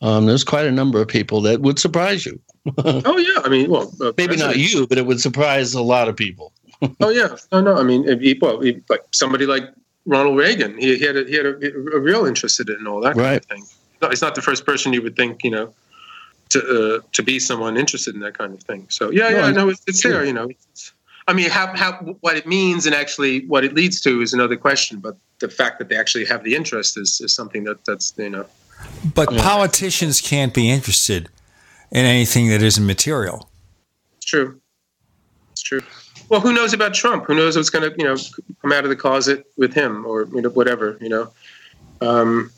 Um, 0.01 0.25
there's 0.25 0.43
quite 0.43 0.65
a 0.65 0.71
number 0.71 1.01
of 1.01 1.07
people 1.07 1.41
that 1.41 1.61
would 1.61 1.79
surprise 1.79 2.25
you. 2.25 2.39
oh 2.77 3.17
yeah, 3.17 3.41
I 3.43 3.49
mean, 3.49 3.69
well, 3.69 3.91
uh, 4.01 4.13
maybe 4.17 4.37
not 4.37 4.57
you, 4.57 4.87
but 4.87 4.97
it 4.97 5.05
would 5.05 5.19
surprise 5.19 5.73
a 5.73 5.81
lot 5.81 6.07
of 6.07 6.15
people. 6.15 6.53
oh 7.01 7.09
yeah, 7.09 7.35
no, 7.51 7.61
no. 7.61 7.75
I 7.75 7.83
mean, 7.83 8.05
well, 8.41 8.61
like 8.89 9.01
somebody 9.11 9.45
like 9.45 9.63
Ronald 10.05 10.37
Reagan, 10.37 10.77
he, 10.77 10.97
he 10.97 11.05
had 11.05 11.17
a, 11.17 11.23
he 11.25 11.35
had 11.35 11.45
a, 11.45 11.95
a, 11.95 11.99
real 11.99 12.25
interest 12.25 12.59
in 12.59 12.87
all 12.87 13.01
that 13.01 13.15
right. 13.15 13.25
kind 13.25 13.37
of 13.37 13.45
thing. 13.45 13.65
No, 14.01 14.09
he's 14.09 14.21
not 14.21 14.35
the 14.35 14.41
first 14.41 14.65
person 14.65 14.93
you 14.93 15.01
would 15.01 15.15
think, 15.15 15.43
you 15.43 15.51
know, 15.51 15.73
to 16.49 16.59
uh, 16.95 17.01
to 17.11 17.23
be 17.23 17.39
someone 17.39 17.75
interested 17.75 18.15
in 18.15 18.21
that 18.21 18.37
kind 18.37 18.53
of 18.53 18.63
thing. 18.63 18.85
So 18.89 19.11
yeah, 19.11 19.29
no, 19.29 19.37
yeah, 19.37 19.51
no, 19.51 19.69
it's, 19.69 19.83
it's 19.87 20.03
there. 20.03 20.23
You 20.23 20.33
know, 20.33 20.49
it's, 20.49 20.93
I 21.27 21.33
mean, 21.33 21.49
how 21.49 21.75
how 21.75 21.93
what 22.21 22.37
it 22.37 22.47
means 22.47 22.85
and 22.85 22.95
actually 22.95 23.45
what 23.47 23.65
it 23.65 23.73
leads 23.73 23.99
to 24.01 24.21
is 24.21 24.33
another 24.33 24.55
question. 24.55 24.99
But 24.99 25.17
the 25.39 25.49
fact 25.49 25.79
that 25.79 25.89
they 25.89 25.97
actually 25.97 26.25
have 26.25 26.43
the 26.43 26.55
interest 26.55 26.97
is, 26.97 27.19
is 27.21 27.33
something 27.33 27.65
that 27.65 27.83
that's 27.85 28.13
you 28.17 28.29
know. 28.29 28.45
But 29.13 29.31
yeah. 29.31 29.41
politicians 29.41 30.21
can't 30.21 30.53
be 30.53 30.69
interested 30.69 31.29
in 31.91 32.05
anything 32.05 32.49
that 32.49 32.61
isn't 32.61 32.85
material. 32.85 33.49
It's 34.17 34.25
true. 34.25 34.59
It's 35.51 35.61
true. 35.61 35.81
Well, 36.29 36.41
who 36.41 36.53
knows 36.53 36.73
about 36.73 36.93
Trump? 36.93 37.25
Who 37.25 37.35
knows 37.35 37.55
what's 37.55 37.69
going 37.69 37.89
to 37.89 37.97
you 37.97 38.05
know 38.05 38.15
come 38.61 38.71
out 38.71 38.83
of 38.83 38.89
the 38.89 38.95
closet 38.95 39.45
with 39.57 39.73
him 39.73 40.05
or 40.05 40.27
you 40.33 40.41
know 40.41 40.49
whatever 40.49 40.97
you 41.01 41.09
know. 41.09 41.31
Um, 42.01 42.51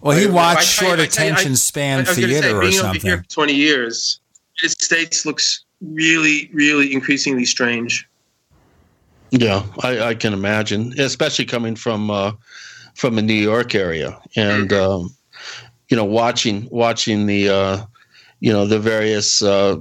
well, 0.00 0.16
he 0.18 0.26
watched 0.26 0.82
I, 0.82 0.86
short 0.86 0.98
I, 0.98 1.02
I, 1.02 1.06
attention 1.06 1.56
span 1.56 2.04
theater 2.04 2.42
say, 2.42 2.52
or 2.52 2.72
something. 2.72 3.00
Over 3.00 3.08
here 3.08 3.24
Twenty 3.28 3.54
years, 3.54 4.20
the 4.56 4.62
United 4.64 4.82
States 4.82 5.24
looks 5.24 5.64
really, 5.80 6.50
really 6.52 6.92
increasingly 6.92 7.44
strange. 7.44 8.08
Yeah, 9.30 9.64
I, 9.80 10.00
I 10.00 10.14
can 10.14 10.32
imagine, 10.32 10.98
especially 11.00 11.44
coming 11.44 11.74
from 11.74 12.10
uh, 12.10 12.32
from 12.94 13.16
the 13.16 13.22
New 13.22 13.34
York 13.34 13.74
area, 13.74 14.18
and 14.36 14.70
mm-hmm. 14.70 14.90
um, 14.90 15.16
you 15.88 15.96
know, 15.96 16.04
watching 16.04 16.68
watching 16.70 17.26
the 17.26 17.48
uh, 17.48 17.84
you 18.40 18.52
know 18.52 18.66
the 18.66 18.78
various 18.78 19.42
uh, 19.42 19.76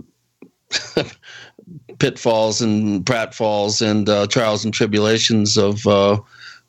pitfalls 1.99 2.61
and 2.61 3.05
pratfalls 3.05 3.81
and 3.81 4.09
uh, 4.09 4.27
trials 4.27 4.65
and 4.65 4.73
tribulations 4.73 5.57
of 5.57 5.85
uh, 5.87 6.19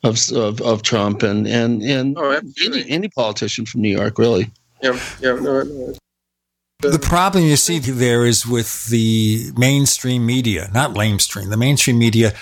of, 0.02 0.32
of, 0.32 0.60
of 0.60 0.82
Trump 0.82 1.22
and 1.22 1.46
and 1.46 1.82
and 1.82 2.16
oh, 2.18 2.40
any, 2.64 2.88
any 2.88 3.08
politician 3.08 3.66
from 3.66 3.80
New 3.82 3.94
York, 3.96 4.18
really. 4.18 4.50
Yeah, 4.82 4.98
yeah. 5.20 5.32
No, 5.34 5.62
no. 5.62 5.94
The 6.80 6.98
problem 6.98 7.44
you 7.44 7.56
see 7.56 7.78
there 7.78 8.26
is 8.26 8.46
with 8.46 8.86
the 8.88 9.52
mainstream 9.56 10.26
media, 10.26 10.70
not 10.74 10.90
lamestream, 10.92 11.48
the 11.48 11.56
mainstream 11.56 11.98
media. 11.98 12.34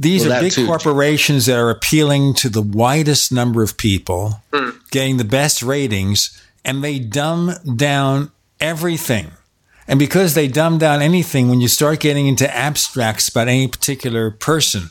These 0.00 0.26
well, 0.26 0.38
are 0.38 0.40
big 0.40 0.52
too. 0.52 0.66
corporations 0.66 1.44
that 1.44 1.58
are 1.58 1.68
appealing 1.68 2.32
to 2.36 2.48
the 2.48 2.62
widest 2.62 3.30
number 3.30 3.62
of 3.62 3.76
people, 3.76 4.42
mm. 4.50 4.74
getting 4.90 5.18
the 5.18 5.26
best 5.26 5.62
ratings, 5.62 6.42
and 6.64 6.82
they 6.82 6.98
dumb 6.98 7.52
down 7.76 8.32
everything. 8.60 9.32
And 9.86 9.98
because 9.98 10.32
they 10.32 10.48
dumb 10.48 10.78
down 10.78 11.02
anything, 11.02 11.50
when 11.50 11.60
you 11.60 11.68
start 11.68 12.00
getting 12.00 12.26
into 12.26 12.50
abstracts 12.56 13.28
about 13.28 13.48
any 13.48 13.68
particular 13.68 14.30
person, 14.30 14.84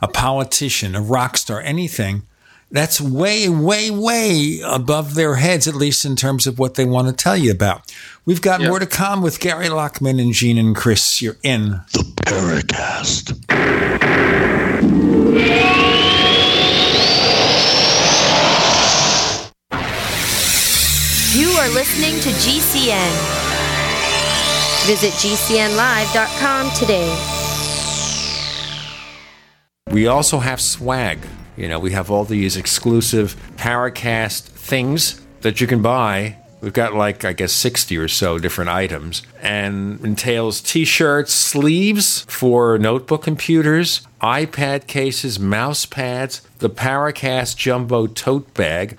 a 0.00 0.06
politician, 0.06 0.94
a 0.94 1.00
rock 1.00 1.36
star, 1.36 1.60
anything, 1.60 2.22
that's 2.70 3.00
way, 3.00 3.48
way, 3.48 3.90
way 3.90 4.60
above 4.64 5.16
their 5.16 5.34
heads, 5.34 5.66
at 5.66 5.74
least 5.74 6.04
in 6.04 6.14
terms 6.14 6.46
of 6.46 6.60
what 6.60 6.74
they 6.74 6.84
want 6.84 7.08
to 7.08 7.12
tell 7.12 7.36
you 7.36 7.50
about. 7.50 7.92
We've 8.24 8.40
got 8.40 8.60
yep. 8.60 8.68
more 8.70 8.78
to 8.78 8.86
come 8.86 9.22
with 9.22 9.40
Gary 9.40 9.66
Lachman 9.66 10.22
and 10.22 10.32
Gene 10.32 10.56
and 10.56 10.76
Chris. 10.76 11.20
You're 11.20 11.36
in 11.42 11.80
the 11.92 12.12
Paracast. 12.26 13.41
GCN. 22.72 23.12
Visit 24.86 25.12
GCNlive.com 25.12 26.70
today. 26.70 27.14
We 29.90 30.06
also 30.06 30.38
have 30.38 30.58
swag. 30.58 31.18
You 31.58 31.68
know, 31.68 31.78
we 31.78 31.92
have 31.92 32.10
all 32.10 32.24
these 32.24 32.56
exclusive 32.56 33.36
Paracast 33.56 34.44
things 34.44 35.20
that 35.42 35.60
you 35.60 35.66
can 35.66 35.82
buy. 35.82 36.38
We've 36.62 36.72
got 36.72 36.94
like, 36.94 37.26
I 37.26 37.34
guess, 37.34 37.52
60 37.52 37.98
or 37.98 38.08
so 38.08 38.38
different 38.38 38.70
items 38.70 39.22
and 39.42 40.00
entails 40.02 40.62
t 40.62 40.86
shirts, 40.86 41.34
sleeves 41.34 42.24
for 42.26 42.78
notebook 42.78 43.22
computers, 43.22 44.00
iPad 44.22 44.86
cases, 44.86 45.38
mouse 45.38 45.84
pads, 45.84 46.40
the 46.60 46.70
Paracast 46.70 47.56
Jumbo 47.58 48.06
tote 48.06 48.54
bag, 48.54 48.98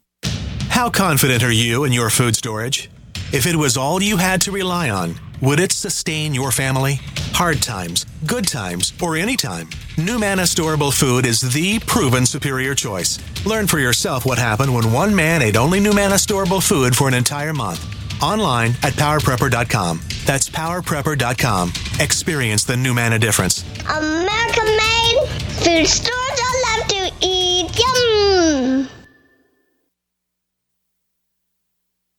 How 0.79 0.89
confident 0.89 1.43
are 1.43 1.51
you 1.51 1.83
in 1.83 1.91
your 1.91 2.09
food 2.09 2.37
storage? 2.37 2.89
If 3.33 3.45
it 3.45 3.57
was 3.57 3.75
all 3.75 4.01
you 4.01 4.15
had 4.15 4.39
to 4.43 4.53
rely 4.53 4.89
on, 4.89 5.15
would 5.41 5.59
it 5.59 5.73
sustain 5.73 6.33
your 6.33 6.51
family? 6.51 7.01
Hard 7.33 7.61
times, 7.61 8.05
good 8.25 8.47
times, 8.47 8.93
or 9.01 9.17
any 9.17 9.35
time? 9.35 9.67
NuManna 9.97 10.47
Storable 10.47 10.97
Food 10.97 11.25
is 11.25 11.41
the 11.41 11.79
proven 11.79 12.25
superior 12.25 12.75
choice. 12.75 13.19
Learn 13.45 13.67
for 13.67 13.79
yourself 13.79 14.25
what 14.25 14.37
happened 14.37 14.73
when 14.73 14.93
one 14.93 15.13
man 15.13 15.41
ate 15.41 15.57
only 15.57 15.81
NuManna 15.81 16.15
Storable 16.15 16.65
Food 16.65 16.95
for 16.95 17.09
an 17.09 17.13
entire 17.13 17.51
month. 17.51 17.85
Online 18.23 18.71
at 18.81 18.93
powerprepper.com. 18.93 19.99
That's 20.25 20.49
powerprepper.com. 20.49 21.73
Experience 21.99 22.63
the 22.63 22.75
NuManna 22.75 23.19
difference. 23.19 23.65
American 23.81 24.65
made 24.65 25.27
food 25.59 25.87
stores 25.87 26.39
love 26.63 26.87
to 26.87 27.11
eat. 27.19 27.77
Yum! 27.77 28.98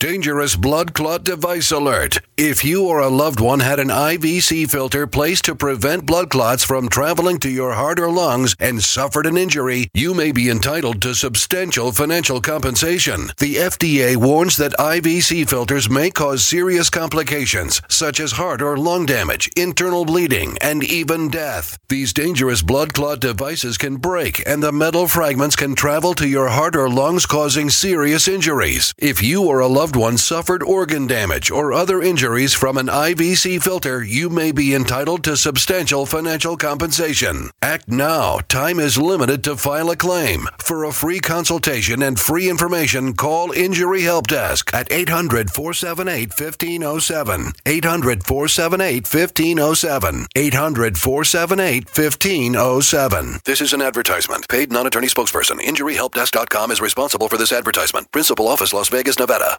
Dangerous 0.00 0.54
blood 0.54 0.94
clot 0.94 1.24
device 1.24 1.72
alert. 1.72 2.20
If 2.36 2.64
you 2.64 2.86
or 2.86 3.00
a 3.00 3.08
loved 3.08 3.40
one 3.40 3.58
had 3.58 3.80
an 3.80 3.88
IVC 3.88 4.70
filter 4.70 5.08
placed 5.08 5.46
to 5.46 5.56
prevent 5.56 6.06
blood 6.06 6.30
clots 6.30 6.62
from 6.62 6.88
traveling 6.88 7.40
to 7.40 7.50
your 7.50 7.72
heart 7.72 7.98
or 7.98 8.08
lungs 8.08 8.54
and 8.60 8.80
suffered 8.80 9.26
an 9.26 9.36
injury, 9.36 9.90
you 9.94 10.14
may 10.14 10.30
be 10.30 10.50
entitled 10.50 11.02
to 11.02 11.16
substantial 11.16 11.90
financial 11.90 12.40
compensation. 12.40 13.32
The 13.38 13.56
FDA 13.56 14.14
warns 14.14 14.56
that 14.58 14.78
IVC 14.78 15.50
filters 15.50 15.90
may 15.90 16.12
cause 16.12 16.46
serious 16.46 16.90
complications 16.90 17.82
such 17.88 18.20
as 18.20 18.30
heart 18.30 18.62
or 18.62 18.76
lung 18.76 19.04
damage, 19.04 19.50
internal 19.56 20.04
bleeding, 20.04 20.56
and 20.60 20.84
even 20.84 21.28
death. 21.28 21.76
These 21.88 22.12
dangerous 22.12 22.62
blood 22.62 22.94
clot 22.94 23.18
devices 23.18 23.76
can 23.76 23.96
break 23.96 24.46
and 24.46 24.62
the 24.62 24.70
metal 24.70 25.08
fragments 25.08 25.56
can 25.56 25.74
travel 25.74 26.14
to 26.14 26.28
your 26.28 26.50
heart 26.50 26.76
or 26.76 26.88
lungs 26.88 27.26
causing 27.26 27.68
serious 27.68 28.28
injuries. 28.28 28.94
If 28.96 29.24
you 29.24 29.44
or 29.44 29.58
a 29.58 29.66
loved 29.66 29.87
one 29.96 30.18
suffered 30.18 30.62
organ 30.62 31.06
damage 31.06 31.50
or 31.50 31.72
other 31.72 32.02
injuries 32.02 32.54
from 32.54 32.76
an 32.76 32.86
IVC 32.86 33.62
filter, 33.62 34.02
you 34.02 34.28
may 34.28 34.52
be 34.52 34.74
entitled 34.74 35.24
to 35.24 35.36
substantial 35.36 36.06
financial 36.06 36.56
compensation. 36.56 37.50
Act 37.62 37.88
now. 37.88 38.38
Time 38.48 38.80
is 38.80 38.98
limited 38.98 39.44
to 39.44 39.56
file 39.56 39.90
a 39.90 39.96
claim. 39.96 40.46
For 40.58 40.84
a 40.84 40.92
free 40.92 41.20
consultation 41.20 42.02
and 42.02 42.18
free 42.18 42.48
information, 42.48 43.14
call 43.14 43.52
Injury 43.52 44.02
Help 44.02 44.26
Desk 44.26 44.72
at 44.74 44.90
800 44.92 45.50
478 45.50 46.30
1507. 46.30 47.52
800 47.66 48.24
478 48.24 49.02
1507. 49.06 50.26
800 50.34 50.98
478 50.98 51.84
1507. 51.86 53.40
This 53.44 53.60
is 53.60 53.72
an 53.72 53.82
advertisement. 53.82 54.48
Paid 54.48 54.72
non 54.72 54.86
attorney 54.86 55.08
spokesperson. 55.08 55.58
InjuryHelpDesk.com 55.60 56.70
is 56.70 56.80
responsible 56.80 57.28
for 57.28 57.36
this 57.36 57.52
advertisement. 57.52 58.10
Principal 58.12 58.48
office, 58.48 58.72
Las 58.72 58.88
Vegas, 58.88 59.18
Nevada. 59.18 59.58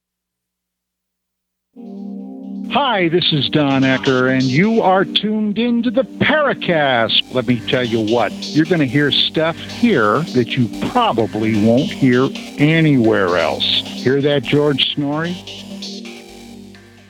Hi, 2.73 3.07
this 3.07 3.31
is 3.31 3.47
Don 3.47 3.83
Ecker, 3.83 4.29
and 4.29 4.43
you 4.43 4.81
are 4.81 5.05
tuned 5.05 5.57
into 5.57 5.89
the 5.89 6.03
Paracast. 6.03 7.33
Let 7.33 7.47
me 7.47 7.65
tell 7.67 7.83
you 7.85 8.13
what, 8.13 8.31
you're 8.31 8.65
going 8.65 8.79
to 8.79 8.85
hear 8.85 9.09
stuff 9.09 9.55
here 9.57 10.19
that 10.19 10.57
you 10.57 10.67
probably 10.89 11.65
won't 11.65 11.89
hear 11.89 12.27
anywhere 12.57 13.37
else. 13.37 13.63
Hear 13.85 14.21
that, 14.21 14.43
George 14.43 14.95
Noory? 14.97 15.33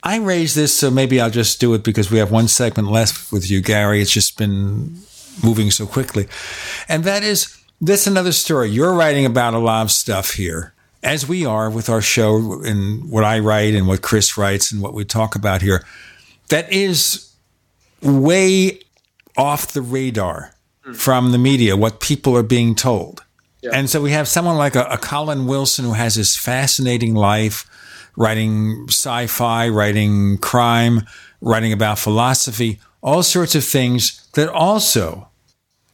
I 0.04 0.18
raised 0.18 0.54
this, 0.54 0.72
so 0.72 0.92
maybe 0.92 1.20
I'll 1.20 1.30
just 1.30 1.60
do 1.60 1.74
it 1.74 1.82
because 1.82 2.12
we 2.12 2.18
have 2.18 2.30
one 2.30 2.46
segment 2.46 2.88
left 2.88 3.32
with 3.32 3.50
you, 3.50 3.60
Gary. 3.60 4.00
It's 4.00 4.12
just 4.12 4.38
been 4.38 4.96
moving 5.42 5.72
so 5.72 5.86
quickly. 5.86 6.28
And 6.88 7.02
that 7.02 7.24
is 7.24 7.56
this 7.80 8.06
another 8.06 8.32
story. 8.32 8.70
You're 8.70 8.94
writing 8.94 9.26
about 9.26 9.54
a 9.54 9.58
lot 9.58 9.82
of 9.82 9.90
stuff 9.90 10.34
here 10.34 10.72
as 11.02 11.26
we 11.28 11.44
are 11.44 11.68
with 11.68 11.88
our 11.88 12.00
show 12.00 12.62
and 12.62 13.10
what 13.10 13.24
I 13.24 13.38
write 13.40 13.74
and 13.74 13.86
what 13.88 14.02
Chris 14.02 14.38
writes 14.38 14.70
and 14.70 14.80
what 14.80 14.94
we 14.94 15.04
talk 15.04 15.34
about 15.34 15.62
here, 15.62 15.84
that 16.48 16.72
is 16.72 17.34
way 18.00 18.80
off 19.36 19.68
the 19.68 19.82
radar 19.82 20.54
hmm. 20.84 20.92
from 20.92 21.32
the 21.32 21.38
media, 21.38 21.76
what 21.76 22.00
people 22.00 22.36
are 22.36 22.42
being 22.42 22.74
told. 22.74 23.24
Yeah. 23.62 23.70
And 23.74 23.88
so 23.88 24.00
we 24.00 24.10
have 24.10 24.28
someone 24.28 24.56
like 24.56 24.74
a, 24.74 24.84
a 24.84 24.98
Colin 24.98 25.46
Wilson 25.46 25.84
who 25.84 25.92
has 25.92 26.16
this 26.16 26.36
fascinating 26.36 27.14
life, 27.14 27.68
writing 28.16 28.86
sci 28.88 29.26
fi, 29.28 29.68
writing 29.68 30.38
crime, 30.38 31.06
writing 31.40 31.72
about 31.72 31.98
philosophy, 31.98 32.80
all 33.02 33.22
sorts 33.22 33.54
of 33.54 33.64
things 33.64 34.28
that 34.34 34.48
also 34.48 35.28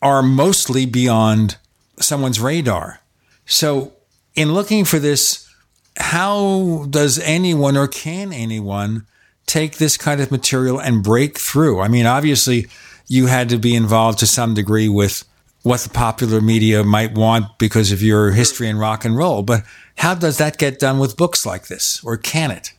are 0.00 0.22
mostly 0.22 0.86
beyond 0.86 1.56
someone's 1.98 2.40
radar. 2.40 3.00
So 3.44 3.92
in 4.38 4.54
looking 4.54 4.84
for 4.84 5.00
this, 5.00 5.52
how 5.96 6.86
does 6.90 7.18
anyone 7.18 7.76
or 7.76 7.88
can 7.88 8.32
anyone 8.32 9.04
take 9.46 9.78
this 9.78 9.96
kind 9.96 10.20
of 10.20 10.30
material 10.30 10.80
and 10.80 11.02
break 11.02 11.36
through? 11.36 11.80
I 11.80 11.88
mean, 11.88 12.06
obviously, 12.06 12.68
you 13.08 13.26
had 13.26 13.48
to 13.48 13.58
be 13.58 13.74
involved 13.74 14.20
to 14.20 14.28
some 14.28 14.54
degree 14.54 14.88
with 14.88 15.24
what 15.64 15.80
the 15.80 15.88
popular 15.88 16.40
media 16.40 16.84
might 16.84 17.14
want 17.14 17.58
because 17.58 17.90
of 17.90 18.00
your 18.00 18.30
history 18.30 18.68
in 18.68 18.78
rock 18.78 19.04
and 19.04 19.16
roll, 19.16 19.42
but 19.42 19.64
how 19.96 20.14
does 20.14 20.38
that 20.38 20.56
get 20.56 20.78
done 20.78 21.00
with 21.00 21.16
books 21.16 21.44
like 21.44 21.66
this, 21.66 22.00
or 22.04 22.16
can 22.16 22.52
it? 22.52 22.72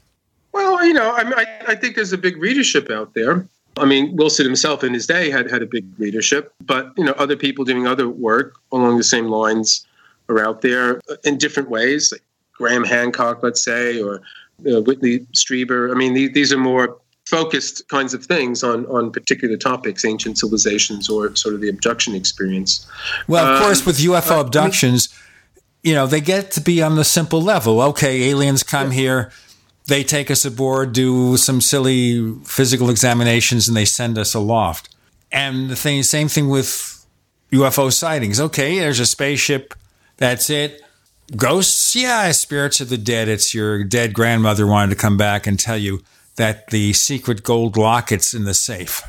Well, 0.54 0.86
you 0.86 0.94
know, 0.94 1.12
I, 1.12 1.46
I 1.68 1.76
think 1.76 1.96
there's 1.96 2.14
a 2.14 2.18
big 2.18 2.38
readership 2.38 2.90
out 2.90 3.14
there. 3.16 3.46
I 3.76 3.84
mean, 3.84 4.16
Wilson 4.16 4.46
himself 4.46 4.82
in 4.82 4.94
his 4.94 5.06
day 5.06 5.30
had 5.30 5.52
had 5.52 5.62
a 5.62 5.66
big 5.66 5.86
readership, 5.98 6.54
but 6.62 6.94
you 6.98 7.04
know, 7.04 7.14
other 7.18 7.36
people 7.36 7.66
doing 7.66 7.86
other 7.86 8.08
work 8.08 8.56
along 8.72 8.98
the 8.98 9.04
same 9.04 9.26
lines 9.26 9.86
are 10.30 10.46
out 10.46 10.62
there 10.62 11.02
in 11.24 11.38
different 11.38 11.70
ways, 11.70 12.12
like 12.12 12.22
Graham 12.54 12.84
Hancock, 12.84 13.42
let's 13.44 13.64
say, 13.64 14.02
or 14.02 14.22
uh, 14.72 14.82
Whitley 14.82 15.20
Strieber. 15.34 15.92
I 15.92 15.96
mean, 15.96 16.14
these, 16.14 16.32
these 16.34 16.54
are 16.54 16.58
more 16.58 16.98
focused 17.26 17.88
kinds 17.90 18.14
of 18.14 18.26
things 18.26 18.64
on 18.64 18.86
on 18.88 19.12
particular 19.12 19.58
topics, 19.58 20.04
ancient 20.04 20.38
civilizations, 20.38 21.10
or 21.10 21.36
sort 21.36 21.56
of 21.56 21.62
the 21.62 21.70
abduction 21.70 22.16
experience. 22.16 22.88
Well, 23.28 23.46
of 23.46 23.58
um, 23.58 23.64
course, 23.64 23.86
with 23.86 23.98
UFO 24.00 24.42
abductions, 24.42 25.10
you 25.84 25.94
know, 25.94 26.08
they 26.08 26.22
get 26.22 26.52
to 26.52 26.62
be 26.62 26.82
on 26.82 26.96
the 26.96 27.04
simple 27.04 27.42
level. 27.42 27.82
Okay, 27.82 28.30
aliens 28.30 28.64
come 28.64 28.88
yeah. 28.88 29.00
here. 29.00 29.32
They 29.86 30.04
take 30.04 30.30
us 30.30 30.46
aboard, 30.46 30.94
do 30.94 31.36
some 31.38 31.62
silly 31.62 32.36
physical 32.44 32.90
examinations, 32.92 33.68
and 33.68 33.76
they 33.76 33.86
send 33.86 34.18
us 34.18 34.36
aloft. 34.36 34.96
And 35.32 35.70
the 35.70 35.76
thing, 35.76 36.04
same 36.04 36.28
thing 36.28 36.48
with 36.48 37.06
UFO 37.52 37.92
sightings. 37.92 38.40
Okay, 38.40 38.80
there's 38.80 39.00
a 39.00 39.06
spaceship 39.06 39.74
that's 40.20 40.50
it. 40.50 40.82
Ghosts, 41.36 41.96
yeah, 41.96 42.32
spirits 42.32 42.82
of 42.82 42.90
the 42.90 42.98
dead. 42.98 43.28
It's 43.28 43.54
your 43.54 43.84
dead 43.84 44.14
grandmother 44.14 44.68
wanted 44.68 44.92
to 44.92 45.02
come 45.02 45.18
back 45.18 45.48
and 45.48 45.60
tell 45.60 45.78
you 45.78 46.02
that 46.36 46.68
the 46.68 46.94
secret 46.94 47.44
gold 47.44 47.78
locket's 47.78 48.34
in 48.34 48.46
the 48.46 48.54
safe. 48.54 49.02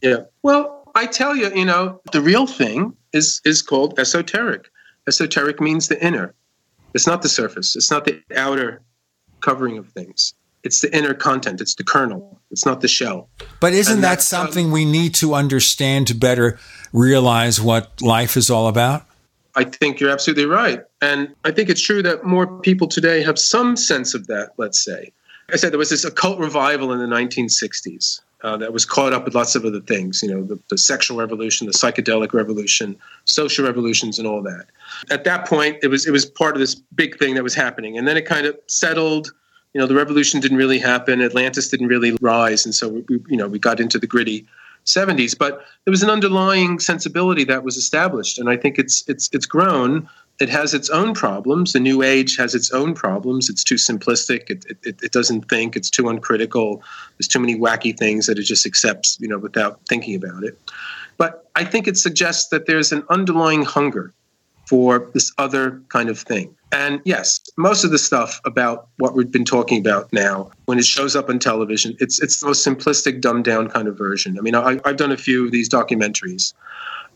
Yeah. 0.00 0.24
Well, 0.42 0.90
I 0.94 1.06
tell 1.06 1.34
you, 1.34 1.54
you 1.54 1.64
know, 1.64 2.00
the 2.12 2.20
real 2.20 2.46
thing 2.46 2.96
is 3.12 3.40
is 3.44 3.62
called 3.62 3.98
esoteric. 3.98 4.68
Esoteric 5.08 5.60
means 5.60 5.88
the 5.88 6.04
inner. 6.04 6.34
It's 6.94 7.06
not 7.06 7.22
the 7.22 7.28
surface. 7.28 7.74
It's 7.76 7.90
not 7.90 8.04
the 8.04 8.20
outer 8.36 8.82
covering 9.40 9.78
of 9.78 9.88
things. 9.90 10.34
It's 10.64 10.80
the 10.80 10.94
inner 10.96 11.14
content. 11.14 11.60
It's 11.60 11.74
the 11.74 11.84
kernel. 11.84 12.40
It's 12.50 12.64
not 12.64 12.80
the 12.80 12.88
shell. 12.88 13.28
But 13.60 13.72
isn't 13.72 14.02
that 14.02 14.18
um, 14.18 14.20
something 14.20 14.70
we 14.70 14.84
need 14.84 15.14
to 15.16 15.34
understand 15.34 16.06
to 16.08 16.14
better 16.14 16.58
realize 16.92 17.60
what 17.60 18.00
life 18.00 18.36
is 18.36 18.50
all 18.50 18.68
about? 18.68 19.06
I 19.54 19.64
think 19.64 20.00
you're 20.00 20.10
absolutely 20.10 20.46
right. 20.46 20.82
And 21.00 21.34
I 21.44 21.50
think 21.50 21.68
it's 21.68 21.80
true 21.80 22.02
that 22.02 22.24
more 22.24 22.46
people 22.60 22.88
today 22.88 23.22
have 23.22 23.38
some 23.38 23.76
sense 23.76 24.14
of 24.14 24.26
that, 24.28 24.52
let's 24.56 24.82
say. 24.82 25.12
I 25.52 25.56
said 25.56 25.72
there 25.72 25.78
was 25.78 25.90
this 25.90 26.04
occult 26.04 26.38
revival 26.38 26.92
in 26.92 26.98
the 26.98 27.14
1960s 27.14 28.20
uh, 28.42 28.56
that 28.56 28.72
was 28.72 28.84
caught 28.84 29.12
up 29.12 29.24
with 29.24 29.34
lots 29.34 29.54
of 29.54 29.64
other 29.64 29.80
things, 29.80 30.22
you 30.22 30.28
know, 30.28 30.42
the, 30.42 30.58
the, 30.68 30.78
sexual 30.78 31.18
revolution, 31.18 31.66
the 31.66 31.72
psychedelic 31.72 32.32
revolution, 32.32 32.96
social 33.24 33.64
revolutions, 33.64 34.18
and 34.18 34.26
all 34.26 34.42
that. 34.42 34.66
At 35.10 35.24
that 35.24 35.46
point, 35.46 35.78
it 35.82 35.88
was 35.88 36.06
it 36.06 36.10
was 36.10 36.26
part 36.26 36.54
of 36.54 36.60
this 36.60 36.74
big 36.74 37.18
thing 37.18 37.34
that 37.34 37.42
was 37.42 37.54
happening, 37.54 37.98
and 37.98 38.08
then 38.08 38.16
it 38.16 38.24
kind 38.26 38.46
of 38.46 38.58
settled. 38.66 39.32
You 39.74 39.80
know, 39.80 39.86
the 39.86 39.94
revolution 39.94 40.40
didn't 40.40 40.58
really 40.58 40.78
happen. 40.78 41.22
Atlantis 41.22 41.68
didn't 41.68 41.86
really 41.86 42.16
rise, 42.20 42.64
and 42.66 42.74
so 42.74 42.88
we, 42.88 43.04
you 43.28 43.36
know 43.36 43.46
we 43.46 43.58
got 43.58 43.78
into 43.78 43.98
the 43.98 44.06
gritty 44.06 44.46
70s. 44.86 45.36
But 45.36 45.64
there 45.84 45.90
was 45.90 46.02
an 46.02 46.10
underlying 46.10 46.78
sensibility 46.78 47.44
that 47.44 47.64
was 47.64 47.76
established, 47.76 48.38
and 48.38 48.48
I 48.48 48.56
think 48.56 48.78
it's 48.78 49.04
it's 49.08 49.28
it's 49.32 49.46
grown. 49.46 50.08
It 50.40 50.48
has 50.48 50.74
its 50.74 50.90
own 50.90 51.14
problems. 51.14 51.72
The 51.72 51.80
new 51.80 52.02
age 52.02 52.36
has 52.36 52.54
its 52.54 52.72
own 52.72 52.94
problems. 52.94 53.48
It's 53.48 53.62
too 53.62 53.76
simplistic. 53.76 54.50
It, 54.50 54.64
it, 54.82 55.00
it 55.02 55.12
doesn't 55.12 55.48
think. 55.48 55.76
It's 55.76 55.90
too 55.90 56.08
uncritical. 56.08 56.82
There's 57.16 57.28
too 57.28 57.38
many 57.38 57.56
wacky 57.56 57.96
things 57.96 58.26
that 58.26 58.38
it 58.38 58.44
just 58.44 58.66
accepts, 58.66 59.18
you 59.20 59.28
know, 59.28 59.38
without 59.38 59.80
thinking 59.88 60.16
about 60.16 60.42
it. 60.42 60.58
But 61.18 61.48
I 61.54 61.64
think 61.64 61.86
it 61.86 61.96
suggests 61.96 62.48
that 62.48 62.66
there's 62.66 62.92
an 62.92 63.04
underlying 63.10 63.62
hunger 63.62 64.12
for 64.66 65.10
this 65.14 65.32
other 65.38 65.82
kind 65.88 66.08
of 66.08 66.18
thing. 66.18 66.54
And 66.72 67.02
yes, 67.04 67.40
most 67.58 67.84
of 67.84 67.90
the 67.90 67.98
stuff 67.98 68.40
about 68.46 68.88
what 68.96 69.14
we've 69.14 69.30
been 69.30 69.44
talking 69.44 69.78
about 69.78 70.10
now, 70.12 70.50
when 70.64 70.78
it 70.78 70.86
shows 70.86 71.14
up 71.14 71.28
on 71.28 71.38
television, 71.38 71.94
it's 72.00 72.20
it's 72.22 72.40
the 72.40 72.46
most 72.46 72.66
simplistic, 72.66 73.20
dumbed 73.20 73.44
down 73.44 73.68
kind 73.68 73.88
of 73.88 73.98
version. 73.98 74.38
I 74.38 74.40
mean, 74.40 74.54
I, 74.54 74.80
I've 74.86 74.96
done 74.96 75.12
a 75.12 75.16
few 75.18 75.44
of 75.44 75.52
these 75.52 75.68
documentaries, 75.68 76.54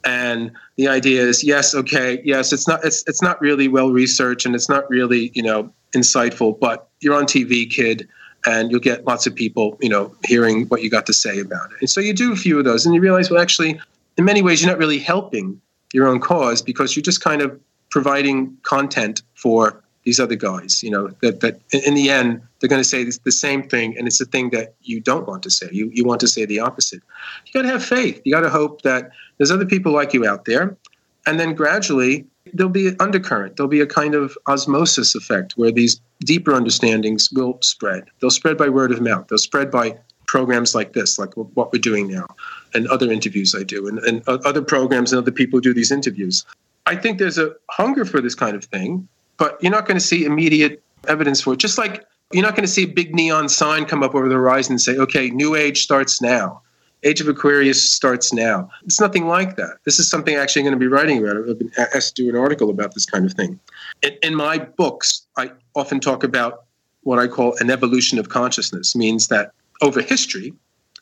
and 0.05 0.53
the 0.77 0.89
idea 0.89 1.23
is, 1.23 1.43
yes, 1.43 1.75
okay, 1.75 2.21
yes, 2.23 2.53
it's 2.53 2.69
not 2.69 2.85
it's 2.85 3.03
it's 3.07 3.23
not 3.23 3.41
really 3.41 3.67
well 3.67 3.91
researched, 3.93 4.45
and 4.45 4.55
it's 4.55 4.69
not 4.69 4.89
really 4.91 5.33
you 5.35 5.43
know 5.43 5.73
insightful, 5.97 6.59
but 6.61 6.89
you're 7.01 7.15
on 7.15 7.25
TV, 7.25 7.71
kid, 7.71 8.07
and 8.45 8.71
you'll 8.71 8.81
get 8.81 9.07
lots 9.07 9.27
of 9.27 9.35
people, 9.35 9.79
you 9.81 9.89
know, 9.89 10.15
hearing 10.27 10.67
what 10.67 10.83
you 10.83 10.91
got 10.91 11.07
to 11.07 11.15
say 11.15 11.41
about 11.41 11.73
it. 11.73 11.79
And 11.81 11.89
so 11.89 12.01
you 12.01 12.13
do 12.13 12.31
a 12.31 12.37
few 12.37 12.59
of 12.59 12.67
those, 12.67 12.85
and 12.85 12.95
you 12.95 13.01
realize, 13.01 13.31
well, 13.31 13.41
actually, 13.41 13.81
in 14.19 14.25
many 14.27 14.43
ways, 14.43 14.61
you're 14.61 14.71
not 14.71 14.79
really 14.79 14.99
helping 14.99 15.61
your 15.93 16.07
own 16.07 16.21
cause 16.21 16.63
because 16.63 16.97
you're 16.97 17.03
just 17.03 17.21
kind 17.21 17.43
of 17.43 17.59
providing 17.91 18.57
content 18.63 19.23
for 19.35 19.83
these 20.05 20.21
other 20.21 20.37
guys. 20.37 20.83
You 20.83 20.91
know, 20.91 21.11
that 21.21 21.41
that 21.41 21.61
in 21.73 21.95
the 21.95 22.11
end 22.11 22.41
they're 22.61 22.69
going 22.69 22.81
to 22.81 22.89
say 22.89 23.05
the 23.05 23.33
same 23.33 23.69
thing, 23.69 23.97
and 23.99 24.07
it's 24.07 24.19
the 24.19 24.25
thing 24.25 24.51
that 24.51 24.75
you 24.83 25.01
don't 25.01 25.27
want 25.27 25.43
to 25.43 25.51
say. 25.51 25.69
You 25.73 25.91
you 25.93 26.05
want 26.05 26.21
to 26.21 26.29
say 26.29 26.47
the 26.47 26.61
opposite. 26.61 27.03
You 27.47 27.53
got 27.53 27.63
to 27.63 27.69
have 27.69 27.85
faith. 27.85 28.21
You 28.25 28.33
got 28.33 28.41
to 28.41 28.51
hope 28.51 28.83
that 28.83 29.11
there's 29.37 29.51
other 29.51 29.67
people 29.67 29.93
like 29.93 30.15
you 30.15 30.27
out 30.27 30.47
there, 30.47 30.77
and 31.27 31.39
then 31.39 31.55
gradually 31.55 32.27
there'll 32.55 32.73
be 32.73 32.89
an 32.89 32.97
undercurrent. 33.01 33.57
There'll 33.57 33.69
be 33.69 33.81
a 33.81 33.87
kind 33.87 34.15
of 34.15 34.39
osmosis 34.47 35.15
effect 35.15 35.55
where 35.57 35.73
these 35.73 36.01
deeper 36.21 36.53
understandings 36.53 37.31
will 37.33 37.59
spread. 37.61 38.05
They'll 38.21 38.31
spread 38.31 38.57
by 38.57 38.69
word 38.69 38.93
of 38.93 39.01
mouth. 39.01 39.27
They'll 39.29 39.39
spread 39.39 39.71
by 39.71 39.99
programs 40.27 40.75
like 40.75 40.93
this, 40.93 41.19
like 41.19 41.35
what 41.35 41.73
we're 41.73 41.79
doing 41.79 42.11
now, 42.11 42.27
and 42.75 42.87
other 42.89 43.11
interviews 43.11 43.55
I 43.55 43.63
do, 43.63 43.89
and, 43.89 43.99
and 44.01 44.23
other 44.29 44.63
programs 44.63 45.13
and 45.13 45.19
other 45.19 45.31
people 45.31 45.61
do 45.61 45.73
these 45.73 45.91
interviews. 45.91 46.45
I 46.87 46.97
think 46.97 47.19
there's 47.19 47.39
a 47.39 47.55
hunger 47.71 48.05
for 48.05 48.21
this 48.21 48.35
kind 48.35 48.57
of 48.57 48.65
thing, 48.65 49.09
but 49.37 49.59
you're 49.63 49.73
not 49.73 49.87
going 49.87 49.99
to 49.99 50.05
see 50.05 50.25
immediate 50.25 50.83
evidence 51.09 51.41
for 51.41 51.55
it. 51.55 51.59
Just 51.59 51.79
like 51.79 52.05
you're 52.33 52.45
not 52.45 52.55
going 52.55 52.65
to 52.65 52.73
see 52.73 52.85
a 52.85 52.89
big 52.89 53.15
neon 53.15 53.49
sign 53.49 53.85
come 53.85 54.03
up 54.03 54.15
over 54.15 54.29
the 54.29 54.35
horizon 54.35 54.73
and 54.73 54.81
say, 54.81 54.97
okay, 54.97 55.31
new 55.31 55.55
age 55.55 55.83
starts 55.83 56.21
now. 56.21 56.63
Age 57.03 57.21
of 57.21 57.29
Aquarius 57.29 57.93
starts 57.93 58.33
now. 58.33 58.69
It's 58.85 59.01
nothing 59.01 59.27
like 59.27 59.57
that. 59.57 59.77
This 59.85 59.99
is 59.99 60.11
something 60.11 60.35
actually 60.35 60.63
I'm 60.63 60.67
going 60.67 60.81
to 60.81 60.81
be 60.81 60.89
writing 60.89 61.19
about. 61.19 61.37
I've 61.37 61.59
been 61.59 61.71
asked 61.95 62.17
to 62.17 62.25
do 62.25 62.29
an 62.31 62.37
article 62.37 62.71
about 62.71 62.95
this 62.95 63.05
kind 63.05 63.25
of 63.25 63.33
thing. 63.33 63.61
In, 64.03 64.17
in 64.23 64.35
my 64.35 64.59
books, 64.59 65.27
I 65.37 65.53
often 65.75 66.01
talk 66.01 66.25
about 66.25 66.65
what 67.03 67.21
I 67.21 67.29
call 67.29 67.57
an 67.61 67.71
evolution 67.71 68.19
of 68.19 68.31
consciousness, 68.31 68.97
means 68.97 69.29
that 69.29 69.53
over 69.83 70.01
history, 70.01 70.53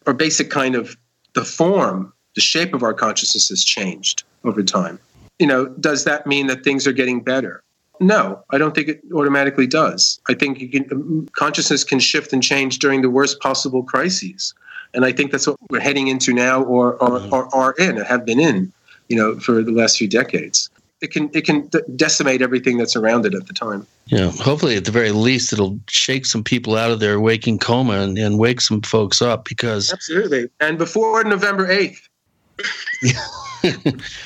our 0.06 0.14
basic 0.14 0.50
kind 0.50 0.74
of 0.74 0.96
the 1.34 1.44
form, 1.44 2.12
the 2.34 2.40
shape 2.40 2.74
of 2.74 2.82
our 2.82 2.94
consciousness 2.94 3.48
has 3.48 3.64
changed 3.64 4.24
over 4.44 4.62
time. 4.62 4.98
You 5.38 5.46
know, 5.46 5.66
does 5.66 6.04
that 6.04 6.26
mean 6.26 6.46
that 6.46 6.62
things 6.64 6.86
are 6.86 6.92
getting 6.92 7.20
better? 7.20 7.62
No, 8.00 8.42
I 8.50 8.58
don't 8.58 8.74
think 8.74 8.88
it 8.88 9.00
automatically 9.12 9.66
does. 9.66 10.20
I 10.28 10.34
think 10.34 10.58
can, 10.72 11.28
consciousness 11.36 11.84
can 11.84 12.00
shift 12.00 12.32
and 12.32 12.42
change 12.42 12.78
during 12.78 13.02
the 13.02 13.10
worst 13.10 13.40
possible 13.40 13.84
crises, 13.84 14.52
and 14.94 15.04
I 15.04 15.12
think 15.12 15.30
that's 15.30 15.46
what 15.46 15.56
we're 15.70 15.80
heading 15.80 16.08
into 16.08 16.32
now, 16.32 16.62
or 16.62 16.94
or, 16.94 17.20
or 17.32 17.54
are 17.54 17.72
in, 17.78 17.98
or 17.98 18.04
have 18.04 18.26
been 18.26 18.40
in, 18.40 18.72
you 19.08 19.16
know, 19.16 19.38
for 19.38 19.62
the 19.62 19.70
last 19.70 19.96
few 19.96 20.08
decades. 20.08 20.70
It 21.04 21.10
can 21.10 21.30
it 21.34 21.44
can 21.44 21.68
decimate 21.96 22.40
everything 22.40 22.78
that's 22.78 22.96
around 22.96 23.26
it 23.26 23.34
at 23.34 23.46
the 23.46 23.52
time. 23.52 23.86
Yeah, 24.06 24.30
hopefully, 24.30 24.74
at 24.76 24.86
the 24.86 24.90
very 24.90 25.10
least, 25.10 25.52
it'll 25.52 25.78
shake 25.86 26.24
some 26.24 26.42
people 26.42 26.76
out 26.76 26.90
of 26.90 26.98
their 26.98 27.20
waking 27.20 27.58
coma 27.58 28.00
and, 28.00 28.16
and 28.16 28.38
wake 28.38 28.62
some 28.62 28.80
folks 28.80 29.20
up 29.20 29.44
because 29.44 29.92
absolutely. 29.92 30.48
And 30.60 30.78
before 30.78 31.22
November 31.24 31.70
eighth. 31.70 32.08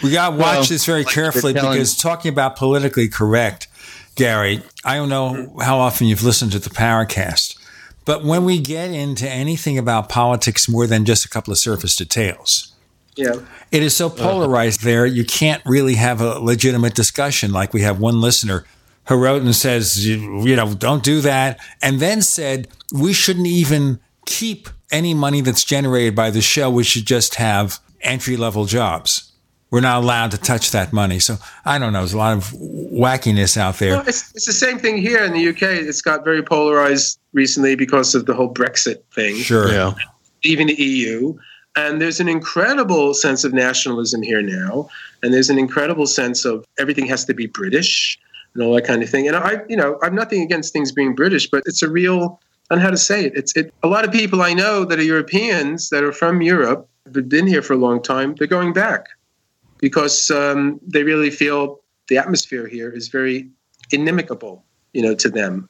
we 0.03 0.13
got 0.13 0.31
to 0.31 0.37
watch 0.37 0.39
well, 0.39 0.65
this 0.65 0.87
very 0.87 1.03
like 1.03 1.13
carefully 1.13 1.53
because 1.53 1.97
talking 1.97 2.33
about 2.33 2.55
politically 2.55 3.09
correct, 3.09 3.67
Gary, 4.15 4.63
I 4.85 4.95
don't 4.95 5.09
know 5.09 5.57
how 5.61 5.79
often 5.79 6.07
you've 6.07 6.23
listened 6.23 6.53
to 6.53 6.61
the 6.61 6.71
Paracast, 6.71 7.59
but 8.05 8.25
when 8.25 8.45
we 8.45 8.61
get 8.61 8.91
into 8.93 9.29
anything 9.29 9.79
about 9.79 10.09
politics 10.09 10.69
more 10.69 10.87
than 10.87 11.05
just 11.05 11.25
a 11.25 11.29
couple 11.29 11.51
of 11.51 11.59
surface 11.59 11.97
details, 11.97 12.73
yeah. 13.19 13.35
It 13.71 13.83
is 13.83 13.95
so 13.95 14.07
uh-huh. 14.07 14.17
polarized 14.17 14.83
uh, 14.83 14.85
there, 14.85 15.07
you 15.07 15.25
can't 15.25 15.63
really 15.67 15.95
have 15.95 16.21
a 16.21 16.39
legitimate 16.39 16.95
discussion. 16.95 17.53
Like 17.53 17.75
we 17.75 17.83
have 17.83 18.01
one 18.01 18.21
listener 18.21 18.65
who 19.09 19.17
wrote 19.17 19.43
and 19.43 19.55
says, 19.55 20.07
you, 20.07 20.47
you 20.47 20.57
know, 20.57 20.75
don't 20.75 21.03
do 21.03 21.21
that. 21.23 21.61
And 21.83 22.01
then 22.01 22.23
said, 22.23 22.69
we 22.93 23.13
shouldn't 23.13 23.47
even 23.47 24.01
keep 24.27 24.69
any 24.91 25.15
money 25.15 25.41
that's 25.41 25.65
generated 25.65 26.15
by 26.15 26.31
the 26.31 26.41
show. 26.41 26.71
We 26.71 26.85
should 26.85 27.07
just 27.07 27.37
have 27.37 27.79
entry 28.03 28.37
level 28.37 28.65
jobs 28.65 29.29
we're 29.71 29.81
not 29.81 30.03
allowed 30.03 30.31
to 30.31 30.39
touch 30.39 30.71
that 30.71 30.93
money. 30.93 31.19
So 31.19 31.37
I 31.65 31.79
don't 31.79 31.93
know. 31.93 32.01
There's 32.01 32.15
a 32.15 32.19
lot 32.19 32.37
of 32.37 32.51
wackiness 32.53 33.57
out 33.57 33.79
there. 33.79 33.97
Well, 33.97 34.09
it's, 34.09 34.35
it's 34.35 34.47
the 34.47 34.53
same 34.53 34.79
thing 34.79 34.99
here 34.99 35.23
in 35.23 35.33
the 35.33 35.49
UK. 35.49 35.63
It's 35.63 36.01
got 36.01 36.25
very 36.25 36.43
polarized 36.43 37.21
recently 37.33 37.75
because 37.75 38.15
of 38.15 38.27
the 38.27 38.35
whole 38.35 38.53
Brexit 38.53 39.03
thing. 39.15 39.37
Sure. 39.37 39.71
Yeah. 39.71 39.95
Even 40.43 40.69
the 40.69 40.75
EU. 40.75 41.39
And 41.79 42.03
there's 42.03 42.19
an 42.19 42.29
incredible 42.29 43.15
sense 43.15 43.45
of 43.45 43.53
nationalism 43.53 44.21
here 44.21 44.43
now. 44.43 44.89
And 45.23 45.33
there's 45.33 45.49
an 45.49 45.59
incredible 45.59 46.09
sense 46.09 46.45
of 46.45 46.65
everything 46.77 47.07
has 47.07 47.25
to 47.27 47.35
be 47.35 47.47
British 47.47 48.19
and 48.55 48.65
all 48.65 48.75
that 48.75 48.85
kind 48.85 49.01
of 49.01 49.09
thing. 49.09 49.29
And 49.29 49.37
I, 49.37 49.63
you 49.69 49.77
know, 49.77 49.97
I'm 50.03 50.17
nothing 50.17 50.43
against 50.43 50.73
things 50.73 50.91
being 50.91 51.15
British, 51.15 51.49
but 51.49 51.63
it's 51.67 51.81
a 51.81 51.89
real, 51.89 52.41
on 52.73 52.81
how 52.81 52.91
to 52.91 52.97
say 52.97 53.27
it. 53.27 53.33
It's 53.37 53.55
it. 53.55 53.73
A 53.85 53.87
lot 53.87 54.05
of 54.05 54.11
people 54.11 54.43
I 54.43 54.55
know 54.55 54.85
that 54.85 54.99
are 54.99 55.05
Europeans 55.05 55.91
that 55.91 56.03
are 56.03 56.11
from 56.11 56.43
Europe, 56.43 56.89
have 57.15 57.29
been 57.29 57.47
here 57.47 57.63
for 57.63 57.75
a 57.75 57.79
long 57.87 58.03
time. 58.03 58.35
They're 58.35 58.49
going 58.49 58.73
back 58.73 59.07
because 59.79 60.33
um, 60.33 60.81
they 60.83 61.05
really 61.05 61.31
feel 61.31 61.81
the 62.09 62.19
atmosphere 62.19 62.67
here 62.67 62.91
is 62.91 63.07
very 63.07 63.49
inimical, 63.93 64.65
you 64.95 65.03
know, 65.03 65.15
to 65.15 65.31
them. 65.31 65.69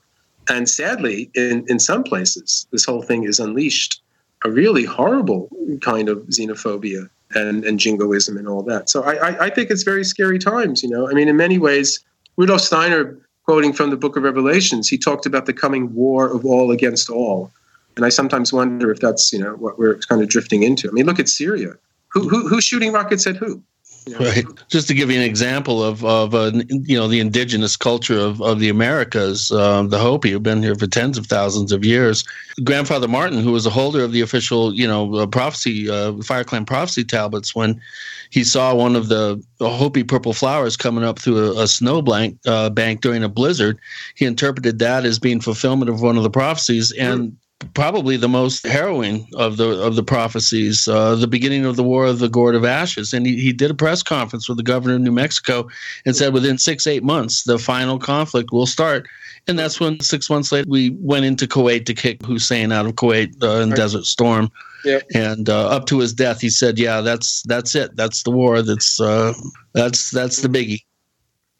And 0.48 0.70
sadly, 0.70 1.30
in, 1.34 1.66
in 1.68 1.78
some 1.78 2.02
places, 2.02 2.66
this 2.72 2.86
whole 2.86 3.02
thing 3.02 3.24
is 3.24 3.38
unleashed 3.38 4.00
a 4.44 4.50
really 4.50 4.84
horrible 4.84 5.48
kind 5.80 6.08
of 6.08 6.18
xenophobia 6.28 7.08
and, 7.34 7.64
and 7.64 7.78
jingoism 7.78 8.36
and 8.36 8.48
all 8.48 8.62
that. 8.62 8.88
So 8.88 9.02
I, 9.02 9.14
I, 9.14 9.44
I 9.46 9.50
think 9.50 9.70
it's 9.70 9.82
very 9.82 10.04
scary 10.04 10.38
times, 10.38 10.82
you 10.82 10.88
know. 10.88 11.08
I 11.08 11.12
mean, 11.12 11.28
in 11.28 11.36
many 11.36 11.58
ways, 11.58 12.00
Rudolf 12.36 12.60
Steiner, 12.60 13.18
quoting 13.44 13.72
from 13.72 13.90
the 13.90 13.96
book 13.96 14.16
of 14.16 14.22
Revelations, 14.22 14.88
he 14.88 14.98
talked 14.98 15.26
about 15.26 15.46
the 15.46 15.52
coming 15.52 15.94
war 15.94 16.28
of 16.28 16.44
all 16.44 16.70
against 16.70 17.10
all. 17.10 17.50
And 17.96 18.04
I 18.04 18.10
sometimes 18.10 18.52
wonder 18.52 18.90
if 18.90 19.00
that's, 19.00 19.32
you 19.32 19.40
know, 19.40 19.54
what 19.54 19.78
we're 19.78 19.98
kind 19.98 20.22
of 20.22 20.28
drifting 20.28 20.62
into. 20.62 20.88
I 20.88 20.92
mean, 20.92 21.06
look 21.06 21.18
at 21.18 21.28
Syria. 21.28 21.74
Who, 22.10 22.28
who, 22.28 22.48
who's 22.48 22.64
shooting 22.64 22.92
rockets 22.92 23.26
at 23.26 23.36
who? 23.36 23.62
Right. 24.18 24.44
Just 24.68 24.88
to 24.88 24.94
give 24.94 25.10
you 25.10 25.16
an 25.16 25.24
example 25.24 25.82
of 25.82 26.04
of 26.04 26.34
uh, 26.34 26.52
you 26.68 26.96
know 26.96 27.08
the 27.08 27.20
indigenous 27.20 27.76
culture 27.76 28.18
of, 28.18 28.40
of 28.40 28.60
the 28.60 28.68
Americas, 28.68 29.50
um, 29.50 29.88
the 29.88 29.98
Hopi 29.98 30.30
who've 30.30 30.42
been 30.42 30.62
here 30.62 30.74
for 30.74 30.86
tens 30.86 31.18
of 31.18 31.26
thousands 31.26 31.72
of 31.72 31.84
years. 31.84 32.24
Grandfather 32.64 33.08
Martin, 33.08 33.40
who 33.40 33.52
was 33.52 33.66
a 33.66 33.70
holder 33.70 34.02
of 34.02 34.12
the 34.12 34.20
official 34.20 34.74
you 34.74 34.86
know 34.86 35.14
uh, 35.14 35.26
prophecy 35.26 35.90
uh, 35.90 36.14
Fire 36.22 36.44
Clan 36.44 36.64
prophecy 36.64 37.04
tablets, 37.04 37.54
when 37.54 37.80
he 38.30 38.44
saw 38.44 38.74
one 38.74 38.94
of 38.94 39.08
the 39.08 39.42
Hopi 39.60 40.04
purple 40.04 40.32
flowers 40.32 40.76
coming 40.76 41.04
up 41.04 41.18
through 41.18 41.52
a, 41.52 41.62
a 41.62 41.68
snow 41.68 42.02
blank, 42.02 42.38
uh, 42.46 42.70
bank 42.70 43.00
during 43.00 43.24
a 43.24 43.28
blizzard, 43.28 43.78
he 44.14 44.24
interpreted 44.24 44.78
that 44.78 45.04
as 45.04 45.18
being 45.18 45.40
fulfillment 45.40 45.90
of 45.90 46.02
one 46.02 46.16
of 46.16 46.22
the 46.22 46.30
prophecies 46.30 46.92
and 46.92 47.36
probably 47.74 48.16
the 48.16 48.28
most 48.28 48.66
harrowing 48.66 49.26
of 49.34 49.56
the 49.56 49.80
of 49.80 49.96
the 49.96 50.02
prophecies, 50.02 50.86
uh, 50.86 51.16
the 51.16 51.26
beginning 51.26 51.64
of 51.64 51.76
the 51.76 51.82
War 51.82 52.06
of 52.06 52.18
the 52.18 52.28
Gourd 52.28 52.54
of 52.54 52.64
Ashes. 52.64 53.12
And 53.12 53.26
he, 53.26 53.36
he 53.36 53.52
did 53.52 53.70
a 53.70 53.74
press 53.74 54.02
conference 54.02 54.48
with 54.48 54.58
the 54.58 54.64
governor 54.64 54.94
of 54.94 55.00
New 55.00 55.12
Mexico 55.12 55.68
and 56.06 56.14
said 56.14 56.32
within 56.32 56.58
six, 56.58 56.86
eight 56.86 57.02
months, 57.02 57.44
the 57.44 57.58
final 57.58 57.98
conflict 57.98 58.52
will 58.52 58.66
start. 58.66 59.08
And 59.46 59.58
that's 59.58 59.80
when 59.80 59.98
six 60.00 60.28
months 60.28 60.52
later, 60.52 60.68
we 60.68 60.90
went 61.00 61.24
into 61.24 61.46
Kuwait 61.46 61.86
to 61.86 61.94
kick 61.94 62.24
Hussein 62.24 62.70
out 62.70 62.86
of 62.86 62.94
Kuwait 62.94 63.42
uh, 63.42 63.62
in 63.62 63.70
right. 63.70 63.76
Desert 63.76 64.04
Storm. 64.04 64.50
Yep. 64.84 65.02
And 65.14 65.48
uh, 65.48 65.68
up 65.68 65.86
to 65.86 65.98
his 65.98 66.12
death, 66.12 66.40
he 66.40 66.50
said, 66.50 66.78
"Yeah, 66.78 67.00
that's 67.00 67.42
that's 67.42 67.74
it. 67.74 67.96
That's 67.96 68.22
the 68.22 68.30
war. 68.30 68.62
That's 68.62 69.00
uh, 69.00 69.32
that's 69.72 70.10
that's 70.10 70.42
the 70.42 70.48
biggie." 70.48 70.84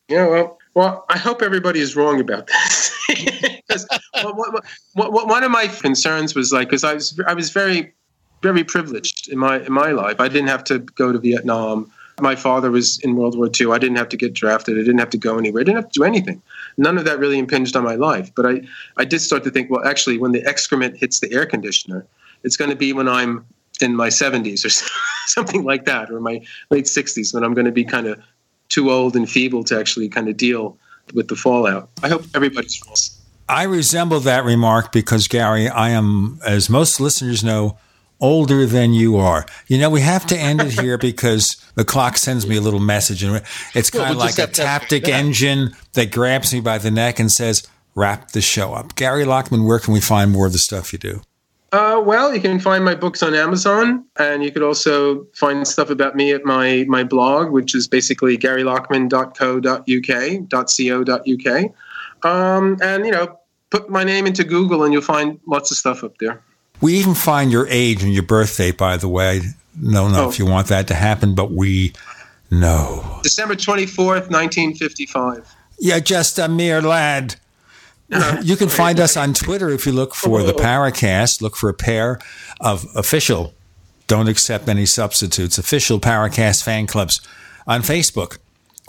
Yeah, 0.08 0.28
well, 0.28 0.58
well, 0.74 1.04
I 1.08 1.18
hope 1.18 1.42
everybody 1.42 1.80
is 1.80 1.96
wrong 1.96 2.20
about 2.20 2.46
this. 2.46 2.94
because 4.22 4.62
one 4.94 5.44
of 5.44 5.50
my 5.50 5.66
concerns 5.66 6.34
was 6.34 6.52
like, 6.52 6.68
because 6.68 6.84
I 6.84 6.94
was 6.94 7.18
I 7.26 7.34
was 7.34 7.50
very 7.50 7.92
very 8.42 8.64
privileged 8.64 9.28
in 9.28 9.38
my 9.38 9.60
in 9.60 9.72
my 9.72 9.90
life. 9.92 10.20
I 10.20 10.28
didn't 10.28 10.48
have 10.48 10.64
to 10.64 10.78
go 10.78 11.12
to 11.12 11.18
Vietnam. 11.18 11.90
My 12.20 12.34
father 12.34 12.70
was 12.70 12.98
in 13.00 13.14
World 13.14 13.36
War 13.36 13.48
II. 13.48 13.70
I 13.70 13.78
didn't 13.78 13.96
have 13.96 14.08
to 14.08 14.16
get 14.16 14.34
drafted. 14.34 14.76
I 14.76 14.80
didn't 14.80 14.98
have 14.98 15.10
to 15.10 15.18
go 15.18 15.38
anywhere. 15.38 15.60
I 15.60 15.64
didn't 15.64 15.82
have 15.82 15.90
to 15.90 16.00
do 16.00 16.04
anything. 16.04 16.42
None 16.76 16.98
of 16.98 17.04
that 17.04 17.20
really 17.20 17.38
impinged 17.38 17.76
on 17.76 17.84
my 17.84 17.94
life. 17.94 18.34
But 18.34 18.46
I, 18.46 18.62
I 18.96 19.04
did 19.04 19.20
start 19.20 19.44
to 19.44 19.50
think, 19.52 19.70
well, 19.70 19.86
actually, 19.86 20.18
when 20.18 20.32
the 20.32 20.44
excrement 20.44 20.96
hits 20.96 21.20
the 21.20 21.32
air 21.32 21.46
conditioner, 21.46 22.06
it's 22.42 22.56
going 22.56 22.70
to 22.70 22.76
be 22.76 22.92
when 22.92 23.08
I'm 23.08 23.46
in 23.80 23.94
my 23.94 24.08
70s 24.08 24.64
or 24.64 24.70
something 25.28 25.62
like 25.62 25.84
that, 25.84 26.10
or 26.10 26.18
my 26.18 26.44
late 26.70 26.86
60s, 26.86 27.32
when 27.32 27.44
I'm 27.44 27.54
going 27.54 27.66
to 27.66 27.72
be 27.72 27.84
kind 27.84 28.08
of 28.08 28.20
too 28.68 28.90
old 28.90 29.14
and 29.14 29.30
feeble 29.30 29.62
to 29.64 29.78
actually 29.78 30.08
kind 30.08 30.28
of 30.28 30.36
deal 30.36 30.76
with 31.14 31.28
the 31.28 31.36
fallout. 31.36 31.88
I 32.02 32.08
hope 32.08 32.24
everybody's. 32.34 33.17
I 33.48 33.64
resemble 33.64 34.20
that 34.20 34.44
remark 34.44 34.92
because, 34.92 35.28
Gary, 35.28 35.68
I 35.68 35.90
am, 35.90 36.40
as 36.44 36.68
most 36.68 37.00
listeners 37.00 37.42
know, 37.42 37.78
older 38.20 38.66
than 38.66 38.92
you 38.92 39.16
are. 39.16 39.46
You 39.66 39.78
know, 39.78 39.90
we 39.90 40.00
have 40.00 40.26
to 40.26 40.36
end 40.36 40.60
it 40.60 40.80
here 40.80 40.98
because 40.98 41.56
the 41.74 41.84
clock 41.84 42.16
sends 42.16 42.46
me 42.46 42.56
a 42.56 42.60
little 42.60 42.80
message, 42.80 43.22
and 43.22 43.42
it's 43.74 43.90
kind 43.90 44.10
of 44.10 44.16
like 44.16 44.38
a 44.38 44.46
taptic 44.46 45.08
engine 45.08 45.72
that 45.94 46.10
grabs 46.10 46.52
me 46.52 46.60
by 46.60 46.78
the 46.78 46.90
neck 46.90 47.18
and 47.18 47.30
says, 47.30 47.66
"Wrap 47.94 48.32
the 48.32 48.40
show 48.40 48.74
up." 48.74 48.94
Gary 48.96 49.24
Lachman, 49.24 49.66
where 49.66 49.78
can 49.78 49.94
we 49.94 50.00
find 50.00 50.30
more 50.30 50.46
of 50.46 50.52
the 50.52 50.58
stuff 50.58 50.92
you 50.92 50.98
do? 50.98 51.22
Uh, 51.70 52.02
well, 52.02 52.34
you 52.34 52.40
can 52.40 52.58
find 52.58 52.82
my 52.82 52.94
books 52.94 53.22
on 53.22 53.34
Amazon, 53.34 54.02
and 54.18 54.42
you 54.42 54.50
could 54.50 54.62
also 54.62 55.26
find 55.34 55.68
stuff 55.68 55.90
about 55.90 56.16
me 56.16 56.32
at 56.32 56.44
my 56.44 56.86
my 56.88 57.04
blog, 57.04 57.50
which 57.50 57.74
is 57.74 57.86
basically 57.86 58.38
garylachman.co.uk, 58.38 60.66
.co.uk. 60.66 61.64
Um, 62.24 62.76
and 62.82 63.06
you 63.06 63.12
know, 63.12 63.37
put 63.70 63.90
my 63.90 64.04
name 64.04 64.26
into 64.26 64.44
Google, 64.44 64.84
and 64.84 64.92
you'll 64.92 65.02
find 65.02 65.38
lots 65.46 65.70
of 65.70 65.76
stuff 65.76 66.02
up 66.04 66.16
there. 66.18 66.40
We 66.80 66.94
even 66.94 67.14
find 67.14 67.50
your 67.50 67.66
age 67.68 68.02
and 68.02 68.12
your 68.14 68.22
birthday, 68.22 68.70
by 68.70 68.96
the 68.96 69.08
way. 69.08 69.42
No, 69.80 70.08
no, 70.08 70.24
Oh. 70.24 70.28
if 70.28 70.38
you 70.38 70.46
want 70.46 70.68
that 70.68 70.86
to 70.88 70.94
happen, 70.94 71.34
but 71.34 71.50
we 71.50 71.92
know. 72.50 73.20
December 73.22 73.54
twenty 73.54 73.86
fourth, 73.86 74.30
nineteen 74.30 74.74
fifty 74.74 75.06
five. 75.06 75.46
You're 75.78 76.00
just 76.00 76.38
a 76.38 76.48
mere 76.48 76.80
lad. 76.82 77.36
Uh-huh. 78.10 78.40
You 78.42 78.56
can 78.56 78.68
find 78.68 78.98
us 78.98 79.16
on 79.16 79.34
Twitter 79.34 79.68
if 79.68 79.84
you 79.86 79.92
look 79.92 80.14
for 80.14 80.42
the 80.42 80.54
oh. 80.54 80.56
Paracast. 80.56 81.42
Look 81.42 81.56
for 81.56 81.68
a 81.68 81.74
pair 81.74 82.18
of 82.60 82.86
official, 82.96 83.52
don't 84.06 84.28
accept 84.28 84.66
any 84.68 84.86
substitutes, 84.86 85.58
official 85.58 86.00
Paracast 86.00 86.64
fan 86.64 86.86
clubs 86.86 87.20
on 87.66 87.82
Facebook. 87.82 88.38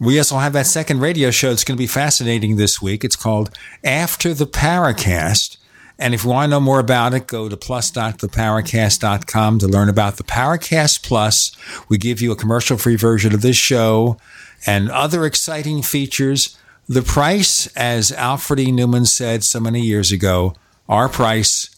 We 0.01 0.17
also 0.17 0.37
have 0.37 0.53
that 0.53 0.65
second 0.67 1.01
radio 1.01 1.29
show. 1.31 1.51
It's 1.51 1.63
going 1.63 1.75
to 1.77 1.81
be 1.81 1.87
fascinating 1.87 2.55
this 2.55 2.81
week. 2.81 3.03
It's 3.03 3.15
called 3.17 3.49
After 3.83 4.33
the 4.33 4.47
Paracast. 4.47 5.57
And 5.97 6.13
if 6.13 6.23
you 6.23 6.29
want 6.29 6.45
to 6.47 6.51
know 6.51 6.61
more 6.61 6.79
about 6.79 7.13
it, 7.13 7.27
go 7.27 7.49
to 7.49 7.57
plus.theparacast.com 7.57 9.59
to 9.59 9.67
learn 9.67 9.89
about 9.89 10.15
the 10.15 10.23
Paracast 10.23 11.03
Plus. 11.03 11.51
We 11.89 11.97
give 11.97 12.21
you 12.21 12.31
a 12.31 12.37
commercial 12.37 12.77
free 12.77 12.95
version 12.95 13.33
of 13.33 13.41
this 13.41 13.57
show 13.57 14.17
and 14.65 14.89
other 14.89 15.25
exciting 15.25 15.81
features. 15.81 16.57
The 16.87 17.01
price, 17.01 17.67
as 17.75 18.13
Alfred 18.13 18.61
E. 18.61 18.67
Neuman 18.67 19.05
said 19.07 19.43
so 19.43 19.59
many 19.59 19.81
years 19.81 20.13
ago, 20.13 20.55
our 20.87 21.09
price, 21.09 21.69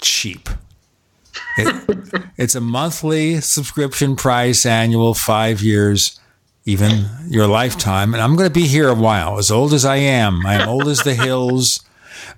cheap. 0.00 0.48
It- 1.58 1.84
it's 2.38 2.54
a 2.54 2.60
monthly 2.60 3.40
subscription 3.42 4.14
price, 4.16 4.64
annual, 4.64 5.12
five 5.14 5.60
years, 5.60 6.18
even 6.68 7.06
your 7.28 7.46
lifetime. 7.46 8.12
And 8.12 8.22
I'm 8.22 8.36
going 8.36 8.48
to 8.48 8.52
be 8.52 8.66
here 8.66 8.88
a 8.88 8.94
while, 8.94 9.38
as 9.38 9.50
old 9.50 9.72
as 9.72 9.84
I 9.86 9.96
am. 9.96 10.44
I'm 10.46 10.68
old 10.68 10.86
as 10.86 11.02
the 11.02 11.14
hills, 11.14 11.82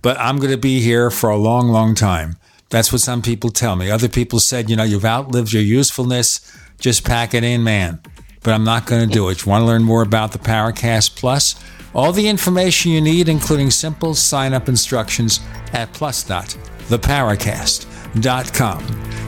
but 0.02 0.17
I'm 0.18 0.36
going 0.39 0.52
to 0.52 0.57
be 0.57 0.81
here 0.81 1.10
for 1.10 1.28
a 1.31 1.36
long, 1.36 1.68
long 1.68 1.97
time. 1.97 2.36
That's 2.68 2.92
what 2.92 3.00
some 3.00 3.23
people 3.23 3.50
tell 3.50 3.75
me. 3.75 3.91
Other 3.91 4.09
people 4.09 4.39
said, 4.39 4.70
you 4.70 4.76
know, 4.76 4.84
you've 4.84 5.05
outlived 5.05 5.52
your 5.52 5.65
usefulness. 5.65 6.41
Just 6.78 7.05
pack 7.05 7.34
it 7.34 7.42
in, 7.42 7.65
man. 7.65 8.00
But 8.42 8.55
I'm 8.55 8.65
not 8.65 8.86
going 8.86 9.07
to 9.09 9.12
do 9.12 9.28
it. 9.28 9.44
You 9.44 9.50
want 9.50 9.62
to 9.62 9.67
learn 9.67 9.83
more 9.83 10.02
about 10.02 10.31
the 10.31 10.39
Paracast 10.39 11.17
Plus? 11.17 11.57
All 11.92 12.12
the 12.12 12.28
information 12.28 12.92
you 12.92 13.00
need, 13.00 13.28
including 13.28 13.73
simple 13.73 14.15
sign 14.15 14.55
up 14.55 14.68
instructions 14.68 15.41
at 15.73 15.92
plus.theparacast.com. 15.92 17.90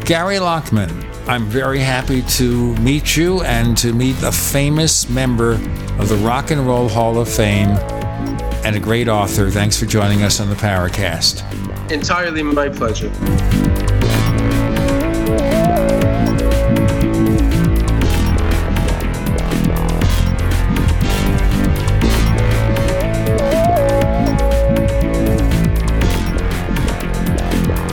Gary 0.05 0.37
Lachman, 0.37 0.91
I'm 1.29 1.45
very 1.45 1.79
happy 1.79 2.23
to 2.23 2.75
meet 2.79 3.17
you 3.17 3.43
and 3.43 3.77
to 3.79 3.93
meet 3.93 4.21
a 4.25 4.33
famous 4.33 5.09
member 5.09 5.53
of 6.01 6.09
the 6.09 6.17
Rock 6.17 6.51
and 6.51 6.67
Roll 6.67 6.89
Hall 6.89 7.19
of 7.19 7.29
Fame 7.29 7.71
and 8.65 8.75
a 8.75 8.81
great 8.81 9.09
author. 9.09 9.51
Thanks 9.51 9.79
for 9.79 9.87
joining 9.87 10.23
us 10.23 10.41
on 10.41 10.49
the 10.49 10.57
Paracast. 10.57 11.43
Entirely 11.93 12.43
my 12.43 12.69
pleasure. 12.69 13.13